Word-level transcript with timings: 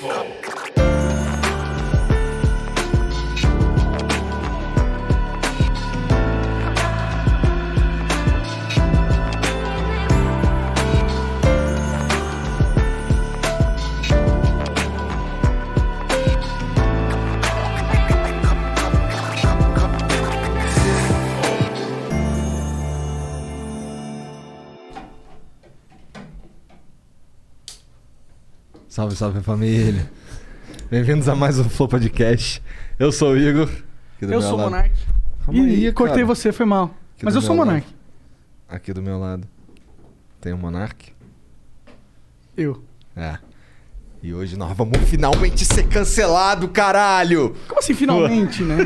four. 0.00 0.37
Salve, 28.98 29.14
salve 29.14 29.40
família. 29.42 30.10
Bem-vindos 30.90 31.28
a 31.28 31.36
mais 31.36 31.56
um 31.56 31.68
Flow 31.68 31.88
Podcast. 31.88 32.60
Eu 32.98 33.12
sou 33.12 33.30
o 33.30 33.36
Igor. 33.36 33.70
Eu 34.20 34.42
sou 34.42 34.56
o 34.56 34.58
Monark. 34.58 34.92
Calma 35.46 35.60
Ih, 35.60 35.86
aí, 35.86 35.92
cortei 35.92 36.16
cara. 36.16 36.26
você, 36.26 36.50
foi 36.50 36.66
mal. 36.66 36.86
Aqui 37.14 37.24
Mas 37.24 37.34
do 37.34 37.38
eu 37.38 37.42
sou 37.42 37.54
o 37.54 37.58
Monark. 37.58 37.86
Aqui 38.68 38.92
do 38.92 39.00
meu 39.00 39.16
lado 39.16 39.46
tem 40.40 40.52
o 40.52 40.58
Monark. 40.58 41.12
Eu. 42.56 42.82
É. 43.14 43.38
E 44.20 44.34
hoje 44.34 44.56
nós 44.56 44.76
vamos 44.76 44.98
finalmente 45.08 45.64
ser 45.64 45.86
cancelado, 45.86 46.66
caralho! 46.66 47.54
Como 47.68 47.78
assim, 47.78 47.94
finalmente, 47.94 48.64
né? 48.66 48.78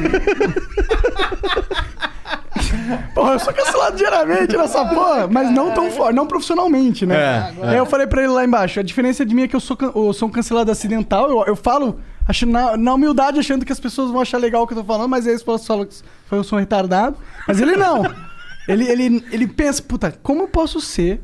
Porra, 3.14 3.34
eu 3.34 3.38
sou 3.38 3.52
cancelado 3.52 3.96
diariamente 3.96 4.56
nessa 4.56 4.84
porra, 4.84 5.26
mas 5.26 5.50
não 5.50 5.72
tão 5.72 5.90
forte, 5.90 6.14
não 6.14 6.26
profissionalmente, 6.26 7.06
né? 7.06 7.16
É, 7.60 7.68
Aí 7.68 7.76
eu 7.76 7.86
falei 7.86 8.06
pra 8.06 8.22
ele 8.22 8.32
lá 8.32 8.44
embaixo, 8.44 8.80
a 8.80 8.82
diferença 8.82 9.24
de 9.24 9.34
mim 9.34 9.42
é 9.42 9.48
que 9.48 9.56
eu 9.56 9.60
sou, 9.60 9.76
eu 9.94 10.12
sou 10.12 10.28
um 10.28 10.30
cancelado 10.30 10.70
acidental, 10.70 11.30
eu, 11.30 11.44
eu 11.46 11.56
falo 11.56 12.00
achando, 12.26 12.52
na, 12.52 12.76
na 12.76 12.94
humildade 12.94 13.38
achando 13.38 13.64
que 13.64 13.72
as 13.72 13.80
pessoas 13.80 14.10
vão 14.10 14.20
achar 14.20 14.38
legal 14.38 14.62
o 14.62 14.66
que 14.66 14.72
eu 14.74 14.78
tô 14.78 14.84
falando, 14.84 15.08
mas 15.08 15.26
aí 15.26 15.32
eles 15.32 15.42
falam 15.42 15.86
que 15.86 16.02
eu 16.30 16.44
sou 16.44 16.56
um 16.56 16.60
retardado. 16.60 17.16
Mas 17.46 17.60
ele 17.60 17.76
não. 17.76 18.02
ele, 18.68 18.88
ele, 18.88 19.24
ele 19.30 19.46
pensa, 19.46 19.82
puta, 19.82 20.12
como 20.22 20.42
eu 20.42 20.48
posso 20.48 20.80
ser 20.80 21.20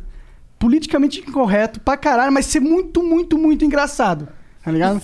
politicamente 0.59 1.21
incorreto 1.21 1.81
pra 1.81 1.97
caralho, 1.97 2.33
mas 2.33 2.47
ser 2.47 2.61
muito, 2.61 3.03
muito, 3.03 3.39
muito 3.39 3.65
engraçado. 3.65 4.29
Tá 4.65 4.73
ligado? 4.73 5.01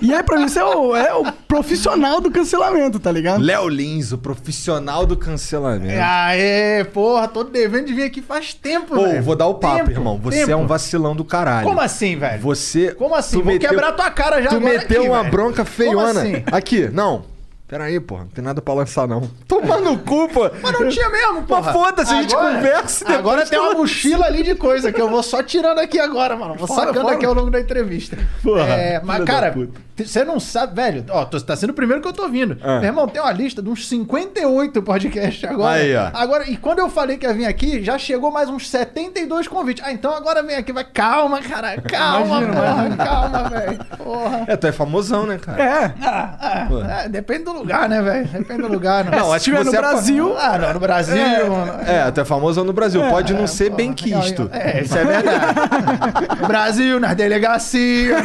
E 0.00 0.12
aí, 0.14 0.22
pra 0.22 0.38
mim, 0.38 0.44
isso 0.46 0.58
é 0.58 0.64
o, 0.64 0.94
é 0.96 1.14
o 1.14 1.32
profissional 1.46 2.20
do 2.20 2.30
cancelamento, 2.30 2.98
tá 2.98 3.10
ligado? 3.10 3.42
Léo 3.42 3.68
Lins, 3.68 4.12
o 4.12 4.18
profissional 4.18 5.04
do 5.06 5.16
cancelamento. 5.16 6.00
Aê, 6.02 6.84
porra, 6.92 7.26
tô 7.28 7.44
devendo 7.44 7.86
de 7.86 7.94
vir 7.94 8.04
aqui 8.04 8.20
faz 8.22 8.52
tempo, 8.54 8.94
Pô, 8.94 9.02
velho. 9.04 9.22
vou 9.22 9.34
dar 9.36 9.46
o 9.46 9.54
papo, 9.54 9.76
Tempo, 9.78 9.90
irmão. 9.90 10.18
Você 10.22 10.38
tempo. 10.40 10.50
é 10.52 10.56
um 10.56 10.66
vacilão 10.66 11.14
do 11.16 11.24
caralho. 11.24 11.66
Como 11.66 11.80
assim, 11.80 12.16
velho? 12.16 12.40
Você. 12.42 12.92
Como 12.94 13.14
assim? 13.14 13.38
tu 13.38 13.44
Vou 13.44 13.52
meteu- 13.52 13.70
quebrar 13.70 13.92
tua 13.92 14.10
cara 14.10 14.42
já 14.42 14.48
Tu 14.50 14.56
agora 14.56 14.74
meteu 14.74 15.00
aqui, 15.02 15.08
uma 15.10 15.20
velho. 15.20 15.30
bronca 15.30 15.64
feiona. 15.64 15.96
Como 16.14 16.18
assim? 16.18 16.42
Aqui, 16.52 16.88
não. 16.92 17.24
Pera 17.68 17.84
aí, 17.84 18.00
porra. 18.00 18.22
Não 18.22 18.28
tem 18.30 18.42
nada 18.42 18.62
pra 18.62 18.72
lançar, 18.72 19.06
não. 19.06 19.28
Toma 19.46 19.76
no 19.76 19.98
cu, 19.98 20.26
pô. 20.30 20.50
Mas 20.62 20.72
não 20.72 20.88
tinha 20.88 21.10
mesmo, 21.10 21.42
porra. 21.42 21.60
Mas 21.60 21.72
foda-se, 21.72 22.14
a 22.14 22.22
gente 22.22 22.34
Agora- 22.34 22.54
conversa 22.54 23.04
e 23.04 23.06
depois 23.06 23.18
Agora 23.18 23.46
tem 23.46 23.58
uma 23.58 23.74
mochila 23.74 24.24
ali 24.24 24.42
de 24.42 24.54
coisa 24.54 24.90
que 24.90 24.98
eu 25.00 25.10
vou 25.10 25.22
só 25.22 25.42
tirando 25.42 25.78
aqui 25.78 25.98
agora, 26.00 26.34
mano. 26.34 26.54
Vou 26.54 26.66
Fora, 26.66 26.86
sacando 26.86 27.02
fora. 27.02 27.14
aqui 27.16 27.26
ao 27.26 27.34
longo 27.34 27.50
da 27.50 27.60
entrevista. 27.60 28.16
Porra, 28.42 28.62
É, 28.72 29.00
mas, 29.04 29.16
filha 29.16 29.26
da 29.26 29.32
cara, 29.32 29.52
puta. 29.52 29.78
você 29.98 30.24
não 30.24 30.40
sabe, 30.40 30.74
velho. 30.76 31.04
Ó, 31.10 31.26
tô- 31.26 31.38
tá 31.42 31.54
sendo 31.56 31.70
o 31.70 31.74
primeiro 31.74 32.00
que 32.00 32.08
eu 32.08 32.12
tô 32.14 32.26
vindo. 32.28 32.56
Ah. 32.62 32.76
Meu 32.78 32.84
irmão, 32.86 33.06
tem 33.06 33.20
uma 33.20 33.32
lista 33.32 33.60
de 33.60 33.68
uns 33.68 33.86
58 33.86 34.82
podcasts 34.82 35.44
agora. 35.44 35.74
Aí, 35.78 35.94
ó. 35.94 36.10
Agora, 36.14 36.48
e 36.48 36.56
quando 36.56 36.78
eu 36.78 36.88
falei 36.88 37.18
que 37.18 37.26
ia 37.26 37.34
vir 37.34 37.44
aqui, 37.44 37.84
já 37.84 37.98
chegou 37.98 38.30
mais 38.30 38.48
uns 38.48 38.66
72 38.70 39.46
convites. 39.46 39.84
Ah, 39.86 39.92
então 39.92 40.14
agora 40.14 40.42
vem 40.42 40.56
aqui, 40.56 40.72
vai. 40.72 40.84
Calma, 40.84 41.42
cara. 41.42 41.78
Calma, 41.86 42.40
Imagina, 42.42 42.54
porra. 42.54 42.96
Calma, 42.96 43.48
velho. 43.50 43.78
Porra. 43.98 44.44
É, 44.46 44.56
tu 44.56 44.66
é 44.66 44.72
famosão, 44.72 45.26
né, 45.26 45.36
cara? 45.36 45.62
É. 45.62 45.94
Ah, 46.02 46.66
Pô. 46.66 46.78
ah, 46.78 47.02
é, 47.04 47.08
depende 47.10 47.44
do 47.44 47.57
lugar, 47.58 47.88
né, 47.88 48.00
velho? 48.02 48.26
Depende 48.28 48.62
do 48.62 48.68
lugar. 48.68 49.04
Não, 49.04 49.18
Não, 49.18 49.26
Se 49.30 49.34
acho 49.36 49.44
que 49.46 49.50
no 49.50 49.64
você 49.64 49.76
é 49.76 49.80
Brasil, 49.80 50.36
Ah, 50.38 50.58
não, 50.58 50.74
no 50.74 50.80
Brasil. 50.80 51.16
mano. 51.50 51.72
É, 51.86 52.10
tu 52.10 52.20
é 52.20 52.24
famosão 52.24 52.64
no 52.64 52.72
Brasil. 52.72 53.00
Pode 53.08 53.32
não 53.34 53.46
ser 53.46 53.70
bem 53.70 53.92
quisto. 53.92 54.48
É, 54.52 54.82
isso 54.82 54.96
é 54.96 55.04
verdade. 55.04 56.40
No 56.40 56.46
Brasil, 56.48 57.00
nas 57.00 57.14
delegacias, 57.16 58.22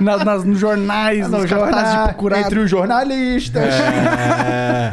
nas, 0.00 0.24
nas- 0.24 0.44
nos 0.44 0.58
jornais, 0.58 1.28
nos, 1.28 1.42
nos 1.42 1.50
cartazes 1.50 1.74
de 1.74 1.80
jornais, 1.90 2.04
procurado. 2.08 2.42
entre 2.42 2.58
os 2.60 2.70
jornalistas. 2.70 3.62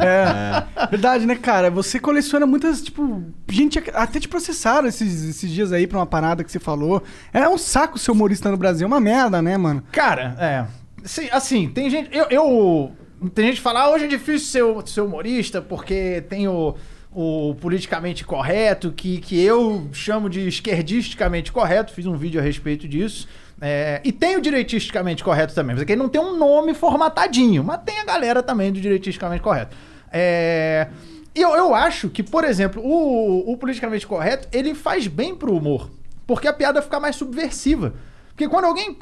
É. 0.00 0.62
Verdade, 0.90 1.26
né, 1.26 1.34
cara? 1.36 1.70
Você 1.70 1.98
coleciona 1.98 2.46
muitas, 2.46 2.80
tipo, 2.82 3.22
gente 3.50 3.82
até 3.94 4.20
te 4.20 4.28
processaram 4.28 4.86
esses, 4.88 5.24
esses 5.28 5.50
dias 5.50 5.72
aí 5.72 5.86
pra 5.86 5.98
uma 5.98 6.06
parada 6.06 6.42
que 6.44 6.50
você 6.50 6.58
falou. 6.58 7.02
É 7.32 7.48
um 7.48 7.58
saco 7.58 7.98
ser 7.98 8.10
humorista 8.10 8.50
no 8.50 8.56
Brasil, 8.56 8.84
é 8.84 8.88
uma 8.88 9.00
merda, 9.00 9.42
né, 9.42 9.56
mano? 9.56 9.82
Cara, 9.92 10.34
é. 10.38 10.64
Sim, 11.04 11.28
assim, 11.32 11.68
tem 11.68 11.88
gente. 11.90 12.10
Eu, 12.16 12.26
eu- 12.30 12.92
tem 13.34 13.46
gente 13.46 13.56
que 13.56 13.62
fala, 13.62 13.82
ah, 13.82 13.90
hoje 13.90 14.04
é 14.04 14.08
difícil 14.08 14.80
ser, 14.82 14.88
ser 14.88 15.00
humorista 15.00 15.60
porque 15.60 16.22
tem 16.28 16.46
o, 16.46 16.74
o 17.12 17.54
politicamente 17.60 18.24
correto, 18.24 18.92
que, 18.92 19.18
que 19.18 19.42
eu 19.42 19.88
chamo 19.92 20.28
de 20.30 20.46
esquerdisticamente 20.46 21.50
correto. 21.50 21.92
Fiz 21.92 22.06
um 22.06 22.16
vídeo 22.16 22.40
a 22.40 22.42
respeito 22.44 22.86
disso. 22.86 23.26
É, 23.60 24.00
e 24.04 24.12
tem 24.12 24.36
o 24.36 24.40
direitisticamente 24.40 25.24
correto 25.24 25.52
também. 25.54 25.74
Mas 25.74 25.82
aqui 25.82 25.96
não 25.96 26.08
tem 26.08 26.20
um 26.20 26.36
nome 26.36 26.74
formatadinho, 26.74 27.64
mas 27.64 27.80
tem 27.84 27.98
a 27.98 28.04
galera 28.04 28.40
também 28.42 28.72
do 28.72 28.80
direitisticamente 28.80 29.42
correto. 29.42 29.76
É. 30.12 30.88
Eu, 31.34 31.50
eu 31.50 31.74
acho 31.74 32.08
que, 32.08 32.22
por 32.22 32.42
exemplo, 32.44 32.82
o, 32.84 33.52
o 33.52 33.56
politicamente 33.56 34.06
correto, 34.06 34.48
ele 34.50 34.74
faz 34.74 35.06
bem 35.06 35.34
pro 35.34 35.54
humor. 35.56 35.90
Porque 36.26 36.48
a 36.48 36.52
piada 36.52 36.82
fica 36.82 36.98
mais 37.00 37.16
subversiva. 37.16 37.94
Porque 38.28 38.48
quando 38.48 38.64
alguém. 38.66 38.96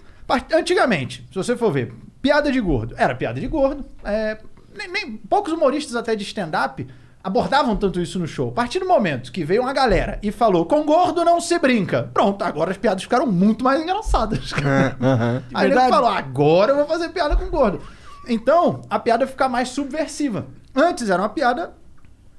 Antigamente, 0.54 1.26
se 1.31 1.34
você 1.34 1.56
for 1.56 1.70
ver, 1.72 1.92
piada 2.20 2.50
de 2.50 2.60
gordo. 2.60 2.94
Era 2.98 3.14
piada 3.14 3.41
de 3.41 3.47
gordo. 3.47 3.84
é, 4.04 4.38
nem, 4.76 4.88
nem- 4.91 5.16
poucos 5.16 5.53
humoristas 5.53 5.94
até 5.97 6.14
de 6.16 6.25
stand-up 6.25 6.87
abordavam 7.22 7.75
tanto 7.76 8.00
isso 8.00 8.19
no 8.20 8.26
show. 8.26 8.50
A 8.50 8.53
partir 8.53 8.78
do 8.78 8.87
momento 8.87 9.32
que 9.32 9.44
veio 9.44 9.62
uma 9.62 9.72
galera 9.72 10.19
e 10.22 10.31
falou, 10.31 10.64
com 10.66 10.84
gordo 10.84 11.25
não 11.25 11.41
se 11.41 11.59
brinca. 11.59 12.09
Pronto, 12.14 12.42
agora 12.44 12.70
as 12.70 12.76
piadas 12.76 13.03
ficaram 13.03 13.26
muito 13.26 13.64
mais 13.64 13.82
engraçadas. 13.82 14.53
Aham. 15.03 15.42
Aí 15.53 15.66
ele 15.70 15.75
falou, 15.88 16.09
agora 16.10 16.72
eu 16.72 16.76
vou 16.76 16.87
fazer 16.87 17.08
piada 17.08 17.34
com 17.37 17.47
gordo. 17.50 17.81
Então, 18.28 18.82
a 18.91 18.98
piada 18.98 19.26
fica 19.26 19.48
mais 19.48 19.69
subversiva. 19.70 20.47
Antes 20.75 21.08
era 21.10 21.20
uma 21.22 21.28
piada, 21.28 21.72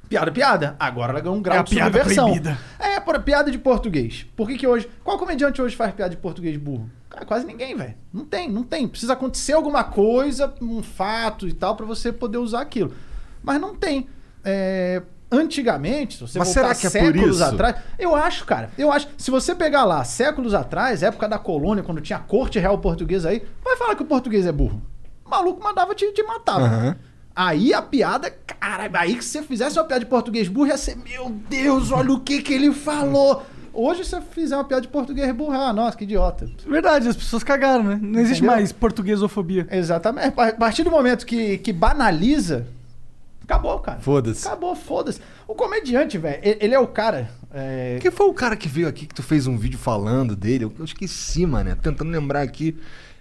piada, 0.09 0.31
piada. 0.31 0.75
Agora 0.79 1.11
ela 1.11 1.21
ganhou 1.21 1.37
um 1.37 1.41
grau 1.41 1.59
É 1.59 1.63
de 1.63 1.75
piada 1.75 1.97
subversão. 1.97 2.25
proibida. 2.25 2.57
É, 2.79 2.99
por 2.99 3.19
piada 3.21 3.51
de 3.51 3.57
português. 3.57 4.25
Por 4.35 4.47
que 4.47 4.57
que 4.57 4.67
hoje... 4.67 4.89
Qual 5.03 5.17
comediante 5.17 5.61
hoje 5.61 5.75
faz 5.75 5.93
piada 5.93 6.11
de 6.11 6.17
português 6.17 6.57
burro? 6.57 6.89
Cara, 7.09 7.25
quase 7.25 7.45
ninguém, 7.45 7.75
velho. 7.75 7.95
Não 8.13 8.25
tem, 8.25 8.49
não 8.49 8.63
tem. 8.63 8.87
Precisa 8.87 9.13
acontecer 9.13 9.53
alguma 9.53 9.83
coisa, 9.83 10.53
um 10.61 10.83
fato 10.83 11.47
e 11.47 11.53
tal, 11.53 11.75
pra 11.75 11.85
você 11.85 12.11
poder 12.11 12.37
usar 12.37 12.61
aquilo. 12.61 12.93
Mas 13.43 13.59
não 13.59 13.75
tem. 13.75 14.07
É, 14.43 15.01
Antigamente, 15.29 16.13
se 16.15 16.21
você 16.21 16.39
Mas 16.39 16.47
voltar 16.47 16.61
será 16.61 16.75
que 16.75 16.87
é 16.87 16.89
séculos 16.89 17.41
atrás, 17.41 17.75
eu 17.99 18.15
acho, 18.15 18.45
cara. 18.45 18.69
Eu 18.77 18.89
acho. 18.93 19.09
Se 19.17 19.29
você 19.29 19.53
pegar 19.53 19.83
lá, 19.83 20.01
séculos 20.05 20.53
atrás, 20.53 21.03
época 21.03 21.27
da 21.27 21.37
colônia, 21.37 21.83
quando 21.83 21.99
tinha 21.99 22.17
a 22.17 22.21
corte 22.21 22.57
real 22.59 22.77
portuguesa 22.77 23.27
aí, 23.29 23.45
vai 23.61 23.75
falar 23.75 23.95
que 23.95 24.03
o 24.03 24.05
português 24.05 24.45
é 24.45 24.53
burro. 24.53 24.81
O 25.25 25.29
maluco 25.29 25.61
mandava 25.61 25.93
te, 25.93 26.09
te 26.13 26.23
matar. 26.23 26.61
Aham. 26.61 26.95
Aí 27.37 27.71
a 27.71 27.83
piada, 27.83 28.31
cara, 28.31 28.89
aí 28.99 29.15
que 29.15 29.23
se 29.23 29.29
você 29.29 29.43
fizesse 29.43 29.77
uma 29.77 29.85
piada 29.85 29.99
de 30.03 30.09
português 30.09 30.47
burro, 30.47 30.69
ia 30.69 30.77
ser, 30.77 30.97
meu 30.97 31.29
Deus, 31.47 31.91
olha 31.91 32.11
o 32.11 32.19
que 32.19 32.41
que 32.41 32.51
ele 32.51 32.73
falou. 32.73 33.45
Hoje, 33.71 34.03
se 34.03 34.09
você 34.09 34.21
fizer 34.31 34.55
uma 34.57 34.63
piada 34.63 34.81
de 34.81 34.87
português 34.87 35.31
burro, 35.35 35.51
ah, 35.53 35.71
nossa, 35.71 35.95
que 35.95 36.03
idiota. 36.03 36.49
Verdade, 36.67 37.07
as 37.07 37.15
pessoas 37.15 37.43
cagaram, 37.43 37.83
né? 37.83 37.99
Não 38.01 38.19
existe 38.19 38.39
Entendeu? 38.39 38.55
mais 38.55 38.71
portuguesofobia. 38.71 39.67
Exatamente. 39.69 40.33
A 40.35 40.51
partir 40.53 40.81
do 40.83 40.89
momento 40.89 41.27
que, 41.27 41.59
que 41.59 41.71
banaliza, 41.71 42.65
acabou, 43.43 43.77
cara. 43.77 43.99
Foda-se. 43.99 44.47
Acabou, 44.47 44.75
foda-se. 44.75 45.21
O 45.47 45.53
comediante, 45.53 46.17
velho, 46.17 46.39
ele 46.41 46.73
é 46.73 46.79
o 46.79 46.87
cara. 46.87 47.29
é, 47.53 47.99
Quem 48.01 48.09
foi 48.09 48.25
o 48.27 48.33
cara 48.33 48.55
que 48.55 48.67
veio 48.67 48.87
aqui 48.87 49.05
que 49.05 49.13
tu 49.13 49.21
fez 49.21 49.45
um 49.45 49.55
vídeo 49.59 49.77
falando 49.77 50.35
dele? 50.35 50.63
Eu 50.63 50.73
eu 50.79 50.85
esqueci, 50.85 51.45
mano. 51.45 51.75
Tentando 51.75 52.09
lembrar 52.09 52.41
aqui. 52.41 52.75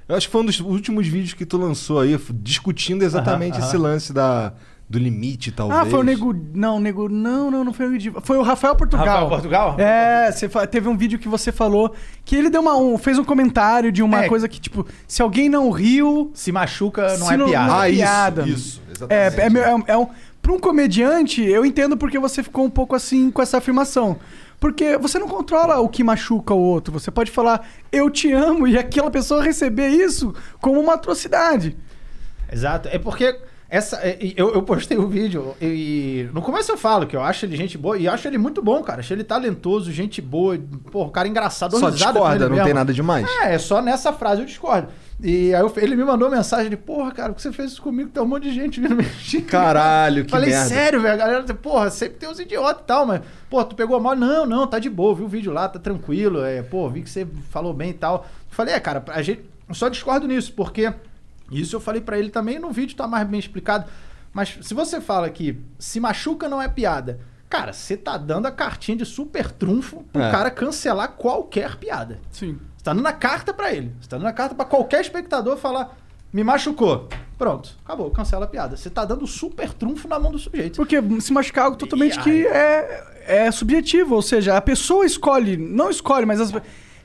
Eu 0.09 0.17
acho 0.17 0.27
que 0.29 0.33
foi 0.33 0.43
um 0.43 0.45
dos 0.47 0.61
últimos 0.61 1.07
vídeos 1.07 1.35
que 1.35 1.45
tu 1.45 1.57
lançou 1.59 2.01
aí, 2.01 2.19
discutindo 2.35 3.03
exatamente 3.03 3.59
esse 3.59 3.77
lance 3.77 4.13
da, 4.13 4.53
do 4.89 4.99
limite, 5.01 5.51
talvez. 5.51 5.81
Ah, 5.81 5.85
foi 5.85 5.99
o 5.99 6.03
Nego. 6.05 6.33
Não, 6.55 6.79
Nego. 6.79 7.09
Não, 7.09 7.51
não, 7.51 7.65
não 7.65 7.73
foi 7.73 7.87
o 7.87 7.91
Nego. 7.91 8.21
Foi 8.21 8.37
o 8.39 8.43
Rafael 8.43 8.77
Portugal. 8.77 9.05
Rafael 9.07 9.29
Portugal? 9.29 9.75
É, 9.79 10.31
você 10.31 10.49
fa- 10.49 10.65
teve 10.67 10.89
um 10.89 10.97
vídeo 10.97 11.19
que 11.19 11.29
você 11.29 11.51
falou 11.51 11.93
que 12.25 12.37
ele 12.37 12.49
deu 12.49 12.61
uma, 12.61 12.77
um, 12.77 12.97
fez 12.97 13.19
um 13.19 13.25
comentário 13.25 13.91
de 13.91 14.01
uma 14.03 14.25
É. 14.25 14.29
coisa 14.29 14.47
que, 14.49 14.61
tipo, 14.61 14.87
se 15.09 15.21
alguém 15.23 15.49
não 15.49 15.71
riu. 15.71 16.31
Se 16.35 16.53
machuca, 16.53 17.17
não 17.19 17.27
Se 17.27 17.35
é 17.35 17.37
não- 17.37 17.47
piada. 17.49 17.67
não 17.73 17.79
Ah, 17.81 17.89
isso, 17.89 17.99
piada. 17.99 18.49
isso. 18.49 18.83
É, 19.11 19.27
Exatamente. 19.27 19.59
é, 19.59 19.71
é, 19.71 19.75
um- 19.75 19.83
é 19.89 19.97
um. 19.99 20.07
Pra 20.41 20.53
um 20.55 20.61
comediante, 20.61 21.43
eu 21.43 21.67
entendo 21.67 21.97
porque 21.97 22.21
você 22.21 22.41
ficou 22.41 22.65
um 22.65 22.71
pouco 22.71 22.95
assim 22.95 23.33
com 23.33 23.43
essa 23.43 23.59
afirmação. 23.59 24.17
Porque 24.59 24.97
você 24.97 25.19
não 25.19 25.29
controla 25.29 25.79
o 25.81 25.89
que 25.89 26.03
machuca 26.03 26.55
o 26.55 26.59
outro. 26.59 26.93
Você 26.93 27.11
pode 27.11 27.31
falar, 27.31 27.67
eu 27.93 28.11
te 28.11 28.33
amo, 28.33 28.67
e 28.67 28.79
aquela 28.79 29.11
pessoa 29.11 29.43
receber 29.43 29.89
isso 29.89 30.35
como 30.61 30.81
uma 30.81 30.95
atrocidade. 30.95 31.77
Exato. 32.51 32.89
É 32.91 32.99
porque 32.99 33.39
essa, 33.69 33.97
é, 33.97 34.17
eu, 34.37 34.55
eu 34.55 34.63
postei 34.63 34.97
o 34.97 35.09
vídeo 35.09 35.55
e 35.61 36.29
no 36.33 36.41
começo 36.41 36.71
eu 36.71 36.79
falo 36.79 37.05
que 37.05 37.17
eu 37.17 37.21
acho 37.21 37.45
ele 37.45 37.57
gente 37.57 37.77
boa 37.77 37.99
e 37.99 38.07
acho 38.07 38.27
ele 38.29 38.39
muito 38.39 38.63
bom, 38.63 38.81
cara. 38.83 39.01
Acho 39.01 39.13
ele 39.13 39.25
talentoso, 39.25 39.91
gente 39.91 40.23
boa, 40.23 40.57
pô, 40.91 41.05
o 41.05 41.11
cara 41.11 41.27
engraçado. 41.27 41.77
Só 41.79 41.91
discorda, 41.91 42.45
não 42.45 42.51
mesmo. 42.51 42.65
tem 42.65 42.75
nada 42.75 42.93
demais. 42.93 43.27
É, 43.43 43.55
é 43.55 43.59
só 43.59 43.83
nessa 43.83 44.13
frase 44.13 44.43
eu 44.43 44.47
discordo. 44.47 44.89
E 45.19 45.55
aí 45.55 45.61
eu- 45.63 45.73
ele 45.79 45.97
me 45.97 46.05
mandou 46.05 46.31
mensagem 46.31 46.69
de, 46.69 46.77
porra, 46.77 47.11
cara, 47.11 47.31
por 47.31 47.37
que 47.37 47.43
você 47.43 47.53
fez 47.53 47.73
isso 47.73 47.81
comigo? 47.83 48.11
Tem 48.11 48.23
um 48.23 48.27
monte 48.27 48.43
de 48.45 48.53
gente 48.53 48.81
vindo 48.81 48.95
me 48.95 49.03
xingar." 49.19 49.47
Caralho, 49.49 50.25
que 50.27 50.31
Falei, 50.31 50.51
merda. 50.51 50.69
sério, 50.69 51.01
velho, 51.01 51.15
a 51.15 51.17
galera, 51.17 51.55
porra, 51.55 51.89
sempre 51.91 52.19
tem 52.19 52.29
uns 52.29 52.39
idiotas 52.39 52.83
e 52.83 52.87
tal, 52.87 53.07
mas, 53.07 53.23
pô, 53.49 53.65
tu 53.65 53.75
pegou 53.75 53.99
mal? 53.99 54.15
Não, 54.15 54.45
não, 54.45 54.67
tá 54.67 54.79
de 54.79 54.91
boa, 54.91 55.15
vi 55.15 55.23
o 55.23 55.29
vídeo 55.29 55.53
lá, 55.53 55.69
tá 55.69 55.79
tranquilo, 55.79 56.45
é, 56.45 56.63
pô, 56.63 56.89
vi 56.91 57.03
que 57.03 57.09
você 57.11 57.27
falou 57.51 57.73
bem 57.73 57.91
e 57.91 57.95
tal. 57.95 58.27
Falei, 58.51 58.75
é, 58.75 58.81
cara, 58.81 59.03
a 59.09 59.23
gente, 59.23 59.43
eu 59.69 59.75
só 59.75 59.89
discordo 59.89 60.27
nisso, 60.29 60.53
porque 60.53 60.93
isso 61.51 61.75
eu 61.77 61.81
falei 61.81 62.03
pra 62.03 62.19
ele 62.19 62.29
também 62.29 62.59
no 62.59 62.71
vídeo, 62.71 62.95
tá 62.97 63.07
mais 63.07 63.27
bem 63.27 63.41
explicado. 63.41 63.87
Mas 64.35 64.59
se 64.61 64.75
você 64.75 65.01
fala 65.01 65.31
que 65.31 65.59
se 65.79 65.99
machuca 65.99 66.47
não 66.47 66.61
é 66.61 66.69
piada, 66.69 67.19
cara, 67.49 67.73
você 67.73 67.97
tá 67.97 68.19
dando 68.19 68.45
a 68.45 68.51
cartinha 68.51 68.99
de 68.99 69.07
super 69.07 69.51
trunfo 69.51 70.05
pro 70.13 70.21
É. 70.21 70.31
cara 70.31 70.51
cancelar 70.51 71.13
qualquer 71.13 71.77
piada. 71.77 72.19
Sim. 72.31 72.59
Você 72.87 72.91
tá 72.91 72.95
dando 72.95 73.07
a 73.09 73.13
carta 73.13 73.53
pra 73.53 73.75
ele. 73.75 73.93
Você 74.01 74.09
tá 74.09 74.17
dando 74.17 74.29
a 74.29 74.33
carta 74.33 74.55
pra 74.55 74.65
qualquer 74.65 75.01
espectador 75.01 75.57
falar, 75.57 75.97
me 76.33 76.45
machucou. 76.45 77.09
Pronto, 77.37 77.77
acabou, 77.85 78.09
cancela 78.13 78.45
a 78.45 78.49
piada. 78.49 78.77
Você 78.77 78.89
tá 78.89 79.05
dando 79.05 79.27
super 79.27 79.73
trunfo 79.73 80.07
na 80.07 80.21
mão 80.21 80.31
do 80.31 80.39
sujeito. 80.39 80.77
Porque 80.77 81.03
se 81.21 81.33
machucar 81.33 81.63
é 81.63 81.65
algo 81.65 81.77
totalmente 81.77 82.17
que 82.21 82.47
é, 82.47 83.05
é 83.27 83.51
subjetivo, 83.51 84.15
ou 84.15 84.23
seja, 84.23 84.57
a 84.57 84.61
pessoa 84.61 85.05
escolhe, 85.05 85.57
não 85.57 85.91
escolhe, 85.91 86.25
mas 86.25 86.41
as, 86.41 86.53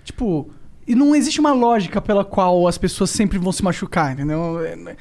tipo, 0.03 0.51
e 0.91 0.95
não 0.95 1.15
existe 1.15 1.39
uma 1.39 1.53
lógica 1.53 2.01
pela 2.01 2.25
qual 2.25 2.67
as 2.67 2.77
pessoas 2.77 3.11
sempre 3.11 3.37
vão 3.37 3.53
se 3.53 3.63
machucar, 3.63 4.11
entendeu? 4.11 4.57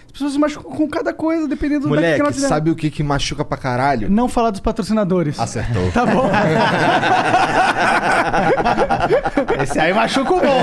As 0.06 0.12
pessoas 0.12 0.34
se 0.34 0.38
machucam 0.38 0.70
com 0.70 0.88
cada 0.88 1.12
coisa, 1.12 1.48
dependendo 1.48 1.80
do 1.80 1.88
que 1.88 1.94
Moleque, 1.96 2.20
elas 2.20 2.34
fizeram. 2.34 2.54
sabe 2.54 2.70
o 2.70 2.76
que 2.76 2.92
que 2.92 3.02
machuca 3.02 3.44
pra 3.44 3.58
caralho? 3.58 4.08
Não 4.08 4.28
falar 4.28 4.52
dos 4.52 4.60
patrocinadores. 4.60 5.36
Acertou. 5.36 5.90
Tá 5.90 6.06
bom. 6.06 6.30
Esse 9.60 9.80
aí 9.80 9.92
machuca 9.92 10.32
o 10.32 10.40
bom. 10.40 10.62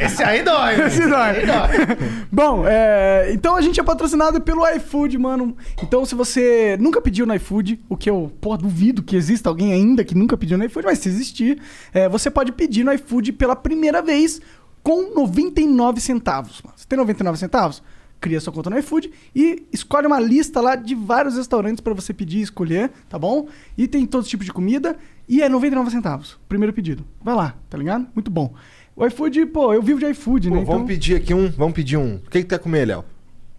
Esse 0.00 0.24
aí 0.24 0.42
dói. 0.42 0.86
Esse 0.86 1.08
dói. 1.08 1.20
aí 1.20 1.46
dói. 1.46 1.96
Bom, 2.30 2.64
é, 2.66 3.30
então 3.32 3.54
a 3.54 3.60
gente 3.60 3.78
é 3.78 3.82
patrocinado 3.84 4.40
pelo 4.40 4.66
iFood, 4.74 5.18
mano. 5.18 5.56
Então 5.80 6.04
se 6.04 6.16
você 6.16 6.76
nunca 6.80 7.00
pediu 7.00 7.26
no 7.26 7.34
iFood, 7.36 7.78
o 7.88 7.96
que 7.96 8.10
eu, 8.10 8.32
pô, 8.40 8.56
duvido 8.56 9.04
que 9.04 9.14
exista 9.14 9.48
alguém 9.48 9.72
ainda 9.72 10.02
que 10.02 10.16
nunca 10.16 10.36
pediu 10.36 10.58
no 10.58 10.64
iFood, 10.64 10.86
mas 10.86 10.98
se 10.98 11.08
existir, 11.08 11.60
é, 11.94 12.08
você 12.08 12.28
pode 12.28 12.50
pedir 12.50 12.82
no 12.82 12.92
iFood 12.92 13.30
pela 13.34 13.54
primeira 13.54 14.02
vez 14.02 14.31
com 14.82 15.14
99 15.14 16.00
centavos. 16.00 16.60
mano. 16.62 16.74
Você 16.76 16.86
tem 16.86 16.96
99 16.98 17.38
centavos? 17.38 17.82
Cria 18.20 18.40
sua 18.40 18.52
conta 18.52 18.70
no 18.70 18.78
iFood 18.78 19.10
e 19.34 19.64
escolhe 19.72 20.06
uma 20.06 20.20
lista 20.20 20.60
lá 20.60 20.76
de 20.76 20.94
vários 20.94 21.36
restaurantes 21.36 21.80
pra 21.80 21.92
você 21.92 22.14
pedir 22.14 22.38
e 22.38 22.42
escolher, 22.42 22.90
tá 23.08 23.18
bom? 23.18 23.48
E 23.76 23.88
tem 23.88 24.06
todo 24.06 24.24
tipo 24.24 24.44
de 24.44 24.52
comida 24.52 24.96
e 25.28 25.42
é 25.42 25.48
99 25.48 25.90
centavos. 25.90 26.38
Primeiro 26.48 26.72
pedido. 26.72 27.04
Vai 27.20 27.34
lá, 27.34 27.56
tá 27.68 27.76
ligado? 27.76 28.06
Muito 28.14 28.30
bom. 28.30 28.54
O 28.94 29.04
iFood, 29.06 29.46
pô, 29.46 29.72
eu 29.72 29.82
vivo 29.82 29.98
de 29.98 30.06
iFood, 30.10 30.48
Pô, 30.50 30.54
né? 30.54 30.60
vamos 30.64 30.74
Então- 30.82 30.86
pedir 30.86 31.16
aqui 31.16 31.34
um, 31.34 31.50
vamos 31.50 31.74
pedir 31.74 31.96
um. 31.96 32.16
O 32.16 32.20
que 32.30 32.38
que 32.38 32.44
tu 32.44 32.48
quer 32.50 32.58
comer, 32.60 32.86
Léo? 32.86 33.04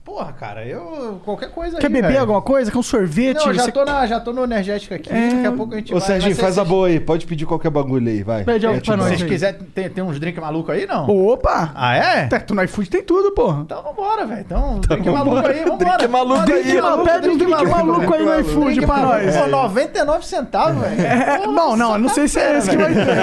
Porra, 0.05 0.33
cara, 0.33 0.65
eu. 0.65 1.21
Qualquer 1.23 1.49
coisa 1.49 1.77
Quer 1.77 1.87
aí. 1.87 1.93
beber 1.93 2.07
velho. 2.09 2.19
alguma 2.19 2.41
coisa? 2.41 2.69
Quer 2.69 2.77
um 2.77 2.83
sorvete? 2.83 3.37
Não, 3.45 3.53
já 3.53 3.63
Você 3.63 3.71
tô, 3.71 3.85
na, 3.85 4.05
já 4.05 4.19
tô 4.19 4.33
no 4.33 4.43
energético 4.43 4.93
aqui. 4.93 5.09
É. 5.09 5.29
Daqui 5.29 5.47
a 5.47 5.51
pouco 5.53 5.73
a 5.73 5.77
gente 5.77 5.93
Ô, 5.93 5.97
vai. 5.97 6.07
Serginho, 6.07 6.35
vai 6.35 6.43
faz 6.43 6.57
a 6.57 6.65
boa 6.65 6.87
aí. 6.87 6.99
Pode 6.99 7.25
pedir 7.25 7.45
qualquer 7.45 7.69
bagulho 7.71 8.09
aí, 8.09 8.21
vai. 8.21 8.43
Pede 8.43 8.67
algo 8.67 8.81
te 8.81 8.85
pra 8.87 8.97
dou. 8.97 9.05
nós 9.05 9.13
Se 9.13 9.19
vocês 9.19 9.31
quiserem, 9.31 9.61
tem, 9.73 9.89
tem 9.89 10.03
uns 10.03 10.19
drinks 10.19 10.41
malucos 10.41 10.75
aí, 10.75 10.85
não? 10.85 11.07
Opa! 11.09 11.71
Ah, 11.73 11.95
é? 11.95 12.27
Tá, 12.27 12.37
Tu 12.41 12.53
no 12.53 12.61
iFood 12.63 12.89
tem 12.89 13.01
tudo, 13.01 13.31
porra. 13.31 13.61
Então 13.61 13.81
vambora, 13.81 14.25
velho. 14.25 14.41
Então, 14.41 14.79
drink 14.81 15.09
maluco 15.09 15.47
aí, 15.47 15.63
vambora. 15.63 15.97
Drink 15.97 16.07
maluco 16.11 16.39
Manda 16.39 16.53
aí, 16.53 16.63
Drink 16.63 16.81
maluco, 16.81 17.03
pede 17.05 17.29
um 17.29 17.37
drink 17.37 17.51
maluco 17.65 18.13
aí 18.13 18.23
no 18.25 18.33
Drink 18.33 18.49
iFood 18.49 18.85
pra 18.85 18.97
nós. 18.97 19.37
Pô, 19.37 19.47
99 19.47 20.25
centavos, 20.25 20.81
velho. 20.81 21.01
É, 21.01 21.37
Porra, 21.37 21.47
não, 21.53 21.75
não, 21.77 21.97
não 21.97 22.07
tá 22.09 22.13
sei 22.13 22.27
se 22.27 22.39
é 22.41 22.57
esse 22.57 22.69
que 22.69 22.75
vai 22.75 22.93
ter. 22.93 23.05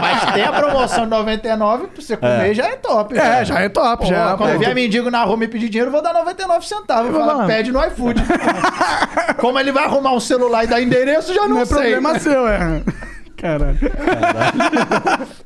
Mas 0.00 0.32
tem 0.32 0.44
a 0.44 0.52
promoção 0.52 1.04
de 1.04 1.10
99 1.10 1.86
pra 1.88 2.02
você 2.02 2.16
comer, 2.16 2.54
já 2.54 2.66
é 2.66 2.76
top. 2.76 3.16
É, 3.18 3.44
já 3.44 3.60
é 3.60 3.68
top, 3.68 4.06
já. 4.06 4.36
Quando 4.38 4.58
vier 4.58 4.74
mendigo 4.74 5.10
na 5.10 5.22
rua 5.22 5.33
me 5.36 5.48
pedir 5.48 5.68
dinheiro, 5.68 5.88
eu 5.88 5.92
vou 5.92 6.02
dar 6.02 6.12
99 6.12 6.66
centavos. 6.66 7.12
Eu 7.14 7.20
falo, 7.20 7.46
pede 7.46 7.72
no 7.72 7.84
iFood. 7.86 8.20
Como 9.38 9.58
ele 9.58 9.72
vai 9.72 9.84
arrumar 9.84 10.12
um 10.12 10.20
celular 10.20 10.64
e 10.64 10.66
dar 10.66 10.80
endereço, 10.82 11.32
já 11.34 11.42
não, 11.42 11.48
Não 11.56 11.62
é 11.62 11.64
sei. 11.64 11.76
problema 11.76 12.18
seu, 12.22 12.46
é. 12.48 12.82
Caralho. 13.36 13.78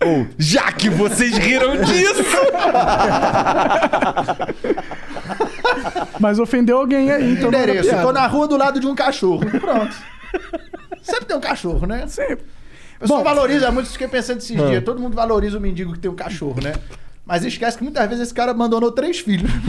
Ou, 0.05 0.27
já 0.39 0.71
que 0.71 0.89
vocês 0.89 1.37
riram 1.37 1.77
disso! 1.83 2.23
Mas 6.21 6.39
ofendeu 6.39 6.79
alguém 6.79 7.11
aí, 7.11 7.33
então. 7.33 7.49
endereço. 7.49 7.91
Tô 8.01 8.13
na 8.13 8.27
rua 8.27 8.47
do 8.49 8.57
lado 8.57 8.81
de 8.81 8.87
um 8.87 8.95
cachorro. 8.95 9.45
Pronto. 9.61 9.95
Sempre 11.03 11.25
tem 11.27 11.37
um 11.37 11.41
cachorro, 11.41 11.87
né? 11.87 12.07
Sempre. 12.07 12.45
O 12.97 13.01
pessoal 13.01 13.21
Bom. 13.21 13.25
valoriza 13.25 13.71
muito, 13.71 13.89
fiquei 13.91 14.09
pensando 14.09 14.39
esses 14.39 14.59
Ah. 14.61 14.67
dias. 14.67 14.85
Todo 14.85 15.01
mundo 15.01 15.15
valoriza 15.15 15.59
o 15.59 15.61
mendigo 15.61 15.93
que 15.93 15.99
tem 16.01 16.11
um 16.11 16.17
cachorro, 16.17 16.61
né? 16.63 16.73
Mas 17.29 17.45
esquece 17.45 17.77
que 17.77 17.85
muitas 17.85 18.09
vezes 18.09 18.25
esse 18.25 18.35
cara 18.35 18.53
abandonou 18.53 18.91
três 18.91 19.21
filhos. 19.21 19.51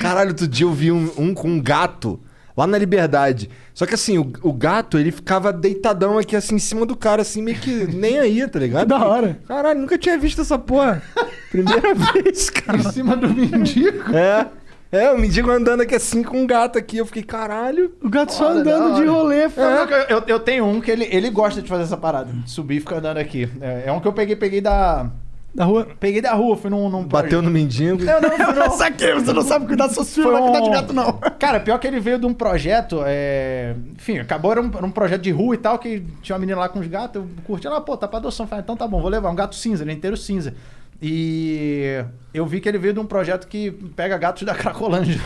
Caralho, 0.00 0.30
outro 0.30 0.46
dia 0.46 0.64
eu 0.64 0.72
vi 0.72 0.92
um, 0.92 1.10
um 1.18 1.34
com 1.34 1.48
um 1.48 1.60
gato 1.60 2.20
lá 2.56 2.68
na 2.68 2.78
Liberdade. 2.78 3.50
Só 3.74 3.84
que 3.84 3.94
assim, 3.94 4.18
o, 4.18 4.32
o 4.42 4.52
gato, 4.52 4.96
ele 4.96 5.10
ficava 5.10 5.52
deitadão 5.52 6.18
aqui 6.18 6.36
assim 6.36 6.54
em 6.54 6.60
cima 6.60 6.86
do 6.86 6.94
cara, 6.94 7.22
assim, 7.22 7.42
meio 7.42 7.58
que 7.58 7.84
nem 7.86 8.20
aí, 8.20 8.46
tá 8.46 8.60
ligado? 8.60 8.82
Que 8.82 8.86
da 8.88 9.04
hora. 9.04 9.40
Caralho, 9.48 9.80
nunca 9.80 9.98
tinha 9.98 10.16
visto 10.16 10.40
essa 10.40 10.56
porra. 10.56 11.02
Primeira 11.50 11.94
vez, 11.94 12.48
cara. 12.48 12.78
em 12.78 12.92
cima 12.92 13.16
do 13.16 13.28
mendigo. 13.28 14.14
É. 14.14 14.46
É, 14.92 15.10
o 15.10 15.18
mendigo 15.18 15.50
andando 15.50 15.80
aqui 15.80 15.94
assim 15.94 16.22
com 16.22 16.36
um 16.42 16.46
gato 16.46 16.78
aqui. 16.78 16.98
Eu 16.98 17.06
fiquei, 17.06 17.22
caralho. 17.22 17.94
O 18.02 18.10
gato 18.10 18.32
só 18.34 18.50
andando 18.50 18.90
da 18.92 19.00
de 19.00 19.08
hora. 19.08 19.10
rolê. 19.10 19.48
Que 19.48 20.12
eu, 20.12 20.22
eu- 20.26 20.40
tenho 20.40 20.66
um 20.66 20.82
que 20.82 20.90
ele, 20.90 21.08
ele 21.10 21.30
gosta 21.30 21.62
de 21.62 21.68
fazer 21.68 21.84
essa 21.84 21.96
parada. 21.96 22.30
de 22.30 22.50
Subir 22.50 22.76
e 22.76 22.80
ficar 22.80 22.96
andando 22.96 23.16
aqui. 23.16 23.48
É, 23.60 23.84
é 23.86 23.92
um 23.92 24.00
que 24.00 24.06
eu 24.06 24.12
peguei, 24.12 24.36
peguei 24.36 24.60
da. 24.60 25.08
Da 25.54 25.64
rua. 25.64 25.86
Peguei 26.00 26.20
da 26.22 26.32
rua, 26.34 26.56
fui 26.56 26.68
num. 26.70 26.88
num 26.90 27.04
Bateu 27.04 27.40
no 27.42 27.50
mendigo. 27.50 28.02
Não, 28.04 28.20
não, 28.20 28.52
num- 28.68 28.76
Saquei, 28.76 29.14
você 29.14 29.32
não 29.32 29.42
sabe 29.42 29.66
cuidar 29.66 29.86
dos 29.86 29.94
seus 29.94 30.14
filhos, 30.14 30.30
não 30.30 30.32
vai 30.34 30.42
cuidar 30.42 30.60
de 30.60 30.68
um- 30.68 30.72
gato, 30.72 30.92
não. 30.92 31.12
Cara, 31.38 31.58
pior 31.60 31.78
que 31.78 31.86
ele 31.86 31.98
veio 32.00 32.18
de 32.18 32.24
um 32.26 32.32
projeto, 32.34 33.02
é... 33.06 33.74
enfim, 33.94 34.18
acabou, 34.18 34.52
era 34.52 34.60
um, 34.62 34.70
era 34.74 34.84
um 34.86 34.90
projeto 34.90 35.20
de 35.22 35.30
rua 35.30 35.54
e 35.54 35.58
tal, 35.58 35.78
que 35.78 36.02
tinha 36.22 36.34
uma 36.36 36.40
menina 36.40 36.58
lá 36.58 36.68
com 36.70 36.78
os 36.80 36.86
gatos, 36.86 37.22
eu 37.22 37.28
curti 37.44 37.66
ela, 37.66 37.80
pô, 37.82 37.96
tá 37.98 38.08
pra 38.08 38.18
adoção. 38.18 38.46
Falei, 38.46 38.62
então 38.62 38.76
tá 38.76 38.86
bom, 38.86 39.00
vou 39.02 39.10
levar, 39.10 39.30
um 39.30 39.34
gato 39.34 39.54
cinza, 39.54 39.84
ele 39.84 39.90
é 39.90 39.94
inteiro 39.94 40.16
cinza. 40.16 40.54
E 41.02 42.04
eu 42.32 42.46
vi 42.46 42.60
que 42.60 42.68
ele 42.68 42.78
veio 42.78 42.94
de 42.94 43.00
um 43.00 43.04
projeto 43.06 43.48
que 43.48 43.72
pega 43.96 44.16
gatos 44.16 44.44
da 44.44 44.54
Cracolândia. 44.54 45.20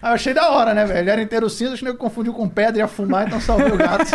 Aí 0.00 0.10
eu 0.10 0.14
achei 0.14 0.32
da 0.32 0.50
hora, 0.50 0.72
né, 0.72 0.86
velho? 0.86 0.98
Ele 1.00 1.10
era 1.10 1.20
inteiro 1.22 1.50
cinza, 1.50 1.74
acho 1.74 1.82
que 1.82 1.88
ele 1.90 1.98
confundiu 1.98 2.32
com 2.32 2.48
pedra 2.48 2.78
e 2.78 2.80
ia 2.80 2.88
fumar, 2.88 3.26
então 3.26 3.38
salvei 3.40 3.70
o 3.70 3.76
gato. 3.76 4.06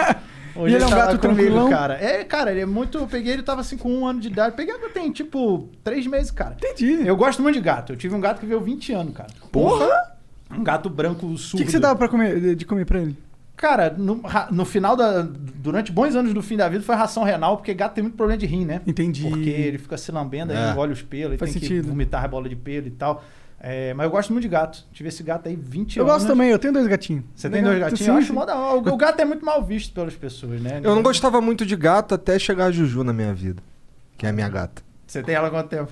Hoje 0.55 0.73
E 0.73 0.75
ele 0.75 0.83
é 0.83 0.87
um 0.87 0.89
tá 0.89 0.95
gato 0.95 1.19
comigo, 1.19 1.35
tranquilão? 1.35 1.69
cara. 1.69 1.93
É, 1.93 2.23
cara, 2.23 2.51
ele 2.51 2.61
é 2.61 2.65
muito. 2.65 2.97
Eu 2.97 3.07
peguei, 3.07 3.33
ele 3.33 3.43
tava 3.43 3.61
assim 3.61 3.77
com 3.77 3.89
um 3.89 4.05
ano 4.05 4.19
de 4.19 4.27
idade. 4.27 4.55
Peguei 4.55 4.73
tem, 4.93 5.11
tipo, 5.11 5.69
três 5.83 6.05
meses, 6.07 6.29
cara. 6.31 6.55
Entendi. 6.57 7.07
Eu 7.07 7.15
gosto 7.15 7.41
muito 7.41 7.55
de 7.55 7.61
gato. 7.61 7.93
Eu 7.93 7.97
tive 7.97 8.13
um 8.15 8.19
gato 8.19 8.39
que 8.39 8.45
veio 8.45 8.59
20 8.59 8.91
anos, 8.93 9.13
cara. 9.13 9.29
Porra! 9.51 9.89
Um 10.51 10.63
gato 10.63 10.89
branco 10.89 11.25
O 11.27 11.37
surdo. 11.37 11.59
que, 11.59 11.65
que 11.65 11.71
você 11.71 11.79
dava 11.79 11.95
pra 11.95 12.09
comer, 12.09 12.55
de 12.55 12.65
comer 12.65 12.85
pra 12.85 12.99
ele? 12.99 13.15
Cara, 13.61 13.93
no, 13.95 14.19
no 14.49 14.65
final 14.65 14.95
da. 14.95 15.21
Durante 15.21 15.91
bons 15.91 16.15
anos 16.15 16.33
do 16.33 16.41
fim 16.41 16.57
da 16.57 16.67
vida 16.67 16.83
foi 16.83 16.95
ração 16.95 17.23
renal, 17.23 17.57
porque 17.57 17.71
gato 17.75 17.93
tem 17.93 18.01
muito 18.03 18.17
problema 18.17 18.37
de 18.39 18.47
rim, 18.47 18.65
né? 18.65 18.81
Entendi. 18.87 19.29
Porque 19.29 19.49
ele 19.49 19.77
fica 19.77 19.95
se 19.97 20.11
lambendo, 20.11 20.51
aí 20.51 20.57
É. 20.57 20.71
engole 20.71 20.91
os 20.91 21.03
pelos, 21.03 21.37
Faz 21.37 21.51
tem 21.53 21.61
sentido. 21.61 21.83
que 21.83 21.89
vomitar 21.89 22.25
a 22.25 22.27
bola 22.27 22.49
de 22.49 22.55
pelo 22.55 22.87
e 22.87 22.91
tal. 22.91 23.23
É, 23.63 23.93
mas 23.93 24.05
eu 24.05 24.09
gosto 24.09 24.33
muito 24.33 24.41
de 24.41 24.49
gato. 24.49 24.83
Tive 24.91 25.09
esse 25.09 25.21
gato 25.21 25.47
aí 25.47 25.55
20 25.55 25.97
Eu 25.97 26.03
anos. 26.05 26.15
gosto 26.15 26.27
também, 26.27 26.49
eu 26.49 26.57
tenho 26.57 26.73
dois 26.73 26.87
gatinhos. 26.87 27.23
Você 27.35 27.47
tem 27.47 27.61
dois 27.61 27.77
gatinhos? 27.77 27.99
Sim, 27.99 28.09
eu 28.09 28.15
acho 28.17 28.33
mó 28.33 28.43
da 28.43 28.55
hora. 28.57 28.89
O 28.89 28.93
o 28.95 28.97
gato 28.97 29.19
é 29.19 29.25
muito 29.25 29.45
mal 29.45 29.63
visto 29.63 29.93
pelas 29.93 30.15
pessoas, 30.15 30.59
né? 30.59 30.81
Eu 30.83 30.95
não 30.95 31.03
gostava 31.03 31.39
muito 31.39 31.63
de 31.63 31.75
gato 31.75 32.15
até 32.15 32.39
chegar 32.39 32.65
a 32.65 32.71
Juju 32.71 33.03
na 33.03 33.13
minha 33.13 33.31
vida. 33.35 33.61
Que 34.17 34.25
é 34.25 34.29
a 34.29 34.33
minha 34.33 34.49
gata. 34.49 34.81
Você 35.05 35.21
tem 35.21 35.35
ela 35.35 35.49
há 35.49 35.51
quanto 35.51 35.69
tempo? 35.69 35.91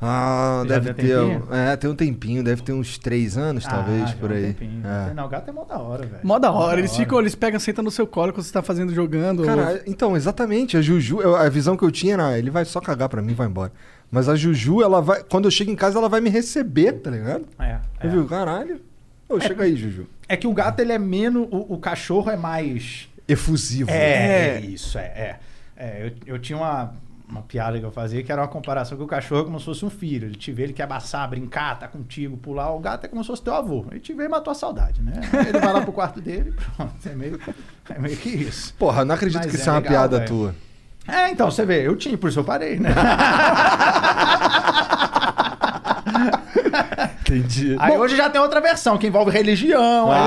Ah, 0.00 0.62
Já 0.66 0.74
deve 0.78 0.92
tem 0.94 1.06
ter. 1.06 1.16
tempinho? 1.18 1.48
É, 1.50 1.76
tem 1.76 1.90
um 1.90 1.94
tempinho, 1.94 2.44
deve 2.44 2.62
ter 2.62 2.72
uns 2.72 2.98
três 2.98 3.38
anos, 3.38 3.64
talvez, 3.64 4.02
Ah, 4.02 4.06
já 4.08 4.16
por 4.16 4.30
há 4.30 4.34
um 4.34 4.36
aí. 4.36 4.42
tempinho. 4.52 4.82
É. 4.86 5.14
Não, 5.14 5.24
o 5.24 5.28
gato 5.28 5.48
é 5.48 5.52
mó 5.52 5.64
da 5.64 5.78
hora, 5.78 6.04
velho. 6.04 6.20
Mó 6.22 6.38
da 6.38 6.50
hora, 6.52 6.78
eles 6.78 6.94
ficam, 6.94 7.18
eles 7.18 7.34
pegam, 7.34 7.58
sentam 7.58 7.82
no 7.82 7.90
seu 7.90 8.06
colo 8.06 8.30
quando 8.32 8.44
você 8.44 8.52
tá 8.52 8.62
fazendo, 8.62 8.92
jogando. 8.94 9.40
ou- 9.40 9.46
Cara, 9.46 9.82
então, 9.86 10.14
exatamente. 10.14 10.76
A 10.76 10.82
Juju, 10.82 11.22
eu- 11.22 11.34
a 11.34 11.48
visão 11.48 11.76
que 11.78 11.82
eu 11.84 11.90
tinha 11.90 12.12
era, 12.14 12.38
ele 12.38 12.50
vai 12.50 12.64
só 12.66 12.78
cagar 12.80 13.08
pra 13.08 13.22
mim 13.22 13.32
e 13.32 13.34
vai 13.34 13.46
embora. 13.46 13.72
Mas 14.10 14.28
a 14.28 14.36
Juju, 14.36 14.82
ela 14.82 15.00
vai. 15.00 15.22
Quando 15.24 15.46
eu 15.46 15.50
chego 15.50 15.70
em 15.70 15.76
casa, 15.76 15.98
ela 15.98 16.08
vai 16.10 16.20
me 16.20 16.28
receber, 16.28 16.92
tá 17.00 17.10
ligado? 17.10 17.46
É, 17.58 17.78
Eu 18.02 18.10
é. 18.10 18.12
viu? 18.12 18.26
Caralho. 18.26 18.80
Ô, 19.28 19.40
chega 19.40 19.64
aí, 19.64 19.74
Juju. 19.76 20.06
É 20.28 20.36
que 20.36 20.46
o 20.46 20.52
gato, 20.52 20.78
ele 20.80 20.92
é 20.92 20.98
menos... 20.98 21.48
O, 21.50 21.74
o 21.74 21.78
cachorro 21.78 22.30
é 22.30 22.36
mais... 22.36 23.08
Efusivo. 23.26 23.90
É, 23.90 24.56
é 24.56 24.60
isso, 24.60 24.96
é. 24.98 25.02
é. 25.02 25.36
É, 25.76 26.06
eu, 26.26 26.34
eu 26.34 26.38
tinha 26.38 26.56
uma, 26.56 26.94
uma 27.28 27.42
piada 27.42 27.78
que 27.78 27.84
eu 27.84 27.90
fazia 27.90 28.22
que 28.22 28.30
era 28.30 28.40
uma 28.42 28.48
comparação 28.48 28.96
que 28.96 29.02
o 29.02 29.06
cachorro 29.06 29.40
é 29.42 29.44
como 29.44 29.58
se 29.58 29.64
fosse 29.64 29.84
um 29.84 29.90
filho. 29.90 30.28
Ele 30.28 30.36
te 30.36 30.52
vê, 30.52 30.62
ele 30.64 30.72
quer 30.72 30.84
abraçar, 30.84 31.28
brincar, 31.28 31.78
tá 31.78 31.88
contigo, 31.88 32.36
pular. 32.36 32.70
O 32.72 32.78
gato 32.78 33.04
é 33.04 33.08
como 33.08 33.22
se 33.22 33.26
fosse 33.28 33.42
teu 33.42 33.54
avô. 33.54 33.84
Ele 33.90 34.00
te 34.00 34.12
vê 34.12 34.24
e 34.24 34.28
matou 34.28 34.50
a 34.50 34.54
saudade, 34.54 35.02
né? 35.02 35.20
Ele 35.48 35.58
vai 35.58 35.72
lá 35.72 35.80
pro 35.80 35.92
quarto 35.92 36.20
dele 36.20 36.50
e 36.50 36.52
pronto. 36.76 36.94
É 37.08 37.14
meio, 37.14 37.40
é 37.90 37.98
meio 37.98 38.16
que 38.16 38.28
isso. 38.28 38.72
Porra, 38.74 39.04
não 39.04 39.14
acredito 39.14 39.38
Mas 39.38 39.50
que 39.50 39.56
é 39.56 39.60
isso 39.60 39.68
é 39.68 39.72
uma 39.72 39.78
legal, 39.80 39.92
piada 39.92 40.18
velho. 40.18 40.28
tua. 40.28 40.54
É, 41.08 41.30
então, 41.30 41.50
você 41.50 41.64
vê, 41.64 41.86
eu 41.86 41.94
tinha, 41.96 42.18
por 42.18 42.28
isso 42.30 42.40
eu 42.40 42.44
parei, 42.44 42.78
né? 42.80 42.90
Entendi. 47.28 47.74
Aí 47.78 47.96
hoje 47.96 48.16
já 48.16 48.30
tem 48.30 48.40
outra 48.40 48.60
versão, 48.60 48.96
que 48.96 49.06
envolve 49.06 49.30
religião. 49.30 50.08
aí- 50.12 50.26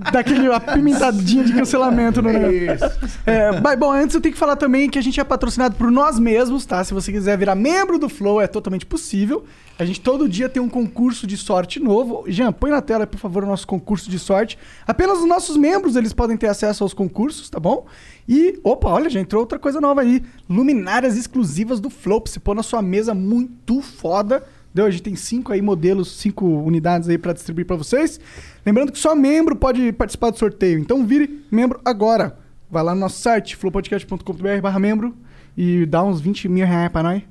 Daquele 0.12 0.52
apimentadinho 0.52 1.44
de 1.44 1.52
cancelamento 1.52 2.20
no 2.20 2.30
negócio. 2.32 2.90
É, 3.24 3.60
mas, 3.60 3.78
bom, 3.78 3.92
antes 3.92 4.14
eu 4.14 4.20
tenho 4.20 4.32
que 4.32 4.38
falar 4.38 4.56
também 4.56 4.88
que 4.90 4.98
a 4.98 5.02
gente 5.02 5.20
é 5.20 5.24
patrocinado 5.24 5.76
por 5.76 5.90
nós 5.90 6.18
mesmos, 6.18 6.66
tá? 6.66 6.82
Se 6.82 6.92
você 6.92 7.12
quiser 7.12 7.38
virar 7.38 7.54
membro 7.54 7.98
do 7.98 8.08
Flow, 8.08 8.40
é 8.40 8.46
totalmente 8.46 8.84
possível. 8.86 9.44
A 9.78 9.84
gente 9.84 10.00
todo 10.00 10.28
dia 10.28 10.48
tem 10.48 10.60
um 10.60 10.68
concurso 10.68 11.26
de 11.26 11.36
sorte 11.36 11.78
novo. 11.80 12.24
Jean, 12.26 12.52
põe 12.52 12.70
na 12.70 12.80
tela, 12.82 13.06
por 13.06 13.18
favor, 13.18 13.44
o 13.44 13.46
nosso 13.46 13.66
concurso 13.66 14.10
de 14.10 14.18
sorte. 14.18 14.58
Apenas 14.86 15.18
os 15.20 15.26
nossos 15.28 15.56
membros, 15.56 15.96
eles 15.96 16.12
podem 16.12 16.36
ter 16.36 16.48
acesso 16.48 16.82
aos 16.82 16.92
concursos, 16.92 17.48
tá 17.48 17.60
bom? 17.60 17.86
E, 18.28 18.58
opa, 18.64 18.88
olha, 18.88 19.08
já 19.08 19.20
entrou 19.20 19.40
outra 19.40 19.58
coisa 19.58 19.80
nova 19.80 20.00
aí. 20.00 20.22
Luminárias 20.48 21.16
exclusivas 21.16 21.78
do 21.80 21.88
Flow, 21.88 22.20
pra 22.20 22.32
você 22.32 22.40
pôr 22.40 22.54
na 22.54 22.62
sua 22.62 22.82
mesa 22.82 23.14
muito 23.14 23.80
foda. 23.80 24.42
Deu, 24.72 24.86
a 24.86 24.90
gente 24.90 25.02
tem 25.02 25.16
cinco 25.16 25.52
aí 25.52 25.60
modelos, 25.60 26.16
cinco 26.18 26.46
unidades 26.46 27.08
aí 27.08 27.18
pra 27.18 27.32
distribuir 27.32 27.66
pra 27.66 27.76
vocês. 27.76 28.20
Lembrando 28.64 28.92
que 28.92 28.98
só 28.98 29.14
membro 29.16 29.56
pode 29.56 29.92
participar 29.92 30.30
do 30.30 30.38
sorteio. 30.38 30.78
Então 30.78 31.04
vire 31.04 31.44
membro 31.50 31.80
agora. 31.84 32.38
Vai 32.70 32.84
lá 32.84 32.94
no 32.94 33.00
nosso 33.00 33.20
site, 33.20 33.56
flowpodcast.com.br 33.56 34.60
barra 34.62 34.78
membro 34.78 35.16
e 35.56 35.84
dá 35.86 36.04
uns 36.04 36.20
20 36.20 36.48
mil 36.48 36.64
reais 36.64 36.90
pra 36.90 37.02
nós. 37.02 37.22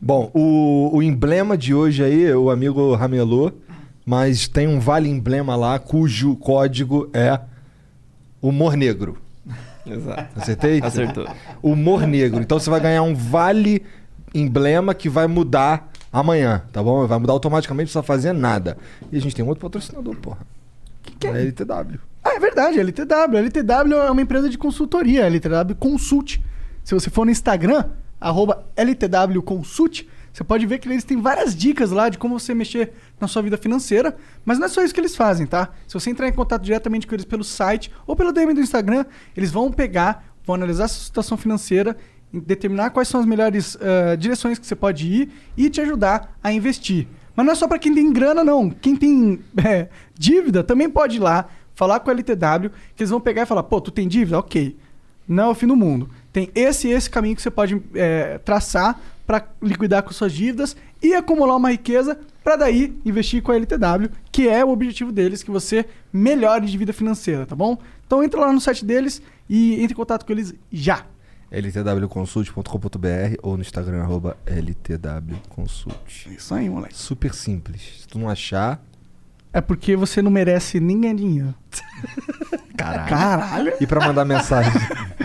Bom, 0.00 0.30
o, 0.34 0.90
o 0.94 1.02
emblema 1.02 1.56
de 1.56 1.74
hoje 1.74 2.02
aí, 2.02 2.32
o 2.32 2.50
amigo 2.50 2.94
ramelou, 2.94 3.52
mas 4.04 4.48
tem 4.48 4.66
um 4.66 4.80
vale 4.80 5.08
emblema 5.08 5.54
lá 5.54 5.78
cujo 5.78 6.34
código 6.36 7.10
é 7.12 7.38
humor 8.40 8.74
negro. 8.74 9.18
Exato. 9.86 10.40
Acertei? 10.40 10.80
Acertou. 10.82 11.26
Humor 11.62 12.06
negro. 12.06 12.40
Então 12.40 12.58
você 12.58 12.70
vai 12.70 12.80
ganhar 12.80 13.02
um 13.02 13.14
vale 13.14 13.82
emblema 14.34 14.94
que 14.94 15.08
vai 15.08 15.26
mudar 15.26 15.90
amanhã, 16.20 16.62
tá 16.72 16.82
bom? 16.82 17.06
Vai 17.06 17.18
mudar 17.18 17.32
automaticamente, 17.32 17.94
não 17.94 18.02
precisa 18.02 18.02
fazer 18.02 18.32
nada. 18.32 18.76
E 19.12 19.16
a 19.16 19.20
gente 19.20 19.34
tem 19.34 19.44
um 19.44 19.48
outro 19.48 19.62
patrocinador, 19.62 20.14
porra. 20.16 20.38
que 21.18 21.26
é? 21.26 21.30
A 21.30 21.38
LTW. 21.38 22.00
Ah, 22.24 22.34
é 22.34 22.40
verdade, 22.40 22.80
LTW. 22.80 23.36
A 23.36 23.38
LTW 23.38 23.94
é 23.94 24.10
uma 24.10 24.22
empresa 24.22 24.48
de 24.48 24.58
consultoria, 24.58 25.24
a 25.24 25.26
LTW 25.26 25.76
Consult. 25.78 26.40
Se 26.82 26.94
você 26.94 27.10
for 27.10 27.24
no 27.24 27.30
Instagram, 27.30 27.84
arroba 28.20 28.64
LTW 28.76 29.42
Consult, 29.42 30.06
você 30.32 30.44
pode 30.44 30.66
ver 30.66 30.78
que 30.78 30.88
eles 30.88 31.04
têm 31.04 31.20
várias 31.20 31.54
dicas 31.54 31.90
lá 31.90 32.08
de 32.08 32.18
como 32.18 32.38
você 32.38 32.52
mexer 32.54 32.92
na 33.20 33.26
sua 33.26 33.42
vida 33.42 33.56
financeira, 33.56 34.16
mas 34.44 34.58
não 34.58 34.66
é 34.66 34.68
só 34.68 34.82
isso 34.82 34.92
que 34.92 35.00
eles 35.00 35.16
fazem, 35.16 35.46
tá? 35.46 35.70
Se 35.86 35.94
você 35.94 36.10
entrar 36.10 36.28
em 36.28 36.32
contato 36.32 36.62
diretamente 36.62 37.06
com 37.06 37.14
eles 37.14 37.24
pelo 37.24 37.42
site 37.42 37.90
ou 38.06 38.14
pelo 38.14 38.32
DM 38.32 38.52
do 38.52 38.60
Instagram, 38.60 39.06
eles 39.36 39.50
vão 39.50 39.70
pegar, 39.72 40.26
vão 40.44 40.54
analisar 40.54 40.84
a 40.84 40.88
sua 40.88 41.04
situação 41.04 41.38
financeira, 41.38 41.96
determinar 42.32 42.90
quais 42.90 43.08
são 43.08 43.20
as 43.20 43.26
melhores 43.26 43.76
eh, 43.80 44.16
direções 44.16 44.58
que 44.58 44.66
você 44.66 44.74
pode 44.74 45.06
ir 45.06 45.30
e 45.56 45.70
te 45.70 45.80
ajudar 45.80 46.36
a 46.42 46.52
investir. 46.52 47.06
Mas 47.34 47.44
não 47.44 47.52
é 47.52 47.56
só 47.56 47.68
para 47.68 47.78
quem 47.78 47.94
tem 47.94 48.12
grana, 48.12 48.42
não. 48.42 48.70
Quem 48.70 48.96
tem 48.96 49.40
é, 49.64 49.88
dívida 50.18 50.64
também 50.64 50.88
pode 50.88 51.16
ir 51.16 51.20
lá, 51.20 51.48
falar 51.74 52.00
com 52.00 52.10
a 52.10 52.12
LTW, 52.12 52.70
que 52.94 53.02
eles 53.02 53.10
vão 53.10 53.20
pegar 53.20 53.42
e 53.42 53.46
falar: 53.46 53.62
pô, 53.62 53.80
tu 53.80 53.90
tem 53.90 54.08
dívida? 54.08 54.38
Ok. 54.38 54.76
Não 55.28 55.44
é 55.44 55.48
o 55.48 55.54
fim 55.54 55.66
do 55.66 55.76
mundo. 55.76 56.08
Tem 56.32 56.50
esse 56.54 56.88
e 56.88 56.92
esse 56.92 57.10
caminho 57.10 57.34
que 57.34 57.42
você 57.42 57.50
pode 57.50 57.82
é, 57.94 58.38
traçar 58.38 59.00
para 59.26 59.44
liquidar 59.60 60.02
com 60.02 60.12
suas 60.12 60.32
dívidas 60.32 60.76
e 61.02 61.14
acumular 61.14 61.56
uma 61.56 61.70
riqueza 61.70 62.18
para 62.44 62.56
daí 62.56 62.96
investir 63.04 63.42
com 63.42 63.50
a 63.50 63.56
LTW, 63.56 64.08
que 64.30 64.48
é 64.48 64.64
o 64.64 64.70
objetivo 64.70 65.10
deles, 65.10 65.42
que 65.42 65.50
você 65.50 65.84
melhore 66.12 66.66
de 66.66 66.78
vida 66.78 66.92
financeira, 66.92 67.44
tá 67.44 67.56
bom? 67.56 67.76
Então 68.06 68.22
entra 68.22 68.40
lá 68.40 68.52
no 68.52 68.60
site 68.60 68.84
deles 68.84 69.20
e 69.50 69.74
entre 69.74 69.94
em 69.94 69.96
contato 69.96 70.24
com 70.24 70.32
eles 70.32 70.54
já. 70.72 71.04
ltwconsult.com.br 71.50 73.36
ou 73.42 73.56
no 73.56 73.62
Instagram, 73.62 74.02
arroba 74.02 74.36
ltwconsult. 74.46 76.26
Isso 76.30 76.54
aí, 76.54 76.68
moleque. 76.68 76.96
Super 76.96 77.34
simples. 77.34 78.00
Se 78.00 78.08
tu 78.08 78.18
não 78.18 78.28
achar... 78.28 78.82
É 79.52 79.60
porque 79.60 79.96
você 79.96 80.20
não 80.20 80.30
merece 80.30 80.78
nem 80.80 81.00
ganhar 81.00 81.14
dinheiro. 81.14 81.54
Caralho. 82.76 83.08
Caralho! 83.08 83.72
E 83.80 83.86
pra 83.86 84.06
mandar 84.06 84.24
mensagem? 84.24 84.72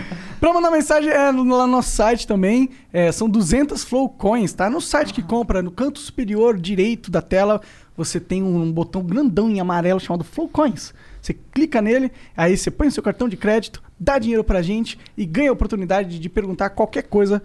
Pra 0.42 0.52
mandar 0.52 0.72
mensagem 0.72 1.08
é 1.08 1.26
lá 1.26 1.32
no 1.32 1.66
nosso 1.68 1.90
site 1.90 2.26
também. 2.26 2.68
é, 2.92 3.12
são 3.12 3.30
200 3.30 3.84
Flow 3.84 4.08
Coins, 4.08 4.52
tá? 4.52 4.68
No 4.68 4.80
site 4.80 5.14
que 5.14 5.22
compra, 5.22 5.62
no 5.62 5.70
canto 5.70 6.00
superior 6.00 6.58
direito 6.58 7.12
da 7.12 7.22
tela, 7.22 7.60
você 7.96 8.18
tem 8.18 8.42
um 8.42 8.72
botão 8.72 9.04
grandão 9.04 9.48
em 9.48 9.60
amarelo 9.60 10.00
chamado 10.00 10.24
Flow 10.24 10.48
Coins. 10.48 10.92
Você 11.22 11.32
clica 11.32 11.80
nele, 11.80 12.10
aí 12.36 12.56
você 12.56 12.68
põe 12.70 12.88
o 12.88 12.90
seu 12.90 13.02
cartão 13.02 13.28
de 13.28 13.36
crédito, 13.36 13.80
dá 13.98 14.18
dinheiro 14.18 14.42
pra 14.42 14.60
gente 14.60 14.98
e 15.16 15.24
ganha 15.24 15.50
a 15.50 15.52
oportunidade 15.52 16.18
de 16.18 16.28
perguntar 16.28 16.70
qualquer 16.70 17.04
coisa. 17.04 17.40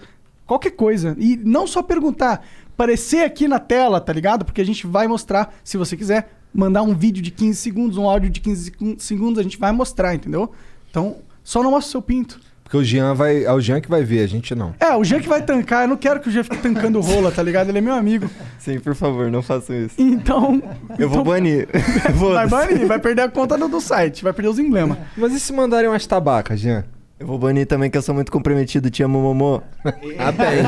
Qualquer 0.48 0.72
coisa. 0.72 1.16
E 1.20 1.38
não 1.38 1.68
só 1.68 1.84
perguntar, 1.84 2.44
aparecer 2.74 3.24
aqui 3.24 3.48
na 3.48 3.60
tela, 3.60 4.02
tá 4.02 4.12
ligado? 4.12 4.44
Porque 4.44 4.62
a 4.62 4.66
gente 4.66 4.88
vai 4.88 5.08
mostrar, 5.08 5.54
se 5.64 5.78
você 5.78 5.96
quiser, 5.96 6.32
mandar 6.54 6.82
um 6.82 6.96
vídeo 6.96 7.22
de 7.22 7.30
15 7.30 7.60
segundos, 7.60 7.98
um 7.98 8.10
áudio 8.10 8.30
de 8.32 8.40
15 8.40 8.64
secu- 8.64 8.96
segundos, 8.98 9.38
a 9.40 9.44
gente 9.44 9.60
vai 9.60 9.72
mostrar, 9.72 10.16
entendeu? 10.16 10.52
Então, 10.90 11.18
só 11.44 11.62
não 11.62 11.72
mostra 11.72 11.90
o 11.90 11.92
seu 11.92 12.02
pinto. 12.02 12.40
Porque 12.68 12.76
o 12.76 12.84
Jean 12.84 13.14
vai... 13.14 13.46
É 13.46 13.54
o 13.54 13.62
Jean 13.62 13.80
que 13.80 13.90
vai 13.90 14.04
ver, 14.04 14.20
a 14.20 14.28
gente 14.28 14.54
não. 14.54 14.76
É, 14.78 14.94
o 14.94 15.02
Jean 15.02 15.22
que 15.22 15.30
vai 15.30 15.42
tancar. 15.42 15.86
Eu 15.86 15.88
não 15.88 15.96
quero 15.96 16.20
que 16.20 16.28
o 16.28 16.32
Jean 16.32 16.44
fique 16.44 16.58
tancando 16.58 17.00
rola, 17.00 17.32
tá 17.32 17.42
ligado? 17.42 17.70
Ele 17.70 17.78
é 17.78 17.82
meu 17.82 17.94
amigo. 17.94 18.30
Sim, 18.60 18.78
por 18.78 18.94
favor, 18.94 19.32
não 19.32 19.42
façam 19.42 19.74
isso. 19.74 19.96
Então. 19.98 20.62
Eu 21.00 21.08
vou 21.08 21.22
então, 21.22 21.24
banir. 21.24 21.70
Vai 22.14 22.48
banir, 22.48 22.86
vai 22.86 23.00
perder 23.00 23.22
a 23.22 23.30
conta 23.30 23.58
do, 23.58 23.70
do 23.70 23.80
site, 23.80 24.22
vai 24.22 24.34
perder 24.34 24.50
os 24.50 24.60
emblemas. 24.60 24.98
Mas 25.16 25.32
e 25.32 25.40
se 25.40 25.54
mandarem 25.54 25.90
umas 25.90 26.06
tabacas, 26.06 26.60
Jean? 26.60 26.84
Eu 27.20 27.26
vou 27.26 27.40
banir 27.40 27.66
também 27.66 27.90
que 27.90 27.98
eu 27.98 28.02
sou 28.02 28.14
muito 28.14 28.32
comprometido. 28.32 28.92
Te 28.92 29.02
amo, 29.02 29.20
Momô. 29.20 29.62
Ah, 30.20 30.32
bem. 30.32 30.62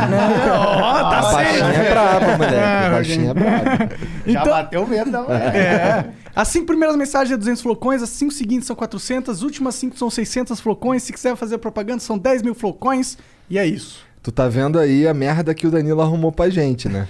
Ó, 0.52 0.86
a 0.96 1.10
tá 1.10 1.22
baixinha 1.22 1.60
certo. 1.66 1.80
é 1.80 1.90
braba, 1.92 2.38
moleque. 2.38 2.56
É, 2.56 2.86
A 2.86 2.90
baixinha 2.90 3.30
é 3.30 3.34
braba. 3.34 3.90
Já 4.26 4.42
Então- 4.42 4.46
bateu 4.54 4.88
medo 4.88 5.12
da 5.12 5.22
mulher. 5.22 5.56
É. 5.56 6.06
As 6.36 6.48
cinco 6.48 6.66
primeiras 6.68 6.96
mensagens 6.96 7.32
é 7.34 7.38
200 7.38 7.62
flocões, 7.62 8.02
as 8.02 8.10
cinco 8.10 8.34
seguintes 8.34 8.66
são 8.66 8.76
400, 8.76 9.30
as 9.38 9.42
últimas 9.44 9.76
cinco 9.76 9.96
são 9.98 10.10
600 10.10 10.60
flocões. 10.60 11.04
Se 11.04 11.14
quiser 11.14 11.36
fazer 11.36 11.58
propaganda, 11.60 12.00
são 12.00 12.18
10 12.18 12.42
mil 12.42 12.56
flocões. 12.56 13.18
E 13.50 13.60
é 13.60 13.66
isso. 13.66 14.04
Tu 14.24 14.32
tá 14.32 14.48
vendo 14.48 14.80
aí 14.80 15.08
a 15.08 15.14
merda 15.14 15.54
que 15.54 15.68
o 15.68 15.72
Danilo 15.72 16.02
arrumou 16.02 16.32
pra 16.32 16.50
gente, 16.50 16.90
né? 16.90 17.08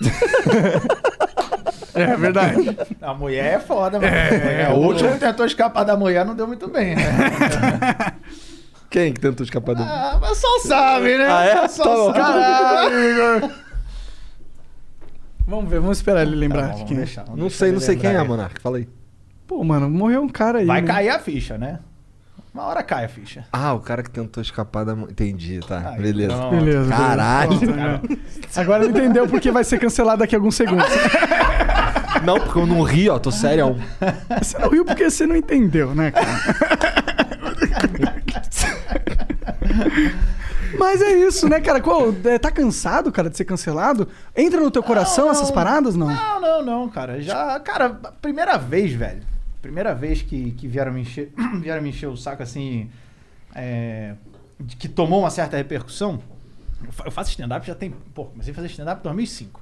É 1.96 2.16
verdade. 2.16 2.76
A 3.00 3.14
mulher 3.14 3.54
é 3.54 3.60
foda, 3.60 4.00
mano. 4.00 4.12
É, 4.12 4.68
o 4.72 4.78
último 4.78 5.16
tentou 5.16 5.46
escapar 5.46 5.84
da 5.84 5.96
mulher, 5.96 6.24
não 6.26 6.34
deu 6.34 6.44
muito 6.44 6.66
bem, 6.66 6.96
né? 6.96 7.04
Quem 8.94 9.12
que 9.12 9.18
tentou 9.18 9.42
escapar 9.42 9.74
do... 9.74 9.82
Ah, 9.82 10.18
mas 10.20 10.38
só 10.38 10.60
sabe, 10.60 11.18
né? 11.18 11.26
Ah, 11.28 11.44
é? 11.44 11.66
Só 11.66 11.82
Tá 11.82 11.90
bom. 11.90 12.06
sabe. 12.12 12.18
Caralho, 12.20 13.10
Igor. 13.10 13.50
Vamos 15.48 15.68
ver, 15.68 15.80
vamos 15.80 15.98
esperar 15.98 16.22
ele 16.22 16.36
lembrar 16.36 16.68
Tá 16.68 16.74
bom, 16.74 16.84
de 16.84 16.84
quem 16.84 16.98
é. 16.98 17.06
Não 17.34 17.50
sei, 17.50 17.72
não 17.72 17.80
sei 17.80 17.96
quem 17.96 18.10
é. 18.10 18.22
Monark. 18.22 18.60
Fala 18.60 18.76
aí. 18.76 18.88
Pô, 19.48 19.64
mano, 19.64 19.90
morreu 19.90 20.22
um 20.22 20.28
cara 20.28 20.60
aí. 20.60 20.64
Vai 20.64 20.80
né? 20.80 20.86
cair 20.86 21.08
a 21.08 21.18
ficha, 21.18 21.58
né? 21.58 21.80
Uma 22.54 22.66
hora 22.66 22.84
cai 22.84 23.06
a 23.06 23.08
ficha. 23.08 23.44
Ah, 23.52 23.74
o 23.74 23.80
cara 23.80 24.00
que 24.00 24.10
tentou 24.10 24.40
escapar 24.40 24.84
da... 24.84 24.92
Entendi, 24.92 25.58
tá. 25.66 25.90
Aí, 25.90 26.00
beleza. 26.00 26.36
pronto. 26.36 26.54
Beleza. 26.54 26.88
Caralho. 26.88 27.58
Pronto, 27.58 27.74
né? 27.74 28.00
Agora 28.54 28.84
ele 28.84 28.96
entendeu 28.96 29.26
porque 29.26 29.50
vai 29.50 29.64
ser 29.64 29.80
cancelado 29.80 30.20
daqui 30.20 30.36
a 30.36 30.38
alguns 30.38 30.54
segundos. 30.54 30.86
Não, 32.24 32.38
porque 32.38 32.60
eu 32.60 32.66
não 32.66 32.80
ri, 32.82 33.08
ó. 33.08 33.18
Tô 33.18 33.32
sério. 33.32 33.76
Você 34.40 34.56
não 34.56 34.68
riu 34.70 34.84
porque 34.84 35.10
você 35.10 35.26
não 35.26 35.34
entendeu, 35.34 35.92
né, 35.96 36.12
cara? 36.12 37.03
Mas 40.78 41.00
é 41.00 41.12
isso, 41.12 41.48
né, 41.48 41.60
cara? 41.60 41.80
Qual, 41.80 42.12
é, 42.24 42.38
tá 42.38 42.50
cansado, 42.50 43.12
cara, 43.12 43.30
de 43.30 43.36
ser 43.36 43.44
cancelado? 43.44 44.08
Entra 44.36 44.60
no 44.60 44.70
teu 44.70 44.82
coração 44.82 45.26
Não, 45.26 45.32
essas 45.32 45.50
paradas, 45.50 45.94
não? 45.94 46.08
Não, 46.08 46.40
não, 46.40 46.64
não, 46.64 46.88
cara. 46.88 47.20
Já, 47.20 47.58
cara, 47.60 47.90
primeira 48.20 48.56
vez, 48.56 48.92
velho. 48.92 49.22
Primeira 49.62 49.94
vez 49.94 50.22
que, 50.22 50.50
que 50.52 50.66
vieram, 50.66 50.92
me 50.92 51.02
encher, 51.02 51.32
vieram 51.60 51.82
me 51.82 51.90
encher 51.90 52.08
o 52.08 52.16
saco 52.16 52.42
assim. 52.42 52.90
é, 53.54 54.14
de 54.58 54.76
que 54.76 54.88
tomou 54.88 55.20
uma 55.20 55.30
certa 55.30 55.56
repercussão. 55.56 56.20
Eu 57.04 57.10
faço 57.10 57.30
stand-up 57.30 57.66
já 57.66 57.74
tem. 57.74 57.90
Pô, 58.14 58.26
comecei 58.26 58.52
a 58.52 58.54
fazer 58.54 58.68
stand-up 58.68 59.00
em 59.00 59.04
2005. 59.04 59.60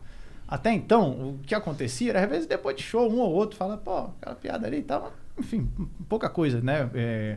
Até 0.48 0.72
então, 0.72 1.10
o 1.10 1.38
que 1.46 1.54
acontecia 1.54 2.10
era, 2.10 2.24
às 2.24 2.28
vezes, 2.28 2.46
depois 2.46 2.76
de 2.76 2.82
show, 2.82 3.10
um 3.10 3.20
ou 3.20 3.32
outro 3.32 3.56
fala, 3.56 3.76
pô, 3.76 4.08
aquela 4.20 4.34
piada 4.34 4.66
ali 4.66 4.78
e 4.78 4.82
tal. 4.82 5.12
Enfim, 5.38 5.68
pouca 6.08 6.28
coisa, 6.28 6.60
né? 6.60 6.90
É, 6.94 7.36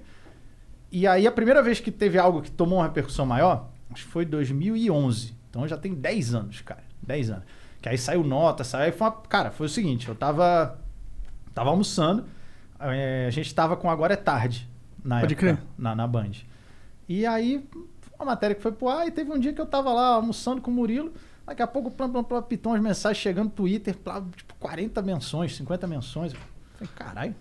e 0.91 1.07
aí, 1.07 1.27
a 1.27 1.31
primeira 1.31 1.61
vez 1.61 1.79
que 1.79 1.91
teve 1.91 2.17
algo 2.17 2.41
que 2.41 2.51
tomou 2.51 2.79
uma 2.79 2.85
repercussão 2.85 3.25
maior, 3.25 3.69
acho 3.91 4.05
que 4.05 4.11
foi 4.11 4.25
2011. 4.25 5.35
Então 5.49 5.67
já 5.67 5.77
tem 5.77 5.93
10 5.93 6.35
anos, 6.35 6.61
cara. 6.61 6.83
10 7.01 7.29
anos. 7.29 7.43
Que 7.81 7.89
aí 7.89 7.97
saiu 7.97 8.23
nota, 8.23 8.63
saiu. 8.63 8.91
Foi 8.93 9.07
uma, 9.07 9.13
cara, 9.13 9.51
foi 9.51 9.67
o 9.67 9.69
seguinte: 9.69 10.07
eu 10.07 10.15
tava. 10.15 10.79
Tava 11.53 11.69
almoçando. 11.69 12.25
é, 12.79 13.25
a 13.27 13.29
gente 13.29 13.53
tava 13.53 13.77
com 13.77 13.89
Agora 13.89 14.13
é 14.13 14.17
Tarde. 14.17 14.69
Na 15.03 15.19
Pode 15.21 15.33
época, 15.33 15.53
crer. 15.53 15.65
Na, 15.77 15.95
na 15.95 16.07
Band. 16.07 16.31
E 17.07 17.25
aí, 17.25 17.65
uma 18.19 18.25
matéria 18.25 18.55
que 18.55 18.61
foi 18.61 18.71
pro 18.71 18.89
ar, 18.89 19.07
e 19.07 19.11
teve 19.11 19.31
um 19.31 19.39
dia 19.39 19.53
que 19.53 19.61
eu 19.61 19.65
tava 19.65 19.93
lá 19.93 20.15
almoçando 20.15 20.61
com 20.61 20.71
o 20.71 20.73
Murilo. 20.73 21.13
Daqui 21.45 21.61
a 21.61 21.67
pouco, 21.67 21.91
plam, 21.91 22.09
plam, 22.09 22.23
plam, 22.23 22.41
pitam 22.41 22.73
as 22.73 22.81
mensagens 22.81 23.21
chegando 23.21 23.45
no 23.45 23.51
Twitter, 23.51 23.95
plá, 23.95 24.21
tipo, 24.35 24.55
40 24.55 25.01
menções, 25.03 25.55
50 25.55 25.85
menções. 25.85 26.33
Eu 26.33 26.39
falei, 26.73 26.93
caralho. 26.95 27.35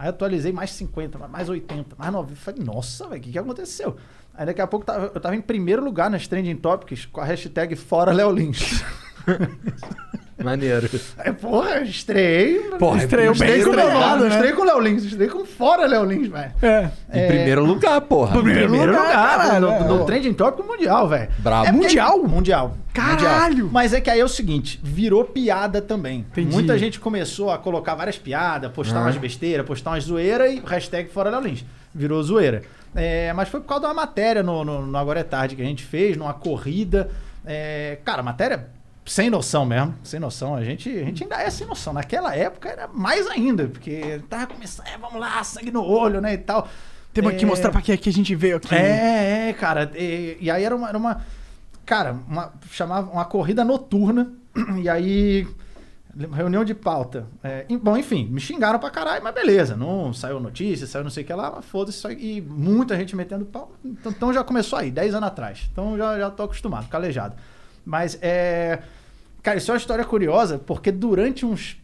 Aí 0.00 0.08
atualizei 0.08 0.52
mais 0.52 0.70
50, 0.70 1.18
mais 1.26 1.48
80, 1.48 1.96
mais 1.98 2.12
90. 2.12 2.32
Eu 2.32 2.36
Falei, 2.36 2.64
nossa, 2.64 3.08
velho, 3.08 3.20
o 3.20 3.24
que, 3.24 3.32
que 3.32 3.38
aconteceu? 3.38 3.96
Aí 4.32 4.46
daqui 4.46 4.60
a 4.60 4.66
pouco 4.68 4.88
eu 4.88 5.20
tava 5.20 5.34
em 5.34 5.40
primeiro 5.40 5.84
lugar 5.84 6.08
nas 6.08 6.28
Trending 6.28 6.54
Topics 6.54 7.04
com 7.06 7.20
a 7.20 7.24
hashtag 7.24 7.74
Fora 7.74 8.12
Léo 8.12 8.30
Lins. 8.30 8.84
Maneiro. 10.42 10.88
É, 11.18 11.32
porra, 11.32 11.80
estreiei. 11.80 12.60
Porra, 12.78 12.96
bem 12.96 13.04
Estreiei 13.04 13.26
com 13.64 13.70
o 13.70 13.74
estreado, 13.74 14.24
né? 14.24 14.30
Estreiei 14.30 14.54
com 14.54 14.62
o 14.62 14.64
Léo 14.64 14.80
Lins, 14.80 15.04
estreiei 15.04 15.32
com 15.32 15.44
fora 15.44 15.86
Léo 15.86 16.04
Lins, 16.04 16.28
velho. 16.28 16.52
É. 16.62 16.90
Em 17.12 17.26
primeiro 17.26 17.64
lugar, 17.64 18.00
porra. 18.02 18.32
Primeiro 18.36 18.68
Primeiro 18.68 18.92
lugar, 18.92 19.08
lugar, 19.08 19.38
caralho, 19.38 19.60
no, 19.60 19.72
é. 19.72 19.80
no 19.84 20.06
trending 20.06 20.32
topic 20.34 20.64
mundial, 20.64 21.08
velho. 21.08 21.28
Brabo. 21.38 21.66
É 21.66 21.72
Mundial? 21.72 22.22
Mundial. 22.22 22.76
Caralho! 22.94 23.50
Mundial. 23.50 23.68
Mas 23.72 23.92
é 23.92 24.00
que 24.00 24.10
aí 24.10 24.20
é 24.20 24.24
o 24.24 24.28
seguinte, 24.28 24.78
virou 24.82 25.24
piada 25.24 25.82
também. 25.82 26.20
Entendi. 26.30 26.52
Muita 26.52 26.78
gente 26.78 27.00
começou 27.00 27.50
a 27.50 27.58
colocar 27.58 27.94
várias 27.96 28.16
piadas, 28.16 28.70
postar 28.70 28.98
Ah. 29.00 29.02
umas 29.02 29.16
besteiras, 29.16 29.66
postar 29.66 29.90
umas 29.90 30.04
zoeiras 30.04 30.52
e 30.52 30.62
hashtag 30.64 31.10
fora 31.10 31.30
Léo 31.30 31.40
Lins. 31.40 31.64
Virou 31.94 32.22
zoeira. 32.22 32.62
É, 32.94 33.32
mas 33.32 33.48
foi 33.48 33.60
por 33.60 33.66
causa 33.66 33.82
de 33.82 33.86
uma 33.88 33.94
matéria 33.94 34.42
no, 34.42 34.64
no, 34.64 34.86
no 34.86 34.98
Agora 34.98 35.20
é 35.20 35.24
Tarde 35.24 35.56
que 35.56 35.62
a 35.62 35.64
gente 35.64 35.84
fez, 35.84 36.16
numa 36.16 36.32
corrida. 36.32 37.10
É, 37.44 37.98
cara, 38.04 38.22
matéria 38.22 38.68
sem 39.08 39.30
noção 39.30 39.64
mesmo, 39.64 39.94
sem 40.04 40.20
noção. 40.20 40.54
A 40.54 40.62
gente, 40.62 40.88
a 40.88 41.04
gente 41.04 41.22
ainda 41.24 41.36
é 41.42 41.50
sem 41.50 41.66
noção. 41.66 41.92
Naquela 41.92 42.34
época 42.34 42.68
era 42.68 42.86
mais 42.88 43.26
ainda, 43.26 43.66
porque 43.68 44.20
tava 44.28 44.46
começando, 44.46 44.86
é, 44.86 44.98
vamos 44.98 45.18
lá, 45.18 45.42
sangue 45.42 45.70
no 45.70 45.82
olho, 45.84 46.20
né, 46.20 46.34
e 46.34 46.38
tal. 46.38 46.68
Temos 47.12 47.32
que 47.34 47.44
É, 47.44 47.46
mostrar 47.48 47.70
pra 47.72 47.80
que 47.82 47.96
que 47.96 48.08
a 48.08 48.12
gente 48.12 48.34
veio 48.34 48.58
aqui. 48.58 48.74
é, 48.74 49.48
é, 49.48 49.52
cara. 49.54 49.90
E, 49.96 50.36
e 50.40 50.50
aí 50.50 50.62
era 50.62 50.76
uma, 50.76 50.88
era 50.88 50.98
uma- 50.98 51.20
Cara, 51.86 52.16
uma, 52.28 52.52
chamava 52.70 53.10
uma 53.10 53.24
corrida 53.24 53.64
noturna. 53.64 54.30
E 54.78 54.88
aí. 54.88 55.46
Reunião 56.32 56.64
de 56.64 56.74
pauta. 56.74 57.26
É, 57.44 57.64
e- 57.68 57.76
bom, 57.78 57.96
enfim, 57.96 58.26
me 58.26 58.40
xingaram 58.40 58.78
pra 58.78 58.90
caralho, 58.90 59.22
mas 59.22 59.32
beleza. 59.34 59.76
Não 59.76 60.12
saiu 60.12 60.40
notícia, 60.40 60.86
saiu 60.86 61.04
não 61.04 61.10
sei 61.10 61.22
o 61.22 61.26
que 61.26 61.32
lá, 61.32 61.50
mas 61.54 61.64
foda-se. 61.64 62.06
E 62.12 62.40
muita 62.40 62.96
gente 62.96 63.14
metendo 63.14 63.44
pau. 63.44 63.72
Então, 63.84 64.10
então 64.12 64.32
já 64.32 64.42
começou 64.42 64.78
aí, 64.78 64.90
10 64.90 65.14
anos 65.14 65.28
atrás. 65.28 65.68
Então 65.72 65.96
já, 65.96 66.18
já 66.18 66.30
tô 66.30 66.42
acostumado, 66.42 66.88
calejado. 66.88 67.36
Mas 67.86 68.18
é. 68.20 68.80
Cara, 69.48 69.56
isso 69.56 69.70
é 69.70 69.72
uma 69.72 69.78
história 69.78 70.04
curiosa, 70.04 70.58
porque 70.58 70.92
durante 70.92 71.46
uns 71.46 71.78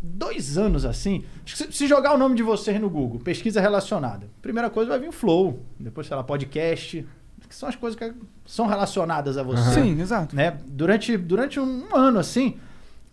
dois 0.00 0.56
anos 0.56 0.86
assim. 0.86 1.22
Se 1.44 1.86
jogar 1.86 2.14
o 2.14 2.16
nome 2.16 2.34
de 2.34 2.42
vocês 2.42 2.80
no 2.80 2.88
Google, 2.88 3.20
pesquisa 3.20 3.60
relacionada, 3.60 4.26
primeira 4.40 4.70
coisa 4.70 4.88
vai 4.88 4.98
vir 4.98 5.10
o 5.10 5.12
Flow, 5.12 5.60
depois, 5.78 6.06
sei 6.06 6.16
lá, 6.16 6.24
podcast, 6.24 7.06
que 7.46 7.54
são 7.54 7.68
as 7.68 7.76
coisas 7.76 7.98
que 7.98 8.14
são 8.46 8.66
relacionadas 8.66 9.36
a 9.36 9.42
você. 9.42 9.82
Sim, 9.82 10.00
exato. 10.00 10.34
Né? 10.34 10.56
Durante, 10.66 11.14
durante 11.18 11.60
um, 11.60 11.94
ano 11.94 12.18
assim, 12.18 12.56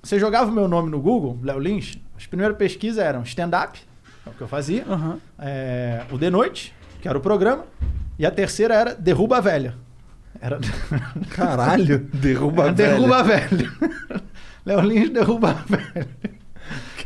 você 0.02 0.18
jogava 0.18 0.50
o 0.50 0.54
meu 0.54 0.70
nome 0.70 0.90
no 0.90 1.02
Google, 1.02 1.38
Léo 1.44 1.60
Lins, 1.60 2.00
as 2.16 2.26
primeiras 2.26 2.56
pesquisas 2.56 3.00
eram 3.00 3.24
stand-up, 3.24 3.82
é 4.26 4.30
o 4.30 4.34
que 4.34 4.40
eu 4.40 4.48
fazia, 4.48 4.86
Aham. 4.88 5.20
é, 5.38 6.06
o 6.10 6.18
De 6.18 6.30
Noite, 6.30 6.74
que 7.02 7.08
era 7.10 7.18
o 7.18 7.22
programa, 7.22 7.66
e 8.18 8.26
a 8.26 8.32
terceira 8.32 8.76
era 8.76 8.96
Derruba 8.96 9.40
a 9.40 9.42
Velha. 9.42 9.76
Era. 10.42 10.60
Caralho, 11.32 12.00
derruba 12.14 12.70
a 12.70 12.72
velha. 12.72 12.90
Derruba 12.96 13.18
a 13.18 13.24
velha. 13.24 13.72
Léo 14.66 14.82
Lins 14.82 15.10
derruba 15.10 15.50
a 15.52 15.54
velha. 15.54 16.08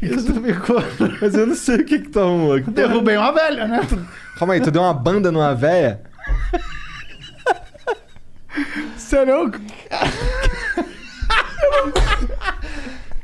Isso 0.01 0.33
ficou. 0.41 0.83
Mas 1.21 1.33
eu 1.33 1.47
não 1.47 1.55
sei 1.55 1.75
o 1.77 1.85
que 1.85 1.99
que. 1.99 2.05
Que 2.05 2.09
porra- 2.11 2.59
Derrubei 2.67 3.17
uma 3.17 3.31
velha, 3.31 3.67
né? 3.67 3.79
Calma 4.37 4.53
aí, 4.55 4.61
tu 4.61 4.69
deu 4.69 4.81
uma 4.81 4.93
banda 4.93 5.31
numa 5.31 5.55
véia? 5.55 6.01
Sério? 8.97 9.51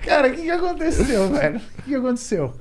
Cara, 0.04 0.28
o 0.30 0.32
que, 0.32 0.42
que 0.44 0.50
aconteceu, 0.52 1.30
velho? 1.30 1.58
O 1.58 1.82
que, 1.84 1.90
que 1.90 1.96
aconteceu? 1.96 2.54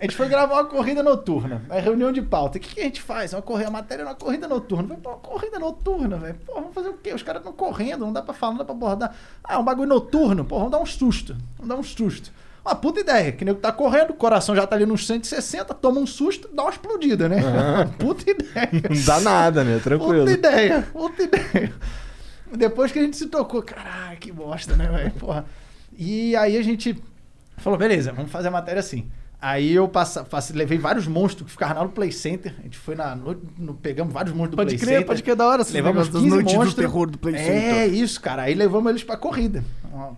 A 0.00 0.04
gente 0.04 0.16
foi 0.16 0.30
gravar 0.30 0.54
uma 0.54 0.64
corrida 0.64 1.02
noturna, 1.02 1.60
aí 1.68 1.78
reunião 1.78 2.10
de 2.10 2.22
pauta. 2.22 2.56
O 2.56 2.60
que, 2.60 2.74
que 2.74 2.80
a 2.80 2.84
gente 2.84 3.02
faz? 3.02 3.34
Uma 3.34 3.42
corrida, 3.42 3.68
a 3.68 3.70
matéria 3.70 4.02
é 4.02 4.06
uma 4.06 4.14
corrida 4.14 4.48
noturna. 4.48 4.88
Falei, 4.88 5.02
pô, 5.02 5.10
uma 5.10 5.18
corrida 5.18 5.58
noturna, 5.58 6.16
velho. 6.16 6.36
Pô, 6.46 6.54
vamos 6.54 6.74
fazer 6.74 6.88
o 6.88 6.94
quê? 6.94 7.12
Os 7.12 7.22
caras 7.22 7.42
estão 7.42 7.52
correndo, 7.52 8.06
não 8.06 8.12
dá 8.12 8.22
pra 8.22 8.32
falar, 8.32 8.52
não 8.52 8.58
dá 8.58 8.64
pra 8.64 8.74
abordar. 8.74 9.14
Ah, 9.44 9.54
é 9.54 9.58
um 9.58 9.62
bagulho 9.62 9.90
noturno. 9.90 10.42
Pô, 10.42 10.56
vamos 10.56 10.72
dar 10.72 10.78
um 10.78 10.86
susto. 10.86 11.36
Vamos 11.58 11.68
dar 11.68 11.76
um 11.76 11.82
susto. 11.82 12.32
Uma 12.64 12.74
puta 12.74 13.00
ideia, 13.00 13.30
que 13.30 13.44
nego 13.44 13.58
tá 13.58 13.72
correndo, 13.72 14.10
o 14.10 14.14
coração 14.14 14.56
já 14.56 14.66
tá 14.66 14.74
ali 14.76 14.86
nos 14.86 15.06
160, 15.06 15.74
toma 15.74 16.00
um 16.00 16.06
susto, 16.06 16.48
dá 16.50 16.62
uma 16.62 16.70
explodida, 16.70 17.28
né? 17.28 17.36
Puta 17.98 18.30
ideia. 18.30 18.70
Não 18.88 19.04
dá 19.04 19.20
nada, 19.20 19.64
né? 19.64 19.78
Tranquilo. 19.82 20.20
Puta 20.20 20.32
ideia, 20.32 20.88
puta 20.92 21.22
ideia. 21.22 21.72
Depois 22.54 22.92
que 22.92 22.98
a 22.98 23.02
gente 23.02 23.16
se 23.16 23.26
tocou, 23.26 23.62
caralho, 23.62 24.18
que 24.18 24.32
bosta, 24.32 24.76
né, 24.76 24.88
velho? 24.88 25.10
Porra. 25.12 25.44
E 25.96 26.34
aí 26.36 26.56
a 26.56 26.62
gente 26.62 27.02
falou, 27.58 27.78
beleza, 27.78 28.12
vamos 28.12 28.30
fazer 28.30 28.48
a 28.48 28.50
matéria 28.50 28.80
assim. 28.80 29.10
Aí 29.42 29.72
eu 29.72 29.88
passa, 29.88 30.26
levei 30.52 30.76
vários 30.76 31.06
monstros 31.06 31.46
que 31.46 31.52
ficaram 31.52 31.76
lá 31.80 31.84
no 31.84 31.90
Play 31.90 32.12
Center. 32.12 32.54
A 32.58 32.62
gente 32.62 32.76
foi 32.76 32.94
na. 32.94 33.16
no- 33.16 33.40
no- 33.56 33.74
pegamos 33.74 34.12
vários 34.12 34.34
monstros 34.34 34.50
do 34.50 34.56
Pode 34.56 34.68
Play 34.68 34.78
crer, 34.78 34.88
Center. 34.96 35.06
pode 35.06 35.22
crer, 35.22 35.34
da 35.36 35.46
hora. 35.46 35.62
esses 35.62 35.72
Levamos 35.72 35.94
negócios 36.08 36.12
das 36.14 36.22
15 36.22 36.34
noites 36.34 36.52
do 36.52 36.58
monstros. 36.58 36.84
terror 36.86 37.10
do 37.10 37.18
Play 37.18 37.34
É, 37.34 37.38
Center. 37.38 37.94
isso, 37.94 38.20
cara. 38.20 38.42
Aí 38.42 38.54
levamos 38.54 38.90
eles 38.90 39.02
pra 39.02 39.16
corrida. 39.16 39.64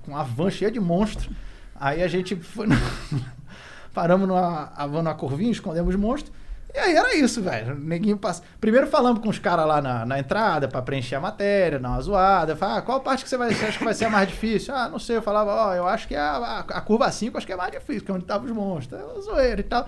Com 0.02 0.10
uma 0.10 0.24
van 0.24 0.50
cheia 0.50 0.70
de 0.72 0.80
monstros. 0.80 1.30
Aí 1.78 2.02
a 2.02 2.08
gente 2.08 2.34
foi. 2.34 2.66
no- 2.66 2.74
Paramos 3.94 4.26
numa 4.26 4.72
numa 4.90 5.14
curvinha, 5.14 5.52
escondemos 5.52 5.94
os 5.94 6.00
monstros. 6.00 6.32
E 6.74 6.78
aí 6.78 6.96
era 6.96 7.14
isso, 7.14 7.42
velho. 7.42 7.74
Neguinho 7.74 8.16
passa. 8.16 8.42
Primeiro 8.60 8.86
falamos 8.86 9.20
com 9.20 9.28
os 9.28 9.38
caras 9.38 9.66
lá 9.66 9.82
na, 9.82 10.06
na 10.06 10.18
entrada 10.18 10.66
pra 10.68 10.80
preencher 10.80 11.16
a 11.16 11.20
matéria, 11.20 11.78
dar 11.78 11.90
uma 11.90 12.00
zoada. 12.00 12.56
Fala, 12.56 12.78
ah, 12.78 12.82
qual 12.82 13.00
parte 13.00 13.24
que 13.24 13.28
você, 13.28 13.36
vai, 13.36 13.52
você 13.52 13.66
acha 13.66 13.78
que 13.78 13.84
vai 13.84 13.94
ser 13.94 14.06
a 14.06 14.10
mais 14.10 14.28
difícil? 14.28 14.74
Ah, 14.74 14.88
não 14.88 14.98
sei. 14.98 15.16
Eu 15.16 15.22
falava, 15.22 15.50
ó, 15.52 15.74
eu 15.74 15.86
acho 15.86 16.08
que 16.08 16.14
é 16.14 16.20
a, 16.20 16.36
a, 16.36 16.60
a 16.60 16.80
curva 16.80 17.10
5 17.10 17.36
acho 17.36 17.46
que 17.46 17.52
é 17.52 17.54
a 17.54 17.58
mais 17.58 17.72
difícil, 17.72 18.04
que 18.04 18.10
é 18.10 18.14
onde 18.14 18.24
estavam 18.24 18.46
os 18.46 18.52
monstros. 18.52 19.00
É 19.00 19.20
zoeira 19.20 19.60
e 19.60 19.64
tal. 19.64 19.86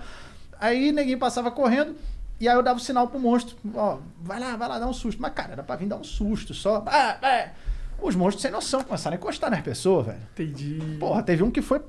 Aí 0.59 0.91
Neguinho 0.91 1.17
passava 1.17 1.49
correndo. 1.49 1.95
E 2.39 2.47
aí 2.49 2.55
eu 2.55 2.61
dava 2.61 2.77
o 2.77 2.81
sinal 2.81 3.07
pro 3.07 3.17
monstro, 3.17 3.55
ó, 3.73 3.97
vai 4.21 4.39
lá, 4.39 4.57
vai 4.57 4.67
lá, 4.67 4.77
dá 4.77 4.87
um 4.87 4.93
susto. 4.93 5.21
Mas, 5.21 5.33
cara, 5.33 5.53
era 5.53 5.63
pra 5.63 5.77
vir 5.77 5.87
dar 5.87 5.95
um 5.95 6.03
susto 6.03 6.53
só. 6.53 6.83
Ah, 6.85 7.17
é. 7.25 7.51
Os 8.01 8.13
monstros 8.13 8.41
sem 8.41 8.51
noção 8.51 8.83
começaram 8.83 9.15
a 9.15 9.17
encostar 9.17 9.49
nas 9.49 9.61
pessoas, 9.61 10.07
velho. 10.07 10.19
Entendi. 10.33 10.97
Porra, 10.99 11.23
teve 11.23 11.43
um 11.43 11.49
que 11.49 11.61
foi, 11.61 11.81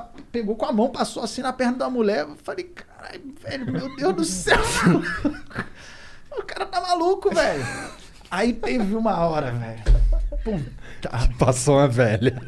pegou 0.00 0.56
com 0.56 0.66
a 0.66 0.72
mão, 0.72 0.90
passou 0.90 1.22
assim 1.22 1.42
na 1.42 1.52
perna 1.52 1.78
da 1.78 1.90
mulher. 1.90 2.20
Eu 2.20 2.36
falei, 2.42 2.64
caralho, 2.64 3.34
velho, 3.40 3.72
meu 3.72 3.96
Deus 3.96 4.14
do 4.14 4.24
céu. 4.24 4.58
o 6.36 6.42
cara 6.42 6.66
tá 6.66 6.80
maluco, 6.80 7.34
velho. 7.34 7.64
Aí 8.30 8.52
teve 8.52 8.94
uma 8.94 9.18
hora, 9.18 9.52
velho. 9.52 9.82
Puta. 10.42 11.10
Passou 11.38 11.76
uma 11.78 11.88
velha. 11.88 12.42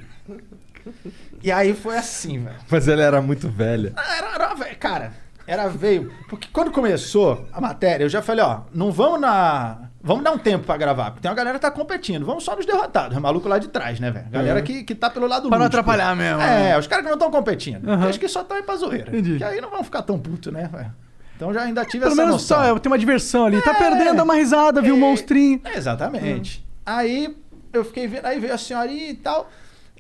E 1.42 1.50
aí 1.52 1.74
foi 1.74 1.96
assim, 1.96 2.44
velho. 2.44 2.56
Mas 2.70 2.88
ela 2.88 3.02
era 3.02 3.22
muito 3.22 3.48
velha. 3.48 3.92
Ah, 3.96 4.16
Era, 4.16 4.34
era, 4.34 4.54
velho, 4.54 4.76
cara, 4.78 5.12
era 5.46 5.68
veio. 5.68 6.12
Porque 6.28 6.48
quando 6.52 6.70
começou 6.72 7.48
a 7.52 7.60
matéria, 7.60 8.04
eu 8.04 8.08
já 8.08 8.20
falei, 8.22 8.44
ó, 8.44 8.62
não 8.74 8.90
vamos 8.90 9.20
na. 9.20 9.85
Vamos 10.06 10.22
dar 10.22 10.30
um 10.30 10.38
tempo 10.38 10.64
pra 10.64 10.76
gravar, 10.76 11.06
porque 11.10 11.20
tem 11.22 11.28
uma 11.30 11.36
galera 11.36 11.58
que 11.58 11.62
tá 11.62 11.70
competindo. 11.70 12.24
Vamos 12.24 12.44
só 12.44 12.54
nos 12.54 12.64
derrotados, 12.64 13.16
o 13.16 13.20
maluco 13.20 13.48
lá 13.48 13.58
de 13.58 13.66
trás, 13.68 13.98
né, 13.98 14.10
velho? 14.10 14.26
Galera 14.30 14.62
que, 14.62 14.84
que 14.84 14.94
tá 14.94 15.10
pelo 15.10 15.26
lado 15.26 15.48
Pra 15.48 15.58
não 15.58 15.66
atrapalhar 15.66 16.14
mesmo, 16.14 16.40
É, 16.40 16.46
né? 16.70 16.78
os 16.78 16.86
caras 16.86 17.02
que 17.04 17.10
não 17.10 17.16
estão 17.18 17.30
competindo. 17.30 17.88
Aham. 17.90 18.08
Acho 18.08 18.20
que 18.20 18.28
só 18.28 18.42
estão 18.42 18.56
aí 18.56 18.62
pra 18.62 18.76
zoeira. 18.76 19.08
Entendi. 19.10 19.36
Que 19.38 19.44
aí 19.44 19.60
não 19.60 19.68
vão 19.68 19.82
ficar 19.82 20.02
tão 20.02 20.16
puto, 20.18 20.52
né, 20.52 20.70
velho? 20.72 20.92
Então 21.34 21.52
já 21.52 21.62
ainda 21.62 21.84
tive 21.84 21.98
Pelo 22.04 22.12
essa 22.12 22.22
menos 22.22 22.34
noção. 22.40 22.58
só, 22.64 22.76
é, 22.76 22.78
tem 22.78 22.90
uma 22.90 22.96
diversão 22.98 23.46
ali. 23.46 23.60
Tá 23.60 23.72
É. 23.72 23.74
perdendo, 23.74 24.16
dá 24.16 24.22
uma 24.22 24.34
risada, 24.34 24.80
viu 24.80 24.94
um 24.94 24.98
É, 24.98 25.00
monstrinho. 25.00 25.60
é, 25.64 25.76
exatamente. 25.76 26.64
Aí 26.86 27.36
eu 27.72 27.84
fiquei 27.84 28.06
vendo, 28.06 28.24
aí 28.26 28.38
veio 28.38 28.54
a 28.54 28.58
senhorinha 28.58 29.10
e 29.10 29.14
tal. 29.16 29.50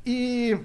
E 0.06 0.56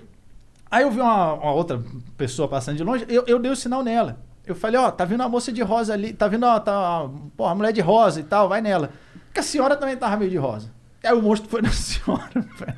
aí 0.69 0.83
eu 0.83 0.91
vi 0.91 1.01
uma, 1.01 1.33
uma 1.33 1.51
outra 1.51 1.81
pessoa 2.15 2.47
passando 2.47 2.77
de 2.77 2.83
longe, 2.83 3.05
eu, 3.09 3.23
eu 3.27 3.39
dei 3.39 3.51
o 3.51 3.55
sinal 3.55 3.83
nela. 3.83 4.17
Eu 4.45 4.55
falei, 4.55 4.79
ó, 4.79 4.89
tá 4.91 5.03
vindo 5.05 5.19
uma 5.21 5.29
moça 5.29 5.51
de 5.51 5.61
rosa 5.61 5.93
ali, 5.93 6.13
tá 6.13 6.27
vindo, 6.27 6.45
ó, 6.45 6.59
tá, 6.59 7.07
pô, 7.37 7.45
a 7.45 7.55
mulher 7.55 7.71
de 7.73 7.81
rosa 7.81 8.19
e 8.19 8.23
tal, 8.23 8.47
vai 8.49 8.61
nela. 8.61 8.89
Porque 9.31 9.39
a 9.39 9.43
senhora 9.43 9.77
também 9.77 9.95
tava 9.95 10.17
meio 10.17 10.29
de 10.29 10.37
rosa. 10.37 10.69
Aí 11.01 11.13
o 11.13 11.21
monstro 11.21 11.49
foi 11.49 11.61
na 11.63 11.71
senhora, 11.71 12.29
velho. 12.59 12.77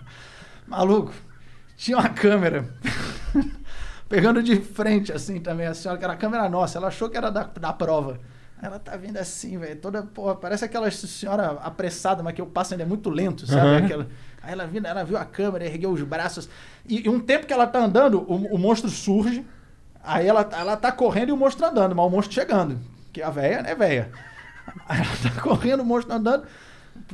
Maluco, 0.67 1.11
tinha 1.75 1.97
uma 1.97 2.09
câmera 2.09 2.69
pegando 4.07 4.41
de 4.41 4.61
frente, 4.61 5.11
assim, 5.11 5.39
também, 5.39 5.65
a 5.65 5.73
senhora, 5.73 5.97
que 5.97 6.05
era 6.05 6.13
a 6.13 6.17
câmera 6.17 6.47
nossa, 6.47 6.77
ela 6.77 6.87
achou 6.87 7.09
que 7.09 7.17
era 7.17 7.31
da, 7.31 7.43
da 7.43 7.73
prova. 7.73 8.19
Ela 8.61 8.79
tá 8.79 8.95
vindo 8.95 9.17
assim, 9.17 9.57
velho, 9.57 9.75
toda, 9.77 10.03
porra, 10.03 10.35
parece 10.35 10.63
aquela 10.63 10.89
senhora 10.91 11.57
apressada, 11.63 12.23
mas 12.23 12.33
que 12.33 12.41
o 12.41 12.45
passo 12.45 12.73
ainda 12.73 12.83
é 12.83 12.87
muito 12.87 13.09
lento, 13.09 13.45
sabe? 13.45 13.65
Uhum. 13.65 13.85
Aquela, 13.85 14.07
aí 14.41 14.53
ela 14.53 14.67
viu, 14.67 14.81
ela 14.85 15.03
viu 15.03 15.17
a 15.17 15.25
câmera, 15.25 15.65
ergueu 15.65 15.91
os 15.91 16.01
braços, 16.03 16.47
e, 16.87 17.05
e 17.05 17.09
um 17.09 17.19
tempo 17.19 17.47
que 17.47 17.51
ela 17.51 17.67
tá 17.67 17.79
andando, 17.79 18.21
o, 18.21 18.55
o 18.55 18.57
monstro 18.57 18.89
surge, 18.89 19.45
aí 20.01 20.27
ela, 20.27 20.47
ela 20.53 20.77
tá 20.77 20.91
correndo 20.91 21.29
e 21.29 21.31
o 21.33 21.37
monstro 21.37 21.65
andando, 21.65 21.93
mas 21.93 22.05
o 22.05 22.09
monstro 22.09 22.33
chegando, 22.33 22.79
que 23.11 23.21
a 23.21 23.29
véia, 23.29 23.63
né, 23.63 23.75
véia? 23.75 24.11
Aí 24.87 24.99
ela 24.99 25.33
tá 25.35 25.41
correndo, 25.41 25.81
o 25.81 25.85
monstro 25.85 26.13
andando, 26.15 26.43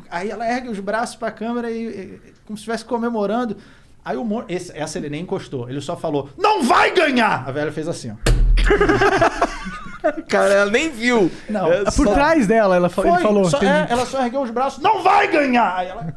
aí 0.10 0.30
ela 0.30 0.48
ergue 0.50 0.70
os 0.70 0.80
braços 0.80 1.16
pra 1.16 1.32
câmera 1.32 1.70
e, 1.72 1.86
e- 1.88 2.20
como 2.46 2.58
se 2.58 2.62
estivesse 2.62 2.86
comemorando, 2.86 3.58
aí 4.04 4.18
o 4.18 4.24
monstro, 4.26 4.54
esse, 4.56 4.78
essa 4.78 4.98
ele 4.98 5.10
nem 5.10 5.22
encostou, 5.24 5.70
ele 5.70 5.82
só 5.82 5.96
falou, 5.98 6.30
não 6.38 6.64
vai 6.64 6.92
ganhar! 6.94 7.48
A 7.48 7.52
velha 7.52 7.72
fez 7.72 7.88
assim, 7.88 8.12
ó. 8.12 8.16
Cara, 10.30 10.54
ela 10.54 10.72
nem 10.72 10.90
viu. 10.90 11.30
Não, 11.50 11.72
É 11.72 11.84
Por 11.86 12.08
só- 12.08 12.14
trás 12.14 12.48
dela, 12.48 12.76
ela 12.76 12.90
fa- 12.90 13.02
ele 13.02 13.12
Foi, 13.12 13.22
falou. 13.22 13.46
só- 13.50 13.62
é, 13.62 13.88
ela 13.90 14.06
só 14.06 14.24
ergueu 14.24 14.42
os 14.42 14.50
braços, 14.52 14.82
não 14.82 15.04
vai 15.04 15.28
ganhar! 15.30 15.76
Aí 15.78 15.88
ela. 15.90 16.14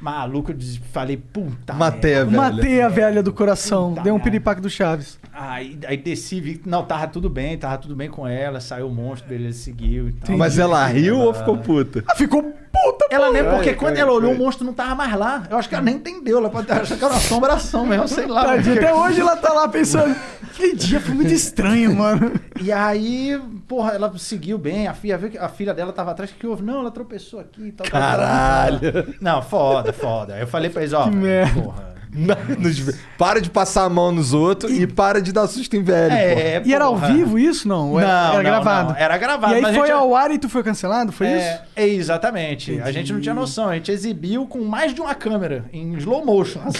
Maluco, 0.00 0.52
eu 0.52 0.56
falei, 0.92 1.16
puta. 1.16 1.72
Matei 1.72 2.14
a 2.16 2.24
velha. 2.24 2.36
Matei 2.36 2.82
a 2.82 2.88
velha 2.88 3.22
do 3.22 3.32
coração. 3.32 3.90
Puta 3.90 4.02
Deu 4.02 4.14
um 4.14 4.20
piripaque 4.20 4.60
do 4.60 4.70
Chaves. 4.70 5.18
Aí, 5.32 5.78
aí 5.86 5.96
desci, 5.96 6.40
vi. 6.40 6.60
Não, 6.66 6.84
tava 6.84 7.06
tudo 7.08 7.28
bem, 7.30 7.56
tava 7.58 7.78
tudo 7.78 7.94
bem 7.94 8.08
com 8.08 8.26
ela. 8.26 8.60
Saiu 8.60 8.88
o 8.88 8.94
monstro, 8.94 9.28
beleza, 9.28 9.58
seguiu 9.58 10.08
e 10.08 10.12
tal. 10.12 10.36
Mas 10.36 10.58
ela 10.58 10.84
riu 10.86 11.18
ou 11.18 11.32
ficou 11.34 11.58
puta? 11.58 12.02
Ah, 12.08 12.14
ficou 12.16 12.42
puta 12.42 13.06
Ela 13.10 13.30
nem, 13.32 13.42
porque 13.44 13.66
Vai, 13.70 13.74
quando 13.74 13.94
vai, 13.94 14.02
ela 14.02 14.12
olhou, 14.12 14.30
vai. 14.30 14.40
o 14.40 14.44
monstro 14.44 14.64
não 14.66 14.72
tava 14.72 14.94
mais 14.94 15.14
lá. 15.16 15.44
Eu 15.50 15.56
acho 15.56 15.68
que 15.68 15.74
ela 15.74 15.84
nem 15.84 15.94
entendeu. 15.96 16.38
Ela 16.38 16.50
pode 16.50 16.70
achado 16.70 16.98
que 16.98 17.04
era 17.04 17.12
uma 17.12 17.18
assombração 17.18 17.86
mesmo, 17.86 18.08
sei 18.08 18.26
lá. 18.26 18.44
Tadinha, 18.44 18.74
porque- 18.74 18.86
até 18.86 18.94
hoje 18.94 19.20
ela 19.20 19.36
tá 19.36 19.52
lá 19.52 19.68
pensando. 19.68 20.14
Aquele 20.42 20.74
dia 20.74 21.00
foi 21.00 21.14
muito 21.14 21.32
estranho, 21.32 21.94
mano. 21.94 22.32
E 22.60 22.72
aí, 22.72 23.40
porra, 23.68 23.92
ela 23.92 24.12
seguiu 24.18 24.58
bem. 24.58 24.88
A 24.88 24.94
filha, 24.94 25.18
que 25.18 25.38
a 25.38 25.48
filha 25.48 25.72
dela 25.72 25.92
tava 25.92 26.10
atrás. 26.10 26.30
O 26.32 26.34
que 26.34 26.46
houve? 26.46 26.64
Não, 26.64 26.80
ela 26.80 26.90
tropeçou 26.90 27.38
aqui 27.38 27.62
e 27.68 27.72
tal. 27.72 27.86
tal, 27.86 28.00
tal. 28.00 28.10
Caralho. 28.10 29.14
Não, 29.20 29.40
foda, 29.40 29.87
foda. 29.92 30.34
Aí 30.34 30.40
eu 30.40 30.46
falei 30.46 30.70
pra 30.70 30.82
eles, 30.82 30.92
ó. 30.92 31.04
Que 31.04 31.16
merda. 31.16 31.60
Porra. 31.60 31.88
Nos- 32.10 32.96
Para 33.18 33.38
de 33.38 33.50
passar 33.50 33.84
a 33.84 33.88
mão 33.88 34.10
nos 34.10 34.32
outros 34.32 34.72
e, 34.72 34.86
para 34.86 35.20
de 35.20 35.30
dar 35.30 35.46
susto 35.46 35.76
em 35.76 35.82
velho. 35.82 36.08
porra. 36.08 36.18
É, 36.22 36.62
E 36.64 36.72
era 36.74 36.86
ao 36.86 36.96
vivo 36.96 37.38
isso? 37.38 37.68
Não, 37.68 37.92
Não, 37.92 38.00
era, 38.00 38.08
era 38.10 38.32
não, 38.34 38.42
gravado. 38.42 38.88
não, 38.92 38.96
era 38.98 39.18
gravado, 39.18 39.52
E 39.52 39.56
aí 39.56 39.62
mas 39.62 39.74
a 39.74 39.78
foi 39.78 39.88
gente- 39.88 39.96
ao 39.96 40.16
ar 40.16 40.30
e 40.30 40.38
tu 40.38 40.48
foi 40.48 40.62
cancelado? 40.62 41.12
Foi 41.12 41.26
é, 41.26 41.36
isso? 41.38 41.62
É, 41.76 41.86
exatamente. 41.86 42.80
A 42.82 42.90
gente 42.90 43.12
não 43.12 43.20
tinha 43.20 43.34
noção. 43.34 43.68
A 43.68 43.74
gente 43.74 43.92
exibiu 43.92 44.46
com 44.46 44.64
mais 44.64 44.94
de 44.94 45.00
uma 45.02 45.14
câmera, 45.14 45.66
em 45.70 45.92
slow 45.98 46.24
motion. 46.24 46.60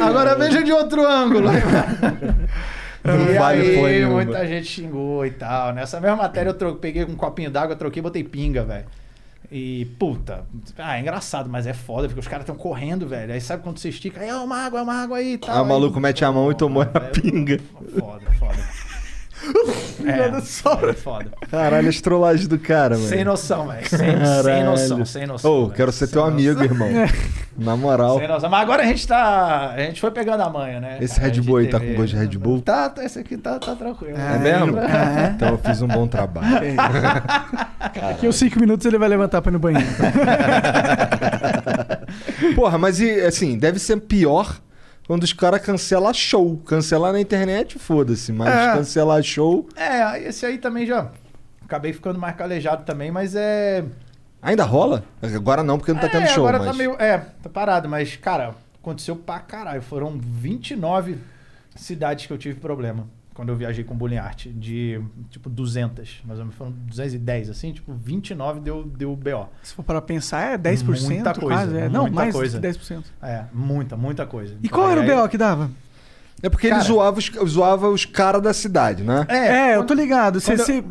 Agora 0.00 0.34
veja 0.36 0.62
de 0.62 0.72
outro 0.72 1.06
ângulo. 1.06 1.50
Não 3.04 3.28
e 3.30 3.38
vale 3.38 3.60
aí, 3.86 4.06
muita 4.06 4.46
gente 4.46 4.66
xingou 4.66 5.24
e 5.26 5.30
tal. 5.30 5.72
Nessa 5.72 6.00
mesma 6.00 6.16
matéria 6.16 6.56
eu 6.58 6.74
peguei 6.76 7.04
um 7.04 7.14
copinho 7.14 7.50
d'água, 7.50 7.76
troquei 7.76 8.00
e 8.00 8.02
botei 8.02 8.24
pinga, 8.24 8.64
velho. 8.64 8.86
E, 9.54 9.84
puta, 9.98 10.46
ah, 10.78 10.96
é 10.96 11.00
engraçado, 11.00 11.50
mas 11.50 11.66
é 11.66 11.74
foda, 11.74 12.08
porque 12.08 12.20
os 12.20 12.26
caras 12.26 12.44
estão 12.44 12.56
correndo, 12.56 13.06
velho. 13.06 13.34
Aí 13.34 13.40
sabe 13.40 13.62
quando 13.62 13.76
você 13.76 13.90
estica, 13.90 14.18
aí 14.20 14.30
é 14.30 14.34
uma 14.34 14.56
água, 14.56 14.80
é 14.80 14.82
uma 14.82 14.94
água 14.94 15.18
aí 15.18 15.34
e 15.34 15.38
tal. 15.38 15.54
Aí 15.54 15.60
o 15.60 15.66
maluco 15.66 15.96
Aí, 15.96 16.02
mete 16.02 16.24
a 16.24 16.32
mão 16.32 16.50
e 16.50 16.54
tomou 16.54 16.82
a 16.82 16.86
pinga. 16.86 17.60
Foda, 17.98 18.30
foda. 18.38 18.91
É, 20.04 20.40
foda, 20.40 20.94
foda. 20.94 21.30
Caralho, 21.48 21.88
as 21.88 22.00
trollagens 22.00 22.48
do 22.48 22.58
cara, 22.58 22.96
mano. 22.96 23.08
Sem 23.08 23.22
noção, 23.24 23.68
velho. 23.68 23.88
Sem, 23.88 23.98
sem 24.42 24.64
noção, 24.64 25.04
sem 25.04 25.26
noção. 25.26 25.50
Ô, 25.52 25.62
velho. 25.66 25.76
quero 25.76 25.92
ser 25.92 26.06
Sem 26.06 26.14
teu 26.14 26.22
noção. 26.22 26.34
amigo, 26.34 26.64
irmão. 26.64 26.88
Na 27.56 27.76
moral. 27.76 28.18
Sem 28.18 28.26
noção. 28.26 28.50
Mas 28.50 28.62
agora 28.62 28.82
a 28.82 28.86
gente 28.86 29.06
tá. 29.06 29.70
A 29.70 29.78
gente 29.78 30.00
foi 30.00 30.10
pegando 30.10 30.42
a 30.42 30.50
manha, 30.50 30.80
né? 30.80 30.98
Esse 31.00 31.20
Red 31.20 31.40
Bull 31.40 31.58
aí 31.58 31.68
tá 31.68 31.78
com 31.78 31.94
gosto 31.94 32.08
de 32.08 32.16
Red 32.16 32.36
Bull? 32.38 32.60
Tá, 32.60 32.88
tá, 32.88 33.04
esse 33.04 33.18
aqui 33.18 33.36
tá, 33.36 33.60
tá 33.60 33.76
tranquilo. 33.76 34.16
É 34.18 34.38
mesmo? 34.38 34.76
É. 34.82 35.32
Então 35.36 35.48
eu 35.50 35.58
fiz 35.58 35.82
um 35.82 35.88
bom 35.88 36.06
trabalho. 36.06 36.74
Daqui 37.94 38.26
uns 38.26 38.36
5 38.36 38.58
minutos 38.58 38.84
ele 38.86 38.98
vai 38.98 39.08
levantar 39.08 39.40
pra 39.40 39.50
ir 39.50 39.52
no 39.52 39.58
banheiro. 39.58 39.86
Porra, 42.54 42.78
mas 42.78 43.00
e 43.00 43.20
assim, 43.20 43.56
deve 43.56 43.78
ser 43.78 43.98
pior 44.00 44.60
quando 45.12 45.24
os 45.24 45.32
caras 45.34 45.60
cancelam 45.60 46.14
show. 46.14 46.56
Cancelar 46.64 47.12
na 47.12 47.20
internet, 47.20 47.78
foda-se. 47.78 48.32
Mas 48.32 48.48
É. 48.48 48.72
cancelar 48.72 49.22
show. 49.22 49.68
É, 49.76 50.22
esse 50.26 50.46
aí 50.46 50.56
também 50.56 50.86
já. 50.86 51.10
Acabei 51.62 51.92
ficando 51.92 52.18
mais 52.18 52.34
calejado 52.34 52.86
também, 52.86 53.10
mas 53.10 53.34
é. 53.34 53.84
Ainda 54.40 54.64
rola? 54.64 55.04
Agora 55.20 55.62
não, 55.62 55.76
porque 55.76 55.92
não 55.92 56.00
tá 56.00 56.06
é, 56.06 56.10
tendo 56.10 56.28
show. 56.28 56.46
agora 56.48 56.60
mas... 56.60 56.68
tá 56.68 56.72
meio. 56.72 56.96
É, 56.98 57.18
tá 57.42 57.50
parado, 57.50 57.90
mas, 57.90 58.16
cara, 58.16 58.54
aconteceu 58.80 59.14
pra 59.14 59.38
caralho. 59.38 59.82
Foram 59.82 60.18
29 60.18 61.18
cidades 61.76 62.24
que 62.24 62.32
eu 62.32 62.38
tive 62.38 62.58
problema 62.58 63.06
quando 63.34 63.48
eu 63.48 63.56
viajei 63.56 63.82
com 63.84 63.94
Bullying 63.94 64.18
Art. 64.18 64.46
De, 64.48 65.00
tipo, 65.30 65.48
200. 65.50 66.22
Mais 66.24 66.38
ou 66.38 66.44
menos 66.44 66.56
foram 66.56 66.72
210, 66.72 67.50
assim. 67.50 67.72
Tipo, 67.72 67.92
29 67.94 68.60
deu, 68.60 68.84
deu 68.84 69.14
BO. 69.16 69.48
Se 69.62 69.74
for 69.74 69.82
para 69.82 70.00
pensar, 70.02 70.52
é 70.54 70.58
10% 70.58 71.02
Muita 71.02 71.34
coisa, 71.34 71.56
quase. 71.56 71.76
É. 71.78 71.88
Não, 71.88 72.02
muita 72.02 72.14
mais 72.16 72.34
coisa. 72.34 72.58
do 72.60 72.62
que 72.62 72.78
10%. 72.78 73.04
É, 73.22 73.44
muita, 73.52 73.96
muita 73.96 74.26
coisa. 74.26 74.56
E 74.62 74.68
qual 74.68 74.90
era 74.90 75.00
o 75.00 75.02
Aí- 75.02 75.10
BO 75.22 75.28
que 75.28 75.38
dava? 75.38 75.70
É 76.42 76.48
porque 76.48 76.68
Cara- 76.68 76.80
ele 76.80 76.88
zoava 76.88 77.18
os, 77.18 77.30
zoava 77.48 77.88
os 77.88 78.04
caras 78.04 78.42
da 78.42 78.52
cidade, 78.52 79.04
né? 79.04 79.24
É, 79.28 79.76
eu 79.76 79.84
tô 79.86 79.94
ligado. 79.94 80.40
Você, 80.40 80.54
eu- 80.54 80.58
você- 80.58 80.84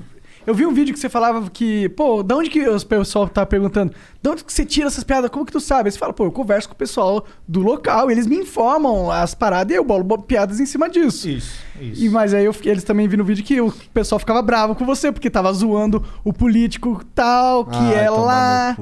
eu 0.46 0.54
vi 0.54 0.66
um 0.66 0.74
vídeo 0.74 0.94
que 0.94 1.00
você 1.00 1.10
falava 1.10 1.50
que, 1.50 1.90
pô, 1.90 2.24
da 2.24 2.36
onde 2.36 2.50
que 2.50 2.68
os 2.68 2.84
pessoal 2.84 3.28
tá 3.28 3.46
perguntando, 3.46 3.94
de 4.22 4.30
onde 4.30 4.44
que 4.44 4.52
você 4.52 4.66
tira 4.66 4.88
essas 4.88 5.04
piadas? 5.04 5.30
Como 5.30 5.46
que 5.46 5.52
tu 5.52 5.60
sabe? 5.60 5.88
Aí 5.88 5.92
você 5.92 6.00
fala, 6.00 6.14
pô, 6.14 6.26
eu 6.26 6.32
converso 6.32 6.68
com 6.68 6.74
o 6.74 6.78
pessoal 6.78 7.26
do 7.48 7.62
local, 7.62 8.10
eles 8.12 8.26
me 8.28 8.38
informam 8.38 9.10
as 9.12 9.34
paradas 9.36 9.74
e 9.74 9.78
eu 9.78 9.84
bolo 9.84 10.04
bo- 10.04 10.22
piadas 10.22 10.60
em 10.60 10.66
cima 10.66 10.90
disso. 10.90 11.28
Isso, 11.30 11.60
isso. 11.80 12.04
E, 12.04 12.10
mas 12.10 12.34
aí 12.34 12.46
eu 12.46 12.54
fiquei- 12.54 12.72
eles 12.72 12.84
também 12.84 13.08
viram 13.08 13.24
no 13.24 13.28
vídeo 13.28 13.44
que 13.44 13.60
o 13.62 13.72
pessoal 13.94 14.20
ficava 14.20 14.42
bravo 14.42 14.76
com 14.76 14.86
você, 14.86 15.12
porque 15.12 15.30
tava 15.30 15.52
zoando 15.54 16.04
o 16.24 16.32
político 16.34 17.04
tal, 17.14 17.66
que 17.66 17.76
Ai, 17.78 18.06
é 18.06 18.10
lá. 18.10 18.76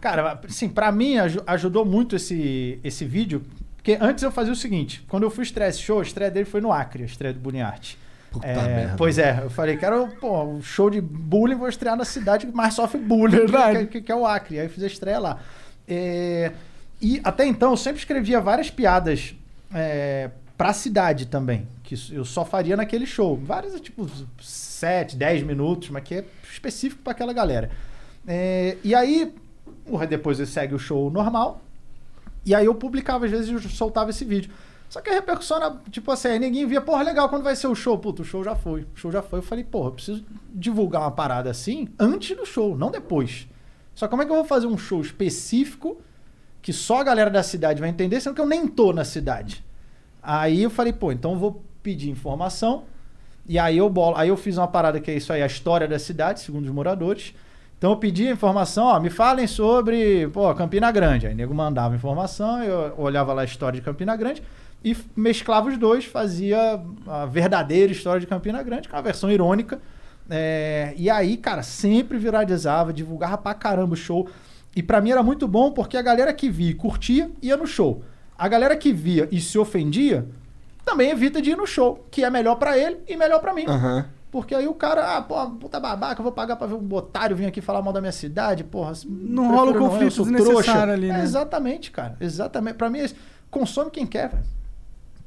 Cara, 0.00 0.40
assim, 0.48 0.68
pra 0.68 0.90
mim 0.90 1.16
aju- 1.18 1.42
ajudou 1.46 1.84
muito 1.84 2.16
esse, 2.16 2.78
esse 2.82 3.04
vídeo, 3.04 3.42
porque 3.76 3.96
antes 4.00 4.22
eu 4.22 4.30
fazia 4.32 4.52
o 4.52 4.56
seguinte, 4.56 5.04
quando 5.08 5.24
eu 5.24 5.30
fui 5.30 5.42
esse 5.68 5.80
show, 5.80 6.00
a 6.00 6.02
estreia 6.02 6.30
dele 6.30 6.44
foi 6.44 6.60
no 6.60 6.72
Acre, 6.72 7.02
a 7.02 7.06
estreia 7.06 7.32
do 7.34 7.40
Art. 7.60 7.94
Puta 8.32 8.46
É, 8.46 8.54
merda. 8.54 8.94
Pois 8.96 9.18
é, 9.18 9.40
eu 9.42 9.50
falei, 9.50 9.76
quero, 9.76 10.08
pô, 10.20 10.42
um 10.44 10.62
show 10.62 10.88
de 10.88 11.00
bullying, 11.00 11.54
vou 11.56 11.68
estrear 11.68 11.96
na 11.96 12.04
cidade 12.04 12.46
que 12.46 12.52
mais 12.52 12.74
sofre 12.74 12.98
bullying, 12.98 13.36
Verdade. 13.36 13.86
que, 13.86 14.00
que- 14.00 14.10
é 14.12 14.16
o 14.16 14.26
Acre. 14.26 14.58
Aí 14.58 14.66
eu 14.66 14.70
fiz 14.70 14.82
a 14.82 14.86
estreia 14.86 15.18
lá. 15.18 15.38
É, 15.86 16.52
e 17.00 17.20
até 17.22 17.44
então 17.46 17.70
eu 17.72 17.76
sempre 17.76 17.98
escrevia 17.98 18.40
várias 18.40 18.70
piadas 18.70 19.34
é, 19.74 20.30
pra 20.56 20.72
cidade 20.72 21.26
também, 21.26 21.66
que 21.82 21.94
eu 22.12 22.24
só 22.24 22.44
faria 22.44 22.76
naquele 22.76 23.04
show. 23.06 23.36
Várias, 23.36 23.78
tipo, 23.80 24.08
7, 24.40 25.16
10 25.16 25.42
minutos, 25.42 25.90
mas 25.90 26.02
que 26.02 26.14
é 26.16 26.24
específico 26.50 27.02
pra 27.02 27.12
aquela 27.12 27.32
galera. 27.32 27.70
É, 28.26 28.76
e 28.84 28.94
aí, 28.94 29.34
depois 30.08 30.38
eu 30.40 30.46
segue 30.46 30.74
o 30.74 30.78
show 30.78 31.10
normal. 31.10 31.60
E 32.46 32.54
aí 32.54 32.64
eu 32.66 32.74
publicava, 32.74 33.24
às 33.26 33.30
vezes 33.30 33.48
eu 33.50 33.60
soltava 33.70 34.10
esse 34.10 34.24
vídeo. 34.24 34.50
Só 34.92 35.00
que 35.00 35.08
a 35.08 35.14
repercussão 35.14 35.56
era, 35.56 35.74
tipo 35.90 36.10
assim, 36.10 36.28
aí 36.28 36.38
ninguém 36.38 36.66
via, 36.66 36.78
porra, 36.78 37.02
legal, 37.02 37.26
quando 37.26 37.42
vai 37.42 37.56
ser 37.56 37.66
o 37.66 37.74
show? 37.74 37.96
Puta, 37.96 38.20
o 38.20 38.24
show 38.26 38.44
já 38.44 38.54
foi. 38.54 38.82
O 38.82 38.88
show 38.94 39.10
já 39.10 39.22
foi. 39.22 39.38
Eu 39.38 39.42
falei, 39.42 39.64
porra, 39.64 39.88
eu 39.88 39.92
preciso 39.92 40.22
divulgar 40.54 41.00
uma 41.00 41.10
parada 41.10 41.50
assim 41.50 41.88
antes 41.98 42.36
do 42.36 42.44
show, 42.44 42.76
não 42.76 42.90
depois. 42.90 43.48
Só 43.94 44.06
como 44.06 44.20
é 44.20 44.26
que 44.26 44.30
eu 44.30 44.36
vou 44.36 44.44
fazer 44.44 44.66
um 44.66 44.76
show 44.76 45.00
específico 45.00 45.96
que 46.60 46.74
só 46.74 47.00
a 47.00 47.04
galera 47.04 47.30
da 47.30 47.42
cidade 47.42 47.80
vai 47.80 47.88
entender, 47.88 48.20
sendo 48.20 48.34
que 48.34 48.40
eu 48.42 48.46
nem 48.46 48.68
tô 48.68 48.92
na 48.92 49.02
cidade? 49.02 49.64
Aí 50.22 50.62
eu 50.62 50.68
falei, 50.68 50.92
pô, 50.92 51.10
então 51.10 51.32
eu 51.32 51.38
vou 51.38 51.64
pedir 51.82 52.10
informação. 52.10 52.84
E 53.48 53.58
aí 53.58 53.78
eu 53.78 53.88
bolo, 53.88 54.14
aí 54.18 54.28
eu 54.28 54.36
fiz 54.36 54.58
uma 54.58 54.68
parada 54.68 55.00
que 55.00 55.10
é 55.10 55.16
isso 55.16 55.32
aí, 55.32 55.42
a 55.42 55.46
história 55.46 55.88
da 55.88 55.98
cidade, 55.98 56.40
segundo 56.40 56.66
os 56.66 56.70
moradores. 56.70 57.32
Então 57.78 57.92
eu 57.92 57.96
pedi 57.96 58.28
informação, 58.28 58.84
ó, 58.84 59.00
me 59.00 59.08
falem 59.08 59.46
sobre, 59.46 60.28
pô, 60.28 60.54
Campina 60.54 60.92
Grande. 60.92 61.28
Aí 61.28 61.32
o 61.32 61.36
nego 61.36 61.54
mandava 61.54 61.96
informação, 61.96 62.62
eu 62.62 62.92
olhava 62.98 63.32
lá 63.32 63.40
a 63.40 63.46
história 63.46 63.80
de 63.80 63.82
Campina 63.82 64.14
Grande 64.14 64.42
e 64.84 64.96
mesclava 65.16 65.68
os 65.68 65.78
dois, 65.78 66.04
fazia 66.04 66.80
a 67.06 67.26
verdadeira 67.26 67.92
história 67.92 68.20
de 68.20 68.26
Campina 68.26 68.62
Grande, 68.62 68.88
com 68.88 68.96
uma 68.96 69.02
versão 69.02 69.30
irônica. 69.30 69.80
É, 70.28 70.94
e 70.96 71.10
aí, 71.10 71.36
cara, 71.36 71.62
sempre 71.62 72.18
viralizava, 72.18 72.92
divulgava 72.92 73.38
pra 73.38 73.54
caramba 73.54 73.94
o 73.94 73.96
show. 73.96 74.28
E 74.74 74.82
pra 74.82 75.00
mim 75.00 75.10
era 75.10 75.22
muito 75.22 75.46
bom 75.46 75.70
porque 75.70 75.96
a 75.96 76.02
galera 76.02 76.32
que 76.32 76.48
via 76.48 76.70
e 76.70 76.74
curtia 76.74 77.30
ia 77.42 77.56
no 77.56 77.66
show. 77.66 78.02
A 78.38 78.48
galera 78.48 78.76
que 78.76 78.92
via 78.92 79.28
e 79.30 79.40
se 79.40 79.58
ofendia 79.58 80.26
também 80.84 81.10
evita 81.10 81.40
de 81.40 81.50
ir 81.50 81.56
no 81.56 81.66
show, 81.66 82.06
que 82.10 82.24
é 82.24 82.30
melhor 82.30 82.56
pra 82.56 82.76
ele 82.76 82.98
e 83.06 83.16
melhor 83.16 83.40
pra 83.40 83.52
mim. 83.52 83.66
Aham. 83.68 84.06
Porque 84.30 84.54
aí 84.54 84.66
o 84.66 84.72
cara, 84.72 85.18
ah, 85.18 85.20
pô, 85.20 85.50
puta 85.50 85.78
babaca, 85.78 86.18
eu 86.18 86.22
vou 86.22 86.32
pagar 86.32 86.56
pra 86.56 86.66
ver 86.66 86.74
um 86.74 86.94
otário 86.94 87.36
vir 87.36 87.44
aqui 87.44 87.60
falar 87.60 87.82
mal 87.82 87.92
da 87.92 88.00
minha 88.00 88.12
cidade, 88.12 88.64
porra. 88.64 88.94
Não 89.06 89.54
rola 89.54 89.72
o 89.72 89.78
conflito 89.78 90.04
eu 90.04 90.10
sou 90.10 90.24
desnecessário 90.24 90.94
ali, 90.94 91.08
né? 91.08 91.20
É, 91.20 91.22
exatamente, 91.22 91.90
cara. 91.90 92.16
Exatamente. 92.18 92.76
Pra 92.76 92.88
mim, 92.88 93.00
é 93.00 93.04
isso. 93.04 93.14
consome 93.50 93.90
quem 93.90 94.06
quer, 94.06 94.30
velho. 94.30 94.42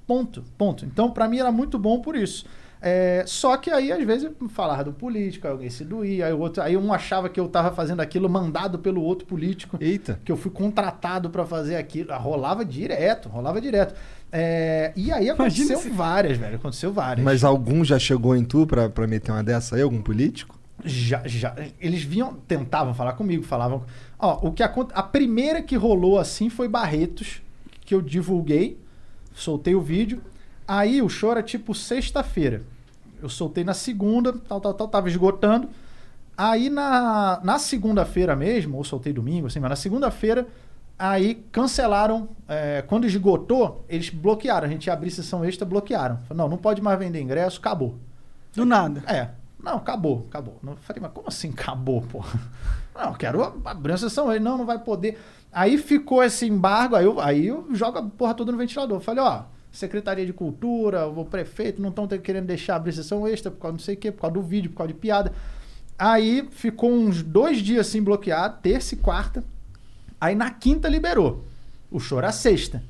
Ponto, 0.08 0.44
ponto. 0.58 0.86
Então, 0.86 1.10
pra 1.12 1.28
mim 1.28 1.40
era 1.40 1.52
muito 1.52 1.80
bom 1.80 2.00
por 2.00 2.16
isso. 2.16 2.46
É, 2.82 3.24
só 3.26 3.58
que 3.58 3.72
aí, 3.72 3.92
às 3.92 4.04
vezes, 4.04 4.30
falava 4.50 4.84
do 4.84 4.94
político, 4.94 5.48
aí 5.48 5.54
alguém 5.54 5.70
se 5.72 5.84
doía, 5.84 6.28
aí, 6.28 6.34
o 6.34 6.40
outro, 6.40 6.62
aí 6.62 6.78
um 6.78 6.94
achava 6.94 7.28
que 7.30 7.40
eu 7.40 7.48
tava 7.48 7.72
fazendo 7.76 8.00
aquilo 8.02 8.30
mandado 8.30 8.78
pelo 8.78 9.02
outro 9.02 9.26
político 9.26 9.76
Eita. 9.82 10.20
que 10.24 10.32
eu 10.32 10.38
fui 10.38 10.52
contratado 10.52 11.30
pra 11.32 11.46
fazer 11.46 11.78
aquilo. 11.78 12.12
Ah, 12.14 12.18
Rolava 12.18 12.64
direto, 12.64 13.28
rolava 13.28 13.60
direto. 13.60 13.96
É, 14.32 14.92
e 14.96 15.12
aí 15.12 15.30
aconteceu 15.30 15.80
se- 15.80 15.90
várias, 15.90 16.38
velho. 16.38 16.58
Aconteceu 16.58 16.94
várias. 16.94 17.26
Mas 17.26 17.44
algum 17.44 17.84
já 17.84 17.98
chegou 17.98 18.36
em 18.36 18.44
tu 18.44 18.68
pra, 18.68 18.88
pra 18.90 19.08
meter 19.08 19.32
uma 19.32 19.44
dessa 19.44 19.76
aí? 19.78 19.82
Algum 19.82 20.02
político? 20.02 20.60
Já, 20.84 21.24
já. 21.26 21.56
Eles 21.80 22.04
vinham, 22.04 22.36
tentavam 22.48 22.94
falar 22.94 23.14
comigo, 23.14 23.44
falavam. 23.44 23.84
Ó, 24.20 24.48
o 24.50 24.52
que 24.52 24.62
aconte... 24.62 24.92
A 24.94 25.02
primeira 25.02 25.62
que 25.64 25.76
rolou 25.76 26.20
assim 26.20 26.50
foi 26.50 26.68
Barretos, 26.68 27.42
que 27.84 27.96
eu 27.96 28.02
divulguei, 28.02 28.78
soltei 29.36 29.76
o 29.76 29.82
vídeo. 29.82 30.22
Aí 30.68 31.02
o 31.02 31.10
show 31.10 31.32
era 31.32 31.44
tipo 31.44 31.76
sexta-feira. 31.76 32.64
Eu 33.22 33.30
soltei 33.30 33.64
na 33.64 33.74
segunda, 33.74 34.34
tal, 34.34 34.60
tal, 34.60 34.74
tal, 34.74 34.88
tava 34.88 35.08
esgotando. 35.08 35.70
Aí 36.38 36.70
na, 36.70 37.40
na 37.44 37.60
segunda-feira 37.60 38.36
mesmo, 38.36 38.78
ou 38.78 38.84
soltei 38.84 39.14
domingo, 39.14 39.48
assim, 39.48 39.60
mas 39.60 39.70
na 39.70 39.76
segunda-feira, 39.76 40.48
aí 40.98 41.36
cancelaram. 41.52 42.28
é, 42.48 42.84
quando 42.88 43.06
esgotou, 43.06 43.86
eles 43.88 44.10
bloquearam. 44.10 44.68
A 44.68 44.70
gente 44.70 44.88
ia 44.88 44.94
abrir 44.94 45.12
sessão 45.12 45.46
extra, 45.46 45.66
bloquearam. 45.66 46.18
Falaram, 46.28 46.36
não, 46.36 46.50
não 46.50 46.58
pode 46.58 46.82
mais 46.82 46.98
vender 46.98 47.22
ingresso, 47.22 47.60
acabou. 47.60 47.96
Do 48.54 48.66
nada. 48.66 49.04
É. 49.08 49.30
Não, 49.66 49.78
acabou, 49.78 50.28
acabou. 50.30 50.60
Eu 50.64 50.76
falei, 50.76 51.02
mas 51.02 51.12
como 51.12 51.28
assim 51.28 51.50
acabou, 51.50 52.04
porra? 52.04 52.40
Não, 52.94 53.10
eu 53.10 53.14
quero 53.16 53.42
abrir 53.66 53.92
uma 53.92 53.98
sessão. 53.98 54.32
Ele, 54.32 54.42
não, 54.42 54.60
não 54.60 54.66
vai 54.66 54.80
poder. 54.80 55.20
Aí 55.52 55.78
ficou 55.78 56.24
esse 56.24 56.46
embargo, 56.46 56.96
aí 56.96 57.04
eu, 57.04 57.20
aí 57.20 57.48
eu 57.48 57.68
jogo 57.74 57.98
a 57.98 58.04
porra 58.04 58.34
toda 58.34 58.52
no 58.54 58.58
ventilador. 58.58 59.02
Falei, 59.02 59.22
ó, 59.22 59.42
Secretaria 59.72 60.26
de 60.26 60.32
Cultura, 60.32 61.08
o 61.08 61.26
prefeito 61.26 61.82
não 61.82 61.90
estão 61.90 62.08
querendo 62.08 62.46
deixar 62.46 62.78
abrir 62.78 62.94
sessão 62.94 63.28
extra 63.28 63.52
por 63.52 63.60
causa 63.60 63.74
não 63.74 63.80
sei 63.80 63.96
o 63.96 63.98
quê, 63.98 64.12
por 64.12 64.22
causa 64.22 64.36
do 64.36 64.42
vídeo, 64.42 64.70
por 64.70 64.78
causa 64.78 64.94
de 64.94 65.00
piada. 65.00 65.34
Aí 65.98 66.48
ficou 66.52 66.90
uns 66.90 67.22
dois 67.22 67.58
dias 67.58 67.88
assim 67.88 68.02
bloqueado, 68.02 68.60
terça 68.62 68.94
e 68.94 68.98
quarta. 68.98 69.44
Aí 70.22 70.36
na 70.36 70.52
quinta 70.52 70.88
liberou. 70.88 71.44
O 71.92 72.00
show 72.00 72.20
era 72.20 72.32
sexta. 72.32 72.82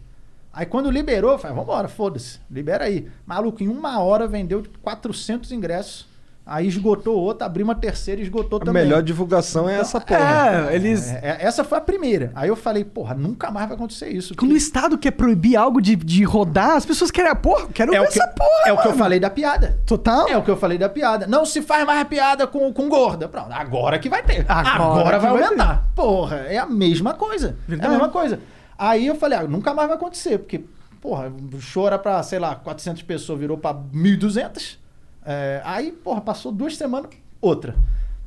Aí 0.54 0.68
quando 0.68 0.92
liberou, 0.92 1.32
eu 1.32 1.40
falei, 1.40 1.58
vambora, 1.58 1.88
foda-se, 1.88 2.40
libera 2.52 2.86
aí. 2.86 3.08
Maluco, 3.26 3.64
em 3.64 3.68
uma 3.68 4.00
hora 4.00 4.28
vendeu 4.28 4.62
tipo, 4.62 4.78
400 4.80 5.52
ingressos. 5.52 6.14
Aí 6.47 6.67
esgotou 6.67 7.17
outra, 7.19 7.47
abriu 7.47 7.63
uma 7.63 7.73
terceira 7.73 8.21
e 8.21 8.23
esgotou 8.23 8.60
A 8.62 8.65
também. 8.65 8.84
melhor 8.84 9.01
divulgação 9.01 9.67
é 9.67 9.79
essa 9.79 9.99
porra. 9.99 10.69
É, 10.69 10.75
eles. 10.75 11.12
É, 11.12 11.19
é, 11.23 11.38
essa 11.39 11.63
foi 11.63 11.79
a 11.79 11.81
primeira. 11.81 12.31
Aí 12.36 12.47
eu 12.49 12.55
falei, 12.55 12.84
porra, 12.86 13.15
nunca 13.15 13.49
mais 13.49 13.67
vai 13.67 13.75
acontecer 13.75 14.10
isso. 14.10 14.36
Quando 14.36 14.51
o 14.51 14.55
Estado 14.55 14.95
quer 14.95 15.10
proibir 15.12 15.55
algo 15.55 15.81
de, 15.81 15.95
de 15.95 16.23
rodar, 16.23 16.75
as 16.75 16.86
pessoas 16.86 17.10
querem, 17.10 17.31
ah, 17.31 17.36
porra, 17.36 17.67
quero 17.73 17.95
é 17.95 17.99
ver 17.99 18.05
o 18.05 18.12
que, 18.12 18.19
essa 18.19 18.27
porra. 18.27 18.49
é 18.67 18.71
o 18.73 18.77
que 18.77 18.84
eu 18.84 18.91
mano. 18.91 18.97
falei 19.03 19.19
da 19.19 19.29
piada. 19.31 19.79
Total? 19.88 20.27
É 20.27 20.38
o 20.38 20.43
que 20.43 20.51
eu 20.51 20.58
falei 20.58 20.77
da 20.77 20.88
piada. 20.88 21.25
Não 21.25 21.47
se 21.47 21.63
faz 21.63 21.84
mais 21.84 22.08
piada 22.08 22.45
com, 22.45 22.71
com 22.71 22.88
gorda. 22.89 23.27
Pronto, 23.27 23.51
agora 23.51 23.97
que 23.97 24.08
vai 24.08 24.21
ter. 24.21 24.45
Agora 24.47 24.99
Agora, 24.99 25.19
vai 25.19 25.31
vai 25.31 25.43
aumentar. 25.43 25.89
Porra, 25.95 26.38
é 26.47 26.60
a 26.60 26.67
mesma 26.67 27.15
coisa. 27.15 27.58
Verdade. 27.67 27.91
É 27.91 27.95
a 27.95 27.97
mesma 27.97 28.10
coisa. 28.13 28.39
Aí 28.77 29.08
eu 29.08 29.15
falei, 29.15 29.39
ah, 29.39 29.43
nunca 29.43 29.73
mais 29.73 29.88
vai 29.88 29.97
acontecer, 29.97 30.38
porque, 30.38 30.63
porra, 31.01 31.31
era 31.88 31.97
pra, 31.97 32.21
sei 32.21 32.38
lá, 32.38 32.53
400 32.55 33.01
pessoas, 33.01 33.39
virou 33.39 33.58
pra 33.58 33.73
1.200. 33.73 34.77
É, 35.26 35.62
aí, 35.66 35.92
porra, 35.92 36.22
passou 36.22 36.52
duas 36.52 36.78
semanas, 36.78 37.10
outra. 37.42 37.76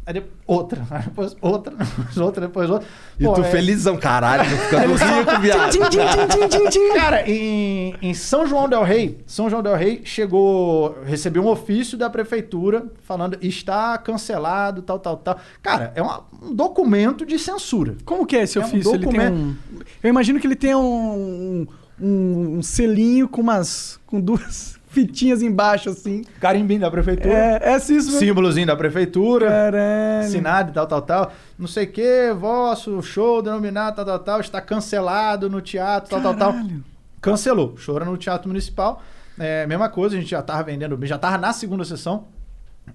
Aí 0.07 0.15
depois, 0.15 0.33
outra. 0.47 0.87
Aí 0.91 1.03
depois 1.03 1.37
outra, 1.43 1.75
depois 1.77 2.17
outra, 2.17 2.41
depois 2.47 2.71
outra. 2.71 2.89
E 3.21 3.25
Pô, 3.25 3.35
tu 3.35 3.43
é- 3.43 3.51
felizão, 3.51 3.95
caralho, 3.99 4.43
tô 4.49 4.57
ficando 4.57 4.95
rico, 4.97 5.41
viado. 5.43 5.71
Tim, 5.71 5.81
tim, 5.81 5.89
tim, 5.99 6.49
tim, 6.49 6.49
tim, 6.49 6.69
tim. 6.71 6.95
Cara, 6.95 7.29
em, 7.29 7.95
em 8.01 8.15
São 8.15 8.47
João 8.47 8.67
del 8.71 8.83
Rei, 8.85 9.19
São 9.27 9.51
João 9.51 9.63
del 9.63 9.77
Rei 9.77 10.01
chegou, 10.07 10.97
recebeu 11.05 11.43
um 11.43 11.49
ofício 11.49 11.99
da 11.99 12.09
prefeitura 12.09 12.87
falando 13.05 13.37
está 13.43 13.99
cancelado, 13.99 14.81
tal, 14.81 14.99
tal, 14.99 15.19
tal. 15.19 15.39
Cara, 15.63 15.93
é 15.95 16.01
uma- 16.01 16.25
um 16.43 16.55
documento 16.55 17.27
de 17.27 17.39
censura. 17.39 17.95
Como 18.07 18.25
que 18.25 18.35
é 18.35 18.45
esse 18.45 18.57
É 18.57 18.63
um 18.63 18.65
ofício? 18.65 18.91
ele 18.95 18.99
tem 19.07 19.13
documento. 19.13 19.35
um. 19.37 19.57
Eu 20.03 20.09
imagino 20.09 20.41
que 20.41 20.47
ele 20.47 20.57
tenha 20.57 20.79
um. 20.79 21.67
um, 22.01 22.57
um 22.57 22.63
selinho 22.63 23.29
com 23.29 23.43
umas. 23.43 24.01
com 24.07 24.19
duas 24.19 24.78
fitinhas 24.89 25.43
embaixo, 25.43 25.91
assim. 25.91 26.25
Carimbinho 26.41 26.81
da 26.81 26.91
prefeitura, 26.91 27.33
É, 27.33 27.61
é 27.63 27.75
assim 27.75 27.97
isso 27.97 28.11
símbolozinho 28.19 28.67
da 28.67 28.75
prefeitura, 28.77 29.49
Caralho. 29.49 30.27
assinado 30.27 30.71
e 30.71 30.75
tal, 30.75 30.87
tal, 30.87 31.03
tal. 31.03 31.33
Não 31.59 31.69
sei 31.69 31.85
o 31.85 31.93
que, 31.93 32.33
vosso 32.39 33.01
show 33.03 33.41
denominado, 33.43 33.97
tal, 33.97 34.05
tal, 34.05 34.19
tal, 34.19 34.41
está 34.41 34.61
cancelado 34.61 35.49
no 35.49 35.61
teatro, 35.61 36.11
tal, 36.11 36.21
tal, 36.21 36.35
tal. 36.35 36.53
Caralho. 36.53 36.85
Cancelou. 37.21 37.77
Show 37.77 37.97
era 37.97 38.05
no 38.05 38.17
Teatro 38.17 38.49
Municipal. 38.49 39.03
É, 39.39 39.67
mesma 39.67 39.89
coisa, 39.89 40.17
a 40.17 40.21
gente 40.21 40.31
já 40.31 40.43
tava 40.43 40.63
vendendo, 40.65 40.99
já 41.07 41.19
tava 41.19 41.37
na 41.39 41.53
segunda 41.53 41.85
sessão. 41.85 42.27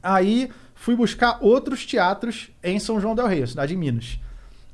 Aí 0.02 0.50
fui 0.76 0.96
buscar 0.96 1.38
outros 1.42 1.86
teatros 1.86 2.50
em 2.64 2.80
São 2.80 3.00
João 3.00 3.16
del 3.16 3.28
Rei, 3.28 3.46
cidade 3.46 3.74
de 3.74 3.78
Minas. 3.78 4.20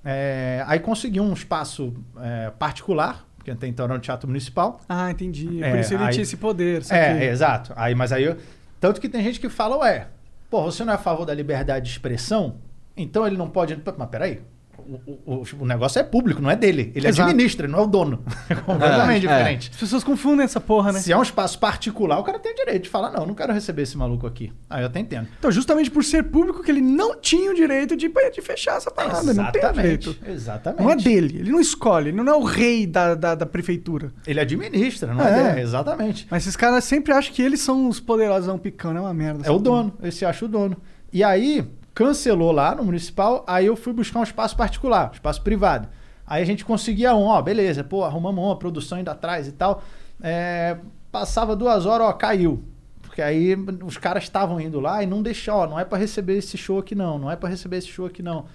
É, 0.04 0.64
aí 0.68 0.80
consegui 0.80 1.20
um 1.20 1.34
espaço 1.34 1.94
é, 2.22 2.52
particular, 2.58 3.26
porque 3.40 3.50
até 3.52 3.66
então 3.66 3.86
era 3.86 3.96
no 3.96 4.00
Teatro 4.00 4.28
Municipal. 4.28 4.80
Ah, 4.88 5.10
entendi. 5.10 5.64
É, 5.64 5.72
Por 5.72 5.80
isso 5.80 5.94
ele 5.96 6.04
aí- 6.04 6.12
tinha 6.12 6.22
esse 6.24 6.38
poder. 6.38 6.84
É, 6.92 7.26
é, 7.26 7.30
exato. 7.32 7.74
Aí, 7.76 7.96
mas 7.96 8.12
aí, 8.12 8.24
eu- 8.26 8.38
tanto 8.80 9.02
que 9.02 9.10
tem 9.10 9.24
gente 9.24 9.40
que 9.40 9.50
fala, 9.50 9.78
ué, 9.80 10.08
pô, 10.50 10.62
você 10.64 10.86
não 10.86 10.94
é 10.94 10.96
a 10.96 11.00
favor 11.00 11.26
da 11.26 11.34
liberdade 11.34 11.86
de 11.86 11.92
expressão? 11.92 12.58
Então 12.96 13.26
ele 13.26 13.36
não 13.38 13.50
pode. 13.50 13.82
Mas 13.98 14.10
peraí. 14.10 14.42
O, 14.88 15.12
o, 15.26 15.44
o 15.62 15.66
negócio 15.66 16.00
é 16.00 16.04
público, 16.04 16.42
não 16.42 16.50
é 16.50 16.56
dele. 16.56 16.92
Ele 16.96 17.08
Exato. 17.08 17.30
administra, 17.30 17.66
ele 17.66 17.74
não 17.74 17.80
é 17.80 17.84
o 17.84 17.88
dono. 17.88 18.24
É 18.50 18.56
completamente 18.56 19.28
É, 19.28 19.32
é. 19.32 19.38
diferente. 19.38 19.70
As 19.74 19.78
pessoas 19.78 20.04
confundem 20.04 20.44
essa 20.44 20.60
porra, 20.60 20.92
né? 20.92 21.00
Se 21.00 21.12
é 21.12 21.18
um 21.18 21.22
espaço 21.22 21.60
particular, 21.60 22.20
o 22.20 22.24
cara 22.24 22.40
tem 22.40 22.52
o 22.52 22.56
direito 22.56 22.84
de 22.84 22.90
falar, 22.90 23.12
não, 23.12 23.26
não 23.26 23.34
quero 23.36 23.54
receber 23.54 23.84
esse 23.84 23.98
maluco 23.98 24.26
aqui. 24.26 24.52
Aí 24.70 24.82
eu 24.82 24.88
até 24.88 25.00
entendo. 25.00 25.28
Então, 25.38 25.52
justamente 25.52 25.92
por 25.92 26.04
ser 26.04 26.24
público, 26.24 26.64
que 26.64 26.72
ele 26.72 26.82
não 26.82 27.20
tinha 27.20 27.52
o 27.52 27.54
direito 27.56 27.96
de, 27.96 28.08
de 28.34 28.42
fechar 28.42 28.78
essa 28.78 28.90
parada. 28.92 29.34
Não 29.34 29.52
tem 29.52 29.62
jeito. 29.76 30.16
Exatamente. 30.28 30.82
Não 30.84 30.90
é 30.92 30.96
dele. 30.96 31.40
Ele 31.40 31.52
não 31.52 31.60
escolhe. 31.60 32.10
Ele 32.10 32.18
não 32.18 32.34
é 32.34 32.36
o 32.36 32.44
rei 32.44 32.86
da, 32.88 33.16
da, 33.16 33.36
da 33.36 33.46
prefeitura. 33.46 34.12
Ele 34.26 34.40
administra, 34.40 35.14
não 35.14 35.24
É. 35.24 35.40
é, 35.40 35.50
dele. 35.50 35.62
Exatamente. 35.62 36.28
Mas 36.30 36.44
esses 36.44 36.56
caras 36.56 36.84
sempre 36.84 37.14
acham 37.14 37.34
que 37.34 37.42
eles 37.42 37.60
são 37.60 37.88
os 37.88 38.00
poderosão 38.00 38.58
picão. 38.58 38.96
É 38.96 39.00
uma 39.02 39.14
merda. 39.14 39.48
É 39.48 39.52
o 39.52 39.60
dono, 39.60 39.94
esse 40.04 40.26
acha 40.26 40.46
o 40.46 40.48
dono. 40.48 40.78
E 41.12 41.24
aí, 41.24 41.66
cancelou 41.94 42.52
lá 42.52 42.76
no 42.76 42.84
municipal, 42.84 43.44
aí 43.48 43.66
eu 43.66 43.76
fui 43.76 43.94
buscar 43.94 44.20
um 44.20 44.24
espaço 44.24 44.56
particular, 44.56 45.10
um 45.10 45.14
espaço 45.14 45.42
privado. 45.42 45.88
Aí 46.26 46.42
a 46.42 46.46
gente 46.46 46.64
conseguia 46.64 47.16
um, 47.16 47.24
ó, 47.26 47.42
beleza, 47.42 47.84
pô, 47.84 48.04
arrumamos 48.04 48.44
uma 48.44 48.56
produção 48.58 49.00
indo 49.00 49.10
atrás 49.10 49.48
e 49.48 49.52
tal. 49.52 49.82
É, 50.22 50.78
passava 51.12 51.56
duas 51.56 51.86
horas, 51.86 52.08
ó, 52.08 52.14
caiu. 52.14 52.64
Porque 53.02 53.22
aí 53.22 53.56
os 53.84 53.98
caras 53.98 54.24
estavam 54.24 54.62
indo 54.62 54.80
lá 54.80 55.02
e 55.04 55.08
não 55.08 55.22
deixou, 55.24 55.56
ó, 55.56 55.68
não 55.68 55.80
é 55.80 55.84
pra 55.84 55.98
receber 55.98 56.38
esse 56.38 56.56
show 56.58 56.78
aqui 56.80 56.94
não, 56.94 57.18
não 57.18 57.32
é 57.32 57.36
pra 57.36 57.50
receber 57.50 57.78
esse 57.78 57.88
show 57.88 58.06
aqui 58.06 58.22
não. 58.22 58.46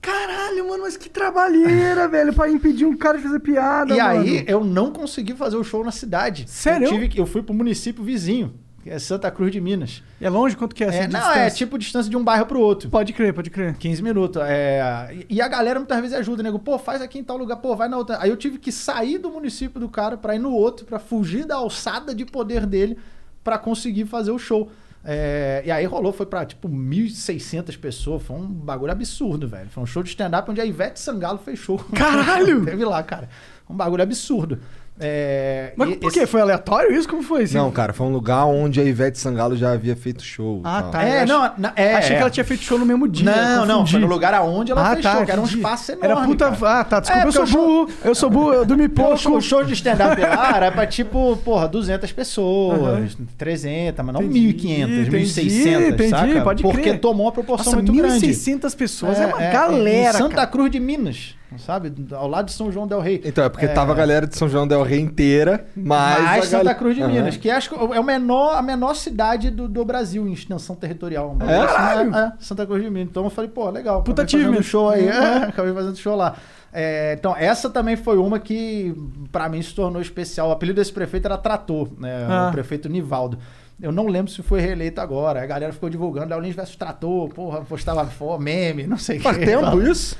Caralho, 0.00 0.68
mano, 0.68 0.82
mas 0.82 0.96
que 0.96 1.08
trabalheira, 1.08 2.06
velho, 2.08 2.32
pra 2.32 2.48
impedir 2.50 2.84
um 2.84 2.96
cara 2.96 3.18
de 3.18 3.24
fazer 3.24 3.38
piada, 3.40 3.94
E 3.94 3.98
mano. 3.98 4.20
aí 4.20 4.44
eu 4.48 4.64
não 4.64 4.92
consegui 4.92 5.34
fazer 5.34 5.56
o 5.56 5.64
show 5.64 5.84
na 5.84 5.92
cidade. 5.92 6.44
Sério? 6.48 6.86
Eu, 6.86 6.90
tive 6.92 7.08
que, 7.08 7.20
eu 7.20 7.26
fui 7.26 7.42
pro 7.42 7.54
município 7.54 8.02
vizinho, 8.02 8.54
é 8.90 8.98
Santa 8.98 9.30
Cruz 9.30 9.52
de 9.52 9.60
Minas. 9.60 10.02
É 10.20 10.28
longe 10.28 10.56
quanto 10.56 10.74
que 10.74 10.82
é 10.84 10.88
essa 10.88 10.96
É, 10.98 11.08
não, 11.08 11.18
distância? 11.20 11.40
é 11.40 11.50
tipo 11.50 11.78
distância 11.78 12.10
de 12.10 12.16
um 12.16 12.22
bairro 12.24 12.46
pro 12.46 12.60
outro. 12.60 12.88
Pode 12.90 13.12
crer, 13.12 13.32
pode 13.32 13.50
crer. 13.50 13.74
15 13.76 14.02
minutos. 14.02 14.42
É, 14.44 15.24
e 15.28 15.40
a 15.40 15.48
galera 15.48 15.78
muitas 15.78 16.00
vezes 16.00 16.16
ajuda, 16.16 16.42
nego. 16.42 16.58
Pô, 16.58 16.78
faz 16.78 17.00
aqui 17.02 17.18
em 17.18 17.24
tal 17.24 17.36
lugar, 17.36 17.56
pô, 17.56 17.74
vai 17.76 17.88
na 17.88 17.96
outra. 17.96 18.18
Aí 18.20 18.30
eu 18.30 18.36
tive 18.36 18.58
que 18.58 18.72
sair 18.72 19.18
do 19.18 19.30
município 19.30 19.80
do 19.80 19.88
cara 19.88 20.16
pra 20.16 20.34
ir 20.34 20.38
no 20.38 20.52
outro, 20.52 20.84
pra 20.86 20.98
fugir 20.98 21.44
da 21.44 21.56
alçada 21.56 22.14
de 22.14 22.24
poder 22.24 22.66
dele 22.66 22.98
pra 23.44 23.58
conseguir 23.58 24.06
fazer 24.06 24.30
o 24.30 24.38
show. 24.38 24.70
É, 25.04 25.64
e 25.66 25.70
aí 25.70 25.84
rolou, 25.84 26.12
foi 26.12 26.26
pra 26.26 26.44
tipo 26.46 26.68
1.600 26.68 27.76
pessoas. 27.78 28.22
Foi 28.22 28.36
um 28.36 28.46
bagulho 28.46 28.92
absurdo, 28.92 29.48
velho. 29.48 29.68
Foi 29.68 29.82
um 29.82 29.86
show 29.86 30.02
de 30.02 30.10
stand-up 30.10 30.48
onde 30.50 30.60
a 30.60 30.64
Ivete 30.64 31.00
Sangalo 31.00 31.38
fez 31.38 31.58
show. 31.58 31.78
Caralho! 31.94 32.62
Teve 32.66 32.84
lá, 32.84 33.02
cara. 33.02 33.28
Um 33.68 33.74
bagulho 33.74 34.02
absurdo. 34.02 34.60
É, 35.00 35.72
Mas 35.74 35.96
por 35.96 36.08
esse- 36.08 36.20
quê? 36.20 36.26
Foi 36.26 36.40
aleatório 36.40 36.92
isso? 36.94 37.08
Como 37.08 37.22
foi? 37.22 37.42
Assim? 37.44 37.56
Não, 37.56 37.70
cara, 37.72 37.92
foi 37.92 38.06
um 38.06 38.12
lugar 38.12 38.44
onde 38.46 38.80
a 38.80 38.84
Ivete 38.84 39.18
Sangalo 39.18 39.56
já 39.56 39.72
havia 39.72 39.96
feito 39.96 40.22
show. 40.22 40.60
Ah, 40.62 40.82
tal. 40.82 40.90
tá. 40.92 41.02
É, 41.02 41.22
eu 41.22 41.26
não, 41.26 41.50
na- 41.58 41.72
é, 41.74 41.94
Achei 41.94 42.12
é. 42.12 42.16
que 42.16 42.20
ela 42.22 42.30
tinha 42.30 42.44
feito 42.44 42.62
show 42.62 42.78
no 42.78 42.86
mesmo 42.86 43.08
dia. 43.08 43.24
Não, 43.24 43.66
não, 43.66 43.86
foi 43.86 43.98
no 43.98 44.06
lugar 44.06 44.32
aonde 44.34 44.70
ela 44.70 44.82
ah, 44.86 44.92
fez 44.92 45.02
tá, 45.02 45.16
show, 45.16 45.24
que 45.24 45.30
era 45.32 45.40
um 45.40 45.44
espaço 45.44 45.92
enorme. 45.92 46.06
Era 46.12 46.24
puta. 46.26 46.50
cara. 46.52 46.80
Ah, 46.80 46.84
tá. 46.84 47.00
Desculpa, 47.00 47.22
É, 47.24 47.26
eu 47.26 47.32
sou 47.32 47.46
burro. 47.46 47.88
Eu 48.04 48.14
sou 48.14 48.30
burro, 48.30 48.52
eu 48.52 48.64
dormi 48.64 48.86
pouco. 48.90 49.30
o 49.36 49.40
show 49.40 49.64
de 49.64 49.72
stand-up 49.72 50.20
lá 50.20 50.56
era 50.56 50.70
pra 50.70 50.86
tipo, 50.86 51.36
porra, 51.38 51.66
200 51.66 52.12
pessoas, 52.12 53.16
300, 53.38 54.04
mas 54.04 54.14
não 54.14 54.22
Entendi, 54.22 54.54
1.500, 54.54 54.82
entendi, 55.00 55.10
1.600, 55.10 55.88
entendi, 55.94 56.10
saca? 56.10 56.42
pode 56.42 56.62
Porque 56.62 56.80
crer. 56.82 57.00
tomou 57.00 57.26
uma 57.26 57.32
proporção 57.32 57.72
Nossa, 57.72 57.82
muito 57.82 57.92
grande. 57.92 58.26
1.600 58.26 58.74
pessoas. 58.76 59.18
É, 59.18 59.26
uma 59.26 59.38
galera. 59.38 60.10
Em 60.10 60.12
Santa 60.12 60.34
cara. 60.36 60.46
Cruz 60.46 60.70
de 60.70 60.78
Minas, 60.78 61.34
sabe? 61.58 61.92
Ao 62.12 62.28
lado 62.28 62.46
de 62.46 62.52
São 62.52 62.70
João 62.72 62.86
del 62.86 63.00
Rei. 63.00 63.20
Então, 63.24 63.44
é 63.44 63.48
porque 63.48 63.68
tava 63.68 63.92
a 63.92 63.94
galera 63.94 64.26
de 64.26 64.36
São 64.36 64.48
João 64.48 64.66
del 64.66 64.82
Rei 64.82 65.00
inteira, 65.00 65.66
mas. 65.74 66.22
Mais 66.22 66.44
Santa 66.46 66.64
gal- 66.64 66.74
Cruz 66.74 66.94
de. 66.96 67.02
Minas, 67.04 67.36
que 67.36 67.50
acho 67.50 67.70
que 67.70 67.74
é 67.76 68.00
o 68.00 68.04
menor, 68.04 68.56
a 68.56 68.62
menor 68.62 68.94
cidade 68.94 69.50
do, 69.50 69.66
do 69.68 69.84
Brasil 69.84 70.26
em 70.28 70.32
extensão 70.32 70.74
territorial. 70.76 71.36
Um 71.40 71.48
É? 71.48 71.58
assim, 71.58 72.14
é, 72.14 72.18
é, 72.18 72.32
Santa 72.40 72.66
Cruz 72.66 72.82
de 72.82 72.90
Minas. 72.90 73.08
Então 73.10 73.24
eu 73.24 73.30
falei, 73.30 73.50
pô, 73.50 73.68
legal. 73.70 74.02
Puta 74.02 74.22
fazendo 74.22 74.40
achievement. 74.40 74.62
show 74.62 74.88
aí. 74.90 75.06
É, 75.08 75.36
acabei 75.48 75.72
fazendo 75.72 75.96
show 75.96 76.16
lá. 76.16 76.36
É, 76.72 77.14
então, 77.18 77.36
essa 77.36 77.68
também 77.68 77.96
foi 77.96 78.16
uma 78.16 78.38
que, 78.38 78.94
pra 79.30 79.48
mim, 79.48 79.60
se 79.60 79.74
tornou 79.74 80.00
especial. 80.00 80.48
O 80.48 80.52
apelido 80.52 80.80
desse 80.80 80.92
prefeito 80.92 81.26
era 81.26 81.36
Trator, 81.36 81.88
né? 81.98 82.26
Ah. 82.28 82.48
O 82.48 82.52
prefeito 82.52 82.88
Nivaldo. 82.88 83.38
Eu 83.80 83.90
não 83.92 84.06
lembro 84.06 84.30
se 84.30 84.42
foi 84.42 84.60
reeleito 84.60 85.00
agora. 85.00 85.42
A 85.42 85.46
galera 85.46 85.72
ficou 85.72 85.90
divulgando 85.90 86.28
Léo 86.30 86.40
Lins 86.40 86.54
versus 86.54 86.76
Trator, 86.76 87.28
porra, 87.30 87.62
postava 87.62 88.08
meme, 88.38 88.86
não 88.86 88.96
sei 88.96 89.18
o 89.18 89.20
Faz 89.22 89.36
que. 89.36 89.44
tempo 89.44 89.80
isso? 89.82 90.16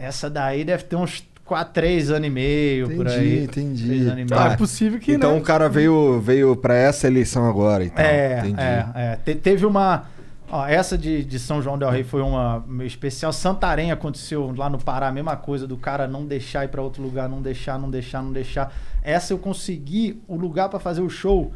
Essa 0.00 0.30
daí 0.30 0.64
deve 0.64 0.84
ter 0.84 0.96
uns 0.96 1.22
4, 1.44 1.74
3 1.74 2.10
anos 2.10 2.26
e 2.28 2.30
meio 2.30 2.86
por 2.94 3.06
Entendi, 3.06 3.18
aí. 3.18 3.44
entendi. 3.44 3.86
Três 3.86 4.02
anos 4.06 4.12
e 4.20 4.24
meio. 4.24 4.40
Ah, 4.40 4.52
é 4.52 4.56
possível 4.56 4.98
que, 5.00 5.12
então 5.12 5.32
né? 5.34 5.38
o 5.38 5.42
cara 5.42 5.68
veio, 5.68 6.20
veio 6.20 6.56
pra 6.56 6.74
essa 6.74 7.06
eleição 7.06 7.48
agora 7.48 7.84
e 7.84 7.90
tal. 7.90 8.04
É, 8.04 8.38
Entendi. 8.38 8.60
é, 8.60 8.86
é. 8.94 9.16
Te- 9.16 9.34
teve 9.34 9.66
uma. 9.66 10.04
Ó, 10.52 10.66
essa 10.66 10.96
de, 10.98 11.24
de 11.24 11.38
São 11.38 11.60
João 11.62 11.78
Del 11.78 11.90
Rei 11.90 12.02
foi 12.02 12.22
uma 12.22 12.64
meio 12.66 12.86
especial. 12.88 13.32
Santarém 13.32 13.92
aconteceu 13.92 14.52
lá 14.56 14.68
no 14.70 14.78
Pará, 14.78 15.08
a 15.08 15.12
mesma 15.12 15.36
coisa 15.36 15.66
do 15.66 15.76
cara 15.76 16.08
não 16.08 16.24
deixar 16.24 16.64
ir 16.64 16.68
pra 16.68 16.82
outro 16.82 17.02
lugar, 17.02 17.28
não 17.28 17.40
deixar, 17.42 17.78
não 17.78 17.90
deixar, 17.90 18.22
não 18.22 18.32
deixar. 18.32 18.72
Essa 19.02 19.32
eu 19.32 19.38
consegui 19.38 20.20
o 20.26 20.34
lugar 20.36 20.68
pra 20.68 20.80
fazer 20.80 21.02
o 21.02 21.08
show, 21.10 21.52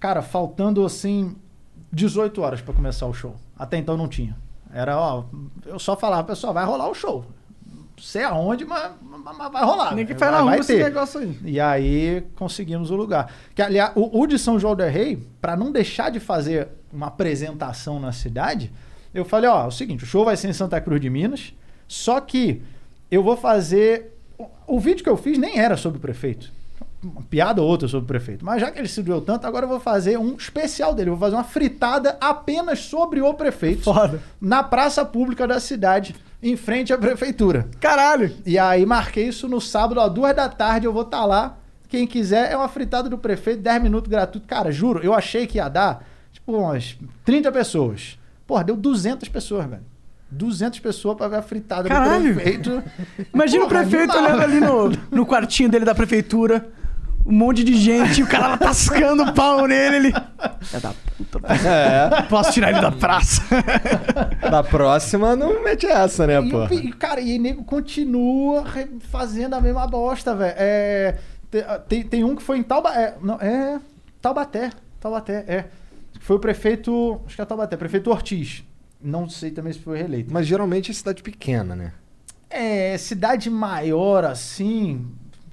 cara, 0.00 0.22
faltando 0.22 0.84
assim 0.84 1.36
18 1.92 2.40
horas 2.40 2.60
pra 2.62 2.72
começar 2.72 3.06
o 3.06 3.12
show. 3.12 3.34
Até 3.58 3.76
então 3.76 3.96
não 3.96 4.08
tinha. 4.08 4.34
Era, 4.72 4.98
ó, 4.98 5.24
eu 5.66 5.78
só 5.78 5.96
falava, 5.96 6.24
pessoal, 6.24 6.52
vai 6.54 6.64
rolar 6.64 6.88
o 6.88 6.94
show. 6.94 7.24
Sei 8.00 8.22
aonde, 8.22 8.64
mas, 8.64 8.92
mas- 9.02 9.52
vai 9.52 9.64
rolar. 9.64 9.94
Nem 9.94 10.06
que 10.06 10.12
Vai- 10.14 10.18
faz 10.20 10.32
na 10.32 10.38
rua 10.40 10.50
vai 10.50 10.60
esse 10.60 10.76
negócio 10.76 11.20
aí. 11.20 11.38
E 11.44 11.60
aí 11.60 12.24
conseguimos 12.36 12.90
o 12.90 12.96
lugar. 12.96 13.32
Que, 13.54 13.62
aliás, 13.62 13.92
o, 13.94 14.20
o 14.20 14.26
de 14.26 14.38
São 14.38 14.58
João 14.58 14.74
del 14.76 14.90
Rei, 14.90 15.18
para 15.40 15.56
não 15.56 15.70
deixar 15.72 16.10
de 16.10 16.20
fazer 16.20 16.68
uma 16.92 17.06
apresentação 17.08 17.98
na 18.00 18.12
cidade, 18.12 18.72
eu 19.12 19.24
falei, 19.24 19.48
ó, 19.50 19.64
é 19.64 19.66
o 19.66 19.70
seguinte, 19.70 20.04
o 20.04 20.06
show 20.06 20.24
vai 20.24 20.36
ser 20.36 20.48
em 20.48 20.52
Santa 20.52 20.80
Cruz 20.80 21.00
de 21.00 21.10
Minas, 21.10 21.52
só 21.86 22.20
que 22.20 22.62
eu 23.10 23.22
vou 23.22 23.36
fazer... 23.36 24.14
O, 24.38 24.76
o 24.76 24.80
vídeo 24.80 25.02
que 25.02 25.10
eu 25.10 25.16
fiz 25.16 25.36
nem 25.38 25.58
era 25.58 25.76
sobre 25.76 25.98
o 25.98 26.00
prefeito. 26.00 26.52
uma 27.02 27.22
piada 27.22 27.60
ou 27.62 27.68
outra 27.68 27.88
sobre 27.88 28.04
o 28.04 28.06
prefeito. 28.08 28.44
Mas 28.44 28.60
já 28.60 28.70
que 28.70 28.78
ele 28.78 28.86
se 28.88 29.02
doeu 29.02 29.20
tanto, 29.20 29.46
agora 29.46 29.64
eu 29.64 29.68
vou 29.68 29.80
fazer 29.80 30.18
um 30.18 30.34
especial 30.36 30.94
dele. 30.94 31.10
Eu 31.10 31.16
vou 31.16 31.26
fazer 31.26 31.36
uma 31.36 31.44
fritada 31.44 32.16
apenas 32.20 32.80
sobre 32.80 33.20
o 33.20 33.34
prefeito. 33.34 33.82
Foda. 33.82 34.20
Na 34.40 34.62
praça 34.62 35.04
pública 35.04 35.46
da 35.46 35.58
cidade, 35.58 36.14
em 36.42 36.56
frente 36.56 36.92
à 36.92 36.98
prefeitura. 36.98 37.68
Caralho. 37.80 38.34
E 38.46 38.58
aí 38.58 38.86
marquei 38.86 39.28
isso 39.28 39.48
no 39.48 39.60
sábado, 39.60 40.00
às 40.00 40.12
duas 40.12 40.34
da 40.34 40.48
tarde, 40.48 40.86
eu 40.86 40.92
vou 40.92 41.02
estar 41.02 41.24
lá. 41.24 41.56
Quem 41.88 42.06
quiser, 42.06 42.52
é 42.52 42.56
uma 42.56 42.68
fritada 42.68 43.08
do 43.08 43.16
prefeito, 43.16 43.62
10 43.62 43.82
minutos 43.82 44.10
gratuito. 44.10 44.46
Cara, 44.46 44.70
juro, 44.70 45.00
eu 45.02 45.14
achei 45.14 45.46
que 45.46 45.56
ia 45.58 45.68
dar, 45.68 46.04
tipo, 46.32 46.52
umas 46.52 46.96
30 47.24 47.50
pessoas. 47.50 48.18
Porra, 48.46 48.62
deu 48.64 48.76
200 48.76 49.28
pessoas, 49.28 49.66
velho. 49.66 49.82
200 50.30 50.78
pessoas 50.80 51.16
pra 51.16 51.26
ver 51.28 51.36
a 51.36 51.42
fritada 51.42 51.88
Caralho. 51.88 52.28
do 52.28 52.34
prefeito. 52.34 52.82
Imagina 53.32 53.64
Porra, 53.66 53.80
o 53.82 53.88
prefeito 53.88 54.16
olhando 54.16 54.42
ali 54.42 54.60
no, 54.60 54.92
no 55.10 55.26
quartinho 55.26 55.70
dele 55.70 55.86
da 55.86 55.94
prefeitura. 55.94 56.68
Um 57.28 57.34
monte 57.34 57.62
de 57.62 57.74
gente, 57.74 58.20
e 58.20 58.24
o 58.24 58.26
cara 58.26 58.48
lá 58.48 58.56
tascando 58.56 59.22
o 59.22 59.32
pau 59.34 59.66
nele. 59.66 60.08
Ele. 60.08 60.14
É 60.72 60.80
da 60.80 60.94
puta. 61.16 61.40
É. 61.68 62.22
Posso 62.22 62.52
tirar 62.52 62.70
ele 62.70 62.80
da 62.80 62.90
praça? 62.90 63.42
Da 64.50 64.62
próxima 64.62 65.36
não 65.36 65.62
mete 65.62 65.84
essa, 65.86 66.26
né, 66.26 66.40
E, 66.40 66.50
pô? 66.50 66.64
e, 66.72 66.90
cara, 66.92 67.20
e 67.20 67.38
o 67.38 67.42
nego 67.42 67.64
continua 67.64 68.64
fazendo 69.10 69.54
a 69.54 69.60
mesma 69.60 69.86
bosta, 69.86 70.34
velho. 70.34 70.54
É, 70.56 71.16
te- 71.50 71.64
tem, 71.88 72.02
tem 72.02 72.24
um 72.24 72.34
que 72.34 72.42
foi 72.42 72.58
em 72.58 72.62
Taubaté. 72.62 72.98
É, 73.02 73.14
não, 73.20 73.34
é 73.34 73.78
Taubaté. 74.22 74.70
Taubaté, 74.98 75.44
é. 75.46 75.64
Foi 76.20 76.36
o 76.36 76.40
prefeito. 76.40 77.20
Acho 77.26 77.36
que 77.36 77.42
é 77.42 77.44
Taubaté, 77.44 77.76
prefeito 77.76 78.10
Ortiz. 78.10 78.64
Não 79.02 79.28
sei 79.28 79.50
também 79.50 79.72
se 79.72 79.78
foi 79.80 79.98
reeleito. 79.98 80.32
Mas 80.32 80.46
geralmente 80.46 80.90
é 80.90 80.94
cidade 80.94 81.22
pequena, 81.22 81.76
né? 81.76 81.92
É, 82.48 82.96
cidade 82.96 83.50
maior, 83.50 84.24
assim. 84.24 85.06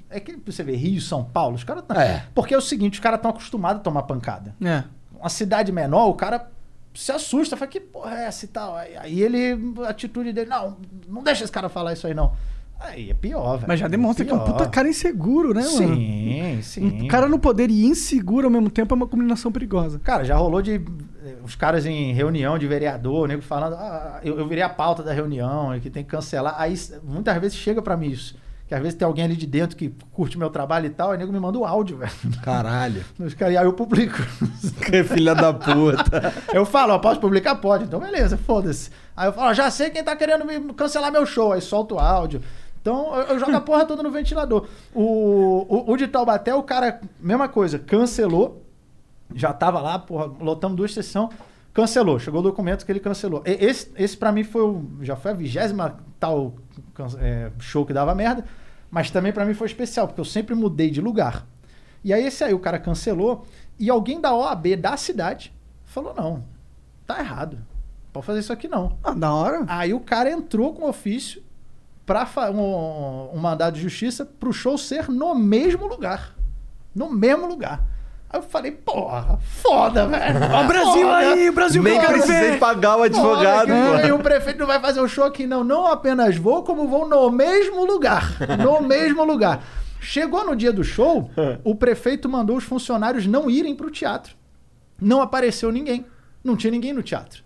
É 0.09 0.19
que 0.19 0.37
você 0.45 0.63
vê 0.63 0.75
Rio, 0.75 1.01
São 1.01 1.23
Paulo, 1.23 1.55
os 1.55 1.63
caras 1.63 1.83
tão- 1.87 1.99
É. 1.99 2.25
Porque 2.33 2.53
é 2.53 2.57
o 2.57 2.61
seguinte, 2.61 2.93
os 2.93 2.99
caras 2.99 3.17
estão 3.17 3.31
acostumados 3.31 3.79
a 3.81 3.83
tomar 3.83 4.03
pancada. 4.03 4.55
É. 4.63 4.83
Uma 5.19 5.29
cidade 5.29 5.71
menor, 5.71 6.07
o 6.09 6.13
cara 6.13 6.49
se 6.93 7.11
assusta, 7.11 7.57
fala, 7.57 7.69
que 7.69 7.79
porra 7.79 8.19
é 8.19 8.25
essa 8.27 8.45
e 8.45 8.47
tal? 8.47 8.75
Aí, 8.75 9.21
ele, 9.21 9.57
a 9.85 9.89
atitude 9.89 10.31
dele, 10.31 10.49
não, 10.49 10.77
não 11.09 11.23
deixa 11.23 11.43
esse 11.43 11.51
cara 11.51 11.67
falar 11.67 11.93
isso 11.93 12.07
aí, 12.07 12.13
não. 12.13 12.31
Aí 12.79 13.09
é 13.09 13.13
pior, 13.13 13.55
velho. 13.55 13.67
Mas 13.69 13.79
já 13.79 13.87
demonstra 13.87 14.23
que 14.25 14.31
é 14.31 14.35
um 14.35 14.39
puta 14.39 14.67
cara 14.67 14.87
inseguro, 14.87 15.53
né, 15.53 15.61
mano? 15.61 15.95
Sim, 15.95 16.59
sim. 16.61 17.03
Um 17.03 17.07
cara 17.07 17.27
no 17.27 17.39
poder 17.39 17.69
e 17.69 17.85
inseguro 17.85 18.47
ao 18.47 18.51
mesmo 18.51 18.69
tempo 18.69 18.93
é 18.93 18.95
uma 18.97 19.07
combinação 19.07 19.49
perigosa. 19.51 19.97
Cara, 19.99 20.23
já 20.25 20.35
rolou 20.35 20.61
de 20.61 20.73
eh, 20.75 21.35
os 21.43 21.55
caras 21.55 21.85
em 21.85 22.13
reunião 22.13 22.57
de 22.59 22.67
vereador, 22.67 23.23
o 23.23 23.27
nego 23.27 23.41
falando, 23.41 23.75
ah, 23.75 24.19
eu, 24.23 24.37
eu 24.37 24.47
virei 24.47 24.61
a 24.61 24.69
pauta 24.69 25.01
da 25.01 25.13
reunião, 25.13 25.77
que 25.79 25.89
tem 25.89 26.03
que 26.03 26.09
cancelar. 26.09 26.55
Aí 26.57 26.75
muitas 27.01 27.35
vezes 27.41 27.57
chega 27.57 27.81
pra 27.81 27.95
mim 27.95 28.09
isso. 28.09 28.35
Que 28.67 28.73
às 28.73 28.81
vezes 28.81 28.97
tem 28.97 29.05
alguém 29.05 29.23
ali 29.25 29.35
de 29.35 29.45
dentro 29.45 29.77
que 29.77 29.93
curte 30.11 30.39
meu 30.39 30.49
trabalho 30.49 30.87
e 30.87 30.89
tal, 30.89 31.11
aí 31.11 31.17
o 31.17 31.19
nego 31.19 31.31
me 31.31 31.39
manda 31.39 31.57
o 31.59 31.65
áudio, 31.65 31.97
velho. 31.99 32.11
Caralho. 32.43 33.05
Os 33.19 33.33
caras- 33.35 33.53
E 33.53 33.57
aí 33.57 33.65
eu 33.65 33.73
publico. 33.73 34.17
Que 34.89 35.03
filha 35.03 35.35
da 35.35 35.53
puta. 35.53 36.33
Eu 36.51 36.65
falo, 36.65 36.93
ó, 36.93 36.99
posso 36.99 37.19
publicar? 37.19 37.55
Pode. 37.55 37.83
Então, 37.83 37.99
beleza, 37.99 38.37
foda-se. 38.37 38.89
Aí 39.15 39.27
eu 39.27 39.33
falo, 39.33 39.49
ó, 39.49 39.53
já 39.53 39.69
sei 39.69 39.89
quem 39.91 40.03
tá 40.03 40.15
querendo 40.15 40.43
me 40.45 40.73
cancelar 40.73 41.11
meu 41.11 41.25
show. 41.27 41.53
Aí 41.53 41.61
solto 41.61 41.95
o 41.95 41.99
áudio. 41.99 42.41
Então, 42.81 43.13
eu, 43.15 43.21
eu 43.33 43.39
jogo 43.39 43.55
a 43.55 43.61
porra 43.61 43.85
toda 43.85 44.01
no 44.01 44.09
ventilador. 44.11 44.67
O, 44.93 45.65
o, 45.69 45.91
o 45.91 45.97
de 45.97 46.07
Taubaté, 46.07 46.53
o 46.55 46.63
cara, 46.63 46.99
mesma 47.19 47.47
coisa, 47.47 47.77
cancelou. 47.77 48.63
Já 49.33 49.53
tava 49.53 49.79
lá, 49.79 49.97
porra, 49.99 50.31
lotamos 50.39 50.75
duas 50.77 50.93
sessões. 50.93 51.29
Cancelou. 51.73 52.17
Chegou 52.19 52.39
o 52.39 52.43
documento 52.43 52.85
que 52.85 52.91
ele 52.91 52.99
cancelou. 52.99 53.43
E- 53.45 53.63
Esse, 53.65 53.91
esse 53.95 54.17
para 54.17 54.31
mim, 54.31 54.43
foi 54.43 54.61
o, 54.63 54.83
já 55.01 55.15
foi 55.15 55.31
a 55.31 55.33
vigésima 55.35 55.97
tal 56.19 56.55
é, 57.19 57.51
show 57.59 57.85
que 57.85 57.93
dava 57.93 58.13
merda. 58.15 58.45
Mas 58.89 59.11
também 59.11 59.33
pra 59.33 59.45
mim 59.45 59.53
foi 59.53 59.67
especial, 59.67 60.07
porque 60.07 60.21
eu 60.21 60.25
sempre 60.25 60.55
mudei 60.55 60.89
de 60.89 61.01
lugar. 61.01 61.45
E 62.03 62.13
aí 62.13 62.25
esse 62.25 62.43
aí 62.43 62.53
o 62.53 62.59
cara 62.59 62.79
cancelou 62.79 63.45
e 63.79 63.89
alguém 63.89 64.21
da 64.21 64.33
OAB 64.33 64.75
da 64.77 64.95
cidade 64.95 65.53
falou: 65.83 66.13
não, 66.13 66.43
tá 67.05 67.19
errado. 67.19 67.57
Pode 68.13 68.25
fazer 68.25 68.39
isso 68.39 68.53
aqui 68.53 68.67
não. 68.67 68.97
Ah, 69.03 69.13
da 69.13 69.33
hora. 69.33 69.65
Aí 69.67 69.93
o 69.93 69.99
cara 69.99 70.31
entrou 70.31 70.73
com 70.73 70.87
ofício 70.87 71.43
para 72.05 72.25
um, 72.51 73.35
um 73.35 73.39
mandado 73.39 73.75
de 73.75 73.81
justiça 73.81 74.25
pro 74.25 74.53
show 74.53 74.77
ser 74.77 75.09
no 75.09 75.35
mesmo 75.35 75.87
lugar. 75.87 76.35
No 76.93 77.11
mesmo 77.11 77.47
lugar. 77.47 77.85
Eu 78.35 78.41
falei, 78.41 78.71
porra, 78.71 79.39
foda, 79.61 80.05
velho. 80.07 80.39
Ó, 80.53 80.63
o 80.63 80.67
Brasil 80.67 81.07
Foda. 81.07 81.17
aí, 81.17 81.49
o 81.49 81.53
Brasil 81.53 81.83
Nem 81.83 82.01
precisei 82.01 82.57
pagar 82.57 82.97
o 82.97 83.03
advogado, 83.03 83.67
Foda, 83.69 84.07
E 84.07 84.11
o 84.11 84.19
prefeito 84.19 84.59
não 84.59 84.67
vai 84.67 84.79
fazer 84.79 84.99
o 84.99 85.07
show 85.07 85.23
aqui, 85.23 85.47
não. 85.47 85.63
Não 85.63 85.87
apenas 85.87 86.35
vou, 86.37 86.63
como 86.63 86.87
vou 86.87 87.07
no 87.07 87.31
mesmo 87.31 87.85
lugar. 87.85 88.35
No 88.63 88.81
mesmo 88.85 89.23
lugar. 89.23 89.63
Chegou 89.99 90.45
no 90.45 90.55
dia 90.55 90.71
do 90.71 90.83
show, 90.83 91.29
o 91.63 91.73
prefeito 91.73 92.29
mandou 92.29 92.57
os 92.57 92.63
funcionários 92.63 93.25
não 93.25 93.49
irem 93.49 93.75
pro 93.75 93.89
teatro. 93.89 94.35
Não 95.01 95.21
apareceu 95.21 95.71
ninguém. 95.71 96.05
Não 96.43 96.55
tinha 96.55 96.71
ninguém 96.71 96.93
no 96.93 97.01
teatro. 97.01 97.43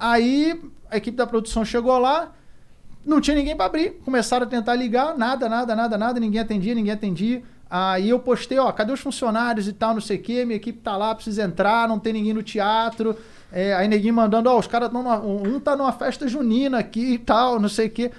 Aí 0.00 0.60
a 0.90 0.96
equipe 0.96 1.16
da 1.16 1.26
produção 1.26 1.64
chegou 1.64 1.96
lá, 1.98 2.32
não 3.04 3.20
tinha 3.20 3.36
ninguém 3.36 3.54
para 3.54 3.66
abrir. 3.66 4.00
Começaram 4.04 4.46
a 4.46 4.48
tentar 4.48 4.74
ligar, 4.74 5.16
nada, 5.16 5.48
nada, 5.48 5.76
nada, 5.76 5.96
nada, 5.96 6.20
ninguém 6.20 6.40
atendia, 6.40 6.74
ninguém 6.74 6.92
atendia. 6.92 7.42
Aí 7.74 8.10
eu 8.10 8.18
postei, 8.18 8.58
ó, 8.58 8.70
cadê 8.70 8.92
os 8.92 9.00
funcionários 9.00 9.66
e 9.66 9.72
tal, 9.72 9.94
não 9.94 10.00
sei 10.02 10.18
o 10.18 10.22
quê, 10.22 10.44
minha 10.44 10.58
equipe 10.58 10.78
tá 10.80 10.94
lá, 10.94 11.14
precisa 11.14 11.42
entrar, 11.42 11.88
não 11.88 11.98
tem 11.98 12.12
ninguém 12.12 12.34
no 12.34 12.42
teatro. 12.42 13.16
É, 13.50 13.72
aí 13.72 13.88
neguinho 13.88 14.12
mandando, 14.12 14.50
ó, 14.50 14.58
os 14.58 14.66
caras 14.66 14.88
estão 14.88 15.26
um 15.26 15.58
tá 15.58 15.74
numa 15.74 15.90
festa 15.90 16.28
junina 16.28 16.78
aqui 16.78 17.14
e 17.14 17.18
tal, 17.18 17.58
não 17.58 17.70
sei 17.70 17.86
o 17.86 17.90
quê. 17.90 18.10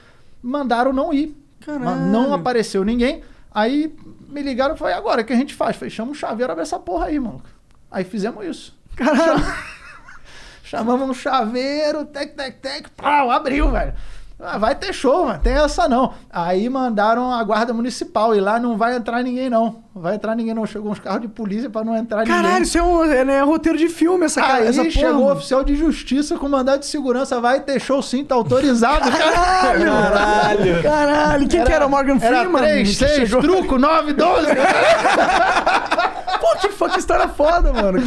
Mandaram 0.42 0.92
não 0.92 1.14
ir. 1.14 1.38
Caralho. 1.64 2.02
Não 2.08 2.34
apareceu 2.34 2.84
ninguém. 2.84 3.22
Aí 3.54 3.96
me 4.28 4.42
ligaram 4.42 4.74
e 4.74 4.78
falei, 4.78 4.96
agora 4.96 5.22
o 5.22 5.24
que 5.24 5.34
a 5.34 5.36
gente 5.36 5.54
faz? 5.54 5.76
Falei, 5.76 5.92
chama 5.92 6.10
um 6.10 6.16
chaveiro, 6.16 6.52
abre 6.52 6.64
essa 6.64 6.80
porra 6.80 7.06
aí, 7.06 7.20
mano. 7.20 7.44
Aí 7.92 8.04
fizemos 8.04 8.44
isso. 8.44 8.76
Caralho. 8.96 9.46
Chamamos 10.66 11.08
um 11.08 11.14
chaveiro, 11.14 12.06
tec, 12.06 12.36
tec, 12.36 12.60
tec, 12.60 12.90
pau, 12.98 13.30
abriu, 13.30 13.70
velho. 13.70 13.94
Ah, 14.46 14.58
vai 14.58 14.76
ter 14.76 14.92
show, 14.94 15.26
mano. 15.26 15.40
Tem 15.42 15.54
essa 15.54 15.88
não. 15.88 16.14
Aí 16.30 16.68
mandaram 16.70 17.32
a 17.32 17.42
guarda 17.44 17.74
municipal 17.74 18.36
e 18.36 18.42
lá 18.42 18.60
não 18.60 18.78
vai 18.78 18.96
entrar 18.96 19.24
ninguém, 19.24 19.50
não. 19.50 19.82
Não 19.96 20.02
vai 20.02 20.16
entrar 20.16 20.36
ninguém, 20.36 20.54
não. 20.54 20.66
Chegou 20.66 20.92
uns 20.92 21.00
carros 21.00 21.22
de 21.22 21.28
polícia 21.30 21.70
pra 21.70 21.84
não 21.84 21.96
entrar 21.96 22.26
Caralho, 22.26 22.48
ninguém. 22.48 22.64
isso 22.64 22.78
é, 22.78 22.84
um, 22.84 23.04
é, 23.06 23.24
né, 23.24 23.42
roteiro 23.42 23.78
de 23.78 23.88
filme, 23.88 24.26
essa 24.26 24.42
cara. 24.42 24.56
Aí 24.56 24.68
essa 24.68 24.82
porra, 24.82 24.92
chegou 24.92 25.12
o 25.12 25.24
mano. 25.26 25.38
oficial 25.38 25.64
de 25.64 25.76
justiça 25.76 26.38
com 26.38 26.50
mandado 26.50 26.80
de 26.82 26.88
segurança. 26.88 27.40
Vai 27.40 27.62
ter 27.62 27.80
show 27.80 28.02
sim, 28.02 28.26
tá 28.26 28.36
autorizado. 28.36 29.10
Caralho! 29.10 29.86
Caralho. 29.86 30.84
Caralho, 30.84 31.48
quem 31.48 31.64
que 31.64 31.72
era 31.72 31.86
o 31.86 31.90
Morgan 31.90 32.18
Era 32.20 32.42
Freeman? 32.42 32.62
3, 32.64 32.90
que 32.90 32.96
6, 32.96 33.30
chegou? 33.30 33.42
truco, 33.42 33.78
9, 33.78 34.14
12. 34.14 34.48
Pô, 36.42 36.58
que 36.60 36.70
fuck 36.70 37.00
história 37.00 37.28
foda, 37.30 37.72
mano. 37.72 38.00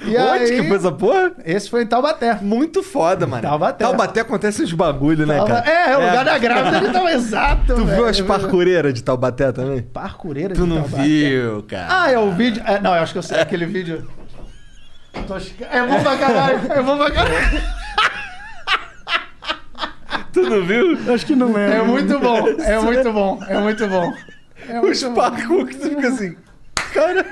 E 0.00 0.16
Onde 0.16 0.20
aí, 0.44 0.60
que 0.62 0.68
foi 0.68 0.76
essa 0.76 0.92
porra? 0.92 1.32
esse 1.44 1.68
foi 1.68 1.82
em 1.82 1.86
Taubaté. 1.86 2.38
Muito 2.40 2.82
foda, 2.84 3.26
mano. 3.26 3.42
Taubaté. 3.42 3.84
Taubaté 3.84 4.20
acontece 4.20 4.62
uns 4.62 4.72
bagulho, 4.72 5.26
né, 5.26 5.36
Tauba- 5.36 5.62
cara? 5.62 5.68
É, 5.70 5.90
é 5.92 5.96
o 5.96 6.00
lugar 6.00 6.24
da 6.24 6.38
grávida 6.38 6.80
de 6.80 6.92
tão 6.92 7.08
exato. 7.08 7.74
Tu 7.74 7.84
viu 7.84 8.06
as 8.06 8.20
parkureiras 8.20 8.94
de 8.94 9.02
Taubaté 9.02 9.50
também? 9.50 9.82
Parcureira 9.82 10.54
Tu 10.54 10.62
de 10.62 10.68
não 10.68 10.76
Taubaté. 10.82 11.02
viu, 11.02 11.62
cara. 11.64 11.86
Ah, 11.90 12.10
é 12.12 12.18
o 12.18 12.30
vídeo. 12.30 12.62
é, 12.64 12.78
não, 12.80 12.94
eu 12.94 13.02
acho 13.02 13.12
que 13.12 13.18
eu 13.18 13.22
sei 13.22 13.40
aquele 13.40 13.66
vídeo. 13.66 14.08
É 15.70 15.82
bom 15.84 16.00
pra 16.02 16.16
caralho. 16.16 16.60
É 16.72 16.80
bom 16.82 16.96
pra 16.96 17.10
caralho. 17.10 17.62
Tu 20.32 20.42
não 20.42 20.64
viu? 20.64 20.96
Acho 21.12 21.26
que 21.26 21.34
não 21.34 21.58
é. 21.58 21.78
É 21.78 21.82
muito 21.82 22.18
bom. 22.20 22.46
É 22.60 22.78
muito 22.78 23.12
bom. 23.12 23.40
É 23.48 23.58
muito 23.58 23.86
bom. 23.88 24.12
É 24.68 24.78
Os 24.80 25.02
muito 25.02 25.10
bom. 25.10 25.14
parkour 25.14 25.66
que 25.66 25.76
tu 25.76 25.88
fica 25.88 26.08
assim. 26.08 26.36
Cara. 26.94 27.26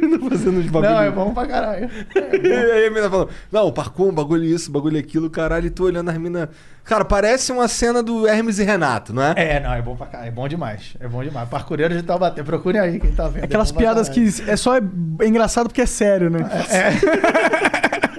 Tá 0.00 0.28
fazendo 0.28 0.58
uns 0.58 0.66
bagulho. 0.66 0.92
Não, 0.92 1.00
é 1.00 1.10
bom 1.10 1.32
pra 1.32 1.46
caralho. 1.46 1.90
E 2.14 2.52
aí 2.52 2.86
a 2.86 2.90
mina 2.90 3.08
falando, 3.08 3.30
não, 3.50 3.72
parkour, 3.72 4.08
um 4.08 4.12
bagulho 4.12 4.44
isso, 4.44 4.70
bagulho 4.70 4.98
aquilo, 4.98 5.30
caralho, 5.30 5.66
e 5.66 5.70
tu 5.70 5.84
olhando 5.84 6.10
as 6.10 6.18
minas. 6.18 6.48
Cara, 6.84 7.04
parece 7.04 7.50
uma 7.52 7.66
cena 7.68 8.02
do 8.02 8.26
Hermes 8.26 8.58
e 8.58 8.64
Renato, 8.64 9.12
não 9.12 9.22
é? 9.22 9.34
É, 9.36 9.60
não, 9.60 9.72
é 9.72 9.80
bom 9.80 9.96
pra 9.96 10.06
caralho. 10.06 10.28
É 10.28 10.30
bom 10.30 10.46
demais. 10.46 10.94
É 11.00 11.08
bom 11.08 11.22
demais. 11.22 11.48
Parcureiro 11.48 11.94
de 11.94 12.02
Taubaté. 12.02 12.42
Procurem 12.42 12.80
aí 12.80 13.00
quem 13.00 13.12
tá 13.12 13.28
vendo. 13.28 13.44
Aquelas 13.44 13.70
É 13.70 13.72
bom 13.72 13.78
pra 13.78 13.86
piadas 13.86 14.08
que 14.08 14.26
é 14.46 14.56
só 14.56 14.76
é 14.76 14.80
engraçado 15.26 15.68
porque 15.68 15.82
é 15.82 15.86
sério, 15.86 16.28
né? 16.28 16.40
É 16.70 18.04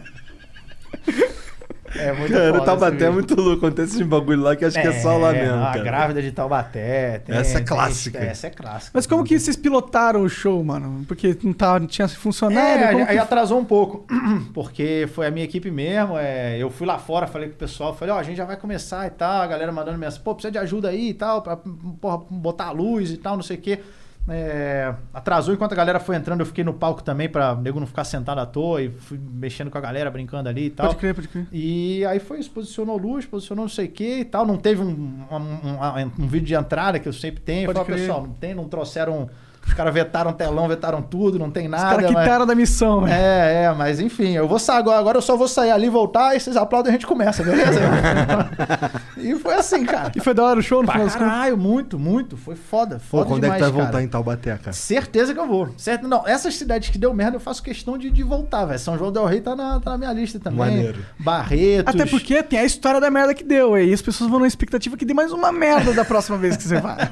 muito 2.13 2.31
Cara, 2.33 2.53
foda 2.53 2.65
Taubaté 2.65 3.05
é 3.05 3.09
muito 3.09 3.35
louco, 3.35 3.65
acontece 3.65 4.03
um 4.03 4.07
bagulho 4.07 4.41
lá 4.41 4.55
que 4.55 4.65
acho 4.65 4.79
que 4.81 4.87
é 4.87 5.01
só 5.01 5.17
lá 5.17 5.31
mesmo, 5.31 5.55
A 5.63 5.65
cara. 5.71 5.83
grávida 5.83 6.21
de 6.21 6.31
Taubaté. 6.31 7.19
tem- 7.19 7.35
Essa 7.35 7.51
é 7.51 7.55
tem- 7.57 7.65
clássica. 7.65 8.17
Essa 8.19 8.47
é 8.47 8.49
clássica. 8.49 8.91
Mas 8.93 9.05
como 9.07 9.23
que 9.23 9.39
vocês 9.39 9.55
pilotaram 9.55 10.21
o 10.21 10.29
show, 10.29 10.63
mano? 10.63 11.05
Porque 11.07 11.37
não, 11.43 11.53
tava, 11.53 11.79
não 11.79 11.87
tinha 11.87 12.07
funcionário? 12.07 12.99
É, 12.99 13.03
aí 13.03 13.07
que- 13.15 13.17
atrasou 13.17 13.59
um 13.59 13.65
pouco, 13.65 14.05
porque 14.53 15.07
foi 15.13 15.27
a 15.27 15.31
minha 15.31 15.45
equipe 15.45 15.69
mesmo. 15.71 16.17
é, 16.17 16.57
eu 16.57 16.69
fui 16.69 16.85
lá 16.87 16.97
fora, 16.97 17.27
falei 17.27 17.49
com 17.49 17.55
o 17.55 17.57
pessoal, 17.57 17.95
falei, 17.95 18.13
ó, 18.13 18.17
a 18.19 18.23
gente 18.23 18.37
já 18.37 18.45
vai 18.45 18.57
começar 18.57 19.05
e 19.07 19.09
tal, 19.09 19.41
a 19.41 19.47
galera 19.47 19.71
mandando 19.71 19.97
mensagem, 19.97 20.23
pô, 20.23 20.33
precisa 20.35 20.51
de 20.51 20.57
ajuda 20.57 20.89
aí 20.89 21.09
e 21.09 21.13
tal, 21.13 21.41
pra 21.41 21.57
porra, 22.01 22.19
botar 22.29 22.65
a 22.65 22.71
luz 22.71 23.11
e 23.11 23.17
tal, 23.17 23.35
não 23.35 23.43
sei 23.43 23.57
o 23.57 23.61
quê. 23.61 23.79
É, 24.27 24.91
atrasou 25.13 25.53
enquanto 25.53 25.73
a 25.73 25.75
galera 25.75 25.99
foi 25.99 26.15
entrando, 26.15 26.39
eu 26.39 26.45
fiquei 26.47 26.63
no 26.63 26.73
palco 26.73 27.03
também 27.03 27.29
pra 27.29 27.53
nego 27.55 27.79
não 27.79 27.85
ficar 27.85 28.03
sentado 28.03 28.39
à 28.39 28.45
toa 28.45 28.81
e 28.81 28.89
fui 28.89 29.19
mexendo 29.19 29.69
com 29.69 29.77
a 29.77 29.81
galera, 29.81 30.09
brincando 30.09 30.49
ali 30.49 30.65
e 30.65 30.69
tal. 30.71 30.87
Pode 30.87 30.99
crer, 30.99 31.13
pode 31.13 31.27
crer. 31.27 31.45
E 31.51 32.03
aí 32.05 32.19
foi 32.19 32.39
isso, 32.39 32.49
posicionou 32.49 32.97
luz, 32.97 33.25
posicionou 33.25 33.65
não 33.65 33.69
sei 33.69 33.85
o 33.85 33.91
que 33.91 34.19
e 34.21 34.25
tal. 34.25 34.45
Não 34.45 34.57
teve 34.57 34.81
um, 34.81 34.87
um, 35.31 35.35
um- 35.37 36.23
um 36.23 36.27
vídeo 36.27 36.47
de 36.47 36.55
entrada 36.55 36.99
que 36.99 37.07
eu 37.07 37.13
sempre 37.13 37.41
tenho. 37.41 37.67
Pode 37.67 37.77
Falei, 37.77 37.93
crer. 37.93 38.07
pessoal, 38.07 38.25
não 38.25 38.33
tem, 38.33 38.55
não 38.55 38.67
trouxeram. 38.67 39.29
Os 39.67 39.73
caras 39.73 39.93
vetaram 39.93 40.31
telão, 40.31 40.67
vetaram 40.67 41.01
tudo, 41.01 41.39
não 41.39 41.49
tem 41.49 41.65
Os 41.65 41.71
nada. 41.71 41.95
caras 41.95 42.11
mas- 42.11 42.23
quitaram 42.23 42.45
da 42.45 42.53
missão, 42.55 43.01
velho. 43.01 43.13
é, 43.13 43.63
é, 43.63 43.73
mas 43.73 43.99
enfim, 43.99 44.31
eu 44.33 44.47
vou 44.47 44.59
sair 44.59 44.77
agora, 44.77 44.99
agora 44.99 45.17
eu 45.17 45.21
só 45.21 45.35
vou 45.35 45.47
sair 45.47 45.71
ali, 45.71 45.89
voltar, 45.89 46.35
e 46.35 46.39
vocês 46.39 46.55
aplaudem 46.55 46.91
e 46.91 46.95
a 46.95 46.97
gente 46.97 47.07
começa, 47.07 47.43
beleza? 47.43 47.79
e 49.17 49.35
foi 49.35 49.55
assim, 49.55 49.83
cara. 49.85 50.11
E 50.15 50.19
foi 50.19 50.33
da 50.33 50.43
hora 50.43 50.59
o 50.59 50.63
show 50.63 50.83
no 50.83 50.91
final 50.91 51.07
caralho, 51.07 51.57
muito, 51.57 51.97
muito. 51.97 52.37
Foi 52.37 52.55
foda, 52.55 52.95
Pô, 52.95 53.17
foda 53.17 53.25
quando 53.25 53.41
demais, 53.41 53.61
é 53.61 53.65
que 53.65 53.71
tu 53.71 53.73
vai 53.73 53.81
cara. 53.81 53.91
voltar 53.91 54.03
em 54.03 54.07
Taubaté, 54.07 54.57
cara? 54.57 54.73
Certeza 54.73 55.33
que 55.33 55.39
eu 55.39 55.47
vou. 55.47 55.69
Certo? 55.77 56.07
Não, 56.07 56.27
essas 56.27 56.55
cidades 56.55 56.89
que 56.89 56.97
deu 56.97 57.13
merda, 57.13 57.37
eu 57.37 57.39
faço 57.41 57.63
questão 57.63 57.97
de, 57.97 58.09
de 58.11 58.23
voltar, 58.23 58.65
velho. 58.65 58.79
São 58.79 58.97
João 58.97 59.11
del 59.11 59.25
Rei 59.25 59.41
tá 59.41 59.55
na, 59.55 59.79
tá 59.79 59.91
na 59.91 59.97
minha 59.97 60.13
lista 60.13 60.39
também. 60.39 60.59
Maneiro. 60.59 60.99
Barretos. 61.17 61.93
Até 61.93 62.05
porque 62.05 62.43
tem 62.43 62.59
a 62.59 62.65
história 62.65 62.99
da 63.01 63.09
merda 63.09 63.33
que 63.33 63.43
deu, 63.43 63.73
aí 63.73 63.91
as 63.93 64.01
pessoas 64.01 64.29
vão 64.29 64.39
na 64.39 64.47
expectativa 64.47 64.95
que 64.95 65.05
dê 65.05 65.13
mais 65.13 65.31
uma 65.31 65.51
merda 65.51 65.93
da 65.93 66.05
próxima 66.05 66.37
vez 66.37 66.55
que 66.55 66.63
você 66.63 66.79
vai. 66.79 66.97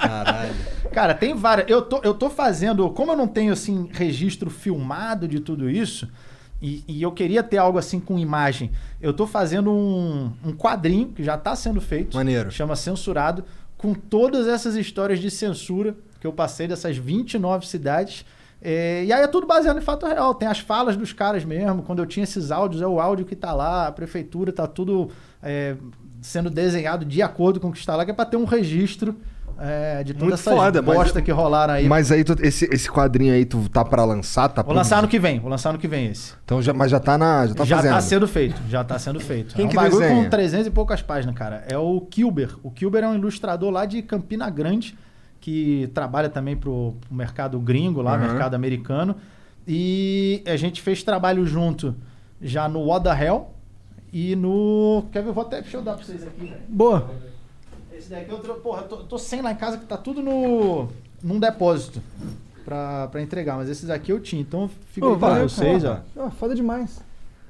Caralho. 0.00 0.75
Cara, 0.96 1.12
tem 1.12 1.34
várias. 1.34 1.68
Eu 1.68 1.82
tô, 1.82 2.00
eu 2.02 2.14
tô 2.14 2.30
fazendo. 2.30 2.88
Como 2.88 3.12
eu 3.12 3.16
não 3.18 3.28
tenho, 3.28 3.52
assim, 3.52 3.86
registro 3.92 4.48
filmado 4.48 5.28
de 5.28 5.40
tudo 5.40 5.68
isso, 5.68 6.08
e, 6.62 6.82
e 6.88 7.02
eu 7.02 7.12
queria 7.12 7.42
ter 7.42 7.58
algo 7.58 7.78
assim 7.78 8.00
com 8.00 8.18
imagem, 8.18 8.70
eu 8.98 9.12
tô 9.12 9.26
fazendo 9.26 9.70
um, 9.70 10.32
um 10.42 10.52
quadrinho 10.54 11.08
que 11.08 11.22
já 11.22 11.36
tá 11.36 11.54
sendo 11.54 11.82
feito. 11.82 12.16
Maneiro. 12.16 12.50
Chama 12.50 12.74
Censurado, 12.74 13.44
com 13.76 13.92
todas 13.92 14.48
essas 14.48 14.74
histórias 14.74 15.18
de 15.18 15.30
censura 15.30 15.94
que 16.18 16.26
eu 16.26 16.32
passei 16.32 16.66
dessas 16.66 16.96
29 16.96 17.66
cidades. 17.66 18.24
É, 18.62 19.04
e 19.04 19.12
aí 19.12 19.22
é 19.22 19.26
tudo 19.26 19.46
baseado 19.46 19.76
em 19.76 19.82
fato 19.82 20.06
real. 20.06 20.34
Tem 20.34 20.48
as 20.48 20.60
falas 20.60 20.96
dos 20.96 21.12
caras 21.12 21.44
mesmo. 21.44 21.82
Quando 21.82 21.98
eu 21.98 22.06
tinha 22.06 22.24
esses 22.24 22.50
áudios, 22.50 22.80
é 22.80 22.86
o 22.86 22.98
áudio 22.98 23.26
que 23.26 23.36
tá 23.36 23.52
lá, 23.52 23.86
a 23.86 23.92
prefeitura 23.92 24.50
tá 24.50 24.66
tudo 24.66 25.10
é, 25.42 25.76
sendo 26.22 26.48
desenhado 26.48 27.04
de 27.04 27.20
acordo 27.20 27.60
com 27.60 27.68
o 27.68 27.72
que 27.72 27.78
está 27.80 27.94
lá, 27.94 28.02
que 28.02 28.12
é 28.12 28.14
pra 28.14 28.24
ter 28.24 28.38
um 28.38 28.46
registro 28.46 29.14
é, 29.58 30.04
de 30.04 30.12
toda 30.12 30.24
Muito 30.26 30.34
essa 30.34 30.50
foda, 30.50 30.82
mas- 30.82 30.96
bosta 30.96 31.22
que 31.22 31.30
rolaram 31.30 31.74
aí. 31.74 31.88
Mas 31.88 32.10
aí, 32.12 32.22
tu- 32.24 32.36
esse, 32.40 32.64
esse 32.72 32.90
quadrinho 32.90 33.32
aí, 33.34 33.44
tu 33.44 33.68
tá 33.68 33.84
pra 33.84 34.04
lançar? 34.04 34.48
Tá 34.48 34.62
Vou 34.62 34.74
lançar 34.74 35.00
no 35.02 35.08
que 35.08 35.18
vem, 35.18 35.38
vou 35.40 35.50
lançar 35.50 35.72
no 35.72 35.78
que 35.78 35.88
vem 35.88 36.06
esse. 36.06 36.34
Então 36.44 36.60
já, 36.60 36.72
mas 36.72 36.90
já 36.90 37.00
tá 37.00 37.16
na. 37.16 37.46
Já 37.46 37.54
tá 37.54 37.64
já 37.64 37.76
fazendo. 37.76 37.92
tá 37.94 38.00
sendo 38.00 38.28
feito, 38.28 38.60
já 38.68 38.84
tá 38.84 38.98
sendo 38.98 39.20
feito. 39.20 39.54
Quem 39.54 39.64
é 39.64 39.66
um 39.66 39.70
que 39.70 39.76
bagulho 39.76 40.00
desenha? 40.00 40.24
com 40.24 40.30
300 40.30 40.66
e 40.66 40.70
poucas 40.70 41.02
páginas, 41.02 41.34
cara. 41.34 41.64
É 41.68 41.76
o 41.78 42.00
Kilber. 42.02 42.56
O 42.62 42.70
Kilber 42.70 43.04
é 43.04 43.08
um 43.08 43.14
ilustrador 43.14 43.70
lá 43.70 43.84
de 43.86 44.02
Campina 44.02 44.48
Grande, 44.50 44.96
que 45.40 45.90
trabalha 45.94 46.28
também 46.28 46.56
pro, 46.56 46.94
pro 47.00 47.14
mercado 47.14 47.58
gringo 47.60 48.02
lá, 48.02 48.14
Uhum. 48.14 48.20
mercado 48.20 48.54
americano. 48.54 49.16
E 49.66 50.42
a 50.46 50.56
gente 50.56 50.80
fez 50.82 51.02
trabalho 51.02 51.44
junto 51.46 51.94
já 52.40 52.68
no 52.68 52.84
What 52.84 53.04
the 53.04 53.24
Hell 53.24 53.50
e 54.12 54.36
no... 54.36 55.04
Quer 55.10 55.22
ver? 55.22 55.30
Eu 55.30 55.34
vou 55.34 55.42
até... 55.44 55.60
Deixa 55.60 55.76
eu 55.76 55.82
dar 55.82 55.94
pra 55.94 56.04
vocês 56.04 56.22
aqui, 56.26 56.40
velho. 56.46 56.60
Boa. 56.68 57.10
Esse 58.06 58.14
daqui 58.14 58.30
eu 58.30 58.38
trouxe. 58.38 58.60
Porra, 58.60 58.82
eu 58.82 58.88
tô, 58.88 58.96
tô 58.98 59.18
sem 59.18 59.42
lá 59.42 59.50
em 59.50 59.56
casa 59.56 59.78
que 59.78 59.84
tá 59.84 59.96
tudo 59.96 60.22
no. 60.22 60.88
num 61.20 61.40
depósito 61.40 62.00
pra, 62.64 63.08
pra 63.08 63.20
entregar. 63.20 63.56
Mas 63.56 63.68
esses 63.68 63.90
aqui 63.90 64.12
eu 64.12 64.20
tinha. 64.20 64.40
Então 64.40 64.70
aí 64.96 65.00
pra 65.00 65.14
valeu, 65.14 65.48
vocês, 65.48 65.84
ó. 65.84 65.98
Ó, 66.16 66.30
foda 66.30 66.54
demais. 66.54 67.00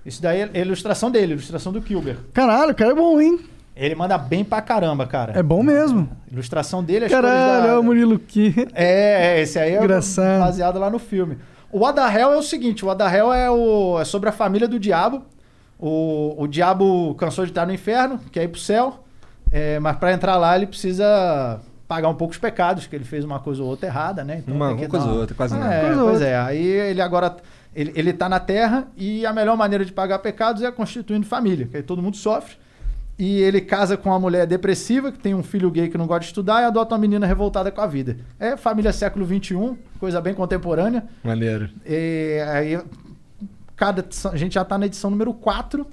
Isso 0.04 0.22
daí 0.22 0.40
é 0.40 0.50
a 0.54 0.58
ilustração 0.58 1.10
dele, 1.10 1.32
a 1.32 1.36
ilustração 1.36 1.72
do 1.72 1.82
Kilber. 1.82 2.16
Caralho, 2.32 2.72
o 2.72 2.74
cara 2.74 2.92
é 2.92 2.94
bom, 2.94 3.20
hein? 3.20 3.40
Ele 3.74 3.94
manda 3.94 4.16
bem 4.16 4.42
pra 4.42 4.62
caramba, 4.62 5.06
cara. 5.06 5.38
É 5.38 5.42
bom 5.42 5.62
mesmo. 5.62 6.08
Ilustração 6.32 6.82
dele, 6.82 7.04
as 7.04 7.10
Caralho, 7.10 7.66
é 7.66 7.78
o 7.78 7.82
Murilo 7.82 8.18
Ki. 8.18 8.54
É, 8.72 9.36
é, 9.36 9.42
esse 9.42 9.58
aí 9.58 9.74
é 9.74 9.78
Engraçado. 9.78 10.40
baseado 10.40 10.78
lá 10.78 10.88
no 10.88 10.98
filme. 10.98 11.36
O 11.70 11.84
Adahel 11.84 12.32
é 12.32 12.36
o 12.36 12.42
seguinte, 12.42 12.82
o 12.86 12.90
Adahel 12.90 13.30
é, 13.30 13.50
o, 13.50 14.00
é 14.00 14.04
sobre 14.06 14.30
a 14.30 14.32
família 14.32 14.66
do 14.66 14.78
diabo. 14.78 15.22
O, 15.78 16.34
o 16.38 16.46
diabo 16.46 17.14
cansou 17.16 17.44
de 17.44 17.50
estar 17.50 17.66
no 17.66 17.74
inferno, 17.74 18.18
quer 18.32 18.44
ir 18.44 18.48
pro 18.48 18.58
céu, 18.58 19.04
é, 19.50 19.78
mas 19.78 19.96
para 19.96 20.12
entrar 20.12 20.36
lá 20.36 20.56
ele 20.56 20.66
precisa 20.66 21.60
pagar 21.88 22.08
um 22.08 22.14
pouco 22.14 22.32
os 22.32 22.38
pecados, 22.38 22.86
que 22.86 22.96
ele 22.96 23.04
fez 23.04 23.24
uma 23.24 23.38
coisa 23.38 23.62
ou 23.62 23.68
outra 23.68 23.86
errada, 23.86 24.24
né? 24.24 24.38
Então 24.38 24.54
Uma- 24.54 24.68
tem 24.68 24.76
que 24.78 24.82
uma 24.84 24.88
coisa 24.90 25.06
ou 25.06 25.18
outra, 25.20 25.34
quase 25.36 25.54
É, 25.54 25.58
nada. 25.58 25.80
Coisa 25.80 26.00
ou 26.00 26.08
pois 26.08 26.12
outra. 26.14 26.26
é, 26.28 26.38
aí 26.40 26.64
ele 26.66 27.00
agora... 27.00 27.36
Ele, 27.74 27.92
ele 27.94 28.12
tá 28.14 28.26
na 28.26 28.40
terra 28.40 28.88
e 28.96 29.26
a 29.26 29.34
melhor 29.34 29.54
maneira 29.54 29.84
de 29.84 29.92
pagar 29.92 30.18
pecados 30.20 30.62
é 30.62 30.70
constituindo 30.72 31.26
família, 31.26 31.66
que 31.66 31.76
aí 31.76 31.82
todo 31.82 32.00
mundo 32.02 32.16
sofre. 32.16 32.56
E 33.18 33.38
ele 33.42 33.60
casa 33.60 33.98
com 33.98 34.08
uma 34.08 34.18
mulher 34.18 34.46
depressiva, 34.46 35.12
que 35.12 35.18
tem 35.18 35.34
um 35.34 35.42
filho 35.42 35.70
gay 35.70 35.86
que 35.88 35.98
não 35.98 36.06
gosta 36.06 36.20
de 36.20 36.26
estudar, 36.28 36.62
e 36.62 36.64
adota 36.64 36.94
uma 36.94 37.00
menina 37.02 37.26
revoltada 37.26 37.70
com 37.70 37.80
a 37.82 37.86
vida. 37.86 38.16
É 38.40 38.56
família 38.56 38.94
século 38.94 39.26
XXI, 39.26 39.76
coisa 40.00 40.22
bem 40.22 40.32
contemporânea. 40.32 41.04
Maneiro. 41.22 41.68
E 41.86 42.38
aí, 42.50 42.80
cada, 43.76 44.02
a 44.32 44.36
gente 44.36 44.54
já 44.54 44.64
tá 44.64 44.78
na 44.78 44.86
edição 44.86 45.10
número 45.10 45.34
4. 45.34 45.86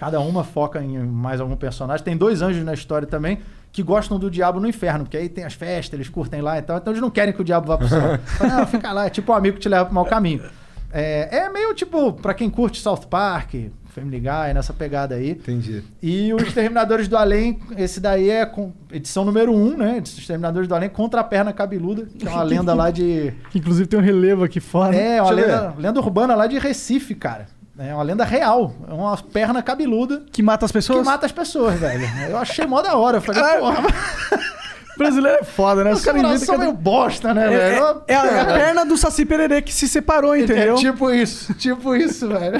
Cada 0.00 0.18
uma 0.18 0.42
foca 0.42 0.82
em 0.82 0.98
mais 0.98 1.42
algum 1.42 1.54
personagem. 1.54 2.02
Tem 2.02 2.16
dois 2.16 2.40
anjos 2.40 2.64
na 2.64 2.72
história 2.72 3.06
também 3.06 3.40
que 3.70 3.82
gostam 3.82 4.18
do 4.18 4.30
diabo 4.30 4.58
no 4.58 4.66
inferno, 4.66 5.04
porque 5.04 5.18
aí 5.18 5.28
tem 5.28 5.44
as 5.44 5.52
festas, 5.52 5.92
eles 5.92 6.08
curtem 6.08 6.40
lá 6.40 6.56
e 6.56 6.62
tal. 6.62 6.78
Então 6.78 6.90
eles 6.90 7.02
não 7.02 7.10
querem 7.10 7.34
que 7.34 7.42
o 7.42 7.44
diabo 7.44 7.66
vá 7.66 7.76
pro 7.76 7.86
céu. 7.86 8.18
Não, 8.40 8.66
fica 8.66 8.90
lá, 8.92 9.04
é 9.04 9.10
tipo 9.10 9.30
um 9.30 9.34
amigo 9.34 9.56
que 9.56 9.60
te 9.60 9.68
leva 9.68 9.84
pro 9.84 9.94
mau 9.94 10.06
caminho. 10.06 10.42
É, 10.90 11.40
é 11.40 11.50
meio 11.50 11.74
tipo, 11.74 12.14
pra 12.14 12.32
quem 12.32 12.48
curte 12.48 12.80
South 12.80 13.02
Park, 13.10 13.52
Family 13.88 14.20
Guy, 14.20 14.54
nessa 14.54 14.72
pegada 14.72 15.16
aí. 15.16 15.32
Entendi. 15.32 15.84
E 16.02 16.32
os 16.32 16.44
Exterminadores 16.44 17.06
do 17.06 17.18
Além, 17.18 17.60
esse 17.76 18.00
daí 18.00 18.30
é 18.30 18.46
com 18.46 18.72
edição 18.90 19.22
número 19.22 19.52
1, 19.52 19.54
um, 19.54 19.76
né? 19.76 20.00
Os 20.02 20.16
Exterminadores 20.16 20.66
do 20.66 20.74
Além 20.74 20.88
contra 20.88 21.20
a 21.20 21.24
perna 21.24 21.52
cabeluda, 21.52 22.06
que 22.06 22.26
é 22.26 22.30
uma 22.30 22.42
lenda 22.42 22.72
lá 22.72 22.90
de. 22.90 23.34
Que 23.50 23.58
inclusive 23.60 23.86
tem 23.86 24.00
um 24.00 24.02
relevo 24.02 24.44
aqui 24.44 24.60
fora. 24.60 24.96
É, 24.96 25.20
uma 25.20 25.30
lenda, 25.30 25.74
lenda 25.76 26.00
urbana 26.00 26.34
lá 26.34 26.46
de 26.46 26.58
Recife, 26.58 27.14
cara. 27.14 27.59
É 27.80 27.94
uma 27.94 28.02
lenda 28.02 28.24
real. 28.24 28.74
É 28.86 28.92
uma 28.92 29.16
perna 29.16 29.62
cabeluda 29.62 30.22
Que 30.30 30.42
mata 30.42 30.66
as 30.66 30.70
que 30.70 30.76
pessoas. 30.78 31.04
mata 31.04 31.24
as 31.24 31.32
pessoas, 31.32 31.80
velho. 31.80 32.04
Eu 32.28 32.36
achei 32.36 32.66
mó 32.66 32.82
da 32.82 32.94
hora. 32.94 33.16
Eu 33.16 33.22
falei, 33.22 33.42
porra, 33.58 33.82
Brasileiro 34.98 35.38
é 35.40 35.44
foda, 35.44 35.82
né? 35.82 35.92
os 35.92 36.04
caras 36.04 36.20
inventam 36.22 36.44
são 36.44 36.58
meio 36.58 36.72
cada... 36.72 36.82
bosta, 36.82 37.32
né, 37.32 37.46
É, 37.46 37.48
velho? 37.48 38.02
é, 38.06 38.12
é 38.12 38.16
a, 38.16 38.26
é 38.26 38.40
a 38.40 38.44
perna 38.44 38.84
do 38.84 38.98
Saci 38.98 39.24
Pererê 39.24 39.62
que 39.62 39.72
se 39.72 39.88
separou, 39.88 40.36
entendeu? 40.36 40.74
É 40.74 40.76
tipo 40.78 41.10
isso, 41.10 41.54
tipo 41.54 41.96
isso, 41.96 42.28
velho. 42.28 42.58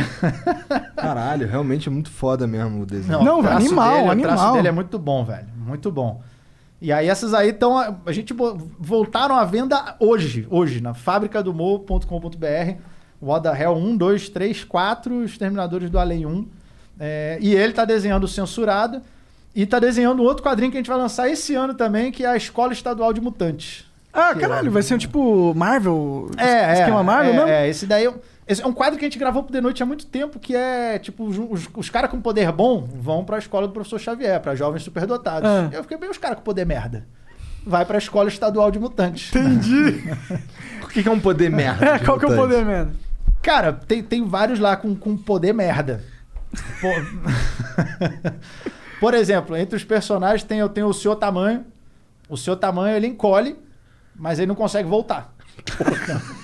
Caralho, 0.97 1.47
realmente 1.47 1.87
é 1.89 1.93
muito 1.93 2.11
foda 2.11 2.47
mesmo 2.47 2.81
o 2.81 2.87
desenho. 2.87 3.23
Não, 3.23 3.41
o 3.41 3.43
traço 3.43 3.57
animal, 3.67 3.95
dele, 3.97 4.09
O 4.09 4.11
animal. 4.11 4.37
traço 4.37 4.53
dele 4.55 4.69
é 4.69 4.73
muito 4.73 4.99
bom, 4.99 5.23
velho. 5.23 5.49
Muito 5.55 5.93
bom. 5.93 6.23
E 6.81 6.91
aí 6.91 7.09
essas 7.11 7.35
aí 7.35 7.51
estão... 7.51 7.77
A 8.07 8.11
gente 8.13 8.35
voltaram 8.79 9.37
à 9.37 9.45
venda 9.45 9.97
hoje. 10.01 10.47
Hoje, 10.51 10.81
na 10.81 10.95
fabricadomorro.com.br. 10.95 12.81
What 13.21 13.43
the 13.43 13.63
Hell 13.63 13.77
1, 13.77 13.97
2, 13.97 14.29
3, 14.29 14.65
4. 14.65 15.15
Os 15.23 15.37
Terminadores 15.37 15.91
do 15.91 15.99
Além 15.99 16.25
1. 16.27 16.47
É, 16.99 17.39
e 17.41 17.55
ele 17.55 17.73
tá 17.73 17.85
desenhando 17.85 18.25
o 18.25 18.29
Censurado. 18.29 19.01
E 19.55 19.67
tá 19.67 19.79
desenhando 19.79 20.23
outro 20.23 20.45
quadrinho 20.45 20.71
que 20.71 20.77
a 20.77 20.81
gente 20.81 20.89
vai 20.89 20.99
lançar 20.99 21.29
esse 21.29 21.55
ano 21.55 21.75
também, 21.75 22.13
que 22.13 22.25
é 22.25 22.29
a 22.29 22.37
Escola 22.37 22.73
Estadual 22.73 23.13
de 23.13 23.21
Mutantes. 23.21 23.85
Ah, 24.13 24.35
caralho, 24.35 24.69
é- 24.69 24.71
vai 24.71 24.83
ser 24.83 24.95
um 24.95 24.99
tipo 24.99 25.53
Marvel? 25.55 26.31
É, 26.37 26.73
Esquema 26.75 27.01
é, 27.01 27.03
Marvel 27.03 27.33
é, 27.33 27.37
mesmo? 27.37 27.51
É, 27.51 27.69
esse 27.69 27.87
daí... 27.87 28.05
é 28.05 28.11
um- 28.11 28.15
Esse 28.47 28.63
é 28.63 28.67
um 28.67 28.73
quadro 28.73 28.99
que 28.99 29.05
a 29.05 29.09
gente 29.09 29.19
gravou 29.19 29.43
pro 29.43 29.53
The 29.53 29.61
Noite 29.61 29.83
há 29.83 29.87
muito 29.87 30.07
tempo, 30.07 30.39
que 30.39 30.55
é, 30.55 30.99
tipo, 30.99 31.25
os, 31.25 31.69
os, 31.75 31.91
caras 31.91 32.11
com 32.11 32.21
poder 32.21 32.51
bom 32.53 32.89
vão 32.93 33.25
pra 33.25 33.39
escola 33.39 33.67
do 33.67 33.73
professor 33.73 33.99
Xavier, 34.01 34.41
pra 34.41 34.55
jovens 34.55 34.83
superdotados. 34.83 35.49
Ah. 35.49 35.69
Eu 35.73 35.83
fiquei 35.83 35.97
bem 35.97 36.11
os 36.11 36.19
caras 36.19 36.39
com 36.39 36.43
poder 36.43 36.65
merda. 36.65 37.07
Vai 37.65 37.85
pra 37.85 37.99
escola 37.99 38.29
estadual 38.29 38.71
de 38.71 38.79
mutantes. 38.79 39.35
Entendi. 39.35 40.03
O 40.83 40.93
que 40.93 41.05
que 41.05 41.09
é 41.09 41.13
um 41.13 41.21
poder 41.21 41.49
merda? 41.51 41.87
É, 41.95 41.99
de 41.99 42.05
qual 42.05 42.19
que 42.19 42.25
é 42.25 42.29
o 42.29 42.35
poder, 42.35 42.65
mano? 42.65 42.91
Cara, 43.43 43.73
tem, 43.73 44.03
tem 44.03 44.25
vários 44.27 44.59
lá 44.59 44.77
com, 44.77 44.95
com 44.95 45.17
poder 45.17 45.53
merda. 45.53 46.03
Por... 46.81 47.07
Por 49.01 49.15
exemplo, 49.15 49.57
entre 49.57 49.77
os 49.77 49.85
personagens 49.85 50.43
tem, 50.43 50.59
eu 50.59 50.69
tenho 50.69 50.87
o 50.89 50.95
Senhor 50.95 51.17
Tamanho. 51.17 51.65
O 52.29 52.37
Senhor 52.37 52.57
Tamanho, 52.57 52.97
ele 52.97 53.07
encolhe, 53.07 53.57
mas 54.15 54.39
ele 54.39 54.49
não 54.49 54.55
consegue 54.55 54.89
voltar. 54.89 55.35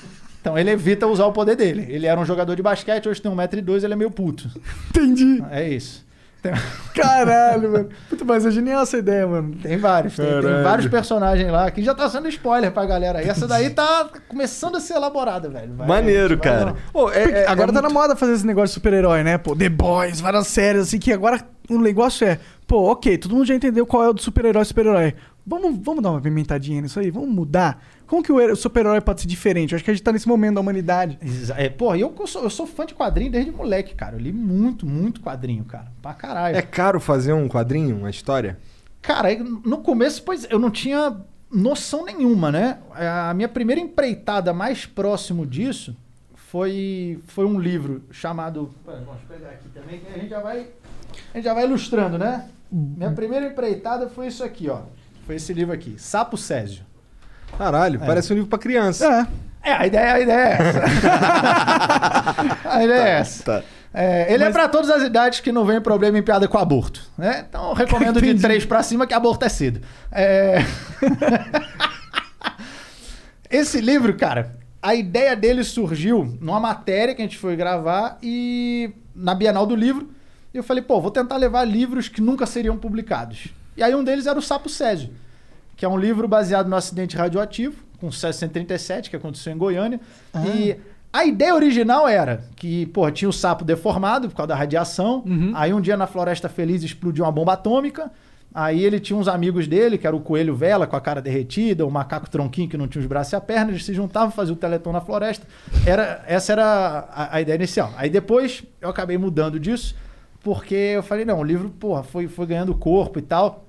Então 0.47 0.57
ele 0.57 0.70
evita 0.70 1.09
usar 1.09 1.26
o 1.26 1.32
poder 1.32 1.57
dele. 1.57 1.84
Ele 1.88 2.07
era 2.07 2.20
um 2.20 2.24
jogador 2.24 2.55
de 2.55 2.62
basquete, 2.62 3.09
hoje 3.09 3.20
tem 3.20 3.32
1,2m, 3.32 3.82
ele 3.82 3.92
é 3.94 3.97
meio 3.97 4.12
puto. 4.12 4.49
Entendi. 4.90 5.42
É 5.51 5.68
isso. 5.68 6.05
Tem, 6.53 6.62
Caralho, 7.03 7.70
mano. 7.72 7.88
Puta, 8.09 8.24
mas 8.24 8.47
é 8.47 8.51
genial 8.51 8.82
essa 8.82 8.97
ideia, 8.97 9.26
mano. 9.26 9.55
tem 9.62 9.76
vários. 9.76 10.16
Tem, 10.16 10.26
tem 10.26 10.62
vários 10.62 10.86
personagens 10.88 11.51
lá 11.51 11.70
que 11.70 11.82
já 11.82 11.94
tá 11.94 12.09
sendo 12.09 12.28
spoiler 12.28 12.72
pra 12.72 12.86
galera. 12.86 13.22
E 13.22 13.28
essa 13.28 13.47
daí 13.47 13.70
tá 13.70 14.09
começando 14.28 14.76
a 14.76 14.80
ser 14.80 14.94
elaborada, 14.94 15.49
velho. 15.49 15.74
Vai- 15.74 15.86
Maneiro, 15.86 16.38
cara. 16.38 16.74
Ô, 16.94 17.11
é- 17.11 17.42
é- 17.42 17.47
agora 17.49 17.70
é 17.70 17.74
tá 17.74 17.82
na 17.82 17.88
muito- 17.88 17.94
moda 17.94 18.16
fazer 18.16 18.32
esse 18.32 18.47
negócio 18.47 18.68
de 18.68 18.74
super-herói, 18.74 19.22
né? 19.22 19.36
Pô, 19.38 19.55
The 19.55 19.68
Boys, 19.68 20.20
várias 20.20 20.47
séries, 20.47 20.82
assim, 20.82 20.99
que 20.99 21.12
agora 21.12 21.40
o 21.68 21.78
negócio 21.78 22.26
é, 22.26 22.38
pô, 22.66 22.90
ok, 22.90 23.18
todo 23.18 23.34
mundo 23.34 23.47
já 23.47 23.55
entendeu 23.55 23.84
qual 23.86 24.05
é 24.05 24.09
o 24.09 24.12
do 24.12 24.22
super-herói 24.22 24.64
super-herói. 24.64 25.14
Vamos, 25.49 25.78
vamos 25.80 26.03
dar 26.03 26.11
uma 26.11 26.20
pimentadinha 26.20 26.80
nisso 26.80 26.99
aí, 26.99 27.09
vamos 27.11 27.28
mudar. 27.30 27.80
Como 28.07 28.20
que 28.22 28.32
o 28.32 28.40
her- 28.40 28.53
o 28.53 28.57
super-herói 28.57 29.01
pode 29.01 29.20
ser 29.20 29.28
diferente? 29.28 29.72
Eu 29.72 29.76
acho 29.76 29.84
que 29.84 29.90
a 29.90 29.94
gente 29.94 30.03
tá 30.03 30.11
nesse 30.12 30.26
momento 30.26 30.57
da 30.57 30.61
humanidade. 30.61 31.18
É, 31.57 31.68
porra, 31.68 31.97
eu, 31.97 32.12
eu 32.18 32.26
sou, 32.26 32.42
eu 32.42 32.51
sou 32.51 32.66
fã 32.66 32.84
de 32.84 32.94
quadrinho 32.94 33.30
desde 33.30 33.53
moleque, 33.53 33.94
cara. 33.94 34.16
Eu 34.16 34.20
li 34.20 34.32
muito, 34.32 34.84
muito 34.84 35.20
quadrinho, 35.20 35.64
cara. 35.64 35.86
Pra 36.03 36.12
caralho. 36.14 36.57
É 36.57 36.62
caro 36.62 36.99
fazer 36.99 37.32
um 37.32 37.47
quadrinho, 37.49 37.97
uma 37.97 38.11
história? 38.11 38.59
Cara, 39.01 39.28
aí, 39.28 39.38
no 39.38 39.78
começo, 39.78 40.20
pois 40.24 40.49
eu 40.51 40.59
não 40.59 40.68
tinha 40.70 41.16
noção 41.49 42.05
nenhuma, 42.05 42.51
né? 42.51 42.78
A 42.92 43.32
minha 43.32 43.49
primeira 43.49 43.80
empreitada 43.80 44.53
mais 44.53 44.84
próximo 44.84 45.47
disso 45.47 45.97
foi, 46.34 47.20
foi 47.28 47.44
um 47.47 47.61
livro 47.61 48.03
chamado. 48.11 48.70
Pera, 48.84 48.99
Vamos 49.07 49.22
pegar 49.28 49.51
aqui 49.51 49.68
também, 49.72 50.01
que 50.01 50.09
a 50.12 50.18
gente 50.18 50.28
já 50.28 50.40
vai. 50.40 50.66
A 51.32 51.36
gente 51.36 51.44
já 51.44 51.55
vai 51.55 51.64
ilustrando, 51.64 52.18
né? 52.18 52.49
Minha 52.70 53.12
primeira 53.12 53.47
empreitada 53.47 54.09
foi 54.09 54.26
isso 54.26 54.42
aqui, 54.42 54.68
ó. 54.68 54.80
Foi 55.27 55.35
esse 55.35 55.53
livro 55.53 55.74
aqui, 55.74 55.97
Sapo 55.99 56.39
Césio. 56.39 56.85
Caralho, 57.59 57.99
parece 57.99 58.33
um 58.33 58.37
livro 58.37 58.49
pra 58.49 58.59
criança. 58.59 59.05
É. 59.05 59.47
É, 59.70 59.72
a 59.72 59.87
ideia, 59.87 60.12
a 60.12 60.20
ideia 60.20 60.39
é 60.39 60.53
essa. 60.53 60.85
a 62.70 62.85
ideia 62.85 63.03
é 63.03 63.11
essa. 63.18 63.43
Tá. 63.43 63.62
É, 63.93 64.33
ele 64.33 64.45
é 64.45 64.51
pra 64.51 64.68
todas 64.68 64.89
as 64.89 65.03
idades 65.03 65.41
que 65.41 65.51
não 65.51 65.64
vem 65.64 65.81
problema 65.81 66.16
em 66.16 66.22
piada 66.22 66.47
com 66.47 66.57
aborto. 66.57 67.03
Né? 67.18 67.45
Então 67.49 67.70
eu 67.70 67.74
recomendo 67.74 68.22
de 68.22 68.35
três 68.39 68.64
pra 68.64 68.85
cima 68.85 69.05
que 69.07 69.14
aborto 69.14 69.45
é 69.45 69.49
cedo. 69.49 69.81
É... 70.12 70.59
Esse 73.51 73.81
livro, 73.81 74.14
cara, 74.16 74.57
a 74.81 74.95
ideia 74.95 75.35
dele 75.35 75.64
surgiu 75.64 76.39
numa 76.41 76.61
matéria 76.61 77.14
que 77.14 77.22
a 77.22 77.24
gente 77.24 77.39
foi 77.39 77.57
gravar 77.57 78.18
e 78.22 78.93
na 79.14 79.35
Bienal 79.35 79.66
do 79.66 79.74
Livro. 79.74 80.09
E 80.55 80.59
eu 80.59 80.62
falei, 80.62 80.85
pô, 80.85 81.01
vou 81.01 81.11
tentar 81.11 81.37
levar 81.37 81.64
livros 81.64 82.09
que 82.09 82.20
nunca 82.20 82.47
seriam 82.47 82.77
publicados. 82.77 83.49
E 83.77 83.83
aí 83.83 83.95
um 83.95 84.03
deles 84.03 84.27
era 84.27 84.39
o 84.39 84.43
Sapo 84.43 84.68
Césio, 84.68 85.11
que 85.77 85.85
é 85.85 85.89
um 85.89 85.99
livro 85.99 86.27
baseado 86.27 86.68
no 86.68 86.77
acidente 86.77 87.16
radioativo, 87.16 87.85
com 88.01 88.11
Césio 88.11 88.41
137, 88.41 89.11
que 89.11 89.16
aconteceu 89.16 89.53
em 89.53 89.59
Goiânia. 89.59 90.01
E 90.47 90.77
a 91.12 91.24
ideia 91.24 91.55
original 91.55 92.07
era 92.07 92.45
que, 92.57 92.87
pô, 92.87 93.11
tinha 93.11 93.29
o 93.29 93.33
sapo 93.33 93.64
deformado 93.64 94.29
por 94.29 94.37
causa 94.37 94.49
da 94.49 94.55
radiação. 94.55 95.22
Uhum. 95.27 95.53
Aí 95.55 95.72
um 95.72 95.81
dia 95.81 95.97
na 95.97 96.07
Floresta 96.07 96.49
Feliz 96.49 96.83
explodiu 96.83 97.24
uma 97.24 97.33
bomba 97.33 97.55
atômica. 97.55 98.11
Aí 98.55 98.83
ele 98.83 98.99
tinha 99.01 99.18
uns 99.18 99.29
amigos 99.29 99.66
dele, 99.66 99.99
que 99.99 100.07
era 100.07 100.16
o 100.16 100.20
coelho 100.20 100.55
vela 100.55 100.87
com 100.87 100.97
a 100.97 101.01
cara 101.01 101.20
derretida, 101.20 101.85
o 101.85 101.91
macaco 101.91 102.29
tronquinho 102.29 102.68
que 102.68 102.77
não 102.77 102.89
tinha 102.89 103.01
os 103.01 103.07
braços 103.07 103.33
e 103.33 103.37
a 103.37 103.41
perna, 103.41 103.70
eles 103.70 103.85
se 103.85 103.93
juntavam, 103.93 104.31
faziam 104.31 104.55
o 104.55 104.59
teleton 104.59 104.93
na 104.93 105.01
floresta. 105.01 105.47
Era, 105.87 106.24
essa 106.27 106.53
era 106.53 106.64
a, 107.11 107.37
a 107.37 107.41
ideia 107.41 107.57
inicial. 107.57 107.93
Aí 107.97 108.09
depois 108.09 108.64
eu 108.81 108.89
acabei 108.89 109.18
mudando 109.18 109.61
disso, 109.61 109.95
porque 110.43 110.74
eu 110.74 111.03
falei, 111.03 111.24
não, 111.24 111.41
o 111.41 111.45
livro, 111.45 111.68
porra, 111.68 112.03
foi, 112.03 112.29
foi 112.29 112.47
ganhando 112.47 112.74
corpo 112.74 113.18
e 113.18 113.22
tal. 113.22 113.65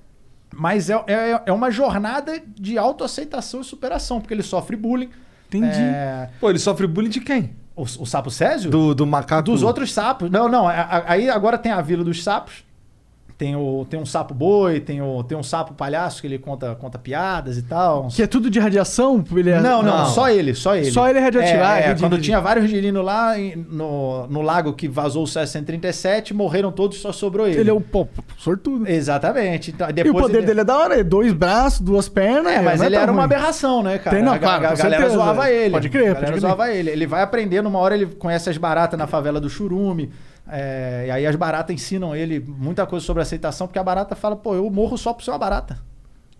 Mas 0.54 0.90
é, 0.90 0.94
é, 1.06 1.42
é 1.46 1.52
uma 1.52 1.70
jornada 1.70 2.40
de 2.56 2.76
autoaceitação 2.78 3.60
e 3.60 3.64
superação, 3.64 4.20
porque 4.20 4.34
ele 4.34 4.42
sofre 4.42 4.76
bullying. 4.76 5.10
Entendi. 5.48 5.66
É, 5.80 6.30
Pô, 6.40 6.50
ele 6.50 6.58
sofre 6.58 6.86
bullying 6.86 7.10
de 7.10 7.20
quem? 7.20 7.54
o, 7.76 7.82
o 7.82 8.04
sapo 8.06 8.30
Césio? 8.30 8.70
Do, 8.70 8.92
do 8.94 9.06
macaco. 9.06 9.42
Dos 9.44 9.62
outros 9.62 9.92
sapos. 9.92 10.28
Não, 10.30 10.48
não. 10.48 10.66
a- 10.66 10.72
a- 10.72 11.12
Aí 11.12 11.30
agora 11.30 11.56
tem 11.56 11.70
a 11.70 11.80
Vila 11.80 12.02
dos 12.02 12.22
Sapos. 12.24 12.64
Tem, 13.38 13.54
o, 13.54 13.86
tem 13.88 14.00
um 14.00 14.04
sapo 14.04 14.34
boi, 14.34 14.80
tem, 14.80 15.00
o, 15.00 15.22
tem 15.22 15.38
um 15.38 15.44
sapo 15.44 15.72
palhaço 15.72 16.20
que 16.20 16.26
ele 16.26 16.40
conta, 16.40 16.74
conta 16.74 16.98
piadas 16.98 17.56
e 17.56 17.62
tal. 17.62 18.08
Que 18.08 18.24
é 18.24 18.26
tudo 18.26 18.50
de 18.50 18.58
radiação? 18.58 19.24
Ele 19.32 19.50
é... 19.50 19.60
Não, 19.60 19.80
não, 19.80 19.98
Não. 19.98 20.06
só 20.06 20.28
ele, 20.28 20.54
só 20.56 20.74
ele. 20.74 20.90
Só 20.90 21.08
ele 21.08 21.20
é 21.20 21.22
radioativo. 21.22 21.62
Ah, 21.62 21.78
É, 21.78 21.82
é, 21.82 21.84
entendi, 21.86 22.00
quando 22.00 22.18
tinha 22.20 22.40
vários 22.40 22.68
girinos 22.68 23.04
lá 23.04 23.34
no, 23.38 24.26
no 24.26 24.42
lago 24.42 24.72
que 24.72 24.88
vazou 24.88 25.22
o 25.22 25.26
CS-137, 25.26 26.32
morreram 26.32 26.72
todos, 26.72 26.98
só 26.98 27.12
sobrou 27.12 27.46
ele. 27.46 27.60
Ele 27.60 27.70
é 27.70 27.72
o 27.72 27.80
pô, 27.80 28.08
sortudo. 28.36 28.88
Exatamente. 28.88 29.70
Então, 29.70 29.86
E 29.86 29.90
o 29.90 29.94
depois 29.94 30.24
poder 30.24 30.38
ele... 30.38 30.46
dele 30.46 30.60
é 30.62 30.64
da 30.64 30.76
hora, 30.76 30.98
é 30.98 31.04
dois 31.04 31.32
braços, 31.32 31.78
duas 31.78 32.08
pernas. 32.08 32.52
É, 32.52 32.60
mas 32.60 32.80
não 32.80 32.86
ele 32.86 32.96
era 32.96 33.12
uma 33.12 33.22
ruim. 33.22 33.24
aberração, 33.34 33.84
né, 33.84 33.98
cara? 33.98 34.16
Tem, 34.16 34.24
não, 34.24 34.32
a, 34.32 34.38
claro, 34.40 34.64
a, 34.66 34.70
a 34.70 34.74
galera 34.74 35.02
certeza. 35.02 35.14
zoava 35.16 35.48
ele. 35.48 35.70
Pode 35.70 35.88
crer, 35.88 36.10
a 36.10 36.14
galera 36.14 36.40
zoava 36.40 36.70
ele. 36.72 36.90
Ele 36.90 37.06
vai 37.06 37.22
aprendendo, 37.22 37.68
uma 37.68 37.78
hora 37.78 37.94
ele 37.94 38.06
conhece 38.06 38.50
as 38.50 38.56
baratas 38.56 38.98
na 38.98 39.06
favela 39.06 39.40
do 39.40 39.48
Churume. 39.48 40.10
É, 40.50 41.04
e 41.06 41.10
aí 41.10 41.26
as 41.26 41.36
baratas 41.36 41.74
ensinam 41.74 42.16
ele 42.16 42.40
muita 42.40 42.86
coisa 42.86 43.04
sobre 43.04 43.22
aceitação, 43.22 43.66
porque 43.66 43.78
a 43.78 43.84
barata 43.84 44.16
fala, 44.16 44.34
pô, 44.34 44.54
eu 44.54 44.68
morro 44.70 44.96
só 44.96 45.12
por 45.12 45.22
ser 45.22 45.30
uma 45.30 45.38
barata. 45.38 45.78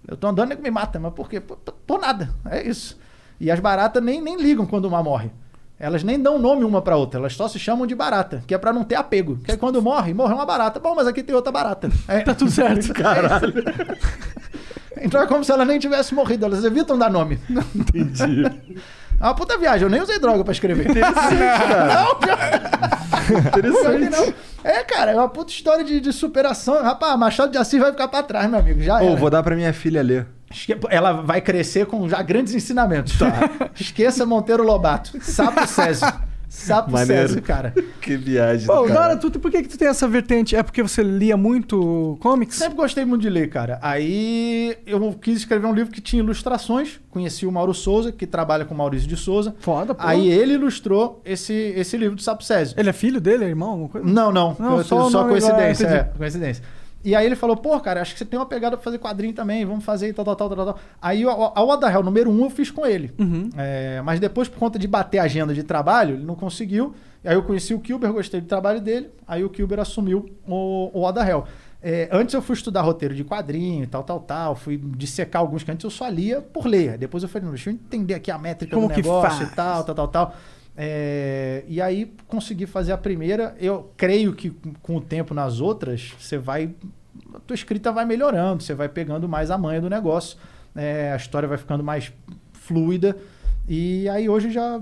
Eu 0.06 0.16
tô 0.16 0.26
andando 0.26 0.52
e 0.52 0.56
me 0.56 0.70
mata, 0.70 0.98
mas 0.98 1.12
por 1.12 1.28
quê? 1.28 1.40
Por, 1.40 2.00
nada. 2.00 2.30
É 2.50 2.66
isso. 2.66 2.98
E 3.38 3.50
as 3.50 3.60
baratas 3.60 4.02
nem, 4.02 4.22
nem 4.22 4.40
ligam 4.40 4.64
quando 4.64 4.86
uma 4.86 5.02
morre. 5.02 5.30
Elas 5.78 6.02
nem 6.02 6.20
dão 6.20 6.38
nome 6.38 6.64
uma 6.64 6.82
pra 6.82 6.96
outra, 6.96 7.20
elas 7.20 7.34
só 7.34 7.46
se 7.46 7.58
chamam 7.58 7.86
de 7.86 7.94
barata, 7.94 8.42
que 8.46 8.54
é 8.54 8.58
pra 8.58 8.72
não 8.72 8.82
ter 8.82 8.96
apego. 8.96 9.36
Que 9.44 9.52
é 9.52 9.56
quando 9.56 9.80
morre, 9.80 10.12
morreu 10.12 10.36
uma 10.36 10.46
barata. 10.46 10.80
Bom, 10.80 10.94
mas 10.94 11.06
aqui 11.06 11.22
tem 11.22 11.36
outra 11.36 11.52
barata. 11.52 11.88
É, 12.08 12.20
Tá 12.20 12.34
tudo 12.34 12.50
certo. 12.50 12.92
Caralho. 12.94 13.52
Então 15.00 15.22
é 15.22 15.26
como 15.26 15.44
se 15.44 15.52
ela 15.52 15.64
nem 15.64 15.78
tivesse 15.78 16.14
morrido, 16.14 16.46
elas 16.46 16.64
evitam 16.64 16.98
dar 16.98 17.10
nome. 17.10 17.38
Entendi. 17.74 18.42
É 19.20 19.24
uma 19.24 19.34
puta 19.34 19.58
viagem, 19.58 19.82
eu 19.82 19.90
nem 19.90 20.00
usei 20.00 20.18
droga 20.18 20.44
pra 20.44 20.52
escrever. 20.52 20.86
Não, 20.88 22.14
pior. 22.16 22.38
Que 23.52 24.10
não. 24.10 24.34
É, 24.64 24.82
cara, 24.84 25.10
é 25.12 25.14
uma 25.14 25.28
puta 25.28 25.52
história 25.52 25.84
de, 25.84 26.00
de 26.00 26.12
superação. 26.12 26.82
Rapaz, 26.82 27.18
Machado 27.18 27.50
de 27.52 27.58
Assis 27.58 27.80
vai 27.80 27.90
ficar 27.90 28.08
pra 28.08 28.22
trás, 28.22 28.48
meu 28.48 28.58
amigo. 28.60 28.80
Já 28.80 28.98
Ô, 29.00 29.08
era. 29.08 29.16
vou 29.16 29.28
dar 29.30 29.42
pra 29.42 29.54
minha 29.56 29.72
filha 29.72 30.02
ler. 30.02 30.26
Esque- 30.50 30.78
Ela 30.88 31.12
vai 31.12 31.40
crescer 31.40 31.86
com 31.86 32.08
já 32.08 32.22
grandes 32.22 32.54
ensinamentos. 32.54 33.14
Esqueça 33.78 34.24
Monteiro 34.24 34.62
Lobato. 34.62 35.12
Sapo 35.20 35.66
Césio. 35.66 36.06
Sapo 36.48 36.90
Maneiro. 36.90 37.28
Césio, 37.28 37.42
cara. 37.42 37.74
Que 38.00 38.16
viagem. 38.16 38.66
Pô, 38.66 38.84
cara. 38.84 38.94
Dora, 38.94 39.16
tu, 39.18 39.30
por 39.38 39.50
que, 39.50 39.62
que 39.62 39.68
tu 39.68 39.76
tem 39.76 39.86
essa 39.86 40.08
vertente? 40.08 40.56
É 40.56 40.62
porque 40.62 40.82
você 40.82 41.02
lia 41.02 41.36
muito 41.36 42.16
comics? 42.20 42.56
Sempre 42.56 42.76
gostei 42.76 43.04
muito 43.04 43.20
de 43.20 43.28
ler, 43.28 43.50
cara. 43.50 43.78
Aí 43.82 44.74
eu 44.86 45.12
quis 45.12 45.36
escrever 45.36 45.66
um 45.66 45.74
livro 45.74 45.92
que 45.92 46.00
tinha 46.00 46.22
ilustrações. 46.22 46.98
Conheci 47.10 47.44
o 47.44 47.52
Mauro 47.52 47.74
Souza, 47.74 48.10
que 48.10 48.26
trabalha 48.26 48.64
com 48.64 48.72
o 48.72 48.78
Maurício 48.78 49.06
de 49.06 49.16
Souza. 49.16 49.54
Foda, 49.60 49.94
pô. 49.94 50.00
Aí 50.06 50.30
ele 50.30 50.54
ilustrou 50.54 51.20
esse, 51.22 51.52
esse 51.52 51.98
livro 51.98 52.16
do 52.16 52.22
Sapo 52.22 52.42
Césio. 52.42 52.74
Ele 52.78 52.88
é 52.88 52.92
filho 52.94 53.20
dele, 53.20 53.44
é 53.44 53.48
irmão? 53.48 53.70
alguma 53.70 53.88
coisa? 53.90 54.06
Não, 54.08 54.32
não. 54.32 54.56
Não, 54.58 54.78
Eu- 54.78 54.84
só 54.84 55.10
só, 55.10 55.28
coincidência. 55.28 55.86
é, 55.86 56.04
coincidência. 56.16 56.64
E 57.04 57.14
aí 57.14 57.24
ele 57.24 57.36
falou, 57.36 57.56
pô, 57.56 57.78
cara, 57.80 58.02
acho 58.02 58.12
que 58.12 58.18
você 58.18 58.24
tem 58.24 58.38
uma 58.38 58.44
pegada 58.46 58.76
pra 58.76 58.82
fazer 58.84 58.98
quadrinho 58.98 59.32
também, 59.32 59.64
vamos 59.64 59.84
fazer 59.84 60.08
e 60.08 60.12
tal, 60.12 60.24
tal, 60.24 60.34
tal, 60.36 60.48
tal, 60.56 60.66
tal. 60.66 60.78
Aí 61.00 61.24
o- 61.24 61.30
a 61.30 61.62
What 61.62 61.80
the 61.84 61.90
Hell 61.92 62.02
número 62.02 62.28
um 62.30 62.44
eu 62.44 62.50
fiz 62.50 62.70
com 62.70 62.84
ele. 62.84 63.12
Uhum. 63.18 63.48
É, 63.56 64.02
mas 64.04 64.18
depois, 64.18 64.48
por 64.48 64.58
conta 64.58 64.78
de 64.78 64.88
bater 64.88 65.18
a 65.18 65.22
agenda 65.22 65.54
de 65.54 65.62
trabalho, 65.62 66.16
ele 66.16 66.24
não 66.24 66.34
conseguiu. 66.34 66.94
Aí 67.24 67.34
eu 67.34 67.42
conheci 67.44 67.72
o 67.72 67.78
Kilber, 67.80 68.12
gostei 68.12 68.40
do 68.40 68.46
trabalho 68.46 68.80
dele. 68.80 69.10
Aí 69.26 69.44
o 69.44 69.48
Kilber 69.48 69.78
assumiu 69.80 70.28
o, 70.46 70.90
o 70.92 71.00
What 71.02 71.18
the 71.18 71.30
Hell. 71.30 71.44
É, 71.80 72.08
antes 72.10 72.34
eu 72.34 72.42
fui 72.42 72.54
estudar 72.56 72.80
roteiro 72.82 73.14
de 73.14 73.22
quadrinho 73.22 73.84
e 73.84 73.86
tal, 73.86 74.02
tal, 74.02 74.18
tal. 74.18 74.56
Fui 74.56 74.76
dissecar 74.76 75.40
alguns 75.40 75.62
que 75.62 75.70
antes 75.70 75.84
eu 75.84 75.90
só 75.90 76.08
lia 76.08 76.40
por 76.40 76.66
ler. 76.66 76.98
Depois 76.98 77.22
eu 77.22 77.28
falei, 77.28 77.44
não, 77.46 77.52
deixa 77.54 77.70
eu 77.70 77.74
entender 77.74 78.14
aqui 78.14 78.30
a 78.32 78.38
métrica 78.38 78.74
Como 78.74 78.88
do 78.88 78.94
negócio 78.96 79.44
e 79.44 79.50
tal, 79.54 79.84
tal, 79.84 79.94
tal, 79.94 80.08
tal. 80.08 80.34
É, 80.80 81.64
e 81.66 81.82
aí 81.82 82.14
consegui 82.28 82.64
fazer 82.64 82.92
a 82.92 82.98
primeira. 82.98 83.56
Eu 83.58 83.90
creio 83.96 84.32
que 84.32 84.50
com 84.80 84.96
o 84.96 85.00
tempo 85.00 85.34
nas 85.34 85.60
outras, 85.60 86.14
você 86.16 86.38
vai. 86.38 86.72
A 87.34 87.40
tua 87.40 87.56
escrita 87.56 87.90
vai 87.90 88.04
melhorando, 88.04 88.62
você 88.62 88.74
vai 88.74 88.88
pegando 88.88 89.28
mais 89.28 89.50
a 89.50 89.58
manha 89.58 89.80
do 89.80 89.90
negócio. 89.90 90.38
é, 90.76 91.10
a 91.12 91.16
história 91.16 91.48
vai 91.48 91.58
ficando 91.58 91.82
mais 91.82 92.12
fluida. 92.52 93.16
E 93.68 94.08
aí 94.08 94.28
hoje 94.28 94.52
já 94.52 94.80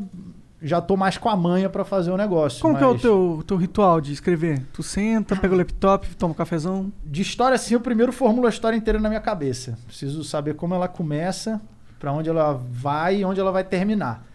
já 0.60 0.80
tô 0.80 0.96
mais 0.96 1.16
com 1.16 1.28
a 1.28 1.36
manha 1.36 1.70
para 1.70 1.84
fazer 1.84 2.10
o 2.10 2.16
negócio. 2.16 2.60
Como 2.60 2.76
que 2.76 2.82
é 2.82 2.86
o 2.86 2.92
mas 2.92 3.02
teu, 3.02 3.44
teu 3.46 3.56
ritual 3.56 4.00
de 4.00 4.12
escrever? 4.12 4.62
Tu 4.72 4.82
senta, 4.82 5.34
pega 5.36 5.54
o 5.54 5.56
laptop, 5.56 6.08
toma 6.16 6.32
um 6.32 6.36
cafezão? 6.36 6.92
De 7.04 7.22
história, 7.22 7.54
assim, 7.54 7.74
eu 7.74 7.80
primeiro 7.80 8.12
formulo 8.12 8.46
a 8.46 8.50
história 8.50 8.76
inteira 8.76 8.98
na 8.98 9.08
minha 9.08 9.20
cabeça. 9.20 9.78
Preciso 9.86 10.24
saber 10.24 10.54
como 10.54 10.74
ela 10.74 10.88
começa, 10.88 11.60
para 11.98 12.12
onde 12.12 12.28
ela 12.28 12.52
vai 12.52 13.18
e 13.18 13.24
onde 13.24 13.40
ela 13.40 13.52
vai 13.52 13.64
terminar. 13.64 14.26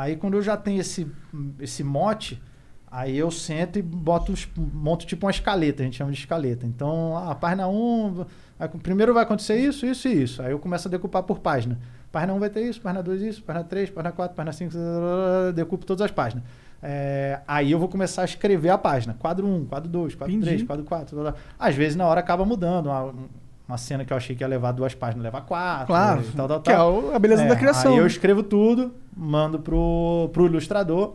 Aí 0.00 0.16
quando 0.16 0.32
eu 0.32 0.42
já 0.42 0.56
tenho 0.56 0.80
esse, 0.80 1.06
esse 1.58 1.84
mote, 1.84 2.42
aí 2.90 3.18
eu 3.18 3.30
sento 3.30 3.78
e 3.78 3.82
boto 3.82 4.32
monto 4.56 5.04
tipo 5.04 5.26
uma 5.26 5.30
escaleta, 5.30 5.82
a 5.82 5.84
gente 5.84 5.98
chama 5.98 6.10
de 6.10 6.18
escaleta. 6.18 6.64
Então, 6.64 7.18
a 7.18 7.34
página 7.34 7.68
1, 7.68 8.24
aí, 8.58 8.68
primeiro 8.82 9.12
vai 9.12 9.24
acontecer 9.24 9.58
isso, 9.58 9.84
isso 9.84 10.08
e 10.08 10.22
isso. 10.22 10.42
Aí 10.42 10.52
eu 10.52 10.58
começo 10.58 10.88
a 10.88 10.90
decupar 10.90 11.22
por 11.24 11.40
página. 11.40 11.78
Página 12.10 12.32
1 12.32 12.38
vai 12.38 12.48
ter 12.48 12.62
isso, 12.62 12.80
página 12.80 13.02
2 13.02 13.20
isso, 13.20 13.42
página 13.42 13.62
3, 13.62 13.90
página 13.90 14.10
4, 14.10 14.34
página 14.34 14.52
5, 14.54 14.74
decupo 15.54 15.84
todas 15.84 16.06
as 16.06 16.10
páginas. 16.10 16.44
É, 16.82 17.40
aí 17.46 17.70
eu 17.70 17.78
vou 17.78 17.86
começar 17.88 18.22
a 18.22 18.24
escrever 18.24 18.70
a 18.70 18.78
página. 18.78 19.14
Quadro 19.18 19.46
1, 19.46 19.66
quadro 19.66 19.90
2, 19.90 20.14
quadro 20.14 20.34
Entendi. 20.34 20.50
3, 20.50 20.62
quadro 20.62 20.84
4. 20.86 21.14
blá, 21.14 21.32
blá. 21.32 21.40
Às 21.58 21.74
vezes 21.74 21.94
na 21.94 22.06
hora 22.06 22.20
acaba 22.20 22.46
mudando. 22.46 22.88
Uma, 23.70 23.78
cena 23.78 24.04
que 24.04 24.12
eu 24.12 24.16
achei 24.16 24.34
que 24.34 24.42
ia 24.42 24.48
levar 24.48 24.72
duas 24.72 24.94
páginas, 24.94 25.22
leva 25.24 25.40
quatro. 25.40 25.86
Claro. 25.86 26.22
Tal, 26.36 26.48
tal, 26.48 26.60
Que 26.60 26.70
é 26.70 26.74
tal. 26.74 26.92
o- 26.94 27.14
a 27.14 27.18
beleza 27.18 27.42
É, 27.44 27.48
da 27.48 27.54
criação. 27.56 27.92
Aí 27.92 27.98
eu 27.98 28.06
escrevo 28.06 28.42
tudo, 28.42 28.92
mando 29.16 29.60
pro, 29.60 30.28
pro 30.32 30.46
ilustrador. 30.46 31.14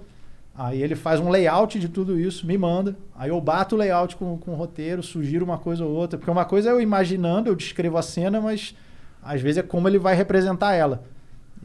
Aí 0.58 0.82
ele 0.82 0.96
faz 0.96 1.20
um 1.20 1.30
layout 1.30 1.78
de 1.78 1.90
tudo 1.90 2.18
isso, 2.18 2.48
me 2.48 2.58
manda. 2.58 2.96
Aí 3.14 3.30
eu 3.30 3.42
bato 3.42 3.76
o 3.76 3.78
layout 3.78 4.16
com, 4.16 4.38
com 4.38 4.52
o 4.52 4.56
roteiro, 4.56 5.04
sugiro 5.04 5.44
uma 5.44 5.58
coisa 5.58 5.84
ou 5.84 5.92
outra. 5.92 6.18
Porque 6.18 6.32
uma 6.32 6.46
coisa 6.46 6.70
é 6.70 6.72
eu 6.72 6.80
imaginando, 6.80 7.50
eu 7.50 7.56
descrevo 7.56 7.98
a 7.98 8.02
cena, 8.02 8.40
mas 8.40 8.74
às 9.22 9.42
vezes 9.42 9.58
é 9.58 9.62
como 9.64 9.90
ele 9.90 10.00
vai 10.00 10.16
representar 10.16 10.74
ela. 10.74 11.04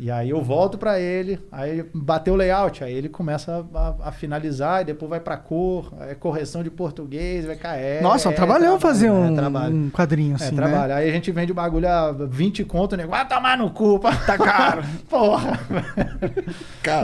E 0.03 0.11
aí 0.11 0.31
eu 0.31 0.41
volto 0.41 0.79
pra 0.79 0.99
ele, 0.99 1.39
aí 1.53 1.85
bateu 1.93 2.33
o 2.33 2.37
layout, 2.37 2.83
aí 2.83 2.95
ele 2.95 3.09
começa 3.11 3.67
a, 3.75 3.79
a- 3.79 3.95
a 4.09 4.13
finalizar, 4.13 4.81
e 4.81 4.85
depois 4.87 5.11
vai 5.11 5.21
pra 5.21 5.37
cor, 5.37 5.93
é 6.09 6.15
correção 6.15 6.63
de 6.63 6.71
português, 6.71 7.45
vai 7.45 7.55
cair. 7.57 8.03
Nossa, 8.03 8.29
é 8.29 8.33
um 8.33 8.35
trabalhão 8.35 8.81
fazer 8.81 9.11
um, 9.11 9.27
um 9.69 9.91
quadrinho 9.91 10.33
É, 10.33 10.37
assim, 10.37 10.57
trabalho. 10.57 10.89
né? 10.89 10.95
Aí 10.95 11.11
a 11.11 11.13
gente 11.13 11.31
vende 11.31 11.53
o 11.53 11.55
bagulho 11.55 11.87
a 11.87 12.13
20 12.13 12.65
conto, 12.65 12.95
o 12.95 12.97
nego 12.97 13.11
vai 13.11 13.29
tomar 13.29 13.59
no 13.59 13.71
cu, 13.71 13.99
pá, 13.99 14.17
tá 14.17 14.39
caro. 14.39 14.83
Porra. 15.11 15.61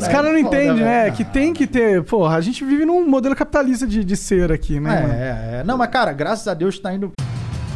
Os 0.00 0.08
caras 0.08 0.32
não 0.32 0.38
entendem, 0.38 0.82
né? 0.82 1.10
Que 1.10 1.22
tem 1.24 1.52
que 1.52 1.66
ter. 1.66 2.02
Porra, 2.04 2.36
a 2.36 2.40
gente 2.40 2.64
vive 2.64 2.86
num 2.86 3.06
modelo 3.08 3.36
capitalista 3.36 3.86
de, 3.86 4.02
de 4.02 4.16
ser 4.16 4.50
aqui, 4.50 4.80
né? 4.80 5.04
É, 5.52 5.56
é, 5.56 5.60
é. 5.60 5.64
Não, 5.64 5.76
mas 5.76 5.90
cara, 5.90 6.12
graças 6.14 6.48
a 6.48 6.54
Deus 6.54 6.78
tá 6.78 6.94
indo. 6.94 7.12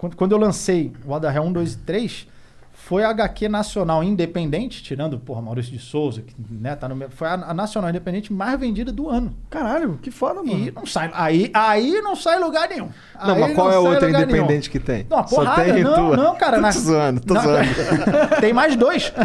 Quando, 0.00 0.16
quando 0.16 0.32
eu 0.32 0.38
lancei 0.38 0.90
o 1.04 1.14
Adarreal 1.14 1.44
1, 1.44 1.52
2 1.52 1.74
e 1.74 1.78
3, 1.78 2.26
foi 2.72 3.04
a 3.04 3.10
HQ 3.10 3.50
nacional 3.50 4.02
independente, 4.02 4.82
tirando, 4.82 5.18
porra, 5.18 5.42
Maurício 5.42 5.70
de 5.70 5.78
Souza, 5.78 6.22
que 6.22 6.34
né, 6.50 6.74
tá 6.74 6.88
no 6.88 6.96
meu, 6.96 7.10
foi 7.10 7.28
a, 7.28 7.34
a 7.34 7.52
nacional 7.52 7.90
independente 7.90 8.32
mais 8.32 8.58
vendida 8.58 8.90
do 8.90 9.10
ano. 9.10 9.36
Caralho, 9.50 9.98
que 10.00 10.10
foda, 10.10 10.42
mano. 10.42 10.68
E 10.68 10.70
não 10.70 10.86
sai, 10.86 11.10
aí, 11.12 11.50
aí 11.52 12.00
não 12.00 12.16
sai 12.16 12.38
lugar 12.38 12.66
nenhum. 12.70 12.88
Não, 13.22 13.34
Aí 13.34 13.40
mas 13.42 13.54
qual 13.54 13.70
é 13.70 13.74
a 13.74 13.80
outra 13.80 14.08
independente 14.08 14.48
nenhum. 14.48 14.60
que 14.70 14.80
tem? 14.80 15.06
Não, 15.10 15.18
uma 15.18 15.24
porrada, 15.24 15.66
Só 15.66 15.72
tem 15.74 15.84
não, 15.84 15.94
tua. 15.94 16.16
não, 16.16 16.34
cara. 16.36 16.56
Tô 16.56 16.62
na- 16.62 16.70
zoando, 16.72 17.20
tô 17.20 17.34
Não, 17.34 17.42
zoando. 17.42 17.68
Tem 18.40 18.54
mais 18.54 18.74
dois. 18.76 19.12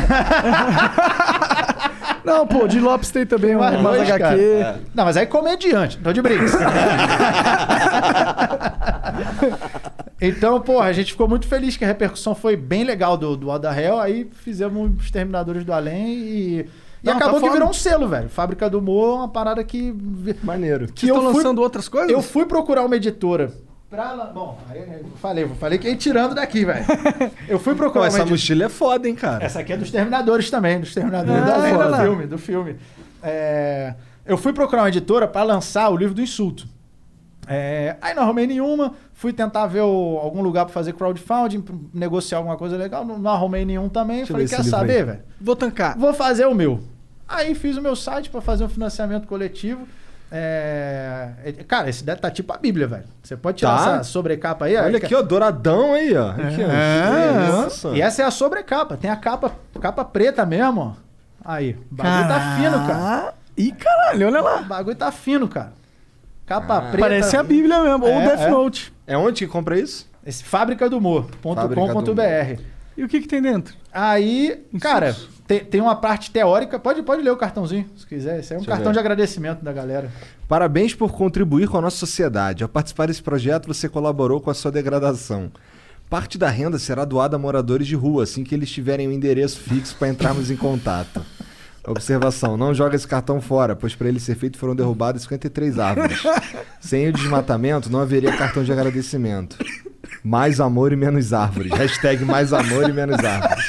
Não, 2.26 2.48
pô, 2.48 2.68
de 2.68 2.80
Lopes 2.80 3.12
tem 3.12 3.24
também 3.24 3.56
Mais 3.56 3.80
umas 3.80 3.98
dois, 3.98 4.10
HQ. 4.10 4.20
cara. 4.20 4.42
É. 4.42 4.78
Não, 4.96 5.06
mas 5.06 5.16
aí 5.16 5.28
comediante, 5.28 6.00
tô 6.00 6.12
de 6.12 6.24
brinks. 6.24 6.54
então, 10.28 10.60
porra, 10.62 10.86
a 10.86 10.94
gente 10.94 11.12
ficou 11.12 11.28
muito 11.28 11.48
feliz 11.48 11.76
que 11.78 11.84
a 11.84 11.88
repercussão 11.88 12.34
foi 12.36 12.56
bem 12.56 12.84
legal 12.84 13.18
do, 13.18 13.36
do 13.36 13.50
Oda 13.50 13.70
Hell. 13.80 14.00
Aí 14.00 14.30
fizemos 14.44 14.92
os 15.00 15.12
Terminadores 15.12 15.64
do 15.64 15.74
Além 15.74 16.08
e. 16.10 16.60
E 17.04 17.08
Não, 17.08 17.14
tá 17.14 17.18
acabou 17.20 17.36
que 17.40 17.46
foda. 17.46 17.54
virou 17.54 17.70
um 17.70 17.74
selo, 17.74 18.08
velho. 18.08 18.30
Fábrica 18.30 18.68
do 18.70 18.80
Humor, 18.80 19.18
uma 19.20 19.30
parada 19.30 19.64
que. 19.64 19.94
Maneiro. 20.44 20.88
Que 20.88 21.02
Vocês 21.02 21.10
eu 21.10 21.16
estão 21.16 21.32
fui, 21.32 21.38
lançando 21.44 21.62
outras 21.62 21.88
coisas? 21.88 22.10
eu 22.12 22.22
fui 22.22 22.46
procurar 22.46 22.84
uma 22.86 22.96
editora. 22.96 23.52
Pra, 23.90 24.16
bom, 24.34 24.60
aí 24.68 24.80
eu 24.80 25.06
falei, 25.22 25.44
eu 25.44 25.50
falei 25.56 25.78
que 25.78 25.88
ia 25.88 25.96
tirando 25.96 26.34
daqui, 26.34 26.66
velho. 26.66 26.84
Eu 27.48 27.60
fui 27.60 27.74
Pô, 27.74 27.82
procurar 27.84 28.02
uma 28.02 28.08
essa 28.08 28.18
editora. 28.18 28.32
mochila 28.32 28.66
é 28.66 28.70
foda, 28.70 29.08
hein, 29.08 29.16
cara? 29.16 29.46
Essa 29.46 29.60
aqui 29.60 29.72
é 29.72 29.78
dos 29.78 29.92
Terminadores 29.92 30.50
também, 30.50 30.80
dos 30.80 30.94
Terminadores 30.94 31.44
Ah, 31.44 31.78
da 31.78 31.98
do 31.98 32.04
filme, 32.04 32.28
do 32.28 32.38
filme. 32.38 32.76
É, 33.22 33.94
eu 34.26 34.38
fui 34.38 34.52
procurar 34.52 34.82
uma 34.82 34.90
editora 34.90 35.28
para 35.28 35.44
lançar 35.44 35.88
o 35.90 35.96
livro 35.96 36.16
do 36.16 36.22
insulto. 36.22 36.68
É, 37.48 37.96
aí 38.02 38.14
não 38.14 38.24
arrumei 38.24 38.48
nenhuma, 38.48 38.94
fui 39.14 39.32
tentar 39.32 39.68
ver 39.68 39.82
o- 39.82 40.20
algum 40.22 40.42
lugar 40.42 40.66
para 40.66 40.74
fazer 40.74 40.94
crowdfunding, 40.94 41.62
pra 41.62 41.76
negociar 41.94 42.40
alguma 42.40 42.58
coisa 42.58 42.76
legal, 42.78 43.06
não, 43.06 43.18
não 43.20 43.32
arrumei 43.32 43.64
nenhum 43.66 43.88
também. 43.90 44.18
Deixa 44.18 44.32
falei, 44.34 44.48
quer 44.48 44.56
esse 44.60 44.64
livro 44.64 44.78
aí." 44.80 44.88
saber, 44.88 45.06
velho? 45.06 45.20
Vou 45.40 45.56
tancar. 45.56 45.98
Vou 45.98 46.14
fazer 46.14 46.46
o 46.46 46.54
meu. 46.56 46.82
Aí 47.28 47.54
fiz 47.56 47.78
o 47.78 47.82
meu 47.82 47.96
site 47.96 48.30
para 48.30 48.42
fazer 48.42 48.64
um 48.64 48.70
financiamento 48.70 49.28
coletivo. 49.28 49.88
É, 50.32 51.30
é, 51.46 51.52
Cara, 51.64 51.90
esse 51.90 52.04
deve 52.04 52.20
tá 52.20 52.30
tipo 52.30 52.52
a 52.54 52.58
Bíblia, 52.58 52.88
velho. 52.88 53.04
Você 53.24 53.38
pode 53.38 53.58
tirar 53.58 53.78
Tá. 53.78 53.94
essa 53.96 54.04
sobrecapa 54.04 54.66
aí. 54.66 54.76
Olha 54.76 54.88
aí, 54.88 54.96
aqui, 54.98 55.14
ó, 55.16 55.22
douradão 55.22 55.94
aí, 55.94 56.16
ó. 56.16 56.32
Aqui, 56.32 56.64
ó. 56.64 56.72
É. 56.72 57.48
Nossa. 57.52 57.90
E 57.90 58.02
essa 58.02 58.22
é 58.22 58.26
a 58.26 58.32
sobrecapa. 58.32 58.98
Tem 58.98 59.10
a 59.10 59.16
capa, 59.16 59.52
capa 59.80 60.04
preta 60.04 60.46
mesmo, 60.46 60.82
ó. 60.82 60.94
Aí. 61.44 61.78
O 61.92 61.96
bagulho 61.96 62.28
tá 62.28 62.56
fino, 62.58 62.88
cara. 62.88 63.34
Ih, 63.58 63.72
caralho, 63.72 64.28
olha 64.28 64.42
O 64.42 64.44
lá. 64.44 64.62
bagulho 64.64 64.96
tá 64.96 65.12
fino, 65.12 65.48
cara. 65.48 65.72
Capa 66.46 66.82
preta. 66.82 66.98
Parece 67.00 67.36
a 67.36 67.44
Bíblia 67.44 67.82
mesmo, 67.82 68.06
ou 68.06 68.12
É, 68.12 68.28
Death 68.28 68.42
é. 68.42 68.50
Note. 68.50 68.94
É 69.08 69.18
onde 69.18 69.46
que 69.46 69.52
compra 69.52 69.80
isso? 69.80 70.08
Esse 70.26 70.44
fábrica 70.44 70.90
do 70.90 70.98
humor.com.br. 70.98 72.62
E 72.98 73.04
o 73.04 73.08
que 73.08 73.20
que 73.22 73.28
tem 73.28 73.42
dentro? 73.42 73.76
Aí, 73.92 74.64
cara, 74.80 75.16
tem, 75.46 75.60
tem 75.66 75.82
uma 75.82 75.96
parte 75.96 76.32
teórica. 76.32 76.80
Pode, 76.80 77.04
pode 77.04 77.22
ler 77.22 77.32
o 77.32 77.36
cartãozinho, 77.38 77.86
se 77.96 78.08
quiser. 78.08 78.40
Esse 78.40 78.54
é 78.54 78.56
um 78.56 78.60
Deixa 78.60 78.72
cartão 78.72 78.88
ver. 78.88 78.94
de 78.94 79.00
agradecimento 79.00 79.64
da 79.64 79.74
galera. 79.74 80.10
Parabéns 80.48 80.96
por 80.96 81.12
contribuir 81.12 81.68
com 81.68 81.78
a 81.78 81.82
nossa 81.82 81.98
sociedade. 81.98 82.64
Ao 82.64 82.70
participar 82.70 83.08
desse 83.08 83.22
projeto, 83.22 83.68
você 83.68 83.90
colaborou 83.90 84.40
com 84.40 84.50
a 84.50 84.54
sua 84.54 84.72
degradação. 84.72 85.52
Parte 86.10 86.38
da 86.38 86.50
renda 86.50 86.80
será 86.80 87.04
doada 87.04 87.36
a 87.36 87.40
moradores 87.40 87.88
de 87.88 87.96
rua, 87.96 88.24
assim 88.24 88.44
que 88.44 88.56
eles 88.56 88.70
tiverem 88.72 89.08
um 89.08 89.12
endereço 89.12 89.60
fixo 89.60 89.96
para 89.98 90.08
entrarmos 90.08 90.50
em 90.50 90.56
contato. 90.56 91.22
Observação: 91.88 92.58
não 92.58 92.74
joga 92.74 92.96
esse 92.96 93.08
cartão 93.08 93.40
fora, 93.40 93.76
pois 93.76 93.96
para 93.96 94.08
ele 94.08 94.20
ser 94.20 94.36
feito 94.36 94.58
foram 94.58 94.76
derrubadas 94.76 95.22
53 95.24 95.80
árvores. 95.80 96.24
Sem 96.80 97.08
o 97.10 97.14
desmatamento, 97.14 97.92
não 97.92 98.00
haveria 98.00 98.36
cartão 98.36 98.64
de 98.64 98.72
agradecimento. 98.72 99.58
Mais 100.24 100.60
amor 100.60 100.92
e 100.92 100.96
menos 100.96 101.34
árvores. 101.34 101.72
Hashtag 101.72 102.26
mais 102.26 102.52
amor 102.54 102.90
e 102.90 102.94
menos 102.94 103.24
árvores. 103.24 103.66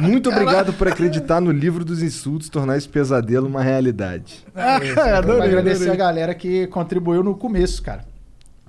Muito 0.00 0.30
obrigado 0.30 0.72
por 0.72 0.88
acreditar 0.88 1.40
no 1.40 1.50
livro 1.52 1.84
dos 1.84 2.02
insultos, 2.02 2.48
tornar 2.48 2.76
esse 2.78 2.88
pesadelo 2.88 3.46
uma 3.46 3.62
realidade. 3.62 4.44
Pra 4.52 5.18
adorei, 5.18 5.48
agradecer 5.48 5.84
adorei. 5.84 5.92
a 5.92 5.96
galera 5.96 6.34
que 6.34 6.66
contribuiu 6.68 7.22
no 7.22 7.36
começo, 7.36 7.82
cara. 7.82 8.04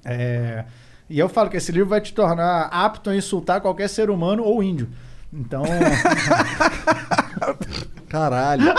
É, 0.04 0.66
E 1.10 1.18
eu 1.18 1.30
falo 1.30 1.50
que 1.50 1.58
esse 1.58 1.72
livro 1.72 1.88
vai 1.90 2.02
te 2.02 2.14
tornar 2.14 2.68
apto 2.72 3.10
a 3.10 3.16
insultar 3.16 3.62
qualquer 3.62 3.88
ser 3.88 4.10
humano 4.10 4.44
ou 4.44 4.62
índio. 4.62 4.90
Então. 5.32 5.64
Caralho. 8.14 8.76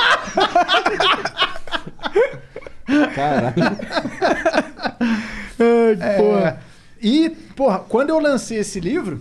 Caralho. 3.16 3.54
É, 5.58 6.56
E, 7.02 7.30
porra, 7.56 7.80
quando 7.80 8.10
eu 8.10 8.20
lancei 8.20 8.58
esse 8.58 8.78
livro, 8.78 9.20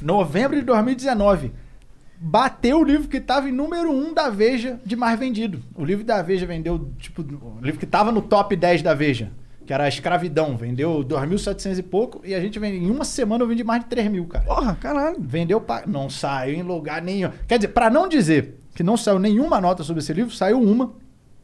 novembro 0.00 0.56
de 0.56 0.62
2019, 0.62 1.50
bateu 2.16 2.78
o 2.78 2.84
livro 2.84 3.08
que 3.08 3.20
tava 3.20 3.48
em 3.48 3.52
número 3.52 3.90
1 3.90 4.14
da 4.14 4.30
Veja 4.30 4.78
de 4.86 4.94
mais 4.94 5.18
vendido. 5.18 5.60
O 5.74 5.84
livro 5.84 6.04
da 6.04 6.22
Veja 6.22 6.46
vendeu, 6.46 6.88
tipo, 6.96 7.22
o 7.22 7.58
livro 7.60 7.80
que 7.80 7.86
tava 7.86 8.12
no 8.12 8.22
top 8.22 8.54
10 8.54 8.82
da 8.82 8.94
Veja, 8.94 9.32
que 9.66 9.72
era 9.72 9.82
a 9.82 9.88
Escravidão, 9.88 10.56
vendeu 10.56 11.04
2.700 11.04 11.78
e 11.78 11.82
pouco, 11.82 12.20
e 12.24 12.36
a 12.36 12.40
gente 12.40 12.56
vende, 12.60 12.76
em 12.76 12.88
uma 12.88 13.04
semana 13.04 13.42
eu 13.42 13.48
vendi 13.48 13.64
mais 13.64 13.82
de 13.82 13.88
3 13.88 14.08
mil, 14.08 14.26
cara. 14.26 14.44
Porra, 14.44 14.76
caralho. 14.76 15.16
Vendeu 15.18 15.60
pra... 15.60 15.82
Não 15.88 16.08
saiu 16.08 16.54
em 16.54 16.62
lugar 16.62 17.02
nenhum. 17.02 17.32
Quer 17.48 17.58
dizer, 17.58 17.68
pra 17.68 17.90
não 17.90 18.06
dizer 18.06 18.59
que 18.80 18.84
não 18.84 18.96
saiu 18.96 19.18
nenhuma 19.18 19.60
nota 19.60 19.84
sobre 19.84 20.00
esse 20.00 20.10
livro, 20.10 20.34
saiu 20.34 20.58
uma 20.58 20.90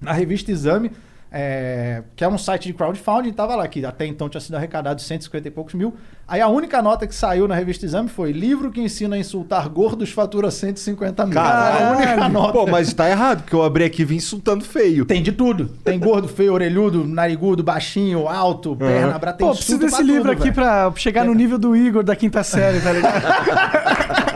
na 0.00 0.10
revista 0.10 0.50
Exame, 0.50 0.90
é, 1.30 2.02
que 2.14 2.24
é 2.24 2.28
um 2.28 2.38
site 2.38 2.68
de 2.68 2.72
crowdfunding, 2.72 3.30
tava 3.30 3.54
lá, 3.54 3.68
que 3.68 3.84
até 3.84 4.06
então 4.06 4.26
tinha 4.26 4.40
sido 4.40 4.54
arrecadado 4.54 5.02
150 5.02 5.46
e 5.46 5.50
poucos 5.50 5.74
mil. 5.74 5.92
Aí 6.26 6.40
a 6.40 6.48
única 6.48 6.80
nota 6.80 7.06
que 7.06 7.14
saiu 7.14 7.46
na 7.46 7.54
revista 7.54 7.84
Exame 7.84 8.08
foi 8.08 8.32
livro 8.32 8.70
que 8.70 8.80
ensina 8.80 9.16
a 9.16 9.18
insultar 9.18 9.68
gordos 9.68 10.10
fatura 10.12 10.50
150 10.50 11.26
mil. 11.26 11.34
Caralho. 11.34 11.84
a 11.84 11.90
única 11.98 12.28
nota. 12.30 12.52
Pô, 12.54 12.66
mas 12.66 12.94
tá 12.94 13.10
errado, 13.10 13.42
porque 13.42 13.54
eu 13.54 13.62
abri 13.62 13.84
aqui 13.84 14.00
e 14.00 14.04
vim 14.06 14.16
insultando 14.16 14.64
feio. 14.64 15.04
Tem 15.04 15.22
de 15.22 15.32
tudo. 15.32 15.68
Tem 15.84 15.98
gordo, 15.98 16.28
feio, 16.28 16.54
orelhudo, 16.54 17.06
narigudo, 17.06 17.62
baixinho, 17.62 18.26
alto, 18.28 18.74
perna, 18.74 19.18
braço. 19.18 19.36
tem 19.36 19.46
Pô, 19.46 19.54
preciso 19.54 19.78
desse 19.78 19.96
pra 19.96 20.02
livro 20.02 20.30
tudo, 20.30 20.42
aqui 20.42 20.50
pra 20.50 20.90
chegar 20.96 21.26
no 21.26 21.34
nível 21.34 21.58
do 21.58 21.76
Igor 21.76 22.02
da 22.02 22.16
quinta 22.16 22.42
série, 22.42 22.80
tá 22.80 22.92
ligado? 22.94 24.35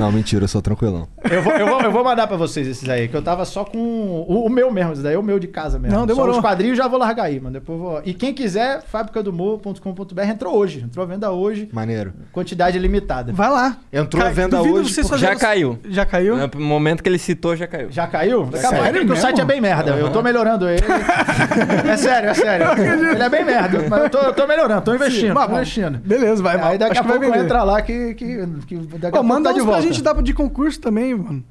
Não, 0.00 0.10
mentira, 0.10 0.44
eu 0.44 0.48
sou 0.48 0.62
tranquilão. 0.62 1.06
Eu 1.30 1.42
vou, 1.42 1.52
eu, 1.52 1.66
vou, 1.66 1.80
eu 1.82 1.92
vou 1.92 2.02
mandar 2.02 2.26
pra 2.26 2.36
vocês 2.36 2.66
esses 2.66 2.88
aí, 2.88 3.06
que 3.08 3.14
eu 3.16 3.22
tava 3.22 3.44
só 3.44 3.64
com 3.64 3.78
o, 3.78 4.46
o 4.46 4.48
meu 4.48 4.70
mesmo, 4.70 4.92
esse 4.94 5.02
daí 5.02 5.14
é 5.14 5.18
o 5.18 5.22
meu 5.22 5.38
de 5.38 5.46
casa 5.46 5.78
mesmo. 5.78 5.96
Não, 5.96 6.06
demorou. 6.06 6.32
Só 6.34 6.38
os 6.40 6.44
quadrinhos 6.44 6.76
já 6.78 6.88
vou 6.88 6.98
largar 6.98 7.24
aí, 7.24 7.38
mano. 7.38 7.52
Depois 7.54 7.78
vou... 7.78 8.00
E 8.04 8.14
quem 8.14 8.32
quiser, 8.32 8.82
fabricadomor.com.br 8.82 10.22
entrou 10.22 10.56
hoje. 10.56 10.80
Entrou 10.80 11.04
à 11.04 11.08
venda 11.08 11.30
hoje. 11.30 11.68
Maneiro. 11.72 12.12
Quantidade 12.32 12.78
limitada. 12.78 13.32
Vai 13.32 13.50
lá. 13.50 13.76
Entrou 13.92 14.24
à 14.24 14.30
venda 14.30 14.56
duvido 14.58 14.76
hoje. 14.80 14.94
fazerem- 15.02 15.18
Já 15.34 15.36
caiu. 15.36 15.78
Já 15.88 16.06
caiu? 16.06 16.36
No 16.36 16.60
momento 16.60 17.02
que 17.02 17.08
ele 17.08 17.18
citou, 17.18 17.54
já 17.56 17.66
caiu. 17.66 17.90
Já 17.90 18.06
caiu? 18.06 18.40
A 18.40 18.44
pouco, 18.46 18.58
Sério 18.58 19.00
porque 19.00 19.12
o 19.12 19.16
site 19.16 19.40
é 19.40 19.44
bem 19.44 19.60
merda. 19.60 19.90
Eu 19.92 20.10
tô 20.10 20.22
melhorando 20.22 20.68
ele. 20.68 20.80
é 21.90 21.96
sério, 21.96 22.30
é 22.30 22.34
sério. 22.34 22.66
Ele 23.12 23.22
é 23.22 23.28
bem 23.28 23.44
merda. 23.44 23.84
Mas 23.88 24.02
eu 24.04 24.10
tô, 24.10 24.18
eu 24.18 24.32
tô 24.32 24.46
melhorando, 24.46 24.82
tô 24.82 24.94
investindo. 24.94 25.34
mas 25.34 25.44
tô 25.44 25.50
bom. 25.50 25.56
investindo. 25.56 25.98
Beleza, 25.98 26.42
vai. 26.42 26.60
Aí 26.60 26.78
daqui 26.78 26.92
Acho 26.92 27.00
a 27.00 27.02
que 27.02 27.08
vai 27.08 27.18
pouco 27.18 27.32
vender. 27.32 27.44
entra 27.44 27.62
lá 27.62 27.82
que, 27.82 28.14
que, 28.14 28.46
que 28.66 28.76
daqui 28.76 29.06
a 29.06 29.10
Pô, 29.10 29.10
pouco 29.10 29.26
manda 29.26 29.48
tá 29.50 29.54
de 29.54 29.60
uns 29.60 29.64
pra 29.64 29.72
volta. 29.74 29.86
Gente 29.92 30.02
dar 30.02 30.20
de 30.22 30.32
concurso 30.34 30.80
também, 30.80 31.14
mano. 31.14 31.44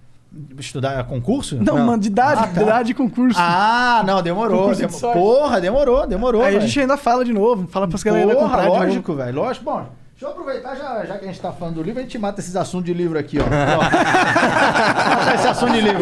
Estudar 0.59 1.03
concurso? 1.05 1.57
Não, 1.59 1.77
mano, 1.83 1.99
de 1.99 2.07
idade, 2.07 2.41
Ah, 2.43 2.47
tá. 2.47 2.53
de 2.53 2.61
idade 2.61 2.87
de 2.89 2.93
concurso. 2.93 3.39
Ah, 3.41 4.03
não, 4.05 4.21
demorou. 4.21 4.73
De. 4.75 4.87
Porra, 4.87 5.59
demorou, 5.59 6.05
demorou. 6.05 6.41
Aí 6.41 6.49
a 6.49 6.51
velho. 6.59 6.67
gente 6.67 6.79
ainda 6.81 6.97
fala 6.97 7.25
de 7.25 7.33
novo, 7.33 7.67
fala 7.67 7.87
pras 7.87 8.03
galera 8.03 8.35
Porra, 8.35 8.67
lógico, 8.67 9.13
velho. 9.15 9.35
Lógico. 9.35 9.65
Bom, 9.65 9.87
deixa 10.19 10.25
eu 10.25 10.29
aproveitar, 10.31 10.75
já, 10.75 11.05
já 11.05 11.17
que 11.17 11.23
a 11.23 11.27
gente 11.29 11.39
tá 11.39 11.51
falando 11.51 11.75
do 11.75 11.83
livro, 11.83 11.99
a 11.99 12.03
gente 12.03 12.17
mata 12.17 12.41
esses 12.41 12.55
assuntos 12.55 12.85
de 12.85 12.93
livro 12.93 13.17
aqui, 13.17 13.37
ó. 13.39 13.43
Ó. 13.47 15.35
Esse 15.35 15.47
assunto 15.47 15.71
de 15.71 15.81
livro. 15.81 15.99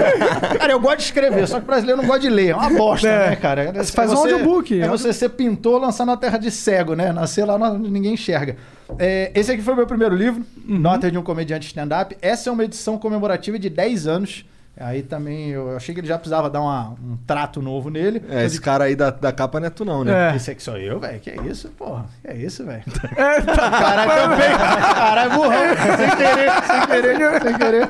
Cara, 0.57 0.71
eu 0.73 0.79
gosto 0.79 0.97
de 0.97 1.03
escrever, 1.03 1.47
só 1.47 1.57
que 1.59 1.63
o 1.63 1.67
brasileiro 1.67 2.01
não 2.01 2.07
gosta 2.07 2.21
de 2.21 2.29
ler. 2.29 2.49
É 2.49 2.55
uma 2.55 2.69
bosta, 2.69 3.07
É. 3.07 3.29
né, 3.29 3.35
cara? 3.35 3.71
Mas 3.75 3.91
faz 3.91 4.11
um 4.11 4.17
audiobook. 4.17 4.81
É 4.81 4.87
você 4.87 5.13
ser 5.13 5.29
pintor, 5.29 5.79
lançar 5.79 6.05
na 6.05 6.17
terra 6.17 6.37
de 6.39 6.49
cego, 6.49 6.95
né? 6.95 7.11
Nascer 7.11 7.45
lá, 7.45 7.57
não- 7.59 7.77
ninguém 7.77 8.13
enxerga. 8.13 8.55
É, 8.97 9.31
esse 9.35 9.51
aqui 9.51 9.61
foi 9.61 9.73
o 9.73 9.77
meu 9.77 9.85
primeiro 9.87 10.15
livro, 10.15 10.43
Uhum. 10.67 10.79
Nota 10.79 11.11
de 11.11 11.17
um 11.17 11.21
Comediante 11.23 11.67
Stand-Up. 11.67 12.17
Essa 12.21 12.49
é 12.49 12.51
uma 12.53 12.63
edição 12.63 12.97
comemorativa 12.97 13.57
de 13.59 13.69
10 13.69 14.07
anos. 14.07 14.45
Aí 14.79 15.01
também 15.01 15.49
eu 15.49 15.75
achei 15.75 15.93
que 15.93 16.01
ele 16.01 16.07
já 16.07 16.17
precisava 16.17 16.49
dar 16.49 16.61
uma- 16.61 16.89
um 16.91 17.17
trato 17.25 17.61
novo 17.61 17.89
nele. 17.89 18.21
É, 18.29 18.45
esse 18.45 18.61
cara 18.61 18.83
aí 18.85 18.95
da, 18.95 19.09
da 19.09 19.31
capa 19.31 19.59
não 19.59 19.67
é 19.67 19.69
tu, 19.69 19.83
não, 19.83 20.03
né? 20.03 20.33
É. 20.33 20.35
Esse 20.35 20.51
aqui 20.51 20.61
sou 20.61 20.77
eu, 20.77 20.99
velho. 20.99 21.19
Que 21.19 21.31
é 21.31 21.35
isso, 21.47 21.69
porra? 21.69 22.05
Que 22.21 22.27
é 22.31 22.35
isso, 22.37 22.63
velho? 22.65 22.83
É, 23.17 23.41
tá. 23.41 23.69
Caralho, 23.71 24.21
também. 24.31 24.57
Caralho, 24.57 25.31
burrão. 25.31 25.51
sem 25.97 26.15
querer, 26.17 26.51
sem 26.63 26.87
querer, 26.87 27.41
sem 27.41 27.57
querer. 27.57 27.87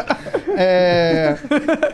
É, 0.59 1.35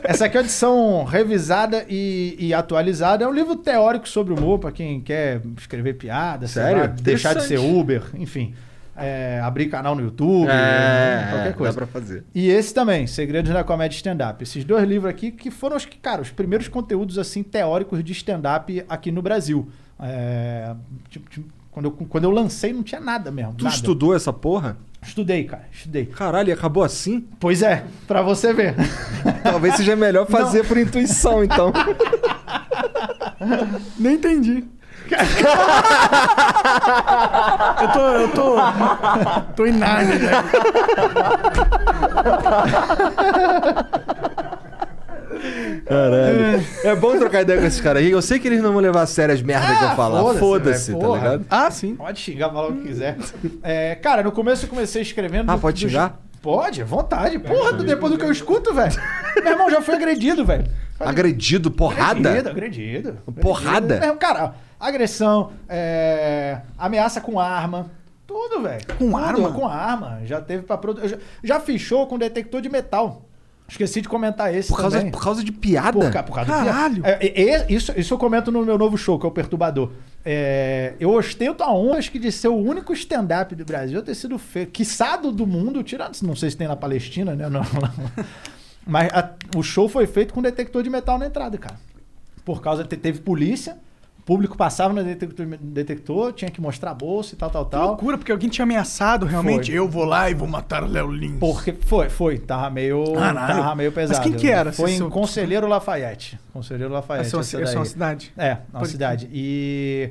essa 0.03 0.25
aqui 0.25 0.37
é 0.37 0.39
a 0.39 0.43
edição 0.43 1.03
revisada 1.03 1.85
e, 1.89 2.35
e 2.39 2.53
atualizada. 2.53 3.23
É 3.23 3.27
um 3.27 3.33
livro 3.33 3.55
teórico 3.55 4.07
sobre 4.07 4.33
humor, 4.33 4.59
pra 4.59 4.71
quem 4.71 5.01
quer 5.01 5.41
escrever 5.57 5.93
piada, 5.95 6.47
sei 6.47 6.63
Sério? 6.63 6.79
lá, 6.81 6.87
deixar 6.87 7.33
de 7.35 7.43
ser. 7.43 7.59
Uber, 7.59 8.03
enfim. 8.15 8.53
É, 8.95 9.39
abrir 9.43 9.67
canal 9.69 9.95
no 9.95 10.01
YouTube, 10.03 10.47
É, 10.47 11.27
qualquer 11.31 11.49
é, 11.49 11.53
coisa. 11.53 11.73
dá 11.73 11.77
pra 11.77 11.87
fazer. 11.87 12.23
E 12.33 12.47
esse 12.49 12.73
também, 12.73 13.07
Segredos 13.07 13.51
da 13.51 13.63
Comédia 13.63 13.95
Stand-Up. 13.95 14.43
Esses 14.43 14.63
dois 14.63 14.87
livros 14.87 15.09
aqui 15.09 15.31
que 15.31 15.49
foram, 15.49 15.75
os, 15.75 15.85
que, 15.85 15.97
cara, 15.97 16.21
os 16.21 16.29
primeiros 16.29 16.67
conteúdos 16.67 17.17
assim 17.17 17.41
teóricos 17.41 18.03
de 18.03 18.11
stand-up 18.11 18.85
aqui 18.87 19.11
no 19.11 19.21
Brasil. 19.21 19.67
É, 19.99 20.75
tipo, 21.09 21.29
tipo, 21.29 21.47
quando, 21.71 21.85
eu, 21.85 21.91
quando 21.91 22.23
eu 22.25 22.31
lancei 22.31 22.71
não 22.71 22.83
tinha 22.83 23.01
nada 23.01 23.31
mesmo. 23.31 23.55
Tu 23.55 23.63
nada. 23.63 23.75
estudou 23.75 24.15
essa 24.15 24.31
porra? 24.31 24.77
Estudei, 25.01 25.43
cara, 25.43 25.63
estudei. 25.71 26.05
Caralho, 26.05 26.49
e 26.49 26.51
acabou 26.51 26.83
assim? 26.83 27.25
Pois 27.39 27.63
é, 27.63 27.83
pra 28.07 28.21
você 28.21 28.53
ver. 28.53 28.75
Talvez 29.41 29.75
seja 29.75 29.95
melhor 29.95 30.25
fazer 30.29 30.65
por 30.67 30.77
intuição, 30.77 31.43
então. 31.43 31.73
Nem 33.97 34.15
entendi. 34.15 34.63
Eu 37.81 37.91
tô. 37.91 37.99
Eu 38.09 38.27
tô. 38.29 38.55
tô 39.55 39.65
em 39.65 39.71
Nárnia, 39.73 40.15
né? 40.19 40.31
Caralho. 45.85 46.63
É 46.83 46.95
bom 46.95 47.17
trocar 47.17 47.41
ideia 47.41 47.59
com 47.59 47.65
esses 47.67 47.81
caras 47.81 48.01
aí. 48.03 48.11
Eu 48.11 48.21
sei 48.21 48.39
que 48.39 48.47
eles 48.47 48.61
não 48.61 48.71
vão 48.71 48.81
levar 48.81 49.01
a 49.01 49.05
sério 49.05 49.33
as 49.33 49.41
merdas 49.41 49.77
que 49.77 49.83
eu 49.85 49.89
falar. 49.91 50.19
foda-se, 50.21 50.39
Foda-se, 50.39 50.91
velho, 50.91 50.99
tá 51.01 51.05
porra. 51.07 51.21
ligado? 51.21 51.45
Ah, 51.49 51.71
sim. 51.71 51.95
Pode 51.95 52.19
xingar, 52.19 52.49
falar 52.51 52.67
o 52.69 52.73
que 52.75 52.83
quiser. 52.87 53.17
É, 53.61 53.95
cara, 53.95 54.23
no 54.23 54.31
começo 54.31 54.65
eu 54.65 54.69
comecei 54.69 55.01
escrevendo. 55.01 55.49
Ah, 55.49 55.55
do- 55.55 55.61
pode 55.61 55.83
do- 55.85 55.89
xingar? 55.89 56.19
Pode, 56.41 56.81
à 56.81 56.85
vontade. 56.85 57.39
Porra, 57.39 57.71
depois 57.73 58.11
do 58.11 58.17
que 58.19 58.25
eu 58.25 58.31
escuto, 58.31 58.73
velho. 58.73 58.93
Meu 59.41 59.53
irmão 59.53 59.69
já 59.69 59.81
foi 59.81 59.95
agredido, 59.95 60.43
velho. 60.45 60.65
Agredido, 60.99 61.71
porrada? 61.71 62.29
Agredido, 62.29 62.49
agredido. 62.49 63.17
Porrada? 63.41 63.95
Agredido. 63.95 64.17
Cara, 64.19 64.53
agressão, 64.87 65.51
é, 65.69 66.59
ameaça 66.77 67.19
com 67.21 67.39
arma. 67.39 67.89
Tudo, 68.27 68.61
velho. 68.61 68.85
Com 68.87 68.93
Tudo, 69.11 69.17
arma? 69.17 69.51
Com 69.51 69.67
arma. 69.67 70.21
Já 70.25 70.41
teve 70.41 70.63
pra 70.63 70.77
produ... 70.77 71.01
eu 71.01 71.09
já, 71.09 71.17
já 71.43 71.59
fiz 71.59 71.81
show 71.81 72.07
com 72.07 72.17
detector 72.17 72.61
de 72.61 72.69
metal. 72.69 73.21
Esqueci 73.67 74.01
de 74.01 74.09
comentar 74.09 74.53
esse 74.53 74.67
Por 74.69 74.77
causa, 74.79 74.97
também. 74.97 75.11
por 75.11 75.23
causa 75.23 75.43
de 75.43 75.51
piada? 75.51 75.93
Por, 75.93 76.23
por 76.23 76.35
causa 76.35 76.51
Caralho. 76.51 77.01
piada. 77.01 77.17
É, 77.23 77.41
é, 77.41 77.65
isso, 77.71 77.93
isso 77.97 78.13
eu 78.13 78.17
comento 78.17 78.51
no 78.51 78.63
meu 78.65 78.77
novo 78.77 78.97
show, 78.97 79.17
que 79.17 79.25
é 79.25 79.29
o 79.29 79.31
Perturbador. 79.31 79.91
É, 80.25 80.93
eu 80.99 81.11
ostento 81.11 81.63
a 81.63 81.73
honra, 81.73 81.99
que 82.01 82.19
de 82.19 82.31
ser 82.31 82.49
o 82.49 82.55
único 82.55 82.91
stand-up 82.93 83.55
do 83.55 83.65
Brasil 83.65 84.01
ter 84.03 84.15
sido 84.15 84.37
feito, 84.37 84.71
quiçado 84.71 85.31
do 85.31 85.47
mundo, 85.47 85.81
tirando, 85.83 86.15
não 86.23 86.35
sei 86.35 86.49
se 86.51 86.57
tem 86.57 86.67
na 86.67 86.75
Palestina, 86.75 87.35
né? 87.35 87.49
Não, 87.49 87.61
não. 87.61 87.61
Mas 88.85 89.09
a- 89.13 89.31
o 89.55 89.63
show 89.63 89.87
foi 89.87 90.05
feito 90.07 90.33
com 90.33 90.41
detector 90.41 90.83
de 90.83 90.89
metal 90.89 91.17
na 91.17 91.25
entrada, 91.27 91.57
cara. 91.57 91.79
Por 92.43 92.61
causa, 92.61 92.83
te- 92.83 92.97
teve 92.97 93.19
polícia, 93.19 93.77
o 94.23 94.25
público 94.25 94.55
passava 94.55 94.93
no 94.93 95.03
detector, 95.03 95.45
detector 95.59 96.31
tinha 96.31 96.49
que 96.49 96.61
mostrar 96.61 96.91
a 96.91 96.93
bolsa 96.93 97.35
e 97.35 97.37
tal, 97.37 97.49
tal, 97.49 97.65
Que 97.65 97.71
tal. 97.71 97.87
loucura, 97.87 98.17
porque 98.17 98.31
alguém 98.31 98.47
tinha 98.49 98.63
ameaçado 98.63 99.25
realmente. 99.25 99.65
Foi. 99.69 99.77
Eu 99.77 99.89
vou 99.89 100.05
lá 100.05 100.29
e 100.29 100.33
vou 100.33 100.47
matar 100.47 100.81
o 100.81 100.87
Léo 100.87 101.11
Lins. 101.11 101.37
Porque 101.39 101.73
foi, 101.73 102.09
foi. 102.09 102.37
Tava 102.37 102.69
meio, 102.69 103.03
Caralho. 103.15 103.61
tava 103.61 103.75
meio 103.75 103.91
Mas 103.93 104.09
pesado. 104.09 104.23
quem 104.23 104.31
que 104.31 104.49
era? 104.49 104.71
Foi 104.71 104.91
em 104.91 104.97
são- 104.97 105.09
Conselheiro 105.09 105.67
Lafayette. 105.67 106.39
Conselheiro 106.53 106.93
Lafayette. 106.93 107.27
Essa 107.27 107.35
é 107.35 107.37
uma, 107.37 107.41
essa 107.43 107.61
essa 107.61 107.73
é 107.75 107.79
uma 107.79 107.85
cidade. 107.85 108.33
É, 108.37 108.55
Pode 108.71 108.87
cidade. 108.87 109.29
E 109.33 110.09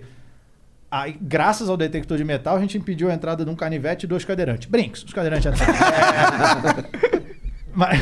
aí, 0.91 1.17
graças 1.19 1.71
ao 1.71 1.77
detector 1.79 2.19
de 2.19 2.25
metal, 2.25 2.55
a 2.57 2.61
gente 2.61 2.77
impediu 2.77 3.11
a 3.11 3.15
entrada 3.15 3.47
de 3.47 3.51
um 3.51 3.55
canivete 3.57 4.05
e 4.05 4.07
dois 4.07 4.27
cadeirantes. 4.27 4.69
Brinks, 4.69 5.05
os 5.05 5.13
cadeirantes 5.15 5.47
entraram. 5.51 5.73
É... 7.73 7.75
Mas... 7.75 7.99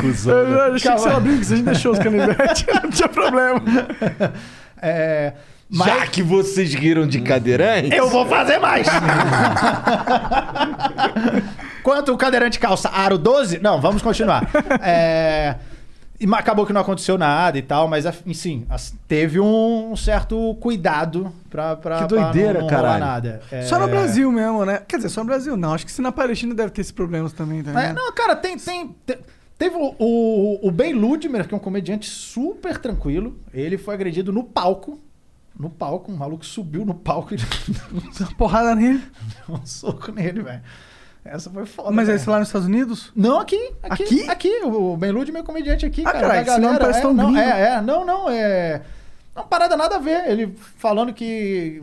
Cusão, 0.00 0.36
Eu, 0.36 0.48
né? 0.48 0.54
eu 0.56 0.74
achei 0.74 0.90
que 0.90 0.98
você 0.98 1.08
era 1.08 1.20
brinco, 1.20 1.40
a 1.40 1.44
gente 1.44 1.62
deixou 1.62 1.92
os 1.92 2.00
canivetes, 2.00 2.66
não 2.82 2.90
tinha 2.90 3.08
problema. 3.08 3.62
É... 4.80 5.32
Mas 5.70 5.88
Já 5.88 6.06
que 6.06 6.22
vocês 6.22 6.74
riram 6.74 7.06
de 7.06 7.20
cadeirante... 7.20 7.94
eu 7.96 8.08
vou 8.08 8.26
fazer 8.26 8.58
mais! 8.58 8.86
Quanto 11.82 12.12
o 12.12 12.16
cadeirante 12.16 12.58
calça 12.58 12.88
aro 12.88 13.18
12? 13.18 13.58
Não, 13.60 13.80
vamos 13.80 14.02
continuar. 14.02 14.48
É... 14.80 15.56
E 16.20 16.26
acabou 16.32 16.64
que 16.64 16.72
não 16.72 16.80
aconteceu 16.80 17.18
nada 17.18 17.58
e 17.58 17.62
tal, 17.62 17.88
mas 17.88 18.04
sim, 18.34 18.64
as- 18.70 18.94
teve 19.08 19.40
um 19.40 19.94
certo 19.96 20.54
cuidado 20.60 21.30
pra, 21.50 21.74
pra, 21.76 22.02
Que 22.02 22.06
pra 22.06 22.22
doideira, 22.22 22.52
não, 22.54 22.60
não 22.60 22.68
rolar 22.68 22.82
caralho. 22.82 23.04
nada. 23.04 23.42
É... 23.50 23.62
Só 23.62 23.78
no 23.80 23.88
Brasil 23.88 24.30
mesmo, 24.30 24.64
né? 24.64 24.80
Quer 24.86 24.96
dizer, 24.98 25.08
só 25.08 25.20
no 25.22 25.26
Brasil 25.26 25.56
não. 25.56 25.74
Acho 25.74 25.84
que 25.84 25.90
se 25.92 26.00
na 26.00 26.12
Palestina 26.12 26.54
deve 26.54 26.70
ter 26.70 26.80
esses 26.82 26.92
problemas 26.92 27.32
também, 27.32 27.62
tá 27.62 27.72
É, 27.72 27.74
ligado? 27.74 27.96
não, 27.96 28.12
cara, 28.12 28.36
tem. 28.36 28.56
tem 28.56 28.94
te- 29.04 29.18
teve 29.58 29.76
o, 29.76 29.94
o, 29.98 30.68
o 30.68 30.70
Ben 30.70 30.92
Ludmer, 30.92 31.46
que 31.46 31.54
é 31.54 31.56
um 31.56 31.60
comediante 31.60 32.08
super 32.08 32.78
tranquilo. 32.78 33.38
Ele 33.52 33.76
foi 33.78 33.94
agredido 33.94 34.32
no 34.32 34.44
palco. 34.44 35.00
No 35.58 35.70
palco, 35.70 36.10
um 36.10 36.16
maluco 36.16 36.44
subiu 36.44 36.84
no 36.84 36.94
palco 36.94 37.32
e 37.34 37.36
deu 38.18 38.28
Porrada 38.36 38.74
nele. 38.74 39.02
um 39.48 39.64
soco 39.64 40.10
nele, 40.10 40.42
velho. 40.42 40.62
Essa 41.24 41.48
foi 41.48 41.64
foda. 41.64 41.90
Mas 41.92 42.08
é 42.08 42.16
isso 42.16 42.30
lá 42.30 42.38
nos 42.38 42.48
Estados 42.48 42.66
Unidos? 42.66 43.10
Não, 43.16 43.38
aqui. 43.40 43.72
Aqui? 43.82 44.02
Aqui? 44.02 44.28
Aqui. 44.28 44.60
O 44.64 44.96
Ben 44.96 45.10
Ludmer 45.10 45.42
é 45.42 45.44
comediante 45.44 45.86
aqui, 45.86 46.02
Ah, 46.04 46.12
cara. 46.12 46.40
esse 46.42 46.50
nome 46.50 46.62
galera. 46.62 46.78
parece 46.80 46.98
é, 46.98 47.02
tão 47.02 47.14
não, 47.14 47.36
é, 47.36 47.60
é, 47.62 47.80
não, 47.80 48.04
não, 48.04 48.28
é. 48.30 48.82
Não, 49.34 49.46
parada 49.46 49.76
nada 49.76 49.96
a 49.96 49.98
ver. 49.98 50.28
Ele 50.28 50.54
falando 50.76 51.14
que, 51.14 51.82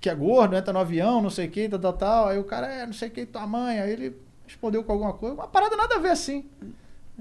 que 0.00 0.08
é 0.08 0.14
gordo, 0.14 0.56
entra 0.56 0.72
no 0.72 0.78
avião, 0.78 1.20
não 1.20 1.28
sei 1.28 1.48
o 1.48 1.50
que, 1.50 1.68
tal, 1.68 1.78
tal, 1.78 1.92
tal. 1.92 2.28
Aí 2.28 2.38
o 2.38 2.44
cara 2.44 2.66
é, 2.66 2.86
não 2.86 2.92
sei 2.94 3.08
o 3.08 3.10
que, 3.10 3.26
tua 3.26 3.46
mãe. 3.46 3.78
Aí 3.78 3.90
ele 3.90 4.16
respondeu 4.46 4.82
com 4.82 4.92
alguma 4.92 5.12
coisa. 5.12 5.34
Uma 5.34 5.48
parada 5.48 5.76
nada 5.76 5.96
a 5.96 5.98
ver 5.98 6.10
assim. 6.10 6.46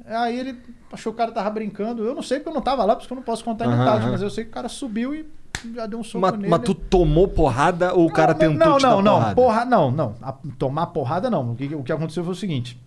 Aí 0.05 0.39
ele 0.39 0.59
achou 0.91 1.11
que 1.11 1.15
o 1.15 1.17
cara 1.17 1.31
tava 1.31 1.49
brincando. 1.49 2.03
Eu 2.05 2.13
não 2.15 2.21
sei 2.21 2.39
porque 2.39 2.49
eu 2.49 2.53
não 2.53 2.61
tava 2.61 2.83
lá, 2.85 2.95
porque 2.95 3.11
eu 3.11 3.15
não 3.15 3.23
posso 3.23 3.43
contar 3.43 3.65
Aham, 3.65 3.77
detalhes, 3.79 4.05
mas 4.11 4.21
eu 4.21 4.29
sei 4.29 4.43
que 4.43 4.49
o 4.51 4.53
cara 4.53 4.69
subiu 4.69 5.13
e 5.15 5.25
já 5.73 5.85
deu 5.85 5.99
um 5.99 6.03
soco 6.03 6.21
Mas, 6.21 6.33
nele. 6.33 6.49
mas 6.49 6.61
tu 6.61 6.75
tomou 6.75 7.27
porrada 7.27 7.93
ou 7.93 8.05
o 8.07 8.11
cara 8.11 8.33
Não, 8.33 8.39
tentou 8.39 8.59
não, 8.59 8.77
te 8.77 8.83
não, 8.83 8.97
dar 8.97 9.03
não, 9.03 9.13
porrada? 9.15 9.35
Porra, 9.35 9.65
não, 9.65 9.91
não. 9.91 10.15
A- 10.21 10.35
tomar 10.57 10.87
porrada 10.87 11.29
não. 11.29 11.51
O 11.51 11.55
que, 11.55 11.73
o 11.75 11.83
que 11.83 11.91
aconteceu 11.91 12.23
foi 12.23 12.33
o 12.33 12.35
seguinte. 12.35 12.79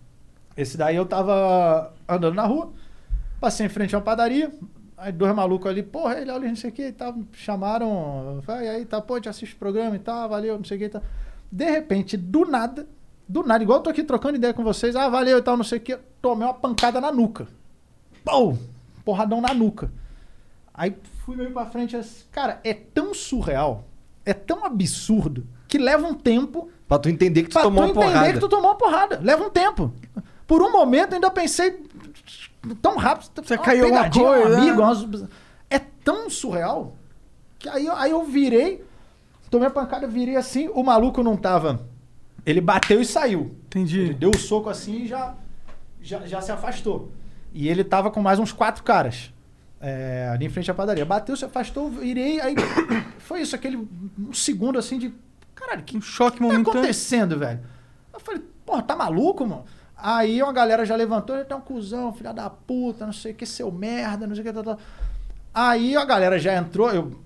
Esse 0.55 0.77
daí 0.77 0.95
eu 0.95 1.05
tava 1.05 1.93
andando 2.07 2.35
na 2.35 2.45
rua, 2.45 2.71
passei 3.39 3.65
em 3.65 3.69
frente 3.69 3.95
a 3.95 3.97
uma 3.99 4.03
padaria, 4.03 4.51
aí 4.97 5.11
dois 5.11 5.33
malucos 5.33 5.69
ali, 5.71 5.81
porra, 5.81 6.19
ele 6.19 6.29
olha 6.31 6.47
não 6.47 6.55
sei 6.55 6.69
o 6.69 6.73
que 6.73 6.91
tal, 6.91 7.15
chamaram, 7.33 8.41
e 8.47 8.67
aí, 8.67 8.85
tá, 8.85 9.01
pô, 9.01 9.19
te 9.19 9.29
assiste 9.29 9.53
o 9.55 9.57
programa 9.57 9.95
e 9.95 9.99
tal, 9.99 10.27
valeu, 10.29 10.57
não 10.57 10.63
sei 10.65 10.77
o 10.77 10.79
que 10.79 10.89
tal. 10.89 11.01
De 11.51 11.69
repente, 11.69 12.15
do 12.17 12.45
nada, 12.45 12.85
do 13.31 13.43
nada, 13.43 13.63
igual 13.63 13.79
eu 13.79 13.83
tô 13.83 13.89
aqui 13.89 14.03
trocando 14.03 14.35
ideia 14.37 14.53
com 14.53 14.63
vocês, 14.63 14.95
ah, 14.95 15.07
valeu 15.09 15.37
e 15.37 15.41
tal, 15.41 15.55
não 15.57 15.63
sei 15.63 15.77
o 15.77 15.81
que, 15.81 15.97
tomei 16.21 16.45
uma 16.47 16.53
pancada 16.53 16.99
na 16.99 17.11
nuca. 17.11 17.47
Pô, 18.25 18.55
porradão 19.05 19.39
na 19.41 19.53
nuca. 19.53 19.91
Aí 20.73 20.95
fui 21.25 21.35
meio 21.35 21.51
pra 21.51 21.65
frente 21.65 21.95
assim, 21.95 22.23
cara, 22.31 22.59
é 22.63 22.73
tão 22.73 23.13
surreal, 23.13 23.85
é 24.25 24.33
tão 24.33 24.65
absurdo, 24.65 25.45
que 25.67 25.77
leva 25.77 26.05
um 26.07 26.13
tempo 26.13 26.69
Pra 26.87 26.99
tu 26.99 27.07
entender 27.07 27.43
que 27.43 27.49
tu 27.49 27.53
pra 27.53 27.61
tomou 27.63 27.83
tu 27.87 27.91
uma 27.93 28.03
entender 28.03 28.11
porrada. 28.13 28.33
que 28.33 28.39
tu 28.39 28.49
tomou 28.49 28.65
uma 28.71 28.75
porrada. 28.77 29.19
Leva 29.23 29.45
um 29.45 29.49
tempo. 29.49 29.93
por 30.45 30.61
um 30.61 30.69
momento, 30.69 31.11
eu 31.11 31.15
ainda 31.15 31.31
pensei 31.31 31.81
tão 32.81 32.97
rápido. 32.97 33.29
Você 33.41 33.55
uma 33.55 33.63
caiu 33.63 33.85
alguma 33.85 34.01
pegadinha, 34.03 34.25
um 34.25 34.27
coisa, 34.41 34.57
amigo, 34.57 34.77
né? 34.77 34.83
umas- 34.83 35.25
É 35.69 35.79
tão 35.79 36.29
surreal 36.29 36.93
que 37.57 37.69
aí, 37.69 37.85
eu- 37.85 37.95
aí 37.95 38.11
eu 38.11 38.25
virei, 38.25 38.83
tomei 39.49 39.69
a 39.69 39.71
pancada, 39.71 40.05
virei 40.05 40.35
assim, 40.35 40.67
o 40.73 40.83
maluco 40.83 41.23
não 41.23 41.37
tava. 41.37 41.79
Ele 42.45 42.61
bateu 42.61 43.01
e 43.01 43.05
saiu. 43.05 43.55
Entendi. 43.65 43.99
Ele 43.99 44.13
deu 44.13 44.31
o 44.31 44.37
soco 44.37 44.69
assim 44.69 45.03
e 45.03 45.07
já, 45.07 45.35
já, 46.01 46.25
já 46.25 46.41
se 46.41 46.51
afastou. 46.51 47.11
E 47.53 47.67
ele 47.67 47.83
tava 47.83 48.09
com 48.09 48.21
mais 48.21 48.39
uns 48.39 48.51
quatro 48.51 48.83
caras. 48.83 49.31
é, 49.79 50.29
ali 50.33 50.45
em 50.45 50.49
frente 50.49 50.69
à 50.71 50.73
padaria. 50.73 51.05
Bateu, 51.05 51.35
se 51.35 51.43
afastou, 51.45 51.89
virei, 51.89 52.39
aí 52.39 52.55
foi 53.19 53.41
isso, 53.41 53.55
aquele 53.55 53.77
um 53.77 54.33
segundo 54.33 54.77
assim 54.79 54.97
de. 54.99 55.13
Caralho, 55.55 55.83
que 55.83 55.97
Um 55.97 56.01
choque 56.01 56.37
tá 56.37 56.43
momentâneo. 56.43 56.79
acontecendo, 56.79 57.37
velho? 57.37 57.59
Eu 58.13 58.19
falei, 58.19 58.41
porra, 58.65 58.81
tá 58.83 58.95
maluco, 58.95 59.45
mano? 59.45 59.65
Aí 59.95 60.41
uma 60.41 60.51
galera 60.53 60.83
já 60.85 60.95
levantou, 60.95 61.35
ele 61.35 61.45
tá 61.45 61.55
um 61.55 61.61
cuzão, 61.61 62.11
filha 62.13 62.33
da 62.33 62.49
puta, 62.49 63.05
não 63.05 63.13
sei 63.13 63.33
o 63.33 63.35
que, 63.35 63.45
seu 63.45 63.71
merda, 63.71 64.25
não 64.25 64.33
sei 64.33 64.43
o 64.43 64.47
que, 64.47 64.53
tal, 64.53 64.63
tal. 64.63 64.79
Aí 65.53 65.95
a 65.95 66.03
galera 66.05 66.39
já 66.39 66.55
entrou, 66.55 66.89
eu 66.91 67.20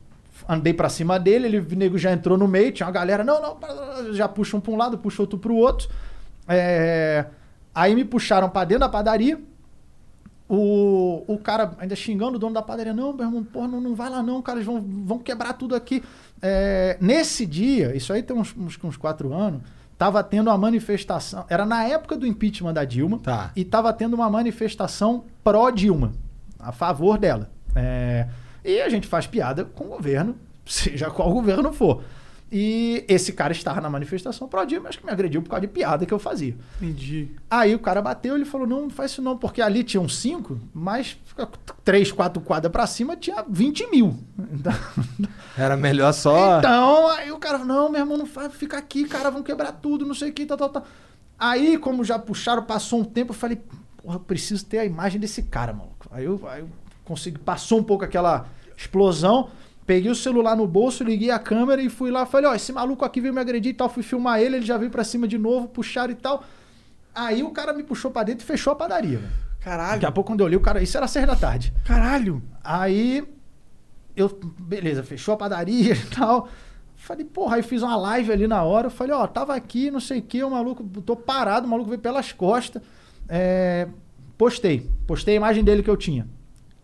andei 0.47 0.73
pra 0.73 0.89
cima 0.89 1.19
dele, 1.19 1.45
ele, 1.47 1.59
o 1.59 1.75
nego 1.75 1.97
já 1.97 2.11
entrou 2.11 2.37
no 2.37 2.47
meio, 2.47 2.71
tinha 2.71 2.85
uma 2.85 2.91
galera, 2.91 3.23
não, 3.23 3.41
não, 3.41 4.13
já 4.13 4.27
puxa 4.27 4.57
um 4.57 4.59
pra 4.59 4.71
um 4.71 4.77
lado, 4.77 4.97
puxa 4.97 5.21
outro 5.21 5.37
pro 5.39 5.55
outro. 5.55 5.89
É, 6.47 7.25
Aí 7.73 7.93
me 7.93 8.05
puxaram 8.05 8.49
pra 8.49 8.63
dentro 8.63 8.81
da 8.81 8.89
padaria, 8.89 9.37
o, 10.47 11.23
o 11.27 11.37
cara 11.37 11.73
ainda 11.79 11.95
xingando 11.95 12.37
o 12.37 12.39
dono 12.39 12.53
da 12.53 12.61
padaria, 12.61 12.93
não, 12.93 13.11
meu 13.11 13.25
irmão, 13.25 13.43
porra, 13.43 13.67
não, 13.67 13.81
não 13.81 13.95
vai 13.95 14.09
lá 14.09 14.21
não, 14.23 14.41
cara, 14.41 14.59
eles 14.59 14.65
vão, 14.65 14.81
vão 14.81 15.19
quebrar 15.19 15.53
tudo 15.53 15.75
aqui. 15.75 16.03
É, 16.41 16.97
nesse 17.01 17.45
dia, 17.45 17.95
isso 17.95 18.13
aí 18.13 18.21
tem 18.23 18.35
uns, 18.37 18.55
uns, 18.55 18.77
uns 18.81 18.95
quatro 18.95 19.33
anos, 19.33 19.61
tava 19.97 20.23
tendo 20.23 20.49
uma 20.49 20.57
manifestação, 20.57 21.45
era 21.49 21.65
na 21.65 21.83
época 21.83 22.15
do 22.15 22.27
impeachment 22.27 22.73
da 22.73 22.85
Dilma, 22.85 23.19
Tá. 23.19 23.51
e 23.55 23.65
tava 23.65 23.91
tendo 23.91 24.13
uma 24.13 24.29
manifestação 24.29 25.25
pró-Dilma, 25.43 26.13
a 26.59 26.71
favor 26.71 27.17
dela. 27.17 27.49
É, 27.75 28.27
e 28.65 28.81
a 28.81 28.89
gente 28.89 29.07
faz 29.07 29.27
piada 29.27 29.63
com 29.63 29.85
o 29.85 29.89
governo, 29.89 30.35
seja 30.65 31.09
qual 31.11 31.31
governo 31.31 31.71
for. 31.71 32.03
E 32.51 33.03
esse 33.07 33.33
cara 33.33 33.51
estava 33.51 33.81
na 33.81 33.89
manifestação 33.89 34.47
pró-Dilma, 34.47 34.87
acho 34.87 34.99
que 34.99 35.05
me 35.05 35.11
agrediu 35.11 35.41
por 35.41 35.49
causa 35.49 35.61
de 35.61 35.67
piada 35.67 36.05
que 36.05 36.13
eu 36.13 36.19
fazia. 36.19 36.55
Entendi. 36.79 37.31
Aí 37.49 37.73
o 37.73 37.79
cara 37.79 38.01
bateu, 38.01 38.35
ele 38.35 38.45
falou: 38.45 38.67
não, 38.67 38.83
não 38.83 38.89
faz 38.89 39.11
isso 39.11 39.21
não, 39.21 39.37
porque 39.37 39.61
ali 39.61 39.83
tinham 39.83 40.07
cinco, 40.07 40.59
mas 40.73 41.17
três, 41.83 42.11
quatro 42.11 42.41
quadras 42.41 42.71
pra 42.71 42.85
cima 42.85 43.17
tinha 43.17 43.43
20 43.47 43.89
mil. 43.89 44.17
Então, 44.53 44.73
Era 45.57 45.75
melhor 45.75 46.13
só. 46.13 46.59
então, 46.59 47.07
aí 47.09 47.31
o 47.31 47.37
cara, 47.39 47.57
não, 47.59 47.89
meu 47.89 48.01
irmão, 48.01 48.17
não 48.17 48.27
faz, 48.27 48.53
fica 48.53 48.77
aqui, 48.77 49.05
cara, 49.05 49.31
vão 49.31 49.41
quebrar 49.41 49.71
tudo, 49.73 50.05
não 50.05 50.13
sei 50.13 50.29
o 50.29 50.33
que, 50.33 50.45
tal, 50.45 50.57
tal, 50.57 50.69
tal. 50.69 50.85
Aí, 51.37 51.77
como 51.77 52.03
já 52.03 52.17
puxaram, 52.17 52.63
passou 52.63 53.01
um 53.01 53.03
tempo, 53.03 53.31
eu 53.31 53.35
falei, 53.35 53.59
porra, 53.97 54.15
eu 54.15 54.19
preciso 54.21 54.65
ter 54.65 54.79
a 54.79 54.85
imagem 54.85 55.19
desse 55.19 55.43
cara, 55.43 55.73
maluco. 55.73 56.07
Aí 56.11 56.23
eu, 56.23 56.39
aí 56.47 56.61
eu 56.61 56.69
consegui, 57.05 57.39
passou 57.39 57.79
um 57.79 57.83
pouco 57.83 58.03
aquela 58.03 58.47
explosão, 58.75 59.49
peguei 59.85 60.11
o 60.11 60.15
celular 60.15 60.57
no 60.57 60.67
bolso, 60.67 61.03
liguei 61.03 61.31
a 61.31 61.39
câmera 61.39 61.81
e 61.81 61.89
fui 61.89 62.11
lá, 62.11 62.25
falei, 62.25 62.49
ó, 62.49 62.55
esse 62.55 62.73
maluco 62.73 63.05
aqui 63.05 63.21
veio 63.21 63.33
me 63.33 63.39
agredir 63.39 63.71
e 63.71 63.75
tal, 63.75 63.87
fui 63.87 64.03
filmar 64.03 64.39
ele, 64.41 64.57
ele 64.57 64.65
já 64.65 64.77
veio 64.77 64.91
pra 64.91 65.03
cima 65.03 65.27
de 65.27 65.37
novo, 65.37 65.67
puxaram 65.67 66.11
e 66.11 66.15
tal. 66.15 66.43
Aí 67.13 67.43
o 67.43 67.51
cara 67.51 67.71
me 67.71 67.83
puxou 67.83 68.11
pra 68.11 68.23
dentro 68.23 68.43
e 68.43 68.47
fechou 68.47 68.73
a 68.73 68.75
padaria. 68.75 69.21
Caralho. 69.61 69.93
Daqui 69.93 70.05
a 70.05 70.11
pouco, 70.11 70.29
quando 70.29 70.41
eu 70.41 70.45
olhei, 70.45 70.57
o 70.57 70.61
cara. 70.61 70.83
Isso 70.83 70.97
era 70.97 71.07
seis 71.07 71.25
da 71.25 71.35
tarde. 71.35 71.73
Caralho. 71.85 72.43
Aí 72.63 73.23
eu, 74.15 74.29
beleza, 74.59 75.01
fechou 75.01 75.33
a 75.33 75.37
padaria 75.37 75.93
e 75.93 76.05
tal. 76.13 76.49
Falei, 76.95 77.25
porra, 77.25 77.57
aí 77.57 77.63
fiz 77.63 77.81
uma 77.81 77.95
live 77.95 78.31
ali 78.31 78.47
na 78.47 78.63
hora. 78.63 78.89
Falei, 78.89 79.13
ó, 79.13 79.25
tava 79.27 79.55
aqui, 79.55 79.89
não 79.89 79.99
sei 79.99 80.19
o 80.19 80.21
que, 80.21 80.43
o 80.43 80.49
maluco, 80.49 80.83
tô 81.01 81.15
parado, 81.15 81.67
o 81.67 81.69
maluco 81.69 81.89
veio 81.89 82.01
pelas 82.01 82.31
costas. 82.31 82.81
É, 83.27 83.87
postei, 84.37 84.89
postei 85.07 85.35
a 85.35 85.37
imagem 85.37 85.63
dele 85.63 85.81
que 85.81 85.89
eu 85.89 85.97
tinha. 85.97 86.27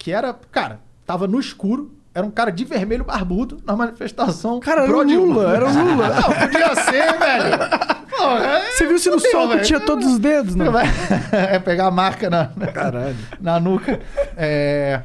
Que 0.02 0.12
era, 0.12 0.34
cara, 0.52 0.80
tava 1.06 1.28
no 1.28 1.40
escuro, 1.40 1.92
era 2.12 2.26
um 2.26 2.32
cara 2.32 2.52
de 2.52 2.66
vermelho 2.66 3.04
barbudo 3.06 3.62
na 3.64 3.76
manifestação. 3.76 4.60
Cara, 4.60 4.82
era 4.86 4.98
o. 4.98 5.04
Lula, 5.04 5.56
era 5.56 5.68
o 5.68 5.72
Lula. 5.72 6.10
Não, 6.20 6.24
podia 6.24 6.76
ser, 6.76 7.20
velho. 7.20 8.10
Porra, 8.10 8.62
Você 8.72 8.88
viu 8.88 8.98
se 8.98 9.12
no 9.12 9.20
sol 9.20 9.48
velho. 9.50 9.62
tinha 9.64 9.80
todos 9.80 10.08
os 10.08 10.18
dedos, 10.18 10.56
não? 10.56 10.74
é 11.32 11.60
pegar 11.60 11.86
a 11.86 11.92
marca 11.92 12.32
na, 12.32 12.48
Caralho. 12.74 13.16
na 13.40 13.60
nuca. 13.60 14.02
É, 14.36 15.04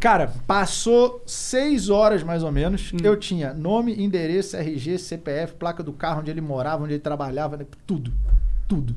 cara, 0.00 0.32
passou 0.46 1.22
seis 1.26 1.90
horas 1.90 2.22
mais 2.22 2.42
ou 2.42 2.50
menos. 2.50 2.92
Hum. 2.94 2.96
Eu 3.04 3.18
tinha 3.18 3.52
nome, 3.52 4.02
endereço, 4.02 4.56
RG, 4.56 4.96
CPF, 4.98 5.52
placa 5.54 5.82
do 5.82 5.92
carro, 5.92 6.20
onde 6.20 6.30
ele 6.30 6.40
morava, 6.40 6.82
onde 6.82 6.94
ele 6.94 7.00
trabalhava, 7.00 7.58
né? 7.58 7.66
tudo. 7.86 8.10
Tudo. 8.66 8.96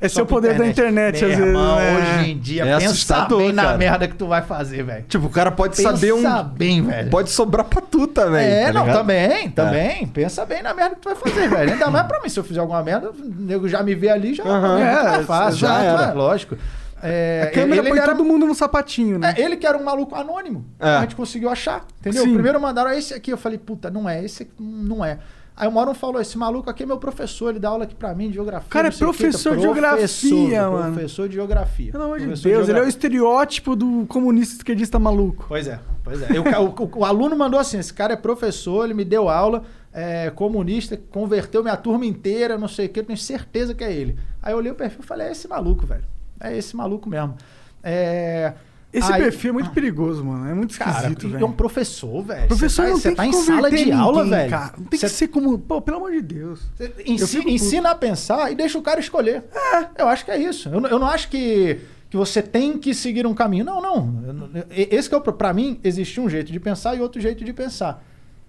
Esse 0.00 0.18
é 0.18 0.22
o 0.22 0.26
poder 0.26 0.56
da 0.56 0.66
internet, 0.66 1.20
Meu 1.20 1.30
às 1.30 1.36
vezes. 1.36 1.46
irmão, 1.46 1.76
né? 1.76 1.98
hoje 2.22 2.30
em 2.30 2.38
dia, 2.38 2.64
É 2.64 2.78
pensa 2.78 3.26
bem 3.28 3.52
na 3.52 3.62
cara. 3.64 3.76
merda 3.78 4.08
que 4.08 4.14
tu 4.14 4.26
vai 4.26 4.40
fazer, 4.42 4.82
velho. 4.82 5.04
Tipo, 5.08 5.26
o 5.26 5.30
cara 5.30 5.50
pode 5.50 5.76
Pensa 5.76 5.90
saber 5.92 6.12
um. 6.14 6.42
bem, 6.44 6.82
velho. 6.82 7.10
Pode 7.10 7.30
sobrar 7.30 7.64
pra 7.66 7.82
tu 7.82 8.06
também. 8.06 8.46
É, 8.46 8.66
tá 8.68 8.72
não, 8.72 8.80
ligado? 8.86 8.96
também, 8.98 9.50
também. 9.50 10.06
Pensa 10.06 10.46
bem 10.46 10.62
na 10.62 10.72
merda 10.72 10.94
que 10.94 11.02
tu 11.02 11.08
vai 11.10 11.16
fazer, 11.16 11.48
velho. 11.48 11.72
Ainda 11.72 11.90
mais 11.90 12.06
pra 12.06 12.20
mim, 12.22 12.28
se 12.30 12.40
eu 12.40 12.44
fizer 12.44 12.60
alguma 12.60 12.82
merda, 12.82 13.10
o 13.10 13.14
nego 13.24 13.68
já 13.68 13.82
me 13.82 13.94
vê 13.94 14.08
ali, 14.08 14.34
já 14.34 14.42
Aham. 14.44 14.78
é, 14.80 15.20
É, 15.20 15.22
fácil. 15.24 15.58
já 15.60 15.68
Já, 15.68 15.82
era. 15.82 16.02
é, 16.04 16.12
lógico. 16.14 16.56
É, 17.02 17.44
A 17.44 17.50
câmera 17.54 17.80
ele 17.80 17.88
põe 17.90 17.98
era- 17.98 18.12
todo 18.12 18.22
mundo 18.24 18.46
no 18.46 18.54
sapatinho, 18.54 19.18
né? 19.18 19.34
é, 19.36 19.40
ele 19.40 19.56
que 19.56 19.66
era 19.66 19.76
um 19.78 19.82
maluco 19.84 20.14
anônimo. 20.14 20.66
É. 20.78 20.96
A 20.96 21.00
gente 21.02 21.16
conseguiu 21.16 21.48
achar, 21.48 21.84
entendeu? 21.98 22.24
Sim. 22.24 22.34
Primeiro 22.34 22.60
mandaram 22.60 22.90
esse 22.92 23.14
aqui, 23.14 23.30
eu 23.32 23.38
falei, 23.38 23.56
puta, 23.58 23.90
não 23.90 24.06
é, 24.08 24.22
esse 24.22 24.42
aqui 24.42 24.52
não 24.58 25.02
é. 25.04 25.18
Aí 25.60 25.68
o 25.68 25.70
Moron 25.70 25.92
falou, 25.92 26.18
esse 26.22 26.38
maluco 26.38 26.70
aqui 26.70 26.84
é 26.84 26.86
meu 26.86 26.96
professor, 26.96 27.50
ele 27.50 27.58
dá 27.58 27.68
aula 27.68 27.84
aqui 27.84 27.94
pra 27.94 28.14
mim 28.14 28.28
de 28.28 28.34
geografia. 28.36 28.70
Cara, 28.70 28.88
é 28.88 28.90
professor 28.90 29.12
de 29.12 29.58
professor, 29.58 29.58
geografia, 29.60 30.70
mano. 30.70 30.92
Professor 30.94 31.28
de 31.28 31.34
geografia. 31.34 31.92
Pelo 31.92 32.04
amor 32.04 32.18
de 32.18 32.24
Professor 32.24 32.48
Deus, 32.48 32.68
ele 32.70 32.78
é 32.78 32.82
o 32.82 32.88
estereótipo 32.88 33.76
do 33.76 34.06
comunista 34.06 34.54
esquerdista 34.56 34.98
maluco. 34.98 35.44
Pois 35.46 35.66
é, 35.68 35.78
pois 36.02 36.22
é. 36.22 36.28
Eu- 36.34 36.42
o, 36.44 36.82
o- 36.84 36.98
o 37.00 37.04
aluno 37.04 37.36
mandou 37.36 37.60
assim: 37.60 37.78
esse 37.78 37.92
cara 37.92 38.14
é 38.14 38.16
professor, 38.16 38.86
ele 38.86 38.94
me 38.94 39.04
deu 39.04 39.28
aula, 39.28 39.62
é, 39.92 40.30
comunista, 40.30 40.98
converteu 41.10 41.62
minha 41.62 41.76
turma 41.76 42.06
inteira, 42.06 42.56
não 42.56 42.66
sei 42.66 42.86
o 42.86 42.88
que, 42.88 43.00
eu 43.00 43.04
tenho 43.04 43.18
certeza 43.18 43.74
que 43.74 43.84
é 43.84 43.92
ele. 43.92 44.18
Aí 44.42 44.54
eu 44.54 44.56
olhei 44.56 44.72
o 44.72 44.74
perfil 44.74 45.00
e 45.02 45.06
falei: 45.06 45.26
é 45.26 45.32
esse 45.32 45.46
maluco, 45.46 45.84
velho. 45.84 46.04
É 46.40 46.56
esse 46.56 46.74
maluco 46.74 47.06
mesmo. 47.06 47.36
É, 47.82 48.54
Esse 48.92 49.12
aí- 49.12 49.22
perfil 49.22 49.50
é 49.50 49.52
muito 49.52 49.70
perigoso, 49.70 50.24
mano. 50.24 50.48
É 50.50 50.54
muito 50.54 50.76
Cara, 50.76 50.90
esquisito, 51.08 51.28
velho. 51.28 51.44
é 51.44 51.46
um 51.46 51.52
professor, 51.52 52.22
velho. 52.24 52.48
Professor 52.48 52.86
Você 52.86 52.88
tá, 52.88 52.90
não 52.90 52.96
você 52.98 53.08
tem 53.08 53.16
tá 53.16 53.26
em 53.26 53.32
sala 53.32 53.70
de 53.70 53.92
aula, 53.92 54.24
ninguém, 54.24 54.38
velho. 54.38 54.50
Cara. 54.50 54.72
Não 54.78 54.84
tem 54.86 54.98
Você 54.98 55.06
que 55.06 55.12
ser 55.12 55.28
como... 55.28 55.58
Pô, 55.58 55.80
pelo 55.80 55.98
amor 55.98 56.10
de 56.10 56.22
Deus. 56.22 56.60
Ensi- 57.06 57.22
Eu 57.22 57.28
fico 57.28 57.42
puto. 57.44 57.54
ensina 57.54 57.90
a 57.90 57.94
pensar 57.94 58.50
e 58.50 58.54
deixa 58.56 58.76
o 58.78 58.82
cara 58.82 58.98
escolher. 58.98 59.44
É, 59.54 60.02
eu 60.02 60.08
acho 60.08 60.24
que 60.24 60.30
é 60.32 60.38
isso. 60.38 60.68
Eu, 60.68 60.80
não- 60.80 60.88
eu 60.90 60.98
não 60.98 61.06
acho 61.06 61.28
que, 61.28 61.78
que 62.10 62.16
você 62.16 62.42
tem 62.42 62.76
que 62.78 62.92
seguir 62.92 63.26
um 63.28 63.34
caminho. 63.34 63.64
Não, 63.64 63.80
não. 63.80 64.50
Esse 64.70 65.08
que 65.08 65.14
é 65.14 65.18
o 65.18 65.20
pra 65.20 65.52
mim 65.52 65.78
existe 65.84 66.20
um 66.20 66.28
jeito 66.28 66.50
de 66.50 66.58
pensar 66.58 66.96
e 66.96 67.00
outro 67.00 67.20
jeito 67.20 67.44
de 67.44 67.52
pensar. 67.52 68.02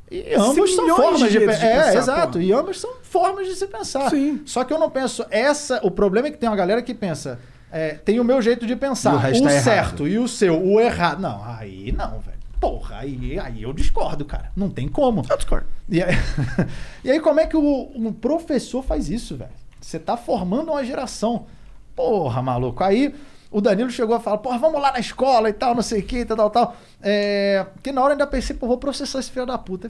E 0.10 0.34
ambos 0.36 0.76
são 0.76 0.88
formas 0.96 1.22
de 1.22 1.30
de, 1.30 1.40
pe- 1.46 1.56
de 1.56 1.66
É, 1.66 1.84
pensar, 1.84 1.98
exato. 2.00 2.40
pô. 2.40 2.44
E 2.44 2.52
ambos 2.52 2.82
são 2.82 2.90
formas 3.04 3.48
de 3.48 3.56
se 3.56 3.66
pensar. 3.68 4.10
Sim. 4.10 4.42
Só 4.44 4.64
que 4.64 4.74
eu 4.74 4.80
não 4.80 4.90
penso 4.90 5.24
essa. 5.30 5.80
O 5.84 5.92
problema 5.92 6.28
é 6.28 6.32
que 6.32 6.38
tem 6.38 6.50
uma 6.50 6.56
galera 6.56 6.82
que 6.82 6.94
pensa. 6.94 7.40
É, 7.72 7.94
tem 7.96 8.20
o 8.20 8.24
meu 8.24 8.42
jeito 8.42 8.68
de 8.68 8.76
pensar. 8.76 9.34
E 9.34 9.40
o 9.40 9.42
o 9.42 9.44
tá 9.44 9.52
errado. 9.52 9.64
certo 9.64 10.08
e 10.08 10.20
o 10.20 10.28
seu, 10.28 10.62
o 10.62 10.80
errado. 10.80 11.22
Não, 11.22 11.44
aí 11.44 11.92
não, 11.92 12.20
velho. 12.20 12.42
Porra, 12.60 12.98
aí, 12.98 13.40
aí 13.40 13.64
eu 13.64 13.74
discordo, 13.74 14.26
cara. 14.26 14.52
Não 14.56 14.70
tem 14.70 14.88
como. 14.88 15.24
Eu 15.28 15.38
discordo. 15.38 15.68
E 15.90 16.04
aí, 16.04 16.14
e 17.04 17.12
aí 17.12 17.20
como 17.20 17.40
é 17.40 17.48
que 17.48 17.58
o, 17.58 17.92
um 17.96 18.14
professor 18.14 18.84
faz 18.84 19.10
isso, 19.10 19.36
velho? 19.36 19.52
Você 19.80 19.98
tá 19.98 20.16
formando 20.16 20.72
uma 20.72 20.84
geração. 20.84 21.48
Porra, 21.96 22.42
maluco. 22.42 22.84
Aí 22.84 23.16
o 23.50 23.60
Danilo 23.60 23.90
chegou 23.90 24.16
a 24.16 24.20
falar, 24.20 24.38
porra, 24.38 24.58
vamos 24.58 24.82
lá 24.82 24.92
na 24.92 25.00
escola 25.00 25.50
e 25.50 25.54
tal, 25.54 25.74
não 25.74 25.82
sei 25.82 26.02
o 26.02 26.04
que, 26.04 26.24
tal, 26.24 26.38
tal, 26.38 26.50
tal. 26.50 26.78
É, 27.02 27.66
que 27.82 27.92
na 27.92 28.02
hora 28.02 28.12
eu 28.12 28.14
ainda 28.14 28.28
pensei, 28.28 28.56
pô, 28.56 28.68
vou 28.68 28.78
processar 28.78 29.20
esse 29.20 29.32
filho 29.32 29.46
da 29.46 29.58
puta. 29.58 29.90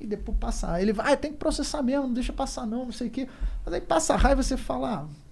Aí 0.00 0.06
depois 0.06 0.36
passar. 0.38 0.74
Aí 0.74 0.82
ele 0.82 0.92
vai, 0.92 1.12
ah, 1.12 1.16
tem 1.16 1.32
que 1.32 1.38
processar 1.38 1.82
mesmo, 1.82 2.08
não 2.08 2.14
deixa 2.14 2.32
passar 2.32 2.66
não, 2.66 2.86
não 2.86 2.92
sei 2.92 3.08
o 3.08 3.10
que. 3.10 3.28
Mas 3.64 3.74
aí 3.74 3.80
passa 3.80 4.14
a 4.14 4.16
raiva 4.16 4.40
e 4.40 4.44
você 4.44 4.56
fala, 4.56 4.94
ah, 4.94 5.29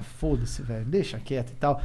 foda-se, 0.00 0.62
velho, 0.62 0.84
deixa 0.84 1.18
quieto 1.18 1.50
e 1.50 1.54
tal. 1.54 1.80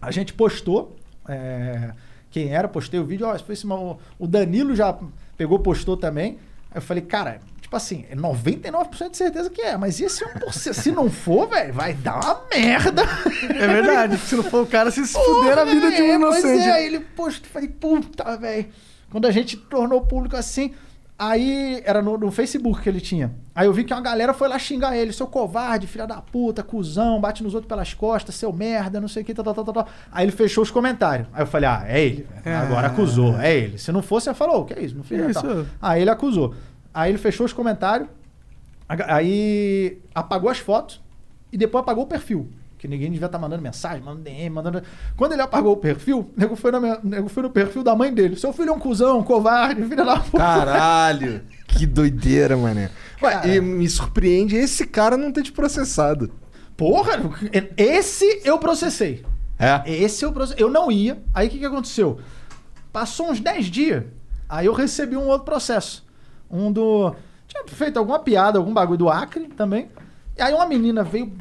A 0.00 0.10
gente 0.10 0.32
postou, 0.34 0.96
é, 1.28 1.92
quem 2.30 2.52
era, 2.54 2.66
postei 2.68 2.98
o 2.98 3.04
vídeo, 3.04 3.26
ó, 3.26 3.38
foi 3.38 3.52
esse, 3.54 3.66
o 3.66 4.26
Danilo 4.26 4.74
já 4.74 4.98
pegou, 5.36 5.58
postou 5.58 5.96
também. 5.96 6.38
Aí 6.70 6.78
eu 6.78 6.82
falei, 6.82 7.02
cara, 7.02 7.40
tipo 7.60 7.76
assim, 7.76 8.04
é 8.10 8.16
99% 8.16 9.10
de 9.10 9.16
certeza 9.16 9.48
que 9.50 9.60
é, 9.60 9.76
mas 9.76 10.00
e 10.00 10.04
esse 10.04 10.24
1%? 10.24 10.72
Se 10.72 10.90
não 10.90 11.10
for, 11.10 11.48
velho, 11.48 11.72
vai 11.72 11.94
dar 11.94 12.18
uma 12.20 12.42
merda. 12.52 13.02
É 13.42 13.66
verdade. 13.66 14.16
Se 14.18 14.34
não 14.34 14.42
for 14.44 14.62
o 14.64 14.66
cara, 14.66 14.90
se 14.90 15.06
fuder 15.06 15.58
a 15.58 15.64
vida 15.64 15.90
de 15.90 16.02
um 16.02 16.06
É, 16.06 16.18
pois 16.18 16.42
inocente. 16.44 16.68
é, 16.68 16.84
ele 16.86 17.00
postou, 17.00 17.50
falei, 17.50 17.68
puta, 17.68 18.36
velho. 18.36 18.66
Quando 19.10 19.26
a 19.26 19.30
gente 19.30 19.56
tornou 19.56 20.00
público 20.00 20.36
assim, 20.36 20.72
aí 21.30 21.82
era 21.84 22.00
no, 22.02 22.16
no 22.18 22.30
Facebook 22.30 22.80
que 22.80 22.88
ele 22.88 23.00
tinha. 23.00 23.32
Aí 23.54 23.66
eu 23.66 23.72
vi 23.72 23.84
que 23.84 23.92
uma 23.92 24.00
galera 24.00 24.32
foi 24.32 24.48
lá 24.48 24.58
xingar 24.58 24.96
ele, 24.96 25.12
seu 25.12 25.26
covarde, 25.26 25.86
filha 25.86 26.06
da 26.06 26.20
puta, 26.20 26.62
cuzão, 26.62 27.20
bate 27.20 27.42
nos 27.42 27.54
outros 27.54 27.68
pelas 27.68 27.92
costas, 27.94 28.34
seu 28.34 28.52
merda, 28.52 29.00
não 29.00 29.08
sei 29.08 29.22
o 29.22 29.26
que, 29.26 29.34
tal, 29.34 29.44
tal, 29.44 29.54
tal, 29.54 29.64
tal, 29.64 29.74
tal. 29.74 29.88
Aí 30.10 30.24
ele 30.24 30.32
fechou 30.32 30.62
os 30.62 30.70
comentários. 30.70 31.28
Aí 31.32 31.42
eu 31.42 31.46
falei, 31.46 31.68
ah, 31.68 31.84
é 31.86 32.02
ele. 32.04 32.26
velho. 32.44 32.56
Agora 32.56 32.86
acusou, 32.86 33.38
é 33.38 33.54
ele. 33.56 33.78
Se 33.78 33.92
não 33.92 34.02
fosse, 34.02 34.24
você 34.24 34.34
falou, 34.34 34.62
o 34.62 34.64
que 34.64 34.74
é 34.74 34.82
isso? 34.82 34.96
Não 34.96 35.04
fiz 35.04 35.20
Isso. 35.28 35.42
tal. 35.42 35.66
Aí 35.80 36.02
ele 36.02 36.10
acusou. 36.10 36.54
Aí 36.94 37.10
ele 37.10 37.18
fechou 37.18 37.46
os 37.46 37.52
comentários, 37.52 38.08
Aí 39.08 39.98
apagou 40.14 40.50
as 40.50 40.58
fotos 40.58 41.00
e 41.50 41.56
depois 41.56 41.82
apagou 41.82 42.04
o 42.04 42.06
perfil. 42.06 42.50
Que 42.82 42.88
ninguém 42.88 43.12
devia 43.12 43.26
estar 43.26 43.38
mandando 43.38 43.62
mensagem, 43.62 44.02
mandando 44.02 44.24
DM, 44.24 44.50
mandando. 44.50 44.82
Quando 45.16 45.34
ele 45.34 45.40
apagou 45.42 45.72
o 45.72 45.76
perfil, 45.76 46.18
o 46.18 46.30
nego 46.36 46.56
foi, 46.56 46.72
na 46.72 46.80
minha- 46.80 46.98
nego 47.00 47.28
foi 47.28 47.44
no 47.44 47.50
perfil 47.50 47.84
da 47.84 47.94
mãe 47.94 48.12
dele. 48.12 48.34
Seu 48.34 48.52
filho 48.52 48.70
é 48.70 48.72
um 48.72 48.78
cuzão, 48.80 49.20
um 49.20 49.22
covarde, 49.22 49.80
filho 49.86 50.04
da 50.04 50.18
puta. 50.18 50.38
Caralho, 50.38 51.42
que 51.68 51.86
doideira, 51.86 52.56
mané. 52.56 52.90
Ué, 53.22 53.30
Cara. 53.30 53.46
e 53.46 53.60
me 53.60 53.88
surpreende 53.88 54.56
esse 54.56 54.84
cara 54.84 55.16
não 55.16 55.30
ter 55.30 55.44
te 55.44 55.52
processado. 55.52 56.32
Porra, 56.76 57.12
esse 57.76 58.42
eu 58.44 58.58
processei. 58.58 59.24
É? 59.60 59.80
Esse 59.88 60.24
eu 60.24 60.32
processei. 60.32 60.60
Eu 60.64 60.68
não 60.68 60.90
ia. 60.90 61.22
Aí 61.32 61.46
o 61.46 61.50
que, 61.52 61.60
que 61.60 61.64
aconteceu? 61.64 62.18
Passou 62.92 63.30
uns 63.30 63.38
10 63.38 63.66
dias. 63.66 64.02
Aí 64.48 64.66
eu 64.66 64.72
recebi 64.72 65.16
um 65.16 65.28
outro 65.28 65.44
processo. 65.44 66.04
Um 66.50 66.72
do. 66.72 67.14
Tinha 67.46 67.62
feito 67.68 67.96
alguma 67.96 68.18
piada, 68.18 68.58
algum 68.58 68.74
bagulho 68.74 68.98
do 68.98 69.08
Acre 69.08 69.46
também. 69.56 69.88
E 70.36 70.42
aí 70.42 70.52
uma 70.52 70.66
menina 70.66 71.04
veio 71.04 71.32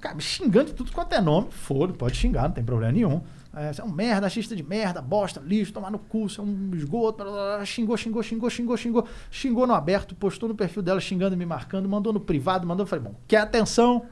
cara, 0.00 0.18
xingando 0.20 0.72
tudo 0.72 0.92
quanto 0.92 1.12
é 1.12 1.20
nome. 1.20 1.48
Foda, 1.50 1.92
pode 1.92 2.16
xingar, 2.16 2.44
não 2.44 2.52
tem 2.52 2.64
problema 2.64 2.92
nenhum. 2.92 3.20
É, 3.54 3.72
você 3.72 3.80
é 3.80 3.84
um 3.84 3.90
merda, 3.90 4.26
achista 4.26 4.54
de 4.54 4.62
merda, 4.62 5.02
bosta, 5.02 5.42
lixo, 5.44 5.72
tomar 5.72 5.90
no 5.90 5.98
cu, 5.98 6.28
você 6.28 6.40
é 6.40 6.44
um 6.44 6.70
esgoto. 6.74 7.24
blá, 7.24 7.32
blá, 7.32 7.56
blá. 7.56 7.64
Xingou, 7.64 7.96
xingou, 7.96 8.22
xingou, 8.22 8.50
xingou, 8.50 8.76
xingou. 8.76 9.08
Xingou 9.30 9.66
no 9.66 9.74
aberto, 9.74 10.14
postou 10.14 10.48
no 10.48 10.54
perfil 10.54 10.82
dela 10.82 11.00
xingando 11.00 11.34
e 11.34 11.38
me 11.38 11.46
marcando, 11.46 11.88
mandou 11.88 12.12
no 12.12 12.20
privado, 12.20 12.66
mandou. 12.66 12.86
Falei, 12.86 13.04
bom, 13.04 13.14
quer 13.26 13.38
atenção? 13.38 14.06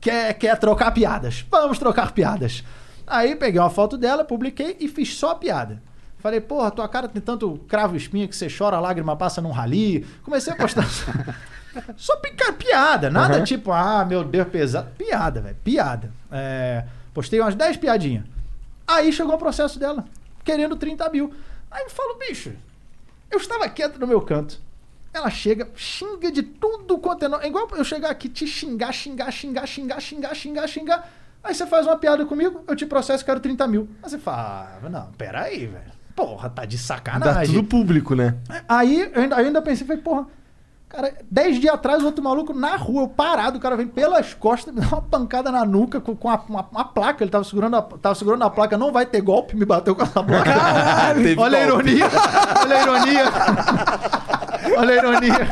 quer, 0.00 0.34
quer 0.34 0.58
trocar 0.58 0.90
piadas. 0.92 1.44
Vamos 1.50 1.78
trocar 1.78 2.12
piadas. 2.12 2.64
Aí 3.06 3.36
peguei 3.36 3.60
uma 3.60 3.70
foto 3.70 3.98
dela, 3.98 4.24
publiquei 4.24 4.76
e 4.80 4.88
fiz 4.88 5.14
só 5.16 5.32
a 5.32 5.34
piada. 5.34 5.82
Falei, 6.18 6.40
porra, 6.40 6.70
tua 6.70 6.88
cara 6.88 7.08
tem 7.08 7.20
tanto 7.20 7.58
cravo 7.68 7.96
espinha 7.96 8.28
que 8.28 8.36
você 8.36 8.48
chora, 8.48 8.78
lágrima 8.78 9.16
passa 9.16 9.40
num 9.40 9.50
rali. 9.50 10.06
Comecei 10.22 10.52
a 10.52 10.56
postar. 10.56 10.86
só 11.96 12.16
picar 12.16 12.52
piada, 12.54 13.10
nada 13.10 13.38
Uhum. 13.38 13.44
tipo, 13.44 13.70
ah, 13.72 14.04
meu 14.04 14.24
Deus, 14.24 14.48
pesado. 14.48 14.90
Piada, 14.98 15.40
velho, 15.40 15.56
piada. 15.64 16.12
É, 16.30 16.84
postei 17.14 17.40
umas 17.40 17.54
10 17.54 17.76
piadinhas. 17.76 18.24
Aí 18.86 19.12
chegou 19.12 19.34
o 19.34 19.38
processo 19.38 19.78
dela, 19.78 20.04
querendo 20.44 20.76
30 20.76 21.08
mil. 21.10 21.32
Aí 21.70 21.84
eu 21.84 21.90
falo, 21.90 22.16
bicho, 22.18 22.52
eu 23.30 23.38
estava 23.38 23.68
quieto 23.68 23.98
no 23.98 24.06
meu 24.06 24.20
canto. 24.20 24.60
Ela 25.12 25.30
chega, 25.30 25.68
xinga 25.74 26.30
de 26.30 26.42
tudo 26.42 26.98
quanto 26.98 27.24
é 27.24 27.28
nome. 27.28 27.44
É 27.44 27.48
igual 27.48 27.68
eu 27.72 27.84
chegar 27.84 28.10
aqui, 28.10 28.28
te 28.28 28.46
xingar, 28.46 28.92
xingar, 28.92 29.30
xingar, 29.32 29.66
xingar, 29.66 30.00
xingar, 30.00 30.34
xingar, 30.34 30.66
xingar. 30.68 31.08
Aí 31.42 31.54
você 31.54 31.66
faz 31.66 31.86
uma 31.86 31.96
piada 31.96 32.24
comigo, 32.26 32.62
eu 32.68 32.76
te 32.76 32.84
processo, 32.86 33.24
quero 33.24 33.40
30 33.40 33.66
mil. 33.66 33.88
Aí 34.02 34.10
você 34.10 34.18
fala, 34.18 34.78
ah, 34.84 34.88
não, 34.88 35.06
peraí, 35.12 35.66
velho. 35.66 35.90
Porra, 36.14 36.50
tá 36.50 36.64
de 36.64 36.76
Dá 36.76 36.82
sacanagem. 36.82 37.54
tudo 37.54 37.66
público, 37.66 38.14
né? 38.14 38.36
Aí 38.68 39.00
eu 39.14 39.22
ainda, 39.22 39.36
eu 39.40 39.46
ainda 39.46 39.62
pensei, 39.62 39.86
falei, 39.86 40.02
porra, 40.02 40.26
cara, 40.90 41.14
10 41.30 41.60
dias 41.60 41.72
atrás, 41.74 42.02
outro 42.02 42.22
maluco 42.22 42.52
na 42.52 42.76
rua, 42.76 43.04
eu 43.04 43.08
parado, 43.08 43.56
o 43.56 43.60
cara 43.60 43.76
vem 43.76 43.86
pelas 43.86 44.34
costas, 44.34 44.74
me 44.74 44.80
dá 44.82 44.88
uma 44.88 45.00
pancada 45.00 45.50
na 45.50 45.64
nuca 45.64 46.00
com, 46.00 46.14
com 46.14 46.28
a- 46.28 46.42
uma, 46.48 46.68
uma 46.70 46.84
placa. 46.84 47.24
Ele 47.24 47.30
tava 47.30 47.44
segurando, 47.44 47.76
a, 47.76 47.82
tava 47.82 48.14
segurando 48.14 48.42
a 48.44 48.50
placa, 48.50 48.76
não 48.76 48.92
vai 48.92 49.06
ter 49.06 49.20
golpe, 49.22 49.56
me 49.56 49.64
bateu 49.64 49.94
com 49.96 50.02
essa 50.02 50.22
placa. 50.22 50.50
Teve 51.14 51.40
Olha 51.40 51.58
a 51.58 51.62
ironia, 51.62 52.06
olha 52.62 52.76
a 52.76 52.82
ironia. 52.82 53.24
olha 54.76 54.90
a 54.92 54.96
ironia. 54.96 55.48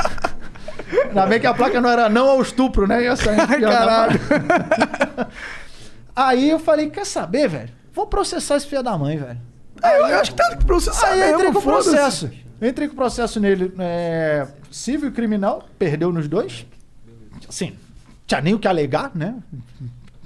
Ainda 1.08 1.26
bem 1.26 1.38
que 1.40 1.46
a 1.46 1.54
placa 1.54 1.80
não 1.80 1.88
era 1.90 2.08
não 2.08 2.28
ao 2.28 2.42
estupro, 2.42 2.86
né? 2.86 3.02
Da 3.08 3.16
Caralho. 3.60 4.20
Aí 6.16 6.50
eu 6.50 6.58
falei, 6.58 6.90
quer 6.90 7.06
saber, 7.06 7.48
velho? 7.48 7.70
Vou 7.92 8.06
processar 8.06 8.56
esse 8.56 8.66
filho 8.66 8.82
da 8.82 8.96
mãe, 8.98 9.16
velho. 9.16 9.38
eu, 9.84 10.06
eu 10.06 10.20
acho 10.20 10.30
que 10.32 10.36
tá 10.36 10.56
que 10.56 10.64
processar 10.64 11.08
Aí 11.08 11.20
eu 11.20 11.26
entrei 11.30 11.46
mesmo, 11.46 11.52
com 11.52 11.58
o 11.68 11.72
processo. 11.72 12.30
Eu 12.60 12.68
entrei 12.68 12.88
com 12.88 12.94
o 12.94 12.96
processo 12.96 13.38
nele, 13.38 13.72
é, 13.78 14.46
civil 14.70 15.08
e 15.08 15.12
criminal, 15.12 15.68
perdeu 15.78 16.12
nos 16.12 16.28
dois. 16.28 16.66
Assim, 17.48 17.74
tinha 18.26 18.40
nem 18.40 18.54
o 18.54 18.58
que 18.58 18.68
alegar, 18.68 19.10
né? 19.14 19.36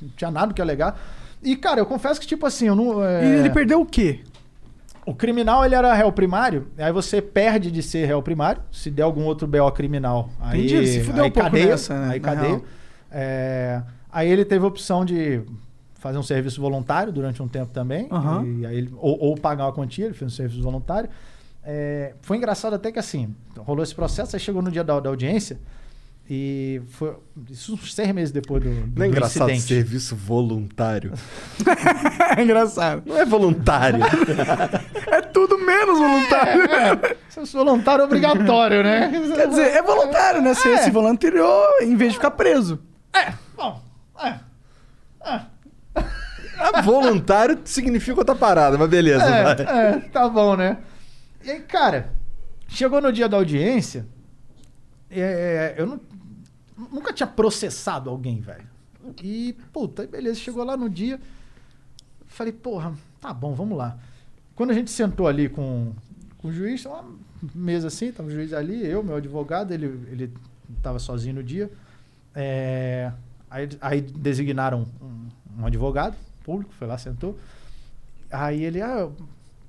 Não 0.01 0.09
tinha 0.17 0.31
nada 0.31 0.53
o 0.53 0.55
que 0.55 0.63
alegar. 0.63 0.99
E, 1.43 1.57
cara, 1.57 1.81
eu 1.81 1.87
confesso 1.87 2.21
que, 2.21 2.27
tipo 2.27 2.47
assim, 2.47 2.67
eu 2.67 2.75
não. 2.77 3.05
é, 3.05 3.25
E 3.25 3.39
ele 3.41 3.51
perdeu 3.51 3.81
o 3.81 3.87
quê? 3.87 4.21
O 5.05 5.13
criminal, 5.15 5.65
ele 5.65 5.75
era 5.75 5.93
réu 5.95 6.13
primário, 6.13 6.69
aí 6.79 6.93
você 6.93 7.21
perde 7.21 7.73
de 7.73 7.83
ser 7.83 8.07
réu 8.07 8.23
primário, 8.23 8.63
se 8.71 8.89
der 8.89 9.03
algum 9.03 9.25
outro 9.25 9.49
BO 9.49 9.71
criminal. 9.73 10.31
Aí, 10.41 10.61
Entendi, 10.67 10.87
se 10.87 11.01
fudeu 11.01 11.25
aí 11.25 11.31
um 11.31 11.33
pouco 11.33 11.51
cadeia, 11.51 11.67
nessa, 11.73 12.01
né, 12.07 12.13
Aí 12.15 12.21
cadeia. 12.21 12.63
É, 13.11 13.83
aí 14.13 14.29
ele 14.31 14.45
teve 14.45 14.65
a 14.65 14.69
opção 14.69 15.05
de 15.05 15.43
fazer 15.95 16.19
um 16.19 16.23
serviço 16.23 16.61
voluntário 16.61 17.13
durante 17.13 17.43
um 17.43 17.49
tempo 17.49 17.73
também, 17.73 18.07
Aham. 18.13 18.45
e 18.47 18.67
aí 18.67 18.77
ele- 18.79 18.93
ou, 18.97 19.19
ou 19.21 19.35
pagar 19.37 19.67
uma 19.67 19.73
quantia, 19.73 20.05
ele 20.07 20.15
fez 20.15 20.33
um 20.33 20.35
serviço 20.35 20.63
voluntário. 20.63 21.11
É, 21.65 22.15
foi 22.23 22.37
engraçado 22.39 22.75
até 22.75 22.91
que 22.91 22.99
assim, 22.99 23.35
rolou 23.59 23.83
esse 23.83 23.95
processo, 23.95 24.35
aí 24.35 24.41
chegou 24.41 24.61
no 24.63 24.71
dia 24.71 24.83
da, 24.83 24.99
da 24.99 25.09
audiência, 25.09 25.61
e 26.29 26.81
foi 26.91 27.15
isso 27.51 27.75
uns 27.75 27.95
seis 27.95 28.11
meses 28.13 28.33
depois 28.33 28.63
do, 28.63 28.71
do 28.71 28.99
Não 28.99 29.05
é 29.05 29.09
engraçado 29.09 29.51
incidente. 29.51 29.75
serviço 29.85 30.17
voluntário. 30.17 31.13
É 32.35 32.43
engraçado. 32.43 33.03
Não 33.05 33.19
é 33.19 33.27
voluntário. 33.27 34.01
É 35.09 35.21
tudo 35.21 35.59
menos 35.59 35.99
voluntário. 35.99 36.63
Serviço 37.29 37.59
voluntário 37.59 38.05
obrigatório, 38.05 38.83
né? 38.83 39.11
Quer 39.37 39.49
dizer, 39.49 39.67
é 39.77 39.83
voluntário, 39.83 40.41
né? 40.41 40.55
Você 40.55 40.71
É. 40.71 40.79
se 40.79 40.91
voluntariou 40.91 41.63
em 41.83 41.95
vez 41.95 42.13
de 42.13 42.17
ficar 42.19 42.31
preso. 42.31 42.79
É, 43.15 43.35
bom, 43.55 43.83
é. 44.25 44.35
Ah, 45.21 46.81
voluntário 46.83 47.59
significa 47.67 48.19
outra 48.21 48.35
parada, 48.35 48.79
mas 48.79 48.89
beleza. 48.89 49.25
É, 49.25 49.63
é, 49.63 49.99
tá 50.11 50.27
bom, 50.29 50.57
né? 50.57 50.79
E 51.45 51.51
aí, 51.51 51.61
cara, 51.63 52.13
chegou 52.69 53.01
no 53.01 53.13
dia 53.13 53.29
da 53.29 53.37
audiência, 53.37 54.07
é, 55.11 55.75
eu 55.77 55.87
não- 55.87 56.01
nunca 56.91 57.13
tinha 57.13 57.27
processado 57.27 58.09
alguém, 58.09 58.41
velho. 58.41 58.67
E, 59.23 59.55
puta, 59.73 60.07
beleza, 60.07 60.39
chegou 60.39 60.65
lá 60.65 60.77
no 60.77 60.89
dia, 60.89 61.21
falei, 62.27 62.53
porra, 62.53 62.95
tá 63.21 63.33
bom, 63.33 63.55
vamos 63.55 63.77
lá. 63.77 63.99
Quando 64.55 64.71
a 64.71 64.75
gente 64.75 64.91
sentou 64.91 65.27
ali 65.27 65.49
com, 65.49 65.93
com 66.39 66.49
o 66.49 66.53
juiz, 66.53 66.85
uma 66.87 67.05
mesa 67.55 67.89
assim, 67.89 68.13
tava 68.13 68.29
o 68.29 68.31
juiz 68.33 68.53
ali, 68.53 68.87
eu, 68.87 69.03
meu 69.03 69.17
advogado, 69.17 69.73
ele, 69.73 69.87
ele 70.11 70.33
tava 70.83 70.99
sozinho 70.99 71.35
no 71.37 71.43
dia. 71.43 71.71
É, 72.35 73.13
aí, 73.51 73.69
aí 73.81 74.01
designaram 74.01 74.87
um, 75.01 75.61
um 75.61 75.67
advogado 75.67 76.17
público, 76.45 76.73
foi 76.75 76.87
lá, 76.87 76.97
sentou. 76.97 77.39
Aí 78.31 78.63
ele, 78.65 78.81
ah, 78.81 79.11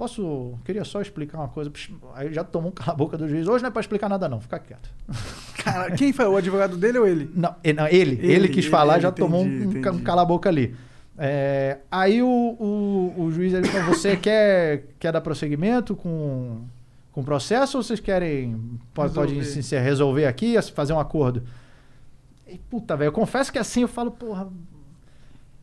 posso. 0.04 0.54
Queria 0.66 0.84
só 0.84 1.02
explicar 1.02 1.38
uma 1.40 1.48
coisa. 1.48 1.72
Aí 2.14 2.34
já 2.34 2.44
tomou 2.44 2.70
um 2.70 2.74
cala-boca 2.76 3.18
do 3.18 3.28
juiz. 3.28 3.48
Hoje 3.48 3.62
não 3.64 3.70
é 3.70 3.72
pra 3.72 3.80
explicar 3.82 4.10
nada, 4.10 4.28
não, 4.28 4.40
fica 4.42 4.60
quieto. 4.60 4.90
Cara, 5.64 5.92
quem 5.92 6.12
foi? 6.12 6.26
O 6.26 6.36
advogado 6.36 6.76
dele 6.78 6.98
ou 7.00 7.08
ele? 7.08 7.30
Não, 7.34 7.56
ele, 7.64 7.80
ele, 7.90 8.12
ele, 8.16 8.32
Ele, 8.34 8.48
quis 8.50 8.66
falar, 8.66 8.96
ele, 8.96 9.04
já 9.04 9.10
entendi, 9.10 9.22
tomou 9.22 9.44
um, 9.44 9.48
ca- 9.82 9.90
um 9.92 9.94
entendi. 9.94 10.04
cala-boca 10.04 10.50
ali. 10.50 10.76
É, 11.18 11.78
aí 11.92 12.22
o, 12.24 12.28
o, 12.28 13.14
o 13.24 13.32
juiz 13.32 13.54
ele 13.54 13.68
falou: 13.68 13.88
você 13.96 14.18
quer, 14.18 14.88
quer 15.00 15.12
dar 15.12 15.22
prosseguimento 15.22 15.96
com, 15.96 16.62
com 17.12 17.22
o 17.22 17.24
processo 17.24 17.78
ou 17.78 17.84
vocês 17.84 18.00
querem. 18.00 18.80
Pode, 18.94 19.14
pode 19.14 19.34
Resolver. 19.36 19.62
se 19.64 19.78
resolver 19.80 20.26
aqui, 20.26 20.60
fazer 20.74 20.92
um 20.94 21.00
acordo? 21.00 21.44
E, 22.48 22.58
puta, 22.58 22.98
velho, 22.98 23.08
eu 23.10 23.14
confesso 23.14 23.52
que 23.52 23.60
assim 23.60 23.82
eu 23.84 23.88
falo, 23.88 24.12
porra. 24.12 24.50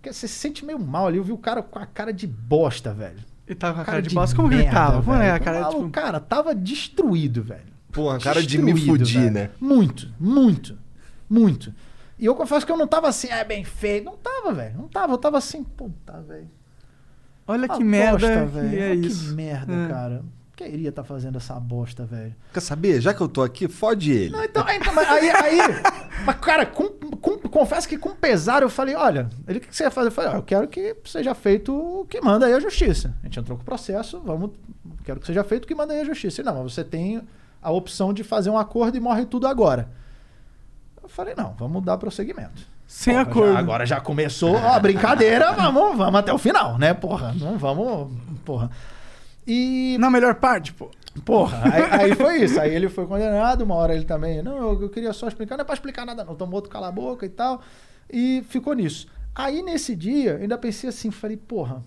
Você 0.03 0.27
se 0.27 0.35
sente 0.35 0.65
meio 0.65 0.79
mal 0.79 1.09
ali. 1.09 1.19
Eu 1.19 1.25
vi 1.25 1.33
o 1.33 1.37
cara 1.37 1.63
com 1.63 1.79
a 1.79 1.85
cara 1.85 2.11
de 2.11 2.27
bosta, 2.27 2.95
velho. 2.95 3.19
Ele 3.51 3.59
tava 3.59 3.75
com 3.75 3.81
a 3.81 3.85
Cara 3.85 3.93
cara 3.97 4.03
de 4.03 4.09
de 4.11 4.15
bosta. 4.15 4.37
Como 4.37 4.49
que 4.49 4.55
ele 4.55 4.63
merda, 4.63 4.79
tava? 4.81 5.03
Pô, 5.03 5.13
né, 5.13 5.19
velho. 5.19 5.35
a 5.35 5.39
cara, 5.41 5.61
Maluco, 5.61 5.79
tipo... 5.81 5.91
cara, 5.91 6.21
tava 6.21 6.55
destruído, 6.55 7.43
velho. 7.43 7.71
Porra, 7.93 8.19
cara 8.21 8.41
de 8.43 8.59
me 8.59 8.73
Destruído, 8.73 8.99
fudir, 9.05 9.21
velho. 9.23 9.33
né? 9.33 9.51
Muito, 9.61 10.09
muito, 10.21 10.79
muito. 11.29 11.75
E 12.17 12.27
eu 12.27 12.35
confesso 12.37 12.65
que 12.65 12.71
eu 12.71 12.77
não 12.77 12.87
tava 12.87 13.09
assim, 13.09 13.29
é 13.29 13.43
bem 13.45 13.65
feito. 13.65 14.05
Não 14.05 14.17
tava, 14.17 14.53
velho. 14.53 14.77
Não 14.79 14.87
tava. 14.89 15.15
Eu 15.15 15.19
tava 15.19 15.39
assim, 15.39 15.65
puta, 15.65 16.21
velho. 16.21 16.49
Olha 17.49 17.69
que 17.69 17.83
merda 17.83 18.19
bosta, 18.29 18.47
que 18.47 18.53
velho. 18.69 18.81
é 18.83 18.91
Olha 18.91 19.07
isso. 19.07 19.29
Que 19.31 19.35
merda, 19.35 19.73
É. 19.75 19.89
cara. 19.89 20.23
Queria 20.55 20.91
estar 20.91 21.03
fazendo 21.03 21.39
essa 21.39 21.55
bosta, 21.59 22.05
velho. 22.05 22.37
Quer 22.53 22.61
saber? 22.61 23.01
Já 23.01 23.15
que 23.15 23.21
eu 23.23 23.29
tô 23.29 23.43
aqui, 23.43 23.67
fode 23.67 24.13
ele. 24.13 24.31
Não, 24.31 24.45
então, 24.45 24.63
então, 24.69 24.95
mas 24.95 25.09
aí, 25.09 25.31
aí 25.31 25.59
mas, 26.27 26.37
cara, 26.37 26.67
com, 26.67 26.91
com- 27.21 27.39
confesso 27.39 27.89
que 27.89 27.97
com 27.99 28.15
pesar 28.15 28.63
eu 28.63 28.71
falei, 28.71 28.95
olha, 28.95 29.29
ele 29.47 29.59
o 29.59 29.61
que 29.61 29.69
que 29.69 29.77
você 29.77 29.85
ia 29.85 29.91
fazer? 29.91 30.09
Eu 30.09 30.13
falei, 30.13 30.31
ó, 30.31 30.35
eu 30.37 30.43
quero 30.43 30.67
que 30.69 30.97
seja 31.05 31.35
feito 31.35 31.73
o 31.75 32.05
que 32.07 32.21
manda 32.21 32.47
aí 32.47 32.53
a 32.55 32.61
justiça. 32.61 33.15
A 33.23 33.27
gente 33.27 33.39
entrou 33.39 33.57
com 33.57 33.63
o 33.63 33.65
processo, 33.67 34.21
vamos, 34.21 34.51
quero 35.05 35.21
que 35.21 35.27
seja 35.27 35.45
feito 35.45 35.65
o 35.65 35.67
que 35.69 35.75
manda 35.75 35.93
aí 35.93 36.01
a 36.01 36.05
justiça. 36.05 36.41
E 36.41 36.45
não, 36.45 36.63
mas 36.63 36.73
você 36.75 36.83
tem 36.85 37.23
a 37.63 37.71
opção 37.71 38.13
de 38.13 38.25
fazer 38.25 38.51
um 38.51 38.57
acordo 38.59 38.97
e 38.97 39.01
morre 39.01 39.27
tudo 39.27 39.47
agora. 39.47 39.89
Eu 41.03 41.09
falei, 41.09 41.35
não, 41.37 41.55
vamos 41.59 41.83
dar 41.85 41.97
prosseguimento. 41.99 42.63
Sem 42.87 43.15
Porra, 43.15 43.23
acordo. 43.31 43.53
já- 43.53 43.59
agora 43.59 43.87
já 43.87 44.01
começou 44.01 44.55
ó, 44.55 44.75
a 44.75 44.79
brincadeira, 44.81 45.53
vamos, 45.55 45.97
vamos 45.97 46.19
até 46.21 46.33
o 46.33 46.39
final, 46.39 46.77
né, 46.79 46.93
porra? 46.95 47.33
Não 47.39 47.57
vamos, 47.57 48.11
porra. 48.45 48.71
E 49.47 49.97
Na 50.01 50.11
melhor 50.11 50.35
parte, 50.37 50.73
pô. 50.73 50.91
Porra, 51.25 51.61
aí, 51.73 51.83
aí 52.03 52.15
foi 52.15 52.43
isso. 52.43 52.61
Aí 52.61 52.75
ele 52.75 52.89
foi 52.89 53.07
condenado, 53.07 53.63
uma 53.63 53.75
hora 53.75 53.95
ele 53.95 54.05
também. 54.05 54.43
Não, 54.43 54.57
eu, 54.57 54.83
eu 54.83 54.89
queria 54.89 55.13
só 55.13 55.29
explicar, 55.29 55.57
não 55.57 55.63
é 55.63 55.65
pra 55.65 55.75
explicar 55.75 56.05
nada, 56.07 56.25
não. 56.25 56.35
Tomou 56.35 56.57
outro 56.57 56.71
cala 56.71 56.89
a 56.89 56.93
boca 56.93 57.27
e 57.27 57.29
tal. 57.29 57.61
E 58.11 58.43
ficou 58.49 58.75
nisso. 58.75 59.07
Aí 59.35 59.63
nesse 59.63 59.95
dia, 59.95 60.33
eu 60.33 60.43
ainda 60.43 60.59
pensei 60.59 60.89
assim, 60.89 61.11
falei, 61.11 61.37
porra, 61.37 61.83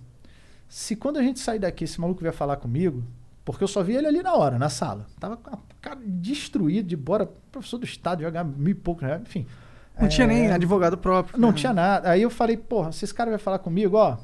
se 0.68 0.96
quando 0.96 1.18
a 1.18 1.22
gente 1.22 1.40
sair 1.40 1.60
daqui, 1.60 1.84
esse 1.84 2.00
maluco 2.00 2.22
vier 2.22 2.34
falar 2.34 2.58
comigo, 2.58 3.04
porque 3.46 3.64
eu 3.64 3.68
só 3.68 3.84
vi 3.84 3.96
ele 3.96 4.08
ali 4.08 4.24
na 4.24 4.34
hora, 4.34 4.58
na 4.58 4.70
sala. 4.70 5.06
Tava 5.20 5.36
com 5.38 5.54
a 5.54 5.60
cara 5.82 6.00
destruído, 6.04 6.88
de 6.88 6.96
bora, 6.96 7.30
professor 7.52 7.78
do 7.78 7.86
estado, 7.86 8.22
jogar 8.24 8.44
mil 8.44 8.72
e 8.72 8.76
pouco 8.76 9.06
enfim. 9.22 9.46
Não 10.00 10.08
tinha 10.08 10.26
nem 10.26 10.48
É, 10.48 10.54
advogado 10.54 10.98
próprio. 10.98 11.40
Não 11.40 11.50
né? 11.50 11.56
tinha 11.56 11.74
nada. 11.74 12.10
Aí 12.10 12.22
eu 12.22 12.30
falei, 12.30 12.58
porra, 12.58 12.92
se 12.92 13.06
esse 13.06 13.14
cara 13.14 13.30
vai 13.30 13.38
falar 13.38 13.60
comigo, 13.60 13.98
ó, 13.98 14.18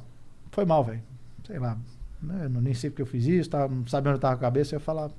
foi 0.52 0.66
mal, 0.66 0.84
velho. 0.84 1.04
Sei 1.46 1.60
lá. 1.60 1.78
Né? 2.22 2.42
eu 2.46 2.50
não- 2.50 2.62
nem 2.62 2.74
sei 2.74 2.90
porque 2.90 3.02
eu 3.02 3.06
fiz 3.06 3.26
isso, 3.26 3.50
tava, 3.50 3.74
não 3.74 3.88
sabia 3.88 4.12
onde 4.12 4.18
eu 4.18 4.22
tava 4.22 4.36
com 4.36 4.42
a 4.46 4.48
cabeça. 4.48 4.76
Eu 4.76 4.80
ia 4.80 4.84
falar, 4.84 5.10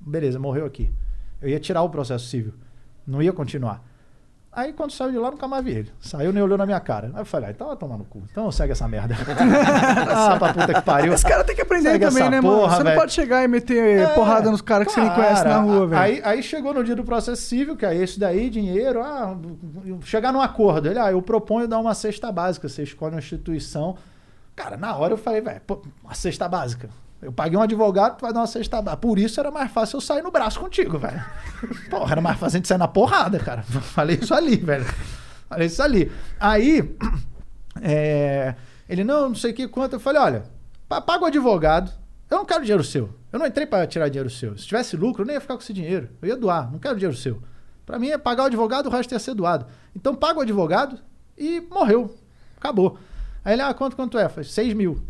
beleza, 0.00 0.38
morreu 0.38 0.64
aqui. 0.66 0.90
Eu 1.42 1.48
ia 1.48 1.58
tirar 1.60 1.82
o 1.82 1.90
processo 1.90 2.26
civil. 2.26 2.54
Não 3.06 3.20
ia 3.22 3.32
continuar. 3.32 3.82
Aí 4.56 4.72
quando 4.72 4.92
saiu 4.92 5.10
de 5.10 5.18
lá, 5.18 5.32
nunca 5.32 5.48
mais 5.48 5.64
vi 5.64 5.72
ele. 5.72 5.92
Saiu 5.98 6.32
nem 6.32 6.40
olhou 6.40 6.56
na 6.56 6.64
minha 6.64 6.78
cara. 6.78 7.10
Aí 7.12 7.22
eu 7.22 7.24
falei, 7.26 7.48
ah, 7.48 7.50
então 7.52 7.66
vai 7.66 7.76
tomar 7.76 7.98
no 7.98 8.04
cu. 8.04 8.22
Então 8.30 8.52
segue 8.52 8.70
essa 8.70 8.86
merda. 8.86 9.12
ah, 10.08 10.36
pra 10.38 10.52
puta 10.54 10.74
que 10.74 10.80
pariu. 10.82 11.12
Esse 11.12 11.24
cara 11.26 11.42
tem 11.42 11.56
que 11.56 11.62
aprender 11.62 11.90
Segue 11.90 12.06
também, 12.06 12.30
né, 12.30 12.40
mano? 12.40 12.58
porra, 12.58 12.70
Você 12.70 12.78
não 12.78 12.84
velho. 12.84 13.00
pode 13.00 13.12
chegar 13.12 13.42
e 13.42 13.48
meter 13.48 13.98
É, 13.98 14.06
porrada 14.14 14.52
nos 14.52 14.60
caras 14.60 14.86
que 14.86 14.92
você 14.94 15.00
nem 15.00 15.10
conhece 15.10 15.42
na 15.44 15.58
rua, 15.58 15.86
velho. 15.88 16.00
Aí, 16.00 16.20
aí 16.24 16.40
chegou 16.40 16.72
no 16.72 16.84
dia 16.84 16.94
do 16.94 17.02
processo 17.02 17.42
civil, 17.42 17.76
que 17.76 17.84
é 17.84 17.96
esse 17.96 18.18
daí, 18.18 18.48
dinheiro, 18.48 19.02
ah, 19.02 19.36
chegar 20.04 20.32
num 20.32 20.40
acordo. 20.40 20.88
Ele, 20.88 21.00
ah, 21.00 21.10
eu 21.10 21.20
proponho 21.20 21.66
dar 21.66 21.80
uma 21.80 21.92
cesta 21.92 22.30
básica, 22.30 22.68
você 22.68 22.84
escolhe 22.84 23.12
uma 23.12 23.18
instituição. 23.18 23.96
Cara, 24.56 24.76
na 24.76 24.94
hora 24.96 25.12
eu 25.14 25.16
falei, 25.18 25.40
velho, 25.40 25.60
uma 26.02 26.14
cesta 26.14 26.48
básica. 26.48 26.88
Eu 27.20 27.32
paguei 27.32 27.58
um 27.58 27.62
advogado, 27.62 28.18
tu 28.18 28.22
vai 28.22 28.32
dar 28.32 28.40
uma 28.40 28.46
cesta 28.46 28.80
básica. 28.82 29.00
Por 29.00 29.18
isso 29.18 29.40
era 29.40 29.50
mais 29.50 29.70
fácil 29.72 29.96
eu 29.96 30.00
sair 30.00 30.22
no 30.22 30.30
braço 30.30 30.60
contigo, 30.60 30.98
velho. 30.98 31.24
Porra, 31.90 32.12
era 32.12 32.20
mais 32.20 32.38
fácil 32.38 32.56
a 32.56 32.58
gente 32.58 32.68
sair 32.68 32.78
na 32.78 32.88
porrada, 32.88 33.38
cara. 33.38 33.62
Falei 33.94 34.18
isso 34.20 34.34
ali, 34.34 34.56
velho. 34.56 34.84
Falei 35.48 35.66
isso 35.66 35.82
ali. 35.82 36.12
Aí, 36.38 36.96
é, 37.80 38.54
ele, 38.88 39.04
não, 39.04 39.28
não 39.30 39.34
sei 39.34 39.52
o 39.52 39.54
que, 39.54 39.66
quanto. 39.68 39.94
Eu 39.94 40.00
falei, 40.00 40.20
olha, 40.20 40.44
pa- 40.88 41.00
paga 41.00 41.24
o 41.24 41.26
advogado. 41.26 41.90
Eu 42.30 42.38
não 42.38 42.44
quero 42.44 42.62
dinheiro 42.62 42.84
seu. 42.84 43.10
Eu 43.32 43.38
não 43.38 43.46
entrei 43.46 43.66
para 43.66 43.86
tirar 43.86 44.08
dinheiro 44.08 44.30
seu. 44.30 44.56
Se 44.56 44.66
tivesse 44.66 44.96
lucro, 44.96 45.22
eu 45.22 45.26
nem 45.26 45.34
ia 45.34 45.40
ficar 45.40 45.54
com 45.54 45.62
esse 45.62 45.72
dinheiro. 45.72 46.08
Eu 46.22 46.28
ia 46.28 46.36
doar. 46.36 46.70
Não 46.70 46.78
quero 46.78 46.94
dinheiro 46.96 47.16
seu. 47.16 47.42
Para 47.84 47.98
mim 47.98 48.08
é 48.08 48.18
pagar 48.18 48.44
o 48.44 48.46
advogado, 48.46 48.86
o 48.86 48.90
resto 48.90 49.12
ia 49.12 49.18
ser 49.18 49.34
doado. 49.34 49.66
Então 49.94 50.14
paga 50.14 50.38
o 50.38 50.42
advogado 50.42 50.98
e 51.36 51.60
morreu. 51.70 52.14
Acabou. 52.56 52.98
Aí 53.44 53.54
ele, 53.54 53.62
ah, 53.62 53.74
quanto, 53.74 53.94
quanto 53.94 54.18
é? 54.18 54.28
Falei, 54.28 54.48
6 54.48 54.74
mil. 54.74 55.02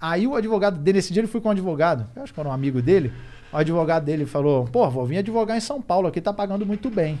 Aí 0.00 0.26
o 0.26 0.34
advogado 0.34 0.78
dele, 0.78 0.98
nesse 0.98 1.12
dia 1.12 1.20
ele 1.20 1.26
foi 1.28 1.40
com 1.40 1.48
um 1.48 1.52
advogado, 1.52 2.06
eu 2.14 2.22
acho 2.22 2.32
que 2.32 2.38
era 2.38 2.48
um 2.48 2.52
amigo 2.52 2.80
dele. 2.80 3.12
O 3.52 3.56
advogado 3.56 4.04
dele 4.04 4.26
falou: 4.26 4.64
pô, 4.64 4.88
vou 4.88 5.04
vir 5.06 5.18
advogar 5.18 5.56
em 5.56 5.60
São 5.60 5.80
Paulo, 5.80 6.08
aqui 6.08 6.20
tá 6.20 6.32
pagando 6.32 6.64
muito 6.64 6.90
bem. 6.90 7.18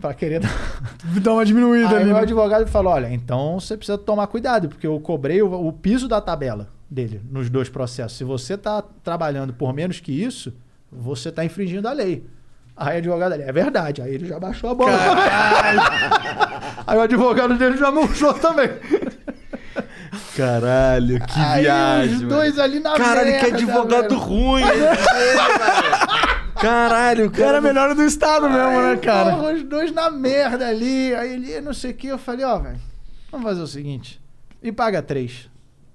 Pra 0.00 0.12
querer 0.12 0.40
dar. 0.40 0.50
Dá 1.22 1.32
uma 1.32 1.44
diminuída 1.44 1.88
Aí 1.88 1.96
ali. 1.96 2.04
meu 2.04 2.14
né? 2.14 2.20
advogado 2.22 2.66
falou: 2.66 2.92
olha, 2.92 3.12
então 3.12 3.58
você 3.58 3.76
precisa 3.76 3.98
tomar 3.98 4.26
cuidado, 4.26 4.68
porque 4.68 4.86
eu 4.86 4.98
cobrei 5.00 5.42
o, 5.42 5.52
o 5.52 5.72
piso 5.72 6.06
da 6.06 6.20
tabela 6.20 6.68
dele 6.88 7.20
nos 7.30 7.50
dois 7.50 7.68
processos. 7.68 8.16
Se 8.16 8.24
você 8.24 8.56
tá 8.56 8.82
trabalhando 9.02 9.52
por 9.52 9.72
menos 9.72 10.00
que 10.00 10.12
isso, 10.12 10.52
você 10.90 11.32
tá 11.32 11.44
infringindo 11.44 11.88
a 11.88 11.92
lei. 11.92 12.26
Aí 12.76 12.96
o 12.96 12.98
advogado 12.98 13.32
dele, 13.32 13.44
é 13.44 13.52
verdade. 13.52 14.02
Aí 14.02 14.14
ele 14.14 14.26
já 14.26 14.38
baixou 14.38 14.70
a 14.70 14.74
bola. 14.74 14.92
Aí 16.86 16.98
o 16.98 17.00
advogado 17.00 17.56
dele 17.56 17.76
já 17.76 17.90
murchou 17.90 18.34
também. 18.34 18.68
Caralho, 20.36 21.20
que 21.26 21.38
Aí 21.40 21.62
viagem. 21.62 22.14
os 22.14 22.22
mano. 22.22 22.28
dois 22.28 22.58
ali 22.58 22.80
na 22.80 22.94
Caralho, 22.94 23.26
que 23.38 23.42
merda, 23.42 23.56
advogado 23.56 24.08
velho. 24.08 24.20
ruim. 24.20 24.62
Caralho, 26.60 27.26
O 27.26 27.30
cara 27.30 27.58
é 27.58 27.60
melhor 27.60 27.94
do 27.94 28.02
estado 28.02 28.48
mesmo, 28.48 28.82
né, 28.82 28.96
cara? 28.96 29.36
Porra, 29.36 29.52
os 29.52 29.62
dois 29.62 29.92
na 29.92 30.10
merda 30.10 30.66
ali. 30.68 31.14
Aí 31.14 31.34
ele, 31.34 31.60
não 31.60 31.74
sei 31.74 31.90
o 31.90 31.94
que. 31.94 32.06
Eu 32.06 32.18
falei, 32.18 32.44
ó, 32.44 32.58
velho, 32.58 32.78
vamos 33.30 33.46
fazer 33.46 33.60
o 33.60 33.66
seguinte. 33.66 34.20
E 34.62 34.72
paga 34.72 35.02
três. 35.02 35.50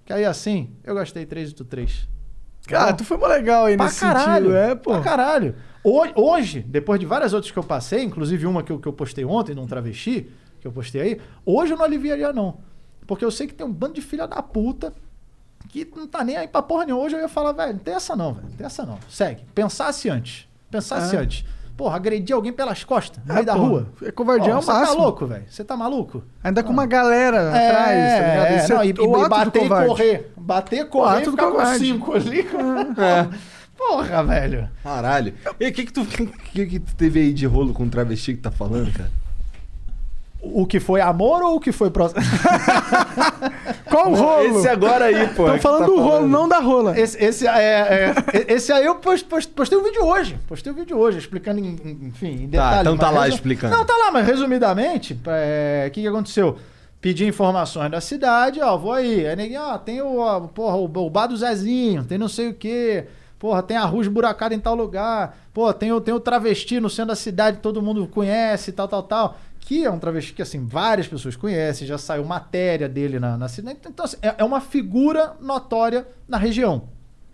Que 0.06 0.14
aí 0.14 0.24
assim, 0.26 0.70
eu 0.84 0.94
gastei 0.96 1.26
três 1.26 1.50
e 1.50 1.54
tu 1.54 1.66
três. 1.66 2.08
Cara, 2.68 2.94
tu 2.94 3.04
foi 3.04 3.18
mó 3.18 3.26
legal 3.28 3.66
aí 3.66 3.76
Pra 3.76 3.88
nesse 3.88 4.00
caralho. 4.02 4.46
sentido. 4.52 4.56
É, 4.56 4.76
pô. 4.76 4.92
Pra 4.92 5.02
caralho. 5.02 5.56
Hoje, 5.84 6.14
hoje, 6.16 6.60
depois 6.68 7.00
de 7.00 7.08
várias 7.08 7.34
outras 7.34 7.52
que 7.52 7.58
eu 7.58 7.64
passei, 7.64 8.04
inclusive 8.04 8.46
uma 8.46 8.62
que 8.62 8.72
eu, 8.72 8.80
que 8.80 8.88
eu 8.88 8.94
postei 8.94 9.26
ontem, 9.26 9.56
num 9.56 9.66
travesti, 9.66 10.30
que 10.60 10.68
eu 10.68 10.72
postei 10.72 11.02
aí, 11.02 11.22
hoje 11.44 11.74
eu 11.74 11.78
não 11.78 11.84
aliviaria, 11.84 12.32
não. 12.32 12.60
Porque 13.12 13.26
eu 13.26 13.32
sei 13.32 13.46
que 13.46 13.54
tem 13.54 13.68
um 13.68 13.72
bando 13.74 13.96
de 13.96 14.02
filha 14.02 14.26
da 14.26 14.42
puta 14.42 14.94
que 15.68 15.86
não 15.98 16.08
tá 16.08 16.24
nem 16.24 16.38
aí 16.38 16.48
pra 16.48 16.62
porra 16.62 16.86
nenhuma. 16.86 17.04
Hoje 17.04 17.18
eu 17.18 17.20
ia 17.20 17.28
falar, 17.28 17.52
velho, 17.52 17.74
não 17.74 17.80
tem 17.80 17.94
essa 17.94 18.16
não, 18.16 18.32
velho. 18.34 18.48
Não 18.48 18.56
tem 18.56 18.66
essa 18.66 18.86
não. 18.86 18.98
Segue. 19.10 19.44
Pensasse 19.54 20.10
antes. 20.10 20.48
Pensasse 20.72 21.14
É. 21.14 21.20
antes. 21.20 21.44
Porra, 21.76 21.98
agredir 21.98 22.34
alguém 22.34 22.54
pelas 22.54 22.86
costas, 22.86 23.22
no 23.26 23.32
É, 23.32 23.34
meio 23.36 23.46
da 23.46 23.54
pô. 23.54 23.60
rua. 23.66 23.88
É 24.02 24.12
covardia 24.14 24.54
Ó, 24.54 24.56
ao 24.56 24.62
Você 24.62 24.72
tá 24.72 24.80
máximo. 24.80 25.02
louco, 25.02 25.26
velho? 25.26 25.44
Você 25.50 25.64
tá 25.66 25.76
maluco? 25.76 26.24
Ainda 26.42 26.64
com 26.64 26.72
uma 26.72 26.86
galera 26.86 27.38
É, 27.38 27.68
atrás, 27.68 28.14
tá 28.14 28.28
ligado? 28.30 28.46
é, 28.46 28.58
Isso 28.58 28.74
não, 28.74 28.82
é 28.82 28.86
e, 28.86 28.90
e 28.92 29.30
bater 29.30 29.66
e 29.66 29.68
correr. 29.88 30.32
Bater, 30.38 30.88
correr 30.88 31.22
e 31.22 31.26
ficar 31.32 31.46
com 31.48 31.52
covarde. 31.52 31.86
cinco 31.86 32.14
ali. 32.14 32.40
É. 32.40 33.38
Porra, 33.78 34.24
velho. 34.24 34.70
Caralho. 34.82 35.34
E 35.60 35.68
o 35.68 35.74
que 35.74 35.84
que 35.86 35.92
tu, 35.92 36.06
que, 36.54 36.66
que 36.66 36.80
tu 36.80 36.96
teve 36.96 37.20
aí 37.20 37.34
de 37.34 37.46
rolo 37.46 37.74
com 37.74 37.84
o 37.84 37.90
travesti 37.90 38.36
que 38.36 38.42
tá 38.42 38.52
falando, 38.52 38.90
cara? 38.94 39.12
O 40.44 40.66
que 40.66 40.80
foi 40.80 41.00
amor 41.02 41.44
ou 41.44 41.56
o 41.56 41.60
que 41.60 41.72
foi 41.72 41.92
próximo? 41.92 42.20
Qual 43.90 44.12
o 44.12 44.16
rolo? 44.16 44.60
Esse 44.60 44.68
agora 44.68 45.06
aí, 45.06 45.28
pô. 45.30 45.46
Estão 45.46 45.60
falando 45.60 45.80
tá 45.82 45.86
do 45.86 46.00
rolo, 46.02 46.28
não 46.28 46.48
da 46.48 46.60
rola. 46.60 47.00
Esse, 47.00 47.24
esse, 47.24 47.48
é, 47.48 48.14
é, 48.34 48.54
esse 48.54 48.72
aí 48.72 48.86
eu 48.86 48.96
post, 48.96 49.26
post- 49.28 49.52
postei 49.54 49.78
um 49.78 49.84
vídeo 49.84 50.04
hoje. 50.04 50.38
Postei 50.48 50.72
um 50.72 50.76
vídeo 50.76 50.98
hoje, 50.98 51.20
explicando, 51.20 51.60
em, 51.60 51.76
enfim, 52.08 52.44
em 52.44 52.48
detalhes. 52.48 52.82
então 52.82 52.98
tá 52.98 53.10
lá 53.12 53.24
resu- 53.26 53.36
explicando. 53.36 53.76
Não, 53.76 53.86
tá 53.86 53.94
lá, 53.96 54.12
mas 54.12 54.26
resumidamente, 54.26 55.20
é, 55.28 55.86
o 55.88 55.92
que, 55.92 56.02
que 56.02 56.08
aconteceu? 56.08 56.58
Pedi 57.00 57.26
informações 57.28 57.90
da 57.92 58.00
cidade, 58.02 58.62
ó, 58.62 58.78
vou 58.78 58.94
aí. 58.94 59.28
Aí 59.28 59.36
ninguém, 59.36 59.58
ó, 59.60 59.78
tem 59.78 60.02
o, 60.02 60.20
ó, 60.20 60.40
porra, 60.42 60.76
o, 60.78 60.86
o 60.86 61.10
bar 61.10 61.28
do 61.28 61.38
Zezinho, 61.38 62.04
tem 62.04 62.18
não 62.18 62.28
sei 62.28 62.50
o 62.50 62.54
quê. 62.54 63.06
Porra, 63.40 63.64
tem 63.64 63.76
a 63.76 63.86
rua 63.86 64.02
esburacada 64.04 64.54
em 64.54 64.60
tal 64.60 64.76
lugar. 64.76 65.36
Pô, 65.52 65.74
tem 65.74 65.92
o, 65.92 66.00
tem 66.00 66.14
o 66.14 66.20
travesti 66.20 66.80
no 66.80 66.90
centro 66.92 67.08
da 67.10 67.16
cidade, 67.16 67.58
todo 67.58 67.82
mundo 67.82 68.08
conhece, 68.08 68.72
tal, 68.72 68.88
tal, 68.88 69.02
tal. 69.02 69.38
Que 69.62 69.86
é 69.86 69.90
um 69.90 69.98
travesti 69.98 70.34
que, 70.34 70.42
assim, 70.42 70.66
várias 70.66 71.08
pessoas 71.08 71.36
conhecem, 71.36 71.88
já 71.88 71.98
saiu 71.98 72.26
matéria 72.26 72.90
dele 72.90 73.20
na, 73.20 73.38
na 73.38 73.48
cidade. 73.48 73.80
Então, 73.88 74.04
assim, 74.06 74.18
é, 74.22 74.36
é 74.38 74.44
uma 74.44 74.60
figura 74.60 75.36
notória 75.40 76.06
na 76.28 76.38
região. 76.38 76.90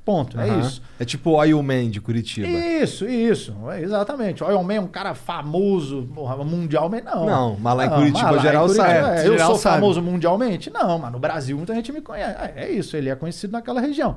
Ponto, 0.08 0.40
é 0.40 0.50
Aham. 0.50 0.60
isso. 0.62 0.82
É 0.98 1.04
tipo 1.04 1.32
o 1.32 1.34
Oil 1.34 1.62
Man 1.62 1.90
de 1.90 2.00
Curitiba. 2.00 2.48
Isso, 2.48 3.06
isso. 3.06 3.54
É, 3.70 3.82
exatamente. 3.82 4.42
O 4.42 4.50
Iron 4.50 4.64
Man 4.64 4.76
é 4.76 4.80
um 4.80 4.88
cara 4.88 5.14
famoso 5.14 6.08
porra, 6.16 6.38
mundialmente, 6.46 7.04
não. 7.06 7.26
Não, 7.26 7.58
mas 7.60 7.76
lá 7.76 7.86
em 7.88 7.90
Curitiba, 7.90 8.32
lá 8.32 8.38
geral 8.42 8.64
em 8.64 8.68
Curitiba, 8.70 8.88
sabe. 8.88 9.20
é, 9.20 9.28
eu 9.28 9.34
Geral 9.34 9.48
sou 9.50 9.58
sabe. 9.58 9.76
famoso 9.76 10.02
mundialmente? 10.02 10.70
Não, 10.70 10.98
mas 10.98 11.12
no 11.12 11.20
Brasil 11.20 11.58
muita 11.58 11.76
gente 11.76 11.92
me 11.92 12.00
conhece. 12.00 12.38
É, 12.40 12.54
é 12.56 12.72
isso, 12.72 12.96
ele 12.96 13.10
é 13.10 13.16
conhecido 13.18 13.52
naquela 13.52 13.82
região. 13.82 14.16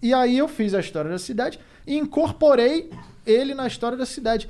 E 0.00 0.14
aí 0.14 0.38
eu 0.38 0.48
fiz 0.48 0.72
a 0.72 0.80
história 0.80 1.10
da 1.10 1.18
cidade 1.18 1.60
e 1.86 1.98
incorporei 1.98 2.90
ele 3.26 3.54
na 3.54 3.66
história 3.66 3.98
da 3.98 4.06
cidade. 4.06 4.48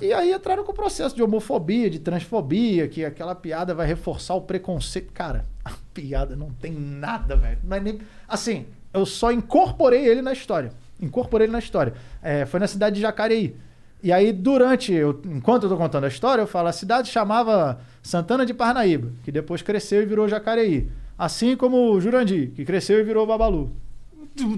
E 0.00 0.12
aí 0.12 0.32
entraram 0.32 0.62
com 0.62 0.72
o 0.72 0.74
processo 0.74 1.16
de 1.16 1.22
homofobia, 1.22 1.88
de 1.88 1.98
transfobia, 1.98 2.86
que 2.86 3.04
aquela 3.04 3.34
piada 3.34 3.74
vai 3.74 3.86
reforçar 3.86 4.34
o 4.34 4.42
preconceito. 4.42 5.10
Cara, 5.12 5.44
a 5.64 5.72
piada 5.94 6.36
não 6.36 6.50
tem 6.50 6.72
nada, 6.72 7.36
velho. 7.36 7.58
Não 7.64 7.76
é 7.76 7.80
nem... 7.80 7.98
Assim, 8.28 8.66
eu 8.92 9.06
só 9.06 9.32
incorporei 9.32 10.06
ele 10.06 10.20
na 10.20 10.32
história. 10.32 10.70
Incorporei 11.00 11.46
ele 11.46 11.52
na 11.52 11.58
história. 11.58 11.94
É, 12.22 12.44
foi 12.44 12.60
na 12.60 12.66
cidade 12.66 12.96
de 12.96 13.02
Jacareí. 13.02 13.56
E 14.02 14.12
aí, 14.12 14.32
durante, 14.32 14.92
eu, 14.92 15.20
enquanto 15.24 15.62
eu 15.64 15.68
tô 15.70 15.76
contando 15.76 16.04
a 16.04 16.08
história, 16.08 16.42
eu 16.42 16.46
falo, 16.46 16.68
a 16.68 16.72
cidade 16.72 17.08
chamava 17.08 17.80
Santana 18.02 18.44
de 18.44 18.52
Parnaíba, 18.52 19.10
que 19.24 19.32
depois 19.32 19.62
cresceu 19.62 20.02
e 20.02 20.06
virou 20.06 20.28
Jacareí. 20.28 20.88
Assim 21.18 21.56
como 21.56 21.92
o 21.92 22.00
Jurandir, 22.00 22.50
que 22.52 22.64
cresceu 22.64 23.00
e 23.00 23.02
virou 23.02 23.26
Babalu. 23.26 23.72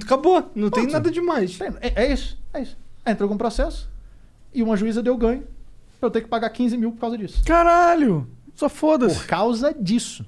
Acabou, 0.02 0.50
não 0.56 0.70
tem 0.70 0.86
nada 0.88 1.08
demais. 1.08 1.56
Tem- 1.56 1.72
É, 1.80 2.04
é 2.04 2.12
isso, 2.12 2.36
é 2.52 2.60
isso. 2.62 2.76
Entrou 3.06 3.28
com 3.28 3.38
processo 3.38 3.88
e 4.52 4.62
uma 4.62 4.76
juíza 4.76 5.02
deu 5.02 5.16
ganho 5.16 5.44
pra 6.00 6.06
eu 6.06 6.10
ter 6.10 6.20
que 6.22 6.28
pagar 6.28 6.50
15 6.50 6.76
mil 6.76 6.92
por 6.92 7.00
causa 7.00 7.18
disso. 7.18 7.42
Caralho! 7.44 8.28
Só 8.54 8.68
foda-se. 8.68 9.16
Por 9.20 9.26
causa 9.26 9.74
disso. 9.74 10.24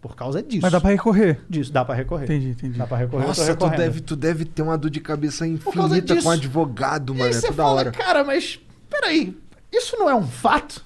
Por 0.00 0.16
causa 0.16 0.42
disso. 0.42 0.62
Mas 0.62 0.72
dá 0.72 0.80
pra 0.80 0.90
recorrer. 0.90 1.40
Disso, 1.48 1.72
dá 1.72 1.84
pra 1.84 1.94
recorrer. 1.94 2.24
Entendi, 2.24 2.48
entendi. 2.48 2.78
Dá 2.78 2.86
pra 2.86 2.96
recorrer. 2.96 3.26
Nossa, 3.26 3.54
tu 3.54 3.68
deve, 3.70 4.00
tu 4.00 4.16
deve 4.16 4.44
ter 4.44 4.62
uma 4.62 4.76
dor 4.76 4.90
de 4.90 5.00
cabeça 5.00 5.46
infinita 5.46 6.20
com 6.22 6.30
advogado, 6.30 7.14
E 7.14 7.18
mano. 7.18 7.30
aí 7.30 7.30
É 7.30 7.40
você 7.40 7.46
toda 7.48 7.62
fala, 7.62 7.74
hora. 7.80 7.90
cara, 7.92 8.24
mas 8.24 8.58
peraí, 8.90 9.36
isso 9.72 9.96
não 9.96 10.08
é 10.10 10.14
um 10.14 10.26
fato? 10.26 10.84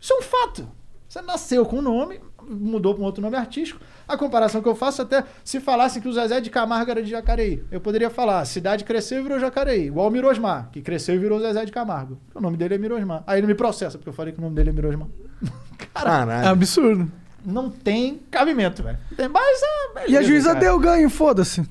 Isso 0.00 0.12
é 0.12 0.18
um 0.18 0.22
fato. 0.22 0.68
Você 1.08 1.20
nasceu 1.22 1.64
com 1.66 1.78
um 1.78 1.82
nome, 1.82 2.20
mudou 2.48 2.94
para 2.94 3.02
um 3.02 3.06
outro 3.06 3.20
nome 3.22 3.36
artístico. 3.36 3.80
A 4.08 4.16
comparação 4.16 4.62
que 4.62 4.68
eu 4.68 4.74
faço 4.74 5.02
até 5.02 5.24
se 5.44 5.58
falasse 5.60 6.00
que 6.00 6.08
o 6.08 6.12
Zezé 6.12 6.40
de 6.40 6.48
Camargo 6.50 6.90
era 6.90 7.02
de 7.02 7.10
Jacareí. 7.10 7.62
Eu 7.70 7.80
poderia 7.80 8.08
falar, 8.08 8.40
a 8.40 8.44
cidade 8.44 8.84
cresceu 8.84 9.18
e 9.18 9.22
virou 9.22 9.38
Jacareí. 9.38 9.86
Igual 9.86 10.08
o 10.08 10.10
Mirosmar, 10.10 10.68
que 10.70 10.80
cresceu 10.80 11.14
e 11.14 11.18
virou 11.18 11.40
Zezé 11.40 11.64
de 11.64 11.72
Camargo. 11.72 12.18
O 12.34 12.40
nome 12.40 12.56
dele 12.56 12.74
é 12.74 12.78
Mirosmar. 12.78 13.24
Aí 13.26 13.40
ele 13.40 13.46
me 13.46 13.54
processa, 13.54 13.98
porque 13.98 14.08
eu 14.08 14.12
falei 14.12 14.32
que 14.32 14.38
o 14.38 14.42
nome 14.42 14.54
dele 14.54 14.70
é 14.70 14.72
Mirosmar. 14.72 15.08
É 15.78 16.00
Caralho. 16.02 16.48
absurdo. 16.48 17.10
Não 17.44 17.70
tem 17.70 18.20
cabimento, 18.30 18.82
velho. 18.82 18.98
Tem 19.16 19.28
mais 19.28 19.60
é, 19.62 19.66
E 19.66 20.00
a 20.00 20.04
beleza, 20.04 20.22
juíza 20.24 20.48
cara. 20.48 20.60
deu 20.60 20.78
ganho, 20.78 21.08
foda-se. 21.08 21.66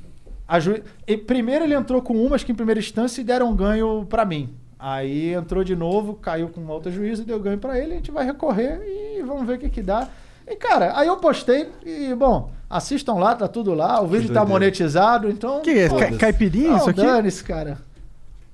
Ju... 0.60 0.82
e 1.08 1.18
primeiro 1.18 1.64
ele 1.66 1.74
entrou 1.76 2.02
com 2.02 2.14
umas 2.26 2.44
que 2.44 2.52
em 2.52 2.56
primeira 2.56 2.80
instância 2.80 3.24
deram 3.24 3.56
ganho 3.56 4.06
pra 4.10 4.26
mim. 4.26 4.56
Aí 4.80 5.34
entrou 5.34 5.64
de 5.64 5.76
novo, 5.76 6.16
caiu 6.16 6.50
com 6.50 6.66
outra 6.68 6.92
juíza 6.92 7.22
e 7.24 7.26
deu 7.26 7.40
ganho 7.40 7.58
pra 7.58 7.78
ele. 7.80 7.94
A 7.94 7.96
gente 7.98 8.12
vai 8.12 8.26
recorrer 8.26 8.80
e 8.86 9.22
vamos 9.24 9.46
ver 9.46 9.58
o 9.58 9.60
que 9.60 9.70
que 9.70 9.82
dá. 9.82 10.08
E 10.48 10.56
cara, 10.56 10.94
aí 10.98 11.08
eu 11.08 11.18
postei 11.18 11.70
e, 11.86 12.14
bom, 12.14 12.52
assistam 12.70 13.14
lá, 13.16 13.36
tá 13.36 13.48
tudo 13.48 13.74
lá. 13.74 14.00
O 14.02 14.08
vídeo 14.08 14.28
tá 14.28 14.42
doideira. 14.42 14.46
monetizado, 14.46 15.30
então. 15.30 15.58
O 15.58 15.62
que 15.62 15.72
é? 15.72 15.90
Ca- 15.90 16.18
Caipirinha 16.18 16.70
Não, 16.72 16.78
isso 16.78 16.90
aqui? 16.92 17.02
dane-se, 17.02 17.44
cara. 17.44 17.78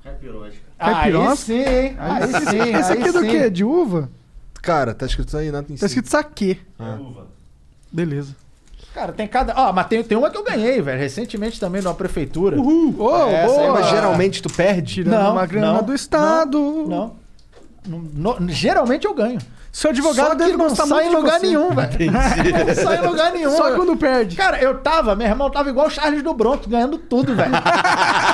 Aí 0.04 0.94
Caipirosca? 0.94 1.36
sim, 1.36 1.60
hein? 1.64 1.96
Aí 2.00 2.28
sim, 2.28 2.38
Esse 2.76 2.92
aí 2.92 3.00
aqui 3.00 3.10
é 3.10 3.12
do 3.12 3.20
sim. 3.20 3.30
quê? 3.30 3.50
De 3.50 3.64
uva? 3.64 4.10
Cara, 4.62 4.94
tá 4.94 5.06
escrito 5.06 5.36
aí, 5.38 5.52
nada 5.52 5.68
em 5.72 5.76
Tá 5.76 5.86
escrito 5.86 6.10
saque. 6.10 6.60
Ah. 6.80 6.98
Beleza. 7.92 8.36
Cara, 8.94 9.12
tem 9.14 9.28
cada. 9.28 9.54
Ó, 9.56 9.72
mas 9.72 9.88
tem, 9.88 10.04
tem 10.04 10.18
uma 10.18 10.30
que 10.30 10.38
eu 10.38 10.44
ganhei, 10.44 10.82
velho. 10.82 11.00
Recentemente 11.00 11.60
também 11.60 11.82
numa 11.82 11.94
prefeitura. 11.94 12.60
Uhul! 12.60 12.96
Ô, 13.00 13.16
É, 13.28 13.34
essa 13.46 13.54
aí, 13.62 13.68
boa! 13.68 13.80
Mas 13.80 13.90
geralmente 13.90 14.42
tu 14.42 14.50
perde? 14.52 14.96
Tirando 14.96 15.32
uma 15.32 15.46
grana 15.46 15.82
do 15.82 15.94
Estado. 15.94 16.60
Não. 16.88 17.16
não. 17.88 18.02
No- 18.38 18.50
geralmente 18.50 19.06
eu 19.06 19.14
ganho. 19.14 19.40
Seu 19.72 19.92
advogado 19.92 20.26
Só 20.26 20.32
que 20.32 20.36
deve 20.38 20.52
não 20.58 20.68
gostar 20.68 20.86
sai 20.86 21.04
muito 21.06 21.14
em 21.14 21.16
lugar 21.16 21.40
você. 21.40 21.48
nenhum, 21.48 21.70
velho. 21.70 21.90
Não 22.68 22.76
sai 22.76 22.98
em 22.98 23.08
lugar 23.08 23.32
nenhum. 23.32 23.56
Só 23.56 23.72
quando 23.76 23.96
perde. 23.96 24.36
Cara, 24.36 24.62
eu 24.62 24.78
tava, 24.80 25.16
meu 25.16 25.26
irmão 25.26 25.50
tava 25.50 25.70
igual 25.70 25.88
o 25.88 25.90
Charles 25.90 26.22
do 26.22 26.34
Bronx, 26.34 26.66
ganhando 26.68 26.98
tudo, 26.98 27.34
velho. 27.36 27.52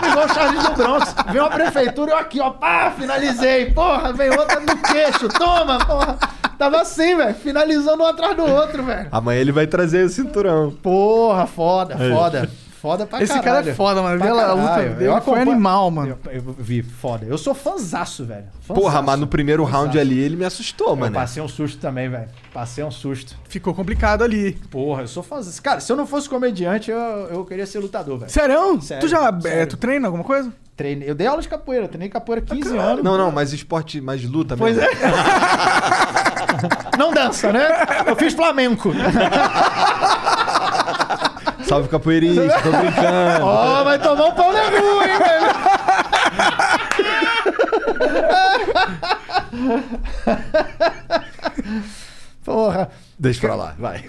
Igual 0.09 0.25
o 0.25 0.33
Charles 0.33 0.63
do 0.63 0.71
Bronx. 0.73 1.15
Veio 1.31 1.43
uma 1.43 1.51
prefeitura, 1.51 2.11
eu 2.13 2.17
aqui, 2.17 2.39
ó, 2.39 2.49
pá, 2.49 2.91
finalizei. 2.97 3.71
Porra, 3.71 4.11
veio 4.13 4.37
outra 4.39 4.59
no 4.59 4.77
queixo, 4.77 5.27
toma, 5.29 5.77
porra. 5.85 6.17
Tava 6.57 6.81
assim, 6.81 7.15
velho, 7.15 7.35
finalizando 7.35 8.01
um 8.01 8.07
atrás 8.07 8.35
do 8.35 8.43
outro, 8.43 8.83
velho. 8.83 9.07
Amanhã 9.11 9.39
ele 9.39 9.51
vai 9.51 9.67
trazer 9.67 10.05
o 10.05 10.09
cinturão. 10.09 10.71
Porra, 10.81 11.45
foda, 11.45 11.95
Aí. 11.99 12.11
foda. 12.11 12.49
Foda 12.81 13.07
pra 13.07 13.23
Esse 13.23 13.33
caralho. 13.33 13.45
cara 13.63 13.69
é 13.71 13.73
foda, 13.73 14.01
mano. 14.03 14.17
Pra 14.19 14.27
Vê 14.27 14.33
lá, 14.33 14.49
a 14.49 14.53
luta 14.53 14.75
dele 14.75 15.05
Eu 15.05 15.11
foi 15.13 15.17
acompanho- 15.33 15.51
animal, 15.51 15.89
mano. 15.91 16.17
Eu, 16.25 16.31
eu 16.33 16.55
vi, 16.59 16.83
foda. 16.83 17.25
Eu 17.25 17.37
sou 17.37 17.55
fanzaço, 17.55 18.23
velho. 18.23 18.45
Porra, 18.67 18.81
Fanzaço. 18.83 19.03
mas 19.03 19.19
no 19.19 19.27
primeiro 19.27 19.63
round 19.63 19.87
Fanzaço. 19.87 19.99
ali 19.99 20.19
ele 20.19 20.35
me 20.35 20.45
assustou, 20.45 20.89
Eu 20.89 20.95
mano. 20.95 21.15
passei 21.15 21.41
um 21.41 21.47
susto 21.47 21.79
também, 21.79 22.07
velho. 22.07 22.29
Passei 22.53 22.83
um 22.83 22.91
susto. 22.91 23.35
Ficou 23.49 23.73
complicado 23.73 24.23
ali. 24.23 24.53
Porra, 24.69 25.01
eu 25.01 25.07
sou 25.07 25.23
fãzaço. 25.23 25.59
Cara, 25.61 25.79
se 25.79 25.91
eu 25.91 25.95
não 25.95 26.05
fosse 26.05 26.29
comediante, 26.29 26.91
eu, 26.91 26.97
eu 26.99 27.43
queria 27.45 27.65
ser 27.65 27.79
lutador, 27.79 28.19
velho. 28.19 28.31
Sério? 28.31 28.79
Sério, 28.81 29.01
Tu 29.01 29.07
já. 29.09 29.41
sério. 29.41 29.59
é, 29.61 29.65
tu 29.65 29.75
treina 29.75 30.07
alguma 30.07 30.23
coisa? 30.23 30.51
Treinei. 30.75 31.09
Eu 31.09 31.15
dei 31.15 31.25
aula 31.25 31.41
de 31.41 31.49
capoeira, 31.49 31.87
treinei 31.87 32.09
capoeira 32.09 32.45
há 32.47 32.55
15 32.55 32.77
anos. 32.77 33.03
Não, 33.03 33.17
não, 33.17 33.31
mas 33.31 33.51
esporte 33.53 33.99
mais 33.99 34.23
luta 34.23 34.55
Pois 34.55 34.77
mesmo. 34.77 34.91
é. 34.91 34.97
Não 36.97 37.13
dança, 37.13 37.51
né? 37.53 37.67
Eu 38.07 38.15
fiz 38.15 38.33
flamenco. 38.33 38.91
Salve 41.67 41.89
capoeirista, 41.89 42.61
tô 42.61 42.71
brincando. 42.71 43.45
Ó, 43.45 43.83
vai 43.83 43.99
tomar 43.99 44.25
um 44.25 44.31
pau 44.35 44.53
na 44.53 44.69
rua, 44.69 45.03
hein, 45.07 45.19
velho? 45.19 45.47
Porra. 52.43 52.89
Deixa 53.19 53.41
pra 53.41 53.55
lá, 53.55 53.75
vai. 53.79 54.03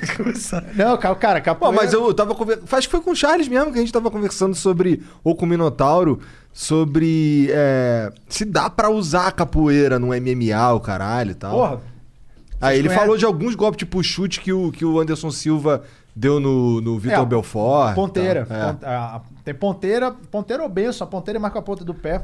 Não, 0.77 0.97
ca- 0.99 1.15
cara, 1.15 1.41
capoeira... 1.41 1.77
mas 1.77 1.93
eu 1.93 2.13
tava 2.13 2.35
conversando. 2.35 2.69
Acho 2.71 2.87
que 2.87 2.93
foi 2.93 3.01
com 3.01 3.11
o 3.13 3.17
Charles 3.17 3.49
mesmo 3.49 3.73
que 3.73 3.79
a 3.79 3.81
gente 3.81 3.93
tava 3.93 4.11
conversando 4.11 4.55
sobre. 4.55 5.03
Ou 5.25 5.35
com 5.35 5.47
o 5.47 5.49
Minotauro. 5.49 6.21
Sobre. 6.53 7.49
é, 7.51 8.13
se 8.29 8.45
dá 8.45 8.69
pra 8.69 8.91
usar 8.91 9.29
a 9.29 9.33
capoeira 9.33 9.99
no 9.99 10.09
MMA, 10.09 10.73
o 10.75 10.81
caralho 10.81 11.31
e 11.33 11.35
tal. 11.35 11.53
Porra. 11.53 11.81
Aí 12.61 12.77
ele 12.79 12.89
conhecem? 12.89 13.05
falou 13.07 13.17
de 13.17 13.25
alguns 13.25 13.55
golpes, 13.55 13.79
tipo 13.79 13.99
o 13.99 14.03
chute 14.03 14.41
que 14.41 14.53
o, 14.53 14.73
que 14.73 14.85
o 14.85 14.99
Anderson 15.01 15.31
Silva 15.31 15.85
deu 16.19 16.41
no, 16.41 16.81
no 16.81 16.99
Vitor 16.99 17.23
É, 17.23 17.27
Belfort. 17.27 17.95
Ponteira. 17.95 18.45
tal. 18.45 18.57
É. 18.59 18.73
Pon- 18.73 18.87
a- 18.87 19.21
tem 19.45 19.55
ponteira, 19.55 20.11
ponteira 20.31 20.63
ou 20.63 20.69
benção. 20.69 21.07
A 21.07 21.11
ponteira 21.11 21.39
marca 21.39 21.59
a 21.59 21.63
ponta 21.63 21.85
do 21.85 21.95
pé. 21.95 22.23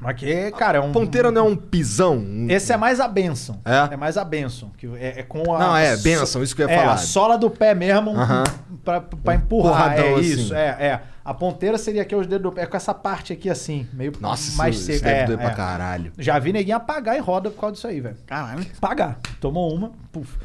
Mas 0.00 0.14
que, 0.16 0.50
cara, 0.52 0.78
é 0.78 0.80
um... 0.80 0.92
Ponteira 0.92 1.28
não 1.32 1.46
é 1.46 1.50
um 1.50 1.56
pisão? 1.56 2.16
Um- 2.18 2.46
Esse 2.48 2.72
é 2.72 2.76
mais 2.76 3.00
a 3.00 3.08
benção. 3.08 3.60
É? 3.64 3.94
É 3.94 3.96
mais 3.96 4.16
a 4.16 4.24
benção. 4.24 4.70
Que 4.78 4.86
é, 4.96 5.20
é 5.20 5.22
com 5.24 5.52
a. 5.52 5.58
Não, 5.58 5.76
é, 5.76 5.96
benção, 5.96 6.40
isso 6.42 6.54
que 6.54 6.62
eu 6.62 6.68
ia 6.68 6.74
é, 6.74 6.78
falar. 6.78 6.92
a 6.92 6.96
sola 6.98 7.36
do 7.36 7.50
pé 7.50 7.74
mesmo 7.74 8.10
Aham. 8.12 8.44
pra, 8.84 9.00
pra 9.00 9.34
empurrar. 9.34 9.72
porradão 9.94 10.04
é 10.04 10.12
assim. 10.14 10.20
isso, 10.20 10.54
é, 10.54 10.66
é. 10.68 11.00
A 11.24 11.34
ponteira 11.34 11.76
seria 11.76 12.02
aqui 12.02 12.14
os 12.14 12.26
dedos 12.28 12.44
do 12.44 12.52
pé, 12.52 12.64
com 12.64 12.76
essa 12.76 12.94
parte 12.94 13.32
aqui 13.32 13.50
assim, 13.50 13.86
meio 13.92 14.12
Nossa, 14.20 14.56
mais 14.56 14.76
isso, 14.76 14.84
seca. 14.86 14.94
isso 14.96 15.04
deve 15.04 15.18
é, 15.20 15.26
doer 15.26 15.38
é. 15.40 15.42
pra 15.42 15.50
caralho. 15.50 16.12
Já 16.16 16.38
vi 16.38 16.52
neguinho 16.52 16.76
apagar 16.76 17.16
em 17.16 17.20
roda 17.20 17.50
por 17.50 17.60
causa 17.60 17.74
disso 17.74 17.86
aí, 17.88 18.00
velho. 18.00 18.16
Caralho. 18.24 18.64
Pagar. 18.80 19.18
Tomou 19.40 19.74
uma, 19.74 19.90
puf. 20.12 20.38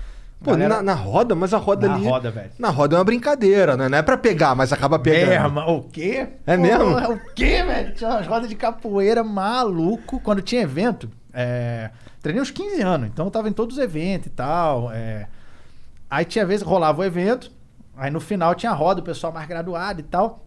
Pô, 0.44 0.52
Galera- 0.52 0.76
na, 0.78 0.82
na 0.84 0.94
roda, 0.94 1.34
mas 1.36 1.54
a 1.54 1.58
roda 1.58 1.88
Na 1.88 1.96
ali. 1.96 2.04
roda, 2.06 2.30
velho. 2.30 2.52
Na 2.60 2.70
roda 2.70 2.96
é 2.96 3.00
uma 3.00 3.06
brincadeira, 3.06 3.78
né? 3.78 3.88
Não 3.88 3.98
é 3.98 4.02
pra 4.02 4.18
pegar, 4.18 4.54
mas 4.56 4.74
acaba 4.74 5.00
pegando. 5.00 5.32
É, 5.32 5.48
mas 5.48 5.70
o 5.70 5.82
quê? 5.84 6.28
É 6.46 6.58
mesmo? 6.58 6.84
Porra, 6.94 7.10
o 7.12 7.20
quê, 7.34 7.64
velho? 7.64 7.94
Tinha 7.94 8.10
umas 8.10 8.28
rodas 8.28 8.50
de 8.50 8.56
capoeira 8.56 9.24
maluco. 9.24 10.20
Quando 10.20 10.42
tinha 10.42 10.62
evento, 10.62 11.10
é, 11.34 11.90
treinei 12.22 12.42
uns 12.42 12.52
15 12.52 12.82
anos, 12.82 13.08
então 13.08 13.26
eu 13.26 13.32
tava 13.32 13.48
em 13.48 13.54
todos 13.54 13.78
os 13.78 13.84
eventos 13.84 14.28
e 14.28 14.32
tal. 14.32 14.92
é. 14.92 15.28
Aí 16.10 16.26
tinha 16.26 16.46
vezes 16.46 16.64
rolava 16.66 17.02
o 17.02 17.04
evento, 17.04 17.50
aí 17.98 18.12
no 18.12 18.20
final 18.20 18.54
tinha 18.54 18.72
roda, 18.72 19.00
o 19.02 19.04
pessoal 19.04 19.34
mais 19.34 19.48
graduado 19.48 20.00
e 20.00 20.04
tal. 20.04 20.46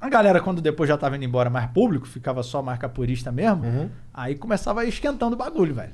A 0.00 0.08
galera, 0.08 0.40
quando 0.40 0.62
depois 0.62 0.88
já 0.88 0.96
tava 0.96 1.16
indo 1.16 1.24
embora 1.24 1.50
mais 1.50 1.66
público, 1.70 2.06
ficava 2.06 2.42
só 2.42 2.62
mais 2.62 2.78
capoeirista 2.78 3.30
mesmo, 3.32 3.90
aí 4.12 4.34
começava 4.34 4.80
a 4.82 4.84
esquentando 4.84 5.34
o 5.34 5.38
bagulho, 5.38 5.74
velho. 5.74 5.92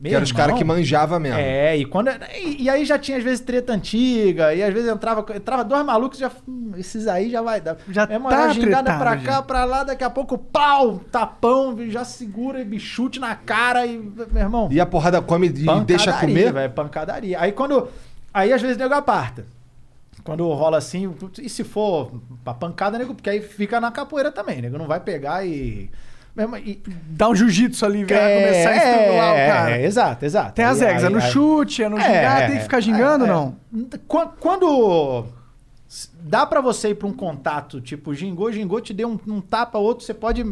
Uhum. 0.00 0.08
Que 0.08 0.14
eram 0.14 0.24
os 0.24 0.32
caras 0.32 0.56
que 0.56 0.64
manjava 0.64 1.20
mesmo. 1.20 1.38
É, 1.38 1.76
e, 1.76 1.84
quando, 1.84 2.08
e, 2.34 2.62
e 2.62 2.70
aí 2.70 2.86
já 2.86 2.98
tinha 2.98 3.18
às 3.18 3.22
vezes 3.22 3.40
treta 3.40 3.74
antiga, 3.74 4.54
e 4.54 4.62
às 4.62 4.72
vezes 4.72 4.90
entrava, 4.90 5.24
entrava 5.36 5.62
dois 5.62 5.84
malucos, 5.84 6.18
já, 6.18 6.30
hum, 6.48 6.72
esses 6.78 7.06
aí 7.06 7.30
já 7.30 7.42
vai 7.42 7.60
dar. 7.60 7.76
Já 7.90 8.08
é 8.10 8.16
uma 8.16 8.30
tá 8.30 8.48
gingada 8.48 8.96
pra 8.96 9.16
já. 9.18 9.24
cá, 9.24 9.42
pra 9.42 9.64
lá, 9.66 9.84
daqui 9.84 10.02
a 10.02 10.08
pouco, 10.08 10.38
pau, 10.38 11.00
tapão, 11.12 11.76
já 11.90 12.02
segura 12.02 12.62
e 12.62 12.80
chute 12.80 13.20
na 13.20 13.34
cara 13.34 13.84
e, 13.84 13.98
meu 13.98 14.42
irmão. 14.42 14.68
E 14.72 14.80
a 14.80 14.86
porrada 14.86 15.20
come 15.20 15.48
e 15.48 15.84
deixa 15.84 16.14
comer? 16.14 16.50
velho, 16.50 16.72
pancadaria. 16.72 17.38
Aí 17.38 17.52
quando. 17.52 17.88
Aí 18.32 18.52
às 18.52 18.62
vezes 18.62 18.78
nego 18.78 18.94
aparta. 18.94 19.44
Quando 20.24 20.46
rola 20.48 20.78
assim, 20.78 21.14
e 21.42 21.48
se 21.48 21.64
for 21.64 22.12
pra 22.44 22.54
pancada, 22.54 22.98
nego, 22.98 23.14
porque 23.14 23.28
aí 23.28 23.40
fica 23.40 23.80
na 23.80 23.90
capoeira 23.90 24.30
também, 24.32 24.62
nego 24.62 24.78
não 24.78 24.86
vai 24.86 25.00
pegar 25.00 25.44
e. 25.46 25.90
e 26.64 26.82
Dá 27.10 27.28
um 27.28 27.34
jiu-jitsu 27.34 27.84
ali, 27.84 28.04
vai 28.04 28.18
É, 28.18 28.40
começar 28.46 28.70
a 28.70 28.76
estrangular 28.76 29.36
é, 29.36 29.44
o 29.48 29.52
cara. 29.52 29.70
é, 29.78 29.84
exato, 29.84 30.24
exato. 30.24 30.52
Tem 30.54 30.64
as 30.64 30.80
regras, 30.80 31.04
é 31.04 31.08
no 31.08 31.16
aí- 31.18 31.30
chute, 31.30 31.82
é 31.82 31.88
no 31.88 32.00
gingar, 32.00 32.46
tem 32.46 32.56
que 32.56 32.62
ficar 32.62 32.80
gingando, 32.80 33.24
é, 33.24 33.28
é. 33.28 33.30
não? 33.32 33.56
Quan- 34.08 34.30
Quando 34.40 35.24
dá 36.22 36.46
pra 36.46 36.60
você 36.60 36.90
ir 36.90 36.94
pra 36.94 37.08
um 37.08 37.12
contato, 37.12 37.80
tipo, 37.80 38.14
gingou, 38.14 38.50
gingou, 38.52 38.80
te 38.80 38.94
deu 38.94 39.08
um, 39.08 39.18
um 39.34 39.40
tapa, 39.40 39.78
outro, 39.78 40.04
você 40.04 40.14
pode 40.14 40.44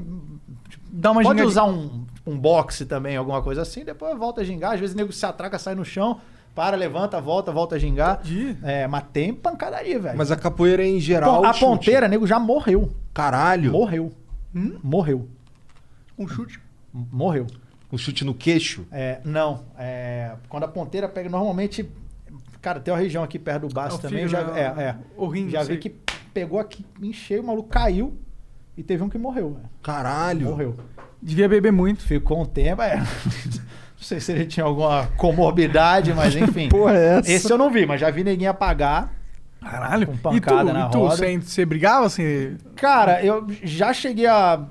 Dá 0.91 1.11
uma 1.13 1.23
pode 1.23 1.43
usar 1.43 1.65
um, 1.65 2.05
um 2.27 2.37
boxe 2.37 2.85
também, 2.87 3.17
alguma 3.17 3.43
coisa 3.43 3.63
assim, 3.63 3.85
depois 3.85 4.17
volta 4.19 4.41
a 4.41 4.45
gingar, 4.45 4.73
às 4.75 4.81
vezes 4.81 4.95
o 4.95 4.99
nego 4.99 5.13
se 5.13 5.25
atraca, 5.25 5.59
sai 5.59 5.75
no 5.75 5.85
chão, 5.85 6.19
para, 6.55 6.77
levanta, 6.77 7.21
volta, 7.21 7.53
volta 7.53 7.77
a 7.77 7.79
gingar. 7.79 8.21
É, 8.65 8.87
mas 8.89 9.05
tem 9.13 9.33
pancadaria, 9.33 9.99
velho. 9.99 10.19
Mas 10.19 10.33
a 10.33 10.37
capoeira 10.37 10.85
em 10.85 10.99
geral. 10.99 11.43
Pô, 11.43 11.47
a 11.47 11.53
chute. 11.53 11.65
ponteira, 11.65 12.09
nego 12.09 12.27
já 12.27 12.41
morreu. 12.41 12.91
Caralho. 13.15 13.71
Morreu. 13.71 14.13
Morreu. 14.83 15.29
Um 16.19 16.27
chute. 16.27 16.61
Morreu. 16.93 17.47
Um 17.93 17.97
chute 17.99 18.25
no 18.25 18.35
queixo? 18.35 18.87
É, 18.91 19.21
não. 19.25 19.65
é, 19.79 20.33
quando 20.49 20.65
a 20.65 20.69
ponteira 20.69 21.09
pega, 21.09 21.29
normalmente. 21.29 21.89
Cara, 22.61 22.81
tem 22.81 22.93
uma 22.93 23.01
região 23.01 23.23
aqui 23.23 23.39
perto 23.39 23.69
do 23.69 23.75
baço 23.75 23.99
É 23.99 24.01
também. 24.01 24.27
fígado, 24.27 24.49
já, 24.49 24.53
né? 24.53 24.61
é, 24.61 24.83
é. 24.89 24.97
O 25.17 25.27
rim, 25.29 25.49
já 25.49 25.63
vi 25.63 25.79
que 25.79 25.91
pegou 26.35 26.59
aqui, 26.59 26.85
encheu, 27.01 27.43
o 27.43 27.47
maluco 27.47 27.69
caiu 27.69 28.19
e 28.77 28.83
teve 28.83 29.03
um 29.03 29.09
que 29.09 29.17
morreu. 29.17 29.55
velho. 29.55 29.69
Caralho. 29.83 30.47
Morreu. 30.49 30.77
Devia 31.23 31.49
beber 31.49 31.73
muito. 31.73 32.03
Ficou 32.03 32.43
um 32.43 32.45
tempo. 32.45 32.83
É. 32.83 32.97
Não 33.99 34.05
sei 34.05 34.21
se 34.21 34.31
ele 34.33 34.47
tinha 34.47 34.65
alguma 34.65 35.07
comorbidade, 35.17 36.13
mas 36.15 36.35
enfim. 36.37 36.69
Porra, 36.69 36.95
é 36.97 37.19
essa? 37.19 37.33
Esse 37.33 37.53
eu 37.53 37.59
não 37.59 37.69
vi, 37.69 37.85
mas 37.85 38.01
já 38.01 38.11
vi 38.11 38.23
neguinho 38.23 38.49
apagar. 38.51 39.13
Caralho. 39.61 40.07
Com 40.07 40.13
e 40.13 40.17
tu, 40.17 40.21
pancada 40.21 40.73
na 40.73 40.87
e 40.87 40.91
tu 40.91 40.99
roda. 41.01 41.17
você, 41.17 41.37
você 41.41 41.67
brigava? 41.67 42.09
Você... 42.09 42.57
Cara, 42.77 43.25
eu 43.25 43.45
já 43.65 43.93
cheguei 43.93 44.27
a. 44.27 44.65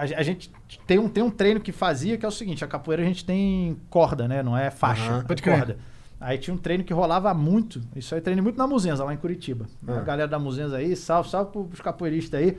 A, 0.00 0.20
a 0.20 0.22
gente 0.22 0.50
tem 0.86 0.98
um, 0.98 1.08
tem 1.08 1.22
um 1.22 1.30
treino 1.30 1.60
que 1.60 1.72
fazia 1.72 2.16
que 2.16 2.24
é 2.24 2.28
o 2.28 2.32
seguinte: 2.32 2.64
a 2.64 2.66
capoeira 2.68 3.02
a 3.02 3.06
gente 3.06 3.24
tem 3.24 3.76
corda, 3.90 4.26
né? 4.26 4.42
Não 4.42 4.56
é 4.56 4.70
faixa, 4.70 5.10
Aham. 5.10 5.24
é 5.28 5.34
corda. 5.42 5.76
Aí 6.18 6.38
tinha 6.38 6.52
um 6.54 6.58
treino 6.58 6.84
que 6.84 6.92
rolava 6.92 7.32
muito. 7.34 7.80
Isso 7.96 8.14
aí 8.14 8.20
treinei 8.20 8.42
muito 8.42 8.56
na 8.58 8.66
Muzenza, 8.66 9.04
lá 9.04 9.12
em 9.12 9.16
Curitiba. 9.16 9.66
Ah. 9.86 9.98
A 9.98 10.00
galera 10.00 10.28
da 10.28 10.38
Muzenza 10.38 10.76
aí, 10.76 10.94
salve, 10.96 11.30
salve 11.30 11.50
pros 11.50 11.80
capoeiristas 11.80 12.40
aí. 12.40 12.58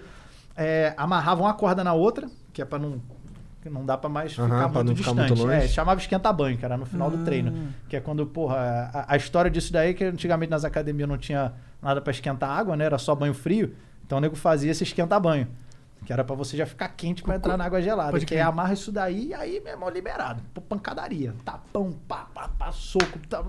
É, 0.56 0.94
amarravam 0.98 1.46
uma 1.46 1.54
corda 1.54 1.84
na 1.84 1.94
outra, 1.94 2.28
que 2.54 2.62
é 2.62 2.66
pra 2.66 2.78
não. 2.80 3.00
que 3.62 3.70
não 3.70 3.86
dá 3.86 3.98
pra 3.98 4.10
mais 4.10 4.38
Aham, 4.38 4.46
ficar 4.50 4.70
pra 4.70 4.84
muito 4.84 4.88
não 4.90 4.96
ficar 4.96 5.12
distante. 5.12 5.30
muito 5.30 5.44
longe. 5.44 5.66
É, 5.66 5.68
chamava 5.68 6.00
esquenta-banho, 6.00 6.58
que 6.58 6.66
era 6.66 6.76
no 6.78 6.86
final 6.86 7.10
do 7.12 7.24
treino. 7.24 7.70
Que 7.88 7.96
é 7.98 8.00
quando, 8.00 8.26
porra, 8.26 8.90
a, 8.94 9.14
a 9.14 9.18
história 9.18 9.50
disso 9.50 9.72
daí, 9.72 9.94
que 9.94 10.04
antigamente 10.04 10.50
nas 10.50 10.66
academias 10.66 11.08
não 11.08 11.18
tinha 11.18 11.54
nada 11.82 12.02
pra 12.02 12.12
esquentar 12.12 12.50
água, 12.50 12.76
né? 12.76 12.86
Era 12.86 12.98
só 12.98 13.14
banho 13.16 13.34
frio. 13.34 13.74
Então 14.06 14.18
o 14.18 14.22
nego 14.22 14.36
fazia 14.36 14.72
esse 14.72 14.84
esquenta-banho. 14.84 15.48
Que 16.06 16.12
era 16.12 16.24
pra 16.24 16.36
você 16.36 16.58
já 16.58 16.66
ficar 16.66 16.88
quente 16.90 17.22
pra 17.22 17.36
entrar 17.36 17.56
na 17.58 17.64
água 17.66 17.82
gelada. 17.82 18.12
Pode 18.12 18.26
Que 18.26 18.34
aí 18.36 18.42
amarra 18.42 18.74
isso 18.74 18.92
daí 18.92 19.28
e 19.28 19.34
aí, 19.36 19.60
meu 19.64 19.74
irmão, 19.74 19.88
liberado. 19.90 20.42
Pô, 20.54 20.60
pancadaria. 20.60 21.34
Tapão, 21.46 21.94
pá, 22.08 22.28
pá, 22.34 22.50
pá, 22.58 22.72
soco. 22.72 23.20
Tá, 23.30 23.44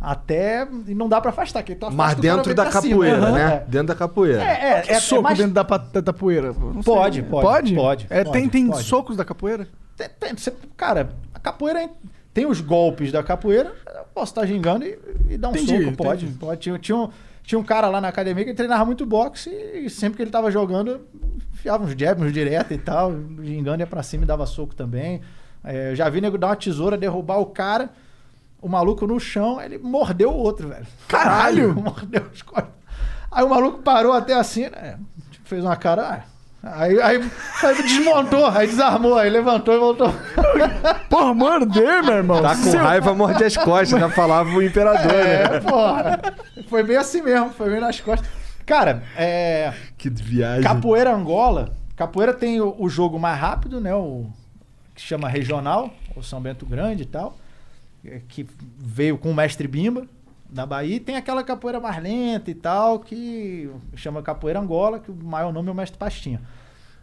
até. 0.00 0.66
E 0.86 0.94
não 0.94 1.08
dá 1.08 1.20
pra 1.20 1.30
afastar. 1.30 1.62
Que 1.62 1.74
tu 1.74 1.84
afasta, 1.86 1.96
Mas 1.96 2.14
dentro 2.16 2.54
da 2.54 2.70
cima. 2.70 2.82
capoeira, 2.82 3.30
né? 3.32 3.54
é. 3.54 3.70
Dentro 3.70 3.88
da 3.88 3.94
capoeira. 3.94 4.42
É, 4.42 4.46
é, 4.46 4.84
é, 4.88 4.92
é 4.92 5.00
soco 5.00 5.22
mais- 5.22 5.36
dentro 5.38 5.52
da, 5.52 5.62
da, 5.62 6.00
da 6.00 6.12
poeira? 6.12 6.54
Pode, 6.54 6.82
pode, 6.84 7.22
Pode? 7.24 7.74
pode, 7.74 8.06
É, 8.08 8.24
pode, 8.24 8.32
tem 8.38 8.48
tem 8.48 8.66
pode. 8.68 8.84
socos 8.84 9.16
da 9.16 9.24
capoeira? 9.24 9.68
Tem- 9.96 10.08
tem- 10.20 10.36
você- 10.36 10.54
cara, 10.76 11.10
a 11.34 11.38
capoeira 11.38 11.82
é- 11.82 11.90
tem 12.32 12.46
os 12.46 12.60
golpes 12.60 13.10
da 13.12 13.22
capoeira. 13.22 13.74
Eu 13.94 14.04
posso 14.14 14.30
estar 14.32 14.46
gingando 14.46 14.84
e, 14.84 14.98
e 15.30 15.36
dar 15.36 15.48
um 15.48 15.50
Entendi, 15.50 15.84
soco. 15.84 15.96
Pode, 15.96 16.24
entendi. 16.24 16.38
pode. 16.38 16.60
Tinha, 16.60 16.78
tinha, 16.78 16.96
um, 16.96 17.10
tinha 17.48 17.58
um 17.58 17.64
cara 17.64 17.88
lá 17.88 17.98
na 17.98 18.08
academia 18.08 18.44
que 18.44 18.52
treinava 18.52 18.84
muito 18.84 19.06
boxe 19.06 19.48
e 19.48 19.88
sempre 19.88 20.18
que 20.18 20.22
ele 20.22 20.30
tava 20.30 20.50
jogando, 20.50 21.00
enfiava 21.54 21.82
uns 21.82 21.94
jabs, 21.98 22.22
uns 22.22 22.30
direto 22.30 22.74
e 22.74 22.78
tal. 22.78 23.10
Gingando 23.42 23.82
ia 23.82 23.86
pra 23.86 24.02
cima 24.02 24.24
e 24.24 24.26
dava 24.26 24.44
soco 24.44 24.74
também. 24.74 25.22
É, 25.64 25.92
eu 25.92 25.96
já 25.96 26.10
vi 26.10 26.20
nego 26.20 26.36
dar 26.36 26.48
uma 26.48 26.56
tesoura, 26.56 26.98
derrubar 26.98 27.38
o 27.38 27.46
cara. 27.46 27.88
o 28.60 28.68
maluco 28.68 29.06
no 29.06 29.18
chão, 29.18 29.58
ele 29.62 29.78
mordeu 29.78 30.30
o 30.30 30.36
outro, 30.36 30.68
velho. 30.68 30.86
Caralho! 31.08 31.72
mordeu 31.80 32.22
os 32.30 32.42
costas. 32.42 32.74
Aí 33.30 33.42
o 33.42 33.48
maluco 33.48 33.78
parou 33.78 34.12
até 34.12 34.34
assim, 34.34 34.68
né? 34.68 34.98
Tipo, 35.30 35.48
fez 35.48 35.64
uma 35.64 35.74
cara. 35.74 36.02
ah. 36.06 36.37
Aí, 36.62 37.00
aí, 37.00 37.30
aí 37.62 37.82
desmontou, 37.82 38.44
aí 38.46 38.66
desarmou, 38.66 39.16
aí 39.16 39.30
levantou 39.30 39.74
e 39.74 39.78
voltou. 39.78 40.12
Porra, 41.08 41.32
morder, 41.32 42.02
meu 42.02 42.14
irmão. 42.14 42.42
Tá 42.42 42.56
com 42.56 42.62
Seu- 42.62 42.80
raiva, 42.80 43.14
morde 43.14 43.44
as 43.44 43.56
costas, 43.56 44.00
já 44.00 44.10
falava 44.10 44.50
o 44.50 44.62
imperador, 44.62 45.10
É, 45.12 45.48
né? 45.50 45.60
porra. 45.60 46.20
Foi 46.68 46.82
bem 46.82 46.96
assim 46.96 47.22
mesmo, 47.22 47.50
foi 47.50 47.70
bem 47.70 47.80
nas 47.80 48.00
costas. 48.00 48.28
Cara, 48.66 49.02
é. 49.16 49.72
Que 49.96 50.10
viagem. 50.10 50.62
Capoeira 50.62 51.14
Angola. 51.14 51.72
Capoeira 51.96 52.34
tem 52.34 52.60
o, 52.60 52.74
o 52.78 52.88
jogo 52.88 53.18
mais 53.18 53.38
rápido, 53.38 53.80
né? 53.80 53.94
O 53.94 54.26
que 54.94 55.00
chama 55.02 55.28
regional, 55.28 55.90
o 56.16 56.22
São 56.22 56.40
Bento 56.40 56.66
Grande 56.66 57.04
e 57.04 57.06
tal. 57.06 57.36
é, 58.04 58.20
Que 58.28 58.46
veio 58.76 59.16
com 59.16 59.30
o 59.30 59.34
mestre 59.34 59.66
Bimba 59.68 60.06
da 60.50 60.64
Bahia. 60.66 60.96
E 60.96 61.00
tem 61.00 61.16
aquela 61.16 61.42
capoeira 61.44 61.78
mais 61.80 62.02
lenta 62.02 62.50
e 62.50 62.54
tal, 62.54 62.98
que 63.00 63.70
chama 63.94 64.22
Capoeira 64.22 64.58
Angola, 64.60 64.98
que 64.98 65.10
o 65.10 65.14
maior 65.14 65.52
nome 65.52 65.68
é 65.68 65.72
o 65.72 65.74
mestre 65.74 65.98
Pastinha. 65.98 66.40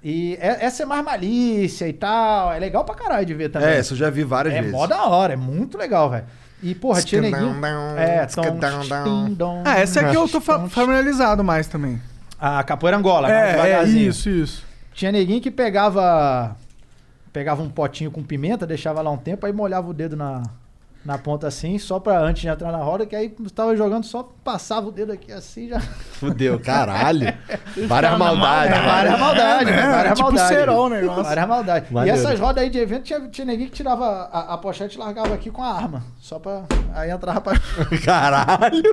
E 0.03 0.37
é- 0.39 0.65
essa 0.65 0.83
é 0.83 0.85
mais 0.85 1.03
malícia 1.03 1.87
e 1.87 1.93
tal. 1.93 2.51
É 2.53 2.59
legal 2.59 2.83
pra 2.83 2.93
caralho 2.95 3.25
de 3.25 3.33
ver 3.33 3.49
também. 3.49 3.69
É, 3.69 3.79
isso 3.79 3.93
eu 3.93 3.97
já 3.97 4.09
vi 4.09 4.23
várias 4.23 4.53
É 4.53 4.59
vezes. 4.61 4.71
mó 4.71 4.85
da 4.87 5.03
hora, 5.05 5.33
é 5.33 5.37
muito 5.37 5.77
legal, 5.77 6.09
velho. 6.09 6.25
E, 6.61 6.73
porra, 6.73 7.01
tinha 7.01 7.21
neguinho. 7.21 7.53
É, 7.97 8.25
tom. 9.37 9.63
Ah, 9.65 9.77
essa 9.79 9.99
é 10.01 10.09
que 10.09 10.17
eu 10.17 10.27
tô 10.27 10.39
fa- 10.41 10.67
familiarizado 10.69 11.43
mais 11.43 11.67
também. 11.67 12.01
A 12.39 12.63
capoeira 12.63 12.97
Angola, 12.97 13.27
mais 13.27 13.55
É, 13.55 13.71
é, 13.71 13.83
isso, 13.83 14.29
isso. 14.29 14.63
Tinha 14.93 15.11
neguinho 15.11 15.41
que 15.41 15.51
pegava. 15.51 16.55
Pegava 17.33 17.61
um 17.61 17.69
potinho 17.69 18.09
com 18.11 18.23
pimenta, 18.23 18.65
deixava 18.65 19.01
lá 19.01 19.11
um 19.11 19.17
tempo, 19.17 19.45
aí 19.45 19.51
molhava 19.51 19.89
o 19.89 19.93
dedo 19.93 20.15
na, 20.15 20.41
na 21.05 21.17
ponta 21.19 21.47
assim, 21.47 21.77
só 21.77 21.99
pra 21.99 22.19
antes 22.19 22.41
de 22.41 22.47
entrar 22.47 22.71
na 22.71 22.79
roda, 22.79 23.05
que 23.05 23.15
aí 23.15 23.29
tava 23.53 23.75
jogando, 23.77 24.03
só 24.05 24.23
passava 24.43 24.87
o 24.87 24.91
dedo 24.91 25.11
aqui 25.11 25.31
assim 25.31 25.69
já. 25.69 25.79
Fudeu, 25.79 26.59
caralho. 26.59 27.31
Várias 27.87 28.17
maldades. 28.17 28.75
É, 28.75 28.81
várias 28.81 29.19
maldades, 29.19 29.75
várias 29.75 30.13
Tipo 30.17 30.31
maldades. 30.31 30.89
negócio. 31.01 31.23
Várias 31.23 31.47
maldades. 31.47 31.89
E 31.91 32.09
essas 32.09 32.39
rodas 32.39 32.63
aí 32.63 32.69
de 32.69 32.79
evento, 32.79 33.03
tinha, 33.03 33.19
tinha 33.29 33.45
neguinho 33.45 33.69
que 33.69 33.75
tirava 33.75 34.05
a, 34.31 34.53
a 34.55 34.57
pochete 34.57 34.95
e 34.95 34.99
largava 34.99 35.33
aqui 35.35 35.51
com 35.51 35.61
a 35.63 35.71
arma. 35.71 36.03
Só 36.19 36.39
pra. 36.39 36.63
Aí 36.93 37.11
entrava 37.11 37.39
pra. 37.41 37.53
Caralho. 38.03 38.83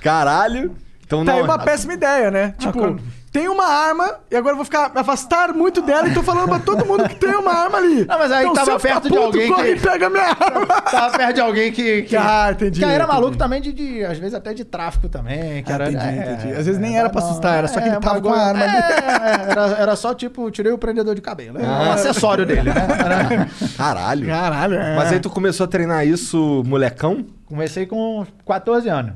Caralho. 0.00 0.76
Então 1.06 1.24
Tá 1.24 1.32
aí 1.34 1.38
não. 1.38 1.44
uma 1.44 1.58
péssima 1.58 1.92
ideia, 1.94 2.30
né? 2.30 2.54
Tipo, 2.58 2.72
quando- 2.78 3.02
tem 3.34 3.48
uma 3.48 3.66
arma 3.66 4.14
e 4.30 4.36
agora 4.36 4.52
eu 4.52 4.56
vou 4.56 4.64
ficar 4.64 4.94
me 4.94 5.00
afastar 5.00 5.52
muito 5.52 5.82
dela 5.82 6.06
e 6.08 6.14
tô 6.14 6.22
falando 6.22 6.48
pra 6.48 6.60
todo 6.60 6.86
mundo 6.86 7.08
que 7.08 7.16
tem 7.16 7.34
uma 7.34 7.52
arma 7.52 7.78
ali. 7.78 8.04
Não, 8.06 8.16
mas 8.16 8.30
aí 8.30 8.42
então, 8.44 8.54
tava 8.54 8.64
se 8.66 8.70
eu 8.70 8.78
ficar 8.78 8.92
perto 9.00 9.02
de 9.08 9.08
puto, 9.08 9.22
alguém 9.24 9.48
corre 9.48 9.64
que- 9.64 9.70
e 9.72 9.80
pega 9.80 10.08
minha 10.08 10.22
arma. 10.28 10.66
Tava 10.66 11.18
perto 11.18 11.34
de 11.34 11.40
alguém 11.40 11.72
que. 11.72 12.02
que 12.02 12.16
Ah, 12.16 12.50
entendi, 12.52 12.78
Que 12.78 12.84
aí 12.84 12.92
era 12.94 13.02
entendi. 13.02 13.18
maluco 13.20 13.36
também 13.36 13.60
de, 13.60 13.72
de, 13.72 14.04
às 14.04 14.18
vezes 14.18 14.34
até 14.34 14.54
de 14.54 14.64
tráfico 14.64 15.08
também. 15.08 15.64
Que 15.64 15.72
Ah, 15.72 15.74
era, 15.74 15.90
entendi, 15.90 16.06
é, 16.06 16.32
entendi. 16.32 16.52
é, 16.52 16.56
Às 16.58 16.66
vezes 16.66 16.80
nem 16.80 16.96
era 16.96 17.10
pra 17.10 17.20
não, 17.20 17.28
assustar, 17.28 17.58
era 17.58 17.66
só 17.66 17.80
que 17.80 17.88
ele 17.88 17.96
tava 17.98 18.20
com 18.20 18.32
a 18.32 18.38
arma 18.38 18.62
ali. 18.64 18.76
É, 18.76 19.50
era, 19.50 19.66
era 19.80 19.96
só 19.96 20.14
tipo, 20.14 20.48
tirei 20.52 20.70
o 20.70 20.78
prendedor 20.78 21.16
de 21.16 21.20
cabelo. 21.20 21.58
É 21.58 21.66
um 21.66 21.90
acessório 21.90 22.46
dele, 22.46 22.72
né? 22.72 22.86
Era- 23.04 23.48
Caralho. 23.76 24.26
Caralho, 24.28 24.74
é. 24.76 24.94
Mas 24.94 25.10
aí 25.10 25.18
tu 25.18 25.28
começou 25.28 25.64
a 25.64 25.66
treinar 25.66 26.06
isso, 26.06 26.62
molecão? 26.64 27.26
Comecei 27.46 27.84
com 27.84 28.24
14 28.46 28.88
anos. 28.88 29.12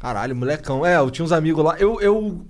Caralho, 0.00 0.34
molecão. 0.34 0.84
É, 0.84 0.96
eu 0.96 1.10
tinha 1.12 1.24
uns 1.24 1.32
amigos 1.32 1.64
lá. 1.64 1.76
Eu, 1.78 2.00
eu, 2.00 2.44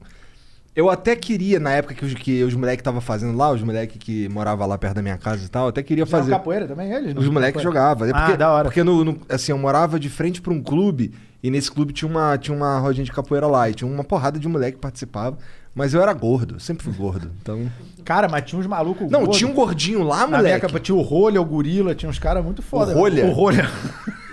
eu 0.77 0.91
até 0.91 1.15
queria, 1.15 1.61
na 1.61 1.71
época 1.71 1.95
que 1.95 2.05
os, 2.05 2.15
que 2.15 2.43
os 2.43 2.55
moleques 2.55 2.81
estavam 2.81 3.01
fazendo 3.01 3.37
lá, 3.37 3.51
os 3.53 3.63
moleques 3.63 3.97
que 3.99 4.29
moravam 4.29 4.67
lá 4.67 4.77
perto 4.77 4.95
da 4.97 5.03
minha 5.03 5.17
casa 5.17 5.45
e 5.45 5.49
tal, 5.49 5.65
eu 5.65 5.69
até 5.69 5.83
queria 5.83 6.05
Fazer. 6.07 6.31
capoeira 6.31 6.67
também, 6.67 6.93
eles? 6.93 7.15
Os 7.17 7.29
moleques 7.29 7.63
jogavam. 7.63 8.07
É 8.09 8.11
Ah, 8.13 8.21
porque, 8.23 8.37
da 8.37 8.51
hora. 8.53 8.65
Porque 8.65 8.83
no, 8.83 9.05
no- 9.05 9.21
assim, 9.29 9.53
eu 9.53 9.59
morava 9.59 9.99
de 10.01 10.09
frente 10.09 10.41
pra 10.43 10.53
um 10.53 10.63
clube 10.63 11.13
e 11.43 11.51
nesse 11.51 11.71
clube 11.71 11.93
tinha 11.93 12.09
uma, 12.11 12.37
tinha 12.39 12.57
uma 12.57 12.79
rodinha 12.79 13.05
de 13.05 13.13
capoeira 13.13 13.47
lá 13.47 13.69
e 13.71 13.75
tinha 13.75 13.89
uma 13.91 14.03
porrada 14.03 14.39
de 14.39 14.49
moleque 14.49 14.73
que 14.77 14.81
participava. 14.83 15.39
Mas 15.77 15.93
eu 15.93 16.01
era 16.01 16.13
gordo, 16.13 16.55
eu 16.55 16.61
sempre 16.61 16.85
fui 16.85 16.93
gordo. 16.93 17.31
Então. 17.43 17.69
Cara, 18.05 18.29
mas 18.29 18.45
tinha 18.45 18.61
uns 18.61 18.67
malucos 18.67 19.11
Não, 19.11 19.21
gordos. 19.21 19.37
tinha 19.39 19.51
um 19.51 19.55
gordinho 19.55 20.03
lá, 20.05 20.27
Na 20.27 20.37
moleque. 20.39 20.81
tinha 20.81 20.95
o 20.97 21.03
Rolha, 21.03 21.41
o 21.41 21.45
Gorila, 21.45 21.95
tinha 21.97 22.09
uns 22.09 22.19
caras 22.19 22.45
muito 22.45 22.63
foda. 22.63 22.93
O 22.93 22.95
Rolha? 22.95 23.27
O 23.27 23.33
Rolha. 23.33 23.69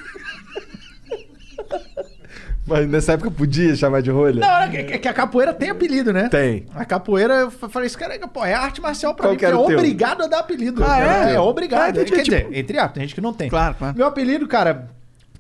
Mas 2.71 2.87
nessa 2.87 3.13
época 3.13 3.29
podia 3.29 3.75
chamar 3.75 4.01
de 4.01 4.09
rolha? 4.09 4.39
Não, 4.39 4.47
era 4.49 4.69
que, 4.69 4.97
que 4.99 5.07
a 5.07 5.13
capoeira 5.13 5.53
tem 5.53 5.69
apelido, 5.69 6.11
né? 6.13 6.29
Tem. 6.29 6.65
A 6.73 6.85
capoeira, 6.85 7.33
eu 7.35 7.51
fa- 7.51 7.67
falei, 7.69 7.87
isso 7.87 7.97
cara, 7.97 8.17
pô, 8.27 8.43
é 8.45 8.53
arte 8.53 8.79
marcial 8.81 9.13
pra 9.13 9.25
Qual 9.25 9.33
mim, 9.33 9.37
que 9.39 9.45
porque 9.45 9.71
é 9.71 9.75
o 9.75 9.77
obrigado 9.79 10.23
a 10.23 10.27
dar 10.27 10.39
apelido. 10.39 10.83
Ah, 10.83 11.29
é? 11.29 11.33
É, 11.35 11.39
obrigado. 11.39 11.81
Ah, 11.81 11.89
entendi, 11.89 12.11
Quer 12.11 12.23
tipo- 12.23 12.35
dizer, 12.37 12.57
entre 12.57 12.77
aspas, 12.77 12.93
tem 12.93 13.03
gente 13.03 13.15
que 13.15 13.21
não 13.21 13.33
tem. 13.33 13.49
Claro, 13.49 13.75
claro. 13.75 13.95
Meu 13.97 14.07
apelido, 14.07 14.47
cara, 14.47 14.89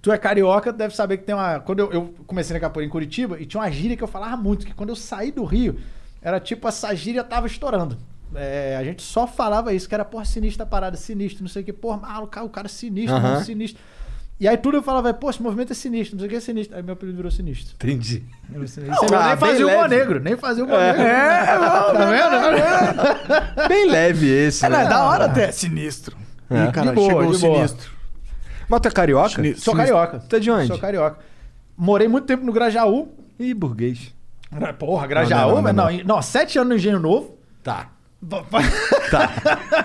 tu 0.01 0.11
é 0.11 0.17
carioca, 0.17 0.71
deve 0.73 0.95
saber 0.95 1.17
que 1.17 1.23
tem 1.23 1.33
uma... 1.35 1.59
Quando 1.59 1.79
eu, 1.79 1.91
eu 1.91 2.13
comecei 2.27 2.53
na 2.53 2.59
capoeira 2.59 2.87
em 2.87 2.91
Curitiba, 2.91 3.39
e 3.39 3.45
tinha 3.45 3.61
uma 3.61 3.71
gíria 3.71 3.95
que 3.95 4.03
eu 4.03 4.07
falava 4.07 4.35
muito, 4.37 4.65
que 4.65 4.73
quando 4.73 4.89
eu 4.89 4.95
saí 4.95 5.31
do 5.31 5.43
Rio, 5.43 5.77
era 6.21 6.39
tipo, 6.39 6.67
essa 6.67 6.93
gíria 6.95 7.23
tava 7.23 7.47
estourando. 7.47 7.97
É, 8.33 8.77
a 8.79 8.83
gente 8.83 9.01
só 9.01 9.27
falava 9.27 9.73
isso, 9.73 9.89
que 9.89 9.93
era, 9.93 10.05
porra, 10.05 10.23
sinistra 10.25 10.65
parada, 10.65 10.95
sinistro, 10.95 11.43
não 11.43 11.49
sei 11.49 11.61
o 11.63 11.65
que, 11.65 11.73
porra, 11.73 11.97
maluco, 11.97 12.27
cara, 12.27 12.45
o 12.45 12.49
cara 12.49 12.67
sinistro, 12.67 13.15
Aham. 13.15 13.31
mano, 13.33 13.45
sinistro. 13.45 13.81
E 14.41 14.47
aí 14.47 14.57
tudo 14.57 14.77
eu 14.77 14.81
falava, 14.81 15.13
pô, 15.13 15.29
esse 15.29 15.39
movimento 15.39 15.71
é 15.71 15.75
sinistro, 15.75 16.15
não 16.15 16.21
sei 16.21 16.27
o 16.27 16.29
que 16.31 16.35
é 16.35 16.39
sinistro. 16.39 16.75
Aí 16.75 16.81
meu 16.81 16.93
apelido 16.93 17.15
virou 17.15 17.29
sinistro. 17.29 17.75
Entendi. 17.75 18.23
Virou 18.49 18.67
sinistro. 18.67 18.95
Não, 18.99 19.07
Você 19.07 19.13
ah, 19.15 19.27
nem 19.27 19.37
fazia 19.37 19.65
bem 19.67 19.75
o 19.75 19.81
leve. 19.81 19.95
negro, 19.95 20.19
nem 20.19 20.35
fazia 20.35 20.63
o 20.63 20.67
humor 20.67 20.79
negro. 20.79 21.01
É, 21.03 21.45
Tá 21.45 22.05
vendo? 23.53 23.67
Bem 23.69 23.85
leve 23.87 24.27
esse, 24.27 24.65
É, 24.65 24.69
não, 24.69 24.79
né? 24.79 24.85
é 24.85 24.89
da 24.89 25.03
hora 25.03 25.25
até. 25.25 25.43
É 25.43 25.51
sinistro. 25.51 26.17
É. 26.49 26.65
Ih, 26.65 26.71
cara, 26.71 26.89
De 26.89 26.95
boa, 26.95 27.07
chegou 27.07 27.31
de 27.31 27.37
sinistro. 27.37 27.91
Mas 28.67 28.79
tu 28.79 28.87
é 28.87 28.91
carioca? 28.91 29.29
Sinistro. 29.29 29.63
Sou 29.63 29.75
carioca. 29.75 30.19
Tu 30.27 30.35
é 30.35 30.39
de 30.39 30.49
onde? 30.49 30.67
Sou 30.69 30.79
carioca. 30.79 31.19
Morei 31.77 32.07
muito 32.07 32.25
tempo 32.25 32.43
no 32.43 32.51
Grajaú. 32.51 33.09
Ih, 33.37 33.53
burguês. 33.53 34.11
Porra, 34.79 35.05
Grajaú, 35.05 35.55
Não, 35.55 35.61
não, 35.61 35.73
não, 35.73 35.91
não, 35.91 36.03
não, 36.03 36.21
sete 36.23 36.57
anos 36.57 36.69
no 36.69 36.75
Engenho 36.77 36.99
Novo. 36.99 37.37
Tá. 37.61 37.91
Tá. 39.11 39.29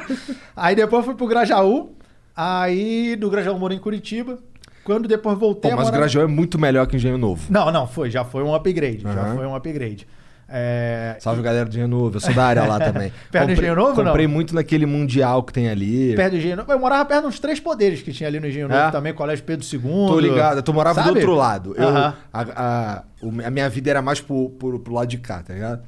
aí 0.56 0.74
depois 0.74 1.04
fui 1.04 1.14
pro 1.14 1.26
Grajaú. 1.26 1.94
Aí 2.36 3.16
do 3.16 3.30
Grajaú 3.30 3.58
morei 3.58 3.78
em 3.78 3.80
Curitiba. 3.80 4.38
Quando 4.84 5.08
depois 5.08 5.36
voltei 5.38 5.70
Pô, 5.70 5.76
mas 5.76 5.86
morar... 5.86 5.98
Grajaú 5.98 6.22
é 6.22 6.26
muito 6.26 6.58
melhor 6.58 6.86
que 6.86 6.94
o 6.94 6.96
Engenho 6.96 7.18
Novo. 7.18 7.44
Não, 7.50 7.72
não, 7.72 7.86
foi. 7.88 8.10
Já 8.10 8.24
foi 8.24 8.42
um 8.44 8.54
upgrade. 8.54 9.02
Já 9.02 9.10
Aham. 9.10 9.34
foi 9.36 9.46
um 9.46 9.54
upgrade. 9.56 10.06
É... 10.48 11.16
Salve 11.18 11.42
galera 11.42 11.64
do 11.64 11.70
Engenho 11.70 11.88
Novo, 11.88 12.16
eu 12.16 12.20
sou 12.20 12.32
da 12.32 12.44
área 12.44 12.64
lá 12.64 12.78
também. 12.78 13.12
Perto 13.32 13.46
do 13.46 13.52
Engenho 13.52 13.74
Novo, 13.74 14.00
não? 14.00 14.10
Comprei 14.12 14.28
muito 14.28 14.54
naquele 14.54 14.86
mundial 14.86 15.42
que 15.42 15.52
tem 15.52 15.68
ali. 15.68 16.14
Perto 16.14 16.32
do 16.32 16.36
Engenho 16.36 16.56
Novo. 16.56 16.70
Eu 16.70 16.78
morava 16.78 17.04
perto 17.04 17.24
dos 17.26 17.40
três 17.40 17.58
poderes 17.58 18.00
que 18.00 18.12
tinha 18.12 18.28
ali 18.28 18.38
no 18.38 18.46
Engenho 18.46 18.68
Novo 18.68 18.80
É? 18.80 18.90
também, 18.92 19.12
Colégio 19.12 19.44
Pedro 19.44 19.66
II. 19.66 19.80
Tô 19.80 20.20
ligado, 20.20 20.62
tu 20.62 20.72
morava 20.72 21.02
Sabe? 21.02 21.14
do 21.14 21.16
outro 21.16 21.34
lado. 21.34 21.74
Eu, 21.76 21.88
Aham. 21.88 22.14
a, 22.32 22.42
a, 22.42 23.02
a 23.46 23.50
minha 23.50 23.68
vida 23.68 23.90
era 23.90 24.00
mais 24.02 24.20
pro, 24.20 24.50
pro, 24.50 24.78
pro 24.78 24.94
lado 24.94 25.08
de 25.08 25.18
cá, 25.18 25.42
tá 25.42 25.52
ligado? 25.52 25.82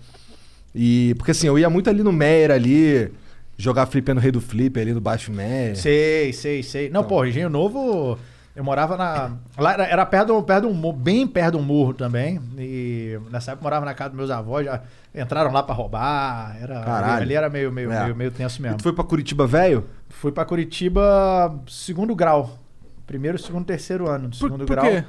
E 0.74 1.14
porque 1.16 1.30
assim, 1.30 1.46
eu 1.46 1.56
ia 1.56 1.70
muito 1.70 1.88
ali 1.88 2.02
no 2.02 2.12
Meyer 2.12 2.50
ali, 2.50 3.12
jogar 3.59 3.85
flip 3.86 4.09
no 4.14 4.20
Rei 4.20 4.30
do 4.30 4.40
Flip 4.40 4.80
ali 4.80 4.94
no 4.94 5.01
Baixo 5.01 5.30
Meyer. 5.32 5.76
Sei, 5.76 6.32
sei, 6.32 6.62
sei. 6.62 6.89
Não, 6.89 7.05
pô, 7.05 7.24
Engenho 7.24 7.51
Novo, 7.51 8.16
eu 8.55 8.62
morava 8.64 8.97
na. 8.97 9.32
Lá 9.59 9.72
era, 9.74 9.85
era 9.86 10.06
perto, 10.06 10.28
do- 10.28 10.43
perto 10.43 10.66
de 10.66 10.72
um 10.72 10.74
morro, 10.74 10.97
bem 10.97 11.26
perto 11.26 11.56
de 11.56 11.62
um 11.62 11.62
morro 11.66 11.93
também. 11.93 12.40
E 12.56 13.18
nessa 13.30 13.51
época 13.52 13.62
eu 13.62 13.64
morava 13.64 13.85
na 13.85 13.94
casa 13.94 14.10
dos 14.10 14.16
meus 14.18 14.30
avós, 14.30 14.64
já 14.64 14.80
entraram 15.14 15.52
lá 15.52 15.62
pra 15.62 15.74
roubar. 15.74 16.56
Era, 16.60 16.80
Caralho. 16.82 17.22
Ali 17.22 17.35
era 17.35 17.51
meio, 17.51 17.70
meio, 17.72 17.90
É. 17.93 18.05
meio, 18.05 18.16
meio 18.16 18.30
tenso 18.30 18.60
E 18.60 18.62
mesmo. 18.62 18.78
tu 18.78 18.82
foi 18.85 18.93
pra 18.93 19.05
Curitiba 19.05 19.47
velho? 19.47 19.85
Fui 20.09 20.30
pra 20.32 20.44
Curitiba 20.44 21.60
segundo 21.66 22.14
grau. 22.14 22.59
Primeiro, 23.06 23.39
segundo, 23.39 23.64
terceiro 23.64 24.09
ano 24.09 24.28
do 24.28 24.36
Por, 24.39 24.44
segundo 24.47 24.66
por 24.66 24.76
grau. 24.76 24.85
quê? 24.86 25.05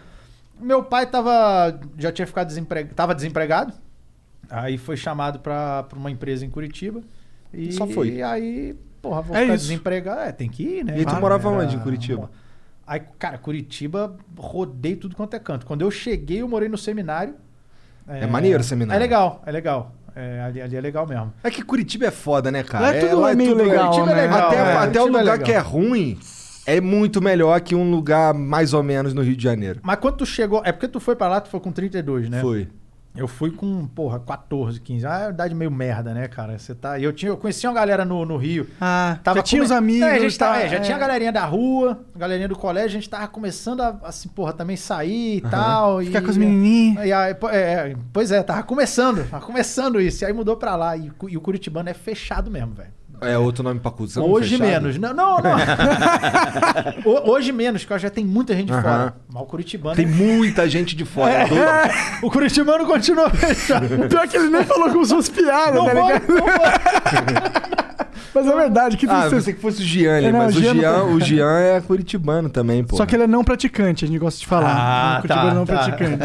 Meu 0.60 0.84
pai 0.84 1.06
tava. 1.06 1.80
Já 1.98 2.12
tinha 2.12 2.26
ficado 2.28 2.48
desempregado. 2.48 2.94
Tava 2.96 3.14
desempregado. 3.16 3.74
Aí 4.50 4.78
foi 4.78 4.98
chamado 4.98 5.40
pra 5.40 5.86
uma 5.96 6.10
empresa 6.10 6.46
em 6.46 6.50
Curitiba. 6.50 7.02
E 7.54 7.72
Só 7.72 7.88
foi. 7.88 8.10
E 8.16 8.24
aí, 8.24 8.76
porra, 9.02 9.22
vou 9.22 9.36
É 9.36 9.42
ficar 9.42 9.56
isso. 9.56 9.64
desempregado. 9.68 10.22
É, 10.22 10.32
tem 10.32 10.50
que 10.50 10.64
ir, 10.64 10.84
né? 10.86 10.94
E 10.96 11.00
tu 11.02 11.06
Claro, 11.06 11.22
morava 11.22 11.50
era- 11.50 11.58
onde 11.64 11.76
em 11.76 11.80
Curitiba? 11.80 12.30
Aí, 12.86 13.02
cara, 13.20 13.38
Curitiba, 13.38 14.16
rodei 14.38 14.96
tudo 14.96 15.16
quanto 15.16 15.36
é 15.36 15.40
canto. 15.40 15.66
Quando 15.66 15.82
eu 15.82 15.92
cheguei, 15.92 16.42
eu 16.42 16.48
morei 16.48 16.68
no 16.70 16.78
seminário. 16.78 17.36
É 18.08 18.26
maneiro 18.26 18.62
o 18.62 18.64
seminário. 18.64 18.98
É 18.98 19.00
legal, 19.00 19.42
é 19.46 19.52
legal. 19.52 19.94
É, 20.16 20.42
ali, 20.42 20.60
ali 20.62 20.76
é 20.76 20.82
legal 20.82 21.06
mesmo. 21.08 21.32
É 21.44 21.52
que 21.52 21.62
Curitiba 21.62 22.08
é 22.08 22.12
foda, 22.12 22.52
né, 22.52 22.64
cara? 22.64 22.86
Lá 22.88 22.96
é 22.96 23.00
tudo 23.00 23.20
lá 23.22 23.36
meio 23.36 23.54
legal, 23.56 23.92
Curitiba 23.92 24.12
é 24.12 24.16
né? 24.16 24.22
legal. 24.24 24.48
Até, 24.48 24.56
é. 24.58 24.74
até 24.76 25.00
o 25.02 25.04
é 25.04 25.06
lugar 25.08 25.22
legal. 25.24 25.40
que 25.40 25.52
é 25.52 25.60
ruim 25.60 26.20
é 26.66 26.82
muito 26.82 27.22
melhor 27.22 27.62
que 27.62 27.76
um 27.76 27.90
lugar 27.92 28.34
mais 28.34 28.74
ou 28.74 28.82
menos 28.84 29.14
no 29.14 29.22
Rio 29.22 29.36
de 29.36 29.44
Janeiro. 29.44 29.80
Mas 29.84 29.98
quando 30.00 30.18
tu 30.18 30.26
chegou. 30.26 30.62
É 30.66 30.72
porque 30.72 30.88
tu 30.88 31.00
foi 31.00 31.16
pra 31.16 31.28
lá, 31.28 31.40
tu 31.42 31.50
foi 31.50 31.60
com 31.60 31.72
32, 31.72 32.28
né? 32.30 32.42
Foi. 32.42 32.68
Eu 33.16 33.28
fui 33.28 33.52
com, 33.52 33.86
porra, 33.88 34.20
14, 34.20 34.80
15. 34.80 35.06
Ah, 35.06 35.20
é 35.20 35.24
uma 35.26 35.30
idade 35.32 35.54
meio 35.56 35.72
merda, 35.72 36.14
né, 36.14 36.28
cara? 36.28 36.58
Você 36.58 36.74
tá. 36.76 36.98
e 36.98 37.04
Eu, 37.04 37.12
tinha, 37.12 37.32
eu 37.32 37.38
conheci 37.38 37.66
uma 37.68 37.74
galera 37.74 38.06
no, 38.06 38.24
no 38.24 38.38
Rio. 38.38 38.68
Ah, 38.80 39.18
Tava 39.24 39.40
já 39.40 39.44
tinha 39.44 39.62
come- 39.62 39.66
os 39.66 39.72
amigos. 39.78 40.08
É, 40.08 40.12
a 40.12 40.20
gente 40.20 40.38
tava- 40.38 40.54
tá, 40.60 40.62
é, 40.64 40.70
já 40.70 40.78
é. 40.78 40.80
tinha 40.80 40.96
a 40.96 41.00
galerinha 41.00 41.32
da 41.32 41.44
rua, 41.44 42.00
a 42.16 42.20
galerinha 42.20 42.48
do 42.48 42.56
colégio, 42.56 42.90
a 42.98 43.02
gente 43.02 43.10
tava 43.10 43.28
começando 43.28 43.82
a, 43.82 44.00
assim, 44.04 44.30
porra, 44.30 44.54
também 44.54 44.78
sair 44.78 45.38
e 45.38 45.42
tal. 45.42 46.02
Ficar 46.02 46.20
e, 46.20 46.22
com 46.24 46.30
as 46.30 46.38
menininhas. 46.38 47.06
E 47.06 47.12
aí, 47.12 47.34
po- 47.34 47.50
é, 47.50 47.96
pois 48.14 48.32
é, 48.32 48.42
tava 48.44 48.64
começando, 48.64 49.28
tava 49.30 49.46
começando 49.46 50.00
isso. 50.00 50.24
E 50.24 50.26
aí 50.28 50.32
mudou 50.32 50.56
pra 50.56 50.76
lá. 50.76 50.96
E, 50.96 51.12
e 51.30 51.36
o 51.38 51.42
Curitibano 51.42 51.90
é 51.90 51.94
fechado 51.94 52.50
mesmo, 52.52 52.74
velho. 52.74 52.99
É 53.22 53.38
outro 53.38 53.64
nome 53.64 53.80
pra 53.80 53.92
cuzão? 53.92 54.24
Hoje 54.30 54.58
fechado? 54.58 54.84
menos. 54.84 54.98
Não, 54.98 55.14
não, 55.14 55.38
não. 55.38 55.52
Ho- 57.06 57.32
Hoje 57.32 57.52
menos, 57.52 57.84
porque 57.84 58.00
já 58.00 58.10
tem 58.10 58.24
muita 58.26 58.56
gente 58.56 58.68
de 58.68 58.74
Aham. 58.74 58.82
fora. 58.82 59.16
Mas 59.32 59.44
o 59.44 59.46
Curitibano. 59.46 59.96
Tem 59.96 60.06
muita 60.06 60.70
gente 60.70 60.96
de 60.96 61.06
fora. 61.06 61.32
É. 61.32 61.44
é. 61.44 61.92
O 62.26 62.30
Curitibano 62.30 62.86
continua 62.86 63.30
fechado. 63.30 63.88
Pior 64.10 64.28
que 64.28 64.38
ele 64.38 64.50
nem 64.50 64.64
falou 64.64 64.90
como 64.90 65.06
se 65.06 65.14
fosse 65.14 65.32
piada, 65.32 65.72
Não 65.74 65.86
tá 65.86 65.94
vou, 65.94 66.08
ligado? 66.08 66.28
não 66.28 66.38
vou. 66.38 66.50
Mas 68.32 68.46
é 68.46 68.56
verdade, 68.56 68.96
que 68.96 69.08
Ah, 69.10 69.26
eu 69.26 69.32
pensei 69.32 69.54
que 69.56 69.60
fosse 69.60 69.82
o 69.82 69.86
Gianni, 69.86 70.28
É, 70.28 70.32
não, 70.32 70.38
mas 70.40 70.56
o 70.56 70.62
não- 70.76 71.14
o 71.16 71.20
Jean 71.20 71.60
é 71.60 71.82
curitibano 71.82 72.48
também, 72.48 72.84
pô. 72.84 72.96
Só 72.96 73.04
que 73.06 73.16
ele 73.16 73.24
é 73.24 73.28
não 73.28 73.44
praticante, 73.44 74.06
a 74.06 74.08
gente 74.08 74.20
gosta 74.20 74.40
de 74.40 74.46
falar. 74.46 74.70
Ah, 74.72 75.18
Um 75.18 75.22
curitibano 75.22 75.50
tá, 75.50 75.56
não 75.56 75.66
tá. 75.66 75.74
praticante. 75.74 76.18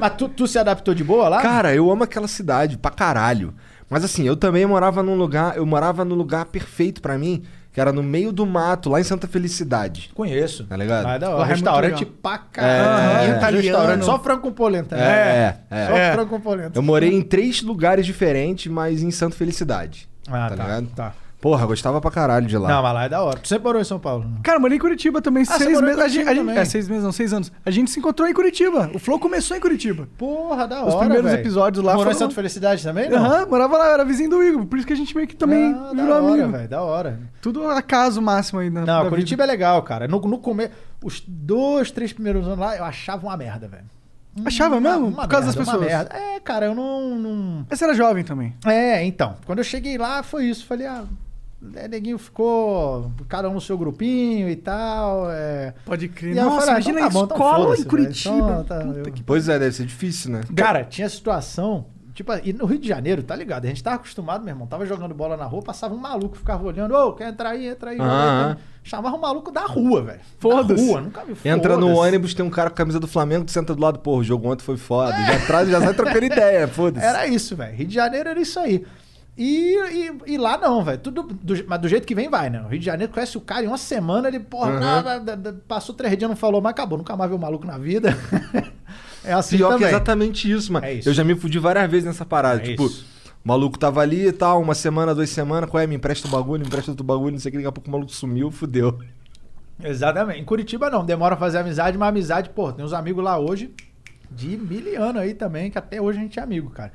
Mas 0.00 0.12
tu, 0.18 0.28
tu 0.28 0.46
se 0.48 0.58
adaptou 0.58 0.92
de 0.94 1.04
boa 1.04 1.28
lá? 1.28 1.40
Cara, 1.40 1.72
eu 1.74 1.88
amo 1.92 2.02
aquela 2.02 2.26
cidade 2.26 2.76
pra 2.76 2.90
caralho. 2.90 3.54
Mas 3.92 4.04
assim, 4.04 4.24
eu 4.26 4.34
também 4.36 4.64
morava 4.66 5.02
num 5.02 5.14
lugar, 5.14 5.56
eu 5.56 5.66
morava 5.66 6.04
no 6.04 6.14
lugar 6.14 6.46
perfeito 6.46 7.00
pra 7.02 7.18
mim, 7.18 7.42
que 7.72 7.80
era 7.80 7.92
no 7.92 8.02
meio 8.02 8.32
do 8.32 8.44
mato, 8.46 8.88
lá 8.90 9.00
em 9.00 9.04
Santa 9.04 9.26
Felicidade. 9.28 10.10
Conheço. 10.14 10.64
Tá 10.64 10.76
ligado? 10.76 11.04
Mas 11.04 11.20
da 11.20 11.26
Porra, 11.26 11.38
hora. 11.40 11.46
é 11.48 11.52
Restaurante 11.52 11.98
legal. 12.00 12.14
pra 12.22 12.38
caralho. 12.38 13.22
É. 13.22 13.26
Restaurante 13.32 13.66
Italiano. 13.68 14.04
só 14.04 14.18
frango 14.18 14.40
com 14.42 14.52
polenta. 14.52 14.96
É, 14.96 15.58
é. 15.70 15.86
Só 15.86 15.92
É. 15.96 16.12
frango 16.12 16.30
com 16.30 16.40
polenta. 16.40 16.78
Eu 16.78 16.82
morei 16.82 17.12
em 17.12 17.22
três 17.22 17.62
lugares 17.62 18.04
diferentes, 18.06 18.70
mas 18.72 19.02
em 19.02 19.10
Santa 19.10 19.36
Felicidade. 19.36 20.08
Ah, 20.28 20.48
tá 20.50 20.56
tá, 20.56 20.62
ligado? 20.64 20.86
tá. 20.94 21.14
Porra, 21.42 21.66
gostava 21.66 22.00
pra 22.00 22.08
caralho 22.10 22.46
de 22.46 22.56
lá. 22.56 22.68
Não, 22.68 22.82
mas 22.84 22.94
lá 22.94 23.04
é 23.04 23.08
da 23.08 23.20
hora. 23.20 23.38
Tu 23.40 23.48
sempre 23.48 23.64
morou 23.64 23.82
em 23.82 23.84
São 23.84 23.98
Paulo? 23.98 24.24
né? 24.24 24.36
Cara, 24.44 24.58
eu 24.58 24.60
morei 24.60 24.76
em 24.76 24.80
Curitiba 24.80 25.20
também, 25.20 25.42
Ah, 25.42 25.58
seis 25.58 25.76
em 25.76 25.82
meses. 25.82 25.98
A 26.00 26.06
gente, 26.06 26.28
a 26.28 26.54
é, 26.54 26.64
seis 26.64 26.88
meses, 26.88 27.02
não, 27.02 27.10
seis 27.10 27.32
anos. 27.32 27.50
A 27.66 27.70
gente 27.72 27.90
se 27.90 27.98
encontrou 27.98 28.28
em 28.28 28.32
Curitiba. 28.32 28.88
O 28.94 28.98
Flow 29.00 29.18
começou 29.18 29.56
em 29.56 29.60
Curitiba. 29.60 30.08
Porra, 30.16 30.68
da 30.68 30.78
hora. 30.82 30.88
Os 30.90 30.94
primeiros 30.94 31.28
velho. 31.28 31.42
episódios 31.42 31.84
lá 31.84 31.94
Morou 31.94 32.12
em 32.12 32.14
foram- 32.14 32.26
Santa 32.30 32.34
Felicidade 32.36 32.80
também? 32.84 33.12
Aham, 33.12 33.46
morava 33.46 33.76
lá, 33.76 33.88
era 33.88 34.04
vizinho 34.04 34.30
do 34.30 34.40
Igor. 34.40 34.64
Por 34.66 34.78
isso 34.78 34.86
que 34.86 34.92
a 34.92 34.96
gente 34.96 35.14
meio 35.16 35.26
que 35.26 35.34
também 35.34 35.72
Ah, 35.74 35.92
da 35.92 36.02
virou 36.04 36.14
hora, 36.22 36.32
amigo. 36.44 36.52
velho. 36.52 36.68
Da 36.68 36.80
hora. 36.82 37.18
Tudo 37.40 37.66
acaso 37.66 38.22
máximo 38.22 38.60
aí 38.60 38.70
na 38.70 38.86
Não, 38.86 39.08
Curitiba 39.08 39.42
é 39.42 39.46
legal, 39.46 39.82
cara. 39.82 40.06
No, 40.06 40.20
no 40.20 40.38
começo, 40.38 40.70
os 41.02 41.20
dois, 41.26 41.90
três 41.90 42.12
primeiros 42.12 42.46
anos 42.46 42.60
lá, 42.60 42.76
eu 42.76 42.84
achava 42.84 43.26
uma 43.26 43.36
merda, 43.36 43.66
velho. 43.66 43.82
vida. 44.34 44.48
Achava 44.48 44.80
mesmo? 44.80 45.08
Uma 45.08 45.22
Por 45.22 45.28
causa 45.28 45.46
merda, 45.46 45.58
das 45.64 45.68
uma 45.74 45.78
pessoas. 45.86 46.08
É, 46.22 46.38
cara, 46.40 46.66
eu 46.66 46.74
não, 46.74 47.16
não. 47.18 47.66
Mas 47.68 47.78
você 47.80 47.84
era 47.84 47.94
jovem 47.94 48.22
também. 48.22 48.54
É, 48.64 49.04
então. 49.04 49.34
Quando 49.44 49.58
eu 49.58 49.64
cheguei 49.64 49.98
lá, 49.98 50.22
foi 50.22 50.44
isso. 50.44 50.64
Falei, 50.64 50.86
ah, 50.86 51.04
é, 51.74 51.88
neguinho 51.88 52.18
ficou 52.18 53.10
cada 53.28 53.48
um 53.48 53.54
no 53.54 53.60
seu 53.60 53.78
grupinho 53.78 54.48
e 54.48 54.56
tal. 54.56 55.30
É... 55.30 55.74
Pode 55.84 56.08
crer. 56.08 56.32
E 56.32 56.34
Nossa, 56.34 56.66
falei, 56.66 56.68
ah, 56.68 56.72
imagina 56.72 57.00
então 57.00 57.08
tá 57.08 57.08
a 57.08 57.10
bom, 57.10 57.24
então 57.24 57.36
escola 57.36 57.64
foda-se, 57.64 57.82
em 57.82 57.88
Curitiba. 57.88 58.36
Então, 58.36 58.64
tá, 58.64 58.82
eu- 58.82 59.12
que 59.12 59.22
Pois 59.22 59.48
é, 59.48 59.58
deve 59.58 59.74
ser 59.74 59.86
difícil, 59.86 60.32
né? 60.32 60.40
Cara, 60.54 60.84
tinha 60.84 61.08
situação. 61.08 61.86
Tipo, 62.14 62.30
e 62.44 62.52
no 62.52 62.66
Rio 62.66 62.78
de 62.78 62.86
Janeiro, 62.86 63.22
tá 63.22 63.34
ligado? 63.34 63.64
A 63.64 63.68
gente 63.68 63.82
tava 63.82 63.96
acostumado, 63.96 64.44
meu 64.44 64.52
irmão. 64.52 64.66
Tava 64.66 64.84
jogando 64.84 65.14
bola 65.14 65.34
na 65.34 65.46
rua, 65.46 65.62
passava 65.62 65.94
um 65.94 65.98
maluco, 65.98 66.36
ficava 66.36 66.62
olhando, 66.62 66.94
ô, 66.94 67.14
quer 67.14 67.30
entrar 67.30 67.50
aí, 67.50 67.66
entra 67.68 67.90
aí. 67.90 67.98
aí. 67.98 68.56
Chamava 68.84 69.16
um 69.16 69.20
maluco 69.20 69.50
da 69.50 69.62
rua, 69.62 70.02
velho. 70.02 70.20
Foda-se. 70.38 70.84
Da 70.84 70.92
rua, 70.92 71.00
nunca 71.00 71.24
vi 71.24 71.48
Entra 71.48 71.76
no 71.78 71.94
ônibus, 71.94 72.34
tem 72.34 72.44
um 72.44 72.50
cara 72.50 72.68
com 72.68 72.74
a 72.74 72.76
camisa 72.76 73.00
do 73.00 73.06
Flamengo, 73.06 73.46
tu 73.46 73.52
senta 73.52 73.74
do 73.74 73.80
lado, 73.80 73.98
pô, 74.00 74.16
o 74.18 74.24
jogo 74.24 74.46
ontem 74.50 74.62
foi 74.62 74.76
foda. 74.76 75.12
Já 75.12 75.46
traz, 75.46 75.68
já 75.70 75.80
sai 75.80 75.94
trocando 75.94 76.24
ideia, 76.26 76.68
foda-se. 76.68 77.06
Era 77.06 77.26
isso, 77.26 77.56
velho. 77.56 77.74
Rio 77.74 77.86
de 77.86 77.94
Janeiro 77.94 78.28
era 78.28 78.40
isso 78.40 78.60
aí. 78.60 78.84
E, 79.36 79.76
e, 80.26 80.34
e 80.34 80.38
lá 80.38 80.58
não, 80.58 80.84
velho. 80.84 80.98
Tudo 80.98 81.22
do- 81.22 81.64
mas 81.66 81.80
do 81.80 81.88
jeito 81.88 82.06
que 82.06 82.14
vem, 82.14 82.28
vai, 82.28 82.50
né? 82.50 82.60
O 82.62 82.68
Rio 82.68 82.78
de 82.78 82.84
Janeiro 82.84 83.12
conhece 83.12 83.36
o 83.38 83.40
cara 83.40 83.64
em 83.64 83.68
uma 83.68 83.78
semana, 83.78 84.28
ele, 84.28 84.38
porra, 84.40 84.72
Uhum. 84.74 84.80
nada, 84.80 85.18
da- 85.20 85.34
da- 85.34 85.54
passou 85.66 85.94
três 85.94 86.16
dias, 86.18 86.28
não 86.28 86.36
falou, 86.36 86.60
mas 86.60 86.70
acabou. 86.70 86.98
Nunca 86.98 87.16
mais 87.16 87.30
viu 87.30 87.38
o 87.38 87.40
maluco 87.40 87.66
na 87.66 87.78
vida. 87.78 88.10
é 89.24 89.32
assim 89.32 89.56
Pior 89.56 89.68
que 89.68 89.72
também. 89.74 89.88
é 89.88 89.90
exatamente 89.90 90.50
isso, 90.50 90.72
mano. 90.72 90.84
É 90.84 90.94
isso. 90.94 91.08
Eu 91.08 91.14
já 91.14 91.24
me 91.24 91.34
fudi 91.34 91.58
várias 91.58 91.90
vezes 91.90 92.04
nessa 92.06 92.26
parada. 92.26 92.60
É 92.60 92.64
tipo, 92.66 92.84
isso. 92.84 93.06
o 93.44 93.48
maluco 93.48 93.78
tava 93.78 94.02
ali 94.02 94.26
e 94.28 94.32
tal, 94.32 94.60
uma 94.60 94.74
semana, 94.74 95.14
duas 95.14 95.30
semanas, 95.30 95.70
qual 95.70 95.82
é? 95.82 95.86
Me 95.86 95.96
empresta 95.96 96.28
o 96.28 96.30
bagulho, 96.30 96.60
me 96.60 96.66
empresta 96.66 96.90
outro 96.90 97.04
bagulho, 97.04 97.32
não 97.32 97.38
sei 97.40 97.48
o 97.48 97.52
que, 97.52 97.58
daqui 97.58 97.68
a 97.68 97.72
pouco 97.72 97.88
o 97.88 97.92
maluco 97.92 98.12
sumiu, 98.12 98.50
fudeu. 98.50 98.98
Exatamente. 99.82 100.40
Em 100.40 100.44
Curitiba 100.44 100.90
não, 100.90 101.04
demora 101.04 101.34
a 101.34 101.38
fazer 101.38 101.58
amizade, 101.58 101.96
mas 101.96 102.08
amizade, 102.10 102.50
pô, 102.50 102.70
tem 102.72 102.84
uns 102.84 102.92
amigos 102.92 103.24
lá 103.24 103.38
hoje 103.38 103.72
de 104.30 104.56
mil 104.58 105.02
anos 105.02 105.22
aí 105.22 105.34
também, 105.34 105.70
que 105.70 105.78
até 105.78 106.00
hoje 106.00 106.18
a 106.18 106.22
gente 106.22 106.38
é 106.38 106.42
amigo, 106.42 106.70
cara. 106.70 106.92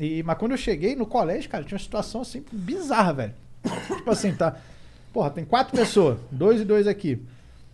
E, 0.00 0.22
mas 0.22 0.38
quando 0.38 0.52
eu 0.52 0.56
cheguei 0.56 0.96
no 0.96 1.04
colégio, 1.04 1.50
cara, 1.50 1.62
tinha 1.62 1.76
uma 1.76 1.82
situação 1.82 2.22
assim 2.22 2.42
bizarra, 2.50 3.12
velho. 3.12 3.34
tipo 3.96 4.10
assim, 4.10 4.32
tá. 4.34 4.56
Porra, 5.12 5.30
tem 5.30 5.44
quatro 5.44 5.76
pessoas, 5.76 6.18
dois 6.30 6.60
e 6.60 6.64
dois 6.64 6.86
aqui. 6.86 7.22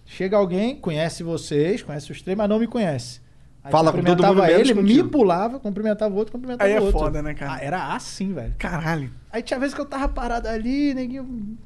Chega 0.05 0.37
alguém, 0.37 0.77
conhece 0.77 1.23
vocês, 1.23 1.83
conhece 1.83 2.11
os 2.11 2.21
três, 2.23 2.37
mas 2.37 2.49
não 2.49 2.59
me 2.59 2.67
conhece. 2.67 3.21
Aí 3.63 3.71
Fala 3.73 3.93
com 3.93 4.03
todo 4.03 4.25
mundo 4.25 4.45
ele, 4.45 4.75
me 4.75 5.03
pulava, 5.05 5.59
cumprimentava 5.59 6.15
o 6.15 6.17
outro, 6.17 6.33
cumprimentava 6.33 6.69
Aí 6.69 6.77
é 6.77 6.81
o 6.81 6.85
outro. 6.85 7.01
foda, 7.01 7.23
né, 7.23 7.35
cara? 7.35 7.55
Ah, 7.55 7.59
era 7.61 7.95
assim, 7.95 8.33
velho. 8.33 8.55
Caralho. 8.59 9.11
Aí 9.31 9.43
tinha 9.43 9.59
vezes 9.59 9.75
que 9.75 9.81
eu 9.81 9.87
tava 9.87 10.09
parado 10.09 10.49
ali, 10.49 10.95
neguinho. 10.95 11.59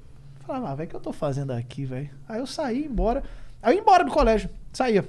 Falava, 0.47 0.70
ah, 0.70 0.74
velho, 0.74 0.87
o 0.89 0.91
que 0.91 0.97
eu 0.97 1.01
tô 1.01 1.12
fazendo 1.12 1.53
aqui, 1.53 1.85
velho? 1.85 2.11
Aí 2.28 2.41
eu 2.41 2.47
saí, 2.47 2.87
embora. 2.87 3.23
Aí 3.62 3.73
eu 3.73 3.77
ia 3.77 3.81
embora 3.82 4.05
do 4.05 4.11
colégio. 4.11 4.49
Saía. 4.73 5.07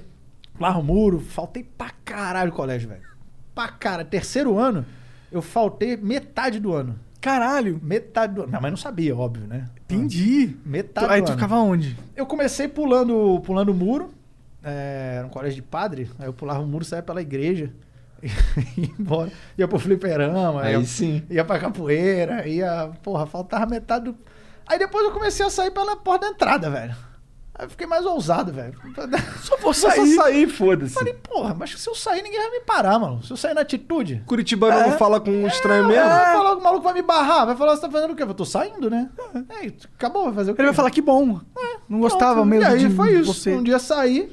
Lá 0.60 0.76
o 0.76 0.82
muro, 0.82 1.18
faltei 1.20 1.64
pra 1.64 1.90
caralho 2.04 2.50
do 2.50 2.56
colégio, 2.56 2.90
velho. 2.90 3.02
Pra 3.54 3.68
caralho. 3.68 4.08
Terceiro 4.08 4.58
ano, 4.58 4.84
eu 5.32 5.42
faltei 5.42 5.96
metade 5.96 6.60
do 6.60 6.72
ano. 6.72 6.98
Caralho. 7.20 7.78
Metade 7.82 8.34
do 8.34 8.42
ano. 8.42 8.48
Minha 8.48 8.60
mãe 8.60 8.70
não 8.70 8.76
sabia, 8.76 9.16
óbvio, 9.16 9.46
né? 9.46 9.66
Entendi. 9.84 10.56
Metade 10.64 11.12
aí 11.12 11.20
do 11.20 11.26
tu 11.26 11.30
ano. 11.30 11.38
ficava 11.38 11.56
onde? 11.56 11.96
Eu 12.16 12.26
comecei 12.26 12.68
pulando 12.68 13.40
pulando 13.44 13.70
o 13.70 13.74
muro. 13.74 14.10
É, 14.62 15.16
era 15.18 15.26
um 15.26 15.30
colégio 15.30 15.56
de 15.56 15.62
padre. 15.62 16.10
Aí 16.18 16.26
eu 16.26 16.32
pulava 16.32 16.60
o 16.60 16.66
muro, 16.66 16.84
saía 16.84 17.02
pela 17.02 17.22
igreja. 17.22 17.72
E 18.22 18.28
ia 18.82 18.90
embora. 18.98 19.30
Ia 19.56 19.68
pro 19.68 19.78
fliperama. 19.78 20.62
Aí 20.62 20.74
ia, 20.74 20.84
sim. 20.84 21.22
Ia 21.30 21.44
pra 21.44 21.58
capoeira. 21.58 22.46
Ia... 22.46 22.90
Porra, 23.02 23.26
faltava 23.26 23.66
metade 23.66 24.06
do... 24.06 24.16
Aí 24.66 24.78
depois 24.78 25.04
eu 25.04 25.12
comecei 25.12 25.44
a 25.44 25.50
sair 25.50 25.70
pela 25.70 25.96
porta 25.96 26.26
da 26.26 26.32
entrada, 26.32 26.70
velho. 26.70 26.94
Aí 27.54 27.66
eu 27.66 27.70
fiquei 27.70 27.86
mais 27.86 28.06
ousado, 28.06 28.50
velho. 28.52 28.74
Só 29.42 29.56
vou 29.58 29.74
Só 29.74 29.90
sair. 29.90 30.14
sair, 30.14 30.48
foda-se. 30.48 30.94
Falei, 30.94 31.12
porra, 31.14 31.54
mas 31.54 31.78
se 31.78 31.88
eu 31.88 31.94
sair, 31.94 32.22
ninguém 32.22 32.40
vai 32.40 32.50
me 32.50 32.60
parar, 32.60 32.98
mano. 32.98 33.22
Se 33.22 33.30
eu 33.30 33.36
sair 33.36 33.52
na 33.52 33.60
atitude... 33.60 34.22
Curitibano 34.26 34.88
não 34.90 34.96
fala 34.98 35.20
com 35.20 35.30
um 35.30 35.46
estranho 35.46 35.84
É, 35.84 35.88
mesmo? 35.88 36.08
vai 36.08 36.32
falar 36.34 36.50
que 36.54 36.60
o 36.60 36.64
maluco 36.64 36.82
vai 36.84 36.94
me 36.94 37.02
barrar. 37.02 37.44
Vai 37.46 37.54
falar, 37.56 37.76
você 37.76 37.82
tá 37.82 37.90
fazendo 37.90 38.12
o 38.12 38.16
quê? 38.16 38.22
Eu 38.22 38.32
tô 38.34 38.46
saindo, 38.46 38.88
né? 38.88 39.10
É, 39.60 39.70
acabou, 39.96 40.24
vai 40.24 40.34
fazer 40.34 40.52
o 40.52 40.54
quê? 40.54 40.62
Ele 40.62 40.68
vai 40.68 40.74
falar 40.74 40.90
que 40.90 41.02
bom. 41.02 41.40
Não 41.88 42.00
gostava 42.00 42.34
Pronto. 42.36 42.46
mesmo 42.48 42.64
E 42.64 42.66
aí 42.72 42.78
de 42.78 42.90
foi 42.96 43.12
isso. 43.20 43.34
você. 43.34 43.52
Um 43.54 43.62
dia 43.62 43.78
saí 43.78 44.32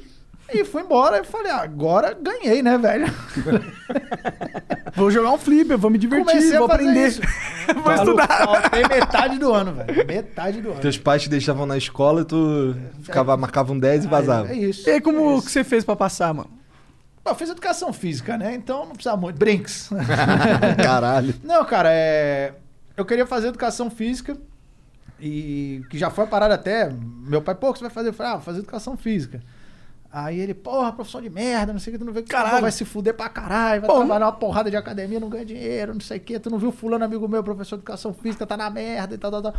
e 0.52 0.64
fui 0.64 0.82
embora. 0.82 1.20
E 1.20 1.24
falei, 1.24 1.50
ah, 1.50 1.62
agora 1.62 2.16
ganhei, 2.20 2.62
né, 2.62 2.76
velho? 2.78 3.06
Vou 4.94 5.10
jogar 5.10 5.30
um 5.30 5.38
flipper, 5.38 5.78
vou 5.78 5.90
me 5.90 5.96
divertir, 5.96 6.26
Comecei 6.26 6.58
vou 6.58 6.70
aprender. 6.70 7.06
isso. 7.06 7.20
vou 7.72 7.84
Maluco, 7.84 8.20
estudar. 8.20 8.28
Faltei 8.28 8.82
metade 8.88 9.38
do 9.38 9.52
ano, 9.52 9.72
velho. 9.72 10.06
Metade 10.06 10.60
do 10.60 10.70
ano. 10.72 10.80
Teus 10.80 10.98
pais 10.98 11.22
te 11.22 11.28
deixavam 11.28 11.64
na 11.64 11.78
escola 11.78 12.22
e 12.22 12.24
tu 12.24 12.74
ficava, 13.02 13.36
marcava 13.36 13.72
um 13.72 13.78
10 13.78 14.04
e 14.04 14.08
vazava. 14.08 14.48
É 14.48 14.56
isso. 14.56 14.88
E 14.88 14.92
aí, 14.92 15.00
como 15.00 15.38
É 15.38 15.40
que 15.40 15.50
você 15.50 15.62
fez 15.64 15.84
pra 15.84 15.94
passar, 15.94 16.34
mano? 16.34 16.50
Pô, 17.22 17.30
Eu 17.30 17.34
fiz 17.34 17.48
educação 17.50 17.92
física, 17.92 18.36
né? 18.36 18.54
Então 18.54 18.80
não 18.80 18.92
precisava 18.92 19.16
muito. 19.16 19.38
Brinks. 19.38 19.90
Caralho. 20.82 21.34
Não, 21.44 21.64
cara, 21.64 21.90
é... 21.92 22.52
eu 22.96 23.04
queria 23.04 23.26
fazer 23.26 23.48
educação 23.48 23.90
física 23.90 24.36
e 25.20 25.82
que 25.88 25.98
já 25.98 26.10
foi 26.10 26.26
parada 26.26 26.54
até. 26.54 26.90
Meu 26.92 27.40
pai, 27.42 27.54
pô, 27.54 27.70
o 27.70 27.72
que 27.72 27.78
você 27.78 27.84
vai 27.84 27.92
fazer? 27.92 28.08
Eu 28.08 28.14
falei, 28.14 28.32
ah, 28.32 28.36
vou 28.36 28.44
fazer 28.44 28.58
educação 28.58 28.96
física. 28.96 29.40
Aí 30.12 30.40
ele, 30.40 30.54
porra, 30.54 30.92
profissão 30.92 31.22
de 31.22 31.30
merda, 31.30 31.72
não 31.72 31.78
sei 31.78 31.92
o 31.92 31.94
que, 31.94 31.98
tu 31.98 32.04
não 32.04 32.12
vê 32.12 32.22
que 32.22 32.30
Caralho. 32.30 32.62
vai 32.62 32.72
se 32.72 32.84
fuder 32.84 33.14
pra 33.14 33.28
caralho, 33.28 33.82
vai 33.82 33.90
trabalhar 33.96 34.26
uma 34.26 34.32
porrada 34.32 34.68
de 34.68 34.76
academia, 34.76 35.20
não 35.20 35.28
ganha 35.28 35.44
dinheiro, 35.44 35.94
não 35.94 36.00
sei 36.00 36.18
o 36.18 36.20
que, 36.20 36.38
tu 36.40 36.50
não 36.50 36.58
viu 36.58 36.72
fulano 36.72 37.04
amigo 37.04 37.28
meu, 37.28 37.44
professor 37.44 37.76
de 37.76 37.82
educação 37.82 38.12
física, 38.12 38.44
tá 38.44 38.56
na 38.56 38.68
merda 38.68 39.14
e 39.14 39.18
tal, 39.18 39.30
tal, 39.30 39.42
tal. 39.42 39.54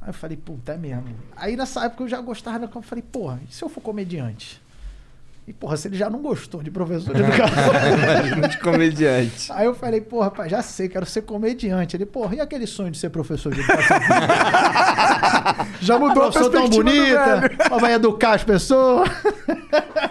Aí 0.00 0.10
eu 0.10 0.12
falei, 0.12 0.36
puta, 0.36 0.72
é 0.72 0.76
mesmo. 0.76 1.16
Aí 1.34 1.56
nessa 1.56 1.86
época 1.86 2.04
eu 2.04 2.08
já 2.08 2.20
gostava, 2.20 2.62
eu 2.64 2.82
falei, 2.82 3.02
porra, 3.02 3.40
e 3.48 3.52
se 3.54 3.64
eu 3.64 3.70
for 3.70 3.80
comediante? 3.80 4.60
E 5.46 5.52
porra, 5.52 5.76
se 5.76 5.86
ele 5.86 5.96
já 5.96 6.10
não 6.10 6.20
gostou 6.20 6.60
de 6.60 6.72
professor 6.72 7.14
de 7.14 7.22
educação 7.22 8.48
de 8.48 8.58
comediante. 8.58 9.50
Aí 9.54 9.66
eu 9.66 9.74
falei, 9.74 10.00
porra, 10.00 10.24
rapaz, 10.24 10.50
já 10.50 10.60
sei, 10.60 10.88
quero 10.88 11.06
ser 11.06 11.22
comediante. 11.22 11.96
Ele, 11.96 12.04
porra, 12.04 12.34
e 12.34 12.40
aquele 12.40 12.66
sonho 12.66 12.90
de 12.90 12.98
ser 12.98 13.10
professor 13.10 13.54
de 13.54 13.60
educação 13.60 13.96
Já 15.80 15.98
mudou 15.98 16.24
a 16.24 16.30
Professor 16.30 16.50
tão 16.50 16.68
bonita, 16.68 17.50
vai 17.78 17.94
educar 17.94 18.32
as 18.32 18.42
pessoas. 18.42 19.08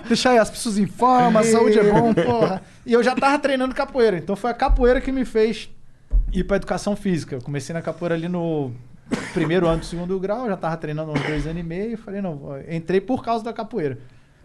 Deixar 0.07 0.39
as 0.39 0.49
pessoas 0.49 0.77
em 0.77 0.85
forma, 0.85 1.41
a 1.41 1.43
saúde 1.43 1.79
é 1.79 1.91
bom. 1.91 2.13
porra. 2.13 2.61
E 2.85 2.93
eu 2.93 3.03
já 3.03 3.13
tava 3.15 3.37
treinando 3.39 3.75
capoeira, 3.75 4.17
então 4.17 4.35
foi 4.35 4.51
a 4.51 4.53
capoeira 4.53 5.01
que 5.01 5.11
me 5.11 5.25
fez 5.25 5.69
ir 6.31 6.43
pra 6.43 6.57
educação 6.57 6.95
física. 6.95 7.35
Eu 7.35 7.41
comecei 7.41 7.73
na 7.73 7.81
capoeira 7.81 8.15
ali 8.15 8.29
no 8.29 8.71
primeiro 9.33 9.67
ano 9.67 9.79
do 9.79 9.85
segundo 9.85 10.17
grau, 10.19 10.47
já 10.47 10.55
tava 10.55 10.77
treinando 10.77 11.11
uns 11.11 11.21
dois 11.21 11.45
anos 11.45 11.59
e 11.59 11.63
meio. 11.63 11.97
Falei, 11.97 12.21
não, 12.21 12.39
entrei 12.69 13.01
por 13.01 13.23
causa 13.23 13.43
da 13.43 13.51
capoeira. 13.51 13.97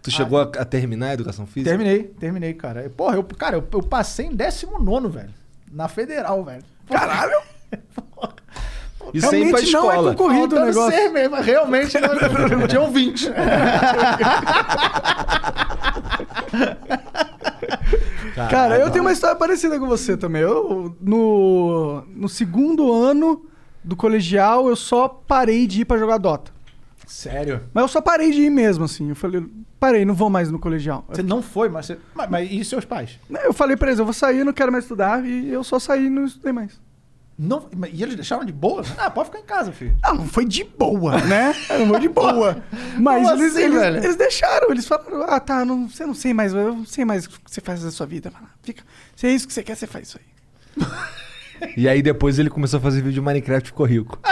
Tu 0.02 0.10
chegou 0.10 0.38
a, 0.38 0.42
a 0.42 0.64
terminar 0.64 1.08
a 1.08 1.14
educação 1.14 1.46
física? 1.46 1.70
Terminei, 1.70 2.04
terminei, 2.04 2.54
cara. 2.54 2.90
Porra, 2.96 3.16
eu, 3.16 3.22
cara, 3.24 3.56
eu, 3.56 3.68
eu 3.72 3.82
passei 3.82 4.26
em 4.26 4.34
19, 4.34 5.08
velho. 5.08 5.30
Na 5.70 5.88
federal, 5.88 6.42
velho. 6.44 6.62
Caralho! 6.88 7.38
E 9.12 9.20
sem 9.20 9.48
ir 9.48 9.50
pra 9.50 9.58
Realmente 9.60 9.72
não 9.72 9.90
é 9.90 9.94
escola. 9.96 10.10
concorrido 10.14 10.54
o 10.54 10.58
Faltando 10.58 10.66
negócio. 10.66 10.92
ser 10.92 11.08
mesmo, 11.08 11.36
realmente 11.36 11.98
não, 11.98 12.08
tinham 12.68 12.92
20. 12.92 13.30
Cara, 18.48 18.78
eu 18.78 18.90
tenho 18.90 19.04
uma 19.04 19.12
história 19.12 19.36
parecida 19.36 19.78
com 19.78 19.86
você 19.86 20.16
também. 20.16 20.42
Eu, 20.42 20.94
no, 21.00 22.02
no 22.14 22.28
segundo 22.28 22.92
ano, 22.92 23.44
do 23.82 23.96
colegial, 23.96 24.68
eu 24.68 24.76
só 24.76 25.08
parei 25.08 25.66
de 25.66 25.80
ir 25.80 25.84
pra 25.84 25.98
jogar 25.98 26.18
Dota. 26.18 26.52
Sério? 27.10 27.62
Mas 27.74 27.82
eu 27.82 27.88
só 27.88 28.00
parei 28.00 28.30
de 28.30 28.42
ir 28.42 28.50
mesmo, 28.50 28.84
assim. 28.84 29.08
Eu 29.08 29.16
falei, 29.16 29.44
parei, 29.80 30.04
não 30.04 30.14
vou 30.14 30.30
mais 30.30 30.48
no 30.48 30.60
colegial. 30.60 31.04
Você 31.08 31.24
não 31.24 31.42
foi, 31.42 31.68
mas, 31.68 31.86
você... 31.86 31.98
mas, 32.14 32.30
mas 32.30 32.48
e 32.52 32.64
seus 32.64 32.84
pais? 32.84 33.18
Eu 33.28 33.52
falei 33.52 33.76
pra 33.76 33.88
eles, 33.88 33.98
eu 33.98 34.04
vou 34.04 34.14
sair, 34.14 34.44
não 34.44 34.52
quero 34.52 34.70
mais 34.70 34.84
estudar, 34.84 35.26
e 35.26 35.48
eu 35.52 35.64
só 35.64 35.80
saí 35.80 36.06
e 36.06 36.08
não 36.10 36.24
estudei 36.24 36.52
mais. 36.52 36.80
Não, 37.36 37.68
e 37.92 38.00
eles 38.00 38.14
deixaram 38.14 38.44
de 38.44 38.52
boa? 38.52 38.84
Ah, 38.96 39.10
pode 39.10 39.28
ficar 39.28 39.40
em 39.40 39.44
casa, 39.44 39.72
filho. 39.72 39.96
Ah, 40.04 40.14
não 40.14 40.24
foi 40.28 40.44
de 40.44 40.62
boa, 40.62 41.20
né? 41.22 41.52
Não 41.80 41.88
foi 41.88 41.98
de 41.98 42.08
boa. 42.08 42.62
Mas 42.96 43.24
Como 43.24 43.42
eles, 43.42 43.56
assim, 43.56 43.64
eles, 43.64 43.80
velho? 43.80 43.96
eles 43.96 44.16
deixaram, 44.16 44.70
eles 44.70 44.86
falaram, 44.86 45.22
ah, 45.24 45.40
tá, 45.40 45.64
não, 45.64 45.88
você 45.88 46.06
não 46.06 46.14
sei 46.14 46.32
mais, 46.32 46.52
eu 46.52 46.76
não 46.76 46.86
sei 46.86 47.04
mais 47.04 47.24
o 47.24 47.30
que 47.30 47.38
você 47.44 47.60
faz 47.60 47.82
da 47.82 47.90
sua 47.90 48.06
vida. 48.06 48.32
Fica, 48.62 48.84
se 49.16 49.26
é 49.26 49.32
isso 49.32 49.48
que 49.48 49.52
você 49.52 49.64
quer, 49.64 49.74
você 49.74 49.86
faz 49.88 50.06
isso 50.08 50.18
aí. 50.18 50.86
E 51.76 51.86
aí 51.86 52.00
depois 52.00 52.38
ele 52.38 52.48
começou 52.48 52.78
a 52.78 52.80
fazer 52.80 53.02
vídeo 53.02 53.12
de 53.12 53.20
Minecraft 53.20 53.66
e 53.66 53.70
ficou 53.70 53.84
rico. 53.84 54.18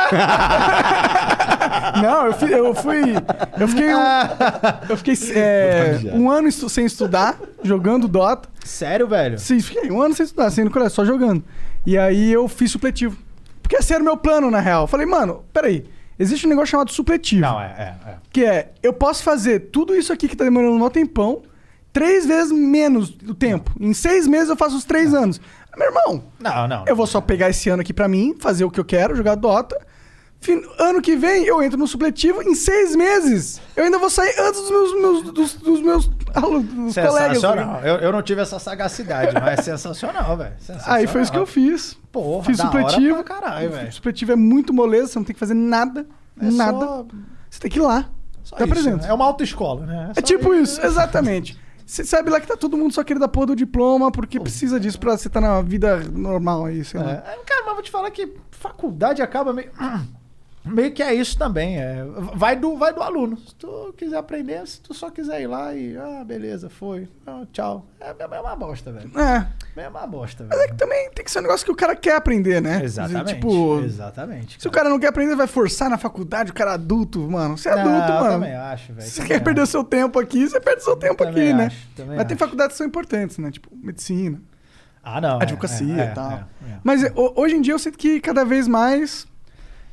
Não, 2.03 2.27
eu 2.27 2.32
fui. 2.35 2.55
Eu, 2.55 2.74
fui, 2.74 3.01
eu 3.61 3.69
fiquei, 3.69 3.95
um, 3.95 4.01
eu 4.89 4.97
fiquei 4.97 5.15
é, 5.35 6.01
um 6.15 6.31
ano 6.31 6.49
estu- 6.49 6.69
sem 6.69 6.85
estudar, 6.86 7.39
jogando 7.62 8.07
Dota. 8.09 8.49
Sério, 8.65 9.07
velho? 9.09 9.39
Sim, 9.39 9.61
fiquei 9.61 9.90
um 9.90 10.01
ano 10.03 10.15
sem 10.15 10.24
estudar, 10.24 10.51
sem 10.51 10.65
no 10.65 10.70
colégio, 10.70 10.95
só 10.95 11.05
jogando. 11.05 11.43
E 11.86 11.97
aí 11.97 12.32
eu 12.32 12.47
fiz 12.49 12.70
supletivo. 12.70 13.16
Porque 13.62 13.77
esse 13.77 13.93
era 13.93 14.03
o 14.03 14.05
meu 14.05 14.16
plano, 14.16 14.51
na 14.51 14.61
real. 14.61 14.82
Eu 14.85 14.86
falei, 14.86 15.07
mano, 15.07 15.45
peraí. 15.53 15.85
Existe 16.19 16.47
um 16.47 16.51
negócio 16.51 16.69
chamado 16.73 16.90
supletivo. 16.90 17.43
Não, 17.43 17.61
é, 17.61 17.66
é, 18.07 18.11
é. 18.11 18.15
Que 18.32 18.45
é, 18.45 18.73
eu 18.82 18.93
posso 18.93 19.23
fazer 19.23 19.61
tudo 19.70 19.95
isso 19.95 20.12
aqui 20.12 20.27
que 20.27 20.36
tá 20.36 20.43
demorando 20.45 20.74
um 20.85 20.90
tempão, 20.90 21.43
três 21.93 22.27
vezes 22.27 22.51
menos 22.51 23.11
o 23.28 23.35
tempo. 23.35 23.70
Em 23.78 23.95
seis 23.95 24.27
meses 24.27 24.49
eu 24.49 24.57
faço 24.57 24.77
os 24.77 24.85
três 24.85 25.15
anos. 25.15 25.40
Meu 25.77 25.86
irmão, 25.86 26.24
Não, 26.40 26.66
não. 26.66 26.85
eu 26.89 26.97
vou 26.97 27.07
só 27.07 27.20
pegar 27.20 27.51
esse 27.51 27.69
ano 27.69 27.82
aqui 27.82 27.93
pra 27.93 28.09
mim, 28.09 28.35
fazer 28.40 28.65
o 28.65 28.70
que 28.70 28.81
eu 28.81 28.85
quero, 28.85 29.15
jogar 29.15 29.36
Dota. 29.36 29.78
Ano 30.78 31.02
que 31.02 31.16
vem 31.16 31.44
eu 31.44 31.62
entro 31.62 31.77
no 31.78 31.86
supletivo 31.86 32.40
em 32.43 32.55
seis 32.55 32.94
meses. 32.94 33.60
Eu 33.77 33.85
ainda 33.85 33.98
vou 33.98 34.09
sair 34.09 34.32
antes 34.39 34.60
dos 34.60 34.70
meus, 34.70 34.94
meus- 34.94 35.23
dos, 35.32 35.55
dos 35.55 35.81
meus 35.82 36.10
alunos, 36.35 36.94
colegas. 36.94 36.94
tá 36.94 37.28
Sensacional. 37.35 37.81
Eu, 37.85 37.97
eu 37.97 38.12
não 38.12 38.23
tive 38.23 38.40
essa 38.40 38.59
sagacidade, 38.59 39.35
mas 39.35 39.59
é 39.59 39.62
sensacional, 39.62 40.36
velho. 40.36 40.55
Aí 40.86 41.06
foi 41.06 41.23
isso 41.23 41.32
que 41.32 41.39
eu 41.39 41.44
fiz. 41.47 41.98
Porra, 42.12 42.44
fiz 42.44 42.56
supletivo. 42.56 43.23
caralho, 43.24 43.70
velho. 43.70 43.93
Supletivo 43.93 44.32
é 44.32 44.36
muito 44.36 44.73
moleza, 44.73 45.09
você 45.09 45.19
não 45.19 45.24
tem 45.24 45.35
que 45.35 45.40
fazer 45.40 45.55
nada. 45.55 46.06
É 46.40 46.51
nada. 46.51 46.78
só- 46.86 47.06
Você 47.51 47.60
tem 47.60 47.70
que 47.70 47.78
ir 47.78 47.82
lá. 47.82 48.09
Só 48.44 48.56
Te 48.56 48.65
isso, 48.73 48.97
né? 48.97 49.01
É 49.09 49.12
uma 49.12 49.27
autoescola, 49.27 49.85
né? 49.85 50.10
É 50.12 50.15
só 50.15 50.23
tipo 50.23 50.55
isso, 50.55 50.81
exatamente. 50.81 51.59
Você 51.85 52.05
sabe 52.05 52.31
lá 52.31 52.40
que 52.40 52.47
tá 52.47 52.56
todo 52.56 52.77
mundo 52.77 52.94
só 52.94 53.02
querendo 53.02 53.20
dar 53.23 53.28
porra 53.28 53.47
do 53.47 53.56
diploma 53.56 54.10
porque 54.12 54.39
precisa 54.39 54.78
disso 54.78 54.98
pra 55.01 55.16
você 55.16 55.28
estar 55.28 55.40
na 55.40 55.60
vida 55.62 55.98
normal 56.12 56.66
aí, 56.66 56.85
sei 56.85 57.01
lá. 57.01 57.10
É, 57.10 57.15
é, 57.35 57.39
cara, 57.44 57.62
mas 57.66 57.74
vou 57.74 57.82
te 57.82 57.90
falar 57.90 58.10
que 58.10 58.35
faculdade 58.51 59.20
acaba 59.20 59.52
meio. 59.52 59.70
Meio 60.69 60.93
que 60.93 61.03
é 61.03 61.12
isso 61.15 61.36
também. 61.39 61.78
É, 61.78 62.05
vai, 62.35 62.55
do, 62.57 62.77
vai 62.77 62.93
do 62.93 63.03
aluno. 63.03 63.36
Se 63.39 63.55
tu 63.55 63.95
quiser 63.97 64.16
aprender, 64.16 64.66
se 64.66 64.81
tu 64.81 64.93
só 64.95 65.11
quiser 65.11 65.40
ir 65.43 65.47
lá 65.47 65.74
e. 65.74 65.97
Ah, 65.97 66.24
beleza, 66.24 66.69
foi. 66.70 67.09
Ah, 67.27 67.43
tchau. 67.53 67.86
É, 68.01 68.15
é 68.19 68.40
uma 68.40 68.57
bosta, 68.57 68.93
velho. 68.93 69.11
É. 69.19 69.47
É 69.81 69.89
uma 69.89 70.07
bosta, 70.07 70.45
Mas 70.49 70.59
é 70.59 70.62
velho. 70.62 70.73
que 70.73 70.78
também 70.78 71.11
tem 71.11 71.24
que 71.24 71.31
ser 71.31 71.39
um 71.39 71.43
negócio 71.43 71.65
que 71.65 71.70
o 71.73 71.77
cara 71.77 71.95
quer 71.95 72.16
aprender, 72.16 72.61
né? 72.61 72.82
Exatamente. 72.82 73.35
Tipo, 73.35 73.81
Exatamente. 73.81 74.61
se 74.61 74.66
o 74.66 74.70
cara 74.70 74.89
não 74.89 74.99
quer 74.99 75.07
aprender, 75.09 75.36
vai 75.36 75.47
forçar 75.47 75.89
na 75.89 75.97
faculdade, 75.99 76.51
o 76.51 76.55
cara 76.55 76.73
é 76.73 76.74
adulto, 76.74 77.20
mano. 77.31 77.57
Você 77.57 77.69
é 77.69 77.74
Não, 77.77 77.82
adulto, 77.82 78.12
eu 78.12 78.15
mano. 78.20 78.31
também 78.32 78.55
acho, 78.55 78.93
velho. 78.93 79.07
Se 79.09 79.23
você 79.23 79.24
quer 79.27 79.40
perder 79.43 79.62
acho. 79.62 79.70
seu 79.73 79.85
tempo 79.85 80.19
aqui, 80.19 80.49
você 80.49 80.61
perde 80.61 80.82
seu 80.82 80.97
tempo 80.97 81.23
aqui, 81.23 81.53
né? 81.53 81.66
acho, 81.66 81.86
Mas 82.07 82.24
tem 82.27 82.35
acho. 82.35 82.36
faculdades 82.36 82.73
que 82.74 82.78
são 82.78 82.86
importantes, 82.86 83.39
né? 83.39 83.51
Tipo, 83.53 83.69
medicina, 83.77 84.40
Ah, 85.03 85.20
não. 85.20 85.39
é, 85.39 85.43
advocacia 85.45 86.03
é, 86.03 86.11
e 86.11 86.15
tal. 86.15 86.32
é, 86.32 86.35
é. 86.35 86.78
Mas 86.82 87.05
é, 87.05 87.12
ho- 87.15 87.32
hoje 87.36 87.55
em 87.55 87.61
dia 87.61 87.73
eu 87.74 87.78
sinto 87.78 87.97
que 87.97 88.20
cada 88.20 88.45
vez 88.45 88.66
mais 88.66 89.27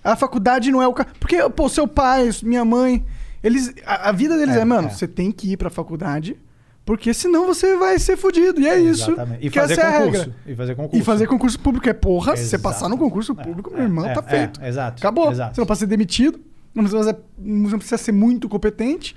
a 0.05 0.15
faculdade 0.15 0.71
não 0.71 0.81
é 0.81 0.87
o 0.87 0.93
ca... 0.93 1.05
Porque, 1.19 1.37
pô, 1.49 1.67
seu 1.67 1.87
pai, 1.87 2.29
minha 2.43 2.63
mãe, 2.63 3.05
eles. 3.43 3.73
A, 3.85 4.09
a 4.09 4.11
vida 4.11 4.37
deles 4.37 4.55
é, 4.55 4.59
É, 4.59 4.65
mano, 4.65 4.87
é. 4.87 4.91
você 4.91 5.07
tem 5.07 5.31
que 5.31 5.51
ir 5.51 5.57
pra 5.57 5.69
faculdade, 5.69 6.37
porque 6.85 7.13
senão 7.13 7.45
você 7.45 7.75
vai 7.75 7.97
ser 7.97 8.15
fudido. 8.15 8.61
E 8.61 8.67
é 8.67 8.79
isso. 8.79 9.11
Exatamente. 9.11 9.45
E 9.45 9.49
que 9.49 9.59
fazer 9.59 9.73
essa 9.73 9.81
é 9.81 9.85
a 9.85 9.99
concurso. 9.99 10.19
regra. 10.19 10.35
E 10.45 10.55
fazer 10.55 10.75
concurso. 10.75 11.01
E 11.01 11.03
fazer 11.03 11.27
concurso 11.27 11.59
público 11.59 11.89
é 11.89 11.93
porra, 11.93 12.37
se 12.37 12.45
você 12.45 12.59
passar 12.59 12.87
no 12.87 12.97
concurso 12.97 13.33
público, 13.35 13.71
meu 13.71 13.83
irmão, 13.83 14.05
é, 14.05 14.13
tá 14.13 14.23
é, 14.27 14.29
feito. 14.29 14.63
exato, 14.63 15.01
Acabou. 15.01 15.31
exato. 15.31 15.55
Você 15.55 15.61
não 15.61 15.65
pode 15.67 15.79
ser 15.79 15.87
demitido, 15.87 16.39
não 16.73 16.83
precisa, 16.83 17.19
não 17.37 17.77
precisa 17.79 17.97
ser 17.97 18.11
muito 18.11 18.47
competente. 18.47 19.15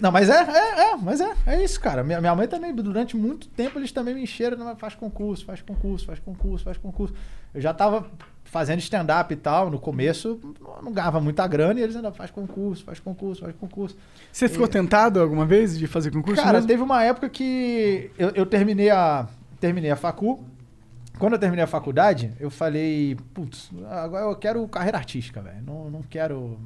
Não, 0.00 0.12
mas 0.12 0.28
é, 0.30 0.34
é, 0.42 0.92
é, 0.92 0.96
mas 0.96 1.20
é, 1.20 1.32
é 1.46 1.64
isso, 1.64 1.80
cara. 1.80 2.04
Minha, 2.04 2.20
minha 2.20 2.34
mãe 2.34 2.46
também, 2.46 2.72
durante 2.72 3.16
muito 3.16 3.48
tempo, 3.48 3.78
eles 3.78 3.90
também 3.90 4.14
me 4.14 4.22
encheram, 4.22 4.76
faz 4.76 4.94
concurso, 4.94 5.44
faz 5.44 5.60
concurso, 5.62 6.06
faz 6.06 6.18
concurso, 6.20 6.64
faz 6.64 6.76
concurso. 6.76 7.14
Eu 7.52 7.60
já 7.60 7.74
tava 7.74 8.08
fazendo 8.50 8.80
stand-up 8.80 9.32
e 9.32 9.36
tal, 9.36 9.70
no 9.70 9.78
começo, 9.78 10.40
não- 10.82 10.92
ganhava 10.92 11.20
muita 11.20 11.46
grana, 11.46 11.78
e 11.78 11.82
eles 11.84 11.94
ainda 11.94 12.10
faz 12.10 12.30
concurso, 12.32 12.84
faz 12.84 12.98
concurso, 12.98 13.42
faz 13.42 13.54
concurso. 13.54 13.96
Você 14.32 14.48
ficou 14.48 14.66
tentado 14.66 15.20
alguma 15.20 15.46
vez 15.46 15.78
de 15.78 15.86
fazer 15.86 16.10
concurso? 16.10 16.42
Cara, 16.42 16.54
mesmo? 16.54 16.66
teve 16.68 16.82
uma 16.82 17.02
época 17.04 17.28
que 17.28 18.10
eu, 18.18 18.30
eu 18.30 18.44
terminei 18.44 18.90
a 18.90 19.28
terminei 19.60 19.90
a 19.90 19.96
facu. 19.96 20.42
Quando 21.18 21.34
eu 21.34 21.38
terminei 21.38 21.62
a 21.62 21.66
faculdade, 21.66 22.32
eu 22.40 22.50
falei, 22.50 23.16
putz, 23.34 23.70
agora 23.90 24.24
eu 24.24 24.34
quero 24.34 24.66
carreira 24.66 24.96
artística, 24.98 25.40
velho. 25.42 25.62
Não, 25.64 25.90
não 25.90 26.02
quero, 26.02 26.58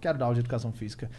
quero 0.00 0.18
dar 0.18 0.26
aula 0.26 0.34
de 0.34 0.40
educação 0.40 0.70
física. 0.70 1.10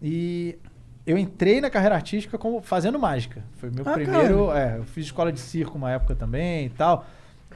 E 0.00 0.56
eu 1.04 1.18
entrei 1.18 1.60
na 1.60 1.68
carreira 1.68 1.96
artística 1.96 2.38
como 2.38 2.62
fazendo 2.62 2.98
mágica. 2.98 3.42
Foi 3.56 3.70
meu 3.70 3.86
Ah, 3.86 3.92
primeiro, 3.92 4.52
é, 4.52 4.78
eu 4.78 4.84
fiz 4.84 5.06
escola 5.06 5.32
de 5.32 5.40
circo 5.40 5.76
uma 5.76 5.90
época 5.90 6.14
também 6.14 6.66
e 6.66 6.70
tal. 6.70 7.04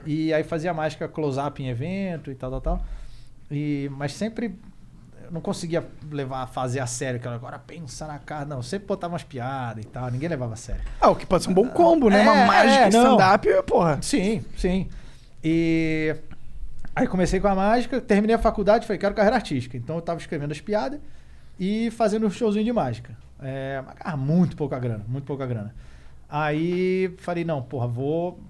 E 0.07 0.33
aí 0.33 0.43
fazia 0.43 0.73
mágica 0.73 1.09
close-up 1.09 1.63
em 1.63 1.69
evento 1.69 2.31
e 2.31 2.35
tal, 2.35 2.51
tal, 2.51 2.61
tal. 2.61 2.85
E, 3.51 3.91
mas 3.93 4.13
sempre 4.13 4.59
eu 5.25 5.31
não 5.31 5.41
conseguia 5.41 5.87
levar, 6.11 6.47
fazer 6.47 6.81
a 6.81 6.87
sério, 6.87 7.19
aquela 7.19 7.35
agora 7.35 7.59
pensa 7.59 8.07
na 8.07 8.19
cara. 8.19 8.45
Não, 8.45 8.63
sempre 8.63 8.87
botava 8.87 9.13
umas 9.13 9.23
piadas 9.23 9.85
e 9.85 9.87
tal, 9.87 10.11
ninguém 10.11 10.29
levava 10.29 10.55
a 10.55 10.57
sério. 10.57 10.83
Ah, 11.01 11.11
o 11.11 11.17
que 11.17 11.27
pode 11.27 11.45
ser 11.45 11.51
um 11.51 11.55
bom 11.55 11.69
combo, 11.69 12.11
né? 12.11 12.21
É, 12.21 12.23
uma 12.23 12.47
mágica 12.47 12.85
é, 12.85 12.89
stand-up, 12.89 13.49
porra. 13.67 13.99
Sim, 14.03 14.45
sim. 14.57 14.89
E 15.43 16.15
aí 16.95 17.07
comecei 17.07 17.41
com 17.41 17.49
a 17.49 17.55
mágica, 17.55 18.01
terminei 18.01 18.37
a 18.37 18.39
faculdade, 18.39 18.87
falei, 18.87 18.99
quero 18.99 19.15
carreira 19.15 19.37
artística. 19.37 19.77
Então 19.77 19.97
eu 19.97 20.03
tava 20.03 20.19
escrevendo 20.21 20.53
as 20.53 20.61
piadas 20.61 21.01
e 21.59 21.91
fazendo 21.91 22.27
um 22.27 22.31
showzinho 22.31 22.65
de 22.65 22.73
mágica. 22.73 23.17
É, 23.43 23.83
mas, 23.87 23.95
cara, 23.95 24.17
muito 24.17 24.57
pouca 24.57 24.79
grana, 24.79 25.05
muito 25.09 25.25
pouca 25.25 25.47
grana. 25.47 25.75
Aí 26.29 27.15
falei, 27.19 27.45
não, 27.45 27.63
porra, 27.63 27.87
vou. 27.87 28.41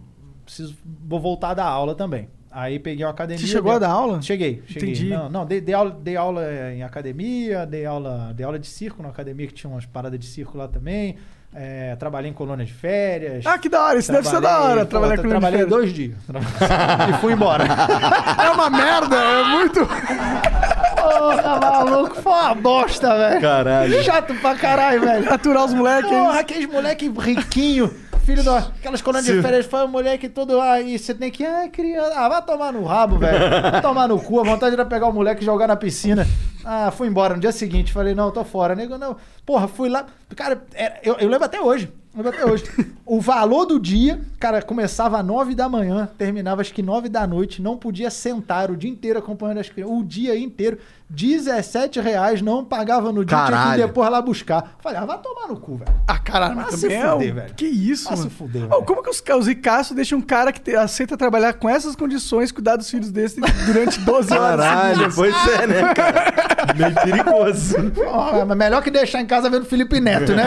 Preciso, 0.51 0.77
vou 1.07 1.21
voltar 1.21 1.51
a 1.51 1.55
dar 1.55 1.65
aula 1.67 1.95
também. 1.95 2.29
Aí 2.51 2.81
peguei 2.81 3.05
uma 3.05 3.13
academia. 3.13 3.39
Você 3.41 3.47
chegou 3.53 3.71
a 3.71 3.79
dei- 3.79 3.87
dar 3.87 3.95
aula? 3.95 4.21
Cheguei, 4.21 4.61
cheguei. 4.67 4.91
Entendi. 4.91 5.11
Não, 5.11 5.29
não 5.31 5.47
dei, 5.47 5.61
dei 5.61 5.73
aula, 5.75 5.91
dei 5.93 6.17
aula 6.17 6.43
em 6.75 6.83
academia, 6.83 7.65
dei 7.65 7.87
aula, 7.87 8.33
dei 8.35 8.45
aula 8.45 8.59
de 8.59 8.67
circo 8.67 9.01
na 9.03 9.09
academia, 9.11 9.47
que 9.47 9.55
tinha 9.55 9.71
umas 9.73 9.87
paradas 9.87 10.19
de 10.19 10.27
circo 10.27 10.59
lá 10.59 10.67
também. 10.67 11.17
É, 11.55 11.95
trabalhei 11.97 12.31
em 12.31 12.35
colônia 12.35 12.65
de 12.67 12.73
férias. 12.73 13.45
Ah, 13.47 13.57
que 13.59 13.69
da 13.69 13.85
hora, 13.85 13.99
isso 14.01 14.11
deve 14.13 14.27
ser 14.29 14.41
da 14.41 14.61
hora, 14.63 14.81
pô, 14.81 14.87
trabalhar 14.87 15.15
tra- 15.15 15.23
com 15.23 15.29
Trabalhei 15.29 15.59
férias. 15.61 15.71
dois 15.79 15.93
dias. 15.93 16.17
e 17.09 17.13
fui 17.21 17.33
embora. 17.33 17.65
É 18.45 18.51
uma 18.51 18.71
merda, 18.71 19.17
é 19.17 19.45
muito. 19.45 19.81
Porra, 20.97 21.61
maluco, 21.61 22.15
foi 22.17 22.33
uma 22.33 22.55
bosta, 22.55 23.17
velho. 23.17 23.41
Caralho. 23.41 24.03
Chato 24.03 24.35
pra 24.37 24.55
caralho, 24.57 25.01
velho. 25.01 25.33
Aturar 25.33 25.65
os 25.65 25.75
moleques. 25.75 26.11
Porra, 26.11 26.41
aqueles 26.41 26.67
moleque 26.71 27.09
riquinho, 27.09 27.93
filho 28.21 28.43
daquelas 28.45 29.03
colônias 29.03 29.27
de 29.27 29.43
férias, 29.43 29.67
foi 29.67 29.85
um 29.85 29.89
moleque 29.89 30.29
todo 30.29 30.61
aí, 30.61 30.99
você 30.99 31.15
tem 31.15 31.31
que, 31.31 31.45
ah, 31.45 31.69
criança, 31.69 32.13
ah, 32.17 32.29
vai 32.29 32.43
tomar 32.45 32.73
no 32.73 32.85
rabo, 32.85 33.19
velho. 33.19 33.39
Vai 33.71 33.83
tomar 33.83 34.07
no 34.09 34.21
cu, 34.21 34.41
a 34.41 34.45
vontade 34.45 34.75
era 34.75 34.85
pegar 34.85 35.09
o 35.09 35.13
moleque 35.13 35.43
e 35.43 35.45
jogar 35.47 35.67
na 35.67 35.77
piscina. 35.77 36.27
Ah, 36.65 36.91
fui 36.91 37.09
embora 37.09 37.35
no 37.35 37.41
dia 37.41 37.53
seguinte, 37.53 37.93
falei, 37.93 38.15
não, 38.15 38.31
tô 38.31 38.45
fora. 38.45 38.75
Nego, 38.75 38.97
não. 38.99 39.17
Porra, 39.47 39.67
fui 39.67 39.89
lá, 39.89 40.07
cara, 40.37 40.63
era- 40.75 41.01
eu, 41.03 41.15
eu 41.15 41.29
lembro 41.29 41.45
até 41.47 41.61
hoje. 41.61 41.91
Lembro 42.15 42.33
até 42.33 42.45
hoje. 42.45 42.65
O 43.07 43.21
valor 43.21 43.65
do 43.67 43.79
dia, 43.79 44.21
cara, 44.39 44.61
começava 44.61 45.19
às 45.21 45.25
9 45.25 45.55
da 45.55 45.69
manhã, 45.69 46.09
terminava 46.19 46.61
acho 46.61 46.75
que 46.75 46.83
9 46.83 47.09
da 47.09 47.25
noite, 47.27 47.63
não 47.63 47.77
podia 47.77 48.11
sentar 48.11 48.71
o 48.71 48.77
dia 48.77 48.91
inteiro 48.91 49.19
acompanhando 49.19 49.59
as 49.59 49.69
crianças, 49.69 49.97
o 49.97 50.03
dia 50.05 50.37
inteiro, 50.39 50.79
17 51.13 52.01
reais, 52.01 52.41
não 52.41 52.65
pagava 52.65 53.11
no 53.13 53.25
dia, 53.25 53.37
tinha 53.37 53.47
que 53.49 53.53
Caralho. 53.53 53.83
ir 53.83 53.87
depois 53.89 54.09
lá 54.11 54.23
buscar. 54.23 54.77
Falei, 54.81 54.99
ah, 54.99 55.05
vai 55.05 55.19
tomar 55.19 55.49
no 55.49 55.57
cu, 55.59 55.77
velho. 55.77 55.93
Ah, 56.07 56.19
caralho, 56.19 56.55
mas 56.55 56.67
Vai 56.67 56.77
se 56.77 56.87
é 56.93 57.01
fuder, 57.11 57.33
o- 57.33 57.35
velho. 57.35 57.55
Que 57.55 57.67
isso, 57.67 58.05
Vai 58.09 58.17
se 58.17 58.23
mano. 58.25 58.31
fuder, 58.37 58.65
Ô, 58.67 58.69
velho. 58.69 58.83
como 58.85 59.03
que 59.03 59.11
os, 59.11 59.21
os 59.39 59.47
ricaços 59.49 59.97
deixam 59.97 60.19
um 60.19 60.23
cara 60.23 60.53
que 60.53 60.61
te- 60.61 60.77
aceita 60.77 61.17
trabalhar 61.17 61.53
com 61.55 61.69
essas 61.69 61.97
condições, 61.97 62.53
cuidar 62.53 62.77
dos 62.77 62.89
filhos 62.89 63.11
desse 63.11 63.41
durante 63.67 63.99
12 64.01 64.33
horas? 64.33 64.65
Caralho, 64.65 65.13
pois 65.15 65.35
é, 65.49 65.67
né, 65.67 65.95
cara? 65.95 66.25
Meio 66.77 66.95
perigoso. 66.95 67.77
Ó, 68.07 68.45
mas 68.47 68.57
melhor 68.57 68.81
que 68.81 68.91
deixar 68.91 69.21
em 69.21 69.27
casa 69.27 69.51
vendo 69.51 69.65
Felipe 69.65 69.99
Neto, 70.01 70.33
né? 70.33 70.45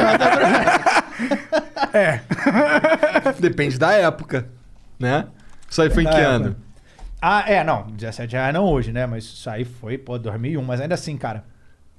Depende 3.39 3.77
da 3.77 3.91
época, 3.93 4.47
né? 4.99 5.25
Isso 5.69 5.81
aí 5.81 5.89
foi 5.89 6.03
em 6.03 6.09
que 6.09 6.15
época. 6.15 6.55
Ah, 7.25 7.43
é, 7.47 7.63
não, 7.63 7.83
17 7.87 8.33
reais 8.33 8.53
não 8.53 8.65
hoje, 8.65 8.91
né? 8.91 9.05
Mas 9.05 9.23
isso 9.23 9.49
aí 9.49 9.63
foi, 9.63 9.97
pô, 9.97 10.17
2001. 10.19 10.61
Mas 10.61 10.81
ainda 10.81 10.95
assim, 10.95 11.15
cara, 11.17 11.45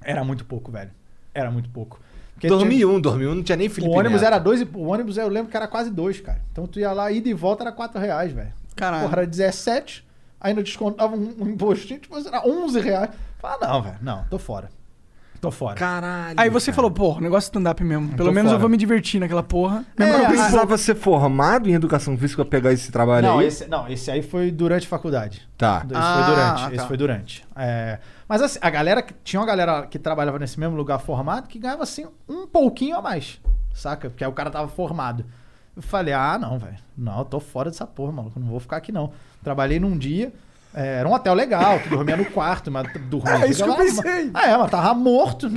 era 0.02 0.22
muito 0.22 0.44
pouco, 0.44 0.70
velho. 0.70 0.90
Era 1.32 1.50
muito 1.50 1.70
pouco. 1.70 1.98
Porque 2.34 2.48
tinha- 2.48 2.58
2001, 2.58 3.00
2001 3.00 3.34
não 3.34 3.42
tinha 3.42 3.56
nem 3.56 3.68
Felipe 3.68 3.90
O 3.92 3.96
ônibus 3.96 4.20
Neto. 4.20 4.26
era 4.26 4.38
dois 4.38 4.60
e 4.60 4.64
o 4.72 4.86
ônibus 4.88 5.16
eu 5.16 5.28
lembro 5.28 5.50
que 5.50 5.56
era 5.56 5.66
quase 5.68 5.90
dois, 5.90 6.20
cara. 6.20 6.40
Então 6.52 6.66
tu 6.66 6.78
ia 6.78 6.92
lá, 6.92 7.10
ida 7.10 7.28
e 7.28 7.32
volta 7.34 7.62
era 7.64 7.72
quatro 7.72 8.00
reais, 8.00 8.32
velho. 8.32 8.52
Caralho. 8.76 9.04
Porra, 9.04 9.18
era 9.20 9.26
17. 9.26 10.04
ainda 10.40 10.62
descontava 10.62 11.16
um, 11.16 11.34
um 11.40 11.48
impostinho, 11.48 11.98
tipo, 12.00 12.16
era 12.18 12.46
11 12.46 12.78
reais. 12.80 13.08
Falei, 13.38 13.58
ah, 13.62 13.66
não, 13.68 13.82
velho, 13.82 13.96
não, 14.02 14.24
tô 14.24 14.38
fora. 14.38 14.68
Tô 15.44 15.50
fora. 15.50 15.74
Caralho. 15.74 16.34
Aí 16.36 16.50
você 16.50 16.66
cara. 16.72 16.76
falou, 16.76 16.90
pô, 16.90 17.20
negócio 17.20 17.46
stand-up 17.48 17.82
mesmo. 17.84 18.08
Pelo 18.16 18.32
menos 18.32 18.50
eu 18.50 18.56
fora. 18.56 18.60
vou 18.60 18.68
me 18.68 18.76
divertir 18.76 19.20
naquela 19.20 19.42
porra. 19.42 19.84
É, 19.98 20.20
eu 20.22 20.26
precisava 20.26 20.76
ser 20.78 20.94
formado 20.94 21.68
em 21.68 21.72
educação 21.74 22.16
física 22.16 22.44
pra 22.44 22.50
pegar 22.50 22.72
esse 22.72 22.90
trabalho 22.92 23.26
Não 23.26 23.38
aí? 23.38 23.46
esse, 23.46 23.66
não, 23.66 23.88
esse 23.88 24.10
aí 24.10 24.22
foi 24.22 24.50
durante 24.50 24.86
a 24.86 24.88
faculdade. 24.90 25.46
Tá. 25.56 25.82
Esse 25.84 25.94
Ah, 25.94 26.14
foi 26.24 26.34
durante. 26.34 26.62
tá. 26.70 26.74
Esse 26.74 26.86
foi 26.88 26.96
durante. 26.96 27.44
É, 27.56 27.98
mas 28.28 28.42
assim, 28.42 28.58
a 28.60 28.70
galera. 28.70 29.02
que- 29.02 29.14
Tinha 29.22 29.40
uma 29.40 29.46
galera 29.46 29.86
que 29.86 29.98
trabalhava 29.98 30.38
nesse 30.38 30.58
mesmo 30.58 30.76
lugar 30.76 30.98
formado 30.98 31.46
que 31.48 31.58
ganhava 31.58 31.82
assim 31.82 32.06
um 32.28 32.46
pouquinho 32.46 32.96
a 32.96 33.02
mais. 33.02 33.40
Saca? 33.72 34.08
Porque 34.10 34.22
aí 34.24 34.30
o 34.30 34.32
cara 34.34 34.50
tava 34.50 34.68
formado. 34.68 35.24
Eu 35.76 35.82
falei, 35.82 36.14
ah, 36.14 36.38
não, 36.38 36.56
velho. 36.58 36.76
Não, 36.96 37.18
eu 37.18 37.24
tô 37.24 37.40
fora 37.40 37.68
dessa 37.68 37.84
porra, 37.86 38.12
maluco. 38.12 38.38
Não 38.38 38.46
vou 38.46 38.60
ficar 38.60 38.76
aqui, 38.76 38.92
não. 38.92 39.10
Trabalhei 39.42 39.80
num 39.80 39.98
dia. 39.98 40.32
É, 40.74 40.98
era 40.98 41.08
um 41.08 41.12
hotel 41.12 41.34
legal, 41.34 41.78
tu 41.80 41.88
dormia 41.88 42.16
no 42.16 42.24
quarto, 42.24 42.70
mas 42.70 42.86
dormia. 43.08 43.46
É 43.46 43.48
isso 43.48 43.62
que 43.62 43.70
eu 43.70 43.76
pensei. 43.76 44.30
Ah, 44.34 44.50
é, 44.50 44.56
mas 44.56 44.70
tava 44.70 44.92
morto. 44.94 45.48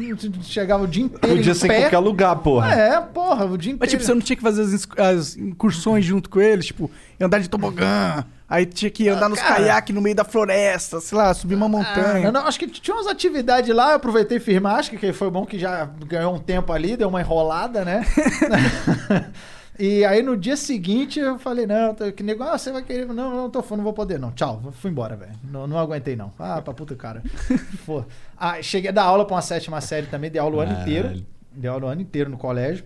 Chegava 0.44 0.84
o 0.84 0.88
dia 0.88 1.04
inteiro. 1.04 1.36
Podia 1.38 1.52
em 1.52 1.56
ser 1.56 1.66
em 1.66 1.70
pé. 1.70 1.80
qualquer 1.82 2.00
lugar, 2.00 2.36
porra. 2.38 2.72
É, 2.74 3.02
porra, 3.02 3.46
o 3.46 3.58
dia 3.58 3.72
inteiro. 3.74 3.80
Mas 3.80 3.90
tipo, 3.90 4.04
você 4.04 4.14
não 4.14 4.22
tinha 4.22 4.36
que 4.38 4.44
fazer 4.44 4.62
as, 4.62 4.88
as 5.00 5.36
incursões 5.38 6.06
junto 6.06 6.30
com 6.30 6.40
eles, 6.40 6.68
tipo, 6.68 6.90
andar 7.20 7.40
de 7.40 7.50
tobogã, 7.50 8.24
aí 8.48 8.66
tinha 8.66 8.92
que 8.92 9.10
andar 9.10 9.28
nos 9.28 9.40
cara. 9.40 9.56
caiaques 9.56 9.96
no 9.96 10.02
meio 10.02 10.16
da 10.16 10.24
floresta, 10.24 11.00
sei 11.02 11.18
lá, 11.18 11.34
subir 11.34 11.56
uma 11.56 11.66
Ah, 11.66 11.70
montanha. 11.70 12.32
não, 12.32 12.42
não, 12.42 12.48
acho 12.48 12.60
que 12.60 12.68
tinha 12.68 12.96
umas 12.96 13.08
atividades 13.08 13.76
lá, 13.76 13.90
eu 13.92 13.96
aproveitei 13.96 14.40
firmar, 14.40 14.76
acho 14.76 14.92
que 14.92 15.14
foi 15.14 15.32
bom 15.32 15.46
que 15.46 15.58
já 15.58 15.90
ganhou 16.06 16.36
um 16.36 16.40
tempo 16.40 16.72
ali, 16.72 16.96
deu 16.96 17.10
uma 17.10 17.22
enrolada, 17.22 17.84
né? 17.84 18.06
e 19.80 20.04
aí 20.06 20.22
no 20.22 20.36
dia 20.38 20.58
seguinte 20.58 21.20
eu 21.20 21.38
falei, 21.40 21.66
não, 21.68 21.94
que 21.94 22.24
nego, 22.24 22.44
ah, 22.44 22.58
você 22.58 22.72
vai 22.72 22.82
querer. 22.84 23.06
Não, 23.06 23.14
não, 23.36 23.50
tô 23.50 23.64
não 23.76 23.84
vou 23.84 23.94
poder, 23.94 24.20
não. 24.20 24.32
Tchau, 24.32 24.62
fui 24.74 24.90
embora, 24.92 25.16
velho. 25.16 25.34
Não, 25.44 25.68
não 25.68 25.78
aguentei, 25.78 26.16
não. 26.16 26.32
Ah, 26.40 26.62
pra 26.62 26.74
puta 26.74 26.96
cara. 26.96 27.22
Pô. 27.86 28.04
Ah, 28.38 28.62
cheguei 28.62 28.90
a 28.90 28.94
dar 28.94 29.04
aula 29.04 29.26
pra 29.26 29.36
uma 29.36 29.42
sétima 29.42 29.80
série 29.82 30.08
também, 30.08 30.30
dei 30.32 30.42
aula 30.42 30.58
o 30.58 30.60
ano 30.60 30.82
inteiro. 30.82 31.24
Dei 31.52 31.70
aula 31.70 31.86
o 31.86 31.88
ano 31.90 32.02
inteiro 32.02 32.30
no 32.30 32.38
colégio. 32.38 32.86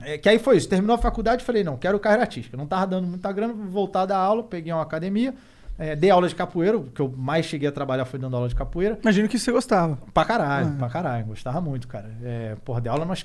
É, 0.00 0.18
que 0.18 0.28
aí 0.28 0.38
foi 0.38 0.56
isso, 0.56 0.68
terminou 0.68 0.96
a 0.96 0.98
faculdade, 0.98 1.44
falei, 1.44 1.62
não, 1.62 1.76
quero 1.76 1.98
carreira 2.00 2.24
artística. 2.24 2.56
Não 2.56 2.66
tava 2.66 2.86
dando 2.86 3.06
muita 3.06 3.30
grana, 3.30 3.52
voltar 3.54 4.02
a 4.02 4.06
dar 4.06 4.18
aula, 4.18 4.42
peguei 4.42 4.72
uma 4.72 4.82
academia, 4.82 5.32
é, 5.78 5.94
dei 5.94 6.10
aula 6.10 6.28
de 6.28 6.34
capoeira, 6.34 6.76
o 6.76 6.84
que 6.84 7.00
eu 7.00 7.08
mais 7.16 7.46
cheguei 7.46 7.68
a 7.68 7.72
trabalhar 7.72 8.04
foi 8.04 8.18
dando 8.18 8.34
aula 8.34 8.48
de 8.48 8.54
capoeira. 8.54 8.98
Imagino 9.00 9.28
que 9.28 9.38
você 9.38 9.52
gostava. 9.52 9.96
Pra 10.12 10.24
caralho, 10.24 10.68
Ah. 10.68 10.78
pra 10.78 10.88
caralho, 10.88 11.26
gostava 11.26 11.60
muito, 11.60 11.86
cara. 11.86 12.10
É, 12.22 12.56
porra, 12.64 12.80
dei 12.80 12.90
aula 12.90 13.04
umas 13.04 13.24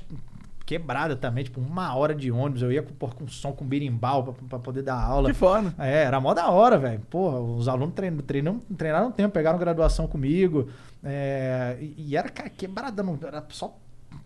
quebrada 0.67 1.15
também, 1.15 1.45
tipo, 1.45 1.61
uma 1.61 1.95
hora 1.95 2.13
de 2.13 2.29
ônibus, 2.29 2.61
eu 2.61 2.71
ia 2.71 2.83
com, 2.83 2.93
porra, 2.93 3.13
com 3.15 3.27
som 3.27 3.53
com 3.53 3.65
birimbau 3.65 4.21
pra, 4.25 4.33
pra 4.49 4.59
poder 4.59 4.83
dar 4.83 5.01
aula. 5.01 5.29
Que 5.29 5.33
foda. 5.33 5.73
É, 5.79 6.03
era 6.03 6.19
mó 6.19 6.33
da 6.33 6.49
hora, 6.51 6.77
velho. 6.77 6.99
Porra, 7.09 7.39
os 7.39 7.67
alunos 7.69 7.95
treinam, 7.95 8.19
treinam, 8.19 8.61
treinaram 8.77 9.07
um 9.07 9.11
tempo, 9.11 9.33
pegaram 9.33 9.57
graduação 9.57 10.05
comigo. 10.07 10.67
é, 11.03 11.77
e, 11.79 12.09
e 12.09 12.17
era, 12.17 12.27
cara, 12.29 12.49
quebrada, 12.49 13.01
não, 13.01 13.17
era 13.25 13.43
só 13.49 13.73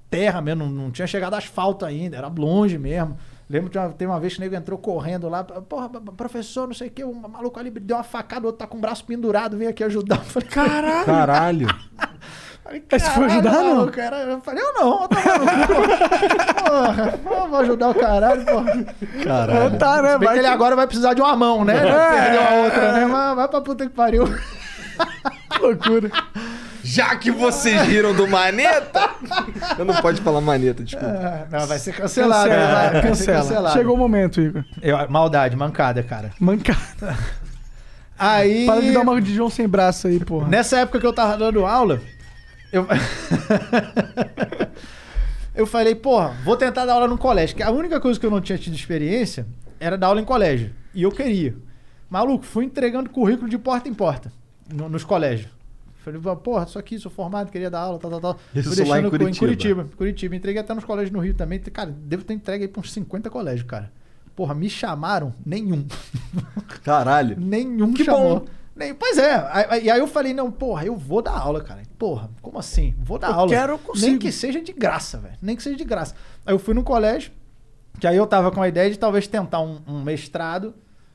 terra 0.10 0.42
mesmo, 0.42 0.66
não, 0.66 0.72
não 0.72 0.92
tinha 0.92 1.08
chegado 1.08 1.36
asfalto 1.36 1.86
ainda, 1.86 2.18
era 2.18 2.28
longe 2.28 2.78
mesmo. 2.78 3.16
Lembro 3.50 3.70
que 3.70 3.78
uma- 3.78 3.90
tem 3.90 4.08
uma 4.08 4.20
vez 4.20 4.34
que 4.34 4.40
o 4.40 4.42
nego 4.42 4.56
entrou 4.56 4.78
correndo 4.80 5.30
lá, 5.30 5.44
porra, 5.44 5.90
professor, 5.90 6.68
não 6.68 6.74
sei 6.74 6.88
o 6.88 6.92
que, 6.92 7.04
um 7.04 7.14
maluco 7.14 7.60
ali 7.60 7.70
deu 7.70 7.98
uma 7.98 8.04
facada, 8.04 8.44
o 8.44 8.48
outro 8.48 8.60
tá 8.60 8.68
com 8.68 8.78
o 8.78 8.82
braço 8.82 9.06
pendurado, 9.06 9.58
veio 9.58 9.70
aqui 9.70 9.84
ajudar. 9.84 10.18
Eu 10.18 10.22
falei, 10.24 10.50
caralho! 10.50 11.06
Caralho. 11.06 11.68
Falei, 12.64 12.84
Mas 12.92 13.02
você 13.02 13.10
foi 13.10 13.28
"Caralho, 13.28 13.32
ajudar, 13.48 13.64
não?" 13.64 13.76
maluco, 13.76 13.92
Cara, 13.98 14.18
eu 14.20 14.42
falei, 14.42 14.64
eu 14.64 14.74
não, 14.74 15.02
eu 15.02 15.10
porra, 16.64 17.18
porra, 17.24 17.48
vou 17.48 17.60
ajudar 17.60 17.90
o 17.90 17.96
caralho, 17.96 18.46
porra. 18.46 18.86
Caralho. 19.24 19.78
Tá, 19.78 20.02
né? 20.02 20.18
Vai 20.18 20.34
que 20.34 20.40
ele 20.40 20.48
agora 20.48 20.76
vai 20.76 20.88
precisar 20.88 21.14
de 21.14 21.22
uma 21.22 21.36
mão, 21.36 21.66
né? 21.66 21.76
Já 21.76 22.10
perdeu 22.12 22.42
a 22.42 22.64
outra, 22.64 22.92
né? 22.94 23.06
Mas 23.06 23.36
vai 23.36 23.48
pra 23.48 23.62
puta 23.62 23.86
que 23.86 23.94
pariu. 23.94 24.26
Que 25.52 25.60
loucura. 25.62 26.10
Já 26.84 27.16
que 27.18 27.30
vocês 27.30 27.82
riram 27.82 28.14
do 28.16 28.26
maneta. 28.28 29.10
Eu 29.78 29.84
não 29.84 29.96
pode 29.96 30.22
falar 30.22 30.40
maneta, 30.42 30.82
desculpa. 30.84 31.08
Ah, 31.14 31.46
Não, 31.60 31.68
vai 31.68 31.78
ser 31.78 31.92
cancelado. 31.94 32.50
Cancela, 32.50 32.68
né? 32.70 32.74
Vai 32.74 33.02
ser 33.02 33.08
cancela. 33.10 33.38
cancelado. 33.42 33.74
Chegou 33.78 33.96
o 33.96 33.98
momento, 33.98 34.40
Igor. 34.40 34.64
Eu- 34.82 35.10
maldade, 35.10 35.56
mancada, 35.58 36.02
cara. 36.04 36.32
Mancada. 36.40 37.18
Aí. 38.18 38.66
Para 38.66 38.82
de 38.82 38.92
dar 38.92 39.02
uma 39.02 39.20
de 39.22 39.34
João 39.36 39.50
sem 39.50 39.68
braço 39.68 40.08
aí, 40.08 40.20
porra. 40.20 40.48
Nessa 40.48 40.80
época 40.80 41.00
que 41.00 41.06
eu 41.06 41.14
tava 41.14 41.38
dando 41.38 41.66
aula, 41.66 42.00
eu. 42.72 42.88
eu 45.56 45.66
falei, 45.68 45.96
porra, 45.96 46.36
vou 46.44 46.56
tentar 46.56 46.86
dar 46.86 46.94
aula 46.94 47.08
no 47.08 47.18
colégio. 47.18 47.56
Que 47.56 47.64
a 47.64 47.72
única 47.72 48.00
coisa 48.00 48.20
que 48.20 48.26
eu 48.26 48.32
não 48.32 48.42
tinha 48.42 48.58
tido 48.58 48.76
experiência 48.76 49.46
era 49.80 49.98
dar 49.98 50.08
aula 50.08 50.22
em 50.22 50.26
colégio. 50.26 50.72
E 50.94 51.04
eu 51.04 51.12
queria. 51.12 51.56
Maluco, 52.10 52.44
fui 52.46 52.66
entregando 52.66 53.10
currículo 53.10 53.50
de 53.50 53.58
porta 53.58 53.88
em 53.88 53.94
porta 53.94 54.32
no- 54.74 54.90
nos 54.90 55.04
colégios. 55.04 55.50
Falei, 56.04 56.20
porra, 56.44 56.66
isso 56.66 56.80
aqui, 56.80 56.98
sou 56.98 57.12
formado, 57.12 57.52
queria 57.52 57.70
dar 57.70 57.82
aula, 57.82 58.00
tal, 58.00 58.10
tal, 58.10 58.20
tal. 58.20 58.40
Isso 58.56 58.76
Fui 58.76 58.86
lá 58.86 59.00
em 59.00 59.08
Curitiba. 59.10 59.40
Curitiba. 59.46 59.88
Curitiba. 59.96 60.36
Entreguei 60.36 60.60
até 60.62 60.74
nos 60.74 60.84
colégios 60.84 61.12
no 61.12 61.20
Rio 61.20 61.36
também. 61.36 61.60
Cara, 61.60 61.92
devo 61.92 62.24
ter 62.24 62.34
entregue 62.34 62.64
aí 62.64 62.68
pra 62.68 62.80
uns 62.80 62.92
50 62.92 63.30
colégios, 63.30 63.68
cara. 63.68 63.92
Porra, 64.36 64.56
me 64.56 64.68
chamaram? 64.70 65.34
Nenhum. 65.46 65.86
Caralho. 66.84 67.40
Nenhum 67.40 67.94
Que 67.94 68.04
chamou. 68.04 68.40
bom. 68.40 68.46
Nem, 68.76 68.94
pois 68.94 69.18
é. 69.18 69.82
E 69.84 69.90
aí 69.90 70.00
eu 70.00 70.08
falei, 70.08 70.34
não, 70.34 70.50
porra, 70.52 70.86
eu 70.86 70.96
vou 70.96 71.22
dar 71.22 71.38
aula, 71.38 71.62
cara. 71.62 71.82
Porra, 71.98 72.30
como 72.42 72.58
assim? 72.58 72.96
Vou 73.00 73.20
dar 73.20 73.30
Eu 73.30 73.34
aula. 73.36 73.50
quero, 73.52 73.74
eu 73.74 73.80
consigo. 73.80 74.08
Nem 74.08 74.18
que 74.18 74.32
seja 74.32 74.62
de 74.62 74.72
graça, 74.72 75.18
velho. 75.18 75.36
Nem 75.42 75.56
que 75.56 75.64
seja 75.64 75.76
de 75.76 75.84
graça. 75.84 76.16
Aí 76.46 76.54
eu 76.54 76.60
fui 76.60 76.74
no 76.74 76.84
colégio, 76.84 77.32
que 78.00 78.08
aí 78.08 78.16
eu 78.16 78.26
tava 78.26 78.50
com 78.52 78.62
a 78.62 78.68
ideia 78.68 78.90
de 78.90 78.98
talvez 78.98 79.28
tentar 79.28 79.60
um, 79.62 79.80
um 79.86 80.02
mestrado 80.02 80.74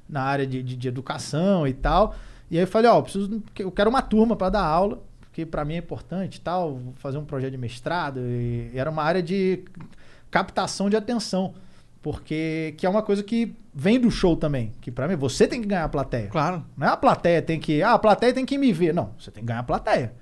na 0.09 0.23
área 0.23 0.47
de, 0.47 0.63
de, 0.63 0.77
de 0.77 0.89
educação 0.89 1.67
e 1.67 1.73
tal. 1.73 2.15
E 2.51 2.57
aí 2.57 2.63
eu 2.63 2.69
falei, 2.69 2.91
ó, 2.91 2.99
eu 2.99 3.03
preciso, 3.03 3.43
eu 3.59 3.73
quero 3.73 3.91
uma 3.91 4.03
turma 4.03 4.37
para 4.37 4.51
dar 4.51 4.63
aula, 4.63 5.03
porque 5.21 5.45
para 5.45 5.65
mim 5.65 5.75
é 5.75 5.79
importante 5.79 6.37
e 6.37 6.41
tal, 6.41 6.79
fazer 6.97 7.19
um 7.19 7.25
projeto 7.25 7.53
de 7.53 7.59
mestrado. 7.59 8.21
E 8.21 8.71
era 8.75 8.91
uma 8.91 9.03
área 9.03 9.23
de 9.23 9.65
captação 10.31 10.89
de 10.91 10.97
atenção. 10.97 11.55
Porque 12.07 12.73
que 12.79 12.87
é 12.87 12.89
uma 12.89 13.03
coisa 13.03 13.21
que 13.21 13.57
vem 13.75 13.99
do 13.99 14.13
show 14.13 14.37
também. 14.37 14.71
Que 14.81 14.93
pra 14.93 15.09
mim, 15.09 15.17
você 15.17 15.45
tem 15.45 15.61
que 15.61 15.67
ganhar 15.67 15.83
a 15.83 15.89
plateia. 15.89 16.29
Claro. 16.29 16.65
Não 16.77 16.87
é 16.87 16.91
a 16.91 16.97
plateia 16.97 17.43
tem 17.43 17.59
que. 17.59 17.83
Ah, 17.83 17.95
a 17.95 17.99
plateia 17.99 18.33
tem 18.33 18.47
que 18.47 18.57
me 18.57 18.73
ver. 18.73 18.95
Não, 18.95 19.11
você 19.19 19.29
tem 19.29 19.43
que 19.43 19.47
ganhar 19.49 19.59
a 19.59 19.65
plateia. 19.65 20.13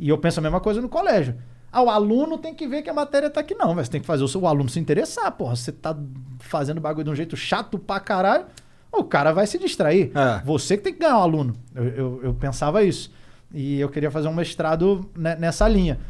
E 0.00 0.08
eu 0.08 0.18
penso 0.18 0.40
a 0.40 0.42
mesma 0.42 0.58
coisa 0.58 0.80
no 0.80 0.88
colégio. 0.88 1.36
Ah, 1.70 1.80
o 1.80 1.90
aluno 1.90 2.38
tem 2.38 2.52
que 2.52 2.66
ver 2.66 2.82
que 2.82 2.90
a 2.90 2.92
matéria 2.92 3.30
tá 3.30 3.38
aqui. 3.38 3.54
Não, 3.54 3.72
mas 3.72 3.86
você 3.86 3.92
tem 3.92 4.00
que 4.00 4.06
fazer 4.08 4.24
o 4.24 4.26
seu 4.26 4.44
aluno 4.48 4.68
se 4.68 4.80
interessar. 4.80 5.30
Porra, 5.30 5.54
você 5.54 5.70
tá 5.70 5.96
fazendo 6.40 6.80
bagulho 6.80 7.04
de 7.04 7.10
um 7.10 7.14
jeito 7.14 7.36
chato 7.36 7.78
pra 7.78 8.00
caralho, 8.00 8.46
o 8.90 9.04
cara 9.04 9.30
vai 9.30 9.46
se 9.46 9.60
distrair. 9.60 10.10
É. 10.16 10.42
Você 10.44 10.76
que 10.76 10.82
tem 10.82 10.92
que 10.92 10.98
ganhar 10.98 11.18
o 11.18 11.22
aluno. 11.22 11.54
Eu, 11.72 11.84
eu, 11.84 12.20
eu 12.24 12.34
pensava 12.34 12.82
isso. 12.82 13.12
E 13.54 13.78
eu 13.78 13.88
queria 13.88 14.10
fazer 14.10 14.26
um 14.26 14.34
mestrado 14.34 15.08
ne- 15.16 15.36
nessa 15.36 15.68
linha. 15.68 16.00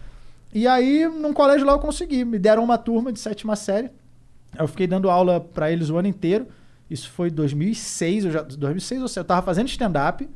E 0.54 0.66
aí, 0.66 1.06
num 1.06 1.34
colégio 1.34 1.66
lá 1.66 1.74
eu 1.74 1.78
consegui. 1.78 2.24
Me 2.24 2.38
deram 2.38 2.64
uma 2.64 2.78
turma 2.78 3.12
de 3.12 3.20
sétima 3.20 3.54
série. 3.54 3.90
Eu 4.58 4.68
fiquei 4.68 4.86
dando 4.86 5.10
aula 5.10 5.40
pra 5.40 5.70
eles 5.72 5.90
o 5.90 5.96
ano 5.96 6.08
inteiro. 6.08 6.46
Isso 6.88 7.10
foi 7.10 7.30
2006, 7.30 8.24
eu 8.26 8.30
já 8.30 8.42
2006 8.42 9.02
ou 9.02 9.08
seja, 9.08 9.20
eu 9.20 9.24
tava 9.24 9.42
fazendo 9.42 9.68
stand 9.68 9.92
up, 10.08 10.28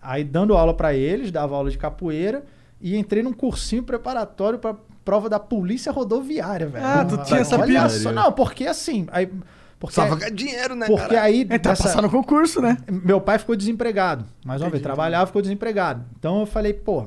aí 0.00 0.24
dando 0.24 0.56
aula 0.56 0.74
pra 0.74 0.94
eles, 0.94 1.30
dava 1.30 1.54
aula 1.54 1.70
de 1.70 1.78
capoeira 1.78 2.44
e 2.80 2.96
entrei 2.96 3.22
num 3.22 3.32
cursinho 3.32 3.82
preparatório 3.84 4.58
pra 4.58 4.74
prova 5.04 5.28
da 5.28 5.38
Polícia 5.38 5.92
Rodoviária, 5.92 6.66
velho. 6.66 6.84
Ah, 6.84 7.04
tu 7.04 7.16
tinha 7.24 7.40
essa 7.40 7.58
Olha 7.60 7.88
só, 7.88 8.10
não, 8.12 8.32
porque 8.32 8.66
assim, 8.66 9.06
aí 9.12 9.30
porque 9.78 9.94
Só 9.96 10.06
dinheiro, 10.32 10.76
né, 10.76 10.86
porque 10.86 11.08
cara? 11.14 11.22
aí 11.22 11.40
Ele 11.40 11.58
tá 11.58 11.70
dessa- 11.70 11.82
passando 11.84 12.02
no 12.04 12.10
concurso, 12.10 12.60
né? 12.60 12.76
meu 12.88 13.20
pai 13.20 13.36
ficou 13.38 13.56
desempregado. 13.56 14.24
Mais 14.44 14.60
uma 14.60 14.66
vez, 14.70 14.74
Entendi. 14.80 14.82
trabalhava, 14.84 15.26
ficou 15.26 15.42
desempregado. 15.42 16.04
Então 16.18 16.38
eu 16.40 16.46
falei, 16.46 16.72
pô, 16.72 17.06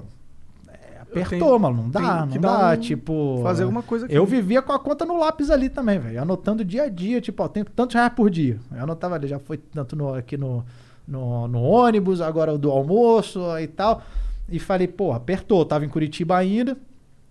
apertou, 1.23 1.47
tenho- 1.49 1.59
mano, 1.59 1.83
não 1.83 1.89
dá, 1.89 2.27
tenho 2.27 2.41
não 2.41 2.41
dá, 2.41 2.71
um- 2.73 2.77
tipo... 2.77 3.39
fazer 3.43 3.63
alguma 3.63 3.83
coisa 3.83 4.05
aqui. 4.05 4.13
Eu 4.15 4.25
vivia 4.25 4.61
com 4.61 4.71
a 4.73 4.79
conta 4.79 5.05
no 5.05 5.17
lápis 5.17 5.49
ali 5.49 5.69
também, 5.69 5.99
velho, 5.99 6.21
anotando 6.21 6.63
dia 6.65 6.83
a 6.83 6.89
dia, 6.89 7.19
tipo, 7.21 7.41
ó, 7.43 7.47
tem 7.47 7.63
tantos 7.63 7.93
reais 7.95 8.11
por 8.13 8.29
dia. 8.29 8.59
Eu 8.75 8.83
anotava 8.83 9.15
ali, 9.15 9.27
já 9.27 9.39
foi 9.39 9.57
tanto 9.57 9.95
no- 9.95 10.13
aqui 10.13 10.37
no, 10.37 10.63
no, 11.07 11.47
no 11.47 11.61
ônibus, 11.61 12.21
agora 12.21 12.57
do 12.57 12.69
almoço 12.71 13.39
e 13.59 13.67
tal. 13.67 14.01
E 14.49 14.59
falei, 14.59 14.87
pô, 14.87 15.11
apertou, 15.11 15.59
eu 15.59 15.65
tava 15.65 15.85
em 15.85 15.89
Curitiba 15.89 16.37
ainda, 16.37 16.77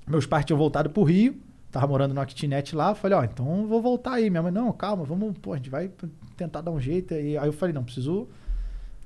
meus 0.06 0.26
pais 0.26 0.44
tinham 0.44 0.58
voltado 0.58 0.90
pro 0.90 1.02
Rio, 1.04 1.36
tava 1.70 1.86
morando 1.86 2.12
numa 2.14 2.26
kitnet 2.26 2.74
lá, 2.74 2.94
falei, 2.94 3.16
ó, 3.18 3.24
então 3.24 3.66
vou 3.66 3.80
voltar 3.82 4.14
aí. 4.14 4.28
Minha 4.30 4.42
mãe, 4.42 4.52
não, 4.52 4.72
calma, 4.72 5.04
vamos, 5.04 5.36
pô, 5.38 5.52
a 5.52 5.56
gente 5.56 5.70
vai 5.70 5.90
tentar 6.36 6.60
dar 6.60 6.70
um 6.70 6.80
jeito. 6.80 7.14
E 7.14 7.36
aí 7.38 7.46
eu 7.48 7.52
falei, 7.52 7.72
não, 7.72 7.84
preciso, 7.84 8.26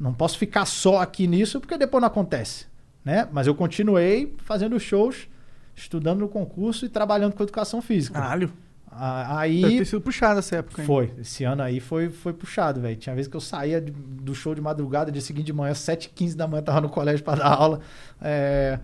não 0.01 0.13
posso 0.15 0.39
ficar 0.39 0.65
só 0.65 1.01
aqui 1.01 1.27
nisso, 1.27 1.61
porque 1.61 1.77
depois 1.77 2.01
não 2.01 2.09
acontece, 2.09 2.67
né? 3.09 3.27
Mas 3.33 3.47
eu 3.47 3.55
continuei 3.55 4.35
fazendo 4.45 4.79
shows, 4.79 5.29
estudando 5.75 6.21
no 6.21 6.29
concurso 6.29 6.85
e 6.85 6.89
trabalhando 6.91 7.33
com 7.33 7.43
educação 7.43 7.81
física. 7.81 8.21
Caralho. 8.21 8.53
A- 8.91 9.23
Deve 9.39 9.65
Aí 9.65 9.79
ter 9.79 9.85
sido 9.87 10.01
puxado 10.01 10.39
essa 10.41 10.57
época, 10.57 10.83
hein? 10.83 10.87
foi, 10.87 11.13
esse 11.19 11.43
ano 11.45 11.63
aí 11.63 11.79
foi, 11.81 12.11
foi 12.11 12.33
puxado, 12.35 12.81
velho. 12.81 12.97
Tinha 12.97 13.15
vezes 13.15 13.31
que 13.31 13.37
eu 13.37 13.41
saía 13.41 13.81
do 13.81 14.35
show 14.35 14.55
de 14.55 14.61
madrugada, 14.61 15.11
dia 15.13 15.23
seguinte 15.23 15.47
de 15.47 15.53
manhã, 15.53 15.73
7h15 15.73 16.35
da 16.37 16.47
manhã, 16.47 16.63
tava 16.63 16.81
no 16.83 16.89
colégio 16.91 17.25
para 17.25 17.39
dar 17.43 17.49
aula. 17.55 17.81
É, 18.21 18.79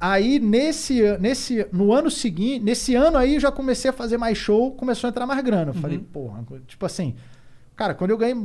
Aí, 0.00 0.38
nesse, 0.38 1.00
nesse, 1.18 1.66
no 1.72 1.92
ano 1.92 2.10
seguinte, 2.10 2.62
nesse 2.62 2.94
ano 2.94 3.16
aí, 3.16 3.34
eu 3.36 3.40
já 3.40 3.50
comecei 3.50 3.88
a 3.90 3.92
fazer 3.92 4.18
mais 4.18 4.36
show, 4.36 4.72
começou 4.72 5.08
a 5.08 5.10
entrar 5.10 5.24
mais 5.26 5.42
grana. 5.42 5.70
Eu 5.70 5.74
falei, 5.74 5.98
porra, 5.98 6.44
tipo 6.66 6.84
assim, 6.84 7.14
cara, 7.74 7.94
quando 7.94 8.10
eu 8.10 8.18
ganhei 8.18 8.36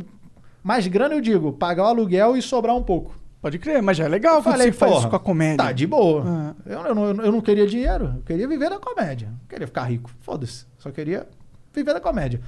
mais 0.63 0.87
grana, 0.87 1.15
eu 1.15 1.21
digo, 1.21 1.51
pagar 1.51 1.83
o 1.83 1.87
aluguel 1.87 2.37
e 2.37 2.41
sobrar 2.41 2.75
um 2.77 2.83
pouco. 2.83 3.18
Pode 3.41 3.57
crer, 3.57 3.81
mas 3.81 3.95
já 3.95 4.05
é 4.05 4.07
legal 4.07 4.37
Eu 4.37 4.43
quando 4.43 4.53
falei, 4.53 4.71
você 4.71 4.77
faz 4.77 4.97
isso 4.97 5.09
com 5.09 5.15
a 5.15 5.19
comédia. 5.19 5.57
Tá, 5.57 5.71
de 5.71 5.87
boa. 5.87 6.23
Ah. 6.25 6.53
Eu, 6.65 6.79
eu, 6.81 6.95
não, 6.95 7.05
eu 7.05 7.31
não 7.31 7.41
queria 7.41 7.65
dinheiro, 7.65 8.15
eu 8.17 8.23
queria 8.23 8.47
viver 8.47 8.69
da 8.69 8.79
comédia. 8.79 9.29
Não 9.29 9.47
queria 9.47 9.65
ficar 9.65 9.83
rico, 9.83 10.11
foda-se. 10.19 10.65
Só 10.77 10.91
queria 10.91 11.25
viver 11.73 11.93
da 11.93 12.01
comédia. 12.01 12.41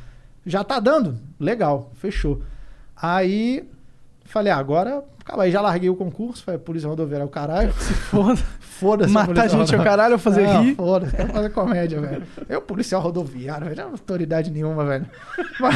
Já 0.45 0.63
tá 0.63 0.79
dando? 0.79 1.17
Legal, 1.39 1.91
fechou. 1.95 2.41
Aí, 2.95 3.69
falei, 4.25 4.51
ah, 4.51 4.57
agora, 4.57 5.03
acaba 5.19 5.43
aí, 5.43 5.51
já 5.51 5.61
larguei 5.61 5.89
o 5.89 5.95
concurso, 5.95 6.43
falei, 6.43 6.59
polícia 6.59 6.89
rodoviária 6.89 7.23
é 7.23 7.25
o 7.25 7.29
caralho. 7.29 7.73
Se 7.79 7.93
foda. 7.93 8.41
Foda-se. 8.81 9.13
Matar 9.13 9.47
gente 9.47 9.53
é 9.53 9.55
o 9.55 9.59
rodoviário. 9.59 9.85
caralho 9.85 10.13
ou 10.13 10.19
fazer 10.19 10.41
Não, 10.47 10.63
rir? 10.63 10.75
Foda-se, 10.75 11.15
quero 11.15 11.29
fazer 11.31 11.49
comédia, 11.51 12.01
velho. 12.01 12.23
Eu, 12.49 12.61
policial 12.61 12.99
rodoviário, 12.99 13.65
velho, 13.67 13.77
não 13.77 13.89
é 13.89 13.91
autoridade 13.91 14.49
nenhuma, 14.49 14.83
velho. 14.83 15.05
Mas- 15.59 15.75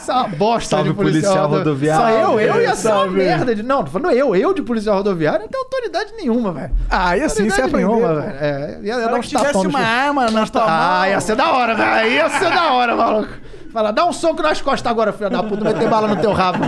Isso 0.00 0.10
é 0.10 0.14
uma 0.14 0.28
bosta 0.28 0.76
Salve, 0.76 0.90
de 0.90 0.94
policial, 0.96 1.22
policial 1.22 1.48
rodo- 1.48 1.58
rodoviário. 1.58 2.02
Só 2.02 2.32
eu, 2.32 2.40
eu 2.40 2.62
ia 2.62 2.74
ser 2.74 2.88
uma 2.92 3.06
merda. 3.06 3.54
De... 3.54 3.62
Não, 3.62 3.84
tô 3.84 3.90
falando 3.92 4.10
eu, 4.12 4.34
eu 4.34 4.52
de 4.52 4.62
policial 4.62 4.96
rodoviário, 4.96 5.40
não 5.42 5.48
tenho 5.48 5.62
autoridade 5.62 6.12
nenhuma, 6.16 6.50
velho. 6.52 6.70
Ah, 6.90 7.16
e 7.16 7.22
assim 7.22 7.48
você 7.48 7.62
pô. 7.68 8.20
velho. 8.20 8.36
É, 8.40 8.78
ia, 8.82 8.94
ia 8.98 9.08
dar 9.08 9.14
uns 9.14 9.28
tivesse 9.28 9.66
uma 9.66 9.78
arma 9.80 10.30
na 10.32 10.46
tua 10.48 10.62
mão. 10.62 10.70
Ah, 10.70 11.08
ia 11.08 11.20
ser 11.20 11.36
da 11.36 11.52
hora, 11.52 11.74
velho. 11.76 12.10
Ia 12.10 12.28
ser 12.28 12.50
da 12.50 12.72
hora, 12.72 12.96
maluco. 12.96 13.32
Fala, 13.72 13.92
dá 13.92 14.04
um 14.06 14.12
soco 14.12 14.42
nas 14.42 14.60
costas 14.60 14.90
agora, 14.90 15.12
filho 15.12 15.30
da 15.30 15.42
puta, 15.42 15.62
meter 15.62 15.88
bala 15.88 16.08
no 16.08 16.16
teu 16.16 16.32
rabo. 16.32 16.58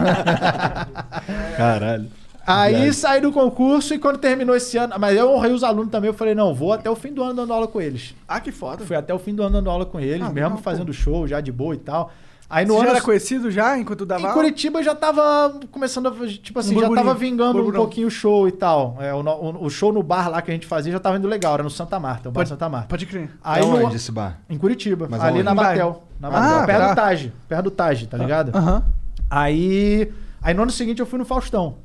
Caralho. 1.57 2.20
Aí 2.47 2.93
saí 2.93 3.21
do 3.21 3.31
concurso 3.33 3.95
e 3.95 3.99
quando 3.99 4.19
terminou 4.19 4.57
esse 4.57 4.77
ano, 4.77 4.95
mas 4.99 5.17
eu 5.17 5.31
honrei 5.31 5.53
os 5.53 5.63
alunos 5.63 5.91
também, 5.91 6.09
eu 6.09 6.15
falei, 6.15 6.35
não, 6.35 6.53
vou 6.55 6.73
até 6.73 6.91
o 6.91 6.97
fim 6.97 7.13
do 7.13 7.23
ano 7.23 7.35
dando 7.35 7.53
aula 7.53 7.69
com 7.69 7.81
eles. 7.81 8.15
Ah, 8.27 8.41
que 8.41 8.51
foda. 8.51 8.85
Fui 8.85 8.97
até 8.97 9.13
o 9.15 9.19
fim 9.19 9.35
do 9.35 9.43
ano 9.43 9.53
dando 9.53 9.71
aula 9.71 9.87
com 9.87 10.01
eles, 10.01 10.23
Ah, 10.23 10.31
mesmo 10.33 10.51
legal, 10.51 10.59
fazendo 10.59 10.93
show 10.93 11.27
já 11.29 11.41
de 11.41 11.53
boa 11.53 11.75
e 11.75 11.79
tal. 11.79 12.11
Aí 12.49 12.67
no 12.67 12.75
Você 12.75 12.81
já 12.81 12.87
ano 12.89 12.97
era 12.97 13.05
conhecido 13.05 13.49
já 13.49 13.79
enquanto 13.79 14.05
dava 14.05 14.29
em? 14.29 14.33
Curitiba 14.33 14.83
já 14.83 14.93
tava 14.93 15.61
começando 15.71 16.09
a. 16.09 16.11
Tipo 16.27 16.59
assim, 16.59 16.73
Um 16.77 16.81
já 16.81 16.87
burburinho. 16.89 17.07
tava 17.07 17.17
vingando 17.17 17.51
um 17.51 17.63
Burburão. 17.63 17.81
pouquinho 17.83 18.09
o 18.09 18.11
show 18.11 18.49
e 18.49 18.51
tal. 18.51 18.97
É, 18.99 19.15
o, 19.15 19.23
no- 19.23 19.63
o 19.65 19.71
show 19.71 19.93
no 19.93 20.03
bar 20.03 20.29
lá 20.29 20.43
que 20.43 20.51
a 20.51 20.55
gente 20.55 20.67
fazia 20.67 20.91
já 20.91 20.99
tava 20.99 21.17
indo 21.17 21.29
legal, 21.29 21.55
era 21.55 21.63
no 21.63 21.71
Santa 21.71 22.01
Marta, 22.01 22.29
o 22.29 22.33
bar 22.33 22.41
Pode- 22.41 22.49
Santa 22.49 22.69
Marta. 22.69 22.89
Pode 22.89 23.07
crer. 23.07 23.31
Aí 23.45 23.63
é 23.63 23.65
no- 23.67 23.87
onde 23.87 23.95
esse 23.95 24.11
bar? 24.11 24.41
Em 24.49 24.59
Curitiba, 24.59 25.07
Mas 25.09 25.21
ali 25.21 25.31
aonde? 25.31 25.43
na 25.45 25.53
Em 25.53 25.55
Batel. 25.55 26.03
Na 26.19 26.29
Batel, 26.29 26.59
Ah, 26.59 26.67
perto 26.67 26.81
tá. 26.81 26.89
do 26.89 26.97
Taj. 26.97 27.33
Perto 27.49 27.63
do 27.63 27.71
Taj, 27.71 28.07
tá 28.09 28.17
ligado? 28.19 28.57
Aham. 28.57 28.83
Aí. 29.31 30.11
Aí 30.43 30.53
no 30.53 30.63
ano 30.63 30.73
seguinte 30.73 30.99
eu 30.99 31.07
fui 31.07 31.19
no 31.21 31.25
Faustão. 31.25 31.77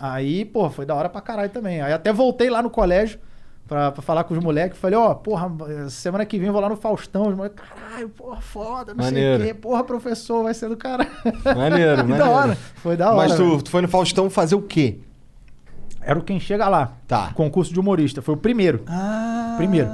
Aí, 0.00 0.44
pô, 0.44 0.70
foi 0.70 0.86
da 0.86 0.94
hora 0.94 1.08
pra 1.08 1.20
caralho 1.20 1.50
também. 1.50 1.80
Aí 1.82 1.92
até 1.92 2.12
voltei 2.12 2.48
lá 2.48 2.62
no 2.62 2.70
colégio 2.70 3.18
pra, 3.68 3.92
pra 3.92 4.02
falar 4.02 4.24
com 4.24 4.34
os 4.34 4.42
moleques. 4.42 4.78
Falei, 4.78 4.98
ó, 4.98 5.12
porra, 5.14 5.50
semana 5.90 6.24
que 6.24 6.38
vem 6.38 6.46
eu 6.46 6.52
vou 6.52 6.62
lá 6.62 6.68
no 6.68 6.76
Faustão. 6.76 7.28
Os 7.28 7.34
moleques, 7.36 7.62
caralho, 7.68 8.08
porra, 8.08 8.40
foda, 8.40 8.94
não 8.94 9.04
Maneiro. 9.04 9.42
sei 9.42 9.52
o 9.52 9.54
quê. 9.54 9.60
Porra, 9.60 9.84
professor, 9.84 10.42
vai 10.42 10.54
ser 10.54 10.68
do 10.68 10.76
caralho. 10.76 11.10
Maneiro, 11.44 11.98
maneiro. 12.08 12.24
da 12.24 12.30
hora. 12.30 12.54
Foi 12.76 12.96
da 12.96 13.08
hora. 13.12 13.28
Mas 13.28 13.34
tu, 13.36 13.62
tu 13.62 13.70
foi 13.70 13.82
no 13.82 13.88
Faustão 13.88 14.30
fazer 14.30 14.54
o 14.54 14.62
quê? 14.62 14.98
Era 16.00 16.18
o 16.18 16.22
Quem 16.22 16.40
Chega 16.40 16.66
Lá. 16.66 16.92
Tá. 17.06 17.30
Concurso 17.34 17.72
de 17.72 17.78
humorista. 17.78 18.22
Foi 18.22 18.34
o 18.34 18.38
primeiro. 18.38 18.82
Ah. 18.88 19.54
Primeiro. 19.58 19.90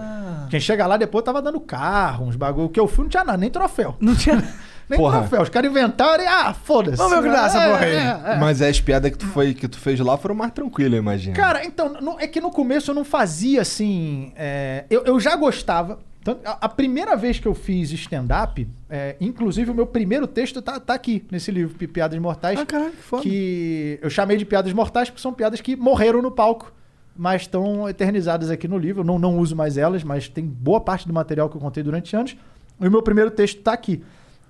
Quem 0.48 0.60
chega 0.60 0.86
lá 0.86 0.96
depois 0.96 1.24
tava 1.24 1.42
dando 1.42 1.58
carro, 1.60 2.26
uns 2.26 2.36
bagulho. 2.36 2.66
O 2.66 2.70
que 2.70 2.78
eu 2.78 2.86
fui 2.86 3.02
não 3.04 3.10
tinha 3.10 3.24
nada, 3.24 3.36
nem 3.38 3.50
troféu. 3.50 3.96
Não 4.00 4.14
tinha. 4.14 4.36
Nem 4.88 4.98
Porra. 4.98 5.18
troféu. 5.20 5.42
Os 5.42 5.48
caras 5.48 5.70
inventaram 5.70 6.22
e, 6.22 6.26
ah, 6.26 6.54
foda-se. 6.54 6.96
Vamos 6.96 7.12
ver 7.14 7.18
o 7.18 7.22
que 7.24 7.28
dá 7.36 7.46
essa 7.46 7.58
É, 7.62 7.70
porra 7.70 7.84
aí. 7.84 7.94
é, 7.96 8.32
é. 8.34 8.38
Mas 8.38 8.62
as 8.62 8.80
piadas 8.80 9.10
que 9.10 9.18
tu, 9.18 9.26
foi, 9.26 9.52
que 9.52 9.66
tu 9.66 9.78
fez 9.78 9.98
lá 9.98 10.16
foram 10.16 10.34
mais 10.34 10.52
tranquilas, 10.52 10.92
eu 10.92 10.98
imagino. 10.98 11.34
Cara, 11.34 11.64
então, 11.64 11.94
no- 12.00 12.16
é 12.20 12.26
que 12.28 12.40
no 12.40 12.50
começo 12.50 12.90
eu 12.90 12.94
não 12.94 13.04
fazia 13.04 13.62
assim. 13.62 14.32
é, 14.36 14.84
eu, 14.88 15.04
eu 15.04 15.18
já 15.18 15.34
gostava. 15.34 15.98
Tanto- 16.22 16.40
a, 16.46 16.58
a 16.62 16.68
primeira 16.68 17.16
vez 17.16 17.38
que 17.40 17.46
eu 17.46 17.54
fiz 17.54 17.90
stand-up, 17.92 18.66
é, 18.90 19.16
inclusive 19.20 19.70
o 19.70 19.74
meu 19.74 19.86
primeiro 19.86 20.26
texto 20.26 20.60
tá, 20.62 20.78
tá 20.78 20.94
aqui 20.94 21.24
nesse 21.30 21.50
livro, 21.50 21.74
Pi- 21.76 21.86
Piadas 21.88 22.18
Mortais. 22.20 22.58
Ah, 22.58 22.66
caralho, 22.66 22.90
que 22.92 22.96
foda. 23.02 23.22
que 23.22 23.98
eu 24.02 24.10
chamei 24.10 24.36
de 24.36 24.44
piadas 24.44 24.72
mortais 24.72 25.08
porque 25.10 25.20
são 25.22 25.32
piadas 25.32 25.60
que 25.60 25.74
morreram 25.76 26.20
no 26.22 26.30
palco, 26.30 26.72
mas 27.16 27.42
estão 27.42 27.88
eternizadas 27.88 28.50
aqui 28.50 28.66
no 28.68 28.76
livro. 28.78 29.00
Eu 29.02 29.04
não, 29.04 29.18
não 29.18 29.38
uso 29.38 29.54
mais 29.56 29.76
elas, 29.78 30.02
mas 30.04 30.28
tem 30.28 30.44
boa 30.44 30.80
parte 30.80 31.06
do 31.08 31.14
material 31.14 31.48
que 31.48 31.56
eu 31.56 31.60
contei 31.60 31.82
durante 31.82 32.14
anos. 32.16 32.36
E 32.80 32.86
o 32.86 32.90
meu 32.90 33.02
primeiro 33.02 33.30
texto 33.30 33.62
tá 33.62 33.72
aqui, 33.72 34.02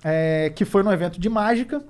é, 0.03 0.51
que 0.55 0.65
foi 0.65 0.83
num 0.83 0.91
evento 0.91 1.19
de 1.19 1.29
mágica, 1.29 1.81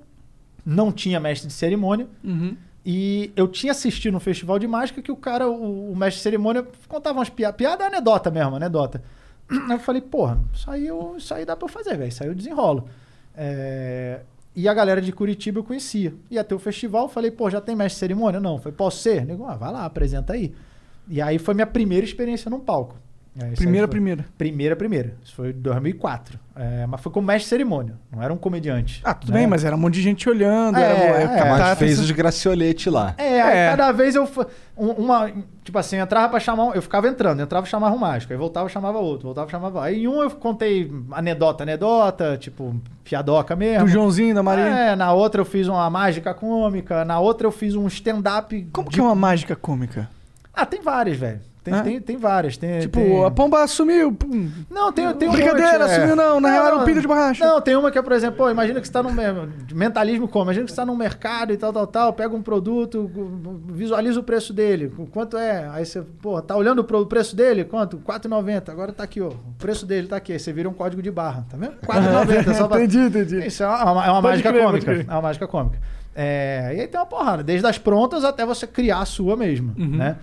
não 0.64 0.92
tinha 0.92 1.18
mestre 1.20 1.48
de 1.48 1.54
cerimônia. 1.54 2.06
Uhum. 2.22 2.56
E 2.84 3.32
eu 3.36 3.46
tinha 3.48 3.72
assistido 3.72 4.12
no 4.14 4.20
festival 4.20 4.58
de 4.58 4.66
mágica 4.66 5.02
que 5.02 5.12
o 5.12 5.16
cara, 5.16 5.48
o, 5.48 5.92
o 5.92 5.96
mestre 5.96 6.18
de 6.18 6.22
cerimônia, 6.22 6.66
contava 6.88 7.18
umas 7.18 7.28
piadas. 7.28 7.56
Piada 7.56 7.84
é 7.84 7.86
anedota 7.86 8.30
mesmo, 8.30 8.56
anedota. 8.56 9.02
Eu 9.70 9.78
falei, 9.78 10.00
porra, 10.02 10.38
isso 10.52 10.70
aí, 10.70 10.86
eu, 10.86 11.14
isso 11.16 11.32
aí 11.32 11.44
dá 11.44 11.56
pra 11.56 11.64
eu 11.66 11.72
fazer, 11.72 11.96
velho. 11.96 12.08
Isso 12.08 12.22
aí 12.22 12.28
eu 12.28 12.34
desenrolo. 12.34 12.86
É, 13.34 14.20
E 14.54 14.68
a 14.68 14.74
galera 14.74 15.00
de 15.00 15.10
Curitiba 15.12 15.58
eu 15.60 15.64
conhecia. 15.64 16.14
Ia 16.30 16.44
ter 16.44 16.54
o 16.54 16.58
festival, 16.58 17.08
falei, 17.08 17.30
pô, 17.30 17.48
já 17.48 17.60
tem 17.60 17.74
mestre 17.74 17.94
de 17.94 18.00
cerimônia? 18.00 18.40
Não. 18.40 18.58
Falei, 18.58 18.74
posso 18.76 18.98
ser? 19.02 19.24
Nego, 19.24 19.44
ah, 19.46 19.56
vai 19.56 19.72
lá, 19.72 19.84
apresenta 19.86 20.32
aí. 20.34 20.54
E 21.08 21.22
aí 21.22 21.38
foi 21.38 21.54
minha 21.54 21.66
primeira 21.66 22.04
experiência 22.04 22.50
num 22.50 22.60
palco. 22.60 22.96
É, 23.36 23.50
Primeira, 23.54 23.86
foi- 23.86 23.92
primeira. 23.92 24.24
Primeira, 24.36 24.74
primeira. 24.76 25.14
Isso 25.24 25.34
foi 25.34 25.50
em 25.50 25.60
2004. 25.60 26.38
É, 26.56 26.86
mas 26.86 27.00
foi 27.00 27.12
como 27.12 27.24
mestre 27.26 27.44
de 27.44 27.48
cerimônia, 27.50 27.94
não 28.10 28.20
era 28.20 28.32
um 28.32 28.36
comediante. 28.36 29.00
Ah, 29.04 29.14
tudo 29.14 29.32
né? 29.32 29.38
bem, 29.38 29.46
mas 29.46 29.64
era 29.64 29.76
um 29.76 29.78
monte 29.78 29.94
de 29.94 30.02
gente 30.02 30.28
olhando. 30.28 30.76
É, 30.76 30.82
era, 30.82 31.22
é, 31.22 31.26
tá- 31.38 31.44
Mas 31.44 31.58
tá- 31.60 31.76
fez 31.76 32.00
os 32.00 32.10
gracioletes 32.10 32.92
lá. 32.92 33.14
É, 33.16 33.40
aí 33.40 33.56
É. 33.58 33.70
cada 33.70 33.92
vez 33.92 34.16
eu. 34.16 34.28
um- 34.76 34.90
Uma. 34.90 35.30
Tipo 35.62 35.78
assim, 35.78 35.96
entrava 35.98 36.28
pra 36.30 36.40
chamar. 36.40 36.64
um- 36.64 36.72
Eu 36.74 36.82
ficava 36.82 37.06
entrando, 37.06 37.40
entrava 37.40 37.64
e 37.64 37.70
chamava 37.70 37.94
um 37.94 37.98
mágico. 37.98 38.32
Aí 38.32 38.38
voltava 38.38 38.68
chamava 38.68 38.98
outro, 38.98 39.26
voltava 39.26 39.48
chamava. 39.50 39.84
Aí 39.84 40.02
em 40.02 40.08
um 40.08 40.20
eu 40.22 40.30
contei 40.32 40.90
anedota, 41.12 41.62
anedota, 41.62 42.36
tipo, 42.38 42.74
piadoca 43.04 43.54
mesmo. 43.54 43.84
Do 43.86 43.90
Joãozinho, 43.92 44.34
da 44.34 44.42
Maria. 44.42 44.64
É, 44.64 44.96
na 44.96 45.12
outra 45.12 45.40
eu 45.42 45.44
fiz 45.44 45.68
uma 45.68 45.88
mágica 45.88 46.34
cômica, 46.34 47.04
na 47.04 47.20
outra 47.20 47.46
eu 47.46 47.52
fiz 47.52 47.76
um 47.76 47.86
stand-up. 47.86 48.66
Como 48.72 48.88
de- 48.88 48.94
que 48.94 49.00
é 49.00 49.02
uma 49.04 49.14
mágica 49.14 49.54
cômica? 49.54 50.08
Ah, 50.52 50.66
tem 50.66 50.80
várias, 50.80 51.16
velho. 51.16 51.40
Tem, 51.70 51.78
Ah. 51.78 51.82
tem, 51.82 52.00
tem 52.00 52.16
várias. 52.16 52.56
Tem, 52.56 52.80
Tipo, 52.80 53.00
tem- 53.00 53.24
a 53.24 53.30
pomba 53.30 53.66
sumiu. 53.66 54.12
pum. 54.12 54.48
Não, 54.70 54.92
tem, 54.92 55.12
tem 55.14 55.28
um 55.28 55.32
Brincadeira, 55.32 55.80
monte, 55.80 55.90
é. 55.90 56.00
sumiu 56.00 56.16
não, 56.16 56.40
na 56.40 56.50
real 56.50 56.66
era 56.66 56.76
um 56.76 56.84
pinto 56.84 57.00
de 57.00 57.06
borracha. 57.06 57.44
Não, 57.46 57.60
tem 57.60 57.76
uma 57.76 57.90
que 57.90 57.98
é, 57.98 58.02
por 58.02 58.12
exemplo, 58.12 58.36
pô, 58.38 58.50
imagina 58.50 58.80
que 58.80 58.86
você 58.86 58.92
tá 58.92 59.02
num 59.02 59.12
mentalismo 59.74 60.26
como? 60.28 60.44
Imagina 60.46 60.64
que 60.64 60.70
você 60.70 60.76
tá 60.76 60.86
num 60.86 60.96
mercado 60.96 61.52
e 61.52 61.56
tal, 61.56 61.72
tal, 61.72 61.86
tal, 61.86 62.12
pega 62.12 62.34
um 62.34 62.42
produto, 62.42 63.10
visualiza 63.66 64.20
o 64.20 64.22
preço 64.22 64.52
dele, 64.52 64.92
quanto 65.12 65.36
é? 65.36 65.68
Aí 65.72 65.84
você, 65.84 66.02
pô, 66.02 66.40
tá 66.40 66.56
olhando 66.56 66.82
pro 66.84 67.04
preço 67.06 67.34
dele? 67.36 67.64
Quanto? 67.64 67.98
4,90. 67.98 68.70
Agora 68.72 68.92
tá 68.92 69.04
aqui, 69.04 69.20
ó. 69.20 69.28
O 69.28 69.54
preço 69.58 69.84
dele 69.86 70.06
tá 70.08 70.16
aqui. 70.16 70.32
Aí 70.32 70.38
você 70.38 70.52
vira 70.52 70.68
um 70.68 70.72
código 70.74 71.02
de 71.02 71.10
barra, 71.10 71.44
tá 71.50 71.56
vendo? 71.56 71.74
4,90. 71.86 72.54
só 72.54 72.66
pra... 72.68 72.78
entendi, 72.82 72.98
entendi. 72.98 73.46
Isso 73.46 73.62
é 73.62 73.66
uma, 73.66 74.06
é 74.06 74.10
uma 74.10 74.22
Pode 74.22 74.22
mágica 74.22 74.52
crer, 74.52 74.64
cômica. 74.64 74.92
É 74.92 75.12
uma 75.12 75.22
mágica 75.22 75.46
cômica. 75.46 75.78
É, 76.20 76.72
e 76.76 76.80
aí 76.80 76.86
tem 76.88 76.98
uma 76.98 77.06
porrada, 77.06 77.42
desde 77.44 77.64
as 77.66 77.78
prontas 77.78 78.24
até 78.24 78.44
você 78.44 78.66
criar 78.66 79.00
a 79.00 79.04
sua 79.04 79.36
mesmo, 79.36 79.72
Uhum. 79.78 79.96
né? 79.96 80.16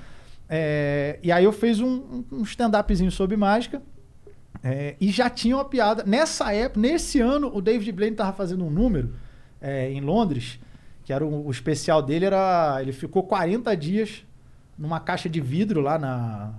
É, 0.49 1.19
e 1.23 1.31
aí 1.31 1.43
eu 1.43 1.51
fiz 1.51 1.79
um, 1.79 2.23
um 2.31 2.43
stand-upzinho 2.43 3.11
sobre 3.11 3.35
mágica. 3.35 3.81
é, 4.63 4.95
e 4.99 5.09
já 5.11 5.29
tinha 5.29 5.55
uma 5.55 5.65
piada. 5.65 6.03
Nessa 6.05 6.53
época, 6.53 6.79
nesse 6.79 7.19
ano, 7.19 7.51
o 7.53 7.61
David 7.61 7.91
Blaine 7.91 8.15
tava 8.15 8.33
fazendo 8.33 8.63
um 8.65 8.69
número 8.69 9.13
é, 9.61 9.91
em 9.91 10.01
Londres, 10.01 10.59
que 11.03 11.11
era 11.11 11.25
o, 11.25 11.47
o 11.47 11.51
especial 11.51 12.01
dele, 12.01 12.25
era. 12.25 12.77
Ele 12.81 12.91
ficou 12.91 13.23
40 13.23 13.75
dias 13.75 14.25
numa 14.77 14.99
caixa 14.99 15.29
de 15.29 15.41
vidro 15.41 15.81
lá 15.81 15.97
na. 15.97 16.53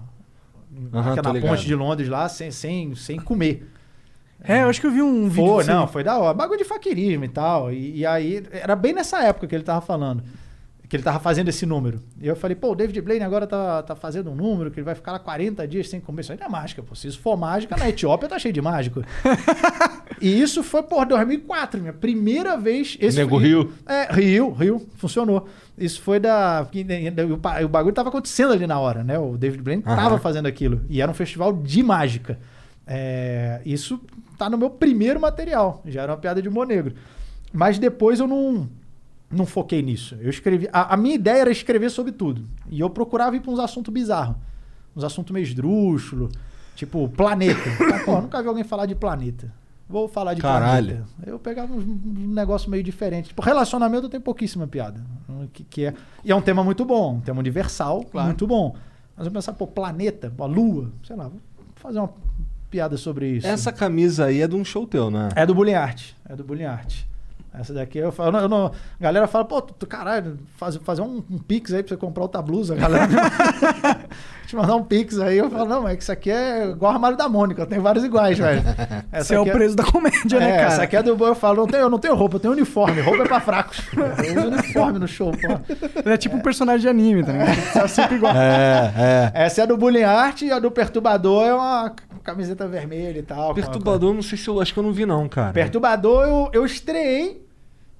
Tô 0.90 1.00
na 1.00 1.32
ligado. 1.32 1.40
ponte 1.40 1.64
de 1.64 1.74
Londres 1.74 2.08
lá, 2.08 2.28
sem, 2.28 2.50
sem, 2.50 2.94
sem 2.94 3.18
comer. 3.18 3.70
É, 4.42 4.62
eu 4.62 4.68
acho 4.68 4.80
que 4.80 4.86
eu 4.86 4.90
vi 4.90 5.02
um 5.02 5.28
vídeo. 5.28 5.64
Não, 5.64 5.82
aí. 5.82 5.88
foi 5.88 6.04
da 6.04 6.18
hora. 6.18 6.34
Bagulho 6.34 6.58
de 6.58 6.64
faquirismo 6.64 7.24
e 7.24 7.28
tal. 7.28 7.72
E, 7.72 7.98
e 7.98 8.06
aí, 8.06 8.46
era 8.52 8.76
bem 8.76 8.92
nessa 8.92 9.22
época 9.22 9.46
que 9.46 9.54
ele 9.54 9.64
tava 9.64 9.80
falando. 9.80 10.22
Que 10.88 10.94
ele 10.96 11.02
tava 11.02 11.18
fazendo 11.18 11.48
esse 11.48 11.66
número. 11.66 12.00
E 12.20 12.28
eu 12.28 12.36
falei, 12.36 12.54
pô, 12.54 12.70
o 12.70 12.74
David 12.76 13.00
Blaine 13.00 13.24
agora 13.24 13.46
tá, 13.46 13.82
tá 13.82 13.96
fazendo 13.96 14.30
um 14.30 14.34
número 14.36 14.70
que 14.70 14.78
ele 14.78 14.84
vai 14.84 14.94
ficar 14.94 15.12
lá 15.12 15.18
40 15.18 15.66
dias 15.66 15.88
sem 15.88 16.00
comer. 16.00 16.20
Isso 16.20 16.32
não 16.38 16.46
é 16.46 16.48
mágica, 16.48 16.82
pô. 16.82 16.94
Se 16.94 17.08
isso 17.08 17.18
for 17.20 17.36
mágica, 17.36 17.76
na 17.76 17.88
Etiópia 17.88 18.28
tá 18.28 18.38
cheio 18.38 18.54
de 18.54 18.62
mágico. 18.62 19.02
e 20.20 20.40
isso 20.40 20.62
foi, 20.62 20.82
por 20.82 21.04
2004, 21.06 21.80
minha 21.80 21.92
primeira 21.92 22.56
vez. 22.56 22.96
Esse 23.00 23.18
Nego 23.18 23.30
foi- 23.38 23.48
Rio. 23.48 23.72
É, 23.86 24.12
Rio, 24.12 24.52
Rio, 24.52 24.86
funcionou. 24.96 25.48
Isso 25.76 26.00
foi 26.00 26.20
da. 26.20 26.66
O 27.32 27.38
pa- 27.38 27.60
o 27.62 27.68
bagulho 27.68 27.94
tava 27.94 28.08
acontecendo 28.08 28.52
ali 28.52 28.66
na 28.66 28.78
hora, 28.78 29.02
né? 29.02 29.18
O 29.18 29.36
David 29.36 29.62
Blaine 29.62 29.82
Aham. 29.84 29.96
tava 29.96 30.18
fazendo 30.18 30.46
aquilo. 30.46 30.82
E 30.88 31.02
era 31.02 31.10
um 31.10 31.14
festival 31.14 31.52
de 31.52 31.82
mágica. 31.82 32.38
É, 32.86 33.60
isso 33.66 34.00
tá 34.38 34.48
no 34.48 34.56
meu 34.56 34.70
primeiro 34.70 35.20
material. 35.20 35.82
Já 35.86 36.02
era 36.02 36.12
uma 36.12 36.18
piada 36.18 36.40
de 36.40 36.48
humor 36.48 36.66
negro. 36.66 36.94
Mas 37.52 37.78
depois 37.78 38.20
eu 38.20 38.26
não, 38.26 38.68
não 39.30 39.46
foquei 39.46 39.82
nisso. 39.82 40.16
Eu 40.20 40.30
escrevi. 40.30 40.68
A, 40.72 40.94
a 40.94 40.96
minha 40.96 41.14
ideia 41.14 41.40
era 41.42 41.50
escrever 41.50 41.90
sobre 41.90 42.12
tudo. 42.12 42.44
E 42.68 42.80
eu 42.80 42.88
procurava 42.90 43.36
ir 43.36 43.40
pra 43.40 43.50
uns 43.50 43.58
assuntos 43.58 43.92
bizarros. 43.92 44.36
Uns 44.94 45.04
assuntos 45.04 45.32
meio 45.32 45.44
esdrúxulos. 45.44 46.32
Tipo, 46.74 47.08
planeta. 47.08 47.60
Ah, 47.94 48.04
pô, 48.04 48.20
nunca 48.20 48.40
vi 48.42 48.48
alguém 48.48 48.64
falar 48.64 48.86
de 48.86 48.94
planeta. 48.94 49.52
Vou 49.88 50.08
falar 50.08 50.34
de 50.34 50.42
Caralho. 50.42 50.86
planeta. 50.86 51.06
Eu 51.26 51.38
pegava 51.38 51.72
uns, 51.72 51.84
um 51.84 52.28
negócio 52.28 52.70
meio 52.70 52.82
diferente. 52.82 53.28
Tipo, 53.28 53.42
relacionamento 53.42 54.06
eu 54.06 54.10
tenho 54.10 54.22
pouquíssima 54.22 54.66
piada. 54.66 55.04
Que, 55.52 55.64
que 55.64 55.84
é, 55.86 55.94
e 56.24 56.30
é 56.30 56.34
um 56.36 56.40
tema 56.40 56.62
muito 56.64 56.84
bom, 56.84 57.16
um 57.16 57.20
tema 57.20 57.38
universal, 57.38 58.04
muito 58.12 58.46
bom. 58.46 58.74
Mas 59.16 59.26
eu 59.26 59.32
pensar, 59.32 59.52
pô, 59.54 59.66
planeta, 59.66 60.32
a 60.38 60.44
lua, 60.44 60.92
sei 61.04 61.16
lá, 61.16 61.28
vou 61.28 61.40
fazer 61.76 61.98
uma 61.98 62.10
piada 62.70 62.96
sobre 62.96 63.28
isso. 63.28 63.46
Essa 63.46 63.72
camisa 63.72 64.26
aí 64.26 64.40
é 64.42 64.48
de 64.48 64.54
um 64.54 64.64
show 64.64 64.86
teu, 64.86 65.10
né? 65.10 65.28
É 65.34 65.46
do 65.46 65.54
Bullying 65.54 65.74
Art. 65.74 66.12
É 66.28 66.36
do 66.36 66.44
Bullying 66.44 66.64
Art. 66.64 67.04
Essa 67.58 67.72
daqui 67.72 67.98
eu 67.98 68.12
falo, 68.12 68.36
eu 68.36 68.48
não, 68.48 68.66
a 68.66 69.02
galera 69.02 69.26
fala, 69.26 69.44
pô, 69.44 69.62
tu, 69.62 69.86
caralho, 69.86 70.38
faz, 70.56 70.76
fazer 70.76 71.00
um, 71.00 71.22
um 71.30 71.38
pix 71.38 71.72
aí 71.72 71.82
pra 71.82 71.88
você 71.88 71.96
comprar 71.96 72.24
outra 72.24 72.42
blusa, 72.42 72.74
galera. 72.74 73.08
Te 74.46 74.54
mandar 74.54 74.76
um 74.76 74.84
pix 74.84 75.18
aí, 75.18 75.38
eu 75.38 75.50
falo, 75.50 75.64
não, 75.64 75.82
mas 75.82 75.98
isso 75.98 76.12
aqui 76.12 76.30
é 76.30 76.68
igual 76.68 76.92
o 76.92 76.94
armário 76.94 77.16
da 77.16 77.28
Mônica, 77.28 77.64
tem 77.64 77.78
vários 77.78 78.04
iguais, 78.04 78.38
velho. 78.38 78.62
Esse 79.12 79.34
é 79.34 79.38
o 79.38 79.42
aqui 79.42 79.52
preço 79.52 79.74
da 79.74 79.84
comédia, 79.84 80.38
né, 80.38 80.50
é, 80.50 80.56
cara? 80.56 80.66
Essa 80.66 80.82
aqui 80.82 80.96
é 80.96 81.02
do 81.02 81.26
eu 81.26 81.34
falo, 81.34 81.62
não 81.62 81.66
tenho, 81.66 81.82
eu 81.82 81.90
não 81.90 81.98
tenho 81.98 82.14
roupa, 82.14 82.36
eu 82.36 82.40
tenho 82.40 82.52
uniforme. 82.52 83.00
Roupa 83.00 83.22
é 83.22 83.26
pra 83.26 83.40
fracos. 83.40 83.82
Eu 83.96 84.38
uso 84.38 84.48
uniforme 84.48 84.98
no 84.98 85.08
show, 85.08 85.32
pô. 85.32 85.74
Ele 86.04 86.14
é 86.14 86.16
tipo 86.16 86.36
um 86.36 86.40
personagem 86.40 86.82
de 86.82 86.88
anime, 86.88 87.24
tá 87.24 87.32
ligado? 87.32 87.84
É 87.84 87.88
sempre 87.88 88.16
igual. 88.16 88.34
É, 88.36 89.32
é. 89.34 89.44
Essa 89.46 89.62
é 89.62 89.64
a 89.64 89.66
do 89.66 89.76
Bullying 89.76 90.02
Art 90.02 90.42
e 90.42 90.52
a 90.52 90.58
do 90.58 90.70
Perturbador 90.70 91.44
é 91.44 91.54
uma 91.54 91.94
camiseta 92.22 92.66
vermelha 92.66 93.18
e 93.18 93.22
tal. 93.22 93.54
Perturbador, 93.54 94.12
não 94.12 94.22
sei 94.22 94.36
se 94.36 94.48
eu 94.48 94.60
acho 94.60 94.72
que 94.72 94.78
eu 94.78 94.82
não 94.82 94.92
vi, 94.92 95.06
não, 95.06 95.28
cara. 95.28 95.52
Perturbador, 95.52 96.24
eu, 96.24 96.50
eu 96.52 96.66
estreiei 96.66 97.45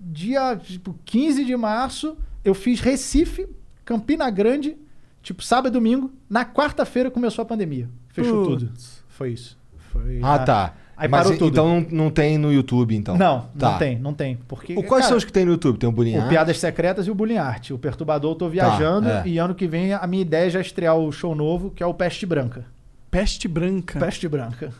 dia 0.00 0.56
tipo, 0.56 0.94
15 1.04 1.44
de 1.44 1.56
março. 1.56 2.16
Eu 2.44 2.54
fiz 2.54 2.80
Recife, 2.80 3.48
Campina 3.84 4.30
Grande, 4.30 4.76
tipo 5.22 5.42
sábado 5.42 5.68
e 5.68 5.70
domingo. 5.72 6.12
Na 6.28 6.44
quarta-feira 6.44 7.10
começou 7.10 7.42
a 7.42 7.46
pandemia. 7.46 7.88
Fechou 8.08 8.44
Putz. 8.44 8.62
tudo. 8.62 8.72
Foi 9.08 9.30
isso. 9.32 9.58
Foi 9.92 10.20
Ah, 10.22 10.38
tá. 10.38 10.74
Aí 10.96 11.08
Mas 11.08 11.24
parou 11.24 11.36
tudo. 11.38 11.50
então 11.52 11.80
não, 11.82 12.04
não 12.04 12.10
tem 12.10 12.38
no 12.38 12.50
YouTube, 12.50 12.96
então? 12.96 13.18
Não, 13.18 13.42
Tá. 13.58 13.72
não 13.72 13.78
tem, 13.78 13.98
não 13.98 14.14
tem. 14.14 14.38
Porque, 14.48 14.72
O, 14.72 14.82
quais 14.82 15.02
cara, 15.02 15.08
são 15.08 15.16
os 15.18 15.24
que 15.24 15.32
tem 15.32 15.44
no 15.44 15.52
YouTube? 15.52 15.78
Tem 15.78 15.86
o 15.86 15.92
Bullying 15.92 16.16
O 16.16 16.20
Art? 16.20 16.28
Piadas 16.30 16.58
Secretas 16.58 17.06
e 17.06 17.10
o 17.10 17.14
Bullying 17.14 17.36
Art. 17.36 17.70
O 17.70 17.78
Perturbador 17.78 18.30
eu 18.32 18.34
tô 18.34 18.48
viajando 18.48 19.06
é. 19.08 19.22
e 19.26 19.36
ano 19.36 19.54
que 19.54 19.66
vem 19.66 19.92
a 19.92 20.06
minha 20.06 20.22
ideia 20.22 20.46
é 20.46 20.50
já 20.50 20.60
estrear 20.60 20.96
o 20.96 21.12
show 21.12 21.34
novo, 21.34 21.70
que 21.70 21.82
é 21.82 21.86
o 21.86 21.92
Peste 21.92 22.24
Branca. 22.24 22.64
Peste 23.10 23.46
branca. 23.46 23.98
Peste 24.00 24.26
Branca. 24.26 24.72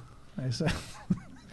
É 0.43 0.49
isso 0.49 0.65
aí. 0.65 0.73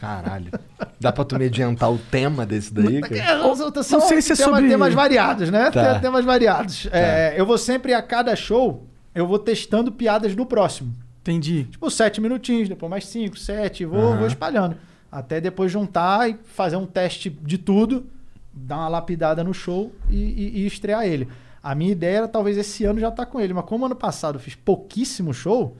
Caralho. 0.03 0.51
Dá 0.99 1.11
pra 1.11 1.23
tu 1.23 1.37
me 1.37 1.45
adiantar 1.45 1.91
o 1.91 1.97
tema 1.97 2.45
desse 2.45 2.73
daí? 2.73 2.99
cara? 3.01 3.15
É, 3.17 3.41
outros 3.41 3.85
são 3.85 3.99
não 3.99 4.07
sei 4.07 4.21
se 4.21 4.33
é 4.33 4.35
temas, 4.35 4.53
sobre- 4.55 4.69
temas 4.69 4.93
variados, 4.93 5.49
né? 5.49 5.71
Tá. 5.71 5.93
Tem 5.93 6.01
Temas 6.01 6.25
variados. 6.25 6.87
É, 6.91 7.33
eu 7.37 7.45
vou 7.45 7.57
sempre, 7.57 7.93
a 7.93 8.01
cada 8.01 8.35
show, 8.35 8.85
eu 9.15 9.25
vou 9.25 9.39
testando 9.39 9.91
piadas 9.91 10.35
do 10.35 10.45
próximo. 10.45 10.93
Entendi. 11.21 11.63
Tipo, 11.71 11.89
sete 11.89 12.19
minutinhos, 12.19 12.67
depois 12.67 12.89
mais 12.89 13.05
cinco, 13.07 13.37
sete, 13.37 13.85
vou, 13.85 13.99
Aham. 14.09 14.17
vou 14.17 14.27
espalhando. 14.27 14.75
Até 15.09 15.39
depois 15.39 15.71
juntar 15.71 16.29
e 16.29 16.35
fazer 16.43 16.75
um 16.75 16.85
teste 16.85 17.29
de 17.29 17.57
tudo, 17.57 18.05
dar 18.53 18.77
uma 18.79 18.89
lapidada 18.89 19.43
no 19.43 19.53
show 19.53 19.93
e, 20.09 20.15
e- 20.17 20.51
e 20.63 20.67
estrear 20.67 21.05
ele. 21.05 21.27
A 21.61 21.73
minha 21.73 21.93
ideia 21.93 22.17
era 22.17 22.27
talvez 22.27 22.57
esse 22.57 22.83
ano 22.83 22.99
já 22.99 23.07
estar 23.07 23.25
com 23.25 23.39
ele, 23.39 23.53
mas 23.53 23.63
como 23.63 23.85
ano 23.85 23.95
passado 23.95 24.35
eu 24.35 24.39
fiz 24.39 24.53
pouquíssimo 24.55 25.33
show, 25.33 25.77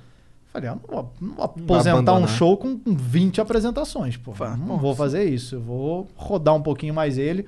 falei, 0.53 0.69
ah, 0.69 0.75
não 0.75 0.81
vou, 0.87 1.13
não 1.19 1.33
vou 1.35 1.45
aposentar 1.45 2.13
um 2.13 2.27
show 2.27 2.55
com 2.55 2.79
20 2.85 3.41
apresentações, 3.41 4.15
pô. 4.15 4.33
Não 4.39 4.57
nossa. 4.57 4.81
vou 4.81 4.95
fazer 4.95 5.23
isso. 5.25 5.55
Eu 5.55 5.61
vou 5.61 6.07
rodar 6.15 6.55
um 6.55 6.61
pouquinho 6.61 6.93
mais 6.93 7.17
ele, 7.17 7.47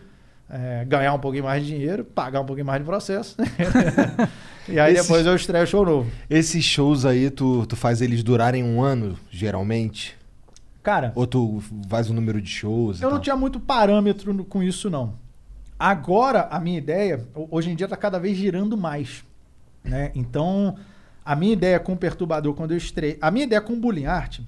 é, 0.49 0.83
ganhar 0.85 1.13
um 1.13 1.19
pouquinho 1.19 1.43
mais 1.43 1.63
de 1.63 1.69
dinheiro, 1.73 2.03
pagar 2.03 2.41
um 2.41 2.45
pouquinho 2.45 2.65
mais 2.65 2.79
de 2.81 2.85
processo. 2.85 3.35
e 4.67 4.79
aí 4.79 4.93
Esses- 4.93 5.07
depois 5.07 5.25
eu 5.25 5.35
estreio 5.35 5.63
o 5.63 5.67
show 5.67 5.85
novo. 5.85 6.09
Esses 6.29 6.63
shows 6.65 7.05
aí, 7.05 7.29
tu, 7.29 7.65
tu 7.67 7.75
faz 7.75 8.01
eles 8.01 8.23
durarem 8.23 8.63
um 8.63 8.81
ano, 8.81 9.17
geralmente? 9.29 10.15
Cara, 10.83 11.11
Ou 11.15 11.25
tu 11.25 11.63
faz 11.87 12.09
o 12.09 12.13
número 12.13 12.39
de 12.41 12.49
shows? 12.49 13.01
Eu 13.01 13.09
não 13.09 13.19
tinha 13.19 13.35
muito 13.35 13.59
parâmetro 13.59 14.33
no- 14.33 14.45
com 14.45 14.61
isso, 14.61 14.89
não. 14.89 15.13
Agora, 15.79 16.47
a 16.51 16.59
minha 16.59 16.77
ideia, 16.77 17.25
ho- 17.35 17.47
hoje 17.51 17.69
em 17.71 17.75
dia, 17.75 17.85
está 17.85 17.97
cada 17.97 18.19
vez 18.19 18.37
girando 18.37 18.77
mais. 18.77 19.23
Né? 19.83 20.11
Então, 20.15 20.75
a 21.25 21.35
minha 21.35 21.53
ideia 21.53 21.79
com 21.79 21.93
o 21.93 21.97
Perturbador, 21.97 22.53
quando 22.53 22.71
eu 22.71 22.77
estrei. 22.77 23.17
A 23.19 23.31
minha 23.31 23.45
ideia 23.45 23.59
com 23.59 23.73
o 23.73 23.75
Bullying 23.75 24.05
Art. 24.05 24.41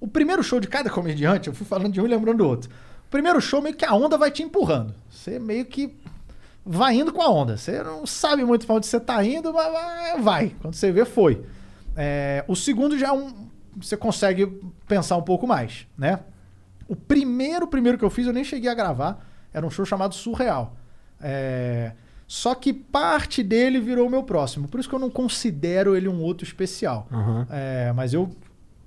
O 0.00 0.08
primeiro 0.08 0.42
show 0.42 0.58
de 0.58 0.66
cada 0.66 0.88
comediante, 0.88 1.48
eu 1.48 1.54
fui 1.54 1.66
falando 1.66 1.92
de 1.92 2.00
um 2.00 2.06
e 2.06 2.08
lembrando 2.08 2.38
do 2.38 2.46
outro. 2.46 2.70
O 3.06 3.10
primeiro 3.10 3.40
show, 3.40 3.60
meio 3.60 3.76
que 3.76 3.84
a 3.84 3.94
onda 3.94 4.16
vai 4.16 4.30
te 4.30 4.42
empurrando. 4.42 4.94
Você 5.10 5.38
meio 5.38 5.66
que 5.66 5.94
vai 6.64 6.96
indo 6.96 7.12
com 7.12 7.20
a 7.20 7.28
onda. 7.28 7.56
Você 7.56 7.82
não 7.82 8.06
sabe 8.06 8.44
muito 8.44 8.66
pra 8.66 8.76
onde 8.76 8.86
você 8.86 8.98
tá 8.98 9.22
indo, 9.22 9.52
mas 9.52 10.22
vai. 10.22 10.54
Quando 10.60 10.74
você 10.74 10.90
vê, 10.90 11.04
foi. 11.04 11.44
É, 11.96 12.44
o 12.48 12.56
segundo 12.56 12.98
já 12.98 13.08
é 13.08 13.12
um. 13.12 13.48
Você 13.76 13.96
consegue 13.96 14.46
pensar 14.86 15.16
um 15.16 15.22
pouco 15.22 15.46
mais, 15.46 15.86
né? 15.96 16.20
O 16.86 16.96
primeiro, 16.96 17.66
primeiro 17.66 17.98
que 17.98 18.04
eu 18.04 18.10
fiz, 18.10 18.26
eu 18.26 18.32
nem 18.32 18.44
cheguei 18.44 18.70
a 18.70 18.74
gravar. 18.74 19.26
Era 19.52 19.66
um 19.66 19.70
show 19.70 19.84
chamado 19.84 20.14
Surreal. 20.14 20.76
É, 21.20 21.92
Só 22.28 22.54
que 22.54 22.72
parte 22.74 23.42
dele 23.42 23.80
virou 23.80 24.06
o 24.06 24.10
meu 24.10 24.22
próximo. 24.22 24.68
Por 24.68 24.78
isso 24.78 24.88
que 24.88 24.94
eu 24.94 24.98
não 24.98 25.08
considero 25.10 25.96
ele 25.96 26.06
um 26.08 26.20
outro 26.20 26.44
especial. 26.46 27.08
Aham. 27.10 27.46
É, 27.50 27.92
mas 27.96 28.12
eu. 28.12 28.28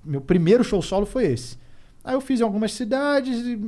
Meu 0.04 0.20
primeiro 0.20 0.62
show 0.64 0.80
solo 0.80 1.04
foi 1.04 1.26
esse. 1.26 1.58
Aí 2.04 2.14
eu 2.14 2.20
fiz 2.20 2.40
em 2.40 2.44
algumas 2.44 2.72
cidades. 2.72 3.36
e, 3.44 3.60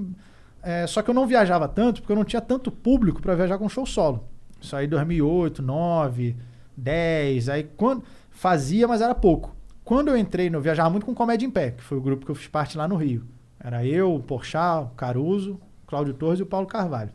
é, 0.63 0.87
só 0.87 1.03
que 1.03 1.11
eu 1.11 1.15
não 1.15 1.27
viajava 1.27 1.67
tanto, 1.69 2.01
porque 2.01 2.13
eu 2.13 2.17
não 2.17 2.25
tinha 2.25 2.41
tanto 2.41 2.71
público 2.71 3.21
para 3.21 3.35
viajar 3.35 3.59
com 3.59 3.69
show 3.69 3.85
solo. 3.85 4.25
Isso 4.61 4.75
aí 4.77 4.87
em 4.87 4.89
2008, 4.89 5.61
9, 5.61 6.37
10. 6.77 7.49
Aí 7.49 7.65
quando. 7.77 8.05
Fazia, 8.31 8.87
mas 8.89 9.01
era 9.01 9.15
pouco. 9.15 9.55
Quando 9.85 10.09
eu 10.09 10.17
entrei, 10.17 10.51
no- 10.51 10.59
eu 10.59 10.63
viajava 10.63 10.91
muito 10.91 11.07
com 11.07 11.15
Comédia 11.15 11.47
em 11.47 11.51
Pé, 11.51 11.71
que 11.73 11.83
foi 11.83 11.99
o 11.99 12.01
grupo 12.01 12.25
que 12.25 12.31
eu 12.31 12.35
fiz 12.35 12.49
parte 12.49 12.77
lá 12.77 12.89
no 12.89 12.97
Rio. 12.97 13.25
Era 13.61 13.85
eu, 13.87 14.15
o 14.15 14.21
Porchat, 14.21 14.85
o 14.87 14.89
Caruso, 14.97 15.61
Cláudio 15.87 16.15
Torres 16.15 16.41
e 16.41 16.43
o 16.43 16.47
Paulo 16.47 16.67
Carvalho. 16.67 17.11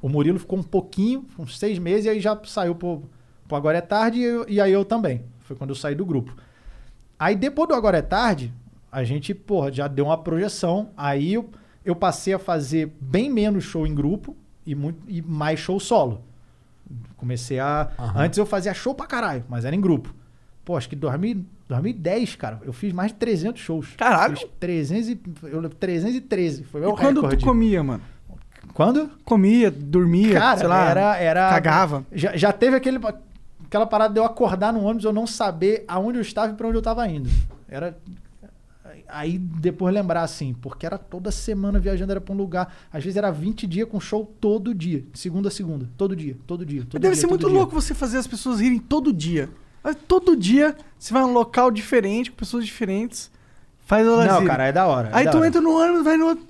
O 0.00 0.08
Murilo 0.08 0.38
ficou 0.38 0.58
um 0.58 0.62
pouquinho, 0.62 1.24
uns 1.38 1.58
seis 1.58 1.78
meses, 1.78 2.06
e 2.06 2.08
aí 2.10 2.20
já 2.20 2.38
saiu 2.44 2.74
pro, 2.74 3.02
pro 3.48 3.56
Agora 3.56 3.78
é 3.78 3.80
Tarde, 3.80 4.18
e, 4.18 4.24
eu- 4.24 4.44
e 4.48 4.60
aí 4.60 4.72
eu 4.72 4.84
também. 4.84 5.22
Foi 5.40 5.56
quando 5.56 5.70
eu 5.70 5.76
saí 5.76 5.94
do 5.94 6.04
grupo. 6.04 6.34
Aí 7.18 7.34
depois 7.34 7.68
do 7.68 7.74
Agora 7.74 7.98
é 7.98 8.02
Tarde, 8.02 8.52
a 8.92 9.02
gente, 9.04 9.32
porra, 9.34 9.72
já 9.72 9.88
deu 9.88 10.06
uma 10.06 10.18
projeção. 10.18 10.90
Aí 10.96 11.34
eu, 11.34 11.48
eu 11.84 11.96
passei 11.96 12.34
a 12.34 12.38
fazer 12.38 12.92
bem 13.00 13.30
menos 13.30 13.64
show 13.64 13.86
em 13.86 13.94
grupo 13.94 14.36
e, 14.66 14.74
muito, 14.74 14.98
e 15.08 15.22
mais 15.22 15.58
show 15.60 15.78
solo. 15.80 16.22
Comecei 17.16 17.58
a. 17.58 17.90
Antes 18.14 18.38
eu 18.38 18.46
fazia 18.46 18.72
show 18.74 18.94
pra 18.94 19.06
caralho, 19.06 19.44
mas 19.48 19.64
era 19.64 19.74
em 19.74 19.80
grupo. 19.80 20.14
Pô, 20.64 20.76
acho 20.76 20.88
que 20.88 20.96
2000, 20.96 21.44
2010, 21.68 22.34
cara, 22.36 22.60
eu 22.64 22.72
fiz 22.72 22.92
mais 22.92 23.12
de 23.12 23.18
300 23.18 23.60
shows. 23.62 23.94
Caralho! 23.96 24.36
Fiz 24.36 24.48
300 24.60 25.08
e, 25.08 25.20
eu, 25.44 25.60
lembro, 25.60 25.76
313. 25.76 26.64
Foi 26.64 26.80
meu 26.80 26.90
E 26.90 26.96
quando 26.96 27.20
recorde. 27.22 27.36
tu 27.42 27.44
comia, 27.46 27.82
mano? 27.82 28.02
Quando? 28.76 29.10
Comia, 29.24 29.70
dormia, 29.70 30.38
Cara, 30.38 30.58
sei 30.58 30.66
lá, 30.66 30.90
era, 30.90 31.16
era. 31.16 31.48
cagava. 31.48 32.04
Já, 32.12 32.36
já 32.36 32.52
teve 32.52 32.76
aquele, 32.76 33.00
aquela 33.64 33.86
parada 33.86 34.12
de 34.12 34.20
eu 34.20 34.24
acordar 34.24 34.70
no 34.70 34.82
ônibus 34.84 35.04
eu 35.06 35.14
não 35.14 35.26
saber 35.26 35.82
aonde 35.88 36.18
eu 36.18 36.22
estava 36.22 36.52
e 36.52 36.54
pra 36.56 36.68
onde 36.68 36.76
eu 36.76 36.82
tava 36.82 37.08
indo. 37.08 37.30
Era. 37.66 37.96
Aí 39.08 39.38
depois 39.38 39.94
lembrar 39.94 40.22
assim, 40.22 40.52
porque 40.60 40.84
era 40.84 40.98
toda 40.98 41.30
semana 41.30 41.78
viajando, 41.78 42.10
era 42.12 42.20
pra 42.20 42.34
um 42.34 42.36
lugar. 42.36 42.74
Às 42.92 43.02
vezes 43.02 43.16
era 43.16 43.30
20 43.30 43.66
dias 43.66 43.88
com 43.88 43.98
show 44.00 44.30
todo 44.40 44.74
dia, 44.74 45.04
segunda 45.14 45.48
a 45.48 45.50
segunda. 45.50 45.88
Todo 45.96 46.14
dia, 46.14 46.36
todo 46.46 46.66
dia. 46.66 46.80
Todo 46.82 46.92
Mas 46.94 47.02
deve 47.02 47.14
dia, 47.14 47.20
ser 47.22 47.26
muito 47.28 47.46
dia. 47.48 47.56
louco 47.56 47.72
você 47.72 47.94
fazer 47.94 48.18
as 48.18 48.26
pessoas 48.26 48.60
rirem 48.60 48.78
todo 48.78 49.12
dia. 49.12 49.48
Mas 49.82 49.96
todo 50.06 50.36
dia 50.36 50.76
você 50.98 51.14
vai 51.14 51.22
num 51.22 51.32
local 51.32 51.70
diferente, 51.70 52.30
com 52.30 52.36
pessoas 52.36 52.66
diferentes, 52.66 53.30
faz 53.86 54.06
elas 54.06 54.26
Não, 54.26 54.34
rirem. 54.34 54.48
cara, 54.48 54.64
é 54.66 54.72
da 54.72 54.86
hora. 54.86 55.08
é 55.08 55.18
Aí 55.18 55.24
da 55.24 55.30
tu 55.30 55.38
hora. 55.38 55.46
entra 55.46 55.60
no 55.60 55.70
ônibus, 55.70 56.02
vai 56.04 56.16
no 56.16 56.26
outro. 56.26 56.44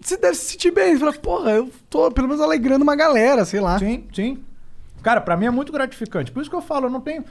Você 0.00 0.16
deve 0.16 0.34
se 0.34 0.52
sentir 0.52 0.70
bem. 0.70 0.92
Você 0.94 1.00
fala, 1.00 1.12
porra, 1.14 1.50
eu 1.52 1.70
tô 1.90 2.10
pelo 2.10 2.28
menos 2.28 2.42
alegrando 2.42 2.82
uma 2.82 2.96
galera, 2.96 3.44
sei 3.44 3.60
lá. 3.60 3.78
Sim, 3.78 4.04
sim. 4.14 4.42
Cara, 5.02 5.20
pra 5.20 5.36
mim 5.36 5.46
é 5.46 5.50
muito 5.50 5.72
gratificante. 5.72 6.30
Por 6.32 6.40
isso 6.40 6.50
que 6.50 6.56
eu 6.56 6.62
falo, 6.62 6.86
eu 6.86 6.90
não 6.90 7.00
tenho. 7.00 7.24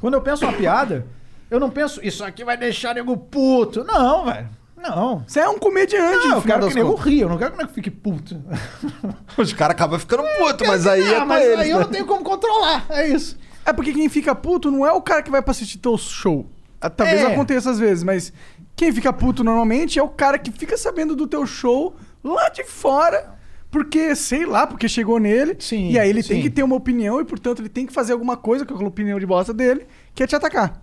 Quando 0.00 0.14
eu 0.14 0.20
penso 0.20 0.44
uma 0.44 0.52
piada, 0.52 1.06
eu 1.50 1.58
não 1.58 1.70
penso, 1.70 2.00
isso 2.04 2.22
aqui 2.24 2.44
vai 2.44 2.56
deixar 2.56 2.94
nego 2.94 3.16
puto. 3.16 3.84
Não, 3.84 4.24
velho. 4.26 4.48
Não. 4.76 5.24
Você 5.26 5.40
é 5.40 5.48
um 5.48 5.58
comediante, 5.58 6.28
Não, 6.28 6.36
eu 6.36 6.42
quero 6.42 6.68
que 6.68 6.74
nego 6.74 6.94
ria, 6.94 7.22
eu 7.22 7.28
não 7.28 7.38
quero 7.38 7.52
que 7.52 7.58
nego 7.58 7.72
fique 7.72 7.90
puto. 7.90 8.38
Os 9.38 9.52
caras 9.54 9.74
acabam 9.74 9.98
ficando 9.98 10.22
putos, 10.38 10.66
mas 10.68 10.86
aí 10.86 11.02
é 11.02 11.16
Ah, 11.16 11.20
com 11.20 11.26
mas 11.26 11.42
eles. 11.44 11.58
aí 11.60 11.70
eu 11.70 11.78
né? 11.78 11.84
não 11.84 11.90
tenho 11.90 12.04
como 12.04 12.22
controlar. 12.22 12.84
É 12.90 13.08
isso. 13.08 13.38
É 13.64 13.72
porque 13.72 13.94
quem 13.94 14.08
fica 14.10 14.34
puto 14.34 14.70
não 14.70 14.84
é 14.84 14.92
o 14.92 15.00
cara 15.00 15.22
que 15.22 15.30
vai 15.30 15.40
pra 15.40 15.52
assistir 15.52 15.78
teu 15.78 15.96
show. 15.96 16.46
Ah, 16.86 16.90
Talvez 16.90 17.20
É. 17.22 17.26
aconteça 17.26 17.70
às 17.70 17.78
vezes, 17.78 18.02
mas 18.04 18.32
quem 18.76 18.92
fica 18.92 19.12
puto 19.12 19.42
normalmente 19.42 19.98
é 19.98 20.02
o 20.02 20.08
cara 20.08 20.38
que 20.38 20.50
fica 20.52 20.76
sabendo 20.76 21.16
do 21.16 21.26
teu 21.26 21.46
show 21.46 21.94
lá 22.22 22.48
de 22.48 22.64
fora. 22.64 23.32
Porque, 23.70 24.14
sei 24.14 24.46
lá, 24.46 24.66
porque 24.68 24.88
chegou 24.88 25.18
nele. 25.18 25.56
Sim, 25.58 25.90
e 25.90 25.98
aí 25.98 26.08
ele 26.08 26.22
tem 26.22 26.36
sim. 26.36 26.42
que 26.42 26.50
ter 26.50 26.62
uma 26.62 26.76
opinião 26.76 27.20
e, 27.20 27.24
portanto, 27.24 27.60
ele 27.60 27.68
tem 27.68 27.84
que 27.86 27.92
fazer 27.92 28.12
alguma 28.12 28.36
coisa 28.36 28.64
com 28.64 28.72
aquela 28.74 28.88
opinião 28.88 29.18
de 29.18 29.26
bosta 29.26 29.52
dele, 29.52 29.84
que 30.14 30.22
é 30.22 30.26
te 30.28 30.36
atacar. 30.36 30.80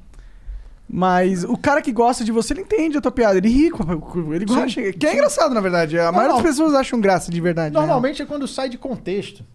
Mas 0.94 1.46
o 1.46 1.56
cara 1.56 1.82
que 1.82 1.92
gosta 1.94 2.22
de 2.26 2.34
você, 2.34 2.52
ele 2.54 2.62
entende 2.62 2.98
a 2.98 3.02
tua 3.02 3.12
piada. 3.14 3.38
Ele 3.38 3.48
ri, 3.48 3.70
com- 3.72 3.86
com- 3.98 4.34
ele 4.34 4.44
gosta. 4.44 4.68
Sim, 4.70 4.92
Que 4.92 5.08
é 5.08 5.14
engraçado, 5.14 5.54
na 5.54 5.62
verdade. 5.62 5.98
A 5.98 6.12
maioria 6.12 6.34
das 6.34 6.42
pessoas 6.46 6.74
acham 6.74 7.00
graça 7.00 7.32
de 7.32 7.40
verdade. 7.40 7.74
né? 7.74 7.80
Normalmente 7.80 8.22
é 8.22 8.26
quando 8.26 8.46
sai 8.46 8.68
de 8.68 8.78
contexto. 8.78 9.46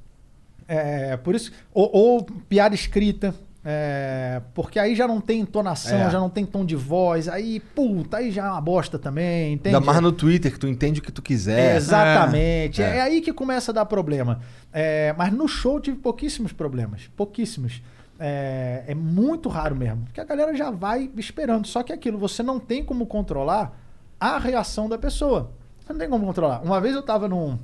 É, 0.66 1.16
por 1.18 1.34
isso. 1.34 1.52
Ou, 1.74 1.90
ou 1.92 2.24
piada 2.48 2.74
escrita. 2.74 3.34
É, 3.68 4.40
porque 4.54 4.78
aí 4.78 4.94
já 4.94 5.08
não 5.08 5.20
tem 5.20 5.40
entonação, 5.40 5.98
É. 5.98 6.08
já 6.08 6.20
não 6.20 6.30
tem 6.30 6.46
tom 6.46 6.64
de 6.64 6.76
voz. 6.76 7.28
Aí, 7.28 7.58
puta, 7.58 8.18
aí 8.18 8.30
já 8.30 8.46
é 8.46 8.50
uma 8.50 8.60
bosta 8.60 8.96
também, 8.96 9.54
entende? 9.54 9.74
Ainda 9.74 9.84
mais 9.84 10.00
no 10.00 10.12
Twitter, 10.12 10.52
que 10.52 10.58
tu 10.60 10.68
entende 10.68 11.00
o 11.00 11.02
que 11.02 11.10
tu 11.10 11.20
quiser. 11.20 11.74
Exatamente. 11.74 12.80
É. 12.80 12.98
É. 12.98 13.00
aí 13.00 13.20
que 13.20 13.32
começa 13.32 13.72
a 13.72 13.74
dar 13.74 13.84
problema. 13.86 14.38
É, 14.72 15.12
mas 15.18 15.32
no 15.32 15.48
show 15.48 15.78
eu 15.78 15.80
tive 15.80 15.98
pouquíssimos 15.98 16.52
problemas. 16.52 17.10
Pouquíssimos. 17.16 17.82
É, 18.20 18.84
é 18.86 18.94
muito 18.94 19.48
raro 19.48 19.74
mesmo. 19.74 20.04
Porque 20.04 20.20
a 20.20 20.24
galera 20.24 20.54
já 20.54 20.70
vai 20.70 21.10
esperando. 21.16 21.66
Só 21.66 21.82
que 21.82 21.92
aquilo, 21.92 22.18
você 22.18 22.44
não 22.44 22.60
tem 22.60 22.84
como 22.84 23.04
controlar 23.04 23.76
a 24.20 24.38
reação 24.38 24.88
da 24.88 24.96
pessoa. 24.96 25.50
Você 25.84 25.92
não 25.92 25.98
tem 25.98 26.08
como 26.08 26.24
controlar. 26.24 26.60
Uma 26.62 26.80
vez 26.80 26.94
eu 26.94 27.02
tava 27.02 27.26
num, 27.26 27.58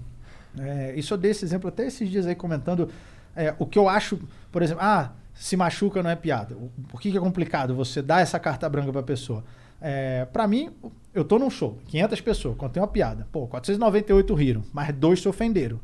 É, 0.58 0.94
isso 0.96 1.14
eu 1.14 1.18
dei 1.18 1.30
esse 1.30 1.44
exemplo 1.44 1.68
até 1.68 1.86
esses 1.86 2.10
dias 2.10 2.26
aí 2.26 2.34
comentando 2.34 2.90
é, 3.36 3.54
o 3.58 3.64
que 3.64 3.78
eu 3.78 3.88
acho, 3.88 4.18
por 4.50 4.60
exemplo, 4.62 4.82
ah, 4.84 5.12
se 5.42 5.56
machuca 5.56 6.02
não 6.02 6.10
é 6.10 6.16
piada. 6.16 6.54
O- 6.56 6.70
Por 6.88 7.00
que, 7.00 7.10
que 7.10 7.16
é 7.16 7.20
complicado 7.20 7.74
você 7.74 8.00
dar 8.02 8.20
essa 8.20 8.38
carta 8.38 8.68
branca 8.68 8.92
pra 8.92 9.02
pessoa? 9.02 9.42
É, 9.80 10.24
para 10.26 10.46
mim, 10.46 10.70
eu 11.12 11.24
tô 11.24 11.38
num 11.38 11.50
show, 11.50 11.78
500 11.88 12.20
pessoas, 12.20 12.56
contei 12.56 12.80
uma 12.80 12.86
piada. 12.88 13.26
Pô, 13.32 13.46
498 13.48 14.32
riram, 14.34 14.62
mas 14.72 14.94
dois 14.94 15.20
se 15.20 15.28
ofenderam. 15.28 15.80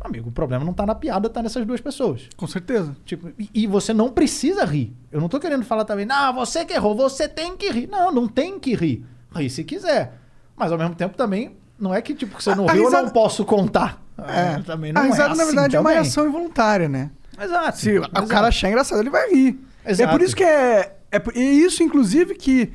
Amigo, 0.00 0.30
o 0.30 0.32
problema 0.32 0.64
não 0.64 0.72
tá 0.72 0.84
na 0.86 0.94
piada, 0.96 1.28
tá 1.28 1.42
nessas 1.42 1.64
duas 1.64 1.80
pessoas. 1.80 2.28
Com 2.36 2.46
certeza. 2.46 2.96
Tipo, 3.04 3.28
e, 3.38 3.48
e 3.54 3.66
você 3.68 3.92
não 3.94 4.10
precisa 4.10 4.64
rir. 4.64 4.96
Eu 5.12 5.20
não 5.20 5.28
tô 5.28 5.38
querendo 5.38 5.64
falar 5.64 5.84
também, 5.84 6.04
não, 6.06 6.32
você 6.34 6.64
que 6.64 6.72
errou, 6.72 6.96
você 6.96 7.28
tem 7.28 7.56
que 7.56 7.70
rir. 7.70 7.86
Não, 7.88 8.10
não 8.10 8.26
tem 8.26 8.58
que 8.58 8.74
rir. 8.74 9.04
Rir 9.32 9.48
se 9.50 9.62
quiser. 9.62 10.14
Mas 10.56 10.72
ao 10.72 10.78
mesmo 10.78 10.94
tempo 10.96 11.16
também, 11.16 11.54
não 11.78 11.94
é 11.94 12.00
que 12.02 12.14
tipo, 12.14 12.36
que 12.36 12.42
você 12.42 12.54
não 12.54 12.66
A- 12.66 12.70
a 12.70 12.72
riu, 12.72 12.82
eu 12.82 12.88
risada- 12.88 13.06
não 13.06 13.12
posso 13.12 13.44
contar. 13.44 14.02
É, 14.18 14.58
também 14.62 14.92
não 14.92 15.02
a 15.02 15.04
risada, 15.04 15.24
é 15.24 15.28
na 15.28 15.32
assim 15.34 15.44
verdade, 15.46 15.76
é 15.76 15.80
uma 15.80 15.90
também. 15.90 16.02
reação 16.02 16.26
involuntária, 16.26 16.88
né? 16.88 17.10
Exato. 17.40 17.78
Se 17.78 17.98
o 17.98 18.26
cara 18.26 18.48
achar 18.48 18.68
engraçado, 18.68 19.00
ele 19.00 19.10
vai 19.10 19.30
rir. 19.30 19.58
Exato. 19.86 20.08
É 20.08 20.12
por 20.12 20.22
isso 20.22 20.36
que 20.36 20.44
é. 20.44 20.96
É 21.10 21.40
isso, 21.40 21.82
inclusive, 21.82 22.34
que 22.34 22.72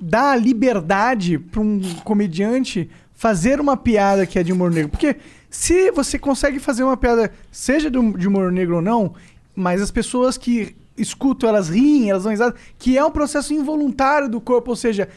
dá 0.00 0.36
liberdade 0.36 1.38
pra 1.38 1.60
um 1.60 1.80
comediante 2.04 2.88
fazer 3.12 3.60
uma 3.60 3.76
piada 3.76 4.26
que 4.26 4.38
é 4.38 4.42
de 4.42 4.52
humor 4.52 4.70
negro. 4.70 4.90
Porque 4.90 5.16
se 5.50 5.90
você 5.90 6.18
consegue 6.18 6.58
fazer 6.58 6.82
uma 6.84 6.96
piada, 6.96 7.32
seja 7.50 7.90
de 7.90 8.26
humor 8.28 8.52
negro 8.52 8.76
ou 8.76 8.82
não, 8.82 9.14
mas 9.54 9.82
as 9.82 9.90
pessoas 9.90 10.38
que 10.38 10.76
escutam, 10.96 11.48
elas 11.48 11.68
riem, 11.68 12.10
elas 12.10 12.22
dão 12.22 12.30
risada, 12.30 12.54
que 12.78 12.96
é 12.96 13.04
um 13.04 13.10
processo 13.10 13.52
involuntário 13.52 14.28
do 14.28 14.40
corpo, 14.40 14.70
ou 14.70 14.76
seja, 14.76 15.08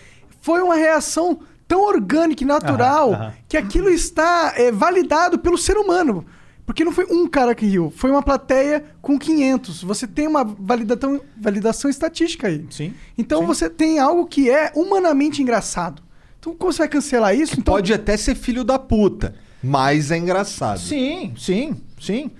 foi 0.41 0.61
uma 0.61 0.75
reação 0.75 1.39
tão 1.67 1.81
orgânica 1.81 2.43
e 2.43 2.47
natural 2.47 3.13
Aham, 3.13 3.23
aham. 3.23 3.33
que 3.47 3.57
aquilo 3.57 3.89
está 3.89 4.53
é, 4.55 4.71
validado 4.71 5.39
pelo 5.39 5.57
ser 5.57 5.77
humano. 5.77 6.25
Porque 6.65 6.83
não 6.83 6.91
foi 6.91 7.05
um 7.05 7.27
cara 7.27 7.53
que 7.53 7.65
riu, 7.65 7.93
foi 7.95 8.09
uma 8.09 8.23
plateia 8.23 8.83
com 9.01 9.19
500. 9.19 9.83
Você 9.83 10.07
tem 10.07 10.25
uma 10.27 10.43
validação, 10.43 11.21
validação 11.39 11.89
estatística 11.91 12.47
aí. 12.47 12.65
Sim. 12.71 12.93
Então 13.17 13.41
sim. 13.41 13.45
você 13.45 13.69
tem 13.69 13.99
algo 13.99 14.25
que 14.25 14.49
é 14.49 14.71
humanamente 14.75 15.41
engraçado. 15.41 16.01
Então 16.39 16.55
como 16.55 16.71
você 16.73 16.79
vai 16.79 16.87
cancelar 16.89 17.35
isso? 17.35 17.53
Então, 17.59 17.73
Pode 17.75 17.93
até 17.93 18.17
ser 18.17 18.33
filho 18.35 18.63
da 18.63 18.79
puta, 18.79 19.35
mas 19.63 20.09
é 20.11 20.17
engraçado. 20.17 20.79
Sim, 20.79 21.33
sim, 21.37 21.75
sim. 21.99 22.31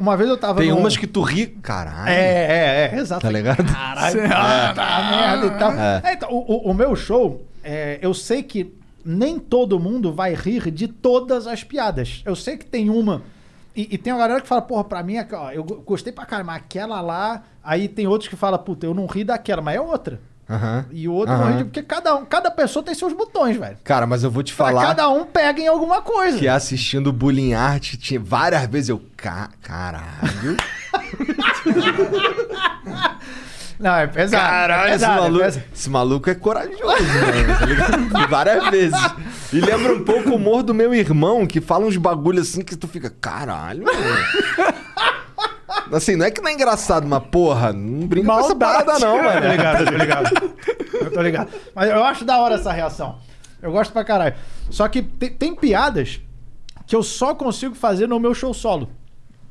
Uma 0.00 0.16
vez 0.16 0.30
eu 0.30 0.36
tava. 0.38 0.60
Tem 0.60 0.70
num- 0.70 0.78
umas 0.78 0.96
que 0.96 1.06
tu 1.06 1.20
ri, 1.20 1.46
caralho. 1.48 2.08
É, 2.08 2.90
é, 2.90 2.90
é, 2.94 2.98
exato. 2.98 3.20
Tá 3.20 3.30
ligado? 3.30 3.62
Caralho, 3.70 4.20
ah, 4.32 4.72
tá 4.74 5.10
merda 5.10 5.46
e 5.46 5.58
tal. 5.58 5.72
É. 5.72 6.00
É, 6.04 6.12
então, 6.14 6.30
o, 6.32 6.68
o- 6.68 6.70
o 6.70 6.74
meu 6.74 6.96
show, 6.96 7.44
é, 7.62 7.98
eu 8.00 8.14
sei 8.14 8.42
que 8.42 8.72
nem 9.04 9.38
todo 9.38 9.78
mundo 9.78 10.12
vai 10.12 10.32
rir 10.32 10.70
de 10.70 10.88
todas 10.88 11.46
as 11.46 11.62
piadas. 11.64 12.22
Eu 12.24 12.34
sei 12.34 12.56
que 12.56 12.64
tem 12.64 12.88
uma. 12.88 13.22
E, 13.78 13.94
e 13.94 13.98
tem 13.98 14.12
uma 14.12 14.18
galera 14.18 14.40
que 14.40 14.48
fala, 14.48 14.60
porra, 14.60 14.82
pra 14.82 15.04
mim, 15.04 15.14
ó, 15.32 15.52
eu 15.52 15.62
go- 15.62 15.76
gostei 15.86 16.12
pra 16.12 16.26
caramba, 16.26 16.52
aquela 16.54 17.00
lá. 17.00 17.44
Aí 17.62 17.86
tem 17.86 18.08
outros 18.08 18.28
que 18.28 18.34
falam, 18.34 18.58
puta, 18.58 18.84
eu 18.86 18.92
não 18.92 19.06
ri 19.06 19.22
daquela, 19.22 19.62
mas 19.62 19.76
é 19.76 19.80
outra. 19.80 20.20
Aham. 20.50 20.86
E 20.90 21.06
o 21.06 21.12
outro 21.12 21.32
Aham. 21.34 21.44
não 21.44 21.50
ri 21.52 21.58
de. 21.58 21.64
Porque 21.64 21.82
cada, 21.84 22.16
um, 22.16 22.24
cada 22.24 22.50
pessoa 22.50 22.82
tem 22.82 22.92
seus 22.94 23.12
botões, 23.12 23.56
velho. 23.56 23.76
Cara, 23.84 24.04
mas 24.04 24.24
eu 24.24 24.32
vou 24.32 24.42
te 24.42 24.52
Pra 24.52 24.66
falar 24.66 24.84
cada 24.88 25.08
um 25.10 25.24
pega 25.26 25.60
em 25.60 25.68
alguma 25.68 26.02
coisa. 26.02 26.38
que 26.38 26.48
assistindo 26.48 27.12
Bullying 27.12 27.52
Art, 27.52 27.94
tinha 27.98 28.18
várias 28.18 28.66
vezes 28.66 28.88
eu. 28.88 29.00
Ca... 29.16 29.50
Caralho. 29.62 30.56
Não, 33.78 33.94
é 33.94 34.06
pesado. 34.08 34.42
Caralho, 34.42 34.82
é 34.82 34.86
esse, 34.90 34.98
pesado, 34.98 35.12
é 35.12 35.20
maluco, 35.22 35.44
pesado. 35.44 35.64
esse 35.72 35.90
maluco 35.90 36.30
é 36.30 36.34
corajoso, 36.34 36.84
mano, 36.84 38.10
tá? 38.12 38.26
Várias 38.30 38.70
vezes. 38.70 39.00
E 39.52 39.60
lembra 39.60 39.92
um 39.94 40.04
pouco 40.04 40.30
o 40.30 40.34
humor 40.34 40.62
do 40.64 40.74
meu 40.74 40.92
irmão, 40.92 41.46
que 41.46 41.60
fala 41.60 41.86
uns 41.86 41.96
bagulho 41.96 42.40
assim 42.40 42.62
que 42.62 42.76
tu 42.76 42.88
fica, 42.88 43.08
caralho, 43.20 43.84
mano. 43.84 43.98
Assim, 45.92 46.16
não 46.16 46.26
é 46.26 46.30
que 46.30 46.40
não 46.40 46.48
é 46.48 46.52
engraçado, 46.52 47.06
mas 47.06 47.22
porra, 47.30 47.72
não 47.72 48.06
brinca 48.06 48.26
com 48.26 48.38
essa 48.40 48.54
Maldade. 48.54 48.84
parada 48.84 48.98
não, 48.98 49.16
Eu 49.16 49.22
tô 49.22 49.28
mano. 49.40 49.48
ligado, 49.50 49.80
eu 49.80 49.86
tô 49.86 49.96
ligado. 49.96 50.52
Eu 50.92 51.10
tô 51.12 51.22
ligado. 51.22 51.50
Mas 51.74 51.90
eu 51.90 52.04
acho 52.04 52.24
da 52.24 52.38
hora 52.38 52.56
essa 52.56 52.72
reação. 52.72 53.18
Eu 53.62 53.72
gosto 53.72 53.92
pra 53.92 54.04
caralho. 54.04 54.34
Só 54.70 54.86
que 54.88 55.02
tem, 55.02 55.30
tem 55.30 55.54
piadas 55.54 56.20
que 56.86 56.94
eu 56.94 57.02
só 57.02 57.34
consigo 57.34 57.74
fazer 57.74 58.06
no 58.06 58.20
meu 58.20 58.34
show 58.34 58.52
solo. 58.52 58.90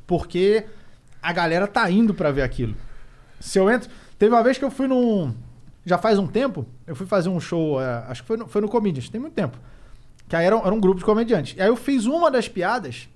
Porque 0.05 0.65
a 1.21 1.33
galera 1.33 1.65
tá 1.65 1.89
indo 1.89 2.13
pra 2.13 2.31
ver 2.31 2.41
aquilo. 2.43 2.75
Se 3.39 3.57
eu 3.57 3.69
entro. 3.71 3.89
Teve 4.18 4.34
uma 4.34 4.44
vez 4.44 4.57
que 4.57 4.65
eu 4.65 4.72
fui 4.72 4.88
num. 4.88 5.34
Já 5.85 5.98
faz 5.98 6.19
um 6.19 6.27
tempo, 6.27 6.65
eu 6.85 6.95
fui 6.95 7.06
fazer 7.06 7.30
um 7.30 7.39
show, 7.39 7.81
é, 7.81 8.03
acho 8.10 8.22
que 8.22 8.27
foi 8.27 8.35
no, 8.38 8.48
foi 8.48 8.61
no 8.61 8.68
Comedians, 8.68 9.07
tem 9.10 9.22
muito 9.22 9.34
tempo. 9.34 9.57
Que 10.27 10.35
aí 10.35 10.45
era, 10.45 10.57
um- 10.57 10.65
era 10.65 10.73
um 10.73 10.80
grupo 10.80 10.99
de 10.99 11.06
comediantes. 11.06 11.56
E 11.57 11.61
aí 11.61 11.69
eu 11.69 11.77
fiz 11.77 12.06
uma 12.06 12.30
das 12.30 12.49
piadas 12.49 13.07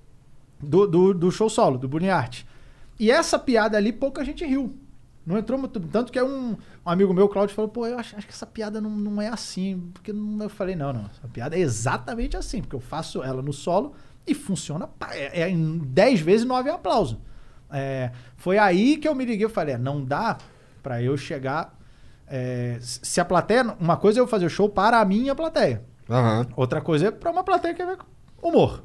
do, 0.59 0.87
do, 0.87 1.13
do 1.13 1.31
show 1.31 1.49
solo, 1.49 1.77
do 1.77 2.09
Art. 2.09 2.43
E 2.97 3.11
essa 3.11 3.37
piada 3.37 3.77
ali, 3.77 3.91
pouca 3.91 4.23
gente 4.23 4.45
riu. 4.45 4.73
Não 5.25 5.37
entrou 5.37 5.59
muito. 5.59 5.79
Tanto 5.79 6.11
que 6.11 6.17
é 6.17 6.23
um, 6.23 6.51
um 6.85 6.89
amigo 6.89 7.13
meu, 7.13 7.27
Claudio, 7.27 7.55
falou: 7.55 7.69
pô, 7.69 7.85
eu 7.85 7.97
acho, 7.97 8.15
acho 8.15 8.25
que 8.25 8.33
essa 8.33 8.45
piada 8.45 8.79
não, 8.81 8.89
não 8.89 9.21
é 9.21 9.27
assim. 9.27 9.89
Porque 9.93 10.11
não, 10.13 10.43
eu 10.45 10.49
falei: 10.49 10.75
não, 10.75 10.91
não. 10.93 11.05
Essa 11.05 11.27
piada 11.31 11.55
é 11.55 11.59
exatamente 11.59 12.35
assim. 12.37 12.61
Porque 12.61 12.75
eu 12.75 12.79
faço 12.79 13.21
ela 13.21 13.41
no 13.41 13.53
solo 13.53 13.93
e 14.25 14.33
funciona. 14.33 14.89
É, 15.11 15.41
é 15.41 15.49
em 15.49 15.77
10 15.77 16.21
vezes 16.21 16.45
9 16.45 16.69
é 16.69 16.73
aplauso. 16.73 17.19
É, 17.69 18.11
foi 18.35 18.57
aí 18.57 18.97
que 18.97 19.07
eu 19.07 19.13
me 19.13 19.25
liguei 19.25 19.45
e 19.45 19.49
falei: 19.49 19.75
é, 19.75 19.77
não 19.77 20.03
dá 20.03 20.37
pra 20.81 21.01
eu 21.01 21.17
chegar. 21.17 21.77
é, 22.27 22.77
se 22.79 23.19
a 23.19 23.25
plateia. 23.25 23.75
Uma 23.79 23.97
coisa 23.97 24.19
é 24.19 24.21
eu 24.21 24.27
fazer 24.27 24.45
o 24.45 24.49
show 24.49 24.69
para 24.69 24.99
a 24.99 25.05
minha 25.05 25.35
plateia. 25.35 25.83
Aham. 26.09 26.47
Outra 26.55 26.81
coisa 26.81 27.07
é 27.07 27.11
pra 27.11 27.31
uma 27.31 27.43
plateia 27.43 27.73
que 27.73 27.83
quer 27.83 27.87
ver 27.87 27.97
humor. 28.41 28.83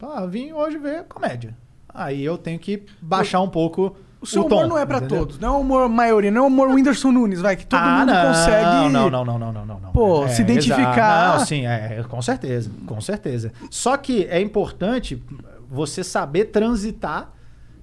Ah, 0.00 0.24
vim 0.26 0.52
hoje 0.52 0.78
ver 0.78 1.04
comédia. 1.04 1.56
Aí 1.92 2.24
eu 2.24 2.38
tenho 2.38 2.58
que 2.58 2.84
baixar 3.00 3.40
um 3.40 3.48
pouco 3.48 3.96
o 4.20 4.26
seu 4.26 4.44
tom, 4.44 4.56
humor 4.56 4.68
não 4.68 4.78
é 4.78 4.86
pra 4.86 4.98
entendeu? 4.98 5.18
todos. 5.18 5.38
Não 5.38 5.48
é 5.48 5.58
o 5.58 5.60
humor 5.60 5.88
maioria, 5.88 6.30
não 6.30 6.42
é 6.42 6.44
o 6.44 6.46
humor 6.46 6.68
Whindersson 6.68 7.12
Nunes, 7.12 7.40
vai, 7.40 7.56
que 7.56 7.66
todo 7.66 7.80
ah, 7.80 7.98
mundo 8.00 8.12
não, 8.12 8.26
consegue... 8.26 8.64
Não, 8.64 9.10
não, 9.10 9.10
não, 9.10 9.38
não, 9.38 9.52
não, 9.52 9.66
não. 9.66 9.80
não. 9.80 9.92
Pô, 9.92 10.28
se 10.28 10.42
identificar. 10.42 11.38
Não, 11.38 11.46
sim, 11.46 11.66
é, 11.66 12.04
com 12.08 12.20
certeza, 12.20 12.70
com 12.86 13.00
certeza. 13.00 13.52
Só 13.70 13.96
que 13.96 14.24
é 14.24 14.40
importante 14.40 15.22
você 15.68 16.02
saber 16.02 16.46
transitar 16.46 17.32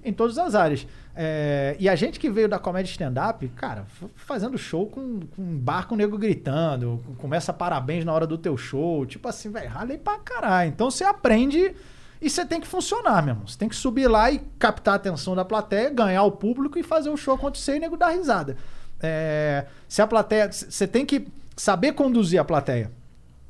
em 0.04 0.12
todas 0.12 0.38
as 0.38 0.54
áreas. 0.54 0.86
É, 1.18 1.74
e 1.78 1.88
a 1.88 1.96
gente 1.96 2.20
que 2.20 2.28
veio 2.28 2.46
da 2.46 2.58
comédia 2.58 2.90
stand-up, 2.90 3.48
cara, 3.56 3.86
fazendo 4.14 4.58
show 4.58 4.86
com, 4.86 5.20
com 5.34 5.42
um 5.42 5.56
barco 5.56 5.96
nego 5.96 6.18
gritando, 6.18 7.02
começa 7.16 7.54
parabéns 7.54 8.04
na 8.04 8.12
hora 8.12 8.26
do 8.26 8.36
teu 8.36 8.54
show, 8.54 9.06
tipo 9.06 9.26
assim, 9.26 9.50
velho, 9.50 9.70
ralei 9.70 9.96
pra 9.96 10.18
caralho. 10.18 10.68
Então 10.68 10.90
você 10.90 11.04
aprende 11.04 11.74
e 12.20 12.28
você 12.28 12.44
tem 12.44 12.60
que 12.60 12.66
funcionar, 12.66 13.22
meu 13.22 13.32
irmão. 13.32 13.46
Você 13.46 13.56
tem 13.56 13.68
que 13.68 13.76
subir 13.76 14.08
lá 14.08 14.30
e 14.30 14.40
captar 14.58 14.92
a 14.92 14.96
atenção 14.96 15.34
da 15.34 15.42
plateia, 15.42 15.88
ganhar 15.88 16.22
o 16.22 16.32
público 16.32 16.78
e 16.78 16.82
fazer 16.82 17.08
o 17.08 17.16
show 17.16 17.34
acontecer 17.34 17.76
e 17.76 17.80
nego 17.80 17.96
dar 17.96 18.10
risada. 18.10 18.56
É, 19.00 19.64
se 19.88 20.02
a 20.02 20.06
plateia. 20.06 20.52
Você 20.52 20.86
tem 20.86 21.06
que 21.06 21.28
saber 21.56 21.92
conduzir 21.92 22.38
a 22.38 22.44
plateia. 22.44 22.90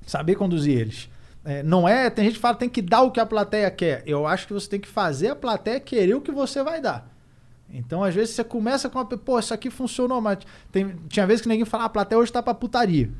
Saber 0.06 0.36
conduzir 0.36 0.78
eles. 0.78 1.08
É, 1.44 1.64
não 1.64 1.88
é. 1.88 2.10
Tem 2.10 2.24
gente 2.24 2.34
que 2.34 2.40
fala 2.40 2.54
tem 2.54 2.68
que 2.68 2.82
dar 2.82 3.02
o 3.02 3.10
que 3.10 3.18
a 3.18 3.26
plateia 3.26 3.70
quer. 3.72 4.04
Eu 4.06 4.24
acho 4.24 4.46
que 4.46 4.52
você 4.52 4.68
tem 4.68 4.80
que 4.80 4.88
fazer 4.88 5.28
a 5.28 5.36
plateia 5.36 5.80
querer 5.80 6.14
o 6.14 6.20
que 6.20 6.30
você 6.30 6.62
vai 6.62 6.80
dar. 6.80 7.15
Então, 7.72 8.02
às 8.02 8.14
vezes, 8.14 8.34
você 8.34 8.44
começa 8.44 8.88
com 8.88 8.98
uma. 8.98 9.04
Pô, 9.04 9.38
isso 9.38 9.52
aqui 9.52 9.70
funcionou, 9.70 10.20
mas 10.20 10.38
tem, 10.72 10.94
tinha 11.08 11.26
vezes 11.26 11.42
que 11.42 11.48
ninguém 11.48 11.64
fala, 11.64 11.84
ah, 11.84 11.86
a 11.86 11.90
plateia 11.90 12.18
hoje 12.18 12.32
tá 12.32 12.42
pra 12.42 12.54
putaria. 12.54 13.10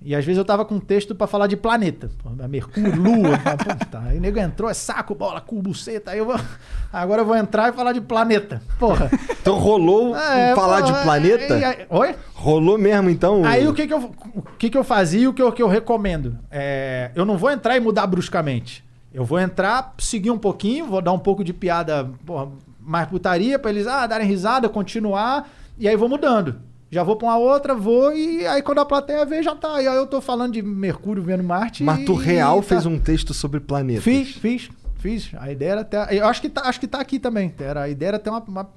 E 0.00 0.14
às 0.14 0.24
vezes 0.24 0.38
eu 0.38 0.44
tava 0.44 0.64
com 0.64 0.76
um 0.76 0.80
texto 0.80 1.12
pra 1.12 1.26
falar 1.26 1.48
de 1.48 1.56
planeta. 1.56 2.08
Mercúrio, 2.48 2.94
Lua. 2.94 3.36
falava, 3.38 3.74
Puta, 3.76 3.98
aí 4.06 4.18
o 4.18 4.20
nego 4.20 4.38
entrou, 4.38 4.70
é 4.70 4.74
saco, 4.74 5.12
bola, 5.12 5.40
cu, 5.40 5.60
buceta. 5.60 6.12
Aí 6.12 6.18
eu 6.18 6.24
vou. 6.26 6.36
Agora 6.92 7.22
eu 7.22 7.26
vou 7.26 7.34
entrar 7.34 7.70
e 7.70 7.72
falar 7.72 7.92
de 7.92 8.00
planeta. 8.00 8.62
Porra. 8.78 9.10
Então 9.40 9.58
rolou 9.58 10.14
É, 10.14 10.54
falar 10.54 10.82
pô, 10.82 10.92
de 10.92 11.02
planeta? 11.02 11.58
e 11.58 11.64
aí- 11.64 11.86
Oi? 11.90 12.14
Rolou 12.32 12.78
mesmo, 12.78 13.10
então? 13.10 13.44
Aí 13.44 13.66
o 13.66 13.74
que 13.74 13.88
que 13.88 13.92
eu, 13.92 13.98
o 14.36 14.42
que 14.56 14.70
que 14.70 14.78
eu 14.78 14.84
fazia 14.84 15.22
e 15.22 15.26
o 15.26 15.32
que 15.34 15.42
eu, 15.42 15.50
que 15.50 15.62
eu 15.64 15.66
recomendo? 15.68 16.38
É, 16.48 17.10
eu 17.16 17.24
não 17.24 17.36
vou 17.36 17.50
entrar 17.50 17.76
e 17.76 17.80
mudar 17.80 18.06
bruscamente. 18.06 18.84
Eu 19.12 19.24
vou 19.24 19.40
entrar, 19.40 19.94
seguir 19.98 20.30
um 20.30 20.38
pouquinho, 20.38 20.86
vou 20.86 21.02
dar 21.02 21.12
um 21.12 21.18
pouco 21.18 21.42
de 21.42 21.52
piada 21.52 22.08
porra, 22.24 22.46
mais 22.88 23.06
putaria 23.06 23.58
pra 23.58 23.70
eles 23.70 23.86
ah, 23.86 24.06
darem 24.06 24.26
risada, 24.26 24.68
continuar, 24.68 25.48
e 25.78 25.86
aí 25.86 25.94
vou 25.94 26.08
mudando. 26.08 26.56
Já 26.90 27.02
vou 27.02 27.16
pra 27.16 27.28
uma 27.28 27.36
outra, 27.36 27.74
vou, 27.74 28.12
e 28.14 28.46
aí 28.46 28.62
quando 28.62 28.78
a 28.78 28.84
plateia 28.86 29.24
vê, 29.26 29.42
já 29.42 29.54
tá. 29.54 29.82
E 29.82 29.86
aí 29.86 29.96
eu 29.96 30.06
tô 30.06 30.22
falando 30.22 30.54
de 30.54 30.62
Mercúrio 30.62 31.22
vendo 31.22 31.44
Marte. 31.44 31.84
Mas 31.84 32.06
tu 32.06 32.14
real 32.14 32.58
e 32.58 32.62
tá. 32.62 32.68
fez 32.68 32.86
um 32.86 32.98
texto 32.98 33.34
sobre 33.34 33.60
planetas. 33.60 34.02
Fiz, 34.02 34.30
fiz, 34.30 34.70
fiz. 34.96 35.30
A 35.38 35.52
ideia 35.52 35.72
era 35.72 35.80
até. 35.82 36.18
Eu 36.18 36.26
acho 36.26 36.40
que 36.40 36.48
tá, 36.48 36.62
acho 36.62 36.80
que 36.80 36.88
tá 36.88 36.98
aqui 36.98 37.18
também. 37.18 37.52
Era, 37.58 37.82
a 37.82 37.88
ideia 37.90 38.08
era 38.08 38.18
ter 38.18 38.30
uma, 38.30 38.40
uma 38.40 38.70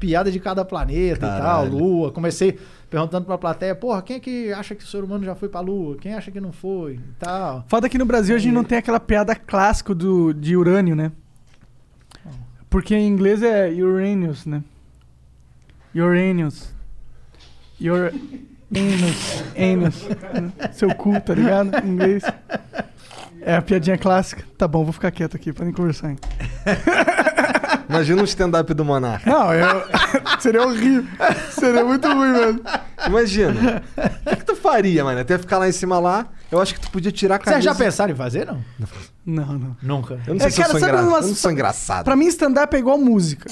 piada 0.00 0.32
de 0.32 0.40
cada 0.40 0.64
planeta 0.64 1.24
e 1.24 1.30
tal, 1.30 1.40
Caralho. 1.40 1.70
Lua. 1.70 2.10
Comecei 2.10 2.58
perguntando 2.90 3.24
pra 3.24 3.38
plateia, 3.38 3.76
porra, 3.76 4.02
quem 4.02 4.16
é 4.16 4.20
que 4.20 4.52
acha 4.52 4.74
que 4.74 4.84
o 4.84 4.86
ser 4.86 5.04
humano 5.04 5.24
já 5.24 5.36
foi 5.36 5.48
pra 5.48 5.60
Lua? 5.60 5.96
Quem 5.98 6.14
acha 6.14 6.32
que 6.32 6.40
não 6.40 6.50
foi? 6.50 6.94
E 6.94 7.14
tal. 7.16 7.64
Foda 7.68 7.88
que 7.88 7.96
no 7.96 8.04
Brasil 8.04 8.34
a 8.34 8.38
gente 8.40 8.52
não 8.52 8.64
tem 8.64 8.78
aquela 8.78 8.98
piada 8.98 9.36
clássica 9.36 9.94
do, 9.94 10.34
de 10.34 10.56
urânio, 10.56 10.96
né? 10.96 11.12
Porque 12.72 12.94
em 12.94 13.06
inglês 13.06 13.42
é 13.42 13.68
Uranus, 13.68 14.46
né? 14.46 14.62
Uranus. 15.94 16.72
Your 17.78 18.10
anus. 18.74 19.44
Anus. 19.54 20.74
Seu 20.74 20.94
cu, 20.94 21.20
tá 21.20 21.34
ligado? 21.34 21.76
Em 21.84 21.90
inglês. 21.90 22.22
É 23.42 23.56
a 23.56 23.60
piadinha 23.60 23.98
clássica. 23.98 24.42
Tá 24.56 24.66
bom, 24.66 24.84
vou 24.84 24.92
ficar 24.94 25.10
quieto 25.10 25.36
aqui 25.36 25.52
pra 25.52 25.66
nem 25.66 25.74
conversar. 25.74 26.12
Hein? 26.12 26.18
Imagina 27.92 28.22
um 28.22 28.24
stand-up 28.24 28.72
do 28.74 28.84
Monarca. 28.84 29.28
Não, 29.30 29.52
eu... 29.54 29.82
seria 30.40 30.62
horrível. 30.66 31.04
Seria 31.50 31.84
muito 31.84 32.06
ruim, 32.08 32.32
mano. 32.32 32.60
Imagina. 33.06 33.82
O 34.26 34.30
que, 34.30 34.36
que 34.36 34.44
tu 34.44 34.56
faria, 34.56 35.04
mano? 35.04 35.20
Até 35.20 35.38
ficar 35.38 35.58
lá 35.58 35.68
em 35.68 35.72
cima 35.72 35.98
lá, 35.98 36.26
eu 36.50 36.60
acho 36.60 36.74
que 36.74 36.80
tu 36.80 36.90
podia 36.90 37.12
tirar 37.12 37.36
a 37.36 37.38
camisa. 37.38 37.62
Vocês 37.62 37.64
já 37.78 37.84
pensaram 37.84 38.12
em 38.12 38.16
fazer, 38.16 38.46
não? 38.46 38.64
Não, 39.24 39.46
não. 39.58 39.76
Nunca. 39.82 40.20
Eu 40.26 40.34
não 40.34 40.40
sei 40.40 40.48
É, 40.48 40.50
se 40.50 40.60
eu 40.60 40.62
cara, 40.64 40.70
sou, 40.72 40.80
sabe 40.80 40.92
engra... 40.92 41.06
umas- 41.08 41.22
eu 41.24 41.28
não 41.28 41.36
sou 41.36 41.50
engraçado. 41.50 42.04
Pra 42.04 42.16
mim, 42.16 42.26
stand-up 42.26 42.74
é 42.74 42.78
igual 42.78 42.98
música. 42.98 43.50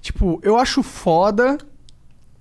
Tipo, 0.00 0.40
eu 0.42 0.56
acho 0.56 0.82
foda. 0.82 1.58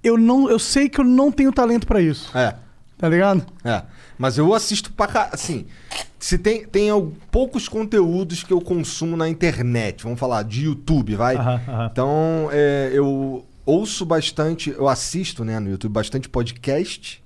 Eu, 0.04 0.18
não, 0.18 0.50
eu 0.50 0.58
sei 0.60 0.88
que 0.88 1.00
eu 1.02 1.04
não 1.06 1.32
tenho 1.32 1.52
talento 1.52 1.86
pra 1.86 2.00
isso. 2.02 2.36
É. 2.38 2.56
Tá 2.98 3.08
ligado? 3.10 3.46
É, 3.64 3.82
mas 4.20 4.38
eu 4.38 4.54
assisto 4.54 4.92
pra 4.92 5.08
cá, 5.08 5.30
assim, 5.32 5.66
se 6.20 6.38
tem, 6.38 6.66
tem 6.66 6.90
poucos 7.32 7.70
conteúdos 7.70 8.44
que 8.44 8.52
eu 8.52 8.60
consumo 8.60 9.16
na 9.16 9.30
internet, 9.30 10.04
vamos 10.04 10.20
falar 10.20 10.44
de 10.44 10.66
YouTube, 10.66 11.16
vai? 11.16 11.38
Aham, 11.38 11.62
aham. 11.66 11.90
Então, 11.90 12.50
é, 12.52 12.92
eu 12.94 13.46
ouço 13.66 14.06
bastante, 14.06 14.72
eu 14.72 14.90
assisto, 14.90 15.46
né, 15.46 15.58
no 15.58 15.70
YouTube, 15.70 15.94
bastante 15.94 16.28
podcast 16.28 17.24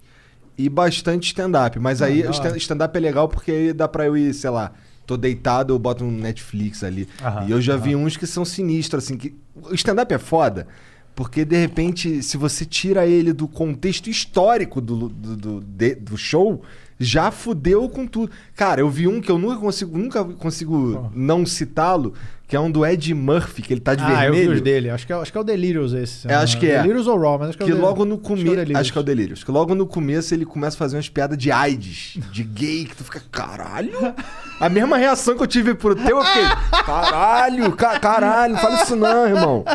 e 0.56 0.70
bastante 0.70 1.26
stand-up, 1.26 1.80
mas 1.80 2.00
aí 2.04 2.22
da 2.22 2.30
o 2.30 2.56
stand-up 2.58 2.96
é 2.96 3.02
legal 3.02 3.28
porque 3.28 3.52
aí 3.52 3.74
dá 3.74 3.88
pra 3.88 4.06
eu 4.06 4.16
ir, 4.16 4.32
sei 4.36 4.52
lá, 4.52 4.72
tô 5.08 5.18
deitado, 5.18 5.74
eu 5.74 5.80
boto 5.80 6.04
um 6.06 6.12
Netflix 6.12 6.84
ali. 6.84 7.10
Aham, 7.24 7.48
e 7.48 7.52
eu 7.52 7.60
já 7.60 7.76
vi 7.76 7.96
uns 7.96 8.16
que 8.16 8.28
são 8.28 8.46
sinistros, 8.46 9.04
assim, 9.04 9.18
que 9.18 9.36
o 9.56 9.74
stand-up 9.74 10.14
é 10.14 10.20
foda, 10.20 10.68
porque 11.16 11.46
de 11.46 11.56
repente, 11.56 12.24
se 12.24 12.38
você 12.38 12.66
tira 12.66 13.06
ele 13.06 13.34
do 13.34 13.48
contexto 13.48 14.10
histórico 14.10 14.82
do, 14.82 15.10
do, 15.10 15.36
do, 15.36 15.60
de- 15.62 15.96
do 15.96 16.18
show, 16.18 16.64
já 17.00 17.32
fudeu 17.32 17.88
com 17.90 18.06
tudo. 18.08 18.32
Cara, 18.56 18.82
eu 18.82 18.90
vi 18.90 19.08
um 19.08 19.20
que 19.22 19.32
eu 19.32 19.38
nunca 19.38 19.58
consigo, 19.58 19.98
nunca 19.98 20.24
consigo 20.24 21.12
não 21.16 21.46
citá-lo, 21.46 22.14
que 22.48 22.56
é 22.56 22.60
um 22.60 22.70
do 22.70 22.86
Ed 22.86 23.14
Murphy, 23.14 23.62
que 23.64 23.74
ele 23.74 23.82
tá 23.82 23.96
de 23.96 24.04
ah, 24.04 24.26
eu 24.26 24.32
vi 24.34 24.40
vermelho. 24.40 24.54
os 24.54 24.62
dele. 24.62 24.90
Acho 24.90 25.08
que 25.08 25.14
é, 25.14 25.16
acho 25.16 25.32
que 25.32 25.38
é 25.38 25.42
o 25.42 25.44
Delirious 25.44 25.94
esse. 25.94 26.28
É, 26.30 26.36
acho 26.36 26.60
que 26.60 26.68
é. 26.70 26.82
Delirious 26.82 27.08
ou 27.08 27.20
Raw, 27.20 27.40
mas 27.40 27.50
acho 27.50 27.58
que, 27.58 27.64
Que 27.66 27.72
é 27.72 27.76
o 27.76 27.80
logo 27.82 28.06
no 28.06 28.16
Acho 28.16 28.24
é 28.24 28.28
começo. 28.28 28.50
Delirious. 28.56 28.80
Acho 28.80 28.92
que 28.92 28.98
é 28.98 29.02
o 29.02 29.04
Delírios. 29.04 29.44
Que 29.44 29.52
logo 29.52 29.74
no 29.74 29.88
começo 29.88 30.34
ele 30.34 30.46
começa 30.46 30.76
a 30.76 30.80
fazer 30.80 30.96
umas 30.98 31.10
piadas 31.10 31.38
de 31.38 31.52
AIDS, 31.52 32.18
de 32.32 32.44
gay, 32.44 32.86
que 32.86 32.96
tu 32.96 33.04
fica, 33.04 33.22
caralho. 33.32 34.14
A 34.60 34.70
mesma 34.70 34.98
reação 34.98 35.36
que 35.36 35.42
eu 35.44 35.48
tive 35.48 35.74
pro 35.74 35.96
teu, 35.96 36.18
eu 36.20 36.24
fiquei, 36.24 36.44
caralho, 36.86 37.72
ca- 37.74 38.00
caralho, 38.00 38.54
não 38.54 38.62
fala 38.62 38.84
isso 38.84 38.96
não, 38.96 39.26
irmão. 39.28 39.66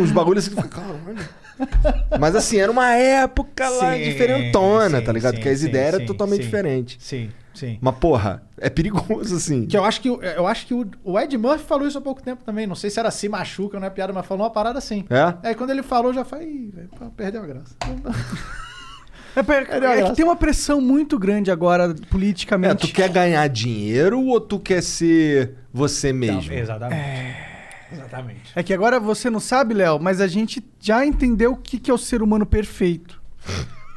Uns 0.00 0.10
bagulhos 0.10 0.44
assim 0.46 0.54
que 0.54 0.60
tu 0.60 0.62
fica, 0.62 0.80
caralho. 0.80 1.18
Mas 2.18 2.34
assim, 2.34 2.58
era 2.58 2.70
uma 2.70 2.92
época 2.94 3.68
lá 3.68 3.94
Sim, 3.96 4.02
diferentona, 4.02 4.98
sim, 4.98 5.04
tá 5.04 5.12
ligado? 5.12 5.34
sim, 5.36 5.40
que 5.40 5.48
as 5.48 5.62
ideias 5.62 5.94
eram 5.94 6.06
totalmente 6.06 6.38
sim. 6.38 6.44
diferentes. 6.44 6.96
Sim, 7.04 7.30
sim. 7.54 7.78
Mas, 7.80 7.94
porra, 7.96 8.42
é 8.58 8.68
perigoso, 8.70 9.36
assim. 9.36 9.66
Que 9.66 9.76
eu 9.76 9.84
acho 9.84 10.00
que, 10.00 10.10
o- 10.10 10.22
eu 10.22 10.46
acho 10.46 10.66
que 10.66 10.74
o, 10.74 10.86
o 11.04 11.18
Ed 11.18 11.36
Murphy 11.36 11.64
falou 11.64 11.86
isso 11.86 11.98
há 11.98 12.00
pouco 12.00 12.22
tempo 12.22 12.42
também. 12.44 12.66
Não 12.66 12.74
sei 12.74 12.90
se 12.90 12.98
era 12.98 13.10
se 13.10 13.28
machuca, 13.28 13.78
não 13.78 13.86
é 13.86 13.90
piada, 13.90 14.12
mas 14.12 14.26
falou 14.26 14.44
uma 14.44 14.50
parada 14.50 14.78
assim. 14.78 15.04
É? 15.10 15.48
Aí 15.48 15.54
quando 15.54 15.70
ele 15.70 15.82
falou, 15.82 16.12
já 16.12 16.24
foi. 16.24 16.44
"Ih, 16.44 16.70
velho, 16.74 16.88
pô, 16.98 17.06
perdeu 17.10 17.42
a 17.42 17.46
graça. 17.46 17.74
É, 19.36 20.00
é 20.00 20.02
que 20.02 20.16
tem 20.16 20.24
uma 20.24 20.34
pressão 20.34 20.80
muito 20.80 21.16
grande 21.16 21.48
agora, 21.48 21.84
É, 21.84 22.06
politicamente. 22.10 22.88
tu 22.88 22.92
quer 22.92 23.08
ganhar 23.08 23.46
dinheiro 23.48 24.20
ou 24.20 24.40
tu 24.40 24.58
quer 24.58 24.82
ser 24.82 25.54
você 25.72 26.12
mesmo? 26.12 26.52
exatamente. 26.52 27.36
Exatamente. 27.92 28.52
É 28.54 28.62
que 28.62 28.72
agora 28.74 29.00
você 29.00 29.30
não 29.30 29.40
sabe, 29.40 29.74
Léo, 29.74 29.98
mas 30.00 30.20
a 30.20 30.26
gente 30.26 30.64
já 30.80 31.04
entendeu 31.04 31.52
o 31.52 31.56
que, 31.56 31.78
que 31.78 31.90
é 31.90 31.94
o 31.94 31.98
ser 31.98 32.22
humano 32.22 32.46
perfeito. 32.46 33.20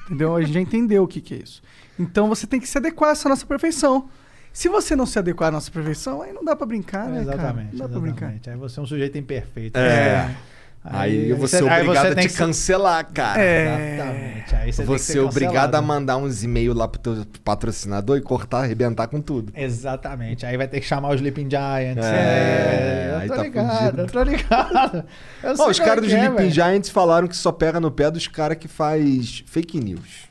Entendeu? 0.05 0.35
A 0.35 0.41
gente 0.41 0.53
já 0.53 0.61
entendeu 0.61 1.03
o 1.03 1.07
que, 1.07 1.22
que 1.22 1.34
é 1.34 1.38
isso. 1.38 1.61
Então 1.99 2.27
você 2.27 2.47
tem 2.47 2.59
que 2.59 2.68
se 2.68 2.77
adequar 2.77 3.09
a 3.09 3.13
essa 3.13 3.30
nossa 3.30 3.45
perfeição. 3.45 4.09
Se 4.53 4.68
você 4.68 4.95
não 4.95 5.05
se 5.05 5.18
adequar 5.18 5.49
à 5.49 5.51
nossa 5.51 5.72
perfeição, 5.72 6.22
aí 6.22 6.34
não 6.34 6.43
dá 6.43 6.55
pra 6.55 6.65
brincar, 6.65 7.07
né, 7.07 7.23
cara? 7.23 7.35
exatamente. 7.35 7.72
Não 7.72 7.80
dá 7.80 7.88
pra 7.89 7.99
brincar. 7.99 8.26
exatamente. 8.26 8.49
Aí 8.49 8.57
você 8.57 8.80
é 8.80 8.84
um 8.84 8.85
sujeito 8.85 9.18
impeito. 9.18 9.77
É. 9.77 10.35
Aí, 10.83 11.29
eu 11.29 11.37
vou 11.37 11.47
ser 11.47 11.57
aí 11.69 11.81
obrigado 11.83 12.05
você 12.07 12.11
a 12.11 12.15
tem 12.15 12.25
te 12.27 12.31
que- 12.33 12.37
cancelar, 12.39 13.05
cara. 13.13 13.39
É. 13.39 13.93
Exatamente. 13.93 14.55
Aí 14.55 14.73
você 14.73 14.83
tem 14.83 14.95
que 14.95 14.99
Você 14.99 15.17
é 15.19 15.21
obrigado 15.21 15.75
a 15.75 15.81
mandar 15.81 16.17
uns 16.17 16.43
e-mails 16.43 16.75
lá 16.75 16.87
pro 16.87 16.99
teu 16.99 17.23
patrocinador 17.43 18.17
e 18.17 18.21
cortar, 18.21 18.63
arrebentar 18.63 19.05
com 19.07 19.21
tudo. 19.21 19.53
Exatamente. 19.55 20.43
Aí 20.43 20.57
vai 20.57 20.67
ter 20.67 20.79
que 20.79 20.85
chamar 20.87 21.09
os 21.09 21.15
Sleeping 21.17 21.47
Giants. 21.51 22.03
É, 22.03 23.11
É, 23.11 23.15
aí 23.19 23.27
eu 23.27 23.29
tô 23.29 23.35
tá 23.35 23.43
ligado, 23.43 23.99
eu 23.99 24.07
tô 24.07 24.23
ligado. 24.23 25.05
Eu 25.43 25.51
Ó, 25.51 25.55
sei 25.55 25.65
os 25.67 25.79
caras 25.79 25.97
é 25.97 26.01
dos 26.01 26.13
é, 26.13 26.17
Sleeping 26.17 26.35
velho. 26.37 26.51
Giants 26.51 26.89
falaram 26.89 27.27
que 27.27 27.35
só 27.35 27.51
pega 27.51 27.79
no 27.79 27.91
pé 27.91 28.09
dos 28.09 28.27
caras 28.27 28.57
que 28.57 28.67
faz 28.67 29.43
fake 29.45 29.79
news. 29.79 30.29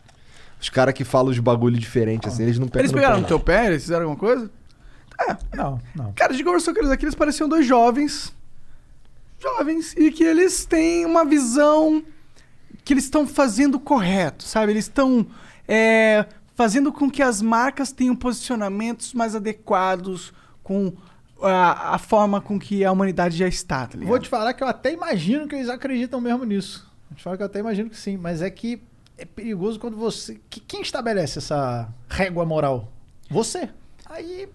Os 0.60 0.68
caras 0.68 0.92
que 0.94 1.04
falam 1.04 1.30
os 1.30 1.38
bagulho 1.38 1.78
diferente, 1.78 2.26
assim, 2.26 2.42
eles 2.42 2.58
não 2.58 2.66
pegam 2.66 2.80
Eles 2.82 2.90
no 2.92 2.96
pegaram 2.98 3.16
pé, 3.16 3.20
no 3.22 3.26
teu 3.28 3.38
pé? 3.40 3.66
Eles 3.66 3.82
fizeram 3.82 4.02
alguma 4.10 4.18
coisa? 4.18 4.50
Não, 5.54 5.78
não. 5.94 6.12
Cara, 6.12 6.32
a 6.32 6.34
gente 6.34 6.44
conversou 6.44 6.74
com 6.74 6.80
eles 6.80 6.90
aqui, 6.90 7.04
eles 7.04 7.14
pareciam 7.14 7.48
dois 7.48 7.64
jovens. 7.66 8.34
Jovens. 9.40 9.94
E 9.96 10.10
que 10.10 10.22
eles 10.24 10.64
têm 10.64 11.04
uma 11.06 11.24
visão 11.24 12.02
que 12.84 12.92
eles 12.94 13.04
estão 13.04 13.26
fazendo 13.26 13.78
correto, 13.78 14.44
sabe? 14.44 14.72
Eles 14.72 14.84
estão 14.86 15.26
é, 15.68 16.26
fazendo 16.54 16.92
com 16.92 17.10
que 17.10 17.22
as 17.22 17.40
marcas 17.40 17.92
tenham 17.92 18.14
posicionamentos 18.16 19.14
mais 19.14 19.34
adequados 19.34 20.32
com 20.62 20.92
a, 21.42 21.94
a 21.94 21.98
forma 21.98 22.40
com 22.40 22.58
que 22.58 22.84
a 22.84 22.92
humanidade 22.92 23.36
já 23.36 23.48
está, 23.48 23.86
tá? 23.86 23.96
Vou 23.98 24.18
te 24.18 24.28
falar 24.28 24.52
que 24.54 24.62
eu 24.62 24.68
até 24.68 24.92
imagino 24.92 25.46
que 25.48 25.54
eles 25.54 25.68
acreditam 25.68 26.20
mesmo 26.20 26.44
nisso. 26.44 26.88
Vou 27.08 27.16
te 27.16 27.22
falar 27.22 27.36
que 27.36 27.42
eu 27.42 27.46
até 27.46 27.58
imagino 27.60 27.88
que 27.90 27.96
sim, 27.96 28.16
mas 28.16 28.42
é 28.42 28.50
que 28.50 28.82
é 29.16 29.24
perigoso 29.24 29.78
quando 29.78 29.96
você. 29.96 30.40
que- 30.50 30.60
quem 30.60 30.82
estabelece 30.82 31.38
essa 31.38 31.88
régua 32.08 32.44
moral? 32.44 32.90
Você. 33.30 33.68
Aí. 34.06 34.48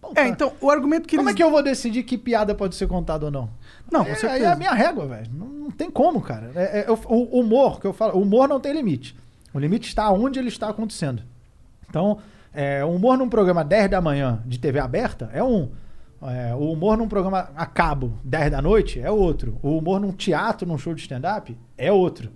puta, 0.00 0.20
É, 0.20 0.28
então, 0.28 0.52
o 0.60 0.70
argumento 0.70 1.08
que 1.08 1.16
Como 1.16 1.28
eles... 1.28 1.34
é 1.34 1.36
que 1.36 1.42
eu 1.42 1.50
vou 1.50 1.62
decidir 1.62 2.02
que 2.04 2.16
piada 2.16 2.54
pode 2.54 2.76
ser 2.76 2.86
contada 2.86 3.24
ou 3.26 3.30
não? 3.30 3.50
Não, 3.90 4.02
É, 4.02 4.10
aí 4.10 4.16
certeza. 4.16 4.44
é 4.44 4.52
a 4.52 4.56
minha 4.56 4.72
régua, 4.72 5.06
velho. 5.06 5.30
Não, 5.32 5.46
não 5.46 5.70
tem 5.70 5.90
como, 5.90 6.20
cara. 6.20 6.50
É- 6.54 6.80
é- 6.80 6.84
eu- 6.88 6.98
o 7.08 7.40
humor, 7.40 7.80
que 7.80 7.86
eu 7.86 7.92
falo, 7.92 8.16
o 8.18 8.22
humor 8.22 8.48
não 8.48 8.58
tem 8.60 8.72
limite. 8.72 9.16
O 9.54 9.58
limite 9.58 9.88
está 9.88 10.10
onde 10.10 10.38
ele 10.38 10.48
está 10.48 10.68
acontecendo. 10.68 11.22
Então, 11.88 12.18
é, 12.52 12.84
o 12.84 12.90
humor 12.90 13.16
num 13.16 13.28
programa 13.28 13.64
10 13.64 13.88
da 13.90 14.00
manhã 14.00 14.42
de 14.44 14.58
TV 14.58 14.78
aberta 14.80 15.30
é 15.32 15.42
um. 15.42 15.70
É, 16.22 16.54
o 16.54 16.72
humor 16.72 16.96
num 16.96 17.06
programa 17.08 17.50
a 17.54 17.66
cabo 17.66 18.14
10 18.24 18.50
da 18.50 18.60
noite 18.60 18.98
é 19.00 19.10
outro. 19.10 19.58
O 19.62 19.76
humor 19.78 20.00
num 20.00 20.12
teatro, 20.12 20.66
num 20.66 20.78
show 20.78 20.94
de 20.94 21.02
stand-up 21.02 21.56
é 21.78 21.92
outro. 21.92 22.30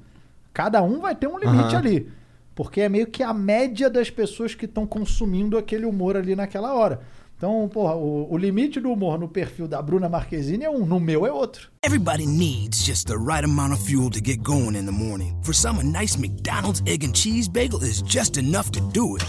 Cada 0.52 0.82
um 0.82 1.00
vai 1.00 1.14
ter 1.14 1.26
um 1.26 1.38
limite 1.38 1.74
Aham. 1.74 1.78
ali. 1.78 2.12
Porque 2.54 2.82
é 2.82 2.88
meio 2.88 3.06
que 3.06 3.22
a 3.22 3.32
média 3.32 3.88
das 3.88 4.10
pessoas 4.10 4.54
que 4.54 4.66
estão 4.66 4.86
consumindo 4.86 5.56
aquele 5.56 5.86
humor 5.86 6.16
ali 6.16 6.36
naquela 6.36 6.74
hora. 6.74 7.00
Então, 7.40 7.70
porra, 7.72 7.94
o, 7.94 8.30
o 8.30 8.36
limite 8.36 8.78
do 8.78 8.92
humor 8.92 9.18
no 9.18 9.26
perfil 9.26 9.66
da 9.66 9.80
Bruna 9.80 10.10
Marquezine 10.10 10.64
é 10.64 10.68
um, 10.68 10.84
no 10.84 11.00
meu 11.00 11.24
é 11.24 11.32
outro. 11.32 11.70
Everybody 11.82 12.26
needs 12.26 12.86
just 12.86 13.06
the 13.06 13.16
right 13.16 13.42
amount 13.42 13.72
of 13.72 13.80
fuel 13.82 14.10
to 14.10 14.20
get 14.20 14.42
going 14.42 14.76
in 14.76 14.84
the 14.84 14.92
morning. 14.92 15.34
For 15.42 15.54
some, 15.54 15.80
a 15.80 15.82
nice 15.82 16.18
McDonald's 16.18 16.82
egg 16.86 17.02
and 17.02 17.14
cheese 17.14 17.48
bagel 17.48 17.82
is 17.82 18.02
just 18.02 18.36
enough 18.36 18.70
to 18.72 18.80
do 18.92 19.16
it. 19.16 19.22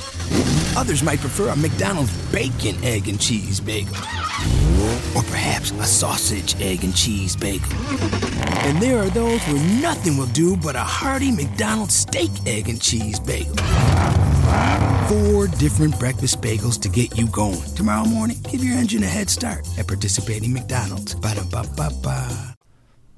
Others 0.75 1.03
might 1.03 1.21
prefer 1.21 1.51
a 1.51 1.55
McDonald's 1.55 2.11
bacon 2.33 2.75
egg 2.83 3.07
and 3.07 3.17
cheese 3.17 3.61
bagel. 3.61 3.95
Or 5.15 5.23
perhaps 5.31 5.71
a 5.79 5.85
sausage 5.85 6.59
egg 6.59 6.83
and 6.83 6.93
cheese 6.93 7.37
bagel. 7.37 7.71
And 8.67 8.81
there 8.81 8.99
are 8.99 9.09
those 9.09 9.41
where 9.47 9.81
nothing 9.81 10.17
will 10.17 10.33
do 10.33 10.57
but 10.57 10.75
a 10.75 10.83
hearty 10.83 11.31
McDonald's 11.31 11.95
steak 11.95 12.31
egg 12.45 12.67
and 12.67 12.81
cheese 12.81 13.21
bagel. 13.21 13.55
Four 15.11 15.47
different 15.47 15.99
breakfast 15.99 16.41
bagels 16.41 16.79
to 16.81 16.87
get 16.89 17.17
you 17.17 17.27
going. 17.27 17.61
Tomorrow 17.75 18.00
morning, 18.05 18.35
give 18.49 18.63
your 18.63 18.77
engine 18.77 19.03
a 19.03 19.07
head 19.09 19.29
start 19.29 19.67
at 19.77 19.87
participating 19.87 20.51
McDonald's. 20.53 21.13
Ba-da-ba-ba-ba. 21.15 22.55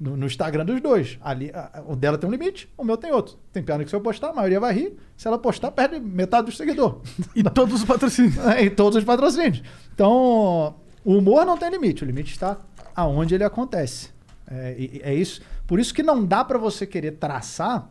No, 0.00 0.16
no 0.16 0.26
Instagram 0.26 0.64
dos 0.64 0.80
dois. 0.80 1.18
Ali, 1.22 1.50
a- 1.54 1.82
o 1.86 1.94
dela 1.96 2.18
tem 2.18 2.28
um 2.28 2.32
limite, 2.32 2.68
o 2.76 2.84
meu 2.84 2.96
tem 2.96 3.12
outro. 3.12 3.36
Tem 3.52 3.62
piada 3.62 3.84
que 3.84 3.90
se 3.90 3.96
eu 3.96 4.00
postar, 4.00 4.30
a 4.30 4.32
maioria 4.32 4.58
vai 4.60 4.74
rir. 4.74 4.96
Se 5.16 5.26
ela 5.28 5.38
postar, 5.38 5.70
perde 5.70 6.00
metade 6.00 6.46
dos 6.46 6.56
seguidores. 6.56 6.96
E 7.34 7.42
todos 7.42 7.74
os 7.74 7.84
patrocínios. 7.84 8.34
e 8.60 8.70
todos 8.70 8.96
os 8.98 9.04
patrocínios. 9.04 9.62
Então, 9.94 10.74
o 11.04 11.16
humor 11.18 11.46
não 11.46 11.56
tem 11.56 11.70
limite. 11.70 12.02
O 12.02 12.06
limite 12.06 12.32
está 12.32 12.58
aonde 12.94 13.34
ele 13.34 13.44
acontece. 13.44 14.10
É, 14.50 15.00
é 15.02 15.14
isso. 15.14 15.40
Por 15.66 15.78
isso 15.78 15.94
que 15.94 16.02
não 16.02 16.24
dá 16.24 16.44
pra 16.44 16.58
você 16.58 16.86
querer 16.86 17.12
traçar. 17.12 17.88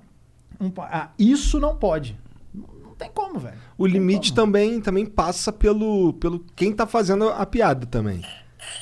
um 0.60 0.72
ah, 0.78 1.10
isso 1.18 1.60
não 1.60 1.76
pode. 1.76 2.18
Tem 3.04 3.12
como, 3.14 3.40
velho. 3.40 3.58
O 3.78 3.86
limite 3.86 4.34
também, 4.34 4.80
também 4.80 5.06
passa 5.06 5.52
pelo, 5.52 6.14
pelo 6.14 6.40
quem 6.56 6.72
tá 6.72 6.88
fazendo 6.88 7.30
a 7.30 7.46
piada 7.46 7.86
também. 7.86 8.24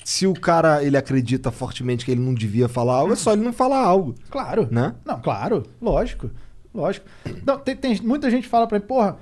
Se 0.05 0.27
o 0.27 0.33
cara 0.33 0.83
ele 0.83 0.95
acredita 0.95 1.49
fortemente 1.49 2.05
que 2.05 2.11
ele 2.11 2.21
não 2.21 2.33
devia 2.35 2.69
falar 2.69 2.93
algo, 2.95 3.13
é 3.13 3.15
só 3.15 3.33
ele 3.33 3.41
não 3.43 3.51
falar 3.51 3.79
algo. 3.79 4.13
Claro. 4.29 4.67
Né? 4.69 4.93
Não, 5.03 5.19
claro. 5.19 5.63
Lógico. 5.81 6.29
Lógico. 6.73 7.07
Não, 7.45 7.57
tem, 7.57 7.75
tem- 7.75 7.99
muita 8.03 8.29
gente 8.29 8.47
fala 8.47 8.67
pra 8.67 8.77
mim, 8.79 8.85
porra. 8.85 9.17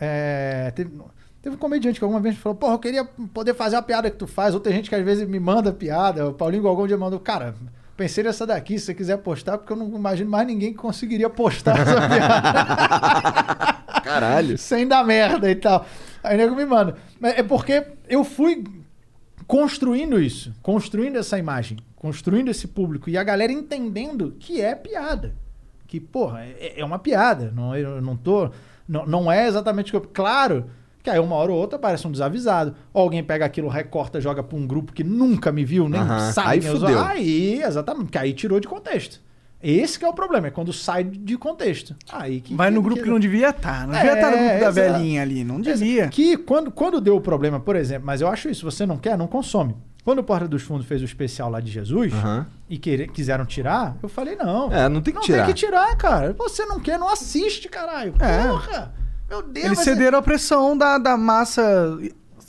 é, 0.00 0.72
teve, 0.74 0.90
teve 1.40 1.54
um 1.54 1.58
comediante 1.58 1.98
que 2.00 2.04
alguma 2.04 2.20
vez 2.20 2.36
falou, 2.36 2.56
porra, 2.56 2.74
eu 2.74 2.78
queria 2.80 3.04
poder 3.32 3.54
fazer 3.54 3.76
a 3.76 3.82
piada 3.82 4.10
que 4.10 4.16
tu 4.16 4.26
faz. 4.26 4.54
Outra 4.54 4.72
gente 4.72 4.88
que 4.88 4.94
às 4.96 5.04
vezes 5.04 5.26
me 5.28 5.38
manda 5.38 5.72
piada. 5.72 6.28
O 6.28 6.34
Paulinho 6.34 6.64
Galgão 6.64 6.84
um 6.84 6.88
dia 6.88 6.98
mandou, 6.98 7.20
cara, 7.20 7.54
pensei 7.96 8.24
nessa 8.24 8.44
daqui, 8.44 8.78
se 8.78 8.86
você 8.86 8.94
quiser 8.94 9.18
postar, 9.18 9.56
porque 9.56 9.72
eu 9.72 9.76
não 9.76 9.88
imagino 9.96 10.28
mais 10.30 10.46
ninguém 10.48 10.72
que 10.72 10.78
conseguiria 10.78 11.30
postar 11.30 11.78
essa 11.78 12.08
piada. 12.08 13.86
Caralho. 14.06 14.56
Sem 14.58 14.86
dar 14.86 15.04
merda 15.04 15.50
e 15.50 15.54
tal. 15.54 15.84
Aí 16.22 16.36
nego 16.36 16.54
me 16.54 16.64
manda. 16.64 16.96
É 17.22 17.42
porque 17.42 17.84
eu 18.08 18.24
fui 18.24 18.64
construindo 19.46 20.20
isso, 20.20 20.52
construindo 20.62 21.16
essa 21.16 21.38
imagem, 21.38 21.78
construindo 21.94 22.50
esse 22.50 22.66
público 22.66 23.08
e 23.08 23.16
a 23.16 23.22
galera 23.22 23.52
entendendo 23.52 24.34
que 24.38 24.60
é 24.60 24.74
piada. 24.74 25.34
Que, 25.86 26.00
porra, 26.00 26.44
é, 26.44 26.80
é 26.80 26.84
uma 26.84 26.98
piada. 26.98 27.52
Não, 27.54 27.76
eu 27.76 28.00
não 28.00 28.16
tô. 28.16 28.50
Não, 28.88 29.06
não 29.06 29.30
é 29.30 29.46
exatamente 29.46 29.94
o 29.94 30.00
que 30.00 30.06
eu. 30.06 30.10
Claro 30.12 30.66
que 31.06 31.10
aí 31.10 31.20
uma 31.20 31.36
hora 31.36 31.52
ou 31.52 31.58
outra 31.58 31.76
aparece 31.76 32.04
um 32.04 32.10
desavisado. 32.10 32.74
Ou 32.92 33.02
alguém 33.02 33.22
pega 33.22 33.44
aquilo, 33.44 33.68
recorta, 33.68 34.20
joga 34.20 34.42
pra 34.42 34.58
um 34.58 34.66
grupo 34.66 34.92
que 34.92 35.04
nunca 35.04 35.52
me 35.52 35.64
viu, 35.64 35.88
nem 35.88 36.00
Aham. 36.00 36.32
sabe 36.32 36.48
Aí 36.50 36.60
fudeu. 36.60 37.00
Aí, 37.00 37.62
exatamente, 37.62 38.06
porque 38.06 38.18
aí 38.18 38.32
tirou 38.32 38.58
de 38.58 38.66
contexto. 38.66 39.20
Esse 39.62 39.98
que 39.98 40.04
é 40.04 40.08
o 40.08 40.12
problema, 40.12 40.46
é 40.48 40.50
quando 40.50 40.72
sai 40.72 41.02
de 41.02 41.36
contexto. 41.38 41.96
Aí 42.12 42.40
que, 42.40 42.54
Vai 42.54 42.70
no 42.70 42.82
grupo 42.82 43.02
que 43.02 43.08
não 43.08 43.18
devia 43.18 43.48
estar. 43.50 43.86
Não 43.86 43.94
devia 43.94 44.12
estar 44.14 44.30
no 44.30 44.36
grupo 44.36 44.48
da 44.48 44.54
É, 44.54 44.68
exato. 44.68 44.74
velhinha 44.74 45.22
ali. 45.22 45.44
Não 45.44 45.60
devia. 45.60 46.08
Que 46.08 46.36
quando, 46.36 46.70
quando 46.70 47.00
deu 47.00 47.16
o 47.16 47.20
problema, 47.20 47.58
por 47.58 47.74
exemplo, 47.74 48.04
mas 48.06 48.20
eu 48.20 48.28
acho 48.28 48.48
isso, 48.48 48.64
você 48.70 48.84
não 48.86 48.96
quer, 48.98 49.16
não 49.16 49.26
consome. 49.26 49.74
Quando 50.04 50.20
o 50.20 50.24
Porta 50.24 50.46
dos 50.46 50.62
Fundos 50.62 50.86
fez 50.86 51.02
o 51.02 51.04
especial 51.04 51.50
lá 51.50 51.58
de 51.58 51.68
Jesus 51.70 52.12
Aham. 52.12 52.46
e 52.70 52.78
querer- 52.78 53.08
quiseram 53.10 53.44
tirar, 53.44 53.96
eu 54.00 54.08
falei, 54.08 54.36
não. 54.36 54.70
É, 54.72 54.88
não 54.88 55.00
tem 55.00 55.12
que 55.12 55.18
não 55.18 55.24
tirar. 55.26 55.44
tem 55.46 55.54
que 55.54 55.58
tirar, 55.60 55.96
cara. 55.96 56.32
Você 56.38 56.64
não 56.66 56.78
quer, 56.78 56.96
não 56.96 57.08
assiste, 57.08 57.68
caralho. 57.68 58.14
É. 58.20 58.46
Porra! 58.46 58.94
Meu 59.28 59.42
Deus, 59.42 59.66
Eles 59.66 59.78
ser- 59.80 59.84
cederam 59.96 60.18
a 60.20 60.22
pressão 60.22 60.78
da, 60.78 60.96
da 60.98 61.16
massa 61.16 61.98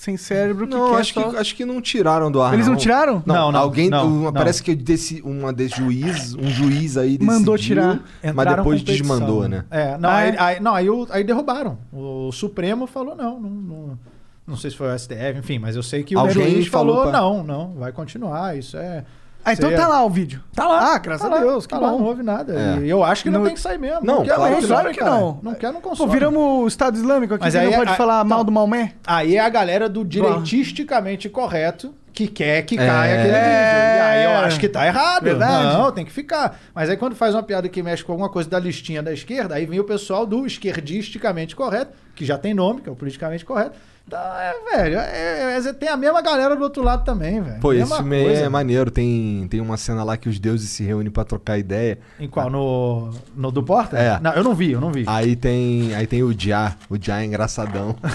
sem 0.07 0.15
cérebro 0.15 0.65
que 0.65 0.73
Não, 0.73 0.91
quer 0.91 0.99
acho 1.01 1.13
só... 1.13 1.29
que, 1.31 1.35
acho 1.35 1.55
que 1.55 1.65
não 1.65 1.81
tiraram 1.81 2.31
do 2.31 2.41
ar. 2.41 2.53
Eles 2.53 2.65
não 2.67 2.77
tiraram? 2.77 3.21
Não, 3.25 3.35
Não, 3.35 3.51
não, 3.51 3.59
alguém. 3.59 3.89
não, 3.89 4.09
não. 4.09 4.31
Parece 4.33 4.63
que 4.63 4.73
desse, 4.73 5.21
uma 5.21 5.51
desse 5.51 5.75
juiz, 5.75 6.33
um 6.35 6.47
juiz 6.47 6.95
aí 6.95 7.17
Mandou 7.21 7.57
decidiu, 7.57 7.75
tirar. 7.75 8.33
Mas 8.33 8.55
depois 8.55 8.81
desmandou, 8.81 9.49
né? 9.49 9.65
É, 9.69 9.97
não, 9.97 10.09
Ah, 10.09 10.15
aí, 10.15 10.29
é? 10.29 10.39
aí- 10.41 10.59
não 10.61 10.73
aí, 10.73 10.89
o- 10.89 11.05
aí 11.09 11.23
derrubaram. 11.25 11.77
O 11.91 12.31
Supremo 12.31 12.87
falou, 12.87 13.15
não, 13.17 13.37
não, 13.37 13.49
não, 13.49 13.99
não 14.47 14.55
sei 14.55 14.71
se 14.71 14.77
foi 14.77 14.87
o 14.87 14.97
STF, 14.97 15.37
enfim, 15.39 15.59
mas 15.59 15.75
eu 15.75 15.83
sei 15.83 16.03
que 16.03 16.15
o 16.15 16.19
Alguém 16.19 16.33
juiz 16.33 16.67
falou 16.67 16.95
falou, 16.95 17.11
pra- 17.11 17.19
não, 17.19 17.43
não, 17.43 17.73
vai 17.73 17.91
continuar, 17.91 18.57
isso 18.57 18.77
é... 18.77 19.03
Ah, 19.49 19.53
então 19.53 19.73
tá 19.73 19.87
lá 19.87 20.03
o 20.03 20.09
vídeo. 20.09 20.43
Tá 20.53 20.67
lá. 20.67 20.93
Ah, 20.93 20.97
graças 20.97 21.21
tá 21.21 21.27
a 21.33 21.39
lá, 21.39 21.41
Deus, 21.45 21.65
que 21.65 21.73
tá 21.73 21.79
lá, 21.79 21.89
bom. 21.91 21.99
não 21.99 22.05
houve 22.05 22.21
nada. 22.23 22.53
É. 22.53 22.79
E 22.85 22.89
eu 22.89 23.03
acho 23.03 23.23
que 23.23 23.29
não, 23.29 23.39
Não- 23.39 23.45
tem 23.45 23.55
que 23.55 23.61
sair 23.61 23.77
mesmo. 23.79 24.01
Não, 24.05 24.23
quer, 24.23 24.35
claro 24.35 24.51
não 24.53 24.61
que 24.61 24.67
Claro 24.67 24.89
que 24.91 24.99
cara. 24.99 25.11
não. 25.11 25.39
Não 25.41 25.53
quer, 25.53 25.71
não 25.73 25.81
Pô, 25.81 25.89
consome. 25.89 26.11
viramos 26.11 26.39
o 26.63 26.67
Estado 26.67 26.95
Islâmico 26.97 27.33
aqui, 27.35 27.43
Mas 27.45 27.55
aí 27.55 27.67
não 27.67 27.73
pode 27.77 27.91
a- 27.91 27.95
falar 27.95 28.25
então- 28.25 28.37
mal 28.37 28.43
do 28.43 28.51
Maomé. 28.51 28.93
Aí 29.05 29.35
é 29.37 29.39
a 29.39 29.49
galera 29.49 29.87
do 29.87 30.03
direitisticamente 30.03 31.29
correto 31.29 31.93
que 32.13 32.27
quer 32.27 32.63
que 32.63 32.75
caia 32.75 33.11
É. 33.11 33.13
aquele 33.19 33.33
vídeo. 33.37 33.47
E 33.47 33.99
aí 33.99 34.23
eu 34.25 34.31
acho 34.45 34.59
que 34.59 34.67
tá 34.67 34.85
errado. 34.87 35.23
Verdade. 35.23 35.77
Não, 35.77 35.91
tem 35.91 36.03
que 36.03 36.11
ficar. 36.11 36.57
Mas 36.73 36.89
aí 36.89 36.97
quando 36.97 37.15
faz 37.15 37.35
uma 37.35 37.43
piada 37.43 37.69
que 37.69 37.81
mexe 37.83 38.03
com 38.03 38.11
alguma 38.11 38.29
coisa 38.29 38.49
da 38.49 38.59
listinha 38.59 39.03
da 39.03 39.13
esquerda, 39.13 39.55
aí 39.55 39.65
vem 39.65 39.79
o 39.79 39.83
pessoal 39.83 40.25
do 40.25 40.45
esquerdisticamente 40.45 41.55
correto, 41.55 41.91
que 42.15 42.25
já 42.25 42.37
tem 42.37 42.53
nome, 42.53 42.81
que 42.81 42.89
é 42.89 42.91
o 42.91 42.95
politicamente 42.95 43.45
correto. 43.45 43.77
Então, 44.07 44.19
é, 44.19 44.53
velho, 44.71 44.99
é, 44.99 45.57
é- 45.57 45.73
tem 45.73 45.89
a 45.89 45.97
mesma 45.97 46.21
galera 46.21 46.55
do 46.55 46.63
outro 46.63 46.81
lado 46.81 47.03
também, 47.03 47.41
velho. 47.41 47.59
Pô, 47.59 47.73
esse 47.73 47.81
Mesma 47.81 47.97
filme 47.97 48.15
aí 48.15 48.23
coisa. 48.23 48.41
é 48.43 48.49
maneiro. 48.49 48.89
Tem, 48.89 49.45
tem 49.49 49.59
uma 49.59 49.75
cena 49.75 50.01
lá 50.01 50.15
que 50.15 50.29
os 50.29 50.39
deuses 50.39 50.69
se 50.69 50.81
reúnem 50.81 51.11
pra 51.11 51.25
trocar 51.25 51.57
ideia. 51.57 51.99
Em 52.17 52.29
qual? 52.29 52.49
No, 52.49 53.11
no 53.35 53.51
do 53.51 53.61
Porta? 53.61 53.97
É. 53.97 54.17
Não, 54.21 54.31
eu 54.31 54.45
não 54.45 54.55
vi, 54.55 54.71
eu 54.71 54.79
não 54.79 54.93
vi. 54.93 55.03
Aí 55.07 55.35
tem, 55.35 55.93
aí 55.93 56.07
tem 56.07 56.23
o 56.23 56.31
Jah. 56.31 56.77
O 56.89 56.95
Jah 56.97 57.21
é 57.21 57.25
engraçadão. 57.25 57.97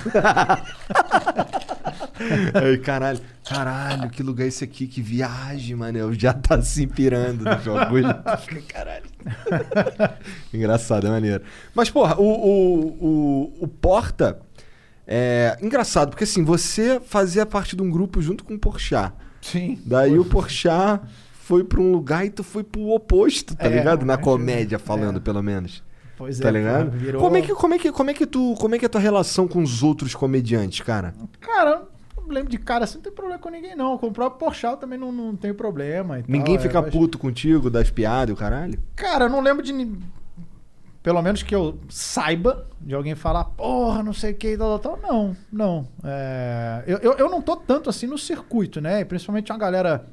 aí, 2.55 2.78
caralho, 2.78 3.20
caralho, 3.47 4.09
que 4.09 4.23
lugar 4.23 4.44
é 4.44 4.48
esse 4.48 4.64
aqui? 4.64 4.86
Que 4.86 5.02
viagem, 5.02 5.77
mano. 5.77 6.06
O 6.06 6.14
Jah 6.19 6.32
tá 6.32 6.62
se 6.62 6.86
pirando 6.86 7.44
no 7.44 7.74
bagulho. 7.74 8.09
caralho. 8.66 9.05
Engraçado, 10.55 11.06
é 11.06 11.10
maneiro. 11.10 11.43
Mas, 11.74 11.90
porra, 11.90 12.19
o, 12.19 12.24
o, 12.24 12.86
o, 13.01 13.52
o 13.64 13.69
Porta 13.69 14.39
é 15.07 15.57
engraçado, 15.61 16.11
porque 16.11 16.24
assim, 16.24 16.45
você 16.45 17.01
fazia 17.05 17.45
parte 17.47 17.74
de 17.77 17.83
um 17.83 17.91
grupo 17.91 18.20
junto 18.23 18.45
com 18.45 18.55
o 18.55 18.59
Porchat. 18.59 19.12
Sim. 19.41 19.81
Daí 19.85 20.19
o 20.19 20.24
Porchat 20.24 21.01
foi 21.33 21.65
pra 21.65 21.81
um 21.81 21.91
lugar 21.91 22.24
e 22.24 22.31
tu 22.31 22.45
foi 22.45 22.62
pro 22.62 22.89
oposto, 22.91 23.57
tá 23.57 23.66
É, 23.66 23.69
ligado? 23.69 24.07
Na 24.07 24.15
é, 24.15 24.16
comédia, 24.16 24.79
falando, 24.79 25.20
pelo 25.20 25.43
menos. 25.43 25.83
Pois 26.16 26.39
Tá 26.39 26.49
é, 26.49 26.53
ligado? 26.53 26.87
cara, 26.87 26.91
virou- 26.91 27.20
Como 27.20 27.37
é 27.37 27.43
que 27.43 27.53
como 27.53 27.74
é 27.74 27.79
que 27.79 27.91
como 27.91 28.11
é 28.11 28.15
que 28.15 28.27
tu 28.27 28.55
como 28.61 28.74
é 28.74 28.79
que 28.79 28.85
é 28.85 28.87
a 28.87 28.89
tua 28.89 29.01
relação 29.01 29.49
com 29.49 29.61
os 29.62 29.83
outros 29.83 30.15
comediantes, 30.15 30.81
cara? 30.81 31.15
Cara, 31.41 31.83
não 32.16 32.29
lembro 32.33 32.49
de 32.49 32.59
cara 32.59 32.85
assim, 32.85 32.97
não 32.97 33.03
tem 33.03 33.12
problema 33.12 33.41
com 33.41 33.49
ninguém, 33.51 33.74
não. 33.74 33.99
Com 33.99 34.07
o 34.07 34.12
próprio 34.12 34.39
Porchat 34.39 34.79
também 34.79 34.97
não, 34.99 35.11
não 35.11 35.35
tem 35.35 35.53
problema. 35.53 36.20
e 36.20 36.24
Ninguém 36.29 36.55
tal, 36.55 36.62
fica 36.62 36.79
é, 36.79 36.83
puto 36.83 37.19
contigo 37.19 37.69
das 37.69 37.91
piadas, 37.91 38.31
e 38.31 38.33
o 38.33 38.37
caralho? 38.37 38.79
Cara, 38.95 39.24
eu 39.24 39.29
não 39.31 39.41
lembro 39.41 39.65
de. 39.65 39.73
Pelo 41.03 41.20
menos 41.20 41.43
que 41.43 41.55
eu 41.55 41.79
saiba 41.89 42.66
de 42.81 42.95
alguém 42.95 43.15
falar, 43.15 43.45
porra, 43.45 44.03
não 44.03 44.12
sei 44.12 44.33
o 44.33 44.35
que, 44.37 44.57
tal, 44.57 44.79
tal, 44.79 44.97
tal. 44.97 45.12
Não, 45.12 45.37
não. 45.53 45.89
É, 46.05 46.85
eu, 46.87 46.99
eu, 46.99 47.12
eu 47.15 47.31
não 47.31 47.43
tô 47.43 47.57
tanto 47.57 47.91
assim 47.91 48.07
no 48.07 48.16
circuito, 48.16 48.81
né? 48.81 49.01
E 49.01 49.05
principalmente 49.05 49.51
uma 49.51 49.59
galera 49.59 50.07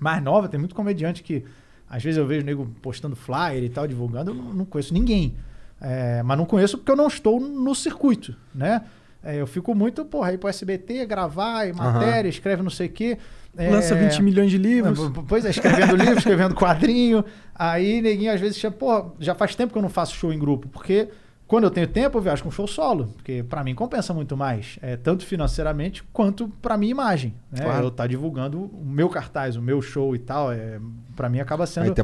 mais 0.00 0.22
nova, 0.22 0.48
tem 0.48 0.58
muito 0.58 0.74
comediante 0.74 1.22
que 1.22 1.44
às 1.88 2.02
vezes 2.02 2.18
eu 2.18 2.26
vejo 2.26 2.44
nego 2.44 2.66
postando 2.82 3.14
flyer 3.14 3.62
e 3.62 3.68
tal, 3.68 3.86
divulgando, 3.86 4.32
eu 4.32 4.34
não, 4.34 4.52
não 4.52 4.64
conheço 4.64 4.92
ninguém. 4.92 5.36
É, 5.80 6.22
mas 6.22 6.36
não 6.36 6.46
conheço 6.46 6.78
porque 6.78 6.90
eu 6.90 6.96
não 6.96 7.06
estou 7.06 7.38
no 7.38 7.74
circuito, 7.74 8.34
né? 8.52 8.82
É, 9.22 9.40
eu 9.40 9.46
fico 9.46 9.74
muito, 9.74 10.04
porra, 10.04 10.32
ir 10.32 10.38
pro 10.38 10.48
SBT, 10.48 11.06
gravar, 11.06 11.66
e 11.66 11.72
matéria, 11.72 12.28
escreve 12.28 12.62
não 12.62 12.70
sei 12.70 12.88
o 12.88 12.90
quê. 12.90 13.18
É, 13.56 13.70
Lança 13.70 13.94
20 13.94 14.22
milhões 14.22 14.50
de 14.50 14.58
livros. 14.58 14.98
Pois 15.28 15.44
é, 15.44 15.50
escrevendo 15.50 15.94
livro, 15.96 16.18
escrevendo 16.18 16.54
quadrinho. 16.54 17.24
Aí, 17.54 18.00
neguinho, 18.02 18.32
às 18.32 18.40
vezes, 18.40 18.60
pô, 18.78 19.12
já 19.20 19.34
faz 19.34 19.54
tempo 19.54 19.72
que 19.72 19.78
eu 19.78 19.82
não 19.82 19.88
faço 19.88 20.14
show 20.14 20.32
em 20.32 20.38
grupo, 20.38 20.68
porque 20.68 21.08
quando 21.46 21.64
eu 21.64 21.70
tenho 21.70 21.86
tempo, 21.86 22.16
eu 22.18 22.22
viajo 22.22 22.42
com 22.42 22.50
show 22.50 22.66
solo, 22.66 23.08
porque 23.16 23.44
pra 23.48 23.62
mim 23.62 23.74
compensa 23.74 24.14
muito 24.14 24.36
mais, 24.36 24.78
é, 24.80 24.96
tanto 24.96 25.24
financeiramente 25.26 26.02
quanto 26.12 26.48
pra 26.62 26.76
minha 26.76 26.90
imagem. 26.90 27.34
Né? 27.52 27.62
Claro. 27.64 27.84
Eu 27.86 27.90
tá 27.90 28.06
divulgando 28.06 28.58
o 28.62 28.82
meu 28.84 29.08
cartaz, 29.10 29.54
o 29.54 29.62
meu 29.62 29.82
show 29.82 30.16
e 30.16 30.18
tal, 30.18 30.50
é, 30.50 30.80
pra 31.14 31.28
mim 31.28 31.40
acaba 31.40 31.66
sendo 31.66 31.94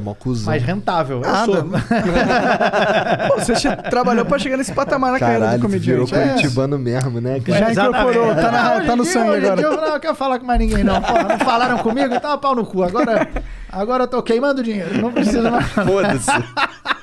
mais 0.45 0.61
rentável. 0.63 1.17
Eu 1.23 1.31
Nada. 1.31 1.45
sou. 1.45 1.63
Pô, 3.27 3.39
você 3.39 3.75
trabalhou 3.89 4.25
pra 4.25 4.37
chegar 4.37 4.57
nesse 4.57 4.73
patamar 4.73 5.11
na 5.13 5.19
carreira 5.19 5.57
do 5.57 5.59
tu 5.59 5.67
virou 5.69 6.05
comediante. 6.05 6.15
É. 6.15 6.33
curitibano 6.33 6.77
mesmo, 6.79 7.19
né, 7.19 7.39
cara? 7.39 7.73
Já 7.73 7.87
incorporou, 7.87 8.35
tá, 8.35 8.51
na- 8.51 8.81
tá 8.85 8.95
no 8.95 9.03
dia- 9.03 9.11
sangue 9.13 9.35
agora. 9.37 9.55
dia 9.55 9.65
eu 9.65 9.75
não 9.91 9.99
quero 9.99 10.15
falar 10.15 10.39
com 10.39 10.45
mais 10.45 10.59
ninguém, 10.59 10.83
não. 10.83 11.01
Porra, 11.01 11.23
não 11.23 11.39
falaram 11.39 11.77
comigo, 11.79 12.13
então 12.13 12.37
pau 12.37 12.55
no 12.55 12.65
cu. 12.65 12.83
Agora, 12.83 13.27
agora 13.71 14.03
eu 14.03 14.07
tô 14.07 14.21
queimando 14.21 14.61
dinheiro, 14.63 15.01
não 15.01 15.11
preciso 15.11 15.49
mais. 15.49 15.67
Foda-se. 15.67 16.31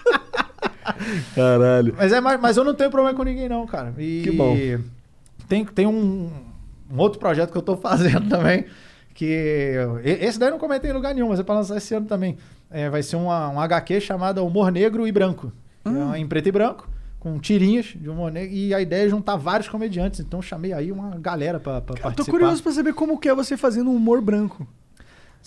Caralho. 1.34 1.94
Mas, 1.96 2.12
é, 2.12 2.20
mas, 2.20 2.40
mas 2.40 2.56
eu 2.56 2.64
não 2.64 2.74
tenho 2.74 2.90
problema 2.90 3.16
com 3.16 3.22
ninguém, 3.24 3.48
não, 3.48 3.66
cara. 3.66 3.92
E 3.98 4.22
Que 4.22 4.30
bom. 4.30 4.56
Tem, 5.48 5.64
tem 5.64 5.86
um, 5.86 6.30
um 6.92 6.98
outro 6.98 7.18
projeto 7.18 7.50
que 7.50 7.58
eu 7.58 7.62
tô 7.62 7.76
fazendo 7.76 8.28
também. 8.30 8.64
Que. 9.14 9.74
Esse 10.04 10.38
daí 10.38 10.48
eu 10.48 10.52
não 10.52 10.58
comentei 10.58 10.90
em 10.90 10.94
lugar 10.94 11.14
nenhum, 11.14 11.28
mas 11.28 11.40
é 11.40 11.42
pra 11.42 11.54
lançar 11.56 11.76
esse 11.76 11.94
ano 11.94 12.06
também. 12.06 12.36
É, 12.70 12.88
vai 12.90 13.02
ser 13.02 13.16
uma, 13.16 13.48
um 13.48 13.58
HQ 13.60 14.00
chamado 14.00 14.44
Humor 14.44 14.70
Negro 14.70 15.06
e 15.06 15.12
Branco. 15.12 15.50
Hum. 15.84 16.12
É 16.12 16.18
em 16.18 16.26
preto 16.26 16.48
e 16.48 16.52
branco, 16.52 16.88
com 17.18 17.38
tirinhas 17.38 17.86
de 17.86 18.08
humor 18.10 18.30
negro. 18.30 18.54
E 18.54 18.74
a 18.74 18.80
ideia 18.80 19.06
é 19.06 19.08
juntar 19.08 19.36
vários 19.36 19.68
comediantes. 19.68 20.20
Então 20.20 20.38
eu 20.38 20.42
chamei 20.42 20.72
aí 20.72 20.92
uma 20.92 21.16
galera 21.18 21.58
pra, 21.58 21.80
pra 21.80 21.96
Eu 21.96 22.02
participar. 22.02 22.24
tô 22.24 22.30
curioso 22.30 22.62
pra 22.62 22.72
saber 22.72 22.92
como 22.92 23.18
que 23.18 23.28
é 23.28 23.34
você 23.34 23.56
fazendo 23.56 23.90
um 23.90 23.96
humor 23.96 24.20
branco. 24.20 24.66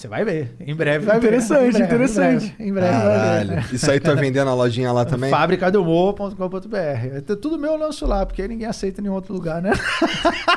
Você 0.01 0.07
vai 0.07 0.25
ver. 0.25 0.55
Em 0.59 0.73
breve 0.73 1.05
vai 1.05 1.19
ver. 1.19 1.27
Interessante, 1.27 1.67
Em 1.67 1.71
breve, 1.71 1.83
interessante. 1.83 2.55
Em 2.59 2.73
breve, 2.73 2.95
em 2.97 2.99
breve 2.99 3.45
vai 3.45 3.45
ver. 3.45 3.73
Isso 3.75 3.91
aí 3.91 3.99
tu 3.99 4.07
vai 4.07 4.15
vender 4.15 4.43
na 4.43 4.55
lojinha 4.55 4.91
lá 4.91 5.05
também? 5.05 5.29
Fabricadumor.com.br. 5.29 6.75
É 6.75 7.21
Tudo 7.21 7.59
meu 7.59 7.73
eu 7.73 7.77
lanço 7.77 8.07
lá, 8.07 8.25
porque 8.25 8.47
ninguém 8.47 8.67
aceita 8.67 8.99
em 8.99 9.03
nenhum 9.03 9.13
outro 9.13 9.31
lugar, 9.31 9.61
né? 9.61 9.73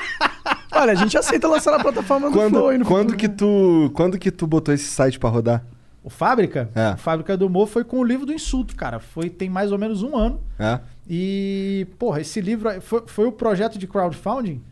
Olha, 0.73 0.93
a 0.93 0.95
gente 0.95 1.19
aceita 1.19 1.47
lançar 1.47 1.73
na 1.73 1.79
plataforma 1.79 2.31
do 2.31 2.33
Quando, 2.33 2.53
Flow 2.55 2.79
no 2.79 2.87
quando 2.87 3.11
futuro. 3.11 3.17
que 3.19 3.29
tu 3.29 3.91
quando 3.95 4.19
que 4.19 4.31
tu 4.31 4.47
botou 4.47 4.73
esse 4.73 4.87
site 4.87 5.19
pra 5.19 5.29
rodar? 5.29 5.63
O 6.03 6.09
Fábrica? 6.09 6.71
É. 6.75 6.95
O 6.95 6.97
Fábrica 6.97 7.37
do 7.37 7.47
Humor 7.47 7.67
foi 7.67 7.85
com 7.85 7.99
o 7.99 8.05
livro 8.05 8.25
do 8.25 8.33
insulto, 8.33 8.75
cara. 8.75 8.99
Foi, 8.99 9.29
tem 9.29 9.51
mais 9.51 9.73
ou 9.73 9.79
menos 9.79 10.03
um 10.03 10.17
ano. 10.17 10.41
É? 10.59 10.81
E, 11.07 11.87
porra, 11.99 12.23
esse 12.23 12.41
livro 12.41 12.81
foi, 12.81 13.03
foi 13.07 13.27
o 13.27 13.33
projeto 13.33 13.79
de 13.79 13.87
crowdfunding 13.87 14.63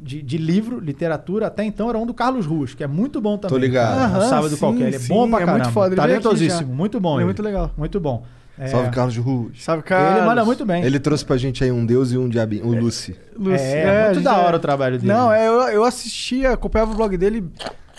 de, 0.00 0.22
de 0.22 0.38
livro, 0.38 0.78
literatura. 0.80 1.46
Até 1.48 1.64
então 1.64 1.88
era 1.88 1.98
um 1.98 2.06
do 2.06 2.14
Carlos 2.14 2.46
Ruas, 2.46 2.74
que 2.74 2.82
é 2.84 2.86
muito 2.86 3.20
bom 3.20 3.36
também. 3.36 3.50
Tô 3.56 3.58
ligado. 3.58 3.98
Aham, 3.98 4.18
Um 4.18 4.28
sábado 4.28 4.50
sim, 4.50 4.56
qualquer. 4.56 4.86
Ele 4.88 4.96
é 4.96 4.98
sim, 4.98 5.08
bom 5.08 5.28
pra 5.28 5.38
é 5.40 5.44
caramba. 5.44 5.64
muito 5.64 5.72
foda. 5.74 5.96
Talentosíssimo. 5.96 6.74
Muito 6.74 7.00
bom. 7.00 7.14
Ele 7.16 7.22
é 7.22 7.24
muito 7.26 7.42
legal. 7.42 7.70
Muito 7.76 7.98
bom. 8.00 8.24
É, 8.60 8.66
Salve 8.66 8.90
Carlos 8.90 9.16
Ruas. 9.16 9.62
Sabe, 9.62 9.82
cara? 9.84 10.16
Ele 10.18 10.26
manda 10.26 10.44
muito 10.44 10.66
bem. 10.66 10.82
Ele 10.82 10.98
trouxe 10.98 11.24
pra 11.24 11.36
gente 11.36 11.62
aí 11.62 11.70
um 11.70 11.86
deus 11.86 12.10
e 12.10 12.18
um 12.18 12.28
diabinho, 12.28 12.66
o 12.66 12.74
Lucy. 12.74 13.16
É, 13.56 14.06
muito 14.06 14.20
da 14.20 14.36
hora 14.38 14.56
o 14.56 14.60
trabalho 14.60 14.98
dele. 14.98 15.12
Não, 15.12 15.32
é, 15.32 15.46
eu, 15.46 15.52
eu 15.68 15.84
assistia, 15.84 16.52
acompanhava 16.54 16.90
o 16.92 16.96
blog 16.96 17.16
dele 17.16 17.44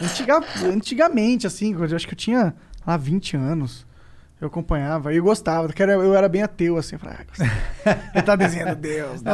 antiga- 0.02 0.42
antigamente, 0.66 1.48
assim, 1.48 1.74
eu 1.74 1.96
acho 1.96 2.06
que 2.06 2.14
eu 2.14 2.18
tinha 2.18 2.54
lá 2.86 2.98
20 2.98 3.38
anos. 3.38 3.88
Eu 4.42 4.48
acompanhava 4.48 5.14
e 5.14 5.18
eu 5.18 5.24
gostava, 5.24 5.68
porque 5.68 5.82
era- 5.82 5.94
eu 5.94 6.14
era 6.14 6.28
bem 6.28 6.42
ateu, 6.44 6.76
assim. 6.78 6.96
Eu 6.96 7.00
falava, 7.00 7.20
ah, 7.40 7.98
ele 8.16 8.24
tá 8.24 8.36
desenhando 8.36 8.76
Deus, 8.76 9.22
não. 9.24 9.32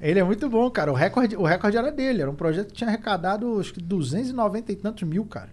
Ele 0.00 0.18
é 0.18 0.24
muito 0.24 0.48
bom, 0.48 0.70
cara. 0.70 0.90
O 0.90 0.94
recorde, 0.94 1.36
o 1.36 1.44
recorde 1.44 1.76
era 1.76 1.92
dele. 1.92 2.22
Era 2.22 2.30
um 2.30 2.34
projeto 2.34 2.68
que 2.68 2.74
tinha 2.74 2.88
arrecadado, 2.88 3.60
acho 3.60 3.72
que 3.74 3.80
290 3.82 4.72
e 4.72 4.76
tantos 4.76 5.02
mil, 5.06 5.24
cara. 5.24 5.50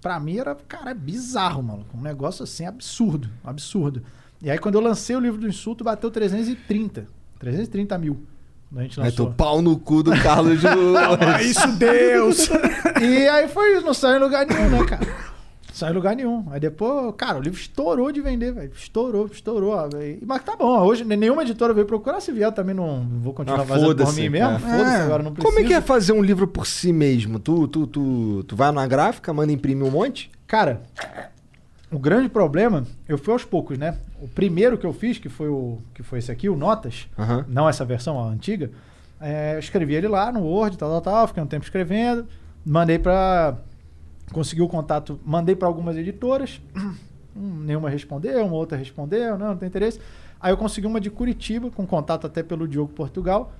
Pra 0.00 0.18
mim 0.20 0.38
era, 0.38 0.54
cara, 0.54 0.90
é 0.90 0.94
bizarro, 0.94 1.62
mano. 1.62 1.86
Um 1.94 2.00
negócio 2.00 2.42
assim, 2.42 2.66
absurdo. 2.66 3.28
Absurdo. 3.44 4.02
E 4.42 4.50
aí, 4.50 4.58
quando 4.58 4.74
eu 4.76 4.80
lancei 4.80 5.14
o 5.14 5.20
livro 5.20 5.40
do 5.40 5.48
insulto, 5.48 5.84
bateu 5.84 6.10
330. 6.10 7.06
330 7.38 7.98
mil. 7.98 8.22
A 8.74 8.82
gente 8.82 9.00
Aí 9.00 9.06
lançou. 9.06 9.26
tu 9.26 9.32
pau 9.34 9.60
no 9.60 9.78
cu 9.78 10.02
do! 10.02 10.12
Carlos 10.22 10.60
Júnior. 10.60 11.18
isso, 11.42 11.66
Deus! 11.72 12.48
E 13.00 13.26
aí 13.28 13.48
foi 13.48 13.76
isso, 13.76 13.86
não 13.86 13.94
saiu 13.94 14.18
em 14.18 14.20
lugar 14.20 14.46
nenhum, 14.46 14.68
né, 14.68 14.84
cara? 14.86 15.06
Saiu 15.72 15.92
em 15.92 15.94
lugar 15.94 16.16
nenhum. 16.16 16.44
Aí 16.50 16.58
depois, 16.60 17.14
cara, 17.16 17.38
o 17.38 17.40
livro 17.40 17.58
estourou 17.58 18.10
de 18.12 18.20
vender, 18.20 18.52
velho. 18.52 18.72
Estourou, 18.74 19.26
estourou. 19.26 19.72
ó. 19.72 19.88
E- 19.98 20.18
Mas 20.26 20.42
tá 20.42 20.56
bom, 20.56 20.80
hoje 20.84 21.04
nenhuma 21.04 21.42
editora 21.42 21.72
veio 21.72 21.86
procurar. 21.86 22.20
Se 22.20 22.32
vier, 22.32 22.52
também 22.52 22.74
não 22.74 23.06
vou 23.22 23.32
continuar 23.32 23.62
Ah, 23.62 23.66
fazendo 23.66 23.94
por 23.96 24.12
mim 24.14 24.28
mesmo. 24.28 24.48
é. 24.56 24.58
Foda-se, 24.58 24.96
agora 25.02 25.22
não 25.22 25.32
precisa. 25.32 25.52
Como 25.54 25.64
é 25.64 25.68
que 25.68 25.74
é 25.74 25.80
fazer 25.80 26.12
um 26.12 26.22
livro 26.22 26.46
por 26.48 26.66
si 26.66 26.92
mesmo? 26.92 27.38
Tu, 27.38 27.68
tu, 27.68 27.86
tu, 27.86 28.44
tu 28.44 28.56
vai 28.56 28.70
na 28.72 28.86
gráfica, 28.86 29.32
manda 29.32 29.52
imprimir 29.52 29.86
um 29.86 29.90
monte? 29.90 30.30
Cara, 30.46 30.82
o 31.90 31.98
grande 31.98 32.28
problema, 32.28 32.84
eu 33.08 33.16
fui 33.18 33.32
aos 33.32 33.44
poucos, 33.44 33.78
né? 33.78 33.96
O 34.20 34.28
primeiro 34.28 34.76
que 34.76 34.86
eu 34.86 34.92
fiz, 34.92 35.18
que 35.18 35.28
foi 35.28 35.48
o 35.48 35.78
que 35.94 36.02
foi 36.02 36.18
esse 36.18 36.30
aqui, 36.30 36.48
o 36.48 36.56
Notas, 36.56 37.08
não 37.48 37.68
essa 37.68 37.84
versão, 37.84 38.18
a 38.22 38.26
antiga, 38.28 38.70
é, 39.20 39.54
eu 39.54 39.58
escrevi 39.60 39.94
ele 39.94 40.08
lá 40.08 40.30
no 40.32 40.40
Word, 40.40 40.76
tal, 40.78 40.88
tal, 40.90 41.00
tal, 41.00 41.26
fiquei 41.28 41.42
um 41.42 41.46
tempo 41.46 41.64
escrevendo, 41.64 42.26
mandei 42.64 42.98
pra. 42.98 43.56
Consegui 44.32 44.62
o 44.62 44.68
contato, 44.68 45.18
mandei 45.24 45.54
pra 45.56 45.66
algumas 45.68 45.96
editoras, 45.96 46.60
hum, 47.36 47.62
nenhuma 47.64 47.88
respondeu, 47.90 48.44
uma 48.46 48.56
outra 48.56 48.76
respondeu, 48.78 49.38
não, 49.38 49.48
não 49.48 49.56
tem 49.56 49.68
interesse. 49.68 50.00
Aí 50.40 50.52
eu 50.52 50.56
consegui 50.56 50.86
uma 50.86 51.00
de 51.00 51.10
Curitiba, 51.10 51.70
com 51.70 51.86
contato 51.86 52.26
até 52.26 52.42
pelo 52.42 52.66
Diogo 52.66 52.92
Portugal, 52.92 53.52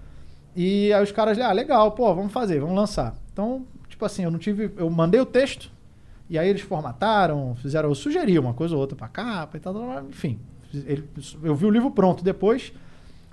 e 0.56 0.92
aí 0.92 1.02
os 1.02 1.12
caras, 1.12 1.38
ah, 1.38 1.52
legal, 1.52 1.92
pô, 1.92 2.12
vamos 2.14 2.32
fazer, 2.32 2.60
vamos 2.60 2.74
lançar. 2.74 3.14
Então, 3.32 3.64
tipo 3.88 4.05
assim, 4.05 4.24
eu 4.24 4.30
não 4.30 4.38
tive. 4.38 4.70
Eu 4.76 4.88
mandei 4.90 5.20
o 5.20 5.26
texto, 5.26 5.70
e 6.28 6.38
aí 6.38 6.48
eles 6.48 6.62
formataram, 6.62 7.55
fizeram, 7.56 7.88
eu 7.88 7.94
sugeri 7.94 8.38
uma 8.38 8.55
coisa 8.55 8.74
ou 8.74 8.80
outra 8.80 8.97
pra 8.97 9.09
capa 9.09 9.56
e 9.56 9.60
tal, 9.60 9.74
enfim. 10.09 10.38
Ele- 10.72 11.05
eu 11.42 11.55
vi 11.55 11.66
o 11.66 11.70
livro 11.70 11.90
pronto 11.90 12.22
depois. 12.24 12.72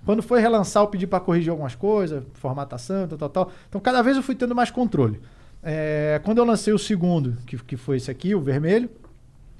Quando 0.06 0.24
foi 0.24 0.40
relançar, 0.40 0.84
eu 0.84 0.88
pedi 0.88 1.06
para 1.06 1.20
corrigir 1.20 1.50
algumas 1.52 1.76
coisas, 1.76 2.24
formatação, 2.34 3.08
tal, 3.08 3.18
tal, 3.18 3.30
tal. 3.30 3.52
Então, 3.68 3.80
cada 3.82 4.02
vez 4.02 4.16
eu 4.18 4.24
fui 4.24 4.36
tendo 4.36 4.56
mais 4.56 4.72
controle. 4.72 5.20
É, 5.64 6.22
quando 6.24 6.38
eu 6.38 6.46
lancei 6.46 6.74
o 6.74 6.80
segundo, 6.80 7.38
que, 7.46 7.58
que 7.58 7.78
foi 7.78 7.98
esse 7.98 8.10
aqui, 8.10 8.34
o 8.36 8.42
vermelho, 8.42 8.90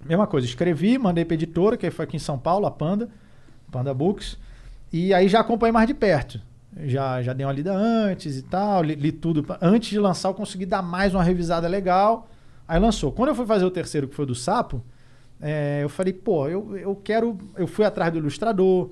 mesma 0.06 0.28
coisa, 0.28 0.48
escrevi, 0.48 0.98
mandei 0.98 1.26
pra 1.26 1.34
editora, 1.34 1.76
que 1.78 1.90
foi 1.92 2.06
aqui 2.06 2.16
em 2.16 2.20
São 2.20 2.38
Paulo, 2.38 2.66
a 2.66 2.72
Panda, 2.72 3.10
Panda 3.72 3.94
Books, 3.94 4.38
e 4.92 5.14
aí 5.14 5.28
já 5.28 5.40
acompanhei 5.40 5.72
mais 5.72 5.88
de 5.88 5.94
perto. 5.94 6.40
Já, 6.84 7.22
já 7.22 7.34
dei 7.34 7.46
uma 7.46 7.52
lida 7.52 7.74
antes 7.74 8.38
e 8.38 8.44
tal, 8.44 8.84
li, 8.84 8.96
li 8.96 9.12
tudo. 9.12 9.46
Antes 9.62 9.90
de 9.90 10.00
lançar, 10.00 10.30
eu 10.30 10.34
consegui 10.34 10.66
dar 10.66 10.82
mais 10.82 11.14
uma 11.14 11.24
revisada 11.24 11.68
legal. 11.68 12.30
Aí 12.68 12.80
lançou. 12.80 13.12
Quando 13.12 13.30
eu 13.30 13.36
fui 13.36 13.46
fazer 13.46 13.66
o 13.66 13.72
terceiro, 13.72 14.08
que 14.08 14.16
foi 14.16 14.26
do 14.26 14.36
Sapo, 14.36 14.84
é, 15.42 15.80
eu 15.82 15.90
falei, 15.90 16.14
pô, 16.14 16.48
eu, 16.48 16.78
eu 16.78 16.96
quero. 16.96 17.38
Eu 17.56 17.66
fui 17.66 17.86
atrás 17.86 18.12
do 18.12 18.20
ilustrador. 18.20 18.92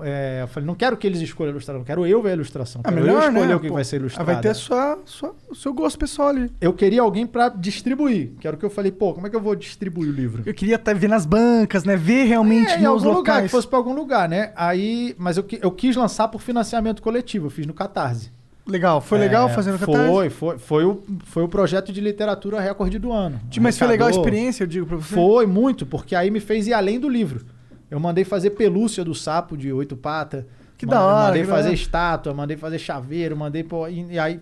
É, 0.00 0.40
eu 0.42 0.48
falei, 0.48 0.66
não 0.66 0.74
quero 0.74 0.96
que 0.96 1.06
eles 1.06 1.20
escolham 1.20 1.50
a 1.50 1.52
ilustração, 1.52 1.84
quero 1.84 2.06
eu 2.06 2.22
ver 2.22 2.30
a 2.30 2.32
ilustração. 2.34 2.80
É 2.84 2.88
quero 2.88 3.00
eu 3.00 3.04
melhor, 3.06 3.28
escolher 3.28 3.46
né? 3.48 3.54
o 3.56 3.60
que 3.60 3.68
Pô, 3.68 3.74
vai 3.74 3.84
ser 3.84 3.96
ilustrado. 3.96 4.26
Vai 4.26 4.40
ter 4.40 4.48
a 4.48 4.54
sua, 4.54 4.98
sua, 5.04 5.34
o 5.50 5.54
seu 5.54 5.72
gosto 5.74 5.98
pessoal 5.98 6.28
ali. 6.28 6.50
Eu 6.60 6.72
queria 6.72 7.02
alguém 7.02 7.26
pra 7.26 7.48
distribuir. 7.48 8.30
Que 8.40 8.46
era 8.46 8.56
o 8.56 8.58
que 8.58 8.64
eu 8.64 8.70
falei, 8.70 8.90
pô, 8.90 9.12
como 9.12 9.26
é 9.26 9.30
que 9.30 9.36
eu 9.36 9.40
vou 9.40 9.54
distribuir 9.54 10.08
o 10.08 10.12
livro? 10.12 10.42
Eu 10.46 10.54
queria 10.54 10.76
até 10.76 10.94
ver 10.94 11.08
nas 11.08 11.26
bancas, 11.26 11.84
né? 11.84 11.96
Ver 11.96 12.24
realmente 12.24 12.70
É, 12.70 12.78
em 12.78 12.82
nos 12.82 13.04
algum 13.04 13.18
lugar, 13.18 13.32
locais. 13.34 13.44
que 13.44 13.48
fosse 13.50 13.68
pra 13.68 13.78
algum 13.78 13.94
lugar, 13.94 14.28
né? 14.28 14.52
Aí, 14.56 15.14
mas 15.18 15.36
eu, 15.36 15.44
eu 15.60 15.70
quis 15.70 15.94
lançar 15.94 16.28
por 16.28 16.40
financiamento 16.40 17.02
coletivo, 17.02 17.46
eu 17.46 17.50
fiz 17.50 17.66
no 17.66 17.74
Catarse. 17.74 18.30
Legal, 18.66 19.00
foi 19.00 19.18
legal 19.18 19.48
É, 19.48 19.52
fazendo 19.52 19.76
Foi, 19.76 19.92
catarse? 19.94 20.30
foi, 20.30 20.58
foi 20.58 20.84
o, 20.84 21.02
foi 21.24 21.42
o 21.42 21.48
projeto 21.48 21.92
de 21.92 22.00
literatura 22.00 22.60
recorde 22.60 22.96
do 22.96 23.10
ano. 23.12 23.40
Mas 23.60 23.76
foi 23.76 23.88
legal 23.88 24.06
a 24.06 24.10
experiência, 24.12 24.62
eu 24.62 24.68
digo 24.68 24.86
pra 24.86 24.96
você? 24.98 25.14
Foi 25.14 25.46
muito, 25.46 25.84
porque 25.84 26.14
aí 26.14 26.30
me 26.30 26.38
fez 26.38 26.68
ir 26.68 26.72
além 26.72 27.00
do 27.00 27.08
livro. 27.08 27.44
Eu 27.92 28.00
mandei 28.00 28.24
fazer 28.24 28.50
pelúcia 28.50 29.04
do 29.04 29.14
sapo 29.14 29.54
de 29.54 29.70
oito 29.70 29.94
patas. 29.98 30.46
Que 30.78 30.86
da 30.86 31.02
hora, 31.04 31.26
Mandei 31.26 31.44
fazer 31.44 31.68
hora. 31.68 31.74
estátua, 31.74 32.32
mandei 32.32 32.56
fazer 32.56 32.78
chaveiro, 32.78 33.36
mandei 33.36 33.62
pô, 33.62 33.86
e, 33.86 34.12
e 34.12 34.18
aí 34.18 34.40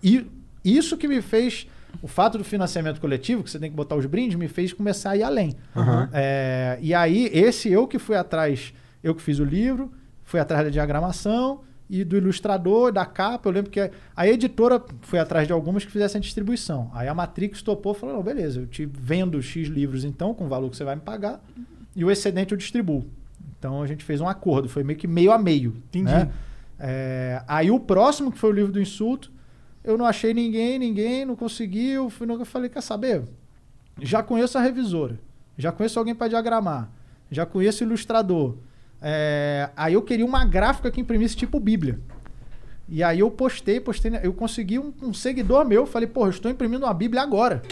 e 0.00 0.24
isso 0.64 0.96
que 0.96 1.08
me 1.08 1.20
fez 1.20 1.66
o 2.00 2.06
fato 2.06 2.38
do 2.38 2.44
financiamento 2.44 3.00
coletivo, 3.00 3.42
que 3.42 3.50
você 3.50 3.58
tem 3.58 3.68
que 3.68 3.76
botar 3.76 3.96
os 3.96 4.06
brindes, 4.06 4.36
me 4.36 4.46
fez 4.46 4.72
começar 4.72 5.10
a 5.10 5.16
ir 5.16 5.24
além. 5.24 5.56
Aham. 5.76 6.08
É, 6.12 6.78
e 6.80 6.94
aí 6.94 7.28
esse 7.32 7.68
eu 7.68 7.88
que 7.88 7.98
fui 7.98 8.14
atrás, 8.16 8.72
eu 9.02 9.16
que 9.16 9.20
fiz 9.20 9.40
o 9.40 9.44
livro, 9.44 9.90
fui 10.22 10.38
atrás 10.38 10.62
da 10.64 10.70
diagramação 10.70 11.60
e 11.90 12.04
do 12.04 12.16
ilustrador, 12.16 12.92
da 12.92 13.04
capa. 13.04 13.48
Eu 13.48 13.52
lembro 13.52 13.70
que 13.70 13.80
a, 13.80 13.90
a 14.16 14.28
editora 14.28 14.80
foi 15.00 15.18
atrás 15.18 15.48
de 15.48 15.52
algumas 15.52 15.84
que 15.84 15.90
fizessem 15.90 16.20
a 16.20 16.22
distribuição. 16.22 16.88
Aí 16.94 17.08
a 17.08 17.14
Matrix 17.14 17.62
topou 17.62 17.94
e 17.94 17.96
falou: 17.96 18.22
beleza, 18.22 18.60
eu 18.60 18.66
te 18.68 18.86
vendo 18.86 19.42
X 19.42 19.66
livros 19.66 20.04
então, 20.04 20.32
com 20.32 20.46
o 20.46 20.48
valor 20.48 20.70
que 20.70 20.76
você 20.76 20.84
vai 20.84 20.94
me 20.94 21.02
pagar, 21.02 21.42
e 21.94 22.04
o 22.04 22.10
excedente 22.10 22.52
eu 22.52 22.58
distribuo. 22.58 23.04
Então 23.58 23.82
a 23.82 23.86
gente 23.86 24.04
fez 24.04 24.20
um 24.20 24.28
acordo, 24.28 24.68
foi 24.68 24.82
meio 24.82 24.98
que 24.98 25.06
meio 25.06 25.30
a 25.32 25.38
meio. 25.38 25.70
Entendi. 25.88 26.04
né? 26.12 26.30
É, 26.78 27.42
aí 27.46 27.70
o 27.70 27.78
próximo, 27.78 28.32
que 28.32 28.38
foi 28.38 28.50
o 28.50 28.52
livro 28.52 28.72
do 28.72 28.80
insulto, 28.80 29.30
eu 29.84 29.96
não 29.96 30.04
achei 30.04 30.34
ninguém, 30.34 30.78
ninguém, 30.78 31.24
não 31.24 31.36
consegui. 31.36 31.90
Eu, 31.90 32.10
fui, 32.10 32.26
no- 32.26 32.34
eu 32.40 32.44
falei: 32.44 32.68
quer 32.68 32.80
saber? 32.82 33.22
Já 34.00 34.22
conheço 34.22 34.56
a 34.58 34.60
revisora, 34.60 35.18
já 35.56 35.70
conheço 35.70 35.98
alguém 35.98 36.14
para 36.14 36.28
diagramar, 36.28 36.90
já 37.30 37.44
conheço 37.46 37.84
o 37.84 37.86
ilustrador. 37.86 38.56
É, 39.00 39.68
aí 39.76 39.94
eu 39.94 40.02
queria 40.02 40.24
uma 40.24 40.44
gráfica 40.44 40.90
que 40.90 41.00
imprimisse 41.00 41.36
tipo 41.36 41.60
Bíblia. 41.60 42.00
E 42.88 43.02
aí 43.02 43.20
eu 43.20 43.30
postei, 43.30 43.80
postei, 43.80 44.10
né? 44.10 44.20
eu 44.22 44.32
consegui 44.34 44.78
um, 44.78 44.92
um 45.02 45.14
seguidor 45.14 45.64
meu, 45.64 45.86
falei, 45.86 46.06
pô, 46.08 46.26
eu 46.26 46.30
estou 46.30 46.50
imprimindo 46.50 46.84
uma 46.84 46.92
Bíblia 46.94 47.22
agora. 47.22 47.62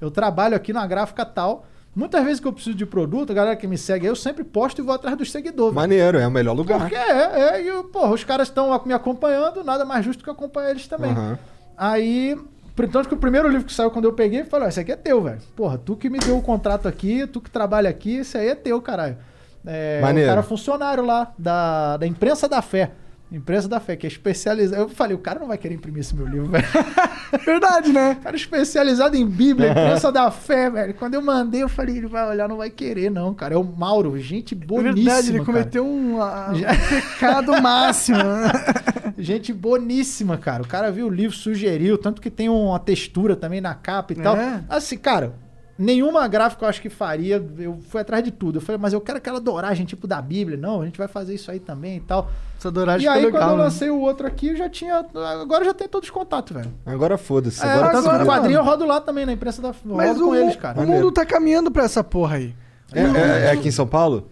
Eu 0.00 0.10
trabalho 0.10 0.54
aqui 0.56 0.72
na 0.72 0.86
gráfica 0.86 1.24
tal. 1.24 1.66
Muitas 1.94 2.24
vezes 2.24 2.40
que 2.40 2.46
eu 2.46 2.52
preciso 2.52 2.76
de 2.76 2.86
produto, 2.86 3.30
a 3.30 3.34
galera 3.34 3.56
que 3.56 3.66
me 3.66 3.76
segue, 3.76 4.06
eu 4.06 4.14
sempre 4.14 4.44
posto 4.44 4.80
e 4.80 4.84
vou 4.84 4.94
atrás 4.94 5.16
dos 5.16 5.30
seguidores. 5.30 5.74
Maneiro, 5.74 6.18
é 6.18 6.26
o 6.26 6.30
melhor 6.30 6.54
lugar. 6.54 6.80
Porque 6.80 6.94
é, 6.94 7.56
é, 7.56 7.62
e 7.62 7.66
eu, 7.66 7.84
porra, 7.84 8.12
os 8.12 8.22
caras 8.22 8.48
estão 8.48 8.80
me 8.84 8.94
acompanhando, 8.94 9.64
nada 9.64 9.84
mais 9.84 10.04
justo 10.04 10.22
que 10.22 10.30
acompanhar 10.30 10.70
eles 10.70 10.86
também. 10.86 11.10
Aham. 11.10 11.38
Aí, 11.76 12.38
tanto 12.92 13.08
que 13.08 13.14
o 13.14 13.18
primeiro 13.18 13.48
livro 13.48 13.66
que 13.66 13.72
saiu 13.72 13.90
quando 13.90 14.04
eu 14.04 14.12
peguei, 14.12 14.44
falou: 14.44 14.68
esse 14.68 14.78
aqui 14.78 14.92
é 14.92 14.96
teu, 14.96 15.20
velho. 15.22 15.40
Porra, 15.56 15.78
tu 15.78 15.96
que 15.96 16.08
me 16.08 16.18
deu 16.18 16.38
o 16.38 16.42
contrato 16.42 16.86
aqui, 16.86 17.26
tu 17.26 17.40
que 17.40 17.50
trabalha 17.50 17.90
aqui, 17.90 18.18
esse 18.18 18.38
aí 18.38 18.48
é 18.48 18.54
teu, 18.54 18.80
caralho. 18.80 19.16
É, 19.66 20.00
Maneiro. 20.00 20.28
o 20.28 20.30
cara 20.30 20.40
é 20.40 20.44
funcionário 20.44 21.04
lá, 21.04 21.32
da, 21.36 21.96
da 21.96 22.06
Imprensa 22.06 22.48
da 22.48 22.62
Fé. 22.62 22.92
Imprensa 23.32 23.68
da 23.68 23.78
Fé, 23.78 23.94
que 23.94 24.06
é 24.06 24.08
especializada. 24.08 24.82
Eu 24.82 24.88
falei, 24.88 25.14
o 25.14 25.18
cara 25.20 25.38
não 25.38 25.46
vai 25.46 25.56
querer 25.56 25.74
imprimir 25.74 26.00
esse 26.00 26.16
meu 26.16 26.26
livro, 26.26 26.46
velho. 26.48 26.64
Verdade, 27.46 27.92
né? 27.92 28.16
cara 28.20 28.34
especializado 28.34 29.16
em 29.16 29.24
Bíblia, 29.24 29.70
Imprensa 29.72 30.10
da 30.10 30.30
Fé, 30.32 30.68
velho. 30.68 30.94
Quando 30.94 31.14
eu 31.14 31.22
mandei, 31.22 31.62
eu 31.62 31.68
falei, 31.68 31.96
ele 31.98 32.08
vai 32.08 32.28
olhar, 32.28 32.48
não 32.48 32.56
vai 32.56 32.70
querer, 32.70 33.08
não, 33.10 33.32
cara. 33.32 33.54
É 33.54 33.56
o 33.56 33.62
Mauro, 33.64 34.18
gente 34.18 34.54
É 34.54 34.56
boníssima. 34.56 34.94
verdade, 34.94 35.28
ele 35.28 35.38
cara. 35.38 35.44
cometeu 35.46 35.86
um, 35.86 36.16
um 36.20 36.20
pecado 36.88 37.62
máximo. 37.62 38.18
né? 38.18 38.52
Gente 39.16 39.52
boníssima, 39.52 40.36
cara. 40.36 40.62
O 40.62 40.66
cara 40.66 40.90
viu 40.90 41.06
o 41.06 41.10
livro, 41.10 41.36
sugeriu, 41.36 41.96
tanto 41.96 42.20
que 42.20 42.30
tem 42.30 42.48
uma 42.48 42.78
textura 42.80 43.36
também 43.36 43.60
na 43.60 43.74
capa 43.74 44.12
e 44.12 44.16
tal. 44.16 44.36
É? 44.36 44.62
Assim, 44.68 44.96
cara, 44.96 45.34
nenhuma 45.80 46.28
gráfica 46.28 46.64
eu 46.64 46.68
acho 46.68 46.80
que 46.82 46.88
faria. 46.90 47.42
Eu 47.58 47.78
fui 47.88 48.00
atrás 48.00 48.22
de 48.22 48.30
tudo. 48.30 48.58
Eu 48.58 48.60
falei, 48.60 48.78
mas 48.80 48.92
eu 48.92 49.00
quero 49.00 49.18
aquela 49.18 49.40
doragem 49.40 49.86
tipo 49.86 50.06
da 50.06 50.20
Bíblia. 50.20 50.56
Não, 50.56 50.82
a 50.82 50.84
gente 50.84 50.98
vai 50.98 51.08
fazer 51.08 51.34
isso 51.34 51.50
aí 51.50 51.58
também 51.58 51.96
e 51.96 52.00
tal. 52.00 52.30
Essa 52.58 52.70
douragem 52.70 53.06
E 53.06 53.08
aí, 53.08 53.16
ficou 53.24 53.30
quando 53.32 53.40
legal. 53.40 53.50
eu 53.54 53.58
né? 53.58 53.64
lancei 53.64 53.90
o 53.90 53.98
outro 54.00 54.26
aqui, 54.26 54.48
eu 54.48 54.56
já 54.56 54.68
tinha. 54.68 55.04
Agora 55.40 55.64
já 55.64 55.72
tem 55.72 55.88
todos 55.88 56.08
os 56.08 56.14
contatos, 56.14 56.54
velho. 56.54 56.72
Agora 56.84 57.16
foda-se. 57.16 57.64
É, 57.64 57.68
Agora, 57.72 58.02
tá 58.02 58.16
que 58.18 58.22
o 58.22 58.26
quadrinho 58.26 58.58
eu 58.58 58.64
rodo 58.64 58.84
lá 58.84 59.00
também, 59.00 59.24
na 59.24 59.32
imprensa 59.32 59.62
da. 59.62 59.72
Mas 59.84 60.10
rodo 60.10 60.24
o, 60.24 60.28
com 60.28 60.34
eles, 60.36 60.54
o 60.54 60.58
cara. 60.58 60.82
mundo 60.82 61.10
tá 61.10 61.24
caminhando 61.24 61.70
pra 61.70 61.84
essa 61.84 62.04
porra 62.04 62.36
aí. 62.36 62.54
É, 62.92 63.00
é- 63.02 63.44
é 63.46 63.50
aqui 63.52 63.68
em 63.68 63.72
São 63.72 63.86
Paulo? 63.86 64.28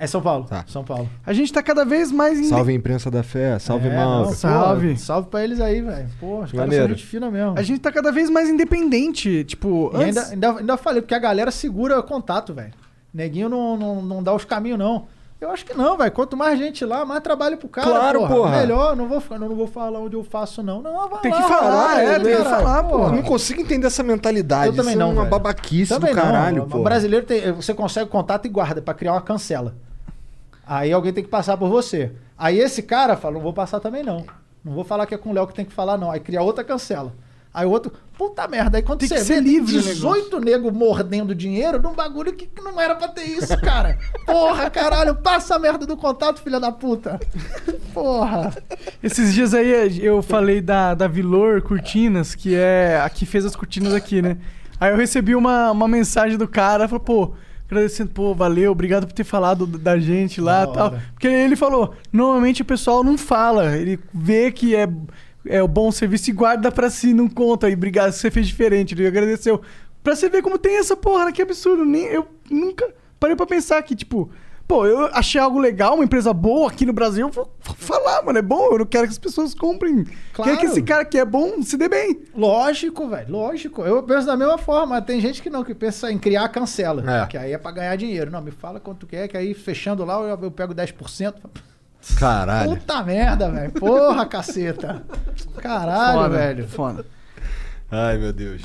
É 0.00 0.06
São 0.06 0.22
Paulo. 0.22 0.44
Tá. 0.44 0.64
São 0.68 0.84
Paulo. 0.84 1.08
A 1.26 1.32
gente 1.32 1.52
tá 1.52 1.60
cada 1.62 1.84
vez 1.84 2.12
mais... 2.12 2.38
inde- 2.38 2.48
Salve 2.48 2.70
a 2.70 2.74
imprensa 2.74 3.10
da 3.10 3.22
fé, 3.24 3.58
salve 3.58 3.88
É, 3.88 3.96
não, 3.96 4.26
pô, 4.26 4.32
Salve. 4.32 4.96
salve 4.96 5.28
pra 5.28 5.42
eles 5.42 5.60
aí, 5.60 5.82
velho. 5.82 6.08
Pô, 6.20 6.40
os 6.42 6.52
caras 6.52 6.72
são 6.74 6.88
gente 6.88 7.04
fina 7.04 7.28
mesmo. 7.30 7.54
A 7.58 7.62
gente 7.62 7.80
tá 7.80 7.90
cada 7.90 8.12
vez 8.12 8.30
mais 8.30 8.48
independente. 8.48 9.42
Tipo, 9.44 9.90
E 9.94 9.96
antes... 10.04 10.16
ainda, 10.16 10.48
ainda, 10.48 10.60
ainda 10.60 10.76
falei, 10.76 11.02
porque 11.02 11.14
a 11.14 11.18
galera 11.18 11.50
segura 11.50 12.00
contato, 12.02 12.54
velho. 12.54 12.72
Neguinho 13.12 13.48
não, 13.48 13.76
não, 13.76 14.02
não 14.02 14.22
dá 14.22 14.32
os 14.32 14.44
caminhos, 14.44 14.78
não. 14.78 15.06
Eu 15.40 15.50
acho 15.52 15.64
que 15.64 15.72
não, 15.74 15.96
velho. 15.96 16.10
Quanto 16.12 16.36
mais 16.36 16.58
gente 16.58 16.84
lá, 16.84 17.04
mais 17.04 17.20
trabalho 17.22 17.56
pro 17.56 17.68
cara. 17.68 17.88
Claro, 17.88 18.26
porra. 18.28 18.58
Melhor, 18.60 18.94
não 18.96 19.08
vou, 19.08 19.20
ficar- 19.20 19.38
não 19.38 19.54
vou 19.54 19.66
falar 19.68 19.98
onde 20.00 20.14
eu 20.16 20.22
faço, 20.24 20.62
não. 20.64 20.82
Não, 20.82 21.08
vai 21.08 21.20
Tem 21.20 21.30
lá, 21.32 21.42
que 21.42 21.48
falar, 21.48 21.88
caralho, 21.88 22.08
é, 22.08 22.18
tem 22.20 22.36
que 22.36 22.42
falar, 22.44 22.82
pô. 22.84 22.98
Eu 23.04 23.12
não 23.12 23.22
consigo 23.22 23.60
entender 23.60 23.86
essa 23.86 24.02
mentalidade. 24.02 24.68
Eu 24.68 24.74
também 24.76 24.90
Isso 24.94 24.98
não, 24.98 25.08
é 25.10 25.12
uma 25.12 25.22
velho. 25.22 25.30
babaquice 25.30 25.92
Também 25.94 26.10
do 26.12 26.16
não. 26.16 26.22
caralho, 26.24 26.62
O 26.64 26.66
pô. 26.66 26.82
brasileiro 26.82 27.24
tem, 27.26 27.52
você 27.52 27.72
consegue 27.74 28.08
contato 28.10 28.46
e 28.46 28.48
guarda 28.48 28.80
pra 28.82 28.94
criar 28.94 29.12
uma 29.12 29.20
cancela. 29.22 29.74
Aí 30.68 30.92
alguém 30.92 31.14
tem 31.14 31.24
que 31.24 31.30
passar 31.30 31.56
por 31.56 31.70
você. 31.70 32.12
Aí 32.36 32.58
esse 32.58 32.82
cara 32.82 33.16
fala, 33.16 33.34
não 33.34 33.40
vou 33.40 33.54
passar 33.54 33.80
também 33.80 34.02
não. 34.02 34.26
Não 34.62 34.74
vou 34.74 34.84
falar 34.84 35.06
que 35.06 35.14
é 35.14 35.18
com 35.18 35.30
o 35.30 35.32
Léo 35.32 35.46
que 35.46 35.54
tem 35.54 35.64
que 35.64 35.72
falar 35.72 35.96
não. 35.96 36.10
Aí 36.10 36.20
cria 36.20 36.42
outra 36.42 36.62
cancela. 36.62 37.14
Aí 37.54 37.66
o 37.66 37.70
outro, 37.70 37.90
puta 38.16 38.46
merda, 38.46 38.76
aí 38.76 38.82
quando 38.82 39.00
Tem 39.00 39.08
você 39.08 39.24
vê 39.24 39.40
livre 39.40 39.78
o 39.78 39.82
18 39.82 40.38
nego 40.38 40.70
mordendo 40.70 41.34
dinheiro 41.34 41.80
num 41.80 41.94
bagulho 41.94 42.34
que, 42.34 42.46
que 42.46 42.60
não 42.60 42.78
era 42.78 42.94
pra 42.94 43.08
ter 43.08 43.24
isso, 43.24 43.58
cara. 43.62 43.98
Porra, 44.26 44.68
caralho, 44.68 45.14
passa 45.14 45.54
a 45.54 45.58
merda 45.58 45.86
do 45.86 45.96
contato, 45.96 46.42
filha 46.42 46.60
da 46.60 46.70
puta. 46.70 47.18
Porra. 47.94 48.54
Esses 49.02 49.32
dias 49.32 49.54
aí 49.54 50.04
eu 50.04 50.20
falei 50.20 50.60
da, 50.60 50.92
da 50.92 51.08
Vilor 51.08 51.62
Cortinas, 51.62 52.34
que 52.34 52.54
é 52.54 53.00
a 53.02 53.08
que 53.08 53.24
fez 53.24 53.46
as 53.46 53.56
cortinas 53.56 53.94
aqui, 53.94 54.20
né? 54.20 54.36
Aí 54.78 54.92
eu 54.92 54.96
recebi 54.98 55.34
uma, 55.34 55.70
uma 55.70 55.88
mensagem 55.88 56.36
do 56.36 56.46
cara, 56.46 56.86
falou, 56.86 57.00
pô, 57.00 57.32
agradecendo, 57.70 58.10
pô, 58.10 58.34
valeu, 58.34 58.72
obrigado 58.72 59.06
por 59.06 59.12
ter 59.12 59.24
falado 59.24 59.66
da 59.66 59.98
gente 59.98 60.40
lá 60.40 60.64
Da 60.64 60.70
e 60.70 60.74
tal. 60.74 60.86
hora. 60.86 61.02
Porque 61.12 61.28
ele 61.28 61.54
falou, 61.56 61.94
normalmente 62.12 62.62
o 62.62 62.64
pessoal 62.64 63.04
não 63.04 63.18
fala, 63.18 63.76
ele 63.76 63.98
vê 64.12 64.50
que 64.50 64.74
é, 64.74 64.88
é 65.46 65.62
o 65.62 65.68
bom 65.68 65.90
serviço 65.92 66.30
e 66.30 66.32
guarda 66.32 66.72
pra 66.72 66.88
si, 66.90 67.12
não 67.12 67.28
conta. 67.28 67.68
E 67.68 67.74
obrigado, 67.74 68.12
você 68.12 68.30
fez 68.30 68.46
diferente, 68.46 68.94
ele 68.94 69.06
agradeceu. 69.06 69.60
Pra 70.02 70.16
você 70.16 70.28
ver 70.28 70.42
como 70.42 70.56
tem 70.58 70.78
essa 70.78 70.96
porra, 70.96 71.26
né? 71.26 71.32
que 71.32 71.42
absurdo. 71.42 71.84
Nem, 71.84 72.04
eu 72.06 72.26
nunca 72.50 72.88
parei 73.20 73.36
pra 73.36 73.44
pensar 73.46 73.82
que, 73.82 73.94
tipo, 73.94 74.30
pô, 74.68 74.86
eu 74.86 75.06
achei 75.06 75.40
algo 75.40 75.58
legal, 75.58 75.94
uma 75.94 76.04
empresa 76.04 76.32
boa 76.34 76.70
aqui 76.70 76.84
no 76.84 76.92
Brasil, 76.92 77.26
eu 77.26 77.32
vou 77.32 77.50
falar, 77.60 78.22
mano, 78.22 78.38
é 78.38 78.42
bom, 78.42 78.70
eu 78.72 78.78
não 78.80 78.86
quero 78.86 79.06
que 79.06 79.12
as 79.12 79.18
pessoas 79.18 79.54
comprem. 79.54 80.04
Claro. 80.34 80.50
Quer 80.52 80.60
que 80.60 80.66
esse 80.66 80.82
cara 80.82 81.06
que 81.06 81.16
é 81.16 81.24
bom 81.24 81.62
se 81.62 81.78
dê 81.78 81.88
bem. 81.88 82.20
Lógico, 82.36 83.08
velho, 83.08 83.32
lógico. 83.32 83.82
Eu 83.82 84.02
penso 84.02 84.26
da 84.26 84.36
mesma 84.36 84.58
forma. 84.58 85.00
Tem 85.00 85.20
gente 85.20 85.42
que 85.42 85.48
não, 85.48 85.64
que 85.64 85.74
pensa 85.74 86.12
em 86.12 86.18
criar 86.18 86.48
cancela. 86.50 87.22
É. 87.22 87.26
Que 87.26 87.38
aí 87.38 87.52
é 87.52 87.58
pra 87.58 87.70
ganhar 87.70 87.96
dinheiro. 87.96 88.30
Não, 88.30 88.42
me 88.42 88.50
fala 88.50 88.78
quanto 88.78 89.06
que 89.06 89.16
é, 89.16 89.26
que 89.26 89.36
aí 89.36 89.54
fechando 89.54 90.04
lá 90.04 90.20
eu, 90.20 90.38
eu 90.42 90.50
pego 90.50 90.74
10%. 90.74 91.34
Caralho. 92.18 92.76
Puta 92.76 93.02
merda, 93.02 93.50
velho. 93.50 93.72
Porra, 93.72 94.26
caceta. 94.26 95.02
Caralho, 95.56 96.18
Foda, 96.18 96.28
velho. 96.28 96.68
Foda. 96.68 97.06
Ai, 97.90 98.18
meu 98.18 98.32
Deus. 98.32 98.62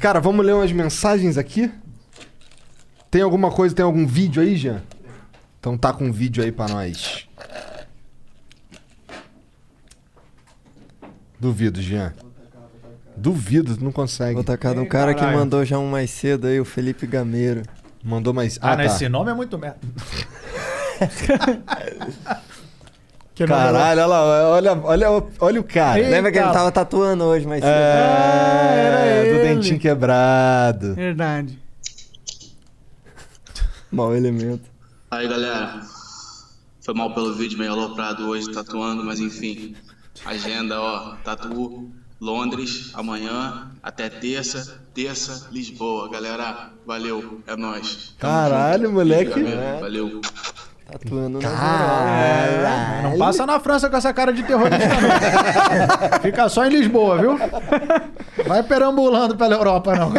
Cara, 0.00 0.20
vamos 0.20 0.46
ler 0.46 0.54
umas 0.54 0.70
mensagens 0.70 1.36
aqui? 1.36 1.70
Tem 3.10 3.20
alguma 3.20 3.50
coisa, 3.50 3.74
tem 3.74 3.84
algum 3.84 4.06
vídeo 4.06 4.40
aí, 4.40 4.56
Jean? 4.56 4.80
Então 5.62 5.78
tá 5.78 5.92
com 5.92 6.06
um 6.06 6.12
vídeo 6.12 6.42
aí 6.42 6.50
pra 6.50 6.66
nós. 6.66 7.28
Duvido, 11.38 11.80
Jean. 11.80 12.12
Duvido, 13.16 13.76
tu 13.76 13.84
não 13.84 13.92
consegue. 13.92 14.34
Vou 14.34 14.42
tacar 14.42 14.76
Ei, 14.76 14.84
cara 14.86 15.14
que 15.14 15.20
caralho. 15.20 15.38
mandou 15.38 15.64
já 15.64 15.78
um 15.78 15.88
mais 15.88 16.10
cedo 16.10 16.48
aí, 16.48 16.58
o 16.58 16.64
Felipe 16.64 17.06
Gameiro. 17.06 17.62
Mandou 18.02 18.34
mais. 18.34 18.58
Ah, 18.60 18.72
Ah, 18.72 18.76
não, 18.76 18.84
tá. 18.86 18.92
esse 18.92 19.08
nome 19.08 19.30
é 19.30 19.34
muito 19.34 19.56
merda. 19.56 19.78
Que 23.34 23.46
não- 23.46 23.56
Caralho, 23.56 24.02
olha 24.02 24.06
lá, 24.06 24.50
olha, 24.50 24.72
olha, 24.82 25.08
olha 25.40 25.60
o 25.60 25.64
cara. 25.64 25.98
Eita. 25.98 26.10
Lembra 26.10 26.30
que 26.30 26.38
ele 26.38 26.52
tava 26.52 26.70
tatuando 26.70 27.24
hoje 27.24 27.46
mais 27.46 27.62
cedo? 27.62 27.72
É, 27.72 29.06
era 29.06 29.22
do 29.22 29.28
ele. 29.40 29.54
dentinho 29.54 29.80
quebrado. 29.80 30.94
Verdade. 30.94 31.58
Mau 33.90 34.14
elemento. 34.14 34.70
Aí 35.12 35.28
galera, 35.28 35.82
foi 36.80 36.94
mal 36.94 37.12
pelo 37.12 37.34
vídeo 37.34 37.58
meio 37.58 37.72
aloprado 37.72 38.26
hoje 38.26 38.50
tatuando, 38.50 39.04
mas 39.04 39.20
enfim. 39.20 39.76
Agenda, 40.24 40.80
ó, 40.80 41.16
tatu 41.22 41.92
Londres 42.18 42.92
amanhã 42.94 43.70
até 43.82 44.08
terça, 44.08 44.80
terça 44.94 45.48
Lisboa. 45.52 46.08
Galera, 46.10 46.70
valeu, 46.86 47.42
é 47.46 47.54
nóis. 47.54 48.14
Caralho, 48.18 48.84
junto. 48.84 48.94
moleque. 48.94 49.42
Valeu, 49.42 49.80
Valeu. 49.80 50.20
Tatuando 50.90 51.40
na 51.40 51.50
Caralho. 51.50 53.10
Não 53.10 53.18
passa 53.18 53.44
na 53.44 53.60
França 53.60 53.90
com 53.90 53.96
essa 53.98 54.14
cara 54.14 54.32
de 54.32 54.42
terrorista, 54.44 54.88
não. 54.88 56.20
Fica 56.22 56.48
só 56.48 56.64
em 56.64 56.70
Lisboa, 56.70 57.18
viu? 57.18 57.38
Vai 58.46 58.62
perambulando 58.62 59.36
pela 59.36 59.56
Europa, 59.56 59.94
não. 59.94 60.10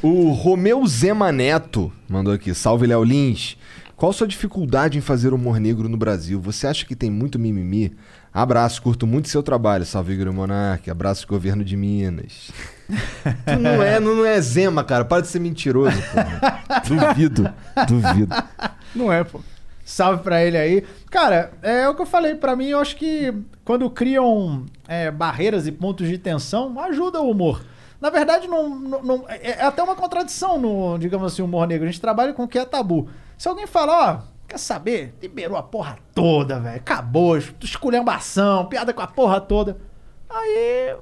O 0.00 0.30
Romeu 0.30 0.86
Zema 0.86 1.32
Neto 1.32 1.90
mandou 2.08 2.32
aqui. 2.32 2.54
Salve, 2.54 2.86
Léo 2.86 3.02
Lins. 3.02 3.56
Qual 3.96 4.12
sua 4.12 4.28
dificuldade 4.28 4.96
em 4.96 5.00
fazer 5.00 5.32
humor 5.32 5.58
negro 5.58 5.88
no 5.88 5.96
Brasil? 5.96 6.40
Você 6.40 6.68
acha 6.68 6.86
que 6.86 6.94
tem 6.94 7.10
muito 7.10 7.36
mimimi? 7.36 7.96
Abraço, 8.32 8.80
curto 8.80 9.08
muito 9.08 9.28
seu 9.28 9.42
trabalho. 9.42 9.84
Salve, 9.84 10.12
Igor 10.12 10.32
Monarque. 10.32 10.88
Abraço, 10.88 11.26
governo 11.26 11.64
de 11.64 11.76
Minas. 11.76 12.52
tu 12.88 13.58
não 13.58 13.82
é, 13.82 13.98
não, 13.98 14.14
não 14.14 14.24
é 14.24 14.40
Zema, 14.40 14.84
cara. 14.84 15.04
Para 15.04 15.22
de 15.22 15.26
ser 15.26 15.40
mentiroso, 15.40 16.00
porra. 16.12 16.62
Duvido, 16.86 17.52
duvido. 17.88 18.36
Não 18.94 19.12
é, 19.12 19.24
pô. 19.24 19.40
Salve 19.84 20.22
pra 20.22 20.44
ele 20.44 20.56
aí. 20.56 20.84
Cara, 21.10 21.50
é 21.60 21.88
o 21.88 21.94
que 21.96 22.02
eu 22.02 22.06
falei. 22.06 22.36
Pra 22.36 22.54
mim, 22.54 22.66
eu 22.66 22.78
acho 22.78 22.94
que 22.94 23.34
quando 23.64 23.90
criam 23.90 24.64
é, 24.86 25.10
barreiras 25.10 25.66
e 25.66 25.72
pontos 25.72 26.06
de 26.06 26.18
tensão, 26.18 26.78
ajuda 26.78 27.20
o 27.20 27.28
humor. 27.28 27.64
Na 28.00 28.10
verdade, 28.10 28.46
não, 28.46 28.68
não- 28.78 29.02
não- 29.02 29.24
é 29.28 29.50
é 29.58 29.62
até 29.64 29.82
uma 29.82 29.96
contradição 29.96 30.58
no, 30.58 30.96
digamos 30.98 31.32
assim, 31.32 31.42
humor 31.42 31.66
negro. 31.66 31.86
A 31.86 31.90
gente 31.90 32.00
trabalha 32.00 32.32
com 32.32 32.44
o 32.44 32.48
que 32.48 32.58
é 32.58 32.64
tabu. 32.64 33.08
Se 33.36 33.48
alguém 33.48 33.66
fala, 33.66 34.12
ó, 34.12 34.18
quer 34.46 34.58
saber? 34.58 35.14
Liberou 35.20 35.56
a 35.56 35.62
porra 35.62 35.98
toda, 36.14 36.60
velho. 36.60 36.76
Acabou, 36.76 37.36
esculhambação, 37.60 38.66
piada 38.66 38.92
com 38.92 39.02
a 39.02 39.06
porra 39.06 39.40
toda. 39.40 39.78
Aí. 40.30 40.94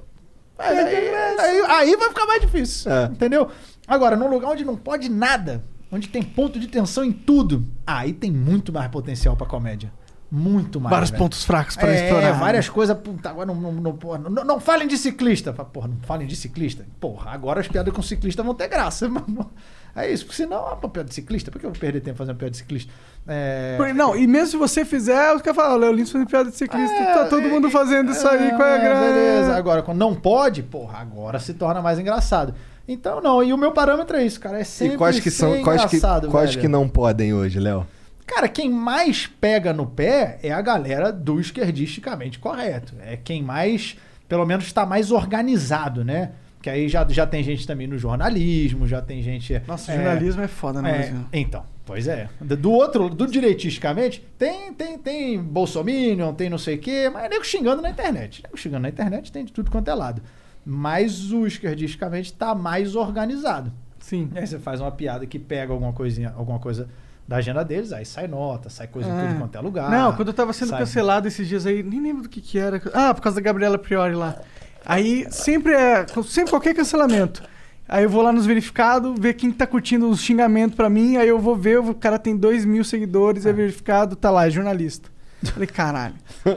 Aí, 0.59 0.78
aí, 0.78 1.14
aí- 1.39 1.60
aí 1.68 1.97
vai 1.97 2.09
ficar 2.09 2.27
mais 2.27 2.40
difícil. 2.40 2.90
É. 2.90 3.05
Entendeu? 3.06 3.51
Agora, 3.86 4.16
num 4.16 4.28
lugar 4.28 4.51
onde 4.52 4.64
não 4.64 4.77
pode 4.77 5.09
nada, 5.10 5.62
onde 5.93 6.09
tem 6.09 6.23
ponto 6.23 6.59
de 6.59 6.66
tensão 6.66 7.05
em 7.05 7.12
tudo, 7.12 7.66
aí 7.86 8.12
tem 8.12 8.31
muito 8.32 8.73
mais 8.73 8.90
potencial 8.90 9.36
pra 9.36 9.47
comédia. 9.47 9.93
Muito 10.37 10.79
mais. 10.81 10.91
Vários 10.91 11.11
velho. 11.11 11.23
pontos 11.23 11.45
fracos 11.45 11.77
pra 11.77 11.89
é, 11.89 12.05
explorar. 12.05 12.33
várias 12.33 12.69
coisas. 12.69 12.97
Puta, 12.99 13.31
agora 13.31 13.47
não, 13.47 13.55
não, 13.55 13.73
não, 13.73 13.99
não, 14.31 14.45
não 14.45 14.61
falem 14.61 14.87
de 14.87 14.99
ciclista. 14.99 15.53
Porra, 15.53 15.89
não 15.89 15.97
falem 16.03 16.27
de 16.27 16.37
ciclista. 16.37 16.85
Porra, 17.01 17.31
agora 17.31 17.61
as 17.61 17.69
piadas 17.69 17.93
com 17.95 18.03
ciclista 18.03 18.43
vão 18.43 18.55
ter 18.55 18.69
graça. 18.69 19.09
mano. 19.11 19.51
É 19.95 20.13
isso, 20.13 20.27
porque 20.27 20.37
senão, 20.37 20.67
ah, 20.69 20.77
pô, 20.77 20.91
piada 20.91 21.09
de 21.09 21.15
ciclista, 21.15 21.51
por 21.51 21.59
que 21.59 21.65
eu 21.65 21.71
vou 21.71 21.81
perder 21.81 22.03
tempo 22.03 22.19
fazendo 22.19 22.37
piada 22.37 22.51
de 22.51 22.59
ciclista? 22.59 22.93
É, 23.27 23.77
Porque- 23.79 23.95
Não, 23.95 24.15
e 24.15 24.27
mesmo 24.27 24.49
se 24.49 24.57
você 24.59 24.85
fizer, 24.85 25.35
os 25.35 25.41
caras 25.41 25.57
falam, 25.57 25.73
"Ó, 25.73 25.77
Léo 25.79 25.93
Lins 25.93 26.11
fazendo 26.13 26.29
piada 26.29 26.51
de 26.51 26.57
ciclista. 26.57 26.95
É, 26.95 27.15
tá 27.15 27.25
todo 27.29 27.49
mundo 27.49 27.71
fazendo 27.71 28.13
isso 28.13 28.29
aí, 28.29 28.51
qual 28.51 28.69
é 28.69 28.75
a 28.75 28.79
graça? 28.79 29.01
Beleza, 29.01 29.57
agora 29.57 29.83
quando 29.83 29.97
não 29.97 30.15
pode, 30.15 30.63
porra, 30.63 30.99
agora 30.99 31.39
se 31.39 31.55
torna 31.55 31.81
mais 31.81 31.99
engraçado. 31.99 32.53
Então, 32.87 33.23
não, 33.23 33.43
e 33.43 33.55
o 33.55 33.57
meu 33.57 33.73
parâmetro 33.73 34.19
é 34.19 34.25
isso, 34.27 34.39
cara. 34.39 34.61
É 34.61 34.65
sempre 34.65 34.97
E 34.97 34.99
quais 34.99 35.19
que 35.19 35.31
são, 35.31 35.63
quais 35.63 35.87
que, 35.87 35.97
engraçado, 35.97 36.29
quais 36.29 36.51
velho. 36.51 36.61
que 36.61 36.69
não 36.69 36.87
podem 36.87 37.33
hoje, 37.33 37.59
Léo? 37.59 37.87
Cara, 38.27 38.48
quem 38.48 38.69
mais 38.69 39.27
pega 39.27 39.73
no 39.73 39.86
pé 39.86 40.39
é 40.43 40.51
a 40.51 40.61
galera 40.61 41.12
do 41.12 41.39
esquerdisticamente 41.39 42.39
correto. 42.39 42.94
É 43.01 43.16
quem 43.16 43.43
mais, 43.43 43.97
pelo 44.28 44.44
menos, 44.44 44.66
está 44.66 44.85
mais 44.85 45.12
organizado, 45.12 46.05
né? 46.05 46.32
Que 46.61 46.69
aí 46.69 46.89
já, 46.89 47.07
já 47.09 47.24
tem 47.24 47.44
gente 47.44 47.65
também 47.65 47.86
no 47.86 47.97
jornalismo, 47.97 48.89
já 48.89 49.01
tem 49.01 49.23
gente. 49.23 49.62
Nossa, 49.69 49.93
é, 49.93 49.97
jornalismo 49.97 50.43
é 50.43 50.48
foda, 50.48 50.82
né, 50.82 51.15
é, 51.32 51.39
então, 51.39 51.62
pois 51.85 52.09
é. 52.09 52.28
Do 52.40 52.73
outro, 52.73 53.09
do 53.09 53.24
direitisticamente, 53.28 54.20
tem, 54.36 54.74
tem, 54.74 54.98
tem 54.98 55.40
Bolsominion, 55.40 56.35
tem 56.35 56.51
não 56.51 56.59
sei 56.59 56.74
o 56.74 56.78
quê, 56.78 57.09
mas 57.09 57.27
é 57.27 57.28
nego 57.28 57.44
xingando 57.44 57.81
na 57.81 57.90
internet. 57.90 58.43
Nego 58.43 58.57
xingando 58.57 58.82
na 58.82 58.89
internet 58.89 59.31
tem 59.31 59.44
de 59.44 59.53
tudo 59.53 59.70
quanto 59.70 59.89
é 59.89 59.94
lado. 59.94 60.20
Mas 60.65 61.31
o 61.31 61.47
esquerdisticamente 61.47 62.32
tá 62.32 62.53
mais 62.53 62.97
organizado. 62.97 63.73
Sim. 64.01 64.28
E 64.35 64.39
aí 64.39 64.47
você 64.47 64.59
faz 64.59 64.81
uma 64.81 64.90
piada 64.90 65.24
que 65.24 65.39
pega 65.39 65.73
alguma 65.73 65.93
coisinha, 65.93 66.35
alguma 66.36 66.59
coisa 66.59 66.89
da 67.27 67.36
agenda 67.36 67.65
deles, 67.65 67.93
aí 67.93 68.05
sai 68.07 68.27
nota, 68.28 68.70
sai 68.70 68.86
coisa 68.86 69.09
em 69.09 69.12
É. 69.12 69.27
tudo 69.28 69.39
quanto 69.39 69.57
é 69.57 69.61
lugar. 69.61 69.90
Não, 69.90 70.12
quando 70.15 70.28
eu 70.28 70.35
tava 70.35 70.53
sendo 70.53 70.69
sai- 70.70 70.78
cancelado 70.81 71.27
esses 71.27 71.47
dias 71.48 71.66
aí, 71.66 71.82
nem 71.82 72.01
lembro 72.01 72.23
do 72.23 72.28
que 72.28 72.40
que 72.40 72.59
era. 72.59 72.81
Ah, 72.94 73.12
por 73.12 73.20
causa 73.20 73.36
da 73.36 73.43
Gabriela 73.43 73.77
Priori 73.78 74.15
lá. 74.15 74.36
Aí 74.85 75.27
sempre 75.32 75.73
é, 75.73 76.07
sempre 76.24 76.51
qualquer 76.51 76.74
cancelamento. 76.74 77.43
Aí 77.89 78.05
eu 78.05 78.11
vou 78.11 78.23
lá 78.23 78.32
nos 78.32 78.47
verificados, 78.47 79.19
ver 79.19 79.35
quem 79.35 79.51
tá 79.53 79.66
curtindo 79.66 80.09
os 80.09 80.20
xingamentos 80.20 80.77
pra 80.77 80.89
mim, 80.90 81.16
aí 81.16 81.28
eu 81.28 81.39
vou 81.39 81.55
ver, 81.57 81.78
o 81.78 81.94
cara 81.94 82.19
tem 82.19 82.36
dois 82.36 82.65
mil 82.65 82.82
seguidores, 82.85 83.47
é 83.47 83.53
verificado, 83.53 84.15
tá 84.16 84.31
lá, 84.31 84.47
é 84.47 84.51
jornalista. 84.51 85.09
Falei, 85.53 85.66
caralho. 85.69 86.15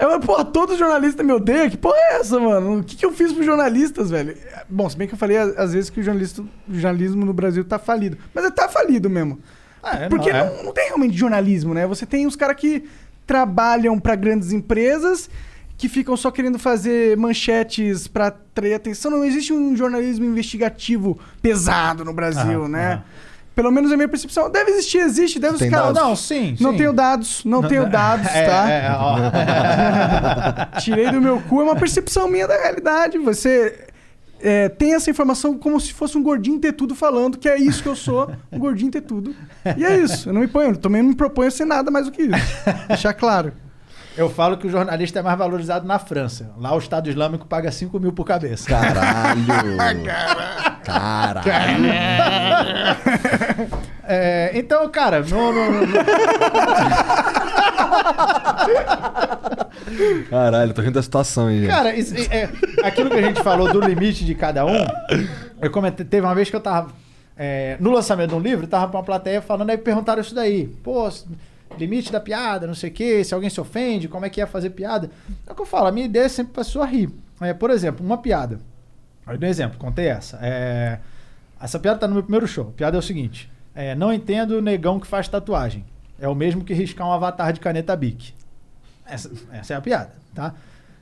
Eu, 0.00 0.18
porra, 0.20 0.44
todo 0.44 0.76
jornalista 0.76 1.22
me 1.22 1.32
odeia? 1.32 1.68
Que 1.68 1.76
porra 1.76 1.96
é 1.96 2.20
essa, 2.20 2.40
mano? 2.40 2.78
O 2.78 2.84
que, 2.84 2.96
que 2.96 3.04
eu 3.04 3.12
fiz 3.12 3.32
pros 3.32 3.44
jornalistas, 3.44 4.10
velho? 4.10 4.34
Bom, 4.68 4.88
se 4.88 4.96
bem 4.96 5.06
que 5.06 5.14
eu 5.14 5.18
falei 5.18 5.36
às 5.36 5.72
vezes 5.74 5.90
que 5.90 6.00
o, 6.00 6.02
jornalista, 6.02 6.42
o 6.42 6.74
jornalismo 6.74 7.26
no 7.26 7.32
Brasil 7.34 7.64
tá 7.64 7.78
falido. 7.78 8.16
Mas 8.34 8.44
ele 8.44 8.54
tá 8.54 8.68
falido 8.68 9.10
mesmo. 9.10 9.38
É, 9.82 10.08
Porque 10.08 10.32
não, 10.32 10.38
é. 10.40 10.56
não, 10.56 10.64
não 10.64 10.72
tem 10.72 10.86
realmente 10.86 11.16
jornalismo, 11.16 11.74
né? 11.74 11.86
Você 11.86 12.06
tem 12.06 12.26
os 12.26 12.34
caras 12.36 12.56
que 12.56 12.84
trabalham 13.26 13.98
pra 13.98 14.14
grandes 14.16 14.52
empresas, 14.52 15.28
que 15.78 15.88
ficam 15.88 16.16
só 16.16 16.30
querendo 16.30 16.58
fazer 16.58 17.16
manchetes 17.16 18.08
pra 18.08 18.26
atrair 18.26 18.74
atenção. 18.74 19.10
Não 19.10 19.24
existe 19.24 19.52
um 19.52 19.76
jornalismo 19.76 20.24
investigativo 20.24 21.18
pesado 21.40 22.04
no 22.04 22.12
Brasil, 22.12 22.60
Aham, 22.62 22.68
né? 22.68 22.92
aham. 22.92 23.04
Pelo 23.54 23.70
menos 23.70 23.90
a 23.92 23.96
minha 23.96 24.08
percepção. 24.08 24.50
Deve 24.50 24.70
existir, 24.70 24.98
existe, 24.98 25.38
deve 25.38 25.58
caras. 25.70 25.92
dados? 25.94 26.00
Não, 26.00 26.16
sim, 26.16 26.56
Não 26.60 26.70
sim. 26.72 26.78
tenho 26.78 26.92
dados, 26.92 27.44
não, 27.44 27.62
tenho 27.62 27.88
dados, 27.88 28.26
É, 28.28 28.46
tá? 28.46 28.70
é, 28.70 28.90
ó. 30.74 30.78
Tirei 30.80 31.10
do 31.10 31.20
meu 31.20 31.40
cu, 31.42 31.60
é 31.60 31.64
uma 31.64 31.76
percepção 31.76 32.28
minha 32.28 32.46
da 32.46 32.56
realidade. 32.56 33.18
Você 33.18 33.86
é, 34.40 34.68
tem 34.68 34.94
essa 34.94 35.10
informação 35.10 35.58
como 35.58 35.78
se 35.80 35.92
fosse 35.92 36.16
um 36.16 36.22
gordinho 36.22 36.58
ter 36.58 36.72
tudo 36.72 36.94
falando, 36.94 37.36
que 37.38 37.48
é 37.48 37.58
isso 37.58 37.82
que 37.82 37.88
eu 37.88 37.96
sou, 37.96 38.30
um 38.50 38.58
gordinho 38.58 38.90
ter 38.90 39.02
tudo. 39.02 39.34
E 39.76 39.84
é 39.84 39.98
isso, 39.98 40.28
eu 40.28 40.32
não 40.32 40.40
me 40.40 40.48
ponho, 40.48 40.76
também 40.76 41.02
não 41.02 41.10
me 41.10 41.14
proponho 41.16 41.48
a 41.48 41.50
ser 41.50 41.64
nada 41.66 41.90
mais 41.90 42.06
do 42.06 42.12
que 42.12 42.22
isso. 42.22 42.32
Deixar 42.88 43.12
claro. 43.12 43.52
Eu 44.20 44.28
falo 44.28 44.58
que 44.58 44.66
o 44.66 44.70
jornalista 44.70 45.20
é 45.20 45.22
mais 45.22 45.38
valorizado 45.38 45.86
na 45.86 45.98
França. 45.98 46.50
Lá 46.58 46.74
o 46.74 46.78
Estado 46.78 47.08
Islâmico 47.08 47.46
paga 47.46 47.72
5 47.72 47.98
mil 47.98 48.12
por 48.12 48.26
cabeça. 48.26 48.68
Caralho. 48.68 49.46
Caralho. 50.84 51.84
É, 54.12 54.50
então, 54.58 54.88
cara, 54.88 55.20
no- 55.20 55.52
no- 55.52 55.86
no- 55.86 55.86
Caralho, 60.28 60.74
tô 60.74 60.82
rindo 60.82 60.94
da 60.94 61.02
situação 61.02 61.46
aí, 61.46 61.60
gente. 61.60 61.68
Cara, 61.70 61.94
isso- 61.94 62.14
é, 62.32 62.48
aquilo 62.82 63.08
que 63.08 63.16
a 63.16 63.22
gente 63.22 63.40
falou 63.42 63.72
do 63.72 63.80
limite 63.80 64.24
de 64.24 64.34
cada 64.34 64.66
um, 64.66 64.84
eu 65.62 65.70
comentei, 65.70 66.04
teve 66.04 66.26
uma 66.26 66.34
vez 66.34 66.50
que 66.50 66.56
eu 66.56 66.60
tava 66.60 66.90
é, 67.36 67.76
no 67.78 67.90
lançamento 67.92 68.30
de 68.30 68.34
um 68.36 68.40
livro, 68.40 68.66
tava 68.66 68.88
pra 68.88 68.98
uma 68.98 69.04
plateia 69.04 69.40
falando, 69.40 69.70
aí 69.70 69.78
perguntaram 69.78 70.20
isso 70.20 70.34
daí. 70.34 70.66
Pô, 70.82 71.08
limite 71.78 72.12
da 72.12 72.20
piada, 72.20 72.66
não 72.66 72.74
sei 72.74 72.90
o 72.90 72.92
quê, 72.92 73.24
se 73.24 73.34
alguém 73.34 73.50
se 73.50 73.60
ofende, 73.60 74.08
como 74.08 74.24
é 74.24 74.30
que 74.30 74.40
é 74.40 74.46
fazer 74.46 74.70
piada. 74.70 75.10
É 75.46 75.52
o 75.52 75.54
que 75.54 75.62
eu 75.62 75.66
falo, 75.66 75.86
a 75.86 75.92
minha 75.92 76.06
ideia 76.06 76.24
é 76.24 76.28
sempre 76.28 76.52
pra 76.52 76.64
pessoa 76.64 76.86
rir. 76.86 77.10
É, 77.40 77.54
por 77.54 77.70
exemplo, 77.70 78.04
uma 78.04 78.18
piada. 78.18 78.60
Dou 79.26 79.36
um 79.40 79.50
exemplo, 79.50 79.78
contei 79.78 80.08
essa. 80.08 80.38
É, 80.42 80.98
essa 81.60 81.78
piada 81.78 82.00
tá 82.00 82.08
no 82.08 82.14
meu 82.14 82.22
primeiro 82.22 82.46
show. 82.46 82.68
A 82.68 82.72
piada 82.72 82.96
é 82.96 82.98
o 82.98 83.02
seguinte: 83.02 83.50
é, 83.74 83.94
não 83.94 84.12
entendo 84.12 84.52
o 84.52 84.62
negão 84.62 84.98
que 84.98 85.06
faz 85.06 85.28
tatuagem. 85.28 85.84
É 86.18 86.28
o 86.28 86.34
mesmo 86.34 86.64
que 86.64 86.74
riscar 86.74 87.06
um 87.06 87.12
avatar 87.12 87.52
de 87.52 87.60
caneta 87.60 87.94
Bic. 87.96 88.34
Essa, 89.06 89.30
essa 89.52 89.74
é 89.74 89.76
a 89.76 89.80
piada, 89.80 90.12
tá? 90.34 90.54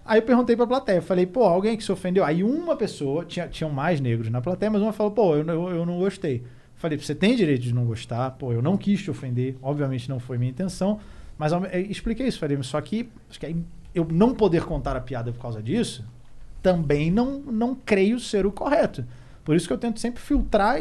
Aí 0.04 0.18
eu 0.18 0.22
perguntei 0.22 0.56
pra 0.56 0.66
plateia, 0.66 1.02
falei, 1.02 1.26
pô, 1.26 1.44
alguém 1.44 1.76
que 1.76 1.84
se 1.84 1.92
ofendeu? 1.92 2.24
Aí 2.24 2.42
uma 2.42 2.76
pessoa, 2.76 3.26
tinha, 3.26 3.46
tinham 3.46 3.70
mais 3.70 4.00
negros 4.00 4.30
na 4.30 4.40
plateia, 4.40 4.70
mas 4.70 4.80
uma 4.80 4.92
falou, 4.92 5.12
pô, 5.12 5.36
eu, 5.36 5.46
eu, 5.46 5.68
eu 5.68 5.86
não 5.86 5.98
gostei. 5.98 6.44
Falei, 6.78 6.96
você 6.96 7.14
tem 7.14 7.34
direito 7.34 7.62
de 7.62 7.74
não 7.74 7.84
gostar, 7.84 8.30
pô, 8.30 8.52
eu 8.52 8.62
não 8.62 8.76
quis 8.76 9.02
te 9.02 9.10
ofender, 9.10 9.56
obviamente 9.60 10.08
não 10.08 10.20
foi 10.20 10.38
minha 10.38 10.50
intenção, 10.50 11.00
mas 11.36 11.52
eu 11.52 11.60
expliquei 11.90 12.28
isso, 12.28 12.38
falei, 12.38 12.56
só 12.62 12.80
que, 12.80 13.10
acho 13.28 13.40
que 13.40 13.64
eu 13.92 14.06
não 14.08 14.32
poder 14.32 14.64
contar 14.64 14.96
a 14.96 15.00
piada 15.00 15.32
por 15.32 15.42
causa 15.42 15.60
disso, 15.60 16.04
também 16.62 17.10
não, 17.10 17.40
não 17.40 17.74
creio 17.74 18.20
ser 18.20 18.46
o 18.46 18.52
correto. 18.52 19.04
Por 19.44 19.56
isso 19.56 19.66
que 19.66 19.72
eu 19.72 19.78
tento 19.78 19.98
sempre 19.98 20.22
filtrar 20.22 20.80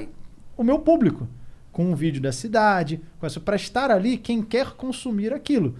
o 0.55 0.63
meu 0.63 0.77
público 0.77 1.27
com 1.71 1.91
um 1.91 1.95
vídeo 1.95 2.21
da 2.21 2.31
cidade, 2.31 3.01
com 3.19 3.25
essa 3.25 3.39
para 3.39 3.55
estar 3.55 3.89
ali 3.89 4.17
quem 4.17 4.43
quer 4.43 4.71
consumir 4.71 5.33
aquilo. 5.33 5.75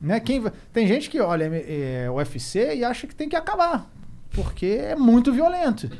Né? 0.00 0.20
Quem, 0.20 0.44
tem 0.72 0.86
gente 0.86 1.10
que 1.10 1.20
olha 1.20 1.44
é, 1.44 2.08
o 2.08 2.14
UFC 2.14 2.76
e 2.76 2.84
acha 2.84 3.06
que 3.06 3.14
tem 3.14 3.28
que 3.28 3.36
acabar, 3.36 3.90
porque 4.30 4.66
é 4.66 4.94
muito 4.94 5.32
violento. 5.32 5.90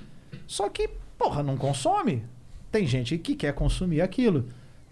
Só 0.46 0.68
que, 0.68 0.88
porra, 1.18 1.42
não 1.42 1.56
consome. 1.56 2.22
Tem 2.70 2.86
gente 2.86 3.16
que 3.18 3.34
quer 3.34 3.52
consumir 3.54 4.00
aquilo. 4.00 4.46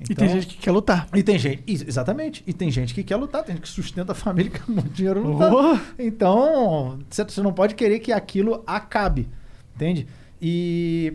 E 0.09 0.15
tem 0.15 0.29
gente 0.29 0.47
que 0.49 0.57
quer 0.57 0.73
lutar. 0.73 1.09
E 1.15 1.23
tem 1.23 1.39
gente, 1.39 1.63
ex- 1.67 1.83
exatamente. 1.87 2.43
E 2.47 2.53
tem 2.53 2.71
gente 2.71 2.93
que 2.93 3.03
quer 3.05 3.17
lutar, 3.17 3.45
tem 3.45 3.55
gente 3.55 3.63
que 3.63 3.69
sustenta 3.69 4.13
a 4.13 4.15
família 4.15 4.51
com 4.59 4.73
muito 4.73 4.91
dinheiro 4.91 5.23
lutando. 5.23 5.57
Oh. 5.57 5.79
Então, 5.99 6.99
você 7.09 7.25
você 7.25 7.41
não 7.43 7.53
pode 7.53 7.75
querer 7.75 8.01
que 8.01 8.13
aquilo 8.13 8.63
acabe. 8.67 9.29
Entende? 9.75 10.07
E 10.43 11.15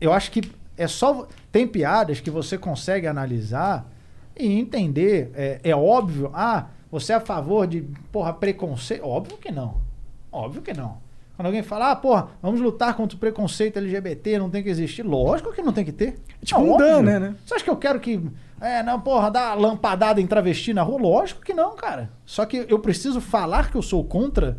eu 0.00 0.12
acho 0.12 0.30
que 0.30 0.42
é 0.76 0.86
só. 0.86 1.26
Tem 1.50 1.66
piadas 1.66 2.20
que 2.20 2.30
você 2.30 2.56
consegue 2.58 3.06
analisar 3.06 3.90
e 4.38 4.46
entender. 4.46 5.30
É, 5.34 5.60
é 5.64 5.76
óbvio, 5.76 6.30
ah, 6.34 6.66
você 6.90 7.12
é 7.12 7.16
a 7.16 7.20
favor 7.20 7.66
de, 7.66 7.82
porra, 8.10 8.32
preconceito? 8.32 9.04
Óbvio 9.04 9.36
que 9.38 9.50
não. 9.50 9.80
Óbvio 10.30 10.62
que 10.62 10.72
não. 10.74 10.98
Quando 11.42 11.46
alguém 11.46 11.62
fala, 11.64 11.90
ah, 11.90 11.96
porra, 11.96 12.28
vamos 12.40 12.60
lutar 12.60 12.94
contra 12.94 13.16
o 13.16 13.18
preconceito 13.18 13.76
LGBT, 13.76 14.38
não 14.38 14.48
tem 14.48 14.62
que 14.62 14.68
existir. 14.68 15.02
Lógico 15.02 15.52
que 15.52 15.60
não 15.60 15.72
tem 15.72 15.84
que 15.84 15.90
ter. 15.90 16.14
Tipo 16.44 16.60
Não, 16.60 16.74
um 16.74 16.76
Dan, 16.76 17.02
né, 17.02 17.18
né? 17.18 17.34
Você 17.44 17.54
acha 17.54 17.64
que 17.64 17.70
eu 17.70 17.76
quero 17.76 17.98
que. 17.98 18.22
É, 18.60 18.80
não, 18.84 19.00
porra, 19.00 19.28
dar 19.28 19.54
lampadada 19.58 20.20
em 20.20 20.26
travesti 20.28 20.72
na 20.72 20.82
rua? 20.82 21.00
Lógico 21.00 21.40
que 21.40 21.52
não, 21.52 21.74
cara. 21.74 22.10
Só 22.24 22.46
que 22.46 22.64
eu 22.68 22.78
preciso 22.78 23.20
falar 23.20 23.72
que 23.72 23.76
eu 23.76 23.82
sou 23.82 24.04
contra. 24.04 24.56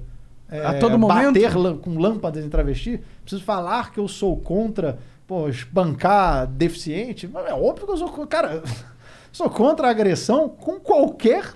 é, 0.52 0.60
A 0.66 0.78
todo 0.78 1.00
momento? 1.00 1.40
Bater 1.42 1.54
com 1.78 1.98
lâmpadas 1.98 2.44
em 2.44 2.50
travesti. 2.50 3.02
Preciso 3.22 3.46
falar 3.46 3.94
que 3.94 4.02
eu 4.02 4.10
sou 4.10 4.36
contra, 4.36 5.00
pô, 5.26 5.48
espancar 5.48 6.46
deficiente. 6.48 7.32
É 7.48 7.54
óbvio 7.54 7.86
que 7.86 7.94
eu 7.94 7.98
sou. 7.98 8.28
Cara, 8.28 8.62
sou 9.32 9.50
contra 9.50 9.88
a 9.88 9.92
agressão 9.92 10.50
com 10.50 10.82
qualquer 10.82 11.54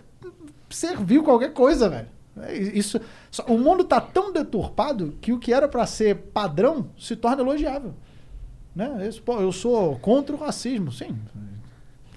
servil, 0.70 1.22
qualquer 1.22 1.52
coisa, 1.52 1.90
velho. 1.90 2.08
É 2.44 2.54
Isso, 2.56 3.00
só- 3.32 3.44
o 3.48 3.58
mundo 3.58 3.84
tá 3.84 4.00
tão 4.02 4.32
deturpado 4.32 5.16
que 5.22 5.32
o 5.34 5.40
que 5.40 5.54
era 5.54 5.68
pra 5.68 5.86
ser 5.86 6.16
padrão 6.34 6.88
se 6.98 7.16
torna 7.16 7.42
elogiável. 7.42 7.94
Né? 8.76 9.08
Isso, 9.08 9.22
pô, 9.22 9.40
eu 9.40 9.52
sou 9.52 9.96
contra 10.00 10.36
o 10.36 10.40
racismo, 10.40 10.92
sim. 10.92 11.16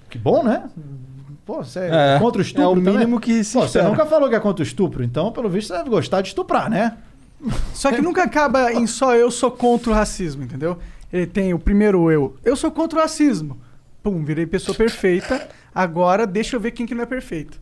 Que 0.09 0.17
bom, 0.17 0.43
né? 0.43 0.69
Pô, 1.45 1.63
você 1.63 1.79
é, 1.79 2.15
É, 2.15 2.19
contra 2.19 2.39
o 2.39 2.41
estupro 2.41 2.63
é 2.63 2.67
o 2.67 2.75
também? 2.75 2.93
mínimo 2.93 3.19
que 3.19 3.43
se 3.43 3.53
Pô, 3.57 3.67
Você 3.67 3.81
nunca 3.81 4.05
falou 4.05 4.29
que 4.29 4.35
é 4.35 4.39
contra 4.39 4.61
o 4.63 4.65
estupro, 4.67 5.03
então, 5.03 5.31
pelo 5.31 5.49
visto, 5.49 5.69
você 5.69 5.77
deve 5.77 5.89
gostar 5.89 6.21
de 6.21 6.27
estuprar, 6.29 6.69
né? 6.69 6.97
Só 7.73 7.91
que 7.91 8.01
nunca 8.01 8.21
acaba 8.23 8.71
em 8.71 8.85
só 8.85 9.15
eu 9.15 9.31
sou 9.31 9.49
contra 9.49 9.89
o 9.89 9.93
racismo, 9.93 10.43
entendeu? 10.43 10.77
Ele 11.11 11.25
tem 11.25 11.53
o 11.53 11.57
primeiro 11.59 12.11
eu. 12.11 12.35
Eu 12.45 12.55
sou 12.55 12.69
contra 12.69 12.99
o 12.99 13.01
racismo. 13.01 13.59
Pum, 14.03 14.23
virei 14.23 14.45
pessoa 14.45 14.75
perfeita. 14.77 15.49
Agora 15.73 16.27
deixa 16.27 16.55
eu 16.55 16.59
ver 16.59 16.71
quem 16.71 16.85
que 16.85 16.93
não 16.93 17.01
é 17.03 17.05
perfeito. 17.07 17.59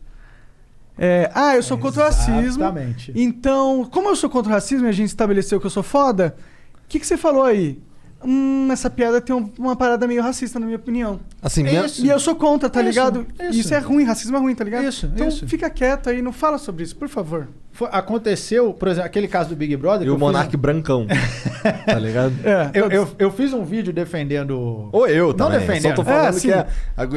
É, 1.02 1.30
ah, 1.34 1.56
eu 1.56 1.62
sou 1.62 1.78
contra 1.78 2.02
o 2.02 2.04
racismo. 2.04 2.62
Exatamente. 2.62 3.10
Então, 3.14 3.88
como 3.90 4.10
eu 4.10 4.16
sou 4.16 4.28
contra 4.28 4.50
o 4.50 4.54
racismo 4.54 4.86
e 4.86 4.90
a 4.90 4.92
gente 4.92 5.08
estabeleceu 5.08 5.58
que 5.58 5.64
eu 5.64 5.70
sou 5.70 5.82
foda, 5.82 6.36
o 6.84 6.88
que, 6.88 7.00
que 7.00 7.06
você 7.06 7.16
falou 7.16 7.42
aí? 7.42 7.80
Hum, 8.22 8.68
essa 8.70 8.90
piada 8.90 9.18
tem 9.20 9.34
um- 9.34 9.50
uma 9.58 9.74
parada 9.74 10.06
meio 10.06 10.22
racista, 10.22 10.58
na 10.60 10.66
minha 10.66 10.76
opinião. 10.76 11.18
Assim, 11.42 11.66
É 11.66 11.84
isso. 11.86 12.04
E 12.04 12.08
eu 12.10 12.18
sou 12.20 12.34
contra, 12.34 12.68
tá 12.68 12.80
Isso, 12.80 12.88
ligado? 12.90 13.26
isso. 13.40 13.60
Isso 13.60 13.74
é 13.74 13.78
ruim, 13.78 14.04
racismo 14.04 14.36
é 14.36 14.40
ruim, 14.40 14.54
tá 14.54 14.62
ligado? 14.62 14.84
Isso, 14.84 15.06
então 15.14 15.28
isso. 15.28 15.46
fica 15.48 15.70
quieto 15.70 16.10
aí, 16.10 16.20
não 16.20 16.32
fala 16.32 16.58
sobre 16.58 16.82
isso, 16.82 16.94
por 16.96 17.08
favor. 17.08 17.48
Foi- 17.72 17.88
aconteceu, 17.90 18.74
por 18.74 18.88
exemplo, 18.88 19.06
aquele 19.06 19.26
caso 19.26 19.48
do 19.48 19.56
Big 19.56 19.74
Brother. 19.76 20.02
E 20.02 20.04
que 20.04 20.10
o 20.10 20.12
eu 20.12 20.16
fiz 20.16 20.20
Monark 20.20 20.54
um- 20.54 20.58
brancão. 20.60 21.06
tá 21.86 21.98
ligado? 21.98 22.34
É, 22.44 22.70
Eu, 22.74 22.90
eu, 22.90 23.08
eu 23.18 23.30
fiz 23.30 23.52
um 23.54 23.64
vídeo 23.64 23.92
defendendo. 23.92 24.88
Ou 24.92 25.06
eu 25.06 25.28
Não 25.28 25.34
também. 25.34 25.60
defendendo. 25.60 25.96
Só 25.96 26.02
tô 26.02 26.04
falando 26.04 26.36
É, 26.36 26.40
que 26.40 26.52
é, 26.52 26.66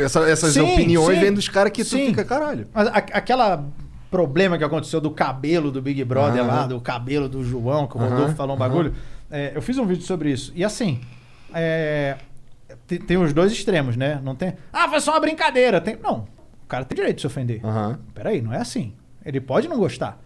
essa- 0.06 0.30
essas 0.30 0.54
Sim, 0.54 0.62
opiniões 0.62 1.16
sim. 1.18 1.22
vêm 1.22 1.34
dos 1.34 1.50
caras 1.50 1.72
que 1.74 1.84
tu 1.84 1.90
Sim. 1.90 2.08
fica, 2.08 2.24
caralho. 2.24 2.66
Mas 2.74 2.88
a- 2.88 2.92
aquela 2.98 3.64
problema 4.10 4.58
que 4.60 4.64
aconteceu 4.64 5.02
do 5.02 5.10
cabelo 5.10 5.72
do 5.72 5.82
Big 5.82 6.04
Brother 6.04 6.46
lá, 6.46 6.68
do 6.68 6.80
cabelo 6.80 7.28
do 7.28 7.44
João, 7.44 7.88
que 7.88 7.98
o 7.98 8.00
Rodolfo 8.00 8.36
falou 8.36 8.56
um 8.56 8.60
bagulho. 8.60 8.94
É, 9.34 9.52
eu 9.56 9.62
fiz 9.62 9.78
um 9.78 9.86
vídeo 9.86 10.04
sobre 10.04 10.32
isso. 10.32 10.52
E 10.56 10.64
assim, 10.64 11.02
é, 11.54 12.16
te- 12.88 13.00
tem, 13.00 13.18
os 13.18 13.34
dois 13.34 13.52
extremos, 13.52 13.98
né? 13.98 14.20
Não 14.24 14.36
tem. 14.36 14.54
Ah, 14.72 14.88
foi 14.88 15.00
só 15.02 15.12
uma 15.12 15.20
brincadeira. 15.20 15.82
Tem, 15.82 15.98
não. 16.02 16.28
O 16.64 16.68
cara 16.68 16.86
tem 16.86 16.96
direito 16.96 17.16
de 17.18 17.22
se 17.22 17.28
ofender. 17.28 17.60
Aham. 17.66 18.00
Peraí, 18.14 18.42
não 18.42 18.54
é 18.54 18.58
assim. 18.60 18.94
Ele 19.26 19.42
pode 19.42 19.68
não 19.68 19.78
gostar. 19.78 20.20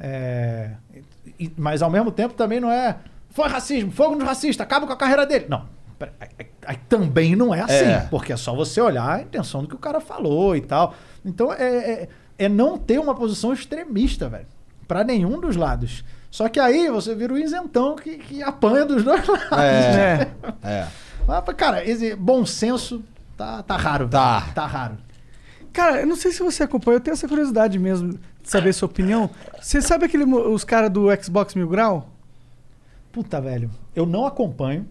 É, 0.00 0.70
e- 1.38 1.52
mas 1.56 1.82
ao 1.82 1.90
mesmo 1.90 2.10
tempo 2.10 2.34
também 2.34 2.60
não 2.60 2.70
é. 2.70 2.96
Foi 3.30 3.48
racismo, 3.48 3.90
fogo 3.90 4.14
nos 4.16 4.24
racistas, 4.26 4.64
acaba 4.64 4.86
com 4.86 4.92
a 4.92 4.96
carreira 4.96 5.26
dele. 5.26 5.46
Não. 5.48 5.66
pera- 5.98 6.12
aí- 6.20 6.46
aí 6.66 6.76
também 6.88 7.34
não 7.34 7.52
é 7.54 7.60
assim. 7.60 7.84
É. 7.84 8.06
Porque 8.10 8.32
é 8.32 8.36
só 8.36 8.54
você 8.54 8.80
olhar 8.80 9.08
a 9.16 9.20
intenção 9.22 9.62
do 9.62 9.68
que 9.68 9.74
o 9.74 9.78
cara 9.78 10.00
falou 10.00 10.54
e 10.56 10.60
tal. 10.60 10.94
Então 11.24 11.52
é, 11.52 11.64
é, 12.04 12.08
é 12.38 12.48
não 12.48 12.78
ter 12.78 12.98
uma 13.00 13.14
posição 13.16 13.52
extremista, 13.52 14.28
velho. 14.28 14.46
Pra 14.86 15.02
nenhum 15.02 15.40
dos 15.40 15.56
lados. 15.56 16.04
Só 16.30 16.48
que 16.48 16.60
aí 16.60 16.88
você 16.90 17.14
vira 17.14 17.32
o 17.32 17.38
isentão 17.38 17.96
que, 17.96 18.18
que 18.18 18.42
apanha 18.42 18.84
dos 18.84 19.02
dois 19.02 19.26
lados. 19.26 19.58
É. 19.58 20.30
É. 20.62 20.86
Mas, 21.26 21.44
cara, 21.56 21.84
esse 21.84 22.14
bom 22.14 22.44
senso 22.44 23.02
tá, 23.36 23.62
tá 23.62 23.76
raro. 23.76 24.08
Tá. 24.08 24.48
Tá 24.54 24.66
raro. 24.66 24.98
Cara, 25.72 26.00
eu 26.00 26.06
não 26.06 26.16
sei 26.16 26.32
se 26.32 26.42
você 26.42 26.62
acompanha, 26.62 26.96
eu 26.96 27.00
tenho 27.00 27.12
essa 27.12 27.28
curiosidade 27.28 27.78
mesmo 27.78 28.14
de 28.14 28.18
saber 28.42 28.72
sua 28.72 28.86
opinião. 28.86 29.30
Você 29.60 29.80
sabe 29.80 30.06
aquele, 30.06 30.24
os 30.24 30.64
caras 30.64 30.90
do 30.90 31.06
Xbox 31.22 31.54
Mil 31.54 31.68
Grau? 31.68 32.08
Puta, 33.12 33.40
velho, 33.40 33.70
eu 33.94 34.04
não 34.06 34.26
acompanho, 34.26 34.86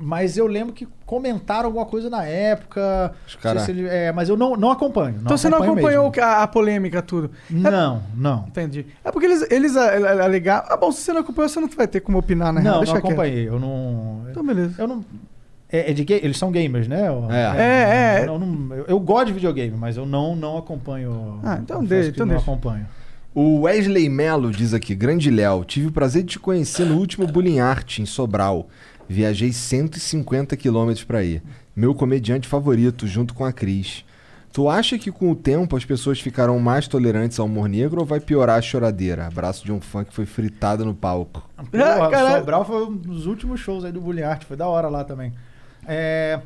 mas 0.00 0.36
eu 0.38 0.46
lembro 0.46 0.72
que 0.72 0.88
comentaram 1.04 1.66
alguma 1.66 1.84
coisa 1.84 2.08
na 2.08 2.24
época. 2.24 3.12
Os 3.26 3.34
Não 3.34 3.40
cara- 3.42 3.60
sei 3.60 3.74
se 3.74 3.80
ele- 3.80 3.88
é, 3.88 4.10
mas 4.12 4.28
eu 4.28 4.36
não, 4.36 4.56
não 4.56 4.70
acompanho. 4.70 5.16
então 5.20 5.36
você 5.36 5.48
não 5.48 5.58
acompanho 5.58 6.00
acompanhou 6.06 6.30
a, 6.30 6.42
a 6.42 6.46
polêmica, 6.46 7.02
tudo. 7.02 7.30
Não, 7.50 8.02
não. 8.16 8.44
Entendi. 8.48 8.86
É 9.04 9.10
porque 9.12 9.26
eles, 9.26 9.46
eles 9.50 9.76
a- 9.76 9.90
a- 9.90 10.24
alegaram. 10.24 10.66
Ah, 10.70 10.76
bom, 10.76 10.90
se 10.90 11.02
você 11.02 11.12
não 11.12 11.20
acompanhou, 11.20 11.48
você 11.48 11.60
não 11.60 11.68
vai 11.68 11.86
ter 11.86 12.00
como 12.00 12.18
opinar, 12.18 12.52
né? 12.52 12.60
Não, 12.62 12.70
não 12.72 12.78
Deixa 12.80 12.92
quieto. 12.94 13.04
acompanhei. 13.06 13.48
Eu 13.48 13.58
não. 13.60 14.24
Então, 14.30 14.44
beleza. 14.44 14.74
Eu 14.80 14.88
não. 14.88 15.04
É, 15.72 15.90
é 15.90 15.92
de 15.94 16.04
Eles 16.12 16.36
são 16.36 16.50
gamers, 16.50 16.88
né? 16.88 17.06
Eu- 17.08 17.30
É. 17.30 17.56
É, 17.56 18.20
é. 18.22 18.24
Eu, 18.26 18.38
não- 18.38 18.74
eu- 18.76 18.84
eu 18.88 18.98
gosto 19.00 19.26
de 19.26 19.32
videogame, 19.34 19.76
mas 19.76 19.96
eu 19.96 20.04
não, 20.06 20.34
não 20.34 20.56
acompanho. 20.58 21.38
Ah, 21.44 21.58
então 21.62 21.84
deixa, 21.84 22.08
então 22.10 22.26
não 22.26 22.34
deixa. 22.34 22.50
acompanho. 22.50 22.86
O 23.32 23.60
Wesley 23.60 24.08
Melo 24.08 24.50
diz 24.50 24.74
aqui: 24.74 24.92
Grande 24.92 25.30
Léo, 25.30 25.64
tive 25.64 25.86
o 25.86 25.92
prazer 25.92 26.24
de 26.24 26.30
te 26.30 26.38
conhecer 26.40 26.84
no 26.84 26.96
último 26.96 27.24
Bullying 27.28 27.60
Art 27.60 28.00
em 28.00 28.06
Sobral. 28.06 28.66
Viajei 29.10 29.52
150 29.52 30.56
quilômetros 30.56 31.02
pra 31.02 31.24
ir. 31.24 31.42
Meu 31.74 31.92
comediante 31.92 32.46
favorito, 32.46 33.08
junto 33.08 33.34
com 33.34 33.44
a 33.44 33.52
Cris. 33.52 34.04
Tu 34.52 34.68
acha 34.68 34.96
que 34.96 35.10
com 35.10 35.32
o 35.32 35.34
tempo 35.34 35.76
as 35.76 35.84
pessoas 35.84 36.20
ficarão 36.20 36.60
mais 36.60 36.86
tolerantes 36.86 37.40
ao 37.40 37.46
humor 37.46 37.68
negro 37.68 38.02
ou 38.02 38.06
vai 38.06 38.20
piorar 38.20 38.58
a 38.58 38.62
choradeira? 38.62 39.26
Abraço 39.26 39.64
de 39.64 39.72
um 39.72 39.80
fã 39.80 40.04
que 40.04 40.14
foi 40.14 40.26
fritado 40.26 40.84
no 40.84 40.94
palco. 40.94 41.44
Porra, 41.56 42.08
caralho. 42.08 42.38
Sobral 42.38 42.64
foi 42.64 42.86
um 42.86 42.96
dos 42.96 43.26
últimos 43.26 43.58
shows 43.58 43.84
aí 43.84 43.90
do 43.90 44.00
Bullying 44.00 44.22
Art, 44.22 44.44
foi 44.44 44.56
da 44.56 44.68
hora 44.68 44.88
lá 44.88 45.02
também. 45.02 45.32
É, 45.88 46.40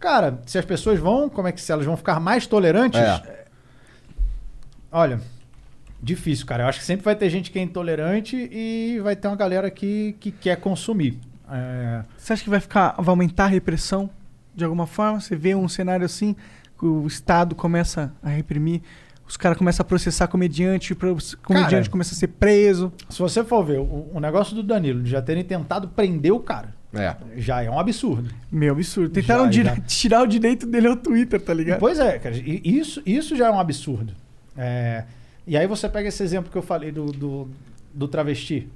cara, 0.00 0.40
se 0.46 0.56
as 0.56 0.64
pessoas 0.64 0.98
vão, 0.98 1.28
como 1.28 1.46
é 1.46 1.52
que 1.52 1.60
se 1.60 1.70
elas 1.70 1.84
vão 1.84 1.98
ficar 1.98 2.18
mais 2.18 2.46
tolerantes? 2.46 2.98
É. 2.98 3.44
Olha, 4.90 5.20
difícil, 6.02 6.46
cara. 6.46 6.62
Eu 6.62 6.68
acho 6.68 6.78
que 6.78 6.86
sempre 6.86 7.04
vai 7.04 7.14
ter 7.14 7.28
gente 7.28 7.50
que 7.50 7.58
é 7.58 7.62
intolerante 7.62 8.48
e 8.50 8.98
vai 9.02 9.14
ter 9.14 9.28
uma 9.28 9.36
galera 9.36 9.70
que, 9.70 10.16
que 10.18 10.30
quer 10.30 10.56
consumir. 10.56 11.20
É, 11.52 12.02
Você 12.16 12.32
acha 12.32 12.42
que 12.44 12.50
vai 12.50 12.60
ficar. 12.60 12.94
vai 12.98 13.08
aumentar 13.10 13.44
a 13.44 13.48
repressão 13.48 14.08
de 14.54 14.64
alguma 14.64 14.86
forma? 14.86 15.20
Você 15.20 15.36
vê 15.36 15.54
um 15.54 15.68
cenário 15.68 16.04
assim, 16.06 16.34
que 16.78 16.86
o 16.86 17.06
Estado 17.06 17.54
começa 17.54 18.12
a 18.22 18.28
reprimir, 18.30 18.80
os 19.26 19.36
caras 19.36 19.56
começam 19.56 19.82
a 19.84 19.86
processar 19.86 20.26
comediante, 20.28 20.92
o 20.92 20.96
comediante 20.96 21.38
Cara, 21.70 21.88
começa 21.90 22.14
a 22.14 22.16
ser 22.18 22.28
preso. 22.28 22.92
se 23.08 23.18
você 23.18 23.42
for 23.44 23.62
ver 23.64 23.78
o, 23.78 24.10
o 24.12 24.20
negócio 24.20 24.54
do 24.54 24.62
Danilo, 24.62 25.02
de 25.02 25.10
já 25.10 25.22
terem 25.22 25.44
tentado 25.44 25.88
prender 25.88 26.32
o 26.32 26.40
cara, 26.40 26.74
É. 26.94 27.16
Já 27.36 27.62
é 27.62 27.70
um 27.70 27.78
absurdo. 27.78 28.28
Meu 28.50 28.72
absurdo. 28.74 29.10
Tentaram 29.10 29.44
Já, 29.44 29.50
dire- 29.50 29.68
já. 29.68 29.76
tirar 29.86 30.22
o 30.22 30.26
direito 30.26 30.66
dele 30.66 30.88
ao 30.88 30.96
Twitter, 30.96 31.40
tá 31.40 31.54
ligado? 31.54 31.78
Pois 31.78 31.98
é, 31.98 32.18
cara, 32.18 32.34
isso, 32.36 33.00
isso 33.06 33.34
já 33.36 33.46
é 33.46 33.50
um 33.50 33.58
absurdo. 33.60 34.12
É, 34.56 35.04
e 35.46 35.56
aí 35.56 35.66
você 35.66 35.88
pega 35.88 36.08
esse 36.08 36.22
exemplo 36.22 36.50
que 36.52 36.58
eu 36.58 36.62
falei 36.62 36.92
do, 36.92 37.06
do, 37.06 37.48
do 37.94 38.06
travesti, 38.08 38.68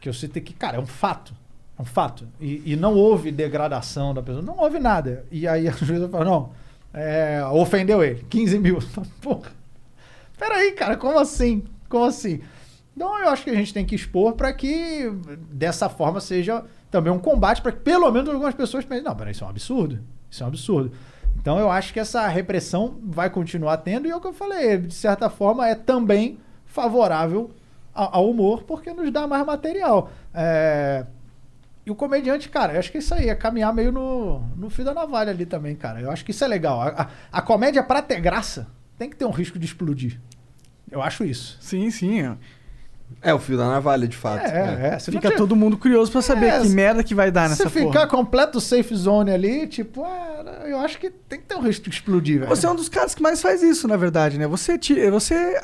que 0.00 0.08
eu 0.08 0.12
citei 0.14 0.40
que, 0.42 0.52
cara, 0.54 0.76
é 0.76 0.80
um 0.80 0.86
fato. 0.86 1.34
É 1.78 1.82
um 1.82 1.84
fato. 1.84 2.28
E, 2.40 2.72
e 2.72 2.76
não 2.76 2.94
houve 2.94 3.30
degradação 3.30 4.14
da 4.14 4.22
pessoa, 4.22 4.42
não 4.42 4.58
houve 4.58 4.78
nada. 4.78 5.24
E 5.30 5.46
aí 5.46 5.66
a 5.68 5.72
juíza 5.72 6.08
fala, 6.08 6.24
não, 6.24 6.50
é, 6.92 7.44
ofendeu 7.52 8.02
ele, 8.02 8.24
15 8.28 8.58
mil. 8.58 8.78
Porra, 9.20 9.50
peraí, 10.38 10.72
cara, 10.72 10.96
como 10.96 11.18
assim? 11.18 11.64
Como 11.88 12.04
assim? 12.04 12.40
Então 12.96 13.18
eu 13.18 13.28
acho 13.28 13.42
que 13.42 13.50
a 13.50 13.54
gente 13.54 13.74
tem 13.74 13.84
que 13.84 13.94
expor 13.94 14.34
para 14.34 14.52
que 14.52 15.10
dessa 15.50 15.88
forma 15.88 16.20
seja 16.20 16.64
também 16.90 17.12
um 17.12 17.18
combate 17.18 17.60
para 17.60 17.72
que 17.72 17.80
pelo 17.80 18.10
menos 18.12 18.28
algumas 18.30 18.54
pessoas 18.54 18.84
pensem, 18.84 19.04
não, 19.04 19.16
peraí, 19.16 19.32
isso 19.32 19.42
é 19.42 19.46
um 19.46 19.50
absurdo. 19.50 19.98
Isso 20.30 20.42
é 20.42 20.46
um 20.46 20.48
absurdo. 20.48 20.92
Então 21.36 21.58
eu 21.58 21.70
acho 21.70 21.92
que 21.92 21.98
essa 21.98 22.26
repressão 22.28 22.96
vai 23.02 23.28
continuar 23.28 23.78
tendo 23.78 24.06
e 24.06 24.10
é 24.10 24.16
o 24.16 24.20
que 24.20 24.28
eu 24.28 24.32
falei, 24.32 24.78
de 24.78 24.94
certa 24.94 25.28
forma 25.28 25.68
é 25.68 25.74
também 25.74 26.38
favorável 26.64 27.50
ao 27.92 28.28
humor 28.30 28.62
porque 28.62 28.92
nos 28.92 29.10
dá 29.10 29.26
mais 29.26 29.44
material. 29.44 30.10
É, 30.32 31.04
E 31.86 31.90
o 31.90 31.94
comediante, 31.94 32.48
cara, 32.48 32.72
eu 32.72 32.78
acho 32.78 32.90
que 32.90 32.96
é 32.96 33.00
isso 33.00 33.12
aí, 33.14 33.28
é 33.28 33.34
caminhar 33.34 33.72
meio 33.74 33.92
no, 33.92 34.40
no 34.56 34.70
fio 34.70 34.84
da 34.84 34.94
navalha 34.94 35.30
ali 35.30 35.44
também, 35.44 35.76
cara. 35.76 36.00
Eu 36.00 36.10
acho 36.10 36.24
que 36.24 36.30
isso 36.30 36.42
é 36.42 36.48
legal. 36.48 36.80
A, 36.80 36.88
a- 36.88 37.08
a 37.32 37.42
comédia, 37.42 37.82
pra 37.82 38.00
ter 38.00 38.20
graça, 38.20 38.66
tem 38.96 39.10
que 39.10 39.16
ter 39.16 39.24
um 39.26 39.30
risco 39.30 39.58
de 39.58 39.66
explodir. 39.66 40.18
Eu 40.90 41.02
acho 41.02 41.24
isso. 41.24 41.58
Sim, 41.60 41.90
sim. 41.90 42.22
é. 42.22 42.36
É 43.20 43.34
o 43.34 43.38
fio 43.38 43.56
da 43.58 43.68
navalha, 43.68 44.08
de 44.08 44.16
fato. 44.16 44.44
É, 44.46 44.94
é. 44.94 44.98
Se 44.98 45.10
não 45.10 45.20
Fica 45.20 45.36
todo 45.36 45.54
mundo 45.54 45.76
curioso 45.76 46.10
pra 46.10 46.22
saber 46.22 46.46
É, 46.46 46.60
que 46.60 46.68
se- 46.68 46.74
merda 46.74 47.04
que 47.04 47.14
vai 47.14 47.30
dar 47.30 47.44
Se 47.50 47.50
nessa 47.50 47.68
ficar 47.70 47.90
porra. 47.92 48.06
completo 48.06 48.60
safe 48.62 48.94
zone 48.96 49.30
ali, 49.30 49.66
tipo, 49.66 50.02
ah, 50.04 50.62
eu 50.66 50.78
acho 50.78 50.98
que 50.98 51.10
tem 51.10 51.38
que 51.38 51.44
ter 51.46 51.54
um 51.54 51.60
risco 51.60 51.84
de 51.88 51.94
explodir, 51.96 52.38
velho. 52.40 52.48
Você 52.48 52.64
é 52.66 52.70
um 52.70 52.74
dos 52.74 52.88
caras 52.88 53.14
que 53.14 53.22
mais 53.22 53.42
faz 53.42 53.62
isso, 53.62 53.86
na 53.86 53.96
verdade, 53.96 54.38
né? 54.38 54.46
Você, 54.46 54.78
ti- 54.78 55.08
você 55.10 55.60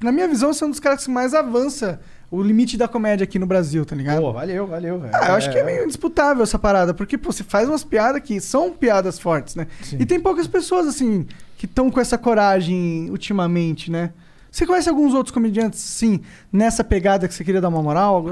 na 0.00 0.12
minha 0.12 0.28
visão, 0.28 0.52
você 0.52 0.62
é 0.64 0.66
um 0.66 0.70
dos 0.70 0.80
caras 0.80 1.04
que 1.04 1.10
mais 1.10 1.34
avança 1.34 2.00
o 2.32 2.42
limite 2.42 2.78
da 2.78 2.88
comédia 2.88 3.24
aqui 3.24 3.38
no 3.38 3.44
Brasil, 3.44 3.84
tá 3.84 3.94
ligado? 3.94 4.22
Pô, 4.22 4.32
valeu, 4.32 4.66
valeu, 4.66 4.98
velho. 4.98 5.12
Ah, 5.14 5.28
eu 5.28 5.34
acho 5.34 5.52
que 5.52 5.58
é 5.58 5.62
meio 5.62 5.84
indisputável 5.84 6.42
essa 6.42 6.58
parada, 6.58 6.94
porque 6.94 7.18
pô, 7.18 7.30
você 7.30 7.44
faz 7.44 7.68
umas 7.68 7.84
piadas 7.84 8.22
que 8.22 8.40
são 8.40 8.72
piadas 8.72 9.18
fortes, 9.18 9.54
né? 9.54 9.66
Sim. 9.82 9.98
E 10.00 10.06
tem 10.06 10.18
poucas 10.18 10.46
pessoas, 10.46 10.86
assim, 10.86 11.26
que 11.58 11.66
estão 11.66 11.90
com 11.90 12.00
essa 12.00 12.16
coragem 12.16 13.10
ultimamente, 13.10 13.90
né? 13.90 14.14
Você 14.50 14.64
conhece 14.64 14.88
alguns 14.88 15.12
outros 15.12 15.32
comediantes, 15.32 15.78
sim, 15.80 16.20
nessa 16.50 16.82
pegada 16.82 17.28
que 17.28 17.34
você 17.34 17.44
queria 17.44 17.60
dar 17.60 17.68
uma 17.68 17.82
moral? 17.82 18.24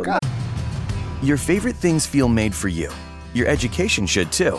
Your 1.22 1.36
favorite 1.36 1.78
things 1.78 2.06
feel 2.06 2.27
made 2.27 2.55
for 2.56 2.70
you. 2.70 2.90
Your 3.35 3.48
education 3.48 4.06
should 4.06 4.31
too. 4.32 4.59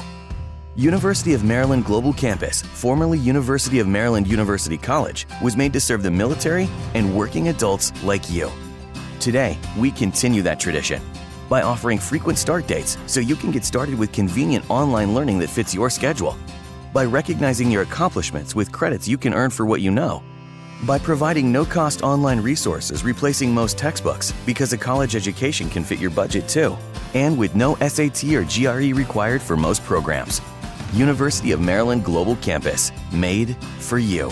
University 0.75 1.33
of 1.33 1.43
Maryland 1.43 1.83
Global 1.83 2.13
Campus, 2.13 2.61
formerly 2.61 3.17
University 3.17 3.79
of 3.79 3.89
Maryland 3.89 4.27
University 4.27 4.77
College, 4.77 5.25
was 5.41 5.55
made 5.55 5.73
to 5.73 5.79
serve 5.79 6.03
the 6.03 6.11
military 6.11 6.69
and 6.93 7.15
working 7.15 7.47
adults 7.47 7.91
like 8.03 8.31
you. 8.31 8.51
Today, 9.21 9.59
we 9.77 9.91
continue 9.91 10.41
that 10.41 10.59
tradition 10.59 10.99
by 11.47 11.61
offering 11.61 11.99
frequent 11.99 12.39
start 12.39 12.65
dates 12.65 12.97
so 13.05 13.19
you 13.19 13.35
can 13.35 13.51
get 13.51 13.63
started 13.63 13.93
with 13.93 14.11
convenient 14.11 14.67
online 14.67 15.13
learning 15.13 15.37
that 15.39 15.47
fits 15.47 15.75
your 15.75 15.91
schedule, 15.91 16.35
by 16.91 17.05
recognizing 17.05 17.69
your 17.69 17.83
accomplishments 17.83 18.55
with 18.55 18.71
credits 18.71 19.07
you 19.07 19.19
can 19.19 19.35
earn 19.35 19.51
for 19.51 19.67
what 19.67 19.79
you 19.79 19.91
know, 19.91 20.23
by 20.87 20.97
providing 20.97 21.51
no 21.51 21.63
cost 21.63 22.01
online 22.01 22.41
resources 22.41 23.03
replacing 23.03 23.53
most 23.53 23.77
textbooks 23.77 24.33
because 24.43 24.73
a 24.73 24.77
college 24.77 25.15
education 25.15 25.69
can 25.69 25.83
fit 25.83 25.99
your 25.99 26.09
budget 26.09 26.49
too, 26.49 26.75
and 27.13 27.37
with 27.37 27.53
no 27.53 27.75
SAT 27.75 28.23
or 28.33 28.43
GRE 28.43 28.91
required 28.95 29.39
for 29.39 29.55
most 29.55 29.83
programs. 29.83 30.41
University 30.93 31.51
of 31.51 31.61
Maryland 31.61 32.03
Global 32.03 32.37
Campus, 32.37 32.91
made 33.11 33.55
for 33.77 33.99
you. 33.99 34.31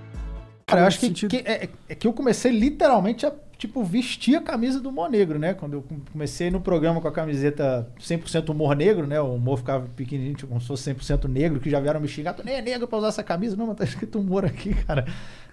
Cara, 0.71 0.81
eu 0.83 0.87
acho 0.87 0.99
que, 0.99 1.27
que- 1.27 1.37
é, 1.49 1.69
é 1.89 1.95
que 1.95 2.07
eu 2.07 2.13
comecei 2.13 2.51
literalmente 2.51 3.25
a, 3.25 3.31
tipo, 3.57 3.83
vestir 3.83 4.35
a 4.35 4.41
camisa 4.41 4.79
do 4.79 4.89
humor 4.89 5.09
negro, 5.09 5.37
né? 5.37 5.53
Quando 5.53 5.73
eu 5.73 5.81
com- 5.81 5.99
comecei 6.11 6.49
no 6.49 6.59
programa 6.59 6.99
com 6.99 7.07
a 7.07 7.11
camiseta 7.11 7.87
100% 7.99 8.49
humor 8.49 8.75
negro, 8.75 9.05
né? 9.05 9.21
O 9.21 9.35
humor 9.35 9.57
ficava 9.59 9.85
pequenininho, 9.95 10.35
tipo, 10.35 10.47
como 10.49 10.59
se 10.59 10.67
fosse 10.67 10.83
100% 10.83 11.27
negro, 11.27 11.59
que 11.59 11.69
já 11.69 11.79
vieram 11.79 11.99
me 11.99 12.07
xingar. 12.07 12.33
Tu 12.33 12.43
nem 12.43 12.55
é 12.55 12.61
negro 12.61 12.87
pra 12.87 12.97
usar 12.97 13.09
essa 13.09 13.23
camisa. 13.23 13.55
Não, 13.55 13.67
mas 13.67 13.77
tá 13.77 13.83
escrito 13.83 14.19
humor 14.19 14.45
aqui, 14.45 14.73
cara. 14.73 15.05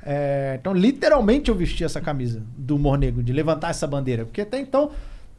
É, 0.02 0.56
então, 0.60 0.72
literalmente 0.72 1.50
eu 1.50 1.54
vesti 1.54 1.84
essa 1.84 2.00
camisa 2.00 2.42
do 2.56 2.76
humor 2.76 2.96
negro, 2.96 3.22
de 3.22 3.32
levantar 3.32 3.70
essa 3.70 3.86
bandeira. 3.86 4.24
Porque 4.24 4.40
até 4.40 4.58
então, 4.58 4.90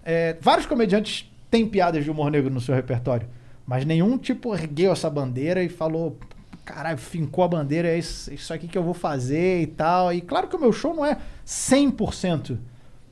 é, 0.05 0.35
vários 0.41 0.65
comediantes 0.67 1.29
têm 1.49 1.65
piadas 1.67 2.03
de 2.03 2.11
humor 2.11 2.29
negro 2.29 2.49
no 2.53 2.61
seu 2.61 2.75
repertório. 2.75 3.27
Mas 3.65 3.85
nenhum, 3.85 4.17
tipo, 4.17 4.53
ergueu 4.53 4.91
essa 4.91 5.09
bandeira 5.09 5.63
e 5.63 5.69
falou, 5.69 6.17
caralho, 6.65 6.97
fincou 6.97 7.43
a 7.43 7.47
bandeira, 7.47 7.87
é 7.87 7.97
isso, 7.97 8.33
isso 8.33 8.53
aqui 8.53 8.67
que 8.67 8.77
eu 8.77 8.83
vou 8.83 8.93
fazer 8.93 9.61
e 9.61 9.67
tal. 9.67 10.13
E 10.13 10.21
claro 10.21 10.47
que 10.47 10.55
o 10.55 10.59
meu 10.59 10.71
show 10.71 10.93
não 10.93 11.05
é 11.05 11.17
100% 11.45 12.57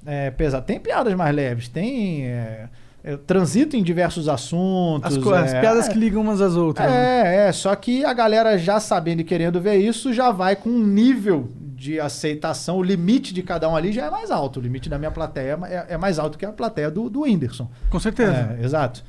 é, 0.06 0.32
pesado. 0.32 0.66
Tem 0.66 0.80
piadas 0.80 1.14
mais 1.14 1.36
leves, 1.36 1.68
tem... 1.68 2.26
É, 2.26 2.70
eu 3.04 3.18
transito 3.18 3.78
em 3.78 3.84
diversos 3.84 4.28
assuntos. 4.28 5.16
As, 5.16 5.24
co- 5.24 5.34
as 5.34 5.54
é, 5.54 5.62
piadas 5.62 5.88
é, 5.88 5.92
que 5.94 5.98
ligam 5.98 6.22
umas 6.22 6.42
às 6.42 6.56
outras. 6.56 6.90
né? 6.90 7.46
é, 7.46 7.48
é, 7.48 7.52
só 7.54 7.74
que 7.74 8.04
a 8.04 8.12
galera 8.14 8.58
já 8.58 8.82
sabendo 8.82 9.22
e 9.22 9.24
querendo 9.24 9.62
ver 9.62 9.78
isso, 9.78 10.12
já 10.12 10.30
vai 10.30 10.58
com 10.58 10.70
um 10.70 10.86
nível 10.86 11.48
de 11.58 12.00
aceitação, 12.02 12.78
o 12.78 12.84
limite 12.84 13.34
de 13.34 13.42
cada 13.44 13.70
um 13.70 13.78
ali 13.78 13.94
já 13.94 14.08
é 14.08 14.10
mais 14.10 14.30
alto. 14.30 14.60
O 14.60 14.62
limite 14.62 14.90
da 14.90 14.98
minha 14.98 15.12
plateia 15.12 15.58
é 15.70 15.74
é, 15.74 15.86
é 15.94 15.98
mais 15.98 16.20
alto 16.20 16.38
que 16.38 16.46
a 16.46 16.52
plateia 16.52 16.92
do, 16.92 17.10
do 17.10 17.22
Whindersson. 17.22 17.70
Com 17.90 18.00
certeza. 18.00 18.58
É, 18.60 18.66
exato. 18.66 19.04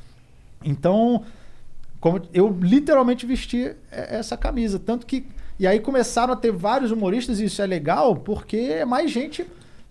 Então, 0.65 1.25
como 2.01 2.21
eu 2.33 2.57
literalmente 2.61 3.27
vesti 3.27 3.57
e- 3.59 3.77
essa 3.91 4.37
camisa. 4.37 4.79
Tanto 4.79 5.07
que. 5.07 5.27
E 5.59 5.67
aí 5.67 5.81
começaram 5.81 6.33
a 6.33 6.37
ter 6.37 6.53
vários 6.53 6.91
humoristas, 6.93 7.41
e 7.41 7.47
isso 7.47 7.61
é 7.61 7.67
legal, 7.67 8.15
porque 8.15 8.57
é 8.57 8.85
mais 8.85 9.11
gente 9.11 9.45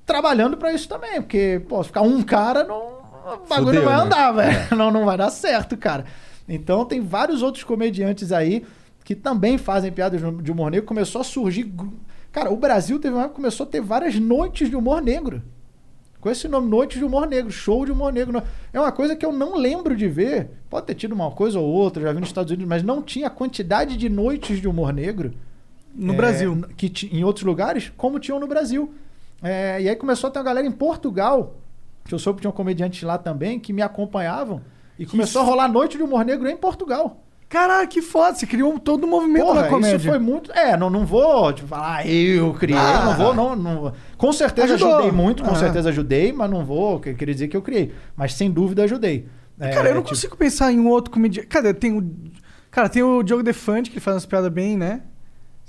trabalhando 0.05 0.55
pra 0.55 0.71
isso 0.71 0.87
também. 0.87 1.21
Porque, 1.21 1.61
pô, 1.67 1.81
se 1.83 1.87
ficar 1.87 2.01
um 2.01 2.21
cara, 2.23 2.63
não, 2.63 2.77
o 2.77 3.47
bagulho 3.49 3.65
Fudeu, 3.79 3.81
não 3.81 3.85
vai 3.85 3.97
né? 3.97 4.03
andar, 4.03 4.31
velho. 4.31 4.57
Não, 4.77 4.91
não 4.91 5.05
vai 5.05 5.17
dar 5.17 5.29
certo, 5.29 5.75
cara. 5.75 6.05
Então 6.47 6.85
tem 6.85 7.01
vários 7.01 7.41
outros 7.41 7.65
comediantes 7.65 8.31
aí 8.31 8.65
que 9.03 9.13
também 9.13 9.57
fazem 9.57 9.91
piadas 9.91 10.21
de 10.41 10.51
humor 10.51 10.71
negro. 10.71 10.85
Começou 10.87 11.19
a 11.19 11.23
surgir. 11.25 11.73
Cara, 12.31 12.49
o 12.51 12.55
Brasil 12.55 12.99
teve 12.99 13.15
uma 13.15 13.27
começou 13.27 13.65
a 13.65 13.69
ter 13.69 13.81
várias 13.81 14.15
noites 14.15 14.69
de 14.69 14.75
humor 14.77 15.01
negro. 15.01 15.41
Com 16.27 16.31
esse 16.31 16.45
nome, 16.49 16.67
Noites 16.67 16.97
de 16.97 17.05
Humor 17.05 17.25
Negro, 17.25 17.49
show 17.49 17.85
de 17.85 17.91
humor 17.93 18.11
negro. 18.11 18.43
É 18.73 18.77
uma 18.77 18.91
coisa 18.91 19.15
que 19.15 19.25
eu 19.25 19.31
não 19.31 19.55
lembro 19.55 19.95
de 19.95 20.09
ver. 20.09 20.49
Pode 20.69 20.85
ter 20.85 20.93
tido 20.93 21.13
uma 21.13 21.31
coisa 21.31 21.57
ou 21.57 21.65
outra, 21.65 22.03
já 22.03 22.11
vi 22.11 22.19
nos 22.19 22.27
Estados 22.27 22.51
Unidos, 22.51 22.67
mas 22.67 22.83
não 22.83 23.01
tinha 23.01 23.27
a 23.27 23.29
quantidade 23.29 23.95
de 23.95 24.09
noites 24.09 24.59
de 24.59 24.67
humor 24.67 24.91
negro. 24.91 25.33
No 25.95 26.11
é, 26.11 26.17
Brasil. 26.17 26.65
Que 26.75 26.91
em 27.13 27.23
outros 27.23 27.45
lugares, 27.45 27.93
como 27.95 28.19
tinham 28.19 28.41
no 28.41 28.45
Brasil. 28.45 28.93
É, 29.41 29.81
e 29.81 29.87
aí 29.87 29.95
começou 29.95 30.27
a 30.27 30.31
ter 30.31 30.39
uma 30.39 30.43
galera 30.43 30.67
em 30.67 30.71
Portugal, 30.71 31.55
que 32.03 32.13
eu 32.13 32.19
soube 32.19 32.39
que 32.39 32.41
tinha 32.41 32.51
um 32.51 32.53
comediante 32.53 33.05
lá 33.05 33.17
também, 33.17 33.57
que 33.57 33.71
me 33.71 33.81
acompanhavam. 33.81 34.61
E 34.99 35.05
começou 35.05 35.41
a 35.41 35.45
rolar 35.45 35.69
noite 35.69 35.95
de 35.95 36.03
humor 36.03 36.25
negro 36.25 36.49
em 36.49 36.57
Portugal. 36.57 37.23
Caralho, 37.49 37.87
que 37.87 38.01
foda. 38.01 38.35
Você 38.35 38.45
criou 38.45 38.77
todo 38.77 39.05
um 39.05 39.09
movimento 39.09 39.45
Porra, 39.45 39.61
na 39.61 39.67
comédia. 39.69 39.95
isso 39.97 40.07
foi 40.07 40.19
muito. 40.19 40.51
É, 40.51 40.75
não, 40.75 40.89
não 40.89 41.05
vou 41.05 41.53
tipo, 41.53 41.67
falar, 41.69 41.97
"Ah, 41.99 42.07
eu 42.07 42.53
criei. 42.53 42.77
Ah. 42.77 43.05
não 43.05 43.15
vou, 43.15 43.33
não, 43.33 43.55
não. 43.55 43.93
Com 44.17 44.33
certeza 44.33 44.73
Ajudou. 44.73 44.95
ajudei 44.95 45.11
muito, 45.13 45.43
com 45.43 45.51
Ah. 45.51 45.55
certeza 45.55 45.89
ajudei, 45.89 46.33
mas 46.33 46.49
não 46.51 46.65
vou 46.65 46.99
que- 46.99 47.13
querer 47.13 47.33
dizer 47.33 47.47
que 47.47 47.55
eu 47.55 47.61
criei. 47.61 47.93
Mas 48.17 48.33
sem 48.33 48.51
dúvida 48.51 48.83
ajudei. 48.83 49.27
É, 49.59 49.69
Cara, 49.69 49.89
eu 49.89 49.95
não 49.95 50.01
tipo, 50.01 50.09
consigo 50.09 50.35
pensar 50.35 50.71
em 50.73 50.79
um 50.79 50.87
outro 50.89 51.09
comediante. 51.11 51.47
Cara, 51.47 51.73
tem 51.73 51.97
o. 51.97 52.11
Cara, 52.69 52.89
tem 52.89 53.01
o 53.01 53.23
Diogo 53.23 53.41
Defante, 53.43 53.89
que 53.89 53.95
ele 53.95 54.03
faz 54.03 54.15
umas 54.15 54.25
piadas 54.25 54.51
bem, 54.51 54.75
né? 54.77 55.01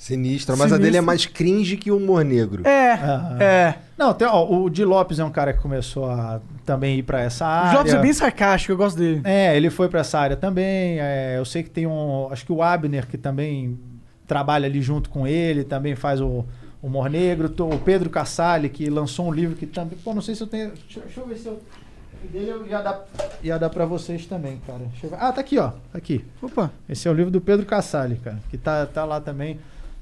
Sinistra, 0.01 0.55
mas 0.55 0.73
a 0.73 0.79
dele 0.79 0.97
é 0.97 1.01
mais 1.01 1.27
cringe 1.27 1.77
que 1.77 1.91
o 1.91 1.97
humor 1.97 2.25
negro. 2.25 2.65
É, 2.65 2.93
Aham. 2.93 3.37
é. 3.43 3.75
Não, 3.99 4.15
tem, 4.15 4.29
ó, 4.29 4.49
o 4.49 4.71
Di 4.71 4.85
Lopes 4.85 5.19
é 5.19 5.25
um 5.25 5.31
cara 5.31 5.53
que 5.53 5.61
começou 5.61 6.09
a 6.09 6.41
também 6.65 6.99
ir 7.01 7.03
pra 7.03 7.21
essa 7.21 7.45
O 7.45 7.49
área. 7.49 7.79
Jobs 7.79 7.93
é 7.95 7.99
bem 8.01 8.13
sarcástico, 8.13 8.71
eu 8.73 8.77
gosto 8.77 8.97
dele. 8.97 9.21
É, 9.25 9.57
ele 9.57 9.71
foi 9.71 9.89
pra 9.89 9.99
essa 10.01 10.17
área 10.21 10.37
também. 10.37 11.01
é, 11.01 11.35
eu 11.37 11.45
sei 11.45 11.65
que 11.65 11.71
tem 11.71 11.85
um. 11.85 12.29
Acho 12.31 12.47
que 12.47 12.53
o 12.53 12.63
Abner, 12.63 13.09
que 13.09 13.19
também 13.19 13.77
trabalha 14.25 14.67
ali 14.67 14.81
junto 14.81 15.11
com 15.11 15.27
ele, 15.27 15.65
também 15.65 15.97
faz 15.97 16.21
o 16.21 16.45
humor 16.81 17.11
negro. 17.11 17.49
Tô- 17.49 17.69
O 17.69 17.79
Pedro 17.81 18.09
Cassali, 18.09 18.69
que 18.69 18.89
lançou 18.89 19.27
um 19.27 19.33
livro 19.33 19.57
que 19.57 19.67
também. 19.67 19.99
Pô, 19.99 20.15
não 20.15 20.23
sei 20.23 20.37
se 20.37 20.43
eu 20.45 20.47
tenho. 20.47 20.69
Deixa, 20.71 21.01
deixa 21.01 21.21
eu 21.21 21.27
ver 21.27 21.37
se 21.37 21.47
eu. 21.49 21.55
o 21.55 22.29
Dele 22.33 22.51
eu 22.51 22.67
ia 22.69 22.81
dar, 22.81 23.05
ia 23.43 23.59
dar 23.59 23.69
pra 23.69 23.85
vocês 23.85 24.27
também, 24.27 24.61
cara. 24.65 24.79
Deixa 24.93 25.07
eu 25.07 25.11
ver. 25.11 25.17
Ah, 25.21 25.33
tá 25.33 25.41
aqui, 25.41 25.59
ó. 25.59 25.71
Tá 25.71 25.99
aqui. 25.99 26.25
Opa. 26.41 26.71
Esse 26.89 27.09
é 27.09 27.11
o 27.11 27.15
livro 27.15 27.33
do 27.33 27.41
Pedro 27.41 27.67
Cassali, 27.67 28.15
cara. 28.23 28.39
Que 28.49 28.57
tá, 28.57 28.87
tá 28.87 29.05
lá 29.05 29.21
também. 29.21 29.59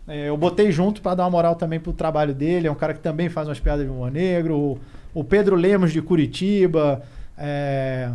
É, 0.09 0.29
eu 0.29 0.37
botei 0.37 0.71
junto 0.71 1.03
pra 1.03 1.15
dar 1.15 1.25
uma 1.25 1.31
moral 1.31 1.55
também 1.57 1.81
pro 1.81 1.93
trabalho 1.93 2.33
dele. 2.35 2.69
É 2.69 2.71
um 2.71 2.75
cara 2.77 2.95
que 2.95 3.01
também 3.01 3.29
faz 3.29 3.49
umas 3.49 3.59
piadas 3.61 3.85
de 3.85 3.91
humor 3.91 4.11
negro. 4.11 4.57
O, 4.57 4.79
o 5.15 5.25
Pedro 5.25 5.57
Lemos 5.57 5.93
de 5.93 6.01
Curitiba. 6.01 7.03
É, 7.37 8.11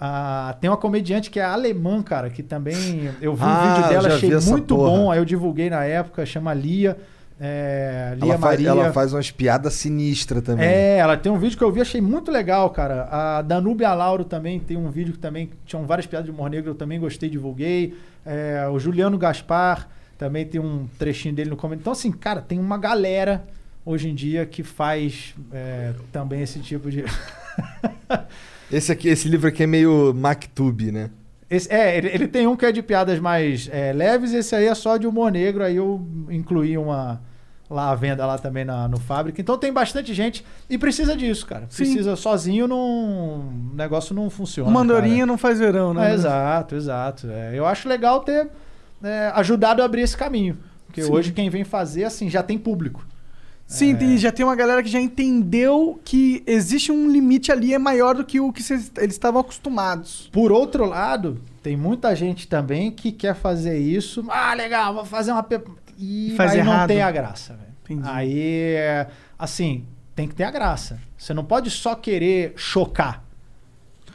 a- 0.00 0.56
tem 0.60 0.68
uma 0.68 0.76
comediante 0.76 1.30
que 1.30 1.38
é 1.40 1.44
alemã, 1.44 2.02
cara, 2.02 2.28
que 2.30 2.42
também. 2.42 3.10
Eu 3.20 3.34
vi 3.34 3.42
Ah, 3.44 3.62
o 3.72 3.74
vídeo 3.76 3.88
dela, 3.88 4.08
achei 4.14 4.30
muito 4.50 4.74
porra. 4.76 4.90
bom. 4.90 5.10
Aí 5.10 5.18
eu 5.18 5.24
divulguei 5.24 5.70
na 5.70 5.84
época, 5.84 6.26
chama 6.26 6.52
Lia. 6.52 6.96
É, 7.40 8.14
Lia 8.16 8.32
Ela 8.32 8.38
faz, 8.38 8.60
Maria. 8.60 8.68
ela 8.70 8.92
faz 8.92 9.12
umas 9.12 9.30
piadas 9.30 9.72
sinistras 9.74 10.42
também. 10.42 10.66
É, 10.66 10.98
ela 10.98 11.16
tem 11.16 11.30
um 11.30 11.38
vídeo 11.38 11.56
que 11.56 11.62
eu 11.62 11.70
vi, 11.70 11.80
achei 11.80 12.00
muito 12.00 12.32
legal, 12.32 12.68
cara. 12.70 13.06
A 13.10 13.42
Danúbia 13.42 13.94
Lauro 13.94 14.24
também 14.24 14.58
tem 14.58 14.76
um 14.76 14.90
vídeo 14.90 15.12
que 15.12 15.20
também 15.20 15.50
tinham 15.64 15.86
várias 15.86 16.04
piadas 16.04 16.26
de 16.26 16.32
humor 16.32 16.50
negro, 16.50 16.70
eu 16.70 16.74
também 16.74 16.98
gostei, 16.98 17.30
divulguei. 17.30 17.96
É, 18.26 18.66
o 18.72 18.78
Juliano 18.80 19.16
Gaspar 19.16 19.88
também 20.18 20.44
tem 20.44 20.60
um 20.60 20.86
trechinho 20.98 21.34
dele 21.34 21.48
no 21.50 21.56
comentário. 21.56 21.80
Então, 21.82 21.92
assim, 21.92 22.10
cara, 22.12 22.42
tem 22.42 22.58
uma 22.58 22.76
galera 22.76 23.46
hoje 23.86 24.08
em 24.10 24.14
dia 24.14 24.44
que 24.44 24.62
faz 24.62 25.34
é, 25.52 25.94
também 26.12 26.42
esse 26.42 26.58
tipo 26.58 26.90
de. 26.90 27.04
Esse, 28.70 28.92
aqui, 28.92 29.08
esse 29.08 29.26
livro 29.28 29.48
aqui 29.48 29.62
é 29.62 29.66
meio 29.66 30.12
MacTube, 30.14 30.92
né? 30.92 31.08
Esse- 31.48 31.72
é, 31.72 31.96
ele, 31.96 32.08
ele 32.08 32.28
tem 32.28 32.46
um 32.46 32.54
que 32.54 32.66
é 32.66 32.70
de 32.70 32.82
piadas 32.82 33.18
mais 33.18 33.66
é, 33.72 33.94
leves, 33.94 34.34
esse 34.34 34.54
aí 34.54 34.66
é 34.66 34.74
só 34.74 34.98
de 34.98 35.06
humor 35.06 35.32
negro, 35.32 35.64
aí 35.64 35.76
eu 35.76 36.06
incluí 36.28 36.76
uma 36.76 37.18
lá 37.70 37.90
à 37.90 37.94
venda 37.94 38.24
lá 38.26 38.36
também 38.38 38.64
na, 38.66 38.86
no 38.86 38.98
fábrica. 38.98 39.40
Então 39.40 39.56
tem 39.56 39.72
bastante 39.72 40.12
gente 40.12 40.44
e 40.68 40.76
precisa 40.76 41.16
disso, 41.16 41.46
cara. 41.46 41.64
Sim. 41.70 41.84
Precisa 41.84 42.14
sozinho 42.16 42.68
não 42.68 42.78
o 42.78 43.52
negócio 43.74 44.14
não 44.14 44.28
funciona. 44.28 44.68
Uma 44.70 44.80
andorinha 44.82 45.16
cara. 45.20 45.26
não 45.26 45.38
faz 45.38 45.58
verão, 45.58 45.94
né? 45.94 46.10
É, 46.10 46.14
exato, 46.14 46.74
exato. 46.76 47.26
É, 47.30 47.52
eu 47.58 47.64
acho 47.66 47.88
legal 47.88 48.20
ter 48.20 48.48
é, 49.02 49.30
ajudado 49.34 49.82
a 49.82 49.84
abrir 49.84 50.02
esse 50.02 50.16
caminho, 50.16 50.58
porque 50.86 51.02
Sim. 51.02 51.12
hoje 51.12 51.32
quem 51.32 51.48
vem 51.50 51.64
fazer 51.64 52.04
assim 52.04 52.28
já 52.30 52.42
tem 52.42 52.58
público. 52.58 53.06
Sim, 53.66 53.92
É. 53.92 53.96
tem- 53.96 54.16
já 54.16 54.32
tem 54.32 54.46
uma 54.46 54.56
galera 54.56 54.82
que 54.82 54.88
já 54.88 54.98
entendeu 54.98 56.00
que 56.02 56.42
existe 56.46 56.90
um 56.90 57.10
limite 57.10 57.52
ali 57.52 57.74
é 57.74 57.78
maior 57.78 58.14
do 58.14 58.24
que 58.24 58.40
o 58.40 58.50
que 58.50 58.62
cês- 58.62 58.90
eles 58.96 59.14
estavam 59.14 59.40
acostumados. 59.42 60.28
Por 60.32 60.50
outro 60.50 60.86
lado, 60.86 61.38
tem 61.62 61.76
muita 61.76 62.16
gente 62.16 62.48
também 62.48 62.90
que 62.90 63.12
quer 63.12 63.34
fazer 63.34 63.78
isso. 63.78 64.24
Ah, 64.30 64.54
legal, 64.54 64.94
vou 64.94 65.04
fazer 65.04 65.32
uma. 65.32 65.46
E 65.98 66.32
Faz 66.36 66.52
aí 66.52 66.62
não 66.64 66.72
errado. 66.72 66.88
tem 66.88 67.02
a 67.02 67.10
graça, 67.10 67.54
velho. 67.54 68.02
Aí, 68.04 68.74
é, 68.74 69.06
assim, 69.38 69.84
tem 70.14 70.26
que 70.26 70.34
ter 70.34 70.44
a 70.44 70.50
graça. 70.50 70.98
Você 71.16 71.34
não 71.34 71.44
pode 71.44 71.70
só 71.70 71.94
querer 71.94 72.54
chocar. 72.56 73.22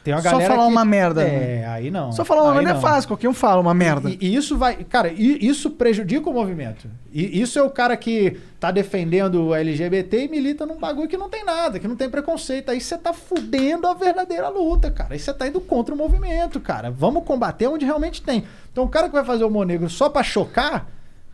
Tem 0.04 0.12
uma 0.12 0.20
Só 0.20 0.32
galera 0.32 0.54
falar 0.54 0.66
que- 0.66 0.72
uma 0.72 0.84
merda, 0.84 1.22
É, 1.22 1.60
né? 1.62 1.66
aí 1.66 1.90
não. 1.90 2.12
Só 2.12 2.24
falar 2.26 2.42
uma 2.42 2.50
Aí 2.52 2.56
merda 2.58 2.70
é 2.70 2.74
não. 2.74 2.80
fácil, 2.80 3.08
qualquer 3.08 3.26
um 3.28 3.32
fala 3.32 3.58
uma 3.60 3.72
merda. 3.72 4.10
E, 4.10 4.18
e 4.20 4.36
isso 4.36 4.56
vai. 4.56 4.76
Cara, 4.84 5.08
e- 5.10 5.38
isso 5.46 5.70
prejudica 5.70 6.28
o 6.28 6.32
movimento. 6.32 6.86
E 7.10 7.40
isso 7.40 7.58
é 7.58 7.62
o 7.62 7.70
cara 7.70 7.96
que 7.96 8.36
tá 8.60 8.70
defendendo 8.70 9.46
o 9.46 9.54
LGBT 9.54 10.24
e 10.24 10.28
milita 10.28 10.66
num 10.66 10.76
bagulho 10.78 11.08
que 11.08 11.16
não 11.16 11.30
tem 11.30 11.42
nada, 11.42 11.78
que 11.80 11.88
não 11.88 11.96
tem 11.96 12.10
preconceito. 12.10 12.68
Aí 12.70 12.80
você 12.82 12.98
tá 12.98 13.14
fudendo 13.14 13.86
a 13.86 13.94
verdadeira 13.94 14.48
luta, 14.50 14.90
cara. 14.90 15.14
Aí 15.14 15.18
você 15.18 15.32
tá 15.32 15.48
indo 15.48 15.60
contra 15.60 15.94
o 15.94 15.98
movimento, 15.98 16.60
cara. 16.60 16.90
Vamos 16.90 17.24
combater 17.24 17.66
onde 17.68 17.86
realmente 17.86 18.20
tem. 18.20 18.44
Então 18.70 18.84
o 18.84 18.88
cara 18.90 19.08
que 19.08 19.14
vai 19.14 19.24
fazer 19.24 19.44
o 19.44 19.48
humor 19.48 19.64
negro 19.64 19.88
só 19.88 20.10
pra 20.10 20.22
chocar 20.22 20.86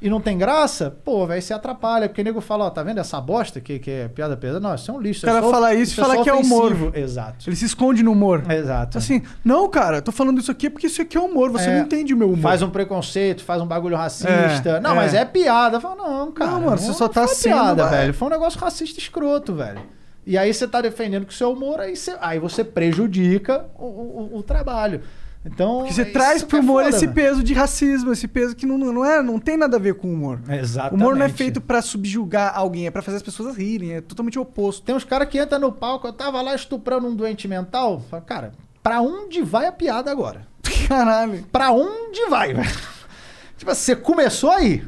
e 0.03 0.09
não 0.09 0.21
tem 0.21 0.39
graça, 0.39 0.97
pô, 1.05 1.27
vai 1.27 1.41
se 1.41 1.53
atrapalha. 1.53 2.09
Porque 2.09 2.23
o 2.23 2.25
nego 2.25 2.41
fala, 2.41 2.65
ó, 2.65 2.71
tá 2.71 2.83
vendo 2.83 2.99
essa 2.99 3.21
bosta 3.21 3.61
que, 3.61 3.79
que 3.79 3.91
é 3.91 4.09
piada 4.09 4.37
pesada? 4.37 4.61
Não, 4.61 4.75
isso 4.75 4.91
é 4.91 4.95
um 4.95 5.01
lixo. 5.01 5.27
O 5.27 5.29
cara 5.29 5.39
é 5.39 5.43
só- 5.43 5.51
fala 5.51 5.75
isso 5.75 5.93
e 5.93 6.03
é 6.03 6.07
fala 6.07 6.23
que 6.23 6.31
é 6.31 6.35
humor. 6.35 6.73
ofensivo. 6.73 6.93
Exato. 6.97 7.49
Ele 7.49 7.57
se 7.57 7.65
esconde 7.67 8.03
no 8.03 8.13
humor. 8.13 8.43
Exato. 8.51 8.97
Assim, 8.97 9.23
não, 9.45 9.69
cara, 9.69 9.99
eu 9.99 10.03
tô 10.03 10.11
falando 10.11 10.41
isso 10.41 10.51
aqui 10.51 10.71
porque 10.71 10.87
isso 10.87 11.03
aqui 11.03 11.19
é 11.19 11.21
humor, 11.21 11.51
você 11.51 11.69
É, 11.69 11.77
não 11.77 11.85
entende 11.85 12.15
o 12.15 12.17
meu 12.17 12.29
humor. 12.29 12.41
Faz 12.43 12.63
um 12.63 12.71
preconceito, 12.71 13.45
faz 13.45 13.61
um 13.61 13.67
bagulho 13.67 13.97
racista. 13.97 14.31
É, 14.31 14.81
não, 14.81 14.93
é. 14.93 14.95
mas 14.95 15.13
é 15.15 15.25
piada. 15.25 15.79
Fala, 15.81 15.97
não, 15.97 16.33
cara. 16.33 16.51
Não, 16.53 16.61
mano, 16.63 16.79
você 16.79 16.93
só 16.95 17.07
tá 17.09 17.27
sendo, 17.27 17.53
piada, 17.55 17.83
é. 17.83 17.89
velho. 17.89 18.15
Foi 18.15 18.29
um 18.29 18.31
negócio 18.31 18.59
racista 18.59 18.99
escroto, 18.99 19.55
velho. 19.55 19.81
E 20.27 20.39
aí 20.39 20.53
você 20.53 20.69
tá 20.69 20.81
defendendo 20.81 21.27
que 21.27 21.33
o 21.33 21.37
seu 21.37 21.53
humor, 21.53 21.81
aí 21.81 21.97
você, 21.97 22.17
aí 22.21 22.39
você 22.39 22.63
prejudica 22.63 23.65
o, 23.77 23.85
o, 23.85 24.31
o 24.39 24.43
trabalho. 24.43 25.03
Então. 25.45 25.79
Porque 25.79 25.95
você 25.95 26.03
isso 26.03 26.13
traz 26.13 26.43
pro 26.43 26.59
é 26.59 26.61
humor 26.61 26.85
foda, 26.85 26.95
esse 26.95 27.07
velho. 27.07 27.15
peso 27.15 27.43
de 27.43 27.55
racismo, 27.55 28.13
esse 28.13 28.29
peso 28.29 28.55
que 28.55 28.67
não, 28.67 28.77
não, 28.77 29.05
é, 29.05 29.23
não 29.23 29.39
tem 29.39 29.57
nada 29.57 29.77
a 29.77 29.81
ver 29.81 29.95
com 29.95 30.09
o 30.09 30.13
humor. 30.13 30.39
Exatamente. 30.49 30.93
O 30.93 30.97
humor 30.97 31.17
não 31.17 31.25
é 31.25 31.29
feito 31.31 31.61
pra 31.63 31.81
subjugar 31.81 32.53
alguém, 32.55 32.87
é 32.87 32.91
pra 32.91 33.01
fazer 33.01 33.17
as 33.17 33.23
pessoas 33.23 33.57
rirem, 33.57 33.95
é 33.95 34.01
totalmente 34.03 34.39
o 34.39 34.43
oposto. 34.43 34.83
Tem 34.83 34.95
uns 34.95 35.05
caras 35.05 35.29
que 35.29 35.41
entram 35.41 35.59
no 35.59 35.73
palco, 35.73 36.07
eu 36.07 36.13
tava 36.13 36.43
lá 36.43 36.55
estuprando 36.55 37.07
um 37.07 37.15
doente 37.15 37.49
mental. 37.49 38.03
Fala, 38.11 38.23
cara, 38.23 38.53
pra 38.83 39.01
onde 39.01 39.41
vai 39.41 39.67
a 39.67 39.73
piada 39.73 40.11
agora? 40.11 40.47
Caralho. 40.87 41.43
Pra 41.51 41.71
onde 41.71 42.27
vai, 42.29 42.53
velho? 42.53 42.69
Tipo, 43.57 43.75
você 43.75 43.95
começou 43.95 44.51
aí. 44.51 44.83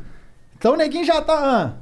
Então 0.57 0.73
o 0.73 0.77
neguinho 0.77 1.05
já 1.05 1.21
tá. 1.21 1.35
Ah, 1.37 1.73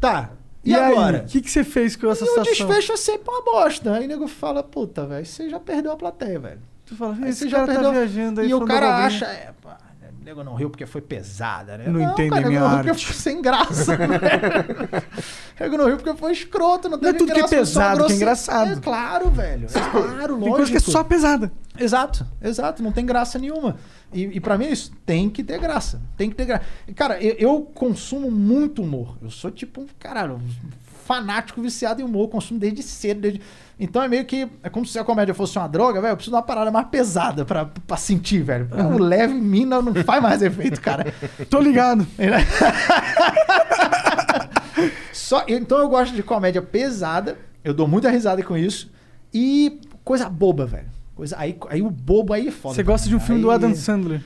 tá. 0.00 0.30
E, 0.64 0.70
E, 0.70 0.74
agora? 0.74 1.18
o 1.18 1.30
que, 1.30 1.40
que 1.40 1.48
você 1.50 1.62
fez 1.62 1.94
com 1.94 2.10
essa 2.10 2.24
E 2.24 2.28
o 2.28 2.30
situação? 2.30 2.66
desfecho 2.66 2.92
é 2.92 2.96
sempre 2.96 3.28
uma 3.30 3.42
bosta. 3.42 3.92
Aí 3.92 4.04
o 4.06 4.08
nego 4.08 4.26
fala, 4.26 4.60
puta, 4.62 5.06
velho, 5.06 5.24
você 5.24 5.48
já 5.48 5.60
perdeu 5.60 5.92
a 5.92 5.96
plateia, 5.96 6.40
velho. 6.40 6.60
Tu 6.86 6.94
fala, 6.96 7.16
Aí 7.22 7.30
esse 7.30 7.48
cara 7.48 7.72
tá 7.72 7.90
viajando 7.90 8.40
aí 8.40 8.48
E 8.48 8.54
o 8.54 8.64
cara 8.64 9.04
acha, 9.06 9.24
é, 9.26 9.52
pá, 9.62 9.78
o 10.20 10.24
nego 10.24 10.44
não 10.44 10.54
riu 10.54 10.70
porque 10.70 10.86
foi 10.86 11.00
pesada, 11.00 11.76
né? 11.78 11.86
Não 11.86 12.00
entende 12.00 12.30
cara, 12.30 12.34
o 12.34 12.36
nego 12.36 12.48
minha 12.48 12.60
não 12.60 12.68
riu 12.68 12.76
arte. 12.78 12.86
porque 12.88 13.04
foi 13.04 13.14
sem 13.14 13.42
graça. 13.42 13.96
né? 13.96 14.18
nego 15.60 15.76
não 15.76 15.86
riu 15.86 15.96
porque 15.96 16.14
foi 16.14 16.32
escroto, 16.32 16.88
não 16.88 16.98
Não 16.98 17.08
é 17.08 17.12
tudo 17.12 17.26
que 17.26 17.32
é 17.32 17.36
graça, 17.40 17.56
pesado 17.56 18.06
que 18.06 18.12
é 18.12 18.16
engraçado. 18.16 18.72
É 18.72 18.76
claro, 18.80 19.30
velho. 19.30 19.66
É 19.66 19.90
claro, 19.90 20.16
Tem 20.16 20.28
lógico. 20.28 20.56
coisa 20.56 20.70
que 20.70 20.76
é 20.76 20.80
só 20.80 21.04
pesada. 21.04 21.52
Exato, 21.78 22.26
exato, 22.42 22.82
não 22.82 22.92
tem 22.92 23.04
graça 23.04 23.38
nenhuma. 23.38 23.76
E, 24.12 24.22
e 24.36 24.40
para 24.40 24.56
mim 24.56 24.66
é 24.66 24.70
isso, 24.72 24.92
tem 25.04 25.28
que 25.28 25.42
ter 25.42 25.58
graça. 25.58 26.00
Tem 26.16 26.30
que 26.30 26.36
ter 26.36 26.44
graça. 26.44 26.64
Cara, 26.94 27.20
eu, 27.20 27.34
eu 27.38 27.60
consumo 27.74 28.30
muito 28.30 28.80
humor. 28.82 29.18
Eu 29.20 29.30
sou 29.30 29.50
tipo 29.50 29.80
um, 29.80 29.86
caralho, 29.98 30.40
fanático 31.04 31.60
viciado 31.62 32.00
em 32.00 32.04
humor, 32.04 32.28
consumo 32.28 32.58
desde 32.58 32.82
cedo. 32.82 33.20
desde- 33.20 33.40
Então 33.78 34.02
é 34.02 34.08
meio 34.08 34.24
que. 34.24 34.48
É 34.62 34.68
como 34.68 34.86
se 34.86 34.98
a 34.98 35.04
comédia 35.04 35.34
fosse 35.34 35.58
uma 35.58 35.66
droga, 35.68 36.00
velho. 36.00 36.12
Eu 36.12 36.16
preciso 36.16 36.30
de 36.32 36.36
uma 36.36 36.42
parada 36.42 36.70
mais 36.70 36.86
pesada 36.88 37.44
pra, 37.44 37.66
pra 37.86 37.96
sentir, 37.96 38.42
velho. 38.42 38.68
O 38.94 38.98
leve 38.98 39.34
em 39.34 39.40
mim 39.40 39.64
não, 39.64 39.82
não 39.82 39.94
faz 40.04 40.22
mais 40.22 40.42
efeito, 40.42 40.80
cara. 40.80 41.12
Tô 41.50 41.60
ligado. 41.60 42.06
Só, 45.12 45.44
então 45.48 45.78
eu 45.78 45.88
gosto 45.88 46.14
de 46.14 46.22
comédia 46.22 46.62
pesada. 46.62 47.36
Eu 47.62 47.72
dou 47.72 47.86
muita 47.88 48.10
risada 48.10 48.42
com 48.42 48.56
isso. 48.56 48.90
E 49.32 49.80
coisa 50.04 50.28
boba, 50.28 50.66
velho. 50.66 50.86
Coisa, 51.14 51.36
aí, 51.38 51.56
aí 51.70 51.80
o 51.80 51.90
bobo 51.90 52.32
aí 52.32 52.48
é 52.48 52.50
foda. 52.50 52.74
Você 52.74 52.82
gosta 52.82 53.08
de 53.08 53.14
um 53.14 53.20
filme 53.20 53.40
do 53.40 53.48
Aí- 53.50 53.54
Adam 53.56 53.74
Sandler? 53.74 54.20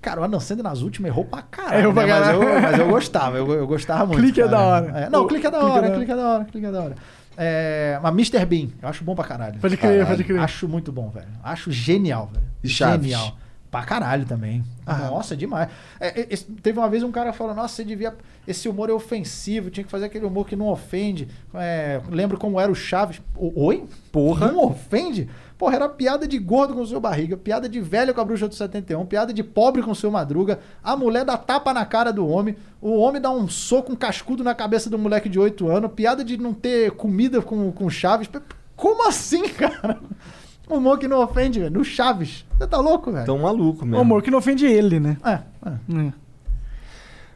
Cara, 0.00 0.20
o 0.20 0.24
Adam 0.24 0.40
Sandler 0.40 0.64
nas 0.64 0.80
últimas 0.82 1.10
errou 1.10 1.24
pra 1.26 1.42
caralho. 1.42 1.78
Errou 1.80 1.92
pra 1.92 2.06
né? 2.06 2.08
mas, 2.12 2.20
caralho. 2.22 2.42
eu, 2.42 2.60
mas 2.62 2.78
eu 2.78 2.88
gostava, 2.88 3.36
eu, 3.36 3.52
eu 3.52 3.66
gostava 3.66 4.06
muito. 4.06 4.20
Clique 4.20 4.40
é 4.40 4.48
da 4.48 4.58
hora. 4.60 4.86
É, 4.98 5.10
não, 5.10 5.24
O- 5.24 5.26
clique 5.26 5.46
é 5.46 5.50
da 5.50 5.58
clique 5.60 5.72
é 5.72 5.78
hora, 5.78 5.90
clique 5.94 6.10
é 6.12 6.16
da 6.16 6.28
hora, 6.28 6.44
clique 6.44 6.66
é 6.66 6.70
da 6.72 6.82
hora. 6.82 6.94
É, 7.36 7.98
mas 8.02 8.12
Mr. 8.14 8.44
Bean, 8.46 8.68
eu 8.82 8.88
acho 8.88 9.04
bom 9.04 9.14
pra 9.14 9.24
caralho. 9.24 9.58
Pode 9.60 9.76
crer, 9.76 9.90
Caralho. 10.00 10.06
pode 10.08 10.24
crer. 10.24 10.40
Acho 10.40 10.68
muito 10.68 10.90
bom, 10.90 11.10
velho. 11.10 11.26
Acho 11.44 11.70
genial, 11.70 12.28
velho. 12.32 12.44
E 12.64 12.68
Chaves? 12.68 13.10
Genial. 13.10 13.36
Pra 13.70 13.84
caralho 13.84 14.24
também. 14.26 14.64
Nossa, 14.84 15.36
demais. 15.36 15.68
É, 16.00 16.22
é, 16.22 16.26
teve 16.60 16.76
uma 16.78 16.88
vez 16.88 17.04
um 17.04 17.12
cara 17.12 17.32
falou: 17.32 17.54
Nossa, 17.54 17.76
você 17.76 17.84
devia. 17.84 18.12
Esse 18.46 18.68
humor 18.68 18.90
é 18.90 18.92
ofensivo, 18.92 19.70
tinha 19.70 19.84
que 19.84 19.90
fazer 19.90 20.06
aquele 20.06 20.26
humor 20.26 20.44
que 20.46 20.56
não 20.56 20.66
ofende. 20.66 21.28
É, 21.54 22.00
lembro 22.10 22.36
como 22.36 22.58
era 22.58 22.70
o 22.72 22.74
Chaves. 22.74 23.22
O- 23.36 23.66
Oi? 23.66 23.84
Porra. 24.10 24.50
Não 24.50 24.64
ofende? 24.64 25.30
Porra, 25.56 25.76
era 25.76 25.88
piada 25.88 26.26
de 26.26 26.36
gordo 26.38 26.74
com 26.74 26.80
o 26.80 26.86
seu 26.86 26.98
barriga, 27.00 27.36
piada 27.36 27.68
de 27.68 27.80
velho 27.80 28.12
com 28.14 28.20
a 28.20 28.24
bruxa 28.24 28.48
do 28.48 28.54
71, 28.54 29.04
piada 29.06 29.32
de 29.32 29.44
pobre 29.44 29.82
com 29.82 29.90
o 29.92 29.94
seu 29.94 30.10
madruga. 30.10 30.58
A 30.82 30.96
mulher 30.96 31.24
dá 31.24 31.36
tapa 31.36 31.72
na 31.72 31.84
cara 31.84 32.12
do 32.12 32.26
homem, 32.26 32.56
o 32.80 32.96
homem 32.98 33.20
dá 33.20 33.30
um 33.30 33.46
soco, 33.46 33.92
um 33.92 33.96
cascudo 33.96 34.42
na 34.42 34.54
cabeça 34.54 34.88
do 34.90 34.98
moleque 34.98 35.28
de 35.28 35.38
8 35.38 35.68
anos, 35.68 35.92
piada 35.94 36.24
de 36.24 36.36
não 36.38 36.52
ter 36.54 36.90
comida 36.92 37.40
com, 37.42 37.70
com 37.70 37.88
Chaves. 37.90 38.28
Como 38.74 39.06
assim, 39.06 39.46
cara? 39.52 40.00
Humor 40.70 40.98
que 40.98 41.08
não 41.08 41.22
ofende, 41.22 41.60
velho. 41.60 41.72
No 41.72 41.84
Chaves. 41.84 42.44
Você 42.56 42.66
tá 42.66 42.78
louco, 42.78 43.10
velho? 43.12 43.26
Tão 43.26 43.38
maluco 43.38 43.84
mesmo. 43.84 43.98
O 43.98 44.02
humor 44.02 44.22
que 44.22 44.30
não 44.30 44.38
ofende 44.38 44.66
ele, 44.66 45.00
né? 45.00 45.16
É, 45.24 45.40
é. 45.68 46.06
É. 46.06 46.12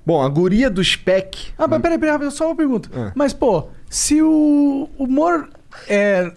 Bom, 0.06 0.22
a 0.22 0.28
guria 0.28 0.68
do 0.70 0.84
Spec. 0.84 1.52
Ah, 1.56 1.66
mas 1.66 1.80
peraí, 1.80 1.98
peraí, 1.98 2.30
só 2.30 2.46
uma 2.46 2.56
pergunta. 2.56 2.90
Ah. 2.94 3.12
Mas, 3.14 3.32
pô, 3.32 3.68
se 3.88 4.20
o 4.22 4.88
humor 4.98 5.48
é, 5.88 6.30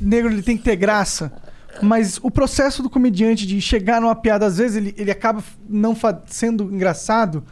negro 0.00 0.30
ele 0.30 0.42
tem 0.42 0.56
que 0.56 0.62
ter 0.62 0.76
graça, 0.76 1.32
mas 1.82 2.18
o 2.22 2.30
processo 2.30 2.82
do 2.82 2.90
comediante 2.90 3.46
de 3.46 3.60
chegar 3.60 4.00
numa 4.00 4.14
piada, 4.14 4.46
às 4.46 4.58
vezes 4.58 4.76
ele, 4.76 4.94
ele 4.98 5.10
acaba 5.10 5.42
não 5.68 5.96
sendo 6.26 6.64
engraçado. 6.64 7.42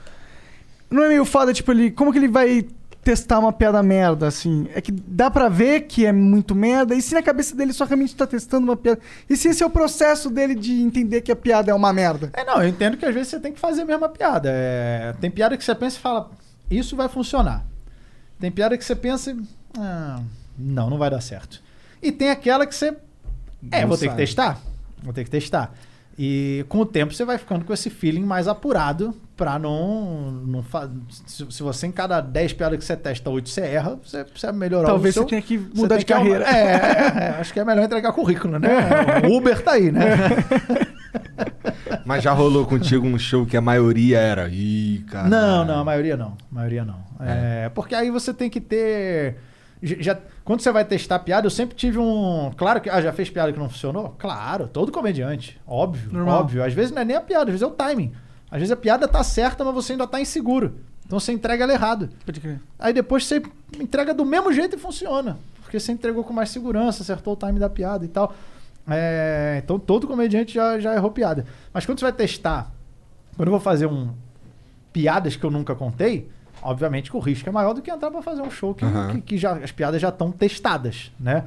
Não 0.91 1.03
é 1.05 1.09
meio 1.09 1.25
foda, 1.25 1.55
tipo, 1.55 1.73
ele. 1.73 1.91
Como 1.91 2.13
que 2.13 2.19
ele 2.19 2.29
vai 2.29 2.67
testar 3.03 3.39
uma 3.41 3.53
piada 3.53 3.83
merda, 3.83 4.27
assim? 4.29 4.69
É 4.75 4.81
que 4.81 4.93
dá 4.93 5.31
pra 5.31 5.49
ver 5.49 5.83
que 5.83 6.07
é 6.07 6.13
muito 6.13 6.55
merda. 6.55 6.95
E 6.95 7.03
se 7.03 7.15
na 7.15 7.23
cabeça 7.23 7.55
dele 7.57 7.73
só 7.73 7.85
realmente 7.85 8.15
tá 8.15 8.27
testando 8.27 8.65
uma 8.67 8.77
piada. 8.77 9.01
E 9.29 9.37
se 9.37 9.49
esse 9.49 9.63
é 9.63 9.67
o 9.67 9.71
processo 9.71 10.31
dele 10.31 10.55
de 10.55 10.73
entender 10.81 11.21
que 11.21 11.33
a 11.33 11.37
piada 11.37 11.71
é 11.71 11.75
uma 11.75 11.93
merda? 11.93 12.31
É, 12.33 12.45
não, 12.45 12.63
eu 12.63 12.69
entendo 12.69 12.97
que 12.97 13.05
às 13.05 13.13
vezes 13.13 13.29
você 13.29 13.41
tem 13.41 13.53
que 13.53 13.59
fazer 13.61 13.83
a 13.83 13.85
mesma 13.85 14.09
piada. 14.09 14.49
É, 14.53 15.15
tem 15.21 15.31
piada 15.31 15.57
que 15.57 15.65
você 15.65 15.75
pensa 15.75 15.97
e 15.97 16.01
fala, 16.01 16.31
isso 16.71 16.95
vai 16.97 17.09
funcionar. 17.09 17.65
Tem 18.39 18.51
piada 18.51 18.77
que 18.79 18.85
você 18.85 18.95
pensa 18.97 19.31
e. 19.33 19.41
"Ah, 19.79 20.21
não, 20.59 20.89
não 20.91 20.99
vai 20.99 21.11
dar 21.11 21.21
certo. 21.21 21.63
E 22.03 22.11
tem 22.13 22.31
aquela 22.31 22.67
que 22.67 22.75
você. 22.75 22.97
É, 23.71 23.83
Não 23.83 23.89
vou 23.89 23.97
ter 23.97 24.07
que 24.07 24.11
sabe. 24.11 24.17
testar. 24.23 24.61
Vou 25.03 25.13
ter 25.13 25.25
que 25.25 25.31
testar. 25.31 25.73
E 26.19 26.65
com 26.69 26.79
o 26.79 26.87
tempo 26.87 27.15
você 27.15 27.25
vai 27.25 27.39
ficando 27.39 27.65
com 27.65 27.73
esse 27.73 27.89
feeling 27.89 28.25
mais 28.25 28.47
apurado 28.47 29.15
pra 29.37 29.59
não. 29.59 30.31
não 30.47 30.63
fa... 30.63 30.89
se, 31.27 31.47
se 31.51 31.63
você 31.63 31.87
em 31.87 31.93
cada 31.93 32.21
10 32.21 32.53
piadas 32.53 32.79
que 32.79 32.85
você 32.85 32.97
testa, 32.97 33.31
8 33.31 33.49
você 33.49 33.61
erra, 33.63 33.99
você 34.05 34.25
precisa 34.25 34.53
melhorar 34.53 34.89
Talvez 34.89 35.15
o 35.15 35.21
seu... 35.21 35.23
você 35.23 35.31
tenha 35.31 35.43
que 35.43 35.59
mudar 35.75 35.97
de 35.97 36.05
que 36.05 36.13
carreira. 36.13 36.45
É, 36.45 36.59
é, 36.59 37.25
é, 37.25 37.29
acho 37.41 37.53
que 37.53 37.61
é 37.61 37.65
melhor 37.65 37.85
entregar 37.85 38.13
currículo, 38.13 38.59
né? 38.59 38.69
O 39.29 39.37
Uber 39.37 39.63
tá 39.63 39.73
aí, 39.73 39.91
né? 39.91 40.03
Mas 42.05 42.23
já 42.23 42.33
rolou 42.33 42.67
contigo 42.67 43.07
um 43.07 43.19
show 43.19 43.47
que 43.47 43.57
a 43.57 43.61
maioria 43.61 44.19
era. 44.19 44.49
Ih, 44.49 45.05
cara. 45.11 45.29
Não, 45.29 45.65
não, 45.65 45.81
a 45.81 45.85
maioria 45.85 46.17
não. 46.17 46.37
A 46.51 46.55
maioria 46.55 46.85
não. 46.85 47.03
É, 47.21 47.71
porque 47.75 47.95
aí 47.95 48.11
você 48.11 48.35
tem 48.35 48.51
que 48.51 48.61
ter. 48.61 49.37
Já, 49.83 50.17
quando 50.45 50.61
você 50.61 50.71
vai 50.71 50.85
testar 50.85 51.19
piada, 51.19 51.47
eu 51.47 51.51
sempre 51.51 51.75
tive 51.75 51.99
um. 51.99 52.53
Claro 52.57 52.81
que. 52.81 52.89
Ah, 52.89 53.01
já 53.01 53.13
fez 53.13 53.29
piada 53.29 53.53
que 53.53 53.59
não 53.59 53.69
funcionou? 53.69 54.15
Claro, 54.17 54.69
todo 54.69 54.93
comediante. 54.93 55.61
Óbvio, 55.67 56.13
Normal. 56.13 56.41
óbvio. 56.41 56.63
Às 56.63 56.73
vezes 56.73 56.93
não 56.93 57.03
é 57.03 57.05
nem 57.05 57.17
a 57.17 57.21
piada, 57.21 57.45
às 57.47 57.51
vezes 57.51 57.63
é 57.63 57.67
o 57.67 57.71
timing. 57.71 58.13
Às 58.49 58.59
vezes 58.61 58.71
a 58.71 58.77
piada 58.77 59.09
tá 59.09 59.25
certa, 59.25 59.65
mas 59.65 59.75
você 59.75 59.93
ainda 59.93 60.07
tá 60.07 60.21
inseguro. 60.21 60.77
Então 61.05 61.19
você 61.19 61.33
entrega 61.33 61.65
ela 61.65 61.73
errado. 61.73 62.11
Pode 62.25 62.39
crer. 62.41 62.61
Aí 62.79 62.93
depois 62.93 63.27
você 63.27 63.43
entrega 63.79 64.15
do 64.15 64.25
mesmo 64.25 64.53
jeito 64.53 64.77
e 64.77 64.79
funciona. 64.79 65.39
Porque 65.63 65.81
você 65.81 65.91
entregou 65.91 66.23
com 66.23 66.33
mais 66.33 66.51
segurança, 66.51 67.03
acertou 67.03 67.33
o 67.33 67.37
time 67.37 67.59
da 67.59 67.69
piada 67.69 68.05
e 68.05 68.09
tal. 68.09 68.33
É, 68.89 69.61
então 69.63 69.79
todo 69.79 70.07
comediante 70.07 70.55
já, 70.55 70.79
já 70.79 70.95
errou 70.95 71.11
piada. 71.11 71.45
Mas 71.73 71.85
quando 71.85 71.99
você 71.99 72.05
vai 72.05 72.13
testar, 72.13 72.71
quando 73.37 73.49
eu 73.49 73.53
vou 73.53 73.61
fazer 73.61 73.87
um 73.87 74.11
piadas 74.93 75.35
que 75.35 75.45
eu 75.45 75.51
nunca 75.51 75.75
contei, 75.75 76.29
obviamente 76.63 77.11
que 77.11 77.17
o 77.17 77.21
risco 77.21 77.49
é 77.49 77.53
maior 77.53 77.73
do 77.75 77.83
que 77.83 77.91
entrar 77.91 78.11
pra 78.11 78.23
fazer 78.23 78.43
um 78.43 78.51
show 78.51 78.75
que, 78.75 78.85
Aham. 78.85 79.09
que, 79.15 79.21
que 79.21 79.39
já, 79.39 79.53
as 79.55 79.73
piadas 79.73 80.01
já 80.01 80.09
estão 80.11 80.31
testadas, 80.31 81.11
né? 81.19 81.45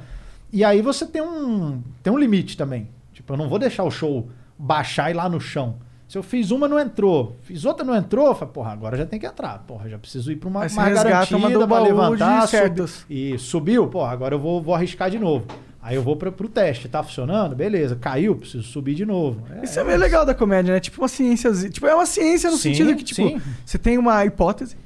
E 0.52 0.64
aí 0.64 0.80
você 0.82 1.04
tem 1.06 1.22
um, 1.22 1.82
tem 2.02 2.12
um 2.12 2.18
limite 2.18 2.56
também. 2.56 2.88
Tipo, 3.12 3.32
eu 3.32 3.36
não 3.36 3.48
vou 3.48 3.58
deixar 3.58 3.82
o 3.84 3.90
show 3.90 4.28
baixar 4.58 5.08
e 5.10 5.12
ir 5.12 5.16
lá 5.16 5.28
no 5.28 5.40
chão. 5.40 5.76
Se 6.08 6.16
eu 6.16 6.22
fiz 6.22 6.52
uma, 6.52 6.68
não 6.68 6.78
entrou. 6.78 7.34
Fiz 7.42 7.64
outra, 7.64 7.84
não 7.84 7.96
entrou. 7.96 8.32
Falei, 8.34 8.54
porra, 8.54 8.70
agora 8.72 8.96
já 8.96 9.04
tem 9.04 9.18
que 9.18 9.26
entrar. 9.26 9.58
Porra, 9.66 9.88
já 9.88 9.98
preciso 9.98 10.30
ir 10.30 10.36
pra 10.36 10.48
uma 10.48 10.60
mais 10.60 10.74
garantida 10.76 11.36
uma 11.36 11.66
pra 11.66 11.80
levantar. 11.80 12.46
subi- 12.46 13.04
e 13.10 13.38
subiu, 13.38 13.88
porra, 13.88 14.12
agora 14.12 14.34
eu 14.34 14.38
vou, 14.38 14.62
vou 14.62 14.72
arriscar 14.74 15.10
de 15.10 15.18
novo. 15.18 15.46
Aí 15.82 15.96
eu 15.96 16.02
vou 16.02 16.14
pra, 16.16 16.30
pro 16.30 16.48
teste. 16.48 16.88
Tá 16.88 17.02
funcionando? 17.02 17.56
Beleza. 17.56 17.96
Caiu, 17.96 18.36
preciso 18.36 18.62
subir 18.62 18.94
de 18.94 19.04
novo. 19.04 19.42
É, 19.50 19.64
Isso 19.64 19.80
é 19.80 19.84
meio 19.84 19.98
legal 19.98 20.24
da 20.24 20.34
comédia, 20.34 20.72
né? 20.74 20.78
Tipo 20.80 21.00
uma 21.02 21.08
ciência. 21.08 21.52
Tipo, 21.70 21.86
é 21.88 21.94
uma 21.94 22.06
ciência 22.06 22.50
no 22.50 22.56
Sim, 22.56 22.70
sentido 22.74 22.94
que, 22.94 23.02
tipo, 23.02 23.28
sim. 23.28 23.40
você 23.64 23.76
tem 23.76 23.98
uma 23.98 24.24
hipótese 24.24 24.76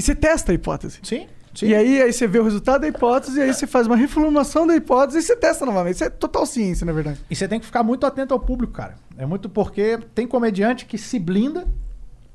e 0.00 0.02
você 0.02 0.14
testa 0.14 0.50
a 0.52 0.54
hipótese. 0.54 0.98
Sim, 1.02 1.28
sim. 1.54 1.66
E 1.66 1.74
aí, 1.74 2.02
aí 2.02 2.12
você 2.12 2.26
vê 2.26 2.38
o 2.38 2.44
resultado 2.44 2.80
da 2.80 2.88
hipótese, 2.88 3.38
e 3.38 3.42
aí 3.42 3.52
você 3.54 3.66
faz 3.66 3.86
uma 3.86 3.96
reformulação 3.96 4.66
da 4.66 4.74
hipótese 4.74 5.18
e 5.18 5.22
você 5.22 5.36
testa 5.36 5.64
novamente. 5.66 5.94
Isso 5.96 6.04
é 6.04 6.10
total 6.10 6.44
ciência, 6.46 6.84
na 6.84 6.92
verdade. 6.92 7.20
E 7.30 7.36
você 7.36 7.46
tem 7.46 7.60
que 7.60 7.66
ficar 7.66 7.82
muito 7.82 8.06
atento 8.06 8.32
ao 8.34 8.40
público, 8.40 8.72
cara. 8.72 8.96
É 9.16 9.26
muito 9.26 9.48
porque 9.48 9.98
tem 10.14 10.26
comediante 10.26 10.86
que 10.86 10.96
se 10.98 11.18
blinda. 11.18 11.66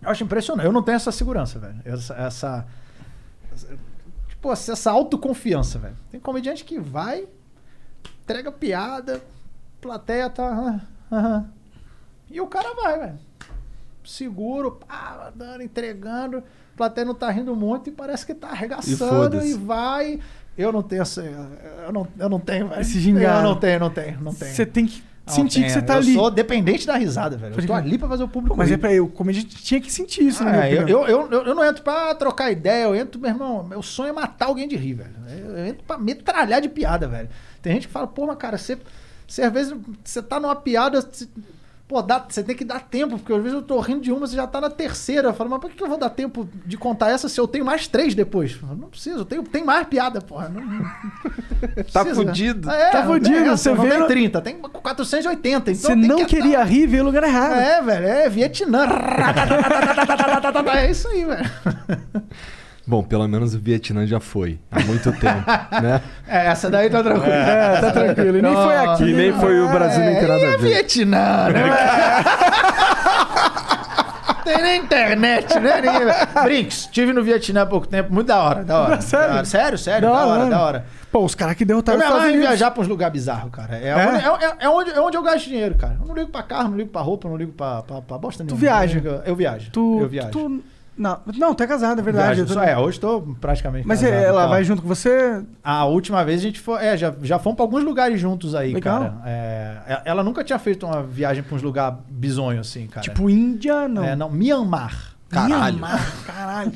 Eu 0.01 0.09
acho 0.09 0.23
impressionante. 0.23 0.65
Eu 0.65 0.71
não 0.71 0.83
tenho 0.83 0.95
essa 0.97 1.11
segurança, 1.11 1.57
velho. 1.59 1.75
Essa. 1.83 2.13
essa 2.15 2.67
essa- 3.53 3.67
tipo, 4.27 4.51
essa 4.51 4.91
autoconfiança, 4.91 5.79
velho. 5.79 5.95
Tem 6.11 6.19
comediante 6.19 6.63
que 6.63 6.77
vai, 6.79 7.25
entrega 8.21 8.51
piada, 8.51 9.23
plateia 9.81 10.29
tá. 10.29 10.81
aham. 11.11 11.49
e 12.29 12.39
o 12.41 12.47
cara 12.47 12.73
vai, 12.75 12.99
velho. 12.99 13.19
Seguro, 14.03 14.71
pá, 14.73 15.31
dando, 15.35 15.63
entregando. 15.63 16.43
Não 17.05 17.15
tá 17.15 17.29
rindo 17.31 17.55
muito 17.55 17.89
e 17.89 17.91
parece 17.91 18.25
que 18.25 18.33
tá 18.33 18.49
arregaçando 18.49 18.97
foda-se. 18.97 19.51
e, 19.51 19.53
vai. 19.53 20.19
Eu 20.57 20.71
não 20.71 20.81
tenho 20.81 21.01
essa. 21.01 21.21
Eu 21.85 21.91
não, 21.91 22.07
eu 22.17 22.29
não 22.29 22.39
tenho, 22.39 22.67
velho. 22.69 22.81
Esse 22.81 22.99
gingado. 22.99 23.39
Eu 23.39 23.43
não 23.43 23.55
tenho, 23.59 23.79
não 23.79 23.89
tenho, 23.89 24.21
não 24.21 24.33
tenho. 24.33 24.53
Você 24.53 24.65
tem 24.65 24.85
que 24.85 25.03
Não 25.27 25.33
sentir 25.33 25.55
que 25.55 25.67
tenho. 25.67 25.73
você 25.73 25.81
tá 25.81 25.93
eu 25.95 25.97
ali. 25.97 26.13
sou 26.13 26.31
dependente 26.31 26.87
da 26.87 26.95
risada, 26.95 27.35
velho. 27.35 27.55
Eu 27.59 27.67
tô 27.67 27.73
ali 27.73 27.97
pra 27.97 28.07
fazer 28.07 28.23
o 28.23 28.27
público 28.27 28.55
Pô, 28.55 28.57
mas 28.57 28.69
rir. 28.69 28.75
é 28.75 28.77
pra 28.77 28.93
eu, 28.93 29.03
o 29.05 29.09
comediante 29.09 29.55
tinha 29.63 29.81
que 29.81 29.91
sentir 29.91 30.23
isso, 30.25 30.43
Ah, 30.43 30.51
né? 30.51 30.73
eu, 30.73 30.87
eu, 30.87 31.05
eu, 31.07 31.27
eu- 31.31 31.41
eu 31.47 31.55
não 31.55 31.63
entro 31.65 31.83
pra 31.83 32.15
trocar 32.15 32.51
ideia, 32.51 32.83
eu 32.85 32.95
entro, 32.95 33.19
meu 33.19 33.29
irmão, 33.31 33.63
meu 33.63 33.81
sonho 33.81 34.09
é 34.09 34.13
matar 34.13 34.45
alguém 34.45 34.67
de 34.67 34.77
rir, 34.77 34.93
velho. 34.93 35.11
Eu, 35.27 35.57
eu 35.57 35.65
entro 35.67 35.83
pra 35.83 35.97
metralhar 35.97 36.61
de 36.61 36.69
piada, 36.69 37.05
velho. 37.07 37.27
Tem 37.61 37.73
gente 37.73 37.87
que 37.87 37.93
fala, 37.93 38.07
pô, 38.07 38.25
mas 38.25 38.37
cara, 38.37 38.57
você, 38.57 38.77
você 39.27 39.41
às 39.41 39.51
vezes, 39.51 39.75
você 40.05 40.21
tá 40.21 40.39
numa 40.39 40.55
piada, 40.55 41.05
pô, 41.87 42.01
dá, 42.01 42.25
você 42.27 42.43
tem 42.43 42.55
que 42.55 42.65
dar 42.65 42.79
tempo, 42.81 43.17
porque 43.19 43.31
às 43.31 43.39
vezes 43.41 43.53
eu 43.53 43.61
tô 43.61 43.79
rindo 43.79 44.01
de 44.01 44.11
uma, 44.11 44.25
você 44.25 44.35
já 44.35 44.47
tá 44.47 44.59
na 44.59 44.69
terceira. 44.69 45.29
Eu 45.29 45.33
falo, 45.33 45.49
mas 45.51 45.59
por 45.61 45.69
que 45.71 45.83
eu 45.83 45.87
vou 45.87 45.97
dar 45.97 46.09
tempo 46.09 46.47
de 46.65 46.77
contar 46.77 47.09
essa 47.11 47.29
se 47.29 47.39
eu 47.39 47.47
tenho 47.47 47.63
mais 47.63 47.87
três 47.87 48.15
depois? 48.15 48.53
Eu 48.53 48.59
falo, 48.59 48.75
não 48.75 48.89
preciso, 48.89 49.19
eu 49.19 49.25
tenho, 49.25 49.43
tem 49.43 49.63
mais 49.63 49.85
piada, 49.87 50.19
porra. 50.21 50.49
Não, 50.49 50.61
não 50.61 50.85
Tá 51.93 52.03
precisa. 52.03 52.15
fudido. 52.15 52.69
É, 52.71 52.91
Tá 52.91 52.99
não 53.03 53.13
fudido, 53.13 53.35
tem 53.35 53.43
essa, 53.47 53.57
você 53.57 53.69
não 53.73 53.83
vê 53.83 53.89
tem 53.89 53.99
no- 53.99 54.07
30, 54.07 54.41
tem 54.41 54.55
480. 54.57 55.71
Então 55.71 55.81
Você 55.81 55.87
tem 55.95 56.07
não 56.07 56.17
que 56.17 56.25
queria 56.25 56.63
rir, 56.63 56.87
ver 56.87 57.01
o 57.01 57.05
lugar 57.05 57.23
errado. 57.23 57.53
é, 57.53 57.81
velho, 57.81 58.05
é 58.07 58.29
Vietnã. 58.29 58.85
é 60.75 60.91
isso 60.91 61.07
aí, 61.07 61.23
velho. 61.25 61.45
Bom, 62.87 63.01
pelo 63.03 63.27
menos 63.27 63.55
o 63.55 63.59
Vietnã 63.59 64.05
já 64.05 64.19
foi. 64.19 64.59
Há 64.71 64.79
muito 64.81 65.11
tempo, 65.13 65.43
né? 65.81 66.01
É, 66.27 66.47
essa 66.47 66.69
daí 66.69 66.89
tá 66.89 67.01
tranquilo. 67.01 67.33
É, 67.33 67.81
tá 67.81 67.91
tranquilo. 67.91 68.37
E 68.37 68.41
nem 68.41 68.53
foi 68.53 68.75
aqui. 68.77 69.03
E 69.05 69.13
nem 69.13 69.33
foi 69.33 69.59
o 69.59 69.69
Brasil, 69.69 70.03
nem 70.03 70.15
tem 70.15 70.27
nada 70.27 70.39
é 70.41 70.47
a 70.53 70.57
ver. 70.57 70.57
Vietnã, 70.59 71.49
né? 71.49 71.63
Tem 74.43 74.61
na 74.61 74.75
internet, 74.75 75.59
né? 75.59 75.81
Brinks, 76.43 76.85
tive 76.91 77.11
no 77.11 77.23
Vietnã 77.23 77.63
há 77.63 77.65
pouco 77.65 77.87
tempo, 77.87 78.13
muito 78.13 78.27
da 78.27 78.43
hora, 78.43 78.63
da 78.63 78.79
hora. 78.81 79.01
Sério? 79.01 79.27
Da 79.29 79.33
hora. 79.37 79.45
Sério, 79.45 79.77
sério, 79.77 80.07
Da 80.07 80.13
da, 80.13 80.25
hora, 80.27 80.39
hora. 80.41 80.49
da 80.51 80.61
hora. 80.61 80.85
Pô, 81.11 81.25
os 81.25 81.33
caras 81.33 81.55
que 81.55 81.63
Eu 81.63 81.67
derrotaram 81.67 81.97
me 81.97 82.03
os 82.03 82.09
Estados 82.11 82.29
Unidos. 82.29 82.47
viajar 82.47 82.69
pra 82.71 82.81
uns 82.83 82.87
lugares 82.87 83.13
bizarros, 83.13 83.49
cara. 83.51 83.75
É, 83.77 83.95
Onde, 83.95 84.17
é, 84.45 84.47
é- 84.47 84.55
é 84.59 84.69
onde, 84.69 84.91
é 84.91 85.01
onde 85.01 85.17
eu 85.17 85.23
gasto 85.23 85.45
dinheiro, 85.47 85.73
cara. 85.75 85.97
Eu 85.99 86.05
não 86.07 86.13
ligo 86.13 86.29
pra 86.29 86.43
carro, 86.43 86.69
não 86.69 86.77
ligo 86.77 86.91
pra 86.91 87.01
roupa, 87.01 87.27
não 87.27 87.35
ligo 87.37 87.53
pra, 87.53 87.81
pra, 87.81 88.01
pra 88.03 88.17
bosta 88.19 88.43
nenhuma. 88.43 88.59
viaja? 88.59 89.01
Eu, 89.03 89.21
eu 89.25 89.35
viajo. 89.35 89.71
Tu, 89.71 89.99
eu 90.01 90.07
viajo. 90.07 90.29
tu- 90.29 90.63
não, 90.97 91.19
não, 91.37 91.53
tu 91.53 91.63
é 91.63 91.67
casado, 91.67 91.99
é 91.99 92.01
verdade. 92.01 92.35
Viajo. 92.35 92.51
Eu 92.51 92.55
tô- 92.55 92.61
é, 92.61 92.77
hoje 92.77 92.99
tô 92.99 93.21
praticamente 93.41 93.87
Mas 93.87 94.01
casado, 94.01 94.17
ela 94.17 94.39
então. 94.41 94.49
vai 94.49 94.63
junto 94.63 94.81
com 94.81 94.87
você? 94.87 95.43
A 95.63 95.85
última 95.85 96.23
vez 96.23 96.39
a 96.39 96.43
gente 96.43 96.59
foi. 96.59 96.83
É, 96.85 96.95
já, 96.97 97.13
já 97.21 97.37
fomos 97.39 97.55
pra 97.57 97.63
alguns 97.63 97.83
lugares 97.83 98.19
juntos 98.19 98.55
aí, 98.55 98.73
Legal. 98.73 98.99
cara. 98.99 99.13
É, 99.25 99.77
é- 99.87 100.01
ela 100.05 100.23
nunca 100.23 100.43
tinha 100.43 100.57
feito 100.59 100.85
uma 100.85 101.03
viagem 101.03 101.43
pra 101.43 101.55
uns 101.55 101.61
lugares 101.61 101.97
bizonho 102.09 102.59
assim, 102.61 102.87
cara. 102.87 103.01
Tipo 103.01 103.29
Índia, 103.29 103.87
não. 103.87 104.03
É, 104.03 104.15
não, 104.15 104.29
Myanmar. 104.29 105.13
Caralho. 105.29 105.77
Myanmar, 105.77 106.11
caralho. 106.25 106.71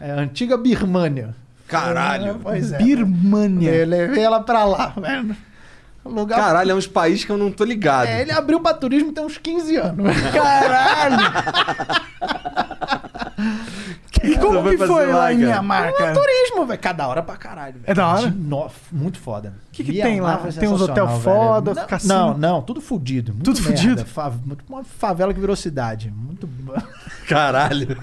É, 0.00 0.10
antiga 0.12 0.56
Birmânia. 0.56 1.34
Caralho. 1.66 2.26
É, 2.32 2.34
pois 2.42 2.72
é. 2.72 2.78
Birmania. 2.78 3.70
Eu 3.74 3.86
levei 3.88 4.22
ela 4.22 4.40
pra 4.42 4.64
lá, 4.64 4.92
velho. 4.96 5.34
Lugar. 6.04 6.38
Caralho, 6.38 6.72
é 6.72 6.74
uns 6.74 6.86
países 6.86 7.24
que 7.24 7.32
eu 7.32 7.38
não 7.38 7.50
tô 7.50 7.64
ligado. 7.64 8.06
É, 8.08 8.20
ele 8.20 8.30
abriu 8.30 8.60
pra 8.60 8.74
turismo 8.74 9.10
tem 9.10 9.24
uns 9.24 9.38
15 9.38 9.74
anos. 9.76 10.04
Caralho! 10.34 12.03
E 14.22 14.38
como 14.38 14.70
que 14.70 14.78
foi 14.78 15.06
lá 15.06 15.18
lá, 15.18 15.32
em 15.32 15.40
cara? 15.40 15.50
Mianmar, 15.52 15.88
É 15.88 16.12
turismo, 16.12 16.66
velho. 16.66 16.80
Cada 16.80 17.06
hora 17.08 17.22
pra 17.22 17.36
caralho. 17.36 17.74
velho. 17.74 17.84
É 17.86 17.92
da 17.94 18.08
hora? 18.08 18.30
No- 18.30 18.70
Muito 18.90 19.18
foda. 19.18 19.54
O 19.68 19.72
que 19.72 19.84
que 19.84 20.00
tem 20.00 20.20
lá? 20.20 20.38
Tem 20.38 20.68
uns 20.68 20.80
hotel 20.80 21.06
velho. 21.06 21.20
foda, 21.20 21.74
não, 21.74 21.86
cassino? 21.86 22.14
Não, 22.14 22.38
não, 22.38 22.62
tudo 22.62 22.80
fudido. 22.80 23.32
Muito 23.32 23.44
Tudo 23.44 23.60
merda. 23.62 23.76
fudido? 23.76 24.04
Fa- 24.06 24.32
uma 24.68 24.82
favela 24.84 25.34
que 25.34 25.40
virou 25.40 25.54
cidade. 25.56 26.10
Muito. 26.10 26.48
Caralho. 27.28 27.96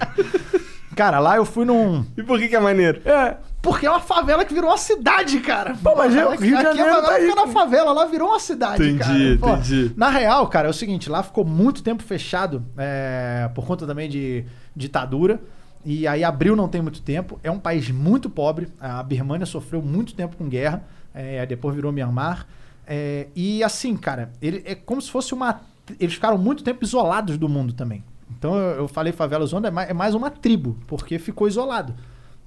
Cara, 0.94 1.18
lá 1.18 1.36
eu 1.36 1.44
fui 1.44 1.64
num. 1.64 2.04
E 2.16 2.22
por 2.22 2.38
que 2.38 2.48
que 2.48 2.56
é 2.56 2.60
maneiro? 2.60 3.00
É. 3.04 3.36
Porque 3.62 3.86
é 3.86 3.90
uma 3.90 4.00
favela 4.00 4.44
que 4.44 4.52
virou 4.52 4.68
uma 4.70 4.76
cidade, 4.76 5.38
cara. 5.38 5.76
Pô, 5.80 5.94
mas 5.96 6.14
é- 6.16 6.26
o 6.26 6.30
Rio 6.30 6.38
de 6.38 6.66
aqui 6.66 6.76
Janeiro 6.76 6.90
tá 7.00 7.02
favela 7.02 7.16
aí, 7.16 7.34
na 7.34 7.46
favela, 7.46 7.92
lá 7.92 8.04
virou 8.06 8.28
uma 8.30 8.40
cidade, 8.40 8.82
Entendi, 8.82 8.98
cara. 8.98 9.38
Pô, 9.38 9.50
entendi. 9.60 9.92
Na 9.96 10.08
real, 10.10 10.48
cara, 10.48 10.66
é 10.66 10.70
o 10.70 10.74
seguinte, 10.74 11.08
lá 11.08 11.22
ficou 11.22 11.44
muito 11.44 11.80
tempo 11.80 12.02
fechado 12.02 12.64
é, 12.76 13.48
por 13.54 13.64
conta 13.64 13.86
também 13.86 14.08
de 14.08 14.44
ditadura. 14.74 15.40
E 15.84 16.06
aí 16.06 16.22
abriu 16.24 16.54
não 16.56 16.68
tem 16.68 16.82
muito 16.82 17.00
tempo. 17.02 17.38
É 17.42 17.50
um 17.50 17.58
país 17.58 17.88
muito 17.90 18.28
pobre. 18.28 18.68
A 18.80 19.02
Birmania 19.02 19.46
sofreu 19.46 19.80
muito 19.80 20.14
tempo 20.14 20.36
com 20.36 20.48
guerra. 20.48 20.82
é, 21.14 21.44
depois 21.46 21.74
virou 21.74 21.92
Myanmar. 21.92 22.46
É, 22.86 23.28
e 23.34 23.62
assim, 23.62 23.96
cara, 23.96 24.32
ele, 24.40 24.62
é 24.66 24.74
como 24.74 25.00
se 25.00 25.10
fosse 25.10 25.32
uma. 25.34 25.60
Eles 26.00 26.14
ficaram 26.14 26.36
muito 26.38 26.64
tempo 26.64 26.84
isolados 26.84 27.38
do 27.38 27.48
mundo 27.48 27.72
também. 27.72 28.02
Então 28.30 28.56
eu, 28.56 28.76
eu 28.78 28.88
falei 28.88 29.12
favela 29.12 29.46
zona, 29.46 29.68
é 29.68 29.90
é 29.90 29.92
mais 29.94 30.14
uma 30.14 30.30
tribo, 30.30 30.78
porque 30.86 31.18
ficou 31.18 31.46
isolado. 31.46 31.94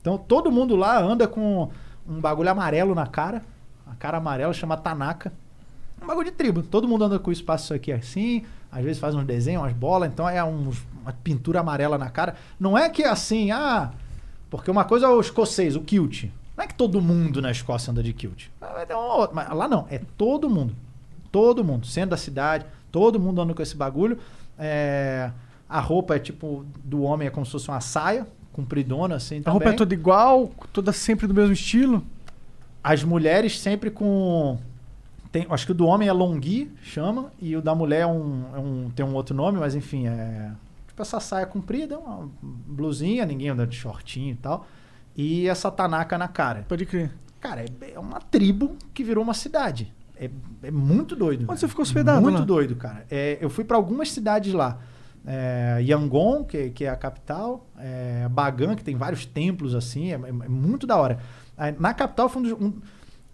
Então 0.06 0.20
todo 0.20 0.52
mundo 0.52 0.76
lá 0.76 1.02
anda 1.02 1.28
com 1.28 1.68
um 2.08 2.22
bagulho 2.22 2.48
amarelo 2.52 2.94
na 2.94 3.08
cara. 3.08 3.42
A 3.88 3.96
cara 3.96 4.20
amarela 4.20 4.54
chama 4.54 4.78
Tanaka. 4.78 5.34
Um 6.00 6.06
bagulho 6.06 6.26
de 6.30 6.32
tribo. 6.32 6.62
Todo 6.62 6.88
mundo 6.88 7.06
anda 7.06 7.18
com 7.18 7.32
o 7.32 7.34
espaço 7.34 7.74
aqui 7.74 7.92
assim. 7.92 8.46
às 8.72 8.84
vezes 8.84 9.00
faz 9.00 9.16
uns 9.16 9.24
desenhos, 9.26 9.64
umas 9.64 9.74
bolas, 9.74 10.12
então 10.12 10.28
é 10.30 10.44
uns- 10.44 10.86
uma 11.02 11.12
pintura 11.12 11.62
amarela 11.62 11.98
na 11.98 12.10
cara. 12.10 12.36
Não 12.60 12.78
é 12.78 12.88
que 12.90 13.02
é 13.02 13.08
assim, 13.10 13.50
ah, 13.50 13.92
porque 14.50 14.70
uma 14.70 14.84
coisa 14.84 15.06
é 15.08 15.10
o 15.10 15.20
escocês, 15.20 15.76
o 15.78 15.82
kilt. 15.82 16.26
Não 16.56 16.64
é 16.66 16.68
que 16.68 16.76
todo 16.76 17.02
mundo 17.02 17.42
na 17.42 17.50
Escócia 17.52 17.90
anda 17.92 18.04
de 18.04 18.14
kilt. 18.14 18.48
Ah, 18.62 18.86
um 18.96 19.34
Mas 19.34 19.50
lá 19.54 19.68
não, 19.68 19.88
é 19.90 20.00
todo 20.18 20.50
mundo. 20.50 20.76
Todo 21.32 21.64
mundo, 21.64 21.88
centro 21.88 22.12
da 22.12 22.18
cidade, 22.18 22.66
todo 22.92 23.20
mundo 23.20 23.42
anda 23.42 23.54
com 23.56 23.62
esse 23.62 23.76
bagulho. 23.76 24.20
É, 24.60 25.32
a 25.68 25.80
roupa 25.80 26.16
é 26.18 26.20
tipo, 26.20 26.64
do 26.84 27.02
homem 27.02 27.28
é 27.28 27.32
como 27.32 27.46
se 27.46 27.52
fosse 27.54 27.70
uma 27.70 27.82
saia, 27.82 28.28
compridona 28.56 29.16
assim 29.16 29.40
A 29.40 29.44
também. 29.44 29.54
roupa 29.54 29.70
é 29.70 29.74
toda 29.74 29.94
igual, 29.94 30.50
toda 30.72 30.94
sempre 30.94 31.28
do 31.28 31.34
mesmo 31.34 31.52
estilo. 31.52 32.02
As 32.82 33.04
mulheres 33.04 33.60
sempre 33.60 33.92
com. 33.92 34.58
Tem, 35.32 35.46
acho 35.50 35.66
que 35.66 35.74
o 35.74 35.76
do 35.76 35.86
homem 35.86 36.08
é 36.08 36.14
longui, 36.14 36.72
chama, 36.82 37.32
e 37.42 37.54
o 37.58 37.62
da 37.62 37.76
mulher 37.76 38.02
é 38.02 38.08
um, 38.08 38.44
é 38.56 38.60
um- 38.60 38.90
tem 38.96 39.06
um 39.06 39.14
outro 39.14 39.36
nome, 39.36 39.60
mas 39.60 39.76
enfim, 39.76 40.08
é. 40.08 40.52
Tipo 40.88 41.02
essa 41.02 41.20
saia 41.20 41.46
comprida, 41.46 41.98
uma 42.00 42.30
blusinha, 42.42 43.26
ninguém 43.26 43.50
anda 43.50 43.68
de 43.68 43.76
shortinho 43.76 44.32
e 44.32 44.36
tal. 44.36 44.66
E 45.18 45.48
essa 45.50 45.70
tanaca 45.70 46.18
na 46.18 46.28
cara. 46.30 46.64
Pode 46.70 46.86
crer. 46.86 47.12
Cara, 47.42 47.62
é, 47.66 47.92
é 47.96 48.00
uma 48.00 48.20
tribo 48.22 48.78
que 48.94 49.04
virou 49.04 49.22
uma 49.24 49.34
cidade. 49.34 49.92
É, 50.18 50.30
é 50.64 50.72
muito 50.72 51.14
doido. 51.16 51.42
Onde 51.42 51.48
velho. 51.48 51.60
você 51.60 51.68
ficou 51.68 51.84
hospedado 51.84 52.22
Muito 52.22 52.40
lá? 52.40 52.46
doido, 52.46 52.76
cara. 52.78 53.06
É, 53.12 53.38
eu 53.42 53.50
fui 53.50 53.66
pra 53.66 53.76
algumas 53.76 54.10
cidades 54.12 54.54
lá. 54.54 54.80
É, 55.26 55.80
Yangon, 55.82 56.44
que, 56.44 56.70
que 56.70 56.86
é 56.86 56.90
a 56.90 56.96
capital. 56.96 57.68
É, 57.80 58.28
Bagan, 58.30 58.76
que 58.76 58.84
tem 58.84 58.96
vários 58.96 59.26
templos 59.26 59.74
assim. 59.74 60.12
É, 60.12 60.16
é 60.16 60.32
muito 60.32 60.86
da 60.86 60.98
hora. 60.98 61.20
Na 61.80 61.94
capital 61.94 62.30
foi 62.30 62.42
um 62.42 62.44
dos, 62.44 62.52
um, 62.54 62.74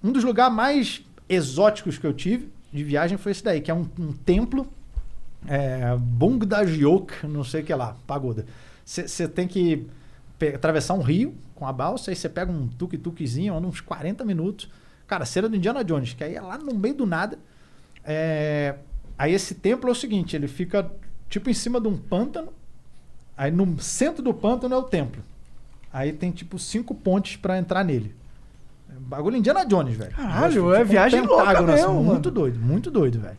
um 0.04 0.12
dos 0.12 0.24
lugares 0.24 0.56
mais 0.56 1.04
exóticos 1.28 1.98
que 1.98 2.06
eu 2.06 2.14
tive 2.14 2.52
de 2.72 2.84
viagem 2.84 3.18
foi 3.18 3.34
esse 3.34 3.44
daí, 3.44 3.60
que 3.60 3.70
é 3.70 3.74
um, 3.74 3.88
um 4.00 4.14
templo 4.14 4.72
é, 5.48 5.96
Bongdajiok, 5.98 7.28
não 7.28 7.44
sei 7.44 7.62
o 7.62 7.66
que 7.66 7.74
lá, 7.74 7.98
pagoda. 8.08 8.46
Você 8.86 9.28
tem 9.28 9.48
que 9.48 9.88
atravessar 10.56 10.94
um 10.94 11.02
rio 11.02 11.36
com 11.54 11.68
a 11.68 11.74
balsa, 11.74 12.12
aí 12.12 12.16
você 12.16 12.30
pega 12.30 12.52
um 12.52 12.68
tuk-tukzinho, 12.68 13.54
uns 13.56 13.82
40 13.82 14.24
minutos. 14.26 14.70
Cara, 15.06 15.26
cena 15.26 15.50
do 15.50 15.56
Indiana 15.56 15.84
Jones, 15.84 16.14
que 16.14 16.24
aí 16.24 16.36
é 16.36 16.42
lá 16.42 16.58
no 16.58 16.74
meio 16.74 16.96
do 16.96 17.06
nada. 17.06 17.38
É, 18.04 18.76
aí 19.18 19.34
esse 19.34 19.56
templo 19.56 19.90
é 19.90 19.92
o 19.92 19.96
seguinte, 19.96 20.36
ele 20.36 20.48
fica 20.48 20.90
tipo 21.32 21.50
em 21.50 21.54
cima 21.54 21.82
de 21.82 21.88
um 21.88 21.98
pântano, 21.98 22.50
aí 23.36 23.50
no 23.50 23.80
centro 23.82 24.22
do 24.22 24.34
pântano 24.34 24.76
é 24.76 24.78
o 24.78 24.84
templo. 24.84 25.24
Aí 25.92 26.14
tem 26.14 26.30
tipo 26.32 26.60
cinco 26.60 26.94
pontes 26.94 27.38
pra 27.38 27.58
entrar 27.58 27.84
nele. 27.84 28.14
É 28.90 28.94
Bagulho 29.00 29.38
Indiana 29.38 29.66
Jones, 29.66 29.98
velho. 29.98 30.12
Caralho, 30.12 30.54
Tipo 30.54 30.74
é 30.74 30.82
um 30.82 30.86
viagem 30.86 31.22
louca 31.22 31.46
pentágono, 31.48 31.74
assim, 31.74 31.82
mesmo, 31.82 31.94
Muito 31.96 32.30
mano. 32.30 32.32
doido, 32.32 32.60
muito 32.60 32.92
doido, 32.92 33.20
velho. 33.20 33.38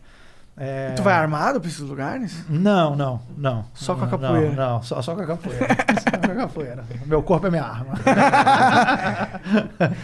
É, 0.54 0.92
tu 0.92 1.02
vai 1.02 1.14
armado 1.14 1.58
pra 1.60 1.68
esses 1.68 1.80
lugares? 1.80 2.44
Não, 2.48 2.94
não, 2.94 3.22
não. 3.38 3.64
Só 3.72 3.94
com 3.94 4.04
a 4.04 4.08
capoeira. 4.08 4.50
Não, 4.50 4.74
não, 4.74 4.82
só, 4.82 5.00
só 5.00 5.14
com 5.14 5.22
a 5.22 5.26
capoeira. 5.26 5.66
só 5.98 6.18
com 6.18 6.32
a 6.32 6.34
capoeira. 6.34 6.84
Meu 7.06 7.22
corpo 7.22 7.46
é 7.46 7.50
minha 7.50 7.64
arma. 7.64 7.94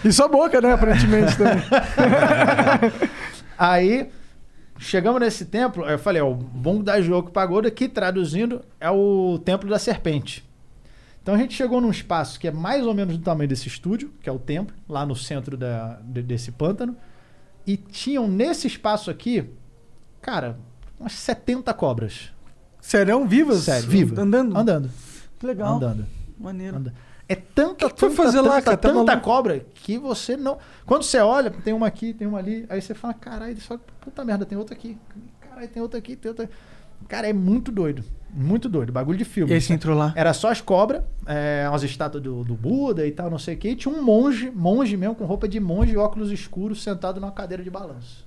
E 0.05 0.13
sua 0.13 0.29
boca, 0.29 0.61
né, 0.61 0.73
aparentemente 0.73 1.37
também. 1.37 1.61
Aí, 3.59 4.11
chegamos 4.79 5.21
nesse 5.21 5.45
templo, 5.47 5.85
eu 5.85 5.99
falei, 5.99 6.21
ó, 6.23 6.31
o 6.31 6.35
Bongo 6.35 6.83
da 6.83 7.01
Joko 7.01 7.31
Pagoda, 7.31 7.71
que 7.71 7.89
traduzindo 7.89 8.63
é 8.81 8.91
o 8.91 9.39
Templo 9.45 9.69
da 9.69 9.79
Serpente. 9.79 10.47
Então 11.23 11.35
a 11.35 11.39
gente 11.39 11.53
chegou 11.55 11.81
num 11.81 11.91
espaço 11.91 12.39
que 12.41 12.49
é 12.49 12.51
mais 12.51 12.87
ou 12.87 12.95
menos 12.95 13.17
do 13.19 13.23
tamanho 13.23 13.49
desse 13.49 13.69
estúdio, 13.69 14.11
que 14.23 14.29
é 14.29 14.33
o 14.33 14.39
templo, 14.39 14.75
lá 14.89 15.05
no 15.05 15.15
centro 15.15 15.57
da, 15.57 15.99
de- 16.03 16.23
desse 16.23 16.51
pântano. 16.53 16.97
E 17.67 17.77
tinham 17.77 18.27
nesse 18.27 18.67
espaço 18.67 19.11
aqui, 19.11 19.45
cara, 20.23 20.59
umas 20.99 21.13
70 21.13 21.75
cobras. 21.75 22.33
Serão 22.81 23.29
vivas? 23.29 23.59
Sério, 23.65 23.89
vivas. 23.91 24.19
Andando? 24.19 24.57
Andando. 24.57 24.91
Que 25.39 25.47
legal. 25.47 25.77
Andando. 25.77 26.07
Maneiro. 26.39 26.77
Anda. 26.79 26.95
É 27.29 27.35
tanta, 27.35 27.91
que 27.91 28.01
foi 28.01 28.09
tanta, 28.09 28.23
fazer 28.23 28.41
lá, 28.41 28.55
tanta, 28.55 28.63
cara? 28.63 28.77
Tá 28.77 28.89
tanta 28.89 29.05
maluco? 29.05 29.25
cobra 29.25 29.67
que 29.75 29.99
você 29.99 30.37
não. 30.37 30.59
Quando 30.87 31.03
você 31.03 31.19
olha, 31.19 31.51
tem 31.51 31.75
uma 31.75 31.87
aqui, 31.87 32.15
tem 32.15 32.27
uma 32.27 32.39
ali, 32.39 32.65
aí 32.71 32.81
você 32.81 32.95
fala, 32.95 33.13
caralho, 33.13 33.61
só 33.61 33.79
puta 34.01 34.25
merda, 34.25 34.47
tem 34.47 34.57
outra 34.57 34.75
aqui. 34.75 34.97
Caralho, 35.41 35.69
tem 35.69 35.83
outra 35.83 35.99
aqui, 35.99 36.17
tem 36.17 36.31
outra. 36.31 36.49
Cara, 37.07 37.29
é 37.29 37.33
muito 37.33 37.71
doido. 37.71 38.03
Muito 38.31 38.69
doido. 38.69 38.93
Bagulho 38.93 39.19
de 39.19 39.25
filme. 39.25 39.53
E 39.55 39.61
você 39.61 39.73
entrou 39.73 39.97
lá? 39.97 40.13
Era 40.17 40.33
só 40.33 40.51
as 40.51 40.61
cobras, 40.61 41.03
é, 41.27 41.67
umas 41.69 41.83
estátuas 41.83 42.23
do, 42.23 42.45
do 42.45 42.55
Buda 42.55 43.07
e 43.07 43.13
tal, 43.13 43.31
não 43.31 43.39
sei 43.39 43.55
o 43.55 43.59
que. 43.59 43.69
E 43.69 43.77
tinha 43.77 43.95
um 43.95 44.03
monge, 44.03 44.51
monge 44.51 44.97
mesmo, 44.97 45.15
com 45.15 45.25
roupa 45.25 45.47
de 45.47 45.61
monge 45.61 45.93
e 45.93 45.97
óculos 45.97 46.31
escuros, 46.31 46.83
sentado 46.83 47.21
numa 47.21 47.33
cadeira 47.33 47.63
de 47.63 47.71
balanço. 47.71 48.27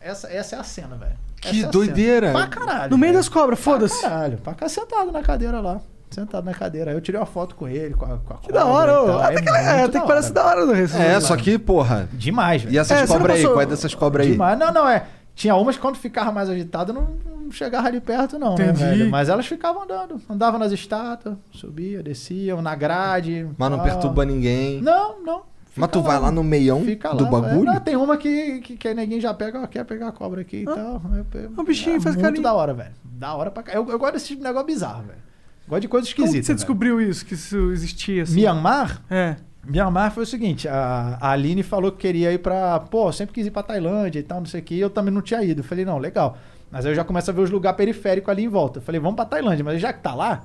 Essa, 0.00 0.28
essa 0.32 0.56
é 0.56 0.58
a 0.58 0.64
cena, 0.64 0.96
velho. 0.96 1.16
Que 1.40 1.62
é 1.62 1.68
doideira. 1.68 2.28
Cena. 2.28 2.38
Pra 2.38 2.48
caralho. 2.48 2.90
No 2.90 2.98
meio 2.98 3.12
das 3.12 3.28
cobras, 3.28 3.60
foda-se. 3.60 4.00
Pra 4.00 4.10
caralho. 4.10 4.38
Pra 4.38 4.54
cá 4.54 4.68
sentado 4.68 5.12
na 5.12 5.22
cadeira 5.22 5.60
lá. 5.60 5.80
Sentado 6.10 6.44
na 6.44 6.52
cadeira. 6.54 6.90
Aí 6.90 6.96
eu 6.96 7.00
tirei 7.00 7.20
uma 7.20 7.26
foto 7.26 7.54
com 7.54 7.68
ele, 7.68 7.94
com 7.94 8.04
a, 8.04 8.18
com 8.18 8.34
a 8.34 8.36
Que 8.38 8.52
da 8.52 8.64
hora, 8.66 9.00
ô. 9.02 9.18
Até 9.20 9.40
que, 9.42 9.48
é, 9.48 9.82
até 9.84 10.00
que 10.00 10.06
parece 10.06 10.32
da 10.32 10.44
hora 10.44 10.66
do 10.66 10.72
receber. 10.72 11.04
É, 11.04 11.20
só 11.20 11.36
que, 11.36 11.56
porra. 11.58 12.08
Demais, 12.12 12.62
velho. 12.62 12.74
E 12.74 12.78
essas 12.78 12.98
É, 12.98 13.06
você 13.06 13.12
não 13.12 13.18
cobras 13.20 13.36
aí? 13.36 13.42
passou- 13.42 13.54
Qual 13.56 13.62
é 13.62 13.66
dessas 13.66 13.94
cobras 13.94 14.26
aí? 14.26 14.32
Demais. 14.32 14.58
Não, 14.58 14.72
não, 14.72 14.88
é. 14.88 15.06
Tinha 15.36 15.54
umas 15.54 15.76
que 15.76 15.80
quando 15.82 15.96
ficava 15.96 16.32
mais 16.32 16.50
agitado 16.50 16.92
não, 16.92 17.02
não 17.24 17.50
chegava 17.52 17.86
ali 17.86 18.00
perto, 18.00 18.38
não, 18.38 18.56
né, 18.56 18.64
Entendi. 18.64 18.84
velho? 18.84 19.10
Mas 19.10 19.28
elas 19.28 19.46
ficavam 19.46 19.84
andando. 19.84 20.20
Andavam 20.28 20.58
nas 20.58 20.72
estátuas, 20.72 21.36
subia, 21.52 22.02
desciam, 22.02 22.60
na 22.60 22.74
grade. 22.74 23.48
Mas 23.56 23.70
não 23.70 23.78
tal. 23.78 23.86
perturba 23.86 24.24
ninguém. 24.24 24.82
Não, 24.82 25.22
não. 25.22 25.42
Mas 25.76 25.88
tu 25.90 26.02
vai 26.02 26.18
lá 26.18 26.32
no 26.32 26.42
meião 26.42 26.82
Fica 26.84 27.14
do 27.14 27.24
lá, 27.24 27.30
bagulho? 27.30 27.70
é, 27.70 27.74
não, 27.74 27.80
tem 27.80 27.94
uma 27.96 28.16
que, 28.16 28.60
que, 28.60 28.76
que 28.76 28.92
ninguém 28.92 29.20
já 29.20 29.32
pega, 29.32 29.60
ó, 29.62 29.66
quer 29.68 29.84
pegar 29.84 30.08
a 30.08 30.12
cobra 30.12 30.40
aqui 30.40 30.58
e 30.62 30.64
tal. 30.64 31.00
Aí 31.12 31.24
eu- 31.44 31.52
O 31.56 31.62
bichinho 31.62 31.96
é 31.96 32.00
faz 32.00 32.16
muito 32.16 32.26
carinho. 32.26 32.42
da 32.42 32.52
hora, 32.52 32.74
velho. 32.74 32.90
Da 33.04 33.32
hora 33.34 33.50
pra 33.52 33.62
cá. 33.62 33.72
Eu, 33.72 33.88
eu 33.88 33.98
gosto 33.98 34.14
desse 34.14 34.26
tipo 34.26 34.38
de 34.42 34.46
negócio 34.48 34.66
bizarro, 34.66 35.04
velho. 35.04 35.29
Gosto 35.70 35.82
de 35.82 35.88
coisa 35.88 36.06
Como 36.06 36.24
esquisita. 36.26 36.42
você 36.44 36.48
velho. 36.48 36.56
descobriu 36.56 37.00
isso, 37.00 37.24
que 37.24 37.34
isso 37.34 37.70
existia 37.70 38.24
assim? 38.24 38.34
Myanmar? 38.34 39.00
É. 39.10 39.36
Myanmar 39.64 40.10
foi 40.12 40.24
o 40.24 40.26
seguinte, 40.26 40.66
a, 40.68 41.16
a 41.20 41.30
Aline 41.30 41.62
falou 41.62 41.92
que 41.92 41.98
queria 41.98 42.32
ir 42.32 42.38
pra. 42.38 42.80
Pô, 42.80 43.10
sempre 43.12 43.34
quis 43.34 43.46
ir 43.46 43.50
pra 43.50 43.62
Tailândia 43.62 44.18
e 44.18 44.22
tal, 44.22 44.40
não 44.40 44.46
sei 44.46 44.60
o 44.60 44.64
que, 44.64 44.78
eu 44.78 44.90
também 44.90 45.12
não 45.14 45.22
tinha 45.22 45.42
ido. 45.44 45.60
Eu 45.60 45.64
falei, 45.64 45.84
não, 45.84 45.96
legal. 45.98 46.36
Mas 46.70 46.84
aí 46.84 46.92
eu 46.92 46.96
já 46.96 47.04
começo 47.04 47.30
a 47.30 47.34
ver 47.34 47.40
os 47.42 47.50
lugares 47.50 47.76
periféricos 47.76 48.28
ali 48.30 48.44
em 48.44 48.48
volta. 48.48 48.78
Eu 48.78 48.82
falei, 48.82 49.00
vamos 49.00 49.16
pra 49.16 49.24
Tailândia, 49.24 49.64
mas 49.64 49.80
já 49.80 49.92
que 49.92 50.00
tá 50.02 50.14
lá, 50.14 50.42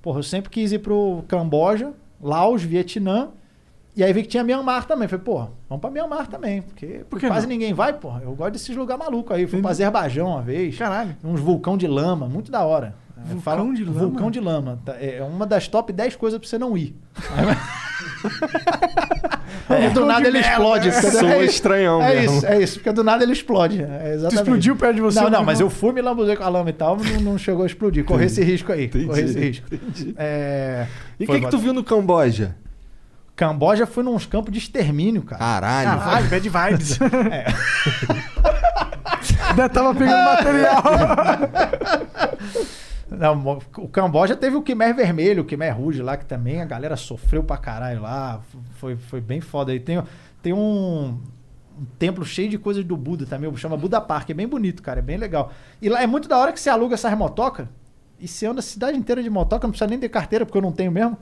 porra, 0.00 0.18
eu 0.20 0.22
sempre 0.22 0.50
quis 0.50 0.72
ir 0.72 0.78
pro 0.78 1.24
Camboja, 1.28 1.92
Laos, 2.20 2.62
Vietnã. 2.62 3.28
E 3.94 4.02
aí 4.02 4.10
vi 4.10 4.22
que 4.22 4.28
tinha 4.28 4.42
Myanmar 4.42 4.86
também. 4.86 5.06
Falei, 5.06 5.22
porra, 5.22 5.50
vamos 5.68 5.82
pra 5.82 5.90
Myanmar 5.90 6.26
também. 6.26 6.62
Porque 6.62 7.04
Por 7.10 7.20
quase 7.20 7.42
não? 7.46 7.52
ninguém 7.52 7.74
vai, 7.74 7.92
porra. 7.92 8.22
Eu 8.24 8.34
gosto 8.34 8.52
desses 8.52 8.74
lugares 8.74 9.04
malucos 9.04 9.36
aí. 9.36 9.46
Fui 9.46 9.60
pra 9.60 9.70
Azerbaijão 9.70 10.28
uma 10.28 10.40
vez. 10.40 10.78
Caralho. 10.78 11.14
Uns 11.22 11.40
vulcão 11.40 11.76
de 11.76 11.86
lama, 11.86 12.26
muito 12.26 12.50
da 12.50 12.62
hora. 12.64 12.94
É, 13.30 13.34
Vulcão 13.34 13.72
de 13.74 13.84
lama? 13.84 14.00
Vulcão 14.00 14.30
de 14.30 14.40
lama. 14.40 14.78
Tá, 14.84 14.94
É 15.00 15.22
uma 15.22 15.46
das 15.46 15.68
top 15.68 15.92
10 15.92 16.16
coisas 16.16 16.38
pra 16.38 16.48
você 16.48 16.58
não 16.58 16.76
ir. 16.76 16.94
É, 19.68 19.88
do 19.90 20.04
nada 20.04 20.26
ele 20.26 20.38
explode. 20.38 20.90
porque- 20.90 21.10
Soa 21.10 21.32
é 21.34 21.44
isso, 21.44 21.54
estranhão 21.54 22.02
É 22.02 22.20
mesmo. 22.20 22.36
isso, 22.36 22.46
é 22.46 22.62
isso. 22.62 22.74
Porque 22.78 22.92
do 22.92 23.04
nada 23.04 23.22
ele 23.22 23.32
explode. 23.32 23.80
É 23.82 24.14
exatamente. 24.14 24.34
explodiu 24.34 24.76
perto 24.76 24.94
de 24.96 25.00
você, 25.00 25.20
Não, 25.20 25.30
não, 25.30 25.44
mas 25.44 25.60
eu 25.60 25.70
fui 25.70 25.92
me 25.92 26.00
lambuzei 26.02 26.36
com 26.36 26.44
a 26.44 26.48
lama 26.48 26.70
e 26.70 26.72
tal, 26.72 26.96
não, 26.96 27.20
não 27.20 27.38
chegou 27.38 27.62
a 27.62 27.66
explodir. 27.66 28.04
Correr 28.04 28.26
esse 28.26 28.42
risco 28.42 28.72
aí. 28.72 28.88
Correr 28.88 29.22
esse 29.24 29.38
risco. 29.38 29.66
É, 30.16 30.86
E 31.18 31.24
o 31.24 31.26
que, 31.28 31.40
que 31.40 31.48
tu 31.50 31.58
viu 31.58 31.72
no 31.72 31.84
Camboja? 31.84 32.56
Camboja 33.34 33.86
foi 33.86 34.02
nos 34.04 34.26
campos 34.26 34.52
de 34.52 34.58
extermínio, 34.58 35.22
cara. 35.22 35.38
Caralho. 35.38 35.98
Caralho, 36.00 36.28
bad 36.28 36.48
vibes. 36.48 36.98
É. 37.30 37.46
Ainda 39.50 39.68
tava 39.68 39.94
pegando 39.94 40.24
material. 40.24 40.82
Não, 43.18 43.58
o 43.78 43.88
Camboja 43.88 44.36
teve 44.36 44.56
o 44.56 44.62
Khmer 44.62 44.94
Vermelho, 44.94 45.42
o 45.42 45.46
Khmer 45.46 45.76
Rouge 45.76 46.02
lá, 46.02 46.16
que 46.16 46.24
também 46.24 46.60
a 46.60 46.64
galera 46.64 46.96
sofreu 46.96 47.42
pra 47.42 47.56
caralho 47.56 48.02
lá. 48.02 48.40
Foi, 48.74 48.96
foi 48.96 49.20
bem 49.20 49.40
foda. 49.40 49.74
E 49.74 49.80
tem, 49.80 50.02
tem 50.42 50.52
um, 50.52 51.18
um 51.78 51.84
templo 51.98 52.24
cheio 52.24 52.48
de 52.48 52.58
coisas 52.58 52.84
do 52.84 52.96
Buda 52.96 53.26
também, 53.26 53.54
chama 53.56 53.76
Buda 53.76 54.00
Park. 54.00 54.30
É 54.30 54.34
bem 54.34 54.48
bonito, 54.48 54.82
cara, 54.82 55.00
é 55.00 55.02
bem 55.02 55.16
legal. 55.16 55.52
E 55.80 55.88
lá 55.88 56.02
é 56.02 56.06
muito 56.06 56.28
da 56.28 56.38
hora 56.38 56.52
que 56.52 56.60
você 56.60 56.70
aluga 56.70 56.94
essas 56.94 57.16
motocas 57.16 57.66
e 58.22 58.28
você 58.28 58.46
anda 58.46 58.60
a 58.60 58.62
cidade 58.62 58.96
inteira 58.96 59.20
de 59.20 59.28
motoca, 59.28 59.66
não 59.66 59.72
precisa 59.72 59.90
nem 59.90 59.98
ter 59.98 60.08
carteira, 60.08 60.46
porque 60.46 60.56
eu 60.56 60.62
não 60.62 60.70
tenho 60.70 60.92
mesmo. 60.92 61.18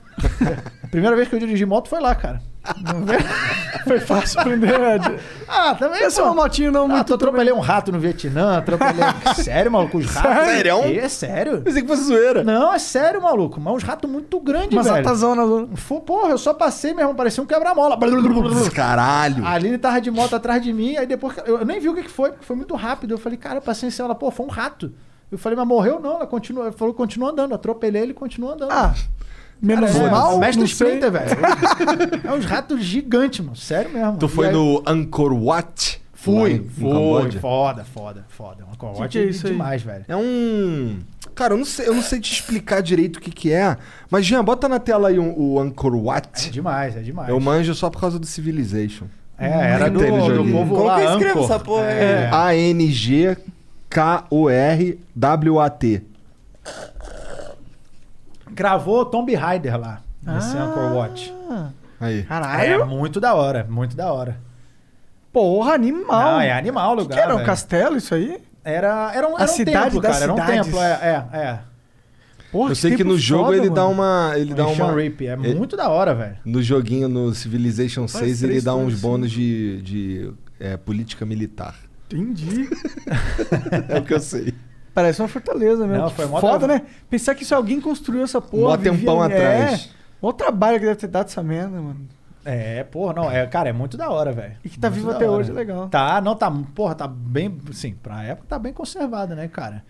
a 0.83 0.87
primeira 0.89 1.15
vez 1.15 1.27
que 1.27 1.35
eu 1.35 1.39
dirigi 1.39 1.65
moto 1.65 1.89
foi 1.89 1.99
lá, 1.99 2.13
cara. 2.13 2.41
Foi 3.83 3.99
fácil 3.99 4.39
aprender. 4.39 4.77
né? 4.79 5.19
Ah, 5.47 5.73
também. 5.75 6.03
Essa 6.03 6.21
é 6.21 6.23
pô. 6.23 6.31
uma 6.31 6.43
motinho 6.43 6.71
não 6.71 6.85
Ah, 6.85 6.87
muito... 6.87 7.07
tu 7.07 7.13
atropelei 7.15 7.51
um 7.53 7.59
rato 7.59 7.91
no 7.91 7.99
Vietnã, 7.99 8.57
atropelei. 8.57 9.03
sério, 9.43 9.71
maluco? 9.71 9.97
Os 9.97 10.05
ratos. 10.05 10.45
Sério? 10.45 10.77
É 10.99 11.09
sério. 11.09 11.61
Pensei 11.61 11.81
que 11.81 11.87
fosse 11.87 12.03
zoeira. 12.03 12.43
Não, 12.43 12.73
é 12.73 12.79
sério, 12.79 13.21
maluco. 13.21 13.59
Mas 13.59 13.73
uns 13.75 13.83
ratos 13.83 14.09
muito 14.09 14.39
grandes, 14.39 14.73
Umas 14.73 14.85
velho. 14.85 14.97
ratazonas. 14.97 15.67
Fô, 15.79 15.99
Porra, 16.01 16.29
eu 16.29 16.37
só 16.37 16.53
passei 16.53 16.93
mesmo, 16.93 17.15
parecia 17.15 17.41
um 17.43 17.45
quebra-mola. 17.45 17.97
Caralho. 18.73 19.45
A 19.45 19.51
Aline 19.51 19.77
tava 19.77 19.99
de 20.01 20.11
moto 20.11 20.35
atrás 20.35 20.61
de 20.61 20.71
mim, 20.71 20.95
aí 20.97 21.05
depois. 21.05 21.35
Eu 21.45 21.65
nem 21.65 21.79
vi 21.79 21.89
o 21.89 21.95
que 21.95 22.07
foi, 22.09 22.29
porque 22.31 22.45
foi 22.45 22.55
muito 22.55 22.75
rápido. 22.75 23.11
Eu 23.13 23.17
falei, 23.17 23.37
cara, 23.37 23.55
eu 23.57 23.61
passei 23.61 23.87
em 23.87 23.91
cima. 23.91 24.07
Ela, 24.07 24.15
pô, 24.15 24.29
foi 24.31 24.45
um 24.45 24.49
rato. 24.49 24.91
Eu 25.31 25.37
falei, 25.37 25.57
mas 25.57 25.67
morreu 25.67 25.99
não. 25.99 26.15
Ela 26.15 26.27
continua, 26.27 26.65
ela 26.65 26.71
falou, 26.71 26.93
continua 26.93 27.31
andando. 27.31 27.53
Atropelei 27.55 28.01
ele 28.03 28.11
e 28.11 28.15
continua 28.15 28.53
andando. 28.53 28.71
Ah, 28.71 28.93
menos 29.61 29.91
Cara, 29.91 30.05
é, 30.05 30.09
mal, 30.09 30.37
mestre. 30.39 30.65
Splinter, 30.65 31.11
velho. 31.11 31.31
é 32.27 32.33
uns 32.33 32.45
ratos 32.45 32.83
gigantes, 32.83 33.39
mano. 33.41 33.55
Sério 33.55 33.91
mesmo. 33.91 34.17
Tu 34.17 34.27
foi 34.27 34.47
aí- 34.47 34.53
no 34.53 34.81
Angkor 34.85 35.33
Wat? 35.33 36.01
Fui? 36.13 36.63
Foda, 36.79 37.83
foda, 37.83 38.25
foda. 38.29 38.63
Que 38.71 38.77
cote 38.77 39.07
que 39.09 39.17
é 39.17 39.23
isso 39.23 39.47
aí? 39.47 39.53
demais, 39.53 39.81
velho. 39.81 40.05
É 40.07 40.15
um. 40.15 40.99
Cara, 41.33 41.53
eu 41.55 41.57
não 41.57 41.65
sei, 41.65 41.87
eu 41.87 41.95
não 41.95 42.01
sei 42.03 42.19
te 42.19 42.31
explicar 42.31 42.81
direito 42.81 43.17
o 43.17 43.19
que, 43.19 43.31
que 43.31 43.51
é. 43.51 43.75
Mas, 44.09 44.25
Jean, 44.25 44.43
bota 44.43 44.69
na 44.69 44.77
tela 44.79 45.07
aí 45.09 45.17
um- 45.17 45.33
o 45.35 45.59
Angkor 45.59 45.95
É 45.95 45.97
Wat. 45.99 46.51
demais, 46.51 46.95
é 46.95 46.99
demais. 46.99 47.29
Eu 47.29 47.39
manjo 47.39 47.73
só 47.73 47.89
por 47.89 47.99
causa 47.99 48.19
do 48.19 48.25
Civilization. 48.27 49.05
É, 49.37 49.47
era 49.71 49.89
do, 49.89 49.99
do 49.99 50.51
povo 50.51 50.75
Como 50.75 50.83
lá, 50.85 50.97
que 50.99 51.05
eu 51.05 51.11
escrevo 51.13 51.39
Angkor. 51.39 51.43
essa 51.55 51.59
porra 51.59 51.85
aí? 51.87 51.97
É. 51.97 52.29
A-N-G-K-O-R-W-A-T. 54.71 56.01
Gravou 58.53 59.05
Tomb 59.05 59.33
Raider 59.35 59.79
lá, 59.79 60.01
nesse 60.21 60.55
Ah. 60.57 60.63
Angkor 60.63 60.93
Watch. 60.93 61.33
Aí. 61.99 62.19
É 62.19 62.23
Caralho. 62.23 62.85
muito 62.87 63.19
da 63.19 63.33
hora, 63.35 63.65
muito 63.69 63.95
da 63.95 64.11
hora. 64.11 64.37
Porra, 65.31 65.73
animal. 65.73 66.33
Não, 66.33 66.41
é 66.41 66.51
animal 66.51 66.93
o 66.93 66.95
Que 66.97 67.01
lugar, 67.03 67.15
que 67.15 67.21
era 67.23 67.33
um 67.33 67.37
velho. 67.37 67.45
castelo 67.45 67.97
isso 67.97 68.13
aí? 68.13 68.37
Era, 68.63 69.11
era 69.15 69.27
um, 69.27 69.37
A 69.37 69.41
era 69.41 69.51
um 69.51 69.53
cidade 69.53 69.85
templo, 69.85 70.01
das 70.01 70.11
cara. 70.11 70.23
Era 70.25 70.33
um 70.33 70.35
cidades. 70.37 70.65
templo, 70.65 70.81
é, 70.81 70.91
é. 71.33 71.37
é. 71.37 71.59
Porra, 72.51 72.71
Eu 72.71 72.75
sei 72.75 72.91
que 72.91 72.97
tempo 72.97 73.09
no 73.11 73.17
jogo 73.17 73.45
foda, 73.45 73.57
ele 73.57 73.69
dá 73.69 73.81
mano. 73.83 73.93
uma. 73.93 74.33
Ele 74.35 74.53
dá 74.53 74.65
Sean 74.67 74.85
uma. 74.87 74.87
Rape, 75.03 75.25
é 75.27 75.33
ele- 75.33 75.55
muito 75.55 75.77
da 75.77 75.87
hora, 75.89 76.13
velho. 76.13 76.35
No 76.43 76.61
joguinho, 76.61 77.07
no 77.07 77.33
Civilization 77.33 78.07
6, 78.09 78.43
ele 78.43 78.59
dá 78.61 78.75
uns 78.75 78.99
bônus 78.99 79.31
de, 79.31 79.81
de 79.81 80.33
é, 80.59 80.75
política 80.75 81.25
militar. 81.25 81.75
Entendi. 82.11 82.67
É 83.87 83.99
o 83.99 84.03
que 84.03 84.13
eu 84.13 84.19
sei. 84.19 84.53
Parece 84.93 85.21
uma 85.21 85.27
fortaleza 85.27 85.87
mesmo. 85.87 86.03
Não, 86.03 86.09
foi 86.09 86.25
mó 86.25 86.39
Foda, 86.39 86.67
da- 86.67 86.73
né? 86.75 86.81
Pensar 87.09 87.33
que 87.35 87.45
se 87.45 87.53
alguém 87.53 87.79
construiu 87.79 88.23
essa 88.23 88.41
porra. 88.41 88.71
Mó 88.71 88.77
vivia 88.77 88.91
tempão 88.99 89.21
ali- 89.21 89.33
atrás. 89.33 89.89
É. 89.97 90.01
Mó 90.21 90.31
trabalho 90.31 90.79
que 90.79 90.85
deve 90.85 90.97
ter 90.99 91.07
dado 91.07 91.27
essa 91.27 91.41
merda, 91.41 91.79
mano. 91.81 92.07
É, 92.43 92.83
porra, 92.83 93.13
não, 93.13 93.31
é, 93.31 93.45
cara, 93.45 93.69
é 93.69 93.73
muito 93.73 93.95
da 93.95 94.09
hora, 94.09 94.31
velho. 94.31 94.53
E 94.65 94.69
que 94.69 94.79
tá 94.79 94.89
Muito 94.89 94.99
vivo 94.99 95.11
até 95.11 95.29
hora. 95.29 95.37
hoje, 95.41 95.51
é 95.51 95.53
legal. 95.53 95.87
Tá, 95.89 96.19
não, 96.19 96.35
tá, 96.35 96.51
porra, 96.73 96.95
tá 96.95 97.07
bem, 97.07 97.55
sim, 97.71 97.93
pra 98.01 98.23
época 98.23 98.47
tá 98.49 98.57
bem 98.59 98.73
conservada, 98.73 99.35
né, 99.35 99.47
cara? 99.47 99.83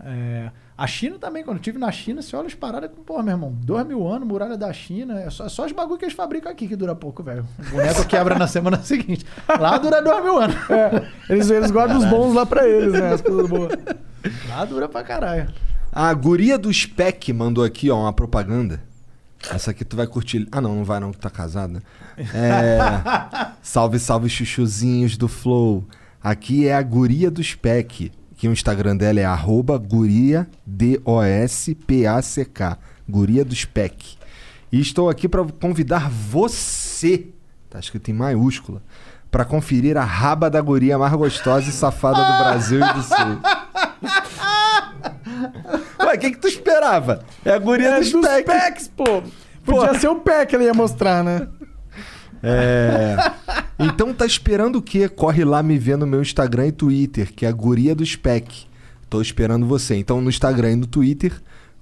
É, 0.00 0.48
a 0.76 0.86
China 0.86 1.18
também, 1.18 1.42
quando 1.42 1.56
eu 1.56 1.60
estive 1.60 1.76
na 1.76 1.90
China, 1.90 2.22
você 2.22 2.36
olha 2.36 2.46
as 2.46 2.54
paradas 2.54 2.88
com, 2.94 3.02
porra, 3.02 3.24
meu 3.24 3.32
irmão, 3.34 3.52
dois 3.52 3.84
mil 3.84 4.06
anos, 4.06 4.28
muralha 4.28 4.56
da 4.56 4.72
China, 4.72 5.18
é 5.20 5.28
só, 5.28 5.46
é 5.46 5.48
só 5.48 5.66
os 5.66 5.72
bagulho 5.72 5.98
que 5.98 6.04
eles 6.04 6.14
fabricam 6.14 6.52
aqui 6.52 6.68
que 6.68 6.76
dura 6.76 6.94
pouco, 6.94 7.20
velho. 7.20 7.44
O 7.66 7.70
boneco 7.72 8.06
quebra 8.06 8.38
na 8.38 8.46
semana 8.48 8.80
seguinte. 8.80 9.26
Lá 9.58 9.76
dura 9.76 10.00
dois 10.00 10.22
mil 10.22 10.38
anos. 10.38 10.54
Eles, 11.28 11.50
eles 11.50 11.70
guardam 11.72 11.98
os 11.98 12.04
bons 12.04 12.32
lá 12.32 12.46
pra 12.46 12.64
eles, 12.68 12.92
né? 12.92 13.12
As 13.14 13.20
coisas 13.20 13.48
boas. 13.48 13.72
Lá 14.48 14.64
dura 14.64 14.88
pra 14.88 15.02
caralho. 15.02 15.48
A 15.92 16.12
guria 16.14 16.58
do 16.58 16.72
Spec 16.72 17.32
mandou 17.32 17.64
aqui, 17.64 17.90
ó, 17.90 18.02
uma 18.02 18.12
propaganda. 18.12 18.82
Essa 19.50 19.70
aqui 19.70 19.84
tu 19.84 19.96
vai 19.96 20.06
curtir. 20.06 20.46
Ah, 20.50 20.60
não, 20.60 20.74
não 20.74 20.84
vai 20.84 21.00
não, 21.00 21.12
que 21.12 21.18
tá 21.18 21.30
casada. 21.30 21.82
É... 22.16 22.78
salve, 23.62 23.98
salve, 23.98 24.28
chuchuzinhos 24.28 25.16
do 25.16 25.28
Flow. 25.28 25.84
Aqui 26.22 26.66
é 26.66 26.74
a 26.74 26.82
guria 26.82 27.30
do 27.30 27.42
Spec. 27.42 28.12
Que 28.36 28.46
o 28.48 28.52
Instagram 28.52 28.96
dela 28.96 29.18
é 29.18 29.24
arroba 29.24 29.78
guria, 29.78 30.48
D-O-S-P-A-C-K. 30.66 31.78
Guria 33.08 33.44
do 33.44 33.54
Spec. 33.54 34.16
E 34.70 34.80
estou 34.80 35.08
aqui 35.08 35.28
para 35.28 35.44
convidar 35.44 36.10
você, 36.10 37.28
tá 37.70 37.80
escrito 37.80 38.10
em 38.10 38.14
maiúscula, 38.14 38.82
para 39.30 39.44
conferir 39.44 39.96
a 39.96 40.04
raba 40.04 40.50
da 40.50 40.60
guria 40.60 40.98
mais 40.98 41.12
gostosa 41.14 41.68
e 41.68 41.72
safada 41.72 42.22
do 42.22 42.38
Brasil 42.44 42.78
e 42.78 42.92
do 42.92 43.02
Sul. 43.02 43.40
Ué, 46.00 46.14
o 46.14 46.18
que, 46.18 46.30
que 46.32 46.38
tu 46.38 46.48
esperava? 46.48 47.24
É 47.44 47.52
a 47.52 47.58
guria 47.58 47.88
É 47.88 47.98
dos 48.00 48.12
dos 48.12 48.24
Spec. 48.24 48.44
packs, 48.46 48.88
pô. 48.88 49.22
Podia 49.64 49.98
ser 49.98 50.08
o 50.08 50.16
pack 50.16 50.46
que 50.50 50.56
ele 50.56 50.64
ia 50.64 50.74
mostrar, 50.74 51.22
né? 51.22 51.46
É. 52.42 53.16
Então 53.78 54.14
tá 54.14 54.24
esperando 54.24 54.76
o 54.76 54.82
quê? 54.82 55.08
Corre 55.08 55.44
lá 55.44 55.62
me 55.62 55.78
ver 55.78 55.96
no 55.98 56.06
meu 56.06 56.22
Instagram 56.22 56.68
e 56.68 56.72
Twitter, 56.72 57.32
que 57.34 57.44
é 57.44 57.48
a 57.48 57.52
Guria 57.52 57.94
do 57.94 58.04
Spec. 58.06 58.66
Tô 59.10 59.20
esperando 59.20 59.66
você. 59.66 59.96
Então 59.96 60.20
no 60.20 60.28
Instagram 60.30 60.72
e 60.72 60.76
no 60.76 60.86
Twitter, 60.86 61.32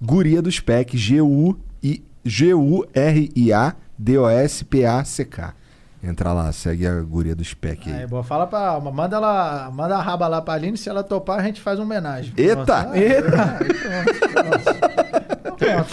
Guria 0.00 0.40
do 0.42 0.50
Spec, 0.50 0.96
G-U-I- 0.96 2.02
G-U-R-I-A 2.24 3.74
D-O-S-P-A-C-K. 3.98 5.54
Entra 6.06 6.32
lá, 6.32 6.52
segue 6.52 6.86
a 6.86 7.00
Guria 7.00 7.34
do 7.34 7.44
Spec 7.44 7.90
aí. 7.90 8.02
Aí, 8.02 8.06
boa, 8.06 8.22
fala 8.22 8.46
pra. 8.46 8.78
Manda, 8.78 9.16
ela, 9.16 9.70
manda 9.72 9.96
a 9.96 10.00
raba 10.00 10.28
lá 10.28 10.40
pra 10.40 10.54
Aline, 10.54 10.76
se 10.76 10.88
ela 10.88 11.02
topar, 11.02 11.40
a 11.40 11.42
gente 11.42 11.60
faz 11.60 11.80
uma 11.80 11.84
homenagem. 11.84 12.32
Eita! 12.36 12.54
Pronto. 12.64 12.80
Ah, 12.80 12.96
Eita! 15.60 15.86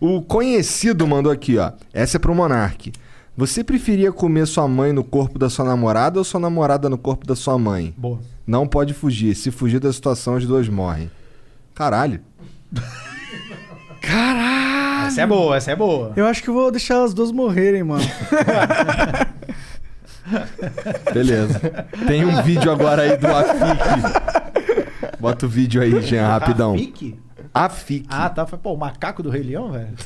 O 0.00 0.22
conhecido 0.22 1.06
mandou 1.06 1.30
aqui, 1.30 1.58
ó. 1.58 1.72
Essa 1.92 2.16
é 2.16 2.20
pro 2.20 2.34
Monark. 2.34 2.90
Você 3.36 3.62
preferia 3.62 4.12
comer 4.12 4.46
sua 4.46 4.66
mãe 4.66 4.92
no 4.92 5.04
corpo 5.04 5.38
da 5.38 5.50
sua 5.50 5.64
namorada 5.64 6.18
ou 6.18 6.24
sua 6.24 6.40
namorada 6.40 6.88
no 6.88 6.96
corpo 6.96 7.26
da 7.26 7.36
sua 7.36 7.58
mãe? 7.58 7.92
Boa. 7.96 8.20
Não 8.46 8.66
pode 8.66 8.94
fugir. 8.94 9.34
Se 9.34 9.50
fugir 9.50 9.80
da 9.80 9.92
situação, 9.92 10.36
os 10.36 10.46
dois 10.46 10.68
morrem. 10.68 11.10
Caralho. 11.74 12.20
Caralho! 14.00 14.64
Essa 15.06 15.22
é 15.22 15.26
boa, 15.26 15.56
essa 15.56 15.70
é 15.70 15.76
boa. 15.76 16.12
Eu 16.16 16.26
acho 16.26 16.42
que 16.42 16.50
vou 16.50 16.70
deixar 16.70 17.02
as 17.02 17.14
duas 17.14 17.30
morrerem, 17.32 17.82
mano. 17.82 18.04
Beleza. 21.12 21.60
Tem 22.06 22.24
um 22.24 22.42
vídeo 22.42 22.70
agora 22.70 23.02
aí 23.02 23.16
do 23.16 23.26
Afik. 23.26 25.20
Bota 25.20 25.46
o 25.46 25.48
vídeo 25.48 25.82
aí, 25.82 26.00
Jean, 26.02 26.26
rapidão. 26.26 26.72
Rafik? 26.72 27.18
Afik. 27.52 28.06
Ah, 28.10 28.28
tá. 28.28 28.46
Foi, 28.46 28.58
pô, 28.58 28.72
o 28.72 28.76
macaco 28.76 29.22
do 29.22 29.30
Rei 29.30 29.42
Leão, 29.42 29.70
velho. 29.72 29.94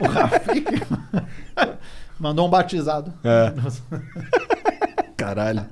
O 0.00 0.06
Rafik. 0.06 0.64
Mandou 2.18 2.46
um 2.46 2.50
batizado. 2.50 3.12
É. 3.24 3.52
Caralho. 5.16 5.66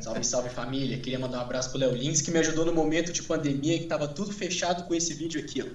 Salve, 0.00 0.24
salve 0.24 0.48
família. 0.50 0.98
Queria 0.98 1.18
mandar 1.18 1.38
um 1.38 1.40
abraço 1.42 1.70
pro 1.70 1.78
Léo 1.78 1.92
Lins, 1.92 2.20
que 2.20 2.30
me 2.30 2.38
ajudou 2.38 2.64
no 2.64 2.72
momento 2.72 3.12
de 3.12 3.22
pandemia, 3.22 3.78
que 3.78 3.86
tava 3.86 4.06
tudo 4.06 4.32
fechado 4.32 4.84
com 4.84 4.94
esse 4.94 5.14
vídeo 5.14 5.40
aqui, 5.40 5.62
ó. 5.62 5.66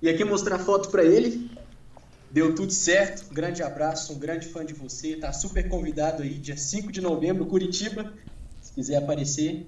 E 0.00 0.08
aqui 0.08 0.24
mostrar 0.24 0.58
foto 0.58 0.90
pra 0.90 1.04
ele. 1.04 1.50
Deu 2.30 2.54
tudo 2.54 2.72
certo. 2.72 3.30
Um 3.30 3.34
grande 3.34 3.62
abraço, 3.62 4.12
um 4.12 4.18
grande 4.18 4.46
fã 4.48 4.64
de 4.64 4.74
você. 4.74 5.16
Tá 5.16 5.32
super 5.32 5.68
convidado 5.68 6.22
aí, 6.22 6.34
dia 6.34 6.56
5 6.56 6.92
de 6.92 7.00
novembro, 7.00 7.46
Curitiba. 7.46 8.12
Se 8.60 8.72
quiser 8.72 8.96
aparecer. 8.96 9.66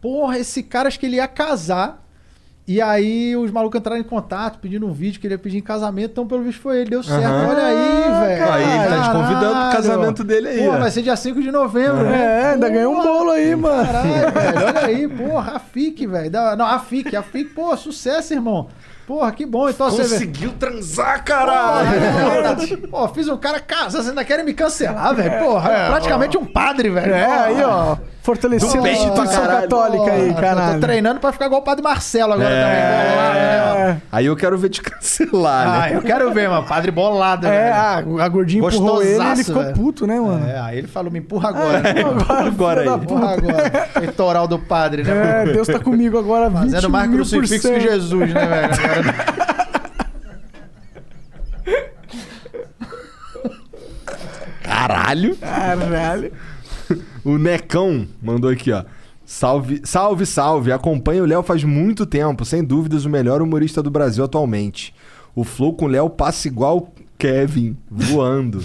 Porra, 0.00 0.38
esse 0.38 0.62
cara 0.62 0.88
acho 0.88 0.98
que 0.98 1.06
ele 1.06 1.16
ia 1.16 1.28
casar. 1.28 2.03
E 2.66 2.80
aí 2.80 3.36
os 3.36 3.50
malucos 3.50 3.78
entraram 3.78 4.00
em 4.00 4.04
contato, 4.04 4.58
pedindo 4.58 4.86
um 4.86 4.92
vídeo 4.92 5.20
que 5.20 5.26
ele 5.26 5.34
ia 5.34 5.38
pedir 5.38 5.58
em 5.58 5.62
casamento. 5.62 6.12
Então, 6.12 6.26
pelo 6.26 6.42
visto, 6.42 6.62
foi 6.62 6.78
ele. 6.80 6.90
Deu 6.90 7.02
certo. 7.02 7.22
Aham. 7.22 7.48
Olha 7.48 7.62
aí, 7.66 8.26
velho. 8.26 8.52
Aí 8.52 8.62
ele 8.62 8.88
tá 8.96 9.02
te 9.02 9.10
convidando 9.12 9.54
pro 9.60 9.70
casamento 9.76 10.24
dele 10.24 10.48
aí, 10.48 10.58
Pô, 10.64 10.70
ó. 10.72 10.78
vai 10.78 10.90
ser 10.90 11.02
dia 11.02 11.14
5 11.14 11.42
de 11.42 11.50
novembro, 11.52 12.04
né? 12.04 12.24
É, 12.42 12.46
ainda 12.52 12.68
ganhou 12.70 12.94
um 12.94 13.02
bolo 13.02 13.32
aí, 13.32 13.54
mano. 13.54 13.84
Caralho, 13.84 14.08
velho. 14.32 14.66
Olha 14.66 14.86
aí, 14.86 15.08
porra, 15.08 15.52
a 15.56 15.58
FIC, 15.58 16.06
velho. 16.06 16.30
Não, 16.56 16.64
a 16.66 16.78
FIC, 16.78 17.14
a 17.14 17.22
FIC, 17.22 17.50
pô, 17.50 17.76
sucesso, 17.76 18.32
irmão. 18.32 18.68
Porra, 19.06 19.30
que 19.32 19.44
bom. 19.44 19.68
Então 19.68 19.90
você. 19.90 20.00
Conseguiu 20.02 20.52
transar, 20.52 21.22
caralho! 21.22 21.90
Porra, 22.56 22.88
Pô, 22.88 23.08
fiz 23.08 23.28
um 23.28 23.36
cara 23.36 23.60
casar, 23.60 23.98
vocês 23.98 24.08
ainda 24.08 24.24
querem 24.24 24.42
me 24.42 24.54
cancelar, 24.54 25.14
velho? 25.14 25.38
Porra, 25.44 25.68
praticamente 25.88 26.38
um 26.38 26.46
padre, 26.46 26.88
velho. 26.88 27.12
É, 27.12 27.26
Porra. 27.26 27.42
aí, 27.44 27.62
ó. 27.62 27.96
Fortalecendo 28.24 28.82
a 28.86 28.90
instituição 28.90 29.42
caralho. 29.42 29.60
católica 29.68 30.10
aí, 30.12 30.32
caralho. 30.34 30.74
Tô 30.74 30.80
treinando 30.80 31.20
pra 31.20 31.30
ficar 31.30 31.44
igual 31.44 31.60
o 31.60 31.64
padre 31.64 31.84
Marcelo 31.84 32.32
agora 32.32 32.48
É. 32.48 32.62
também. 32.62 33.14
Bolado, 33.14 33.34
né? 33.38 33.90
É, 33.90 33.96
Aí 34.10 34.24
eu 34.26 34.34
quero 34.34 34.56
ver 34.56 34.70
te 34.70 34.80
cancelar, 34.80 35.68
Ah, 35.68 35.80
né? 35.90 35.96
eu 35.96 36.00
quero 36.00 36.32
ver, 36.32 36.48
mano. 36.48 36.66
Padre 36.66 36.90
bolado, 36.90 37.46
é 37.46 37.50
velho. 37.50 38.18
a, 38.18 38.24
a 38.24 38.28
gordinha 38.28 38.66
empurrou 38.66 39.02
ele 39.02 39.22
e 39.22 39.26
ele 39.32 39.44
ficou 39.44 39.62
velho. 39.62 39.74
puto, 39.74 40.06
né, 40.06 40.18
mano? 40.18 40.48
É, 40.48 40.58
aí 40.58 40.78
ele 40.78 40.86
falou, 40.88 41.12
me 41.12 41.18
empurra 41.18 41.50
agora. 41.50 41.82
Agora, 41.90 42.46
Agora 42.46 42.84
da 42.84 42.94
aí. 42.94 43.00
Empurra 43.00 43.30
agora. 43.34 43.70
Peitoral 44.00 44.48
do 44.48 44.58
padre, 44.58 45.02
né? 45.02 45.42
É? 45.42 45.52
Deus 45.52 45.66
tá 45.68 45.78
comigo 45.78 46.18
agora, 46.18 46.48
20 46.48 46.60
Fazendo 46.72 46.88
mais 46.90 47.10
crucifixo 47.10 47.68
que. 47.68 47.80
Jesus, 47.80 48.32
né, 48.32 48.46
velho? 48.46 48.72
Agora- 48.72 49.44
Caralho! 54.62 55.36
Caralho. 55.36 56.32
O 57.24 57.38
Necão 57.38 58.06
mandou 58.22 58.50
aqui, 58.50 58.70
ó. 58.72 58.84
Salve, 59.24 59.80
salve, 59.84 60.26
salve. 60.26 60.70
Acompanho 60.72 61.22
o 61.24 61.26
Léo 61.26 61.42
faz 61.42 61.64
muito 61.64 62.04
tempo, 62.04 62.44
sem 62.44 62.62
dúvidas 62.62 63.04
o 63.06 63.10
melhor 63.10 63.40
humorista 63.40 63.82
do 63.82 63.90
Brasil 63.90 64.22
atualmente. 64.24 64.94
O 65.34 65.42
flow 65.44 65.72
com 65.74 65.86
o 65.86 65.88
Léo 65.88 66.10
passa 66.10 66.46
igual 66.46 66.92
Kevin, 67.18 67.76
voando. 67.90 68.62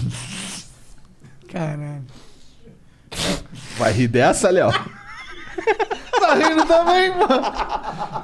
Caralho. 1.48 2.04
Vai 3.78 3.92
rir 3.92 4.08
dessa, 4.08 4.50
Léo? 4.50 4.70
Tá 6.20 6.34
rindo 6.34 6.64
também, 6.66 7.10
mano. 7.10 7.26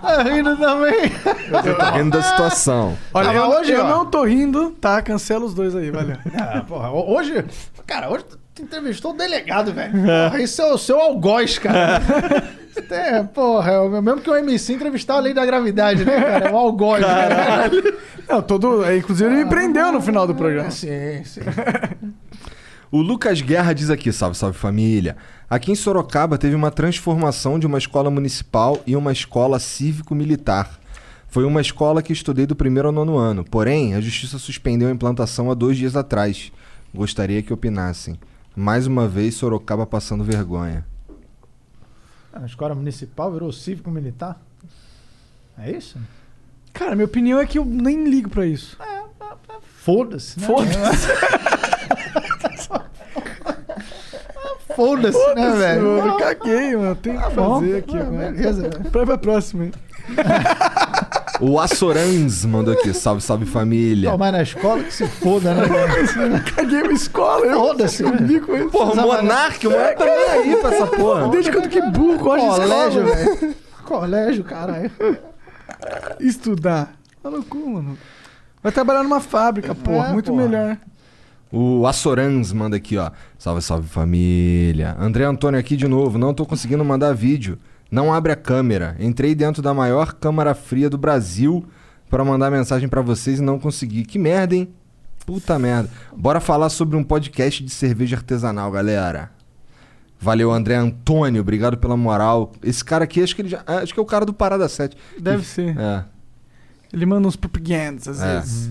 Tá 0.03 0.23
rindo 0.23 0.57
também. 0.59 1.13
Eu 1.51 1.75
tô 1.77 1.97
rindo 1.97 2.11
da 2.11 2.23
situação. 2.23 2.97
Olha, 3.15 3.33
eu, 3.33 3.49
mas 3.49 3.61
hoje, 3.61 3.73
eu 3.73 3.85
ó. 3.85 3.89
não 3.89 4.07
tô 4.07 4.25
rindo, 4.25 4.71
tá? 4.73 5.01
Cancela 5.03 5.45
os 5.47 5.55
dois 5.55 5.75
aí, 5.75 5.91
valeu. 5.91 6.17
Ah, 6.39 6.63
porra, 6.69 6.91
ho- 6.91 7.15
hoje. 7.17 7.45
Cara, 7.87 8.11
hoje 8.11 8.25
Tu 8.57 8.63
entrevistou 8.63 9.13
o 9.13 9.15
delegado, 9.15 9.71
velho. 9.75 9.93
Porra, 9.93 10.43
Isso 10.43 10.63
é 10.63 10.73
o 10.73 10.79
seu 10.79 10.99
algoz, 10.99 11.59
cara. 11.59 12.03
É, 12.91 13.23
porra, 13.23 13.73
é 13.73 13.79
o 13.79 14.03
mesmo 14.03 14.21
que 14.21 14.29
o 14.31 14.37
MC 14.37 14.75
entrevistar 14.75 15.15
a 15.15 15.21
lei 15.21 15.33
da 15.33 15.45
gravidade, 15.47 16.05
né, 16.05 16.21
cara? 16.21 16.49
É 16.49 16.53
um 16.53 16.57
algoz, 16.57 17.05
cara. 17.05 17.71
Não, 18.29 18.43
todo. 18.43 18.85
é, 18.85 18.97
Inclusive, 18.99 19.31
ele 19.31 19.45
me 19.45 19.49
prendeu 19.51 19.93
no 19.93 20.01
final 20.01 20.27
do 20.27 20.35
programa. 20.35 20.71
Sim, 20.71 21.23
sim. 21.25 21.41
O 22.91 23.01
Lucas 23.01 23.41
Guerra 23.41 23.73
diz 23.73 23.91
aqui, 23.91 24.13
salve, 24.13 24.37
salve 24.37 24.57
família. 24.57 25.17
Aqui 25.51 25.73
em 25.73 25.75
Sorocaba 25.75 26.39
teve 26.39 26.55
uma 26.55 26.71
transformação 26.71 27.59
de 27.59 27.67
uma 27.67 27.79
escola 27.79 28.11
municipal 28.11 28.81
e 28.87 28.95
uma 28.97 29.13
escola 29.13 29.59
cívico-militar. 29.59 30.79
Foi 31.29 31.45
uma 31.45 31.61
escola 31.61 32.03
que 32.03 32.13
estudei 32.13 32.47
do 32.47 32.57
primeiro 32.57 32.89
ao 32.89 32.95
nono 32.95 33.17
ano. 33.19 33.45
Porém, 33.45 33.95
a 33.95 34.01
justiça 34.01 34.39
suspendeu 34.39 34.89
a 34.89 34.93
implantação 34.93 35.51
há 35.51 35.55
dois 35.55 35.77
dias 35.77 35.97
atrás. 35.97 36.53
Gostaria 36.95 37.43
que 37.43 37.53
opinassem. 37.53 38.19
Mais 38.57 38.87
uma 38.87 39.07
vez, 39.07 39.35
Sorocaba 39.35 39.85
passando 39.87 40.25
vergonha. 40.25 40.85
A 42.33 42.45
escola 42.47 42.75
municipal 42.75 43.31
virou 43.33 43.53
cívico 43.53 43.91
militar? 43.91 44.41
É 45.59 45.71
isso? 45.71 45.99
Cara, 46.73 46.95
minha 46.95 47.05
opinião 47.07 47.39
é 47.41 47.47
que 47.47 47.59
eu 47.59 47.65
nem 47.65 48.05
ligo 48.09 48.29
pra 48.31 48.47
isso. 48.47 48.77
Foda-se, 49.83 50.41
né? 50.41 50.47
Foda-se. 50.47 51.09
Foda-se, 54.75 55.35
né, 55.35 55.51
velho? 55.53 55.83
mano. 55.83 56.09
Eu 56.09 56.17
caguei, 56.19 56.77
mano. 56.77 56.97
Tem 56.97 57.15
que 57.17 57.23
Tá 57.23 57.31
bom. 57.31 57.61
fazer 57.61 57.77
aqui 57.79 57.97
Ah, 57.97 58.01
agora. 58.03 58.31
beleza, 58.33 58.69
velho. 58.69 58.91
Pra 58.91 59.19
próxima, 59.19 59.65
hein? 59.65 59.73
O 61.41 61.61
Assorans 61.61 62.45
mandou 62.45 62.73
aqui, 62.75 62.93
salve, 62.95 63.21
salve 63.21 63.45
família. 63.47 64.11
Tomar 64.11 64.33
na 64.33 64.43
escola 64.43 64.83
que 64.83 64.93
se 64.93 65.07
foda, 65.07 65.55
né? 65.55 65.65
Caguei 66.55 66.83
uma 66.83 66.93
escola, 66.93 67.45
eu 67.47 67.59
Foda-se, 67.59 68.03
eu 68.03 68.15
ligo 68.15 68.47
com 68.47 68.57
isso. 68.57 68.69
Porra, 68.71 68.93
o 68.93 68.97
Monark, 68.97 69.67
o 69.67 69.71
Monark 69.71 69.99
tá 69.99 70.05
nem 70.05 70.31
aí 70.31 70.57
pra 70.57 70.75
essa 70.75 70.87
porra. 70.87 71.29
Desde 71.29 71.53
quando 71.53 71.69
que 71.69 71.81
burro 71.83 72.19
gosta 72.19 72.47
de 72.49 72.61
Colégio, 72.69 73.09
escola? 73.09 73.37
velho. 73.37 73.55
Colégio, 73.85 74.45
caralho. 74.45 74.91
Estudar. 76.21 76.93
Tá 77.23 77.31
no 77.31 77.43
cu, 77.43 77.71
mano. 77.71 77.99
Vai 78.63 78.73
trabalhar 78.73 79.03
numa 79.03 79.21
fábrica, 79.21 79.75
porra. 79.75 80.09
É, 80.09 80.13
muito 80.13 80.33
porra. 80.33 80.43
melhor. 80.43 80.79
O 81.53 81.87
Assorans 81.87 82.53
manda 82.53 82.77
aqui, 82.77 82.97
ó. 82.97 83.11
Salve, 83.39 83.63
salve 83.63 83.89
família. 83.89 84.97
André 84.99 85.25
Antônio 85.25 85.59
aqui 85.61 85.77
de 85.77 85.87
novo. 85.87 86.19
Não 86.19 86.35
tô 86.35 86.45
conseguindo 86.45 86.85
mandar 86.85 87.15
vídeo. 87.15 87.59
Não 87.97 88.13
abre 88.13 88.31
a 88.31 88.37
câmera. 88.37 88.95
Entrei 89.01 89.35
dentro 89.35 89.63
da 89.63 89.73
maior 89.73 90.13
câmara 90.13 90.55
fria 90.55 90.91
do 90.91 90.99
Brasil 90.99 91.65
pra 92.11 92.23
mandar 92.23 92.51
mensagem 92.51 92.91
pra 92.91 93.01
vocês 93.01 93.39
e 93.39 93.43
não 93.43 93.59
consegui. 93.59 94.05
Que 94.05 94.19
merda, 94.19 94.55
hein? 94.55 94.69
Puta 95.25 95.59
merda. 95.59 95.89
Bora 96.15 96.39
falar 96.39 96.69
sobre 96.69 96.95
um 96.95 97.03
podcast 97.03 97.65
de 97.65 97.71
cerveja 97.71 98.17
artesanal, 98.17 98.71
galera. 98.71 99.31
Valeu, 100.21 100.53
André 100.53 100.75
Antônio. 100.75 101.41
Obrigado 101.41 101.79
pela 101.79 101.97
moral. 101.97 102.53
Esse 102.63 102.85
cara 102.85 103.05
aqui, 103.05 103.23
acho 103.23 103.35
que 103.35 103.41
ele 103.41 103.49
já, 103.49 103.63
ah, 103.67 103.79
acho 103.79 103.95
que 103.95 103.99
é 103.99 104.03
o 104.03 104.07
cara 104.07 104.27
do 104.27 104.35
Parada 104.35 104.69
7. 104.69 104.95
Deve 105.19 105.39
Que- 105.39 105.49
ser. 105.49 105.79
É. 105.79 106.05
Ele 106.93 107.07
manda 107.07 107.27
uns 107.27 107.35
propagandas 107.37 108.09
às 108.09 108.21
É. 108.23 108.41
vezes. 108.41 108.71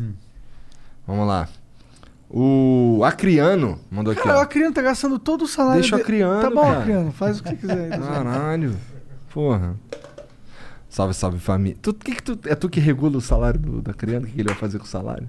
Vamos 1.08 1.28
lá. 1.28 1.50
O 2.30 3.02
Acriano 3.04 3.80
mandou 3.90 4.14
aqui, 4.14 4.22
Cara, 4.22 4.38
o. 4.38 4.42
Acriano 4.42 4.72
tá 4.74 4.84
gastando 4.84 5.18
todo 5.18 5.45
o 5.45 5.48
salário 5.48 5.82
Deixa 5.82 5.95
o. 5.95 6.00
Acriano, 6.00 6.42
Tá 6.42 6.50
bom, 6.52 6.62
cara. 6.62 6.80
Acriano. 6.82 7.12
Faz 7.12 7.40
o 7.40 7.44
que 7.44 7.56
quiser. 7.56 7.90
Caralho. 8.00 8.76
Porra. 9.36 9.76
Salve, 10.88 11.14
salve 11.14 11.40
família. 11.40 11.78
Tu, 11.82 11.94
que 11.94 12.16
que 12.16 12.24
tu, 12.24 12.40
é 12.48 12.56
tu 12.56 12.70
que 12.70 12.80
regula 12.80 13.18
o 13.18 13.22
salário 13.22 13.60
do, 13.60 13.82
da 13.82 13.94
criança? 13.94 14.24
O 14.24 14.30
que 14.30 14.36
que 14.36 14.40
ele 14.42 14.48
vai 14.48 14.58
fazer 14.58 14.78
com 14.80 14.86
o 14.86 14.88
salário? 14.88 15.28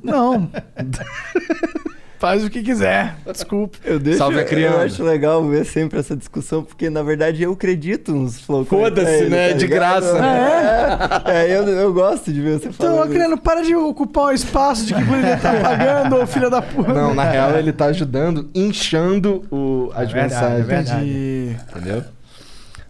Não. 0.00 0.48
Faz 2.20 2.44
o 2.44 2.48
que 2.48 2.62
quiser. 2.62 3.16
Desculpa. 3.30 3.76
Eu 3.84 3.98
deixo, 3.98 4.18
Salve 4.18 4.38
a 4.38 4.42
Eu 4.42 4.46
criança. 4.46 4.80
acho 4.84 5.02
legal 5.02 5.46
ver 5.48 5.66
sempre 5.66 5.98
essa 5.98 6.16
discussão, 6.16 6.62
porque 6.62 6.88
na 6.88 7.02
verdade 7.02 7.42
eu 7.42 7.52
acredito 7.52 8.12
nos 8.12 8.40
flow 8.40 8.64
Foda-se, 8.64 9.10
ele, 9.10 9.30
né? 9.30 9.48
tá 9.50 9.56
De 9.58 9.66
graça. 9.66 10.16
É, 11.26 11.42
é, 11.44 11.58
eu, 11.58 11.66
eu 11.68 11.92
gosto 11.92 12.32
de 12.32 12.40
ver 12.40 12.58
você 12.60 12.68
Então, 12.68 12.94
falando. 12.94 13.10
Acriano, 13.10 13.36
para 13.36 13.62
de 13.62 13.74
ocupar 13.74 14.26
o 14.26 14.32
espaço 14.32 14.86
de 14.86 14.94
que 14.94 15.00
ele 15.00 15.36
tá 15.42 15.52
pagando, 15.60 16.16
ô 16.22 16.26
filha 16.26 16.48
da 16.48 16.62
puta. 16.62 16.94
Não, 16.94 17.12
na 17.14 17.24
real 17.24 17.50
ele 17.58 17.72
tá 17.72 17.86
ajudando, 17.86 18.48
inchando 18.54 19.44
o, 19.50 19.90
as 19.94 20.08
É 20.08 20.12
verdade, 20.12 20.34
mensagens. 20.34 20.60
é 20.60 20.62
verdade. 20.62 21.56
Entendeu? 21.70 22.04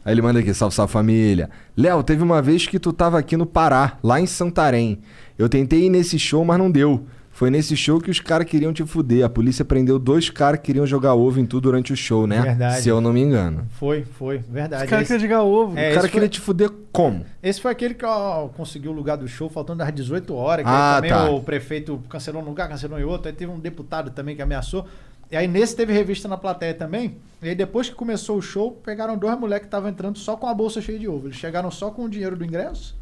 Aí 0.07 0.15
ele 0.15 0.23
manda 0.23 0.39
aqui, 0.39 0.55
salve, 0.55 0.73
salve 0.75 0.93
família. 0.93 1.51
Léo, 1.77 2.01
teve 2.05 2.23
uma 2.23 2.41
vez 2.41 2.65
que 2.67 2.79
tu 2.79 2.93
tava 2.93 3.19
aqui 3.19 3.37
no 3.37 3.45
Pará, 3.45 3.99
lá 4.05 4.21
em 4.21 4.27
Santarém. 4.27 5.01
Eu 5.37 5.49
tentei 5.49 5.87
ir 5.87 5.91
nesse 5.91 6.17
show, 6.17 6.45
mas 6.45 6.57
não 6.59 6.71
deu. 6.71 7.05
Foi 7.33 7.51
nesse 7.51 7.77
show 7.77 8.01
que 8.01 8.11
os 8.11 8.19
caras 8.19 8.47
queriam 8.47 8.73
te 8.73 8.83
fuder. 8.87 9.23
A 9.23 9.29
polícia 9.29 9.63
prendeu 9.63 9.99
dois 9.99 10.31
caras 10.31 10.59
que 10.61 10.67
queriam 10.67 10.87
jogar 10.87 11.13
ovo 11.15 11.39
em 11.39 11.45
tu 11.45 11.61
durante 11.61 11.93
o 11.93 11.97
show, 11.97 12.27
né? 12.27 12.41
Verdade. 12.41 12.81
Se 12.81 12.89
eu 12.89 12.99
não 12.99 13.13
me 13.13 13.21
engano. 13.21 13.67
Foi, 13.73 14.05
foi, 14.05 14.39
verdade. 14.39 14.85
Os 14.85 14.89
caras 14.89 15.07
querem 15.07 15.21
jogar 15.23 15.43
ovo. 15.43 15.77
É, 15.79 15.91
o 15.91 15.95
cara 15.97 16.07
queria 16.09 16.21
foi- 16.21 16.29
te 16.31 16.41
fuder 16.41 16.71
como? 16.91 17.27
Esse 17.43 17.61
foi 17.61 17.73
aquele 17.73 17.93
que 17.93 18.07
ó, 18.07 18.49
conseguiu 18.49 18.91
o 18.91 18.95
lugar 18.95 19.17
do 19.19 19.29
show 19.29 19.51
faltando 19.51 19.81
das 19.81 19.93
18 19.93 20.33
horas. 20.35 20.65
Que 20.65 20.71
Ah, 20.71 20.95
aí 20.95 21.11
também 21.11 21.11
tá. 21.11 21.31
o 21.31 21.43
prefeito 21.43 22.01
cancelou 22.09 22.41
um 22.41 22.45
lugar, 22.47 22.69
cancelou 22.71 22.99
em 22.99 23.05
outro. 23.05 23.29
Aí 23.29 23.35
teve 23.35 23.51
um 23.53 23.59
deputado 23.59 24.11
também 24.13 24.35
que 24.35 24.41
ameaçou. 24.41 24.87
E 25.31 25.37
aí 25.37 25.47
nesse 25.49 25.75
teve 25.75 25.93
revista 25.93 26.29
na 26.29 26.37
plateia 26.37 26.75
também. 26.75 27.17
E 27.43 27.49
aí 27.49 27.55
depois 27.55 27.89
que 27.89 27.95
começou 27.95 28.39
o 28.39 28.43
show, 28.43 28.73
pegaram 28.73 29.17
dois 29.17 29.39
moleques 29.39 29.63
que 29.65 29.69
estavam 29.69 29.89
entrando 29.91 30.19
só 30.19 30.37
com 30.37 30.47
a 30.47 30.55
bolsa 30.55 30.81
cheia 30.81 30.99
de 30.99 31.09
ovo. 31.09 31.27
Eles 31.29 31.37
chegaram 31.37 31.71
só 31.71 31.91
com 31.91 32.05
o 32.05 32.09
dinheiro 32.09 32.37
do 32.37 32.45
ingresso. 32.45 32.97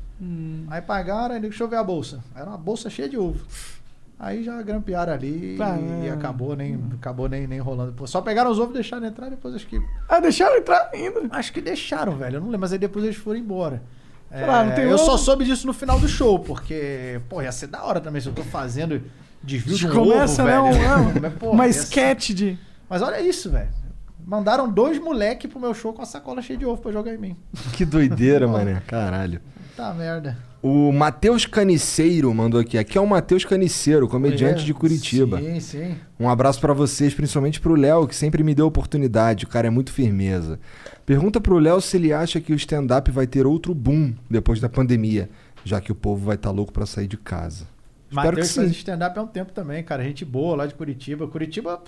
Aí 0.69 0.81
pagaram, 0.81 1.35
aí 1.35 1.41
deixa 1.41 1.63
eu 1.63 1.69
ver 1.69 1.77
a 1.77 1.85
bolsa. 1.85 2.21
Era 2.35 2.47
uma 2.47 2.57
bolsa 2.57 2.89
cheia 2.89 3.09
de 3.09 3.19
ovo. 3.19 3.45
Aí 4.19 4.43
já 4.45 4.63
grampearam 4.63 5.13
ali 5.13 5.57
Tá, 5.59 5.77
e, 5.77 6.07
é. 6.07 6.11
acabou 6.11 6.55
nem 6.57 6.79
acabou 6.95 7.29
nem, 7.29 7.47
nem 7.47 7.59
rolando. 7.59 7.93
Pô, 7.93 8.07
Só 8.07 8.23
pegaram 8.23 8.51
os 8.51 8.59
ovos 8.59 8.71
e 8.71 8.75
deixaram 8.75 9.05
entrar, 9.07 9.29
depois 9.29 9.55
acho 9.55 9.67
que 9.67 9.79
Ah, 10.09 10.21
deixaram 10.21 10.57
entrar 10.57 10.89
ainda. 10.95 11.21
Acho 11.31 11.53
que 11.53 11.61
deixaram, 11.61 12.17
velho. 12.17 12.37
Eu 12.37 12.41
não 12.41 12.47
lembro, 12.47 12.61
mas 12.61 12.73
aí 12.73 12.79
depois 12.79 13.05
eles 13.05 13.17
foram 13.17 13.39
embora. 13.41 13.83
É, 14.31 14.45
Ah, 14.45 14.65
eu 14.81 14.95
ovo? 14.95 14.99
só 15.05 15.17
soube 15.17 15.45
disso 15.45 15.67
no 15.67 15.73
final 15.75 15.99
do 16.01 16.09
show, 16.09 16.39
porque, 16.39 17.21
pô, 17.29 17.43
ia 17.43 17.53
ser 17.53 17.67
da 17.67 17.83
hora 17.85 18.01
também 18.01 18.21
se 18.21 18.29
eu 18.29 18.33
tô 18.33 18.43
fazendo 18.45 19.03
desvio 19.45 19.77
de 19.77 19.87
um 19.87 19.91
Começa, 19.93 20.43
ovo, 20.43 20.51
né? 20.51 20.73
velho. 20.73 21.19
Um, 21.19 21.21
Mas, 21.21 21.33
pô, 21.35 21.51
uma 21.51 21.69
sketch 21.69 22.31
de. 22.31 22.59
Mas 22.89 23.03
olha 23.03 23.21
isso, 23.21 23.51
velho. 23.51 23.69
Mandaram 24.27 24.71
dois 24.71 24.99
moleque 24.99 25.47
pro 25.47 25.61
meu 25.61 25.75
show 25.75 25.93
com 25.93 26.01
a 26.01 26.07
sacola 26.07 26.41
cheia 26.41 26.59
de 26.59 26.65
ovo 26.65 26.81
pra 26.81 26.91
jogar 26.93 27.15
em 27.15 27.19
mim. 27.19 27.37
Que 27.75 27.85
doideira, 27.85 28.49
mané. 28.49 28.83
Caralho. 28.87 29.41
Tá 29.77 29.93
merda. 29.93 30.37
O 30.63 30.91
Matheus 30.93 31.45
Caniceiro 31.45 32.33
mandou 32.33 32.59
aqui. 32.59 32.79
Aqui 32.79 32.97
é 32.97 33.01
o 33.01 33.07
Matheus 33.07 33.45
Caniceiro, 33.45 34.09
comediante 34.09 34.63
É, 34.63 34.65
de 34.65 34.73
Curitiba. 34.73 35.39
Sim, 35.39 35.61
sim. 35.61 35.95
Um 36.19 36.27
abraço 36.29 36.59
pra 36.59 36.73
vocês, 36.73 37.13
principalmente 37.13 37.61
pro 37.61 37.75
Léo, 37.75 38.07
que 38.09 38.15
sempre 38.17 38.43
me 38.43 38.55
deu 38.55 38.67
oportunidade. 38.67 39.45
O 39.45 39.49
cara 39.49 39.67
é 39.67 39.71
muito 39.71 39.93
firmeza. 39.93 40.59
Pergunta 41.05 41.39
pro 41.39 41.59
Léo 41.59 41.83
se 41.83 41.99
ele 41.99 42.15
acha 42.15 42.41
que 42.41 42.53
o 42.53 42.57
stand-up 42.57 43.11
vai 43.11 43.27
ter 43.27 43.47
outro 43.47 43.75
boom 43.75 44.15
depois 44.31 44.59
da 44.59 44.69
pandemia, 44.71 45.29
já 45.65 45.83
que 45.83 45.93
o 45.93 45.95
povo 45.95 46.25
vai 46.25 46.37
estar 46.37 46.51
louco 46.51 46.73
pra 46.73 46.87
sair 46.87 47.09
de 47.09 47.19
casa. 47.19 47.67
Matheus 48.15 48.55
faz 48.55 48.71
stand-up 48.71 49.19
há 49.19 49.23
um 49.23 49.27
tempo 49.27 49.53
também, 49.53 49.83
cara. 49.83 50.03
Gente 50.03 50.25
boa 50.25 50.57
lá 50.57 50.67
de 50.67 50.75
Curitiba. 50.75 51.27
Curitiba 51.27 51.83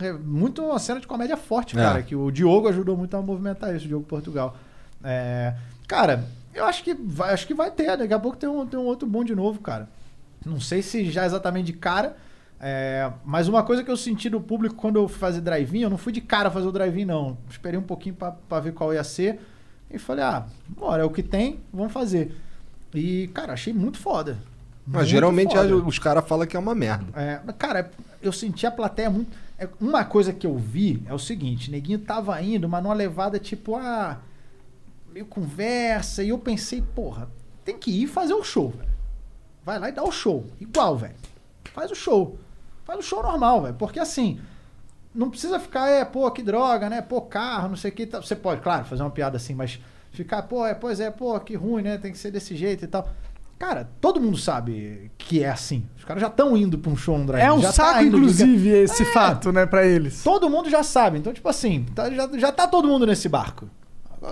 é 0.00 0.12
muito 0.12 0.62
uma 0.64 0.78
cena 0.78 1.00
de 1.00 1.06
comédia 1.06 1.36
forte, 1.36 1.78
É. 1.78 1.82
cara. 1.82 2.02
Que 2.02 2.14
o 2.14 2.30
Diogo 2.30 2.68
ajudou 2.68 2.96
muito 2.96 3.16
a 3.16 3.22
movimentar 3.22 3.74
isso, 3.74 3.84
o 3.86 3.88
Diogo 3.88 4.06
Portugal. 4.06 4.56
É, 5.02 5.54
cara, 5.88 6.24
eu 6.54 6.64
acho 6.64 6.84
que 6.84 6.94
vai, 6.94 7.32
acho 7.32 7.46
que 7.46 7.54
vai 7.54 7.70
ter. 7.70 7.96
Daqui 7.96 8.12
a 8.14 8.18
pouco 8.18 8.36
tem 8.36 8.48
um, 8.48 8.66
tem 8.66 8.78
um 8.78 8.84
outro 8.84 9.08
boom 9.08 9.24
de 9.24 9.34
novo, 9.34 9.60
cara. 9.60 9.88
Não 10.44 10.60
sei 10.60 10.82
se 10.82 11.10
já 11.10 11.24
exatamente 11.26 11.66
de 11.66 11.72
cara. 11.74 12.16
é, 12.60 13.10
mas 13.24 13.48
uma 13.48 13.62
coisa 13.62 13.82
que 13.82 13.90
eu 13.90 13.96
senti 13.96 14.28
do 14.28 14.40
público 14.40 14.74
quando 14.74 14.96
eu 14.96 15.08
fui 15.08 15.18
fazer 15.18 15.40
drive-in, 15.40 15.80
eu 15.80 15.90
não 15.90 15.96
fui 15.98 16.12
de 16.12 16.20
cara 16.20 16.50
fazer 16.50 16.66
o 16.66 16.72
drive-in, 16.72 17.04
não. 17.06 17.38
Esperei 17.48 17.78
um 17.78 17.82
pouquinho 17.82 18.14
pra 18.14 18.60
ver 18.60 18.72
qual 18.72 18.92
ia 18.92 19.02
ser. 19.04 19.40
E 19.90 19.98
falei, 19.98 20.22
ah, 20.24 20.46
bora, 20.68 21.02
é 21.02 21.04
o 21.04 21.10
que 21.10 21.22
tem, 21.22 21.60
vamos 21.72 21.92
fazer. 21.92 22.36
E, 22.94 23.28
cara, 23.34 23.52
achei 23.54 23.72
muito 23.72 23.98
foda. 23.98 24.36
Mas 24.92 25.08
geralmente 25.08 25.54
foda. 25.54 25.76
os 25.76 25.98
caras 25.98 26.26
falam 26.26 26.46
que 26.46 26.56
é 26.56 26.58
uma 26.60 26.74
merda. 26.74 27.06
É, 27.14 27.40
cara, 27.52 27.90
eu 28.20 28.32
senti 28.32 28.66
a 28.66 28.70
plateia 28.70 29.08
muito. 29.08 29.30
é, 29.58 29.68
uma 29.80 30.04
coisa 30.04 30.32
que 30.32 30.46
eu 30.46 30.56
vi 30.56 31.02
é 31.06 31.14
o 31.14 31.18
seguinte: 31.18 31.70
neguinho 31.70 31.98
tava 31.98 32.40
indo, 32.42 32.68
mas 32.68 32.82
numa 32.82 32.94
levada 32.94 33.38
tipo, 33.38 33.76
ah, 33.76 34.18
meio 35.12 35.26
conversa. 35.26 36.22
E 36.22 36.30
eu 36.30 36.38
pensei, 36.38 36.82
porra, 36.82 37.28
tem 37.64 37.78
que 37.78 37.90
ir 37.90 38.06
fazer 38.08 38.34
o 38.34 38.42
show, 38.42 38.70
velho. 38.70 38.90
Vai 39.64 39.78
lá 39.78 39.88
e 39.88 39.92
dá 39.92 40.02
o 40.02 40.10
show. 40.10 40.44
Igual, 40.60 40.96
velho. 40.96 41.14
Faz 41.72 41.90
o 41.90 41.94
show. 41.94 42.38
Faz 42.84 42.98
o 42.98 43.02
show 43.02 43.22
normal, 43.22 43.62
velho. 43.62 43.74
Porque 43.74 44.00
assim, 44.00 44.40
não 45.14 45.30
precisa 45.30 45.60
ficar, 45.60 45.88
é, 45.88 46.04
pô, 46.04 46.28
que 46.30 46.42
droga, 46.42 46.88
né? 46.88 47.00
Pô, 47.00 47.20
carro, 47.20 47.68
não 47.68 47.76
sei 47.76 47.90
o 47.90 47.94
que. 47.94 48.06
tal. 48.06 48.22
Você 48.22 48.34
pode, 48.34 48.60
claro, 48.60 48.84
fazer 48.84 49.02
uma 49.02 49.10
piada 49.10 49.36
assim, 49.36 49.54
mas 49.54 49.78
ficar, 50.10 50.42
pô, 50.42 50.66
é, 50.66 50.74
pois 50.74 50.98
é, 50.98 51.10
pô, 51.10 51.38
que 51.40 51.54
ruim, 51.54 51.82
né? 51.82 51.98
Tem 51.98 52.10
que 52.10 52.18
ser 52.18 52.30
desse 52.30 52.56
jeito 52.56 52.84
e 52.84 52.88
tal. 52.88 53.08
Cara, 53.60 53.88
todo 54.00 54.18
mundo 54.20 54.38
sabe 54.38 55.10
que 55.18 55.44
é 55.44 55.50
assim. 55.50 55.84
Os 55.96 56.02
caras 56.04 56.20
já 56.22 56.28
estão 56.28 56.56
indo 56.56 56.78
pra 56.78 56.90
um 56.90 56.96
show 56.96 57.16
no 57.18 57.26
drive. 57.26 57.44
É 57.44 57.52
um 57.52 57.60
já 57.60 57.68
tá 57.68 57.74
saco, 57.74 58.00
de- 58.00 58.06
inclusive, 58.06 58.68
esse 58.70 59.02
É. 59.02 59.06
fato, 59.12 59.52
né, 59.52 59.66
pra 59.66 59.86
eles. 59.86 60.24
Todo 60.24 60.48
mundo 60.48 60.70
já 60.70 60.82
sabe. 60.82 61.18
Então, 61.18 61.30
tipo 61.32 61.46
assim, 61.48 61.84
tá- 61.94 62.10
já, 62.10 62.26
já 62.38 62.50
tá 62.50 62.66
todo 62.66 62.88
mundo 62.88 63.06
nesse 63.06 63.28
barco. 63.28 63.68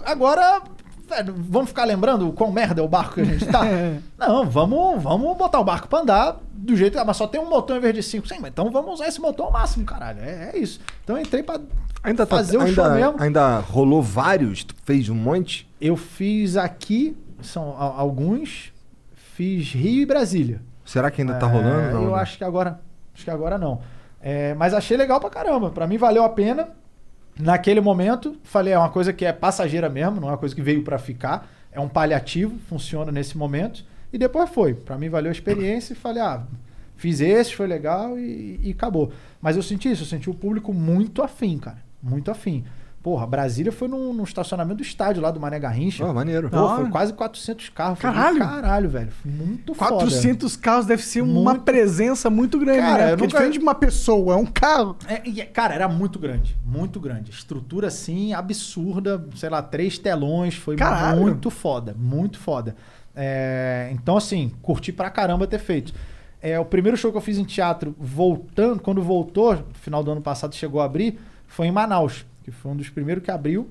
Agora, 0.04 0.62
velho, 1.08 1.34
vamos 1.36 1.68
ficar 1.68 1.84
lembrando 1.84 2.26
o 2.28 2.32
quão 2.32 2.50
merda 2.50 2.80
é 2.80 2.84
o 2.84 2.88
barco 2.88 3.14
que 3.16 3.20
a 3.20 3.24
gente 3.24 3.44
tá? 3.46 3.60
Não, 4.18 4.48
vamos, 4.48 5.02
vamos 5.02 5.36
botar 5.36 5.60
o 5.60 5.64
barco 5.64 5.88
pra 5.88 6.00
andar 6.00 6.38
do 6.52 6.74
jeito. 6.74 6.98
Ah, 6.98 7.04
mas 7.04 7.16
só 7.18 7.26
tem 7.26 7.40
um 7.40 7.48
motor 7.50 7.76
em 7.76 7.80
vez 7.80 7.94
de 7.94 8.02
cinco. 8.02 8.26
Sim, 8.26 8.38
mas 8.40 8.50
então 8.50 8.70
vamos 8.70 8.94
usar 8.94 9.08
esse 9.08 9.20
motor 9.20 9.46
ao 9.46 9.52
máximo, 9.52 9.84
caralho. 9.84 10.20
É, 10.20 10.52
é 10.54 10.58
isso. 10.58 10.80
Então 11.04 11.16
eu 11.16 11.22
entrei 11.22 11.42
pra 11.42 11.60
Ainda, 12.02 12.24
tá, 12.26 12.36
fazer 12.36 12.56
o 12.56 12.66
show 12.68 12.84
ainda, 12.84 12.94
mesmo. 12.96 13.22
ainda 13.22 13.58
rolou 13.58 14.02
vários? 14.02 14.64
Tu 14.64 14.74
fez 14.84 15.08
um 15.10 15.14
monte? 15.14 15.68
Eu 15.80 15.96
fiz 15.96 16.56
aqui, 16.56 17.16
são 17.42 17.74
alguns, 17.78 18.72
fiz 19.38 19.72
Rio 19.72 20.02
e 20.02 20.06
Brasília. 20.06 20.60
Será 20.84 21.12
que 21.12 21.20
ainda 21.22 21.34
tá 21.34 21.46
É, 21.46 21.52
rolando? 21.52 21.92
Não, 21.94 22.02
eu 22.02 22.10
né? 22.10 22.20
acho 22.22 22.36
que 22.36 22.42
agora. 22.42 22.80
Acho 23.14 23.22
que 23.22 23.30
agora 23.30 23.56
não. 23.56 23.80
É, 24.20 24.52
mas 24.54 24.74
achei 24.74 24.96
legal 24.96 25.20
pra 25.20 25.30
caramba. 25.30 25.70
Pra 25.70 25.86
mim 25.86 25.96
valeu 25.96 26.24
a 26.24 26.28
pena. 26.28 26.70
Naquele 27.38 27.80
momento, 27.80 28.36
falei, 28.42 28.72
é 28.74 28.78
uma 28.78 28.88
coisa 28.90 29.12
que 29.12 29.24
é 29.24 29.32
passageira 29.32 29.88
mesmo, 29.88 30.20
não 30.20 30.26
é 30.26 30.32
uma 30.32 30.38
coisa 30.38 30.56
que 30.56 30.60
veio 30.60 30.82
pra 30.82 30.98
ficar. 30.98 31.48
É 31.70 31.78
um 31.78 31.88
paliativo, 31.88 32.58
funciona 32.68 33.12
nesse 33.12 33.38
momento. 33.38 33.84
E 34.12 34.18
depois 34.18 34.50
foi. 34.50 34.74
Pra 34.74 34.98
mim 34.98 35.08
valeu 35.08 35.28
a 35.28 35.32
experiência 35.32 35.92
e 35.92 35.96
falei, 35.96 36.20
ah, 36.20 36.42
fiz 36.96 37.20
esse, 37.20 37.54
foi 37.54 37.68
legal 37.68 38.18
e, 38.18 38.58
e 38.60 38.72
acabou. 38.72 39.12
Mas 39.40 39.54
eu 39.54 39.62
senti 39.62 39.88
isso, 39.88 40.02
eu 40.02 40.06
senti 40.06 40.28
o 40.28 40.34
público 40.34 40.74
muito 40.74 41.22
afim, 41.22 41.58
cara. 41.58 41.78
Muito 42.02 42.28
afim. 42.28 42.64
Porra, 43.02 43.26
Brasília 43.26 43.70
foi 43.70 43.86
num, 43.86 44.12
num 44.12 44.24
estacionamento 44.24 44.78
do 44.78 44.82
estádio 44.82 45.22
lá 45.22 45.30
do 45.30 45.38
Mané 45.38 45.58
Garrincha. 45.58 46.04
Ó, 46.04 46.12
maneiro. 46.12 46.50
Pô, 46.50 46.76
foi 46.76 46.90
quase 46.90 47.12
400 47.12 47.68
carros. 47.68 47.98
Caralho. 48.00 48.38
Caralho, 48.40 48.88
velho. 48.90 49.08
Muito 49.24 49.72
foda. 49.72 49.90
400 49.92 50.56
carros 50.56 50.84
deve 50.84 51.02
ser 51.02 51.22
uma 51.22 51.52
Muito. 51.52 51.62
presença 51.64 52.28
muito 52.28 52.58
grande, 52.58 52.80
Cara, 52.80 53.04
né? 53.06 53.10
Porque 53.10 53.12
é 53.12 53.16
nunca- 53.16 53.26
diferente 53.28 53.52
de 53.54 53.58
uma 53.60 53.74
pessoa, 53.74 54.34
é 54.34 54.36
um 54.36 54.44
carro. 54.44 54.96
É, 55.06 55.22
e, 55.26 55.42
cara, 55.46 55.74
era 55.74 55.88
muito 55.88 56.18
grande, 56.18 56.56
muito 56.64 56.98
grande. 56.98 57.30
Estrutura 57.30 57.86
assim, 57.86 58.32
absurda, 58.34 59.24
sei 59.36 59.48
lá, 59.48 59.62
três 59.62 59.96
telões, 59.96 60.54
foi 60.54 60.74
Caralho. 60.76 61.20
muito 61.20 61.50
foda, 61.50 61.94
muito 61.96 62.38
foda. 62.38 62.74
É, 63.14 63.90
então, 63.92 64.16
assim, 64.16 64.52
curti 64.60 64.92
pra 64.92 65.08
caramba 65.08 65.46
ter 65.46 65.58
feito. 65.60 65.92
É, 66.42 66.58
o 66.58 66.64
primeiro 66.64 66.96
show 66.96 67.10
que 67.10 67.16
eu 67.16 67.22
fiz 67.22 67.38
em 67.38 67.44
teatro, 67.44 67.94
voltando, 67.98 68.80
quando 68.80 69.02
voltou, 69.02 69.54
no 69.54 69.64
final 69.74 70.04
do 70.04 70.10
ano 70.12 70.20
passado 70.20 70.54
chegou 70.54 70.80
a 70.80 70.84
abrir, 70.84 71.18
foi 71.46 71.66
em 71.66 71.72
Manaus, 71.72 72.24
que 72.50 72.56
foi 72.56 72.70
um 72.72 72.76
dos 72.76 72.88
primeiros 72.88 73.22
que 73.22 73.30
abriu. 73.30 73.68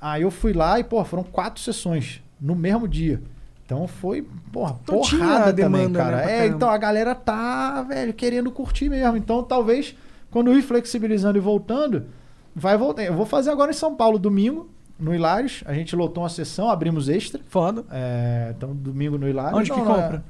Aí 0.00 0.22
eu 0.22 0.30
fui 0.30 0.52
lá 0.52 0.78
e, 0.80 0.84
pô, 0.84 1.04
foram 1.04 1.22
quatro 1.22 1.60
sessões 1.62 2.22
no 2.40 2.54
mesmo 2.54 2.88
dia. 2.88 3.22
Então 3.64 3.86
foi, 3.86 4.26
porra, 4.52 4.76
Então 4.82 4.96
porrada 5.00 5.50
a 5.50 5.52
também, 5.52 5.54
demanda, 5.86 5.98
cara. 5.98 6.16
né, 6.26 6.38
é, 6.40 6.46
então 6.46 6.68
a 6.68 6.76
galera 6.76 7.14
tá, 7.14 7.82
velho, 7.82 8.12
querendo 8.12 8.50
curtir 8.50 8.88
mesmo. 8.88 9.16
Então 9.16 9.42
talvez, 9.42 9.94
quando 10.30 10.50
eu 10.50 10.58
ir 10.58 10.62
flexibilizando 10.62 11.38
e 11.38 11.40
voltando, 11.40 12.06
vai 12.54 12.76
voltar. 12.76 13.04
Eu 13.04 13.14
vou 13.14 13.24
fazer 13.24 13.50
agora 13.50 13.70
em 13.70 13.74
São 13.74 13.94
Paulo, 13.94 14.18
domingo, 14.18 14.68
no 14.98 15.14
Hilários. 15.14 15.62
A 15.66 15.72
gente 15.72 15.94
lotou 15.96 16.22
uma 16.22 16.28
sessão, 16.28 16.68
abrimos 16.68 17.08
extra. 17.08 17.40
Foda. 17.48 17.84
É, 17.90 18.52
então, 18.56 18.74
domingo 18.74 19.16
no 19.16 19.28
Hilários. 19.28 19.58
Onde 19.58 19.70
que 19.70 19.78
Não, 19.78 19.84
não, 19.84 19.94
é- 19.96 20.02
compra? 20.02 20.24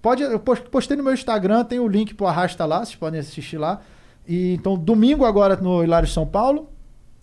Pode, 0.00 0.22
eu 0.24 0.40
pos- 0.40 0.58
postei 0.58 0.96
no 0.96 1.04
meu 1.04 1.14
Instagram, 1.14 1.62
tem 1.64 1.78
o 1.78 1.86
link 1.86 2.14
pro 2.14 2.26
Arrasta 2.26 2.64
lá, 2.64 2.78
vocês 2.84 2.96
podem 2.96 3.20
assistir 3.20 3.58
lá. 3.58 3.80
E 4.26 4.54
então, 4.54 4.76
domingo 4.76 5.24
agora 5.24 5.54
no 5.54 5.84
Hilário 5.84 6.08
São 6.08 6.26
Paulo. 6.26 6.68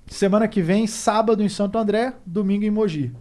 Semana 0.10 0.48
que 0.48 0.62
vem, 0.62 0.88
sábado 0.88 1.44
em 1.44 1.50
Santo 1.50 1.78
André, 1.78 2.14
domingo 2.26 2.66
em 2.66 2.72
Mogi. 2.72 3.12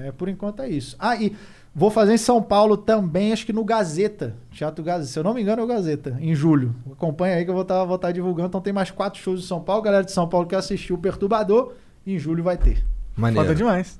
É, 0.00 0.12
por 0.12 0.28
enquanto 0.28 0.62
é 0.62 0.68
isso. 0.68 0.96
Ah, 0.98 1.16
e 1.16 1.34
vou 1.74 1.90
fazer 1.90 2.14
em 2.14 2.18
São 2.18 2.42
Paulo 2.42 2.76
também, 2.76 3.32
acho 3.32 3.44
que 3.44 3.52
no 3.52 3.64
Gazeta. 3.64 4.36
Teatro 4.50 4.84
Gazeta. 4.84 5.10
Se 5.10 5.18
eu 5.18 5.24
não 5.24 5.34
me 5.34 5.42
engano, 5.42 5.62
é 5.62 5.64
o 5.64 5.68
Gazeta, 5.68 6.16
em 6.20 6.34
julho. 6.34 6.74
Acompanha 6.92 7.36
aí 7.36 7.44
que 7.44 7.50
eu 7.50 7.54
vou 7.54 7.62
estar 7.62 7.84
vou 7.84 7.98
tá 7.98 8.12
divulgando. 8.12 8.48
Então 8.48 8.60
tem 8.60 8.72
mais 8.72 8.90
quatro 8.90 9.20
shows 9.20 9.40
em 9.40 9.46
São 9.46 9.60
Paulo. 9.60 9.82
Galera 9.82 10.04
de 10.04 10.12
São 10.12 10.28
Paulo 10.28 10.46
que 10.46 10.54
assistiu 10.54 10.96
o 10.96 10.98
Perturbador, 10.98 11.72
em 12.06 12.18
julho 12.18 12.42
vai 12.42 12.56
ter. 12.56 12.84
Maneiro. 13.16 13.46
Foda 13.46 13.54
demais. 13.54 13.98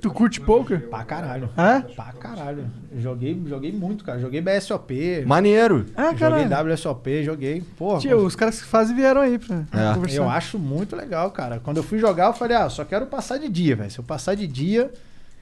Tu 0.00 0.10
curte 0.10 0.40
poker? 0.40 0.88
Pra 0.88 1.04
caralho. 1.04 1.50
É? 1.56 1.80
Pra 1.94 2.12
caralho. 2.12 2.66
Joguei, 2.98 3.40
joguei 3.46 3.72
muito, 3.72 4.04
cara. 4.04 4.18
Joguei 4.18 4.40
BSOP. 4.40 5.24
Maneiro! 5.26 5.86
Ah, 5.96 6.14
joguei 6.14 6.46
caralho. 6.48 6.70
WSOP, 6.72 7.22
joguei. 7.24 7.62
Porra, 7.76 8.00
Tio, 8.00 8.18
os 8.18 8.36
caras 8.36 8.60
que 8.60 8.66
fazem 8.66 8.94
vieram 8.94 9.20
aí 9.20 9.38
pra 9.38 9.56
É. 9.72 9.94
conversar. 9.94 10.16
eu 10.18 10.28
acho 10.30 10.58
muito 10.58 10.94
legal, 10.96 11.30
cara. 11.30 11.60
Quando 11.62 11.78
eu 11.78 11.82
fui 11.82 11.98
jogar, 11.98 12.26
eu 12.26 12.32
falei, 12.32 12.56
ah, 12.56 12.68
só 12.68 12.84
quero 12.84 13.06
passar 13.06 13.38
de 13.38 13.48
dia, 13.48 13.74
velho. 13.76 13.90
Se 13.90 13.98
eu 13.98 14.04
passar 14.04 14.34
de 14.34 14.46
dia, 14.46 14.90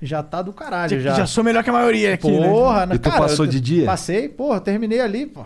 já 0.01 0.23
tá 0.23 0.43
do 0.43 0.53
caralho. 0.53 1.01
Já, 1.01 1.15
Já, 1.15 1.27
sou 1.27 1.43
melhor 1.45 1.63
que 1.65 1.71
a 1.71 1.73
maioria 1.73 2.15
aqui, 2.15 2.31
né? 2.31 2.49
Porra, 2.49 2.89
E 2.93 2.99
tu 2.99 3.09
cara, 3.11 3.23
passou 3.23 3.47
de 3.47 3.61
dia? 3.61 3.85
Passei, 3.87 4.29
porra, 4.29 4.61
terminei 4.61 5.01
ali, 5.01 5.27
pô. 5.27 5.45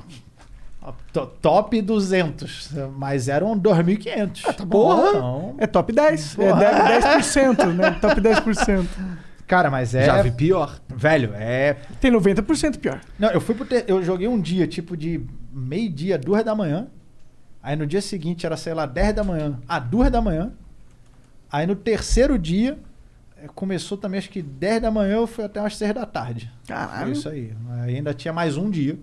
To- 1.12 1.26
Top 1.26 1.80
200, 1.80 2.70
mas 2.96 3.28
eram 3.28 3.58
2.500. 3.58 4.42
Ah, 4.46 4.52
tá 4.52 4.66
Porra! 4.66 5.08
Então, 5.10 5.54
É 5.58 5.66
top 5.66 5.92
10. 5.92 6.38
É 6.38 6.48
Porra. 6.48 6.60
10%, 7.20 7.56
10%, 7.56 7.72
né? 7.74 7.90
Top 8.00 8.20
10%. 8.20 8.86
cara, 9.46 9.70
mas 9.70 9.94
é... 9.94 10.04
Já 10.06 10.22
vi 10.22 10.30
pior. 10.30 10.80
Velho, 10.88 11.32
é... 11.34 11.74
Tem 12.00 12.10
90% 12.10 12.78
pior. 12.78 13.00
Não, 13.18 13.28
eu 13.30 13.40
fui 13.40 13.54
pro 13.54 13.64
ter... 13.66 13.84
Eu 13.88 14.02
joguei 14.02 14.26
um 14.28 14.40
dia, 14.40 14.66
tipo, 14.66 14.96
de 14.96 15.20
meio-dia, 15.52 16.16
duas 16.16 16.42
da 16.44 16.54
manhã. 16.54 16.86
Aí 17.62 17.76
no 17.76 17.86
dia 17.86 18.00
seguinte 18.00 18.46
era, 18.46 18.56
sei 18.56 18.72
lá, 18.72 18.86
10 18.86 19.14
da 19.14 19.24
manhã. 19.24 19.58
Ah, 19.68 19.78
duas 19.78 20.10
da 20.10 20.22
manhã. 20.22 20.52
Aí 21.52 21.66
no 21.66 21.74
terceiro 21.76 22.38
dia, 22.38 22.78
eh, 23.36 23.48
começou 23.54 23.98
também, 23.98 24.18
acho 24.18 24.30
que 24.30 24.40
10 24.40 24.80
da 24.82 24.90
manhã, 24.90 25.16
eu 25.16 25.26
fui 25.26 25.44
até 25.44 25.60
umas 25.60 25.76
6 25.76 25.92
da 25.92 26.06
tarde. 26.06 26.50
Caralho. 26.66 27.02
Foi 27.02 27.12
isso 27.12 27.28
aí. 27.28 27.52
Aí 27.82 27.96
ainda 27.96 28.14
tinha 28.14 28.32
mais 28.32 28.56
um 28.56 28.70
dia. 28.70 28.98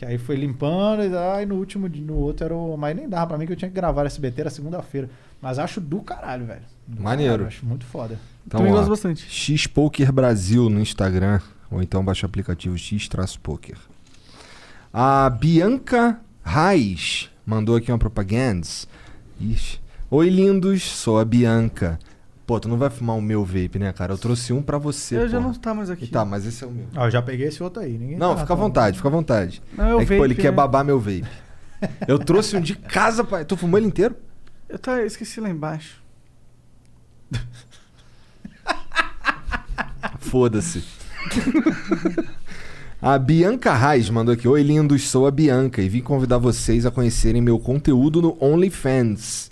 Que 0.00 0.06
aí 0.06 0.16
foi 0.16 0.34
limpando, 0.34 1.02
e 1.02 1.14
aí 1.14 1.44
no 1.44 1.56
último 1.56 1.86
dia, 1.86 2.02
no 2.02 2.14
outro 2.14 2.46
era 2.46 2.54
o. 2.54 2.74
Mas 2.74 2.96
nem 2.96 3.06
dava 3.06 3.26
pra 3.26 3.36
mim 3.36 3.44
que 3.44 3.52
eu 3.52 3.56
tinha 3.56 3.68
que 3.68 3.74
gravar 3.74 4.06
SBT, 4.06 4.40
era 4.40 4.48
segunda-feira. 4.48 5.10
Mas 5.42 5.58
acho 5.58 5.78
do 5.78 6.00
caralho, 6.00 6.46
velho. 6.46 6.62
Do 6.86 7.02
Maneiro. 7.02 7.32
caralho, 7.32 7.48
acho 7.48 7.66
muito 7.66 7.84
foda. 7.84 8.18
Então, 8.46 8.60
Também 8.60 8.72
gosto 8.72 8.88
bastante. 8.88 9.26
X-Poker 9.28 10.10
Brasil 10.10 10.70
no 10.70 10.80
Instagram, 10.80 11.38
ou 11.70 11.82
então 11.82 12.02
baixa 12.02 12.24
o 12.24 12.30
aplicativo 12.30 12.78
X-Poker. 12.78 13.76
A 14.90 15.28
Bianca 15.28 16.18
Reis 16.42 17.28
mandou 17.44 17.76
aqui 17.76 17.92
uma 17.92 17.98
propaganda. 17.98 18.66
Ixi. 19.38 19.78
Oi, 20.10 20.30
lindos, 20.30 20.82
sou 20.82 21.20
a 21.20 21.26
Bianca. 21.26 21.98
Pô, 22.50 22.58
tu 22.58 22.68
não 22.68 22.76
vai 22.76 22.90
fumar 22.90 23.16
o 23.16 23.22
meu 23.22 23.44
vape, 23.44 23.78
né, 23.78 23.92
cara? 23.92 24.12
Eu 24.14 24.18
trouxe 24.18 24.52
um 24.52 24.60
pra 24.60 24.76
você. 24.76 25.16
Eu 25.16 25.28
já 25.28 25.38
porra. 25.38 25.52
não 25.52 25.54
tá 25.56 25.72
mais 25.72 25.88
aqui. 25.88 26.06
E 26.06 26.08
Tá, 26.08 26.24
mas 26.24 26.44
esse 26.44 26.64
é 26.64 26.66
o 26.66 26.70
meu. 26.72 26.84
Ó, 26.96 27.06
eu 27.06 27.10
já 27.12 27.22
peguei 27.22 27.46
esse 27.46 27.62
outro 27.62 27.80
aí. 27.80 27.96
Ninguém 27.96 28.16
Não, 28.18 28.34
tá- 28.34 28.40
fica 28.40 28.52
à 28.52 28.56
vontade, 28.56 28.96
fica 28.96 29.08
à 29.08 29.12
vontade. 29.12 29.62
Não, 29.72 30.00
é 30.00 30.02
é 30.02 30.04
que, 30.04 30.16
pô, 30.16 30.24
ele 30.24 30.34
vape, 30.34 30.42
quer 30.42 30.50
né? 30.50 30.56
babar 30.56 30.84
meu 30.84 30.98
vape. 30.98 31.24
Eu 32.08 32.18
trouxe 32.18 32.56
um 32.56 32.60
de 32.60 32.74
casa, 32.74 33.22
pai. 33.22 33.44
Tu 33.44 33.56
fumou 33.56 33.78
ele 33.78 33.86
inteiro? 33.86 34.16
Eu 34.68 34.80
tá, 34.80 34.98
eu 34.98 35.06
esqueci 35.06 35.40
lá 35.40 35.48
embaixo. 35.48 36.02
Foda-se. 40.18 40.82
A 43.00 43.16
Bianca 43.16 43.74
Reis 43.74 44.10
mandou 44.10 44.34
aqui: 44.34 44.48
Oi, 44.48 44.60
lindos, 44.64 45.08
sou 45.08 45.24
a 45.24 45.30
Bianca 45.30 45.80
e 45.80 45.88
vim 45.88 46.00
convidar 46.00 46.38
vocês 46.38 46.84
a 46.84 46.90
conhecerem 46.90 47.40
meu 47.40 47.60
conteúdo 47.60 48.20
no 48.20 48.36
OnlyFans. 48.40 49.49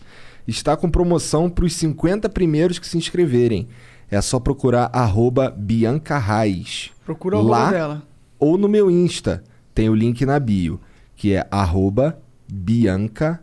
Está 0.49 0.77
com 0.77 0.91
promoção 0.91 1.51
para 1.51 1.67
os 1.67 1.75
50 1.75 2.29
primeiros 2.31 2.79
que 2.79 2.87
se 2.89 2.97
inscreverem. 2.97 3.69
É 4.11 4.19
só 4.23 4.41
procurar 4.41 4.89
arroba 4.95 5.51
Bianca 5.51 6.19
Reis. 6.19 6.91
Procura 7.05 7.37
o 7.37 7.43
Lá 7.47 7.71
dela. 7.71 8.03
ou 8.39 8.57
no 8.57 8.67
meu 8.67 8.91
Insta. 8.91 9.45
Tem 9.75 9.91
o 9.91 9.95
link 9.95 10.25
na 10.25 10.41
bio, 10.41 10.81
que 11.15 11.35
é 11.35 11.47
arroba 11.51 12.19
Bianca 12.51 13.41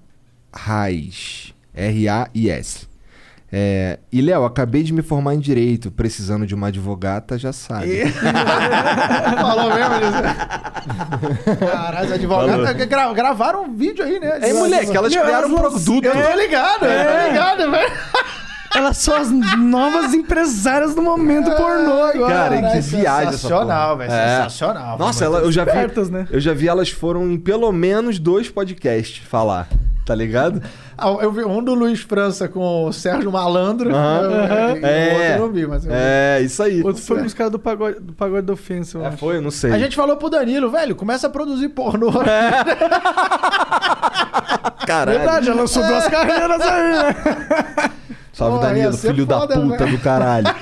Reis. 0.51 1.53
R-A-I-S. 1.73 2.87
É, 3.57 3.99
e, 4.11 4.19
Léo, 4.21 4.43
acabei 4.43 4.83
de 4.83 4.91
me 4.91 5.01
formar 5.01 5.33
em 5.33 5.39
Direito. 5.39 5.89
Precisando 5.89 6.45
de 6.45 6.53
uma 6.53 6.67
advogata, 6.67 7.37
já 7.37 7.53
sabe. 7.53 8.03
Falou 9.39 9.73
mesmo, 9.73 9.95
José. 10.03 10.35
Caralho, 11.71 12.05
os 12.07 12.11
advogados 12.11 12.85
gra- 12.85 13.13
gravaram 13.13 13.63
um 13.63 13.73
vídeo 13.73 14.03
aí, 14.03 14.19
né? 14.19 14.39
É, 14.41 14.51
moleque, 14.53 14.95
elas 14.95 15.13
Meu, 15.13 15.23
criaram 15.23 15.47
um 15.47 15.55
produto. 15.55 16.03
Eu 16.05 16.11
tô 16.11 16.37
ligado, 16.37 16.85
eu 16.85 17.21
tô 17.21 17.27
ligado, 17.29 17.71
velho. 17.71 17.91
Elas 18.75 18.97
são 18.97 19.15
as 19.15 19.31
novas 19.57 20.13
empresárias 20.13 20.93
do 20.93 21.01
momento 21.01 21.49
pornô 21.55 22.03
agora. 22.03 22.33
Cara, 22.33 22.55
que 22.57 22.61
Caralho, 22.61 22.81
viagem 22.81 23.27
essa 23.29 23.37
sensacional, 23.37 23.97
velho, 23.97 24.11
É. 24.11 24.37
sensacional. 24.37 24.97
Nossa, 24.99 25.23
ela, 25.23 25.39
eu 25.39 25.51
já 25.51 25.63
vi. 25.63 25.71
né? 26.11 26.27
Eu 26.29 26.41
já 26.41 26.53
vi 26.53 26.67
elas 26.67 26.89
foram 26.89 27.31
em 27.31 27.37
pelo 27.37 27.71
menos 27.71 28.19
dois 28.19 28.49
podcasts 28.49 29.23
falar. 29.25 29.69
Tá 30.05 30.13
ligado? 30.13 30.61
Ah, 30.95 31.09
eu 31.19 31.31
vi 31.31 31.43
um 31.43 31.63
do 31.63 31.73
Luiz 31.73 31.99
França 32.01 32.47
com 32.47 32.85
o 32.85 32.93
Sérgio 32.93 33.31
Malandro. 33.31 33.89
Aham. 33.93 34.21
eu- 34.21 34.43
Aham. 34.43 34.77
e 34.77 34.81
o 34.81 34.85
É. 34.85 35.09
outro 35.13 35.25
eu 35.33 35.39
não 35.39 35.51
vi, 35.51 35.65
mas 35.67 35.83
eu 35.83 35.91
vi. 35.91 35.97
É, 35.99 36.41
isso 36.41 36.61
aí. 36.61 36.83
Outro 36.83 37.01
foi 37.01 37.23
os 37.25 37.33
caras 37.33 37.51
do 37.51 37.57
pagode, 37.57 37.99
do 37.99 38.13
pagode 38.13 38.45
da 38.45 38.53
ofensa, 38.53 38.99
eu 38.99 39.03
É, 39.03 39.07
acho. 39.07 39.17
foi, 39.17 39.37
eu 39.37 39.41
não 39.41 39.49
sei. 39.49 39.71
A 39.71 39.79
gente 39.79 39.95
falou 39.95 40.15
pro 40.15 40.29
Danilo, 40.29 40.69
velho, 40.69 40.95
começa 40.95 41.25
a 41.25 41.29
produzir 41.29 41.69
pornô. 41.69 42.11
Caralho. 44.85 45.17
Verdade, 45.17 45.45
já 45.47 45.53
lançou 45.55 45.83
duas 45.85 46.07
carreiras 46.07 46.61
aí, 46.61 46.93
né? 46.93 47.15
Salve, 48.31 48.57
Pô, 48.59 48.61
Danilo, 48.63 48.93
filho 48.93 49.25
foda, 49.25 49.47
da 49.55 49.61
puta 49.61 49.85
né? 49.85 49.91
do 49.91 49.97
caralho. 49.99 50.47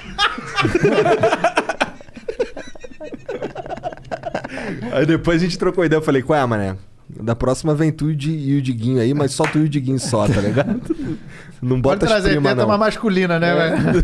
aí 4.94 5.06
depois 5.06 5.42
a 5.42 5.46
gente 5.46 5.58
trocou 5.58 5.84
ideia. 5.84 5.98
Eu 5.98 6.04
falei, 6.04 6.22
qual 6.22 6.40
é, 6.40 6.46
mané? 6.46 6.76
Da 7.10 7.36
próxima 7.36 7.76
vem 7.76 7.92
tu 7.92 8.10
e 8.10 8.14
o 8.14 8.16
Di- 8.16 8.56
o 8.58 8.62
Diguinho 8.62 9.00
aí, 9.00 9.14
mas 9.14 9.32
só 9.34 9.44
tu 9.44 9.60
e 9.60 9.64
o 9.64 9.70
Diguinho 9.70 10.00
só, 10.00 10.28
tá 10.28 10.42
ligado? 10.42 10.82
Não 11.62 11.82
Pode 11.82 12.00
bota 12.00 12.06
as 12.06 12.12
trazer 12.12 12.30
primas, 12.32 12.52
teta 12.52 12.62
não. 12.64 12.68
mais 12.68 12.80
masculina, 12.80 13.40
né, 13.40 13.50
É. 13.52 13.70
velho? 13.76 14.04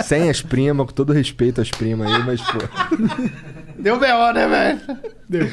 Sem 0.02 0.30
as 0.30 0.40
primas, 0.40 0.86
com 0.86 0.92
todo 0.94 1.12
respeito 1.12 1.60
às 1.60 1.70
primas 1.70 2.10
aí, 2.10 2.22
mas, 2.22 2.40
pô. 2.40 2.58
Deu 3.78 3.98
B.O., 3.98 4.32
né, 4.32 4.48
velho? 4.48 4.80
Deu. 5.28 5.50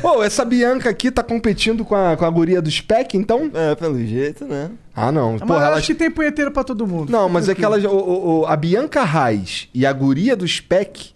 Pô, 0.00 0.22
essa 0.22 0.44
Bianca 0.44 0.88
aqui 0.90 1.10
tá 1.10 1.24
competindo 1.24 1.84
com 1.84 1.96
a, 1.96 2.16
com 2.16 2.24
a 2.24 2.30
guria 2.30 2.62
do 2.62 2.70
Spec, 2.70 3.16
então? 3.16 3.50
É, 3.52 3.74
pelo 3.74 3.98
jeito, 4.06 4.44
né? 4.44 4.70
Ah, 4.94 5.10
não. 5.10 5.32
Mas 5.32 5.40
Porra, 5.42 5.58
eu 5.60 5.66
ela... 5.66 5.76
acho 5.78 5.86
que 5.88 5.94
tem 5.94 6.10
punheteiro 6.10 6.52
pra 6.52 6.62
todo 6.62 6.86
mundo. 6.86 7.10
Não, 7.10 7.28
mas 7.28 7.48
é 7.48 7.54
que 7.54 7.64
ela, 7.64 7.76
o- 7.88 8.42
o- 8.42 8.46
a 8.46 8.54
Bianca 8.56 9.02
Reis 9.02 9.68
e 9.74 9.84
a 9.84 9.92
guria 9.92 10.36
do 10.36 10.46
Spec 10.46 11.10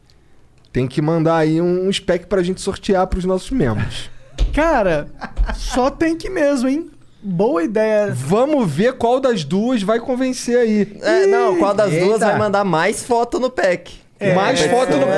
tem 0.73 0.89
que 0.89 1.01
mandar 1.01 1.37
aí 1.37 1.61
um 1.61 1.91
spec 1.93 2.27
pra 2.27 2.43
gente 2.43 2.61
sortear 2.61 3.07
pros 3.07 3.25
nossos 3.25 3.51
membros. 3.53 4.11
Cara, 4.53 5.09
só 5.55 5.91
tem 5.91 6.17
que 6.17 6.29
mesmo, 6.31 6.69
hein? 6.69 6.91
Boa 7.23 7.63
ideia. 7.65 8.13
Vamos 8.15 8.71
ver 8.71 8.95
qual 8.95 9.21
das 9.21 9.45
duas 9.45 9.83
vai 9.83 9.99
convencer 9.99 10.57
aí. 10.57 10.97
É, 11.03 11.27
não, 11.27 11.57
qual 11.59 11.75
das 11.75 11.91
duas 11.91 12.13
Eita. 12.15 12.27
vai 12.27 12.39
mandar 12.39 12.65
mais 12.65 13.05
foto 13.05 13.39
no 13.41 13.51
pack? 13.51 13.93
Mais 14.35 14.61
É, 14.61 14.69
foto 14.69 14.97
no 14.97 15.03
é. 15.09 15.17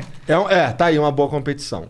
pack. 0.00 0.06
É. 0.28 0.38
um- 0.38 0.48
é, 0.50 0.70
tá 0.72 0.86
aí 0.86 0.98
uma 0.98 1.10
boa 1.12 1.28
competição. 1.28 1.86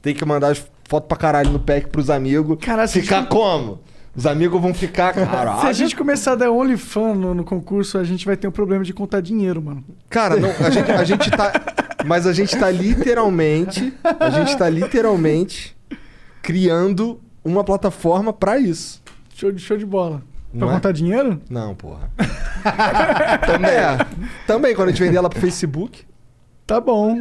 Tem 0.00 0.14
que 0.14 0.24
mandar 0.24 0.48
as 0.52 0.64
fotos 0.88 1.08
pra 1.08 1.16
caralho 1.16 1.50
no 1.50 1.58
pack 1.58 1.88
pros 1.88 2.10
amigos. 2.10 2.58
Cara, 2.60 2.86
se 2.86 3.00
ficar 3.02 3.20
gente- 3.20 3.28
como? 3.30 3.80
Os 4.14 4.26
amigos 4.26 4.60
vão 4.60 4.74
ficar, 4.74 5.14
caralho. 5.14 5.60
Se 5.62 5.66
a 5.66 5.72
gente 5.72 5.96
começar 5.96 6.32
a 6.32 6.34
dar 6.34 6.50
OnlyFans 6.50 7.16
no, 7.16 7.34
no 7.34 7.44
concurso, 7.44 7.96
a 7.96 8.04
gente 8.04 8.26
vai 8.26 8.36
ter 8.36 8.46
um 8.46 8.50
problema 8.50 8.84
de 8.84 8.92
contar 8.92 9.22
dinheiro, 9.22 9.62
mano. 9.62 9.82
Cara, 10.10 10.36
não, 10.36 10.50
a 10.50 10.68
gente, 10.68 10.90
a 10.92 11.04
gente 11.04 11.30
tá. 11.30 11.50
Mas 12.04 12.26
a 12.26 12.32
gente 12.34 12.54
tá 12.58 12.70
literalmente. 12.70 13.92
A 14.20 14.28
gente 14.28 14.54
tá 14.56 14.68
literalmente 14.68 15.74
criando 16.42 17.20
uma 17.44 17.62
plataforma 17.64 18.32
pra 18.32 18.58
isso. 18.58 19.02
Show 19.34 19.50
de, 19.52 19.60
show 19.60 19.76
de 19.76 19.86
bola. 19.86 20.22
Pra 20.50 20.60
Não 20.60 20.70
é? 20.70 20.74
contar 20.74 20.92
dinheiro? 20.92 21.40
Não, 21.48 21.74
porra. 21.74 22.10
também. 23.46 23.70
É, 23.70 23.98
também, 24.46 24.74
quando 24.74 24.88
a 24.88 24.92
gente 24.92 25.02
vender 25.02 25.16
ela 25.16 25.30
pro 25.30 25.40
Facebook. 25.40 26.04
Tá 26.66 26.80
bom. 26.80 27.20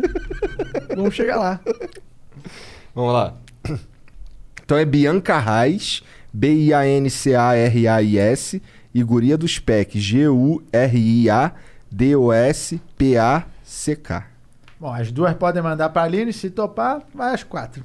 Vamos 0.96 1.16
chegar 1.16 1.38
lá. 1.38 1.60
Vamos 2.94 3.14
lá. 3.14 3.34
Então 4.64 4.78
é 4.78 4.86
Bianca 4.86 5.40
Reis, 5.40 6.04
B-I-A-N-C-A-R-A-I-S, 6.34 8.62
e 8.94 9.02
Guria 9.04 9.38
do 9.38 9.48
Spec, 9.48 9.98
G-U-R-I-A-D-O-S-P-A-C-K. 13.02 14.24
Bom, 14.82 14.92
as 14.92 15.12
duas 15.12 15.36
podem 15.36 15.62
mandar 15.62 15.90
pra 15.90 16.02
Aline, 16.02 16.34
se 16.34 16.50
topar, 16.50 17.04
vai 17.14 17.36
as 17.36 17.44
quatro. 17.44 17.84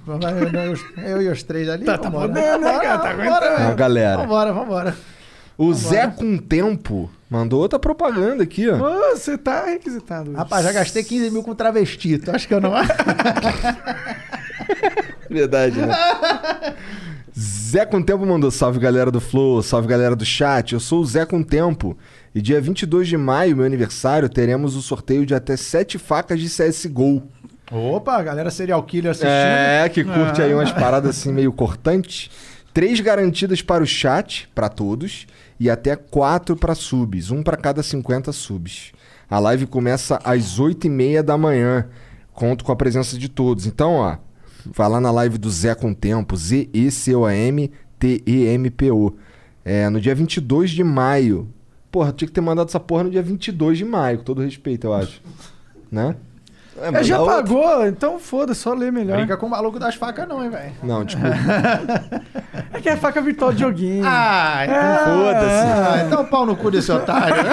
Eu, 0.96 1.20
e 1.20 1.28
os 1.28 1.42
três 1.42 1.68
ali. 1.68 1.84
Tá- 1.84 1.98
tá 1.98 2.08
vambora. 2.08 2.28
podendo, 2.28 2.60
né, 2.64 2.78
cara? 2.78 2.98
Tá 2.98 3.12
Vambora, 3.12 3.36
aguentando. 3.36 3.70
Ó, 3.70 3.74
galera. 3.74 4.16
Vambora, 4.16 4.52
vambora. 4.54 4.96
O 5.58 5.74
Zé 5.74 6.06
com 6.06 6.38
Tempo 6.38 7.10
mandou 7.28 7.60
outra 7.60 7.78
propaganda 7.78 8.44
aqui, 8.44 8.66
ó. 8.70 8.78
Você 9.10 9.36
tá 9.36 9.66
requisitado. 9.66 10.32
Rapaz, 10.32 10.64
já 10.64 10.72
gastei 10.72 11.04
15 11.04 11.30
mil 11.30 11.42
com 11.42 11.54
travesti. 11.54 12.16
Tu 12.16 12.30
acha 12.30 12.48
que 12.48 12.54
eu 12.54 12.62
não... 12.62 12.72
Verdade, 15.28 15.78
né? 15.78 15.94
Zé 17.38 17.84
com 17.84 18.00
Tempo 18.00 18.24
mandou 18.24 18.50
salve 18.50 18.78
galera 18.78 19.10
do 19.10 19.20
Flow, 19.20 19.62
salve 19.62 19.86
galera 19.86 20.16
do 20.16 20.24
chat. 20.24 20.72
Eu 20.72 20.80
sou 20.80 21.00
o 21.02 21.04
Zé 21.04 21.26
com 21.26 21.42
Tempo 21.42 21.94
e 22.36 22.42
dia 22.42 22.60
22 22.60 23.08
de 23.08 23.16
maio, 23.16 23.56
meu 23.56 23.64
aniversário, 23.64 24.28
teremos 24.28 24.76
o 24.76 24.82
sorteio 24.82 25.24
de 25.24 25.34
até 25.34 25.56
7 25.56 25.96
facas 25.96 26.38
de 26.38 26.48
CSGO. 26.50 27.22
Opa, 27.72 28.22
galera 28.22 28.50
serial 28.50 28.82
killer 28.82 29.12
assistindo. 29.12 29.30
É, 29.30 29.88
que 29.88 30.04
curte 30.04 30.42
aí 30.42 30.52
Ah. 30.52 30.56
umas 30.56 30.70
paradas 30.70 31.16
assim 31.16 31.32
meio 31.32 31.50
cortantes. 31.50 32.30
Três 32.74 33.00
garantidas 33.00 33.62
para 33.62 33.82
o 33.82 33.86
chat, 33.86 34.50
para 34.54 34.68
todos, 34.68 35.26
e 35.58 35.70
até 35.70 35.96
quatro 35.96 36.54
para 36.54 36.74
subs, 36.74 37.30
um 37.30 37.42
para 37.42 37.56
cada 37.56 37.82
50 37.82 38.30
subs. 38.32 38.92
A 39.30 39.38
live 39.38 39.66
começa 39.66 40.20
às 40.22 40.60
8h30 40.60 41.22
da 41.22 41.38
manhã. 41.38 41.86
Conto 42.34 42.62
com 42.66 42.70
a 42.70 42.76
presença 42.76 43.16
de 43.16 43.30
todos. 43.30 43.64
Então, 43.66 43.94
ó, 43.94 44.18
vai 44.66 44.90
lá 44.90 45.00
na 45.00 45.10
live 45.10 45.38
do 45.38 45.50
Zé 45.50 45.74
com 45.74 45.94
Tempo, 45.94 46.36
Z-E-C-O-M-T-E-M-P-O. 47.96 49.16
É, 49.64 49.88
no 49.88 50.00
dia 50.00 50.14
22 50.14 50.70
de 50.70 50.84
maio. 50.84 51.48
Porra, 51.96 52.12
tinha 52.12 52.28
que 52.28 52.34
ter 52.34 52.42
mandado 52.42 52.68
essa 52.68 52.78
porra 52.78 53.04
no 53.04 53.10
dia 53.10 53.22
22 53.22 53.78
de 53.78 53.84
maio, 53.86 54.18
com 54.18 54.24
todo 54.24 54.42
respeito, 54.42 54.86
eu 54.86 54.92
acho. 54.92 55.18
né? 55.90 56.14
É, 56.78 57.02
já 57.02 57.18
pagou, 57.24 57.86
então 57.86 58.18
foda, 58.18 58.52
só 58.52 58.74
lê 58.74 58.90
melhor. 58.90 59.16
Brinca 59.16 59.34
com 59.38 59.46
o 59.46 59.48
maluco 59.50 59.78
das 59.78 59.94
facas 59.94 60.28
não, 60.28 60.44
hein, 60.44 60.50
velho. 60.50 60.72
Não, 60.82 61.04
desculpa. 61.06 61.30
É 62.74 62.80
que 62.82 62.88
é 62.90 62.96
faca 62.98 63.22
virtual 63.22 63.50
de 63.54 63.60
joguinho. 63.60 64.04
Ah, 64.06 64.58
então 64.64 64.76
É, 64.76 64.98
foda-se. 64.98 65.46
é. 65.46 65.72
Ah, 66.02 66.04
então 66.06 66.24
pau 66.26 66.44
no 66.44 66.54
cu 66.54 66.70
desse 66.70 66.92
otário, 66.92 67.42
né? 67.42 67.50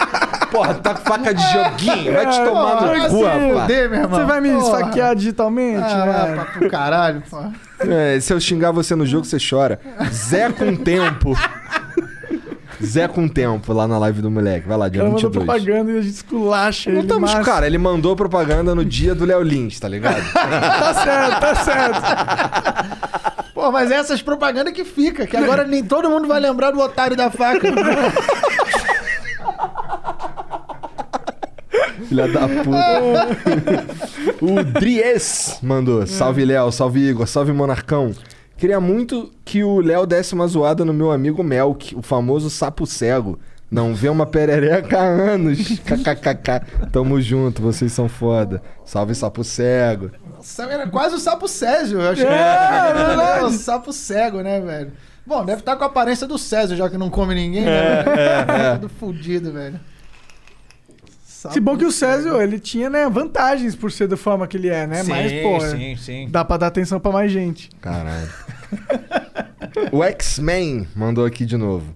Porra, 0.52 0.74
tá 0.74 0.92
com 0.94 1.00
faca 1.00 1.32
de 1.32 1.42
joguinho. 1.42 2.12
Vai 2.12 2.26
te 2.30 2.38
É, 2.38 2.44
tomar 2.44 2.76
porra, 2.76 2.98
no 2.98 3.08
cu, 3.08 3.24
rapaz. 3.24 3.60
fuder, 3.62 3.90
meu 3.90 4.00
irmão. 4.00 4.20
Você 4.20 4.24
vai 4.26 4.40
me 4.42 4.50
Porra. 4.52 4.62
esfaquear 4.64 5.16
digitalmente? 5.16 5.82
Ah, 5.82 6.26
né? 6.36 6.46
pro 6.52 6.68
caralho, 6.70 7.22
pô. 7.30 7.38
É, 7.80 8.20
se 8.20 8.30
eu 8.34 8.38
xingar 8.40 8.72
você 8.72 8.94
no 8.94 9.06
jogo, 9.06 9.24
você 9.24 9.38
chora. 9.38 9.80
Zé 10.12 10.52
com 10.52 10.76
tempo. 10.76 11.32
Zé 12.84 13.08
com 13.08 13.26
tempo 13.28 13.72
lá 13.72 13.86
na 13.88 13.98
live 13.98 14.20
do 14.20 14.30
moleque. 14.30 14.68
Vai 14.68 14.76
lá, 14.76 14.88
dia 14.88 15.00
cara 15.02 15.12
mandou 15.14 15.30
22. 15.30 15.46
propaganda 15.46 15.92
e 15.92 15.98
a 15.98 16.02
gente 16.02 16.14
esculacha 16.14 16.90
Não 16.90 16.98
ele. 16.98 17.06
estamos, 17.06 17.32
mas- 17.34 17.44
cara, 17.46 17.66
ele 17.66 17.78
mandou 17.78 18.14
propaganda 18.16 18.74
no 18.74 18.84
dia 18.84 19.14
do 19.14 19.24
Léo 19.24 19.42
Lins, 19.42 19.78
tá 19.80 19.88
ligado? 19.88 20.22
Tá 20.32 20.94
certo, 20.94 21.40
tá 21.40 21.54
certo. 21.56 22.02
Pô, 23.54 23.70
mas 23.72 23.90
essas 23.90 24.20
propagandas 24.22 24.72
que 24.72 24.84
fica, 24.84 25.26
que 25.26 25.36
agora 25.36 25.64
nem 25.66 25.82
todo 25.82 26.08
mundo 26.10 26.28
vai 26.28 26.38
lembrar 26.38 26.70
do 26.70 26.78
otário 26.80 27.16
da 27.16 27.30
faca. 27.30 27.66
Filha 32.08 32.28
da 32.28 32.46
puta. 32.46 33.28
o 34.44 34.62
Dries 34.78 35.58
mandou. 35.62 36.06
Salve, 36.06 36.44
Léo. 36.44 36.70
Salve, 36.70 37.00
Igor. 37.00 37.26
Salve, 37.26 37.52
Monarcão. 37.52 38.12
Queria 38.56 38.80
muito 38.80 39.30
que 39.44 39.62
o 39.62 39.80
Léo 39.80 40.06
desse 40.06 40.34
uma 40.34 40.46
zoada 40.46 40.84
no 40.84 40.92
meu 40.94 41.12
amigo 41.12 41.42
Melk, 41.42 41.94
o 41.94 42.02
famoso 42.02 42.48
sapo 42.48 42.86
cego. 42.86 43.38
Não 43.70 43.94
vê 43.94 44.08
uma 44.08 44.24
perereca 44.24 44.98
há 44.98 45.02
anos. 45.04 45.58
KKKK. 45.84 46.88
Tamo 46.92 47.20
junto, 47.20 47.60
vocês 47.60 47.92
são 47.92 48.08
foda. 48.08 48.62
Salve, 48.84 49.14
sapo 49.14 49.42
cego. 49.42 50.10
Nossa, 50.36 50.62
Era 50.64 50.86
quase 50.88 51.16
o 51.16 51.18
sapo 51.18 51.48
Césio, 51.48 52.00
eu 52.00 52.10
acho 52.10 52.22
que 52.22 52.28
É, 52.28 52.32
era. 52.32 53.38
é 53.40 53.42
o 53.44 53.50
sapo 53.50 53.92
cego, 53.92 54.40
né, 54.40 54.60
velho? 54.60 54.92
Bom, 55.26 55.44
deve 55.44 55.60
estar 55.60 55.74
com 55.76 55.82
a 55.82 55.88
aparência 55.88 56.26
do 56.26 56.38
Césio, 56.38 56.76
já 56.76 56.88
que 56.88 56.96
não 56.96 57.10
come 57.10 57.34
ninguém, 57.34 57.64
né? 57.64 58.04
é, 58.06 58.46
é. 58.72 58.72
Tudo 58.76 58.88
fudido, 58.88 59.52
velho. 59.52 59.80
Se 61.52 61.60
bom 61.60 61.76
que 61.76 61.84
o 61.84 61.92
Césio, 61.92 62.40
ele 62.40 62.58
tinha, 62.58 62.88
né, 62.90 63.08
vantagens 63.08 63.74
por 63.74 63.90
ser 63.92 64.08
da 64.08 64.16
forma 64.16 64.46
que 64.46 64.56
ele 64.56 64.68
é, 64.68 64.86
né? 64.86 65.02
Sim, 65.02 65.10
Mas, 65.10 65.32
pô, 65.42 65.60
sim, 65.60 65.96
sim. 65.96 66.28
dá 66.30 66.44
pra 66.44 66.56
dar 66.56 66.66
atenção 66.68 66.98
pra 67.00 67.12
mais 67.12 67.30
gente. 67.30 67.70
Caralho. 67.80 68.28
o 69.92 70.02
X-Men 70.02 70.86
mandou 70.94 71.24
aqui 71.24 71.44
de 71.44 71.56
novo. 71.56 71.94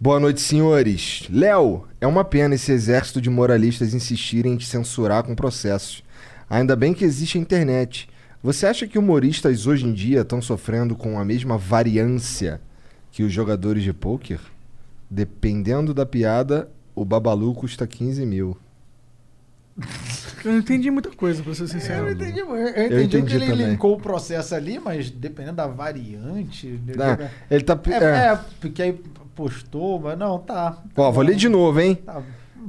Boa 0.00 0.18
noite, 0.18 0.40
senhores. 0.40 1.26
Léo, 1.30 1.84
é 2.00 2.06
uma 2.06 2.24
pena 2.24 2.54
esse 2.54 2.72
exército 2.72 3.20
de 3.20 3.28
moralistas 3.28 3.92
insistirem 3.92 4.54
em 4.54 4.56
te 4.56 4.66
censurar 4.66 5.22
com 5.22 5.34
processos. 5.34 6.02
Ainda 6.48 6.74
bem 6.74 6.94
que 6.94 7.04
existe 7.04 7.36
a 7.36 7.40
internet. 7.40 8.08
Você 8.42 8.66
acha 8.66 8.86
que 8.86 8.98
humoristas 8.98 9.66
hoje 9.66 9.84
em 9.84 9.92
dia 9.92 10.22
estão 10.22 10.40
sofrendo 10.40 10.96
com 10.96 11.18
a 11.18 11.24
mesma 11.24 11.58
variância 11.58 12.60
que 13.12 13.22
os 13.22 13.30
jogadores 13.30 13.82
de 13.82 13.92
pôquer? 13.92 14.40
Dependendo 15.10 15.92
da 15.92 16.06
piada, 16.06 16.70
o 16.94 17.04
Babalu 17.04 17.52
custa 17.54 17.86
15 17.86 18.24
mil. 18.24 18.56
Eu 20.44 20.52
não 20.52 20.58
entendi 20.58 20.90
muita 20.90 21.10
coisa, 21.10 21.42
pra 21.42 21.54
ser 21.54 21.68
sincero. 21.68 22.06
Eu 22.08 22.12
entendi, 22.12 22.38
eu, 22.38 22.56
eu 22.56 22.68
entendi, 22.86 23.16
entendi 23.18 23.26
que 23.26 23.36
ele 23.36 23.46
também. 23.52 23.70
linkou 23.70 23.94
o 23.94 24.00
processo 24.00 24.54
ali, 24.54 24.78
mas 24.78 25.10
dependendo 25.10 25.56
da 25.56 25.66
variante. 25.66 26.80
Ah, 26.98 27.28
ele 27.50 27.62
tá. 27.62 27.78
É, 27.86 28.04
é. 28.04 28.32
é, 28.32 28.38
porque 28.60 28.82
aí 28.82 29.00
postou, 29.34 30.00
mas 30.00 30.18
não, 30.18 30.38
tá. 30.38 30.78
Ó, 30.96 31.10
vou 31.10 31.22
ler 31.22 31.36
de 31.36 31.48
novo, 31.48 31.80
hein? 31.80 31.94
Tá. 31.94 32.22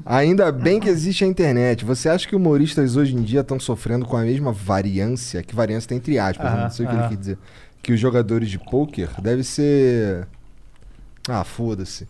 Ainda 0.05 0.51
bem 0.51 0.80
que 0.80 0.89
existe 0.89 1.23
a 1.23 1.27
internet. 1.27 1.85
Você 1.85 2.09
acha 2.09 2.27
que 2.27 2.35
humoristas 2.35 2.95
hoje 2.95 3.15
em 3.15 3.21
dia 3.21 3.41
estão 3.41 3.59
sofrendo 3.59 4.05
com 4.05 4.17
a 4.17 4.21
mesma 4.21 4.51
variância? 4.51 5.43
Que 5.43 5.53
variância 5.55 5.89
tem 5.89 5.97
entre 5.97 6.17
aspas, 6.17 6.53
né? 6.53 6.63
Não 6.63 6.69
sei 6.69 6.85
o 6.85 6.89
que 6.89 6.95
ele 6.95 7.07
quer 7.07 7.17
dizer. 7.17 7.38
Que 7.81 7.93
os 7.93 7.99
jogadores 7.99 8.49
de 8.49 8.57
pôquer 8.59 9.09
deve 9.21 9.43
ser. 9.43 10.27
Ah, 11.27 11.43
foda-se. 11.43 12.07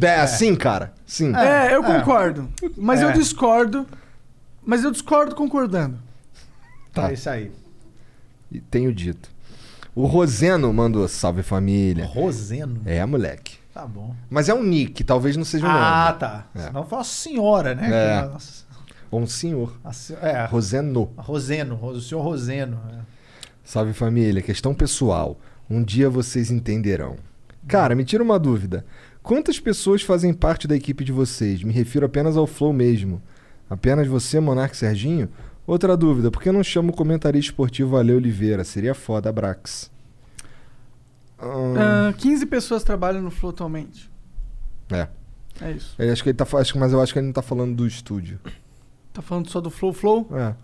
É, 0.00 0.26
sim, 0.26 0.54
cara. 0.54 0.92
Sim. 1.06 1.34
É, 1.36 1.74
eu 1.74 1.82
concordo. 1.82 2.48
Mas 2.76 3.02
eu 3.02 3.10
É. 3.10 3.12
discordo. 3.12 3.86
Mas 4.64 4.84
eu 4.84 4.90
discordo 4.90 5.34
concordando. 5.34 5.98
Tá. 6.92 7.10
É 7.10 7.14
isso 7.14 7.28
aí. 7.30 7.50
E 8.50 8.60
tenho 8.60 8.92
dito. 8.92 9.30
O 9.94 10.06
Roseno 10.06 10.72
mandou 10.72 11.06
salve 11.08 11.42
família. 11.42 12.06
Roseno? 12.06 12.80
É, 12.84 13.04
moleque. 13.04 13.56
Tá 13.74 13.86
bom. 13.86 14.14
Mas 14.28 14.48
é 14.48 14.54
um 14.54 14.62
nick, 14.62 15.02
talvez 15.02 15.36
não 15.36 15.44
seja 15.44 15.64
um 15.64 15.68
nome. 15.68 15.80
Ah, 15.82 16.12
tá. 16.18 16.46
É. 16.54 16.60
Senão 16.66 16.84
foi 16.84 16.98
uma 16.98 17.04
senhora, 17.04 17.74
né? 17.74 17.88
É. 17.90 18.22
Nossa, 18.26 18.64
Ou 19.10 19.20
um 19.20 19.26
senhor. 19.26 19.78
a 19.82 19.92
se- 19.92 20.14
é, 20.20 20.44
Roseno. 20.44 21.10
Roseno, 21.16 21.78
o 21.82 22.00
senhor 22.00 22.20
Roseno. 22.22 22.78
é. 22.92 22.98
Salve 23.64 23.92
família, 23.92 24.42
questão 24.42 24.74
pessoal. 24.74 25.38
Um 25.70 25.82
dia 25.82 26.10
vocês 26.10 26.50
entenderão. 26.50 27.16
Cara, 27.66 27.94
me 27.94 28.04
tira 28.04 28.22
uma 28.22 28.38
dúvida. 28.38 28.84
Quantas 29.22 29.58
pessoas 29.60 30.02
fazem 30.02 30.34
parte 30.34 30.66
da 30.68 30.74
equipe 30.76 31.04
de 31.04 31.12
vocês? 31.12 31.62
Me 31.62 31.72
refiro 31.72 32.04
apenas 32.04 32.36
ao 32.36 32.46
Flow 32.46 32.72
mesmo. 32.72 33.22
Apenas 33.72 34.06
você, 34.06 34.38
Monark 34.38 34.74
e 34.74 34.78
Serginho? 34.78 35.28
Outra 35.66 35.96
dúvida, 35.96 36.30
por 36.30 36.42
que 36.42 36.52
não 36.52 36.62
chama 36.62 36.90
o 36.90 36.92
comentarista 36.94 37.50
esportivo 37.50 37.96
Ale 37.96 38.12
Oliveira? 38.12 38.64
Seria 38.64 38.94
foda, 38.94 39.32
Brax. 39.32 39.90
Hum, 41.40 41.74
Ah, 41.78 42.12
15 42.16 42.46
pessoas 42.46 42.84
trabalham 42.84 43.22
no 43.22 43.30
Flow 43.30 43.50
atualmente. 43.50 44.10
é. 44.90 45.08
É 45.60 45.70
isso. 45.70 45.94
Eu 45.98 46.10
acho 46.12 46.22
que 46.22 46.30
ele 46.30 46.36
tá, 46.36 46.46
acho, 46.58 46.78
mas 46.78 46.92
eu 46.92 47.00
acho 47.00 47.12
que 47.12 47.18
ele 47.18 47.26
não 47.26 47.32
tá 47.32 47.42
falando 47.42 47.74
do 47.76 47.86
estúdio. 47.86 48.40
Tá 49.12 49.20
falando 49.20 49.48
só 49.50 49.60
do 49.60 49.70
Flow 49.70 49.92
Flow? 49.92 50.26
É. 50.32 50.54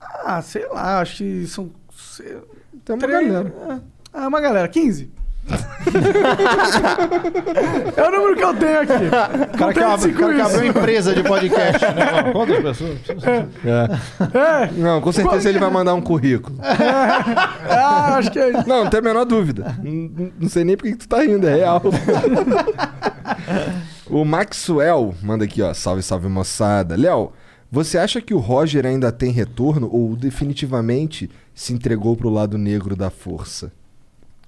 Ah, 0.00 0.42
sei 0.42 0.66
lá, 0.68 1.00
acho 1.00 1.16
que 1.18 1.46
são. 1.46 1.70
sei- 1.92 2.36
Tem 2.84 2.94
uma 2.94 2.98
três- 2.98 3.32
galera. 3.32 3.82
Ah, 4.12 4.28
uma 4.28 4.40
galera, 4.40 4.68
15. 4.68 5.10
É 7.96 8.02
o 8.06 8.10
número 8.10 8.36
que 8.36 8.44
eu 8.44 8.54
tenho 8.54 8.80
aqui. 8.80 9.06
O 9.54 9.58
cara 9.58 9.72
que, 9.72 9.80
abre, 9.80 10.10
o 10.10 10.14
cara 10.14 10.34
que 10.34 10.40
abriu 10.40 10.58
uma 10.58 10.66
empresa 10.66 11.14
de 11.14 11.22
podcast, 11.22 11.86
né? 11.86 12.32
Quantas 12.32 12.62
pessoas? 12.62 12.98
É. 13.64 14.70
Não, 14.76 15.00
com 15.00 15.12
certeza 15.12 15.48
ele 15.48 15.58
vai 15.58 15.70
mandar 15.70 15.94
um 15.94 16.02
currículo. 16.02 16.58
ah, 16.62 18.16
acho 18.16 18.30
que 18.30 18.38
é 18.38 18.50
isso. 18.50 18.68
Não, 18.68 18.84
não 18.84 18.90
tem 18.90 19.00
a 19.00 19.02
menor 19.02 19.24
dúvida. 19.24 19.76
Não, 19.82 20.30
não 20.38 20.48
sei 20.48 20.64
nem 20.64 20.76
por 20.76 20.84
que 20.84 20.92
que 20.92 20.98
tu 20.98 21.08
tá 21.08 21.22
rindo, 21.22 21.48
é 21.48 21.56
real. 21.56 21.82
o 24.10 24.24
Maxwell 24.24 25.14
manda 25.22 25.44
aqui, 25.44 25.62
ó. 25.62 25.72
Salve, 25.72 26.02
salve, 26.02 26.28
moçada. 26.28 26.96
Léo, 26.96 27.32
você 27.70 27.98
acha 27.98 28.20
que 28.20 28.34
o 28.34 28.38
Roger 28.38 28.86
ainda 28.86 29.12
tem 29.12 29.30
retorno 29.30 29.88
ou 29.92 30.16
definitivamente 30.16 31.30
se 31.54 31.72
entregou 31.72 32.16
pro 32.16 32.30
lado 32.30 32.56
negro 32.56 32.96
da 32.96 33.10
força? 33.10 33.72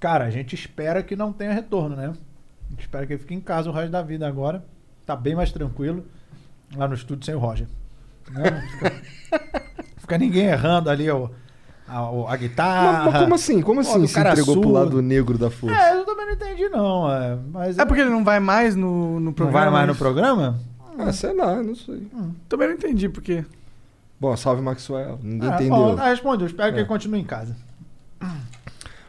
Cara, 0.01 0.25
a 0.25 0.29
gente 0.29 0.53
espera 0.55 1.01
que 1.01 1.15
não 1.15 1.31
tenha 1.31 1.53
retorno, 1.53 1.95
né? 1.95 2.07
A 2.07 2.69
gente 2.71 2.81
espera 2.81 3.05
que 3.07 3.13
ele 3.13 3.19
fique 3.21 3.33
em 3.35 3.39
casa 3.39 3.69
o 3.69 3.73
resto 3.73 3.91
da 3.91 4.01
vida 4.01 4.27
agora. 4.27 4.65
Tá 5.05 5.15
bem 5.15 5.35
mais 5.35 5.51
tranquilo 5.51 6.05
lá 6.75 6.87
no 6.87 6.93
estúdio 6.95 7.23
sem 7.25 7.35
o 7.35 7.39
Roger. 7.39 7.67
Né? 8.31 8.43
Não 8.51 8.61
Fica, 8.69 8.93
fica 9.97 10.17
ninguém 10.17 10.45
errando 10.47 10.89
ali 10.89 11.09
ó, 11.09 11.29
a, 11.87 12.09
o- 12.11 12.27
a 12.27 12.35
guitarra. 12.35 13.03
Mas, 13.05 13.13
mas 13.13 13.21
como 13.23 13.35
assim? 13.35 13.61
Como 13.61 13.79
Ó, 13.79 13.81
assim 13.83 13.99
do 14.01 14.07
se 14.07 14.13
cara 14.15 14.31
entregou 14.31 14.55
pro 14.55 14.63
surdo. 14.63 14.73
lado 14.79 15.01
negro 15.01 15.37
da 15.37 15.49
força? 15.51 15.75
É, 15.77 15.95
eu 15.97 16.05
também 16.05 16.25
não 16.25 16.33
entendi, 16.33 16.67
não. 16.69 17.11
É, 17.11 17.37
mas 17.51 17.77
É 17.77 17.85
porque 17.85 18.01
ele 18.01 18.09
não 18.09 18.23
vai 18.23 18.39
mais 18.39 18.75
no, 18.75 19.13
no 19.19 19.19
não 19.19 19.33
programa? 19.33 19.61
vai 19.61 19.71
mais 19.71 19.85
no 19.87 19.93
isso? 19.93 19.99
programa? 20.03 20.59
Ah, 20.97 21.13
sei 21.13 21.33
lá, 21.35 21.61
não 21.61 21.75
sei. 21.75 22.07
Também 22.49 22.67
não 22.69 22.75
entendi 22.75 23.07
porque. 23.09 23.45
Bom, 24.19 24.35
salve 24.37 24.61
Maxwell. 24.61 25.19
Ninguém 25.21 25.49
Ah, 25.49 25.55
entendeu. 25.55 25.75
bom, 25.75 25.95
tá 25.95 26.07
respondido. 26.09 26.45
Espero 26.45 26.71
que 26.73 26.77
É. 26.77 26.81
ele 26.81 26.87
continue 26.87 27.19
em 27.19 27.23
casa. 27.25 27.55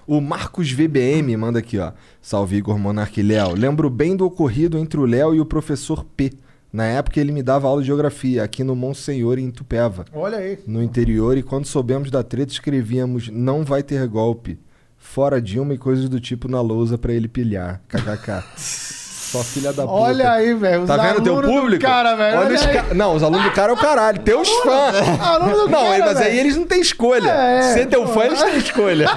O 0.06 0.20
Marcos 0.20 0.70
VBM 0.72 1.36
manda 1.36 1.58
aqui, 1.58 1.78
ó. 1.78 1.92
Salve 2.20 2.56
Igor 2.56 2.78
Monarque 2.78 3.22
Léo. 3.22 3.54
Lembro 3.54 3.88
bem 3.88 4.16
do 4.16 4.26
ocorrido 4.26 4.76
entre 4.78 4.98
o 4.98 5.04
Léo 5.06 5.34
e 5.34 5.40
o 5.40 5.46
professor 5.46 6.04
P. 6.04 6.32
Na 6.72 6.84
época 6.84 7.20
ele 7.20 7.32
me 7.32 7.42
dava 7.42 7.68
aula 7.68 7.82
de 7.82 7.86
geografia 7.88 8.42
aqui 8.42 8.64
no 8.64 8.74
Monsenhor 8.74 9.38
em 9.38 9.50
Tupéva, 9.50 10.06
Olha 10.12 10.38
aí. 10.38 10.58
no 10.66 10.82
interior, 10.82 11.36
e 11.36 11.42
quando 11.42 11.66
soubemos 11.66 12.10
da 12.10 12.22
treta 12.22 12.50
escrevíamos 12.50 13.28
não 13.28 13.62
vai 13.62 13.82
ter 13.82 14.06
golpe. 14.08 14.58
Fora 14.96 15.40
Dilma 15.42 15.74
e 15.74 15.78
coisas 15.78 16.08
do 16.08 16.18
tipo 16.18 16.48
na 16.48 16.60
lousa 16.62 16.96
pra 16.96 17.12
ele 17.12 17.28
pilhar. 17.28 17.82
KKK. 17.88 18.42
Só 19.32 19.42
filha 19.42 19.72
da 19.72 19.82
puta. 19.84 19.94
Olha 19.94 20.30
aí, 20.30 20.52
velho. 20.54 20.86
Tá 20.86 20.96
vendo 20.98 21.22
teu 21.22 21.40
público? 21.40 21.82
Cara, 21.82 22.14
velho. 22.14 22.36
Olha 22.38 22.46
olha 22.48 22.54
os 22.54 22.66
ca- 22.66 22.94
Não, 22.94 23.16
os 23.16 23.22
alunos 23.22 23.44
do 23.46 23.52
cara 23.52 23.72
é 23.72 23.74
o 23.74 23.78
caralho. 23.78 24.18
Teus 24.20 24.46
fãs. 24.58 24.94
aluno 25.20 25.56
do 25.56 25.68
Não, 25.70 25.84
cara, 25.90 26.04
mas 26.06 26.16
aí 26.18 26.38
eles 26.38 26.54
não 26.56 26.66
têm 26.66 26.82
escolha. 26.82 27.30
É, 27.30 27.62
Ser 27.72 27.86
teu 27.86 28.02
pô. 28.04 28.08
fã, 28.12 28.24
eles 28.26 28.42
têm 28.42 28.56
escolha. 28.58 29.06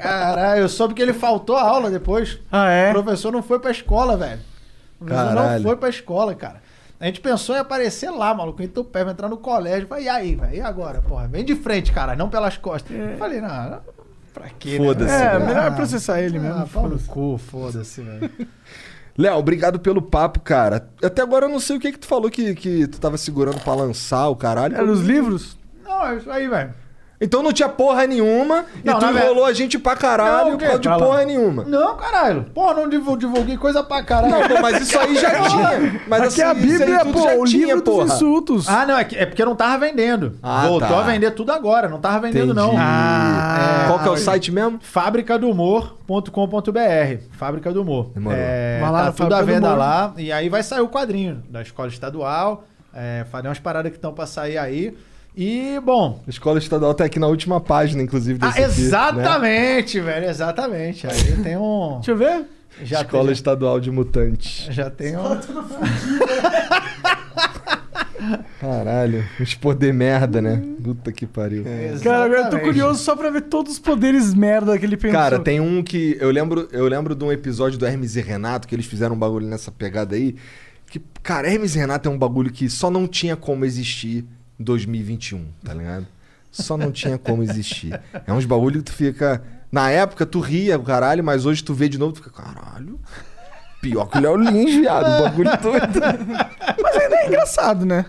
Caralho, 0.00 0.60
eu 0.62 0.68
soube 0.68 0.94
que 0.94 1.02
ele 1.02 1.12
faltou 1.12 1.56
a 1.56 1.62
aula 1.62 1.90
depois. 1.90 2.38
Ah, 2.50 2.70
é? 2.70 2.90
O 2.90 3.02
professor 3.02 3.32
não 3.32 3.42
foi 3.42 3.58
pra 3.58 3.70
escola, 3.70 4.16
velho. 4.16 4.40
O 5.00 5.04
professor 5.04 5.28
Caralho. 5.34 5.54
não 5.56 5.62
foi 5.68 5.76
pra 5.76 5.88
escola, 5.88 6.34
cara. 6.34 6.62
A 7.00 7.06
gente 7.06 7.20
pensou 7.20 7.54
em 7.54 7.58
aparecer 7.60 8.10
lá, 8.10 8.34
maluco, 8.34 8.60
em 8.62 8.66
Tupé, 8.68 9.04
vai 9.04 9.12
entrar 9.12 9.28
no 9.28 9.36
colégio. 9.36 9.86
Falei, 9.86 10.04
e 10.04 10.08
aí, 10.08 10.34
velho? 10.34 10.54
E 10.54 10.60
agora, 10.60 11.00
porra? 11.00 11.28
Vem 11.28 11.44
de 11.44 11.54
frente, 11.54 11.92
cara, 11.92 12.16
não 12.16 12.28
pelas 12.28 12.56
costas. 12.56 12.96
Falei, 13.18 13.40
não, 13.40 13.48
não, 13.48 13.80
pra 14.38 14.48
quê? 14.58 14.78
né? 14.78 14.84
Foda-se, 14.86 15.12
É, 15.14 15.38
né? 15.38 15.46
melhor 15.46 15.74
processar 15.74 16.20
ele 16.20 16.38
mesmo. 16.38 16.58
Ah, 16.60 16.66
pau 16.72 16.88
no 16.88 16.98
cu, 17.00 17.38
foda-se, 17.38 18.00
velho. 18.02 18.30
Léo, 19.16 19.36
obrigado 19.36 19.80
pelo 19.80 20.00
papo, 20.00 20.38
cara. 20.40 20.88
Até 21.02 21.22
agora 21.22 21.46
eu 21.46 21.48
não 21.48 21.58
sei 21.58 21.76
o 21.76 21.80
que 21.80 21.90
que 21.92 21.98
tu 21.98 22.06
falou 22.06 22.30
que, 22.30 22.54
que 22.54 22.86
tu 22.86 23.00
tava 23.00 23.18
segurando 23.18 23.60
pra 23.60 23.74
lançar 23.74 24.28
o 24.28 24.36
caralho. 24.36 24.76
Era 24.76 24.84
os 24.90 25.00
livros? 25.00 25.58
Não, 25.84 26.06
é 26.06 26.16
isso 26.16 26.30
aí, 26.30 26.46
velho. 26.48 26.72
Então 27.20 27.42
não 27.42 27.52
tinha 27.52 27.68
porra 27.68 28.06
nenhuma 28.06 28.64
Não, 28.84 28.96
e 28.96 29.00
tu 29.00 29.06
enrolou 29.06 29.44
a 29.44 29.52
gente 29.52 29.76
pra 29.76 29.96
caralho 29.96 30.52
Não, 30.52 30.58
por 30.58 30.66
causa 30.66 30.78
de 30.78 30.88
Pra 30.88 30.96
lá. 30.96 31.04
porra 31.04 31.24
nenhuma. 31.24 31.64
Não, 31.64 31.96
caralho. 31.96 32.44
Porra, 32.54 32.74
não 32.74 32.88
divul- 32.88 33.16
divulguei 33.16 33.56
coisa 33.56 33.82
pra 33.82 34.04
caralho. 34.04 34.38
Não, 34.38 34.48
pô, 34.48 34.62
mas 34.62 34.80
isso 34.82 34.96
aí 34.98 35.16
já 35.16 35.30
tinha. 35.48 36.00
Mas 36.06 36.32
Aqui 36.32 36.42
é 36.42 36.44
a 36.44 36.50
assim, 36.52 36.60
aí 36.60 36.66
Bíblia, 36.78 37.04
pô, 37.06 37.20
já 37.22 37.34
o 37.34 37.44
tinha, 37.44 37.66
livro 37.66 37.82
dos 37.82 37.92
porra. 37.94 38.06
insultos. 38.06 38.68
Ah, 38.68 38.86
não, 38.86 38.96
é, 38.96 39.06
é 39.14 39.26
porque 39.26 39.44
não 39.44 39.56
tava 39.56 39.78
vendendo. 39.78 40.38
Ah, 40.40 40.68
Voltou 40.68 40.88
tá. 40.88 41.00
a 41.00 41.02
vender 41.02 41.32
tudo 41.32 41.50
agora, 41.50 41.88
não 41.88 41.98
tava 41.98 42.20
vendendo 42.20 42.52
Entendi. 42.52 42.76
não. 42.76 42.78
Ah, 42.78 43.84
Qual 43.88 43.98
que 43.98 44.08
é 44.08 44.12
o 44.12 44.16
site 44.16 44.52
mesmo? 44.52 44.78
fabricadumor.com.br 44.80 47.22
Fábrica 47.32 47.72
do 47.72 47.82
Humor. 47.82 48.10
Demorou. 48.14 48.38
É, 48.40 48.78
Vai 48.80 48.90
lá 48.90 49.04
tá 49.06 49.12
tudo 49.12 49.34
à 49.34 49.42
venda 49.42 49.74
lá. 49.74 50.12
E 50.16 50.32
aí 50.32 50.48
vai 50.48 50.62
sair 50.62 50.80
o 50.80 50.88
quadrinho 50.88 51.42
da 51.50 51.62
escola 51.62 51.88
estadual. 51.88 52.64
É, 52.94 53.24
falei 53.30 53.48
umas 53.48 53.58
paradas 53.58 53.90
que 53.90 53.98
estão 53.98 54.12
pra 54.12 54.26
sair 54.26 54.58
aí. 54.58 54.96
E, 55.40 55.78
bom. 55.84 56.20
A 56.26 56.30
escola 56.30 56.58
estadual 56.58 56.92
tá 56.94 57.04
aqui 57.04 57.20
na 57.20 57.28
última 57.28 57.60
página, 57.60 58.02
inclusive, 58.02 58.40
Ah, 58.42 58.48
desse 58.48 58.60
aqui, 58.64 58.80
né? 58.80 58.86
exatamente, 58.88 60.00
velho, 60.00 60.26
exatamente. 60.28 61.06
Aí 61.06 61.36
tem 61.44 61.56
um. 61.56 61.94
Deixa 61.96 62.10
eu 62.10 62.16
ver. 62.16 62.44
Já 62.82 63.02
Escola 63.02 63.24
tem, 63.26 63.32
Estadual 63.34 63.78
de 63.80 63.88
Mutantes. 63.90 64.66
já 64.74 64.90
tem 64.90 65.16
um. 65.16 65.22
Caralho, 68.60 69.24
uns 69.40 69.54
poder 69.54 69.94
merda, 69.94 70.42
né? 70.42 70.60
Puta 70.82 71.12
que 71.12 71.24
pariu. 71.26 71.64
Cara, 72.02 72.24
agora 72.24 72.40
eu 72.42 72.50
tô 72.50 72.58
curioso 72.58 73.02
só 73.02 73.14
pra 73.14 73.30
ver 73.30 73.42
todos 73.42 73.74
os 73.74 73.78
poderes 73.78 74.34
merda 74.34 74.76
que 74.76 74.84
ele 74.84 74.96
pensou. 74.96 75.18
Cara, 75.18 75.38
tem 75.38 75.60
um 75.60 75.82
que. 75.84 76.16
Eu 76.20 76.30
lembro, 76.30 76.68
eu 76.72 76.86
lembro 76.88 77.14
de 77.14 77.24
um 77.24 77.30
episódio 77.30 77.78
do 77.78 77.86
Hermes 77.86 78.16
e 78.16 78.20
Renato, 78.20 78.66
que 78.66 78.74
eles 78.74 78.86
fizeram 78.86 79.14
um 79.14 79.18
bagulho 79.18 79.46
nessa 79.46 79.70
pegada 79.70 80.16
aí. 80.16 80.34
Que, 80.90 81.00
cara, 81.22 81.48
Hermes 81.48 81.76
e 81.76 81.78
Renato 81.78 82.08
é 82.08 82.12
um 82.12 82.18
bagulho 82.18 82.50
que 82.50 82.68
só 82.68 82.90
não 82.90 83.06
tinha 83.06 83.36
como 83.36 83.64
existir 83.64 84.24
2021, 84.58 85.44
tá 85.64 85.74
ligado? 85.74 86.06
Só 86.50 86.76
não 86.76 86.90
tinha 86.90 87.18
como 87.18 87.42
existir. 87.42 87.98
É 88.26 88.32
uns 88.32 88.44
bagulho 88.44 88.78
que 88.82 88.90
tu 88.90 88.92
fica. 88.92 89.42
Na 89.70 89.90
época 89.90 90.24
tu 90.24 90.40
ria, 90.40 90.78
o 90.78 90.82
caralho, 90.82 91.22
mas 91.22 91.44
hoje 91.46 91.62
tu 91.62 91.74
vê 91.74 91.88
de 91.88 91.98
novo, 91.98 92.12
tu 92.14 92.22
fica, 92.22 92.30
caralho. 92.30 92.98
Pior 93.82 94.06
que 94.06 94.18
o 94.18 94.20
Léo 94.20 94.36
Lins, 94.36 94.74
viado. 94.74 95.06
O 95.20 95.22
bagulho 95.24 95.50
doido. 95.62 96.00
Mas 96.82 96.96
ainda 96.96 97.16
é 97.16 97.26
engraçado, 97.28 97.84
né? 97.86 98.06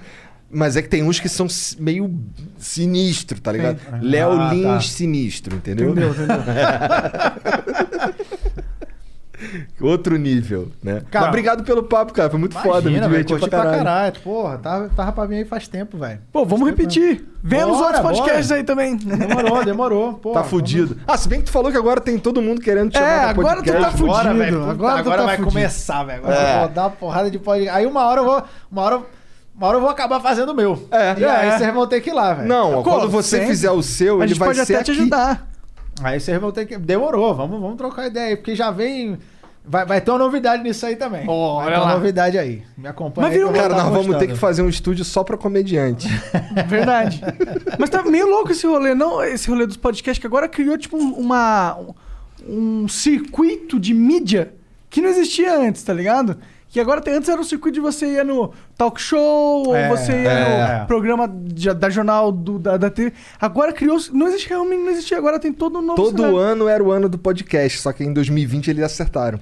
Mas 0.51 0.75
é 0.75 0.81
que 0.81 0.87
tem 0.89 1.03
uns 1.03 1.19
que 1.19 1.29
são 1.29 1.45
meio 1.77 2.19
sinistro, 2.57 3.39
tá 3.39 3.51
ligado? 3.51 3.79
Léo 4.01 4.31
Ah, 4.31 4.51
Lins 4.53 4.63
tá. 4.63 4.81
sinistro, 4.81 5.55
entendeu? 5.57 5.91
Entendeu, 5.91 6.09
entendeu? 6.11 6.37
Outro 9.81 10.17
nível, 10.17 10.69
né? 10.83 11.01
Cara, 11.09 11.25
Mas 11.25 11.29
obrigado 11.29 11.63
pelo 11.63 11.83
papo, 11.83 12.11
cara. 12.13 12.29
Foi 12.29 12.39
muito 12.39 12.53
foda, 12.55 12.89
me 12.89 12.97
Imagina, 12.97 13.07
diverti 13.07 13.33
curti 13.33 13.49
pra 13.49 13.63
caralho. 13.63 14.19
Porra, 14.21 14.57
tava, 14.57 14.89
tava 14.89 15.11
pra 15.11 15.25
vir 15.25 15.35
aí 15.37 15.45
faz 15.45 15.67
tempo, 15.67 15.97
velho. 15.97 16.19
Pô, 16.31 16.45
vamos 16.45 16.67
repetir. 16.67 17.25
Vê 17.41 17.59
nos 17.65 17.77
Bora, 17.77 17.97
outros 17.97 18.01
podcasts 18.19 18.47
bora. 18.47 18.59
aí 18.59 18.63
também. 18.65 18.97
Demorou, 18.97 19.63
demorou. 19.65 20.13
Porra, 20.15 20.41
Tá 20.41 20.43
fudido. 20.43 20.97
Ah, 21.07 21.17
se 21.17 21.29
bem 21.29 21.39
que 21.39 21.45
tu 21.45 21.51
falou 21.51 21.71
que 21.71 21.77
agora 21.77 22.01
tem 22.01 22.17
todo 22.19 22.41
mundo 22.41 22.59
querendo 22.61 22.91
te 22.91 22.97
É, 22.97 22.99
chamar 22.99 23.19
pra 23.21 23.29
agora 23.29 23.63
tu 23.63 23.71
tá 23.71 23.91
fudido. 23.91 24.11
Agora, 24.11 24.33
velho, 24.33 24.59
puta, 24.59 24.71
Agora 24.71 24.99
agora, 24.99 25.15
tu 25.17 25.19
tá 25.19 25.25
vai 25.25 25.37
fudido. 25.37 25.53
começar, 25.55 26.03
velho. 26.03 26.19
Agora 26.23 26.35
É. 26.35 26.55
eu 26.55 26.59
vou 26.59 26.69
dar 26.69 26.81
uma 26.83 26.89
porrada 26.91 27.31
de 27.31 27.39
podcast. 27.39 27.77
Aí 27.77 27.85
uma 27.85 28.05
hora 28.05 28.21
eu 28.21 28.25
vou. 28.25 28.43
Uma 28.71 28.81
hora 28.81 29.01
uma 29.55 29.67
hora 29.67 29.77
eu 29.77 29.81
vou 29.81 29.89
acabar 29.89 30.19
fazendo 30.21 30.49
o 30.49 30.55
meu. 30.55 30.87
É. 30.91 31.19
E 31.19 31.25
aí 31.25 31.47
É. 31.49 31.57
vocês 31.57 31.73
vão 31.73 31.85
ter 31.87 31.99
que 32.01 32.09
ir 32.09 32.13
lá, 32.13 32.33
velho. 32.33 32.47
Não, 32.47 32.81
quando 32.83 33.09
você 33.09 33.37
sempre. 33.37 33.47
fizer 33.47 33.71
o 33.71 33.81
seu, 33.81 34.15
A 34.15 34.23
ele 34.23 34.29
gente 34.29 34.39
vai 34.39 34.49
pode 34.49 34.65
ser 34.65 34.75
até 34.75 34.83
te 34.83 34.91
aqui. 34.91 34.99
ajudar. 35.01 35.47
Aí 36.03 36.19
vocês 36.19 36.39
vão 36.39 36.51
ter 36.51 36.65
que. 36.65 36.77
Demorou, 36.77 37.33
vamos, 37.35 37.59
vamos 37.59 37.77
trocar 37.77 38.07
ideia 38.07 38.27
aí, 38.29 38.35
porque 38.35 38.55
já 38.55 38.71
vem. 38.71 39.17
Vai, 39.65 39.85
vai 39.85 40.01
ter 40.01 40.09
uma 40.09 40.17
novidade 40.19 40.63
nisso 40.63 40.85
aí 40.85 40.95
também. 40.95 41.25
vai 41.25 41.35
olha 41.35 41.71
ter 41.71 41.77
uma 41.81 41.85
lá. 41.85 41.93
novidade 41.93 42.37
aí. 42.39 42.63
Me 42.77 42.87
acompanha 42.87 43.27
Mas 43.27 43.39
vou 43.39 43.51
Cara, 43.53 43.75
tá 43.75 43.83
nós 43.83 43.93
vamos 43.93 44.17
ter 44.17 44.27
que 44.27 44.35
fazer 44.35 44.61
um 44.63 44.69
estúdio 44.69 45.05
só 45.05 45.23
pra 45.23 45.37
comediante. 45.37 46.07
Verdade. 46.67 47.21
Mas 47.77 47.89
tá 47.89 48.01
meio 48.03 48.27
louco 48.27 48.51
esse 48.51 48.65
rolê, 48.65 48.95
não? 48.95 49.21
Esse 49.23 49.47
rolê 49.49 49.67
dos 49.67 49.77
podcasts 49.77 50.19
que 50.19 50.25
agora 50.25 50.47
criou, 50.47 50.77
tipo, 50.77 50.97
um- 50.97 51.13
uma, 51.13 51.77
um 52.47 52.87
circuito 52.87 53.79
de 53.79 53.93
mídia 53.93 54.53
que 54.89 55.01
não 55.01 55.09
existia 55.09 55.55
antes, 55.59 55.83
tá 55.83 55.93
ligado? 55.93 56.37
Que 56.69 56.79
agora 56.79 57.01
tem, 57.01 57.15
antes 57.15 57.27
era 57.27 57.41
um 57.41 57.43
circuito 57.43 57.73
de 57.75 57.79
você 57.81 58.13
ia 58.13 58.23
no 58.23 58.53
talk 58.77 59.01
show, 59.01 59.75
É, 59.75 59.89
ou 59.89 59.97
você 59.97 60.11
ia 60.11 60.29
é. 60.31 60.79
no 60.81 60.85
programa 60.87 61.27
de- 61.27 61.73
da 61.73 61.89
jornal 61.89 62.31
do, 62.31 62.59
da, 62.59 62.77
da 62.77 62.89
TV. 62.91 63.11
Agora 63.41 63.73
criou. 63.73 63.97
Não 64.13 64.27
existe 64.27 64.47
realmente, 64.49 64.81
não 64.83 64.91
existia. 64.91 65.17
Agora 65.17 65.39
tem 65.39 65.51
todo 65.51 65.79
um 65.79 65.81
novo. 65.81 65.95
Todo 65.95 66.17
cenário. 66.17 66.37
ano 66.37 66.67
era 66.67 66.83
o 66.83 66.91
ano 66.91 67.09
do 67.09 67.17
podcast, 67.17 67.79
só 67.79 67.91
que 67.91 68.03
em 68.03 68.13
2020 68.13 68.69
eles 68.69 68.83
acertaram. 68.83 69.39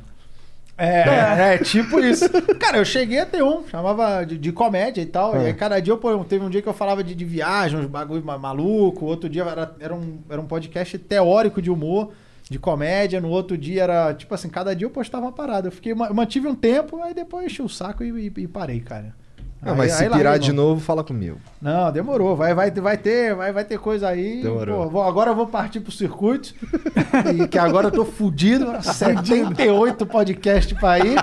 É, 0.79 1.55
é, 1.55 1.57
tipo 1.57 1.99
isso. 1.99 2.29
Cara, 2.59 2.77
eu 2.77 2.85
cheguei 2.85 3.19
a 3.19 3.25
ter 3.25 3.41
um, 3.43 3.67
chamava 3.67 4.23
de, 4.23 4.37
de 4.37 4.51
comédia 4.51 5.01
e 5.01 5.05
tal. 5.07 5.35
É. 5.35 5.43
E 5.43 5.45
aí 5.47 5.53
cada 5.53 5.79
dia, 5.79 5.91
eu, 5.91 5.97
pô, 5.97 6.15
teve 6.23 6.45
um 6.45 6.49
dia 6.49 6.61
que 6.61 6.69
eu 6.69 6.73
falava 6.73 7.03
de, 7.03 7.15
de 7.15 7.25
viagem, 7.25 7.79
uns 7.79 7.87
bagulho 7.87 8.23
ma- 8.23 8.37
maluco. 8.37 9.05
Outro 9.05 9.27
dia 9.27 9.43
era, 9.43 9.75
era, 9.79 9.93
um, 9.95 10.19
era 10.29 10.39
um 10.39 10.45
podcast 10.45 10.97
teórico 10.99 11.61
de 11.61 11.71
humor, 11.71 12.11
de 12.49 12.59
comédia. 12.59 13.19
No 13.21 13.29
outro 13.29 13.57
dia 13.57 13.83
era, 13.83 14.13
tipo 14.13 14.33
assim, 14.33 14.49
cada 14.49 14.75
dia 14.75 14.85
eu 14.85 14.91
postava 14.91 15.25
uma 15.25 15.31
parada. 15.31 15.67
Eu 15.67 15.71
fiquei, 15.71 15.93
ma- 15.93 16.11
mantive 16.13 16.47
um 16.47 16.55
tempo, 16.55 17.01
aí 17.01 17.13
depois 17.13 17.45
enchi 17.47 17.61
o 17.61 17.69
saco 17.69 18.03
e, 18.03 18.27
e- 18.27 18.41
e 18.43 18.47
parei, 18.47 18.79
cara. 18.79 19.15
Ah, 19.59 19.71
Aí- 19.71 19.77
mas 19.77 19.91
se 19.93 20.09
pirar 20.09 20.37
de 20.37 20.45
de 20.47 20.53
novo, 20.53 20.79
fala 20.79 21.03
comigo. 21.03 21.37
Não, 21.61 21.91
demorou. 21.91 22.35
Vai, 22.35 22.53
vai, 22.53 22.69
vai, 22.71 22.95
ter, 22.95 23.33
vai, 23.35 23.51
vai 23.51 23.65
ter 23.65 23.79
coisa 23.79 24.07
aí. 24.07 24.41
Demorou. 24.43 24.83
Pô, 24.83 24.89
vou- 24.89 25.03
agora 25.03 25.31
eu 25.31 25.35
vou 25.35 25.47
partir 25.47 25.79
pro 25.79 25.91
circuito. 25.91 26.53
e 27.35 27.47
que 27.47 27.57
agora 27.57 27.87
eu 27.87 27.91
tô 27.91 28.05
fudido. 28.05 28.67
78 28.81 30.05
podcasts 30.05 30.77
pra 30.77 30.99
ir. 30.99 31.15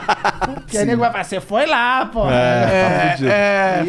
Que 0.67 0.77
aí 0.79 0.85
nego 0.85 1.01
vai 1.01 1.11
falar, 1.13 1.25
você 1.25 1.41
foi 1.41 1.65
lá, 1.67 2.07
pô. 2.07 2.29
É, 2.29 2.67
tá 2.67 3.11
fudido. 3.13 3.29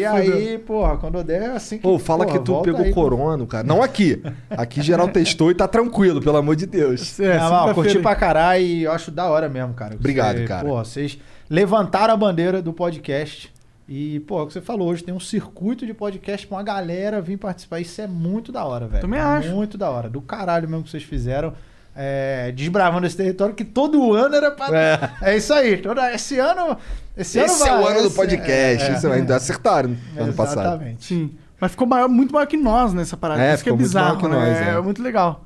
e 0.00 0.04
aí, 0.04 0.58
porra, 0.58 0.96
quando 0.96 1.18
eu 1.18 1.24
der, 1.24 1.42
é 1.42 1.46
assim 1.48 1.76
que. 1.76 1.82
Pô, 1.82 1.98
fala 1.98 2.24
porra, 2.24 2.38
que 2.38 2.44
tu 2.44 2.62
pegou 2.62 2.80
aí, 2.82 2.94
pô. 2.94 3.02
corona, 3.02 3.44
cara. 3.46 3.64
Não 3.66 3.82
aqui. 3.82 4.22
Aqui 4.50 4.80
geral 4.80 5.08
testou 5.08 5.50
e 5.50 5.54
tá 5.54 5.66
tranquilo, 5.66 6.20
pelo 6.22 6.36
amor 6.36 6.54
de 6.56 6.66
Deus. 6.66 7.18
É, 7.20 7.36
Não, 7.38 7.52
ó, 7.52 7.74
curti 7.74 7.98
pra 7.98 8.14
caralho 8.14 8.62
e 8.64 8.84
eu 8.84 8.92
acho 8.92 9.10
da 9.10 9.26
hora 9.28 9.48
mesmo, 9.48 9.74
cara. 9.74 9.94
Obrigado, 9.96 10.38
Você- 10.38 10.44
cara. 10.44 10.64
Porra, 10.64 10.84
vocês 10.84 11.18
levantaram 11.50 12.14
a 12.14 12.16
bandeira 12.16 12.62
do 12.62 12.72
podcast. 12.72 13.54
E, 13.88 14.18
pô, 14.20 14.40
é 14.40 14.42
o 14.42 14.46
que 14.48 14.52
você 14.52 14.60
falou, 14.60 14.88
hoje 14.88 15.04
tem 15.04 15.14
um 15.14 15.20
circuito 15.20 15.86
de 15.86 15.94
podcast 15.94 16.44
pra 16.46 16.56
uma 16.56 16.62
galera 16.64 17.20
vir 17.20 17.36
participar. 17.36 17.78
Isso 17.80 18.00
é 18.00 18.06
muito 18.06 18.50
da 18.50 18.64
hora, 18.64 18.88
velho. 18.88 19.00
Também 19.00 19.20
acho. 19.20 19.48
Muito 19.50 19.78
da 19.78 19.88
hora. 19.90 20.08
Do 20.10 20.20
caralho 20.20 20.68
mesmo 20.68 20.82
que 20.84 20.90
vocês 20.90 21.04
fizeram. 21.04 21.52
é, 21.98 22.52
desbravando 22.52 23.06
esse 23.06 23.16
território 23.16 23.54
que 23.54 23.64
todo 23.64 24.12
ano 24.12 24.34
era 24.34 24.50
pra. 24.50 25.10
É, 25.22 25.36
isso 25.36 25.54
aí. 25.54 25.76
Toda, 25.78 26.12
esse 26.12 26.38
ano. 26.38 26.76
Esse, 27.16 27.38
ano 27.38 27.46
Esse 27.46 27.62
é 27.62 27.70
vai, 27.70 27.82
o 27.82 27.86
ano 27.86 28.00
do 28.02 28.06
esse- 28.08 28.16
podcast. 28.16 28.90
é, 28.90 28.94
Isso 28.96 29.08
ainda 29.08 29.36
acertaram 29.36 29.96
no 30.14 30.22
ano 30.24 30.32
passado. 30.34 30.60
Exatamente. 30.60 31.04
Sim. 31.06 31.34
Mas 31.58 31.70
ficou 31.70 31.86
maior- 31.86 32.08
muito 32.08 32.34
maior 32.34 32.44
que 32.46 32.56
nós 32.58 32.92
nessa 32.92 33.16
parada. 33.16 33.40
É, 33.42 33.54
Isso 33.54 33.62
que 33.64 33.70
é 33.70 33.72
ficou 33.72 33.78
muito 33.80 33.94
maior 33.94 34.16
bizarro, 34.16 34.28
que 34.30 34.36
nós, 34.36 34.60
né? 34.60 34.74
é. 34.74 34.76
É 34.76 34.80
muito 34.82 35.02
legal. 35.02 35.44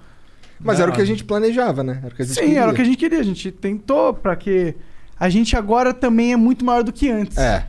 Mas 0.59 0.81
era 0.81 0.91
o 0.91 0.95
que 0.95 1.01
a 1.01 1.05
gente 1.05 1.23
planejava, 1.25 1.85
né? 1.85 2.01
Era 2.03 2.13
o 2.13 2.17
que 2.17 2.23
a 2.23 2.25
gente 2.25 2.35
Sim, 2.35 2.41
queria. 2.41 2.61
era 2.63 2.71
o 2.73 2.75
que 2.75 2.83
a 2.83 2.85
gente 2.85 2.97
queria. 2.97 3.21
A 3.21 3.23
gente 3.23 3.53
tentou 3.53 4.13
pra 4.15 4.35
que. 4.35 4.75
A 5.19 5.29
gente 5.29 5.55
agora 5.57 5.95
também 5.95 6.33
é 6.33 6.37
muito 6.37 6.65
maior 6.65 6.83
do 6.83 6.93
que 6.93 7.09
antes. 7.11 7.39
É. 7.39 7.65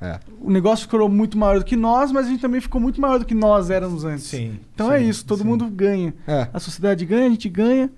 É. 0.00 0.18
O 0.40 0.50
negócio 0.50 0.84
ficou 0.84 1.08
muito 1.08 1.38
maior 1.38 1.58
do 1.58 1.64
que 1.64 1.76
nós, 1.76 2.12
mas 2.12 2.26
a 2.26 2.28
gente 2.28 2.40
também 2.40 2.60
ficou 2.60 2.80
muito 2.80 3.00
maior 3.00 3.18
do 3.18 3.24
que 3.24 3.34
nós 3.34 3.70
éramos 3.70 4.04
antes. 4.04 4.24
Sim. 4.24 4.58
Então 4.74 4.92
é 4.92 5.02
isso, 5.02 5.24
todo 5.24 5.44
mundo 5.44 5.66
ganha. 5.66 6.14
É. 6.26 6.48
A 6.52 6.60
sociedade 6.60 7.04
ganha, 7.06 7.26
a 7.26 7.30
gente 7.30 7.48
ganha. 7.48 7.90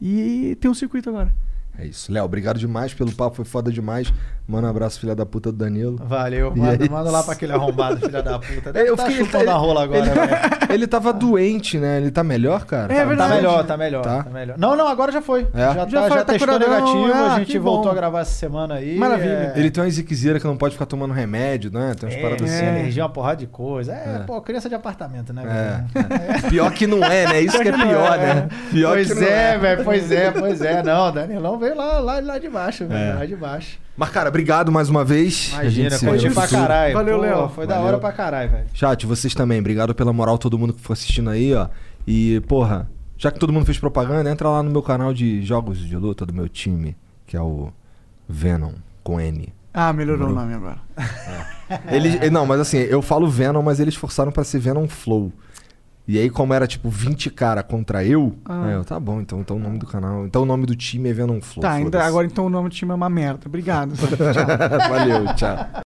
E 0.00 0.56
tem 0.60 0.70
um 0.70 0.74
circuito 0.74 1.08
agora. 1.08 1.32
É 1.78 1.86
isso. 1.86 2.12
Léo, 2.12 2.24
obrigado 2.24 2.58
demais 2.58 2.92
pelo 2.92 3.12
papo, 3.12 3.36
foi 3.36 3.44
foda 3.44 3.70
demais. 3.70 4.12
Manda 4.48 4.66
um 4.66 4.70
abraço, 4.70 4.98
filha 4.98 5.14
da 5.14 5.26
puta 5.26 5.52
do 5.52 5.58
Danilo. 5.58 5.96
Valeu. 6.02 6.52
E 6.56 6.58
Manda, 6.58 6.82
aí? 6.82 6.88
manda 6.90 7.10
lá 7.10 7.22
pra 7.22 7.34
aquele 7.34 7.52
arrombado, 7.52 8.00
filha 8.00 8.22
da 8.22 8.38
puta. 8.38 8.72
É, 8.74 8.88
eu 8.88 8.96
tá 8.96 9.04
fiquei- 9.04 9.24
chupando 9.24 9.44
ele- 9.44 9.50
a 9.50 9.54
rola 9.54 9.84
agora, 9.84 10.00
ele- 10.00 10.08
velho. 10.14 10.38
Ele 10.70 10.86
tava 10.86 11.12
doente, 11.12 11.78
né? 11.78 11.98
Ele 11.98 12.10
tá 12.10 12.24
melhor, 12.24 12.64
cara? 12.64 12.92
É 12.92 12.96
Tá 13.00 13.04
verdade. 13.04 13.34
melhor, 13.34 13.64
tá 13.66 13.76
melhor, 13.76 14.02
Tá. 14.02 14.22
tá, 14.24 14.30
melhor. 14.30 14.56
Não, 14.58 14.74
não, 14.74 14.88
agora 14.88 15.12
já 15.12 15.20
foi. 15.20 15.46
É? 15.54 15.58
Já, 15.60 15.72
Já 15.74 15.74
tá, 15.74 16.08
foi, 16.08 16.18
já 16.18 16.24
tá 16.24 16.32
testou 16.32 16.48
curadão. 16.54 16.68
negativo, 16.68 17.12
Ah, 17.12 17.34
a 17.34 17.38
gente 17.40 17.58
voltou 17.58 17.84
bom. 17.84 17.90
a 17.90 17.94
gravar 17.94 18.20
essa 18.20 18.32
semana 18.32 18.74
aí. 18.76 18.96
Maravilha. 18.96 19.52
É, 19.54 19.58
Ele 19.58 19.70
tem 19.70 19.84
uma 19.84 19.90
ziquezeira 19.90 20.40
que 20.40 20.46
não 20.46 20.56
pode 20.56 20.72
ficar 20.74 20.86
tomando 20.86 21.12
remédio, 21.12 21.70
né? 21.70 21.94
Tem 21.94 22.08
umas 22.08 22.18
é, 22.18 22.22
paradas 22.22 22.50
assim. 22.50 22.66
alergia, 22.66 23.02
uma 23.02 23.08
porrada 23.10 23.36
de 23.36 23.46
coisa. 23.46 23.92
É, 23.92 24.16
É. 24.16 24.24
pô, 24.26 24.40
criança 24.40 24.68
de 24.68 24.74
apartamento, 24.74 25.30
né? 25.32 25.42
É. 25.94 26.00
velho? 26.02 26.42
Pior 26.48 26.72
que 26.72 26.86
não 26.86 27.04
é, 27.04 27.26
né? 27.26 27.40
Isso 27.42 27.60
que 27.60 27.68
é 27.68 27.72
pior, 27.72 28.18
né? 28.18 28.48
Pior 28.70 28.94
pois 28.94 29.08
que 29.12 29.14
não 29.20 29.28
é, 29.28 29.58
velho, 29.58 29.84
pois 29.84 30.10
é, 30.10 30.30
pois 30.30 30.60
é. 30.62 30.82
Não, 30.82 31.12
Danilão 31.12 31.58
veio 31.58 31.67
lá, 31.74 31.98
lá, 31.98 32.20
lá 32.20 32.38
de 32.38 32.48
baixo, 32.48 32.86
velho, 32.86 33.00
É. 33.12 33.14
lá 33.14 33.26
de 33.26 33.36
baixo. 33.36 33.78
Mas, 33.96 34.10
cara, 34.10 34.28
obrigado 34.28 34.70
mais 34.70 34.88
uma 34.88 35.04
vez. 35.04 35.52
A 35.56 35.62
Imagina, 35.62 35.98
curti 35.98 36.30
pra 36.30 36.46
caralho. 36.46 36.94
Valeu, 36.94 37.18
Léo. 37.18 37.48
Foi 37.48 37.66
da 37.66 37.74
Valeu. 37.74 37.88
hora 37.88 37.98
pra 37.98 38.12
caralho, 38.12 38.50
velho. 38.50 38.66
Chat, 38.72 39.04
vocês 39.06 39.34
também. 39.34 39.58
Obrigado 39.58 39.94
pela 39.94 40.12
moral, 40.12 40.38
todo 40.38 40.58
mundo 40.58 40.72
que 40.72 40.80
for 40.80 40.92
assistindo 40.92 41.30
aí, 41.30 41.52
ó. 41.54 41.68
E, 42.06 42.40
porra, 42.42 42.88
já 43.16 43.30
que 43.32 43.38
todo 43.40 43.52
mundo 43.52 43.66
fez 43.66 43.78
propaganda, 43.78 44.30
entra 44.30 44.48
lá 44.48 44.62
no 44.62 44.70
meu 44.70 44.82
canal 44.82 45.12
de 45.12 45.42
jogos 45.42 45.78
de 45.78 45.96
luta 45.96 46.24
do 46.24 46.32
meu 46.32 46.48
time, 46.48 46.96
que 47.26 47.36
é 47.36 47.40
o 47.40 47.72
Venom, 48.28 48.72
com 49.02 49.20
N. 49.20 49.52
Ah, 49.74 49.92
melhorou 49.92 50.28
o 50.28 50.32
nome 50.34 50.54
agora. 50.54 50.78
Eles, 51.90 52.30
não, 52.30 52.46
mas 52.46 52.60
assim, 52.60 52.78
eu 52.78 53.02
falo 53.02 53.28
Venom, 53.28 53.62
mas 53.62 53.78
eles 53.80 53.94
forçaram 53.94 54.32
pra 54.32 54.42
ser 54.44 54.58
Venom 54.58 54.88
Flow. 54.88 55.32
E 56.08 56.18
aí, 56.18 56.30
como 56.30 56.54
era 56.54 56.66
tipo 56.66 56.88
20 56.88 57.28
cara 57.28 57.62
contra 57.62 58.02
eu, 58.02 58.34
Ah. 58.46 58.64
aí 58.64 58.72
eu, 58.72 58.82
tá 58.82 58.98
bom, 58.98 59.20
então, 59.20 59.40
então 59.40 59.58
o 59.58 59.60
nome 59.60 59.78
do 59.78 59.86
canal. 59.86 60.24
Então 60.26 60.42
o 60.42 60.46
nome 60.46 60.64
do 60.64 60.74
time 60.74 61.10
é 61.10 61.12
Venom 61.12 61.38
Flow. 61.42 61.60
Tá, 61.60 61.72
ainda, 61.72 62.02
agora 62.02 62.26
então 62.26 62.46
o 62.46 62.50
nome 62.50 62.70
do 62.70 62.74
time 62.74 62.90
é 62.90 62.94
uma 62.94 63.10
merda. 63.10 63.40
Obrigado. 63.44 63.92
Tchau. 63.94 64.88
Valeu, 64.88 65.34
tchau. 65.36 65.82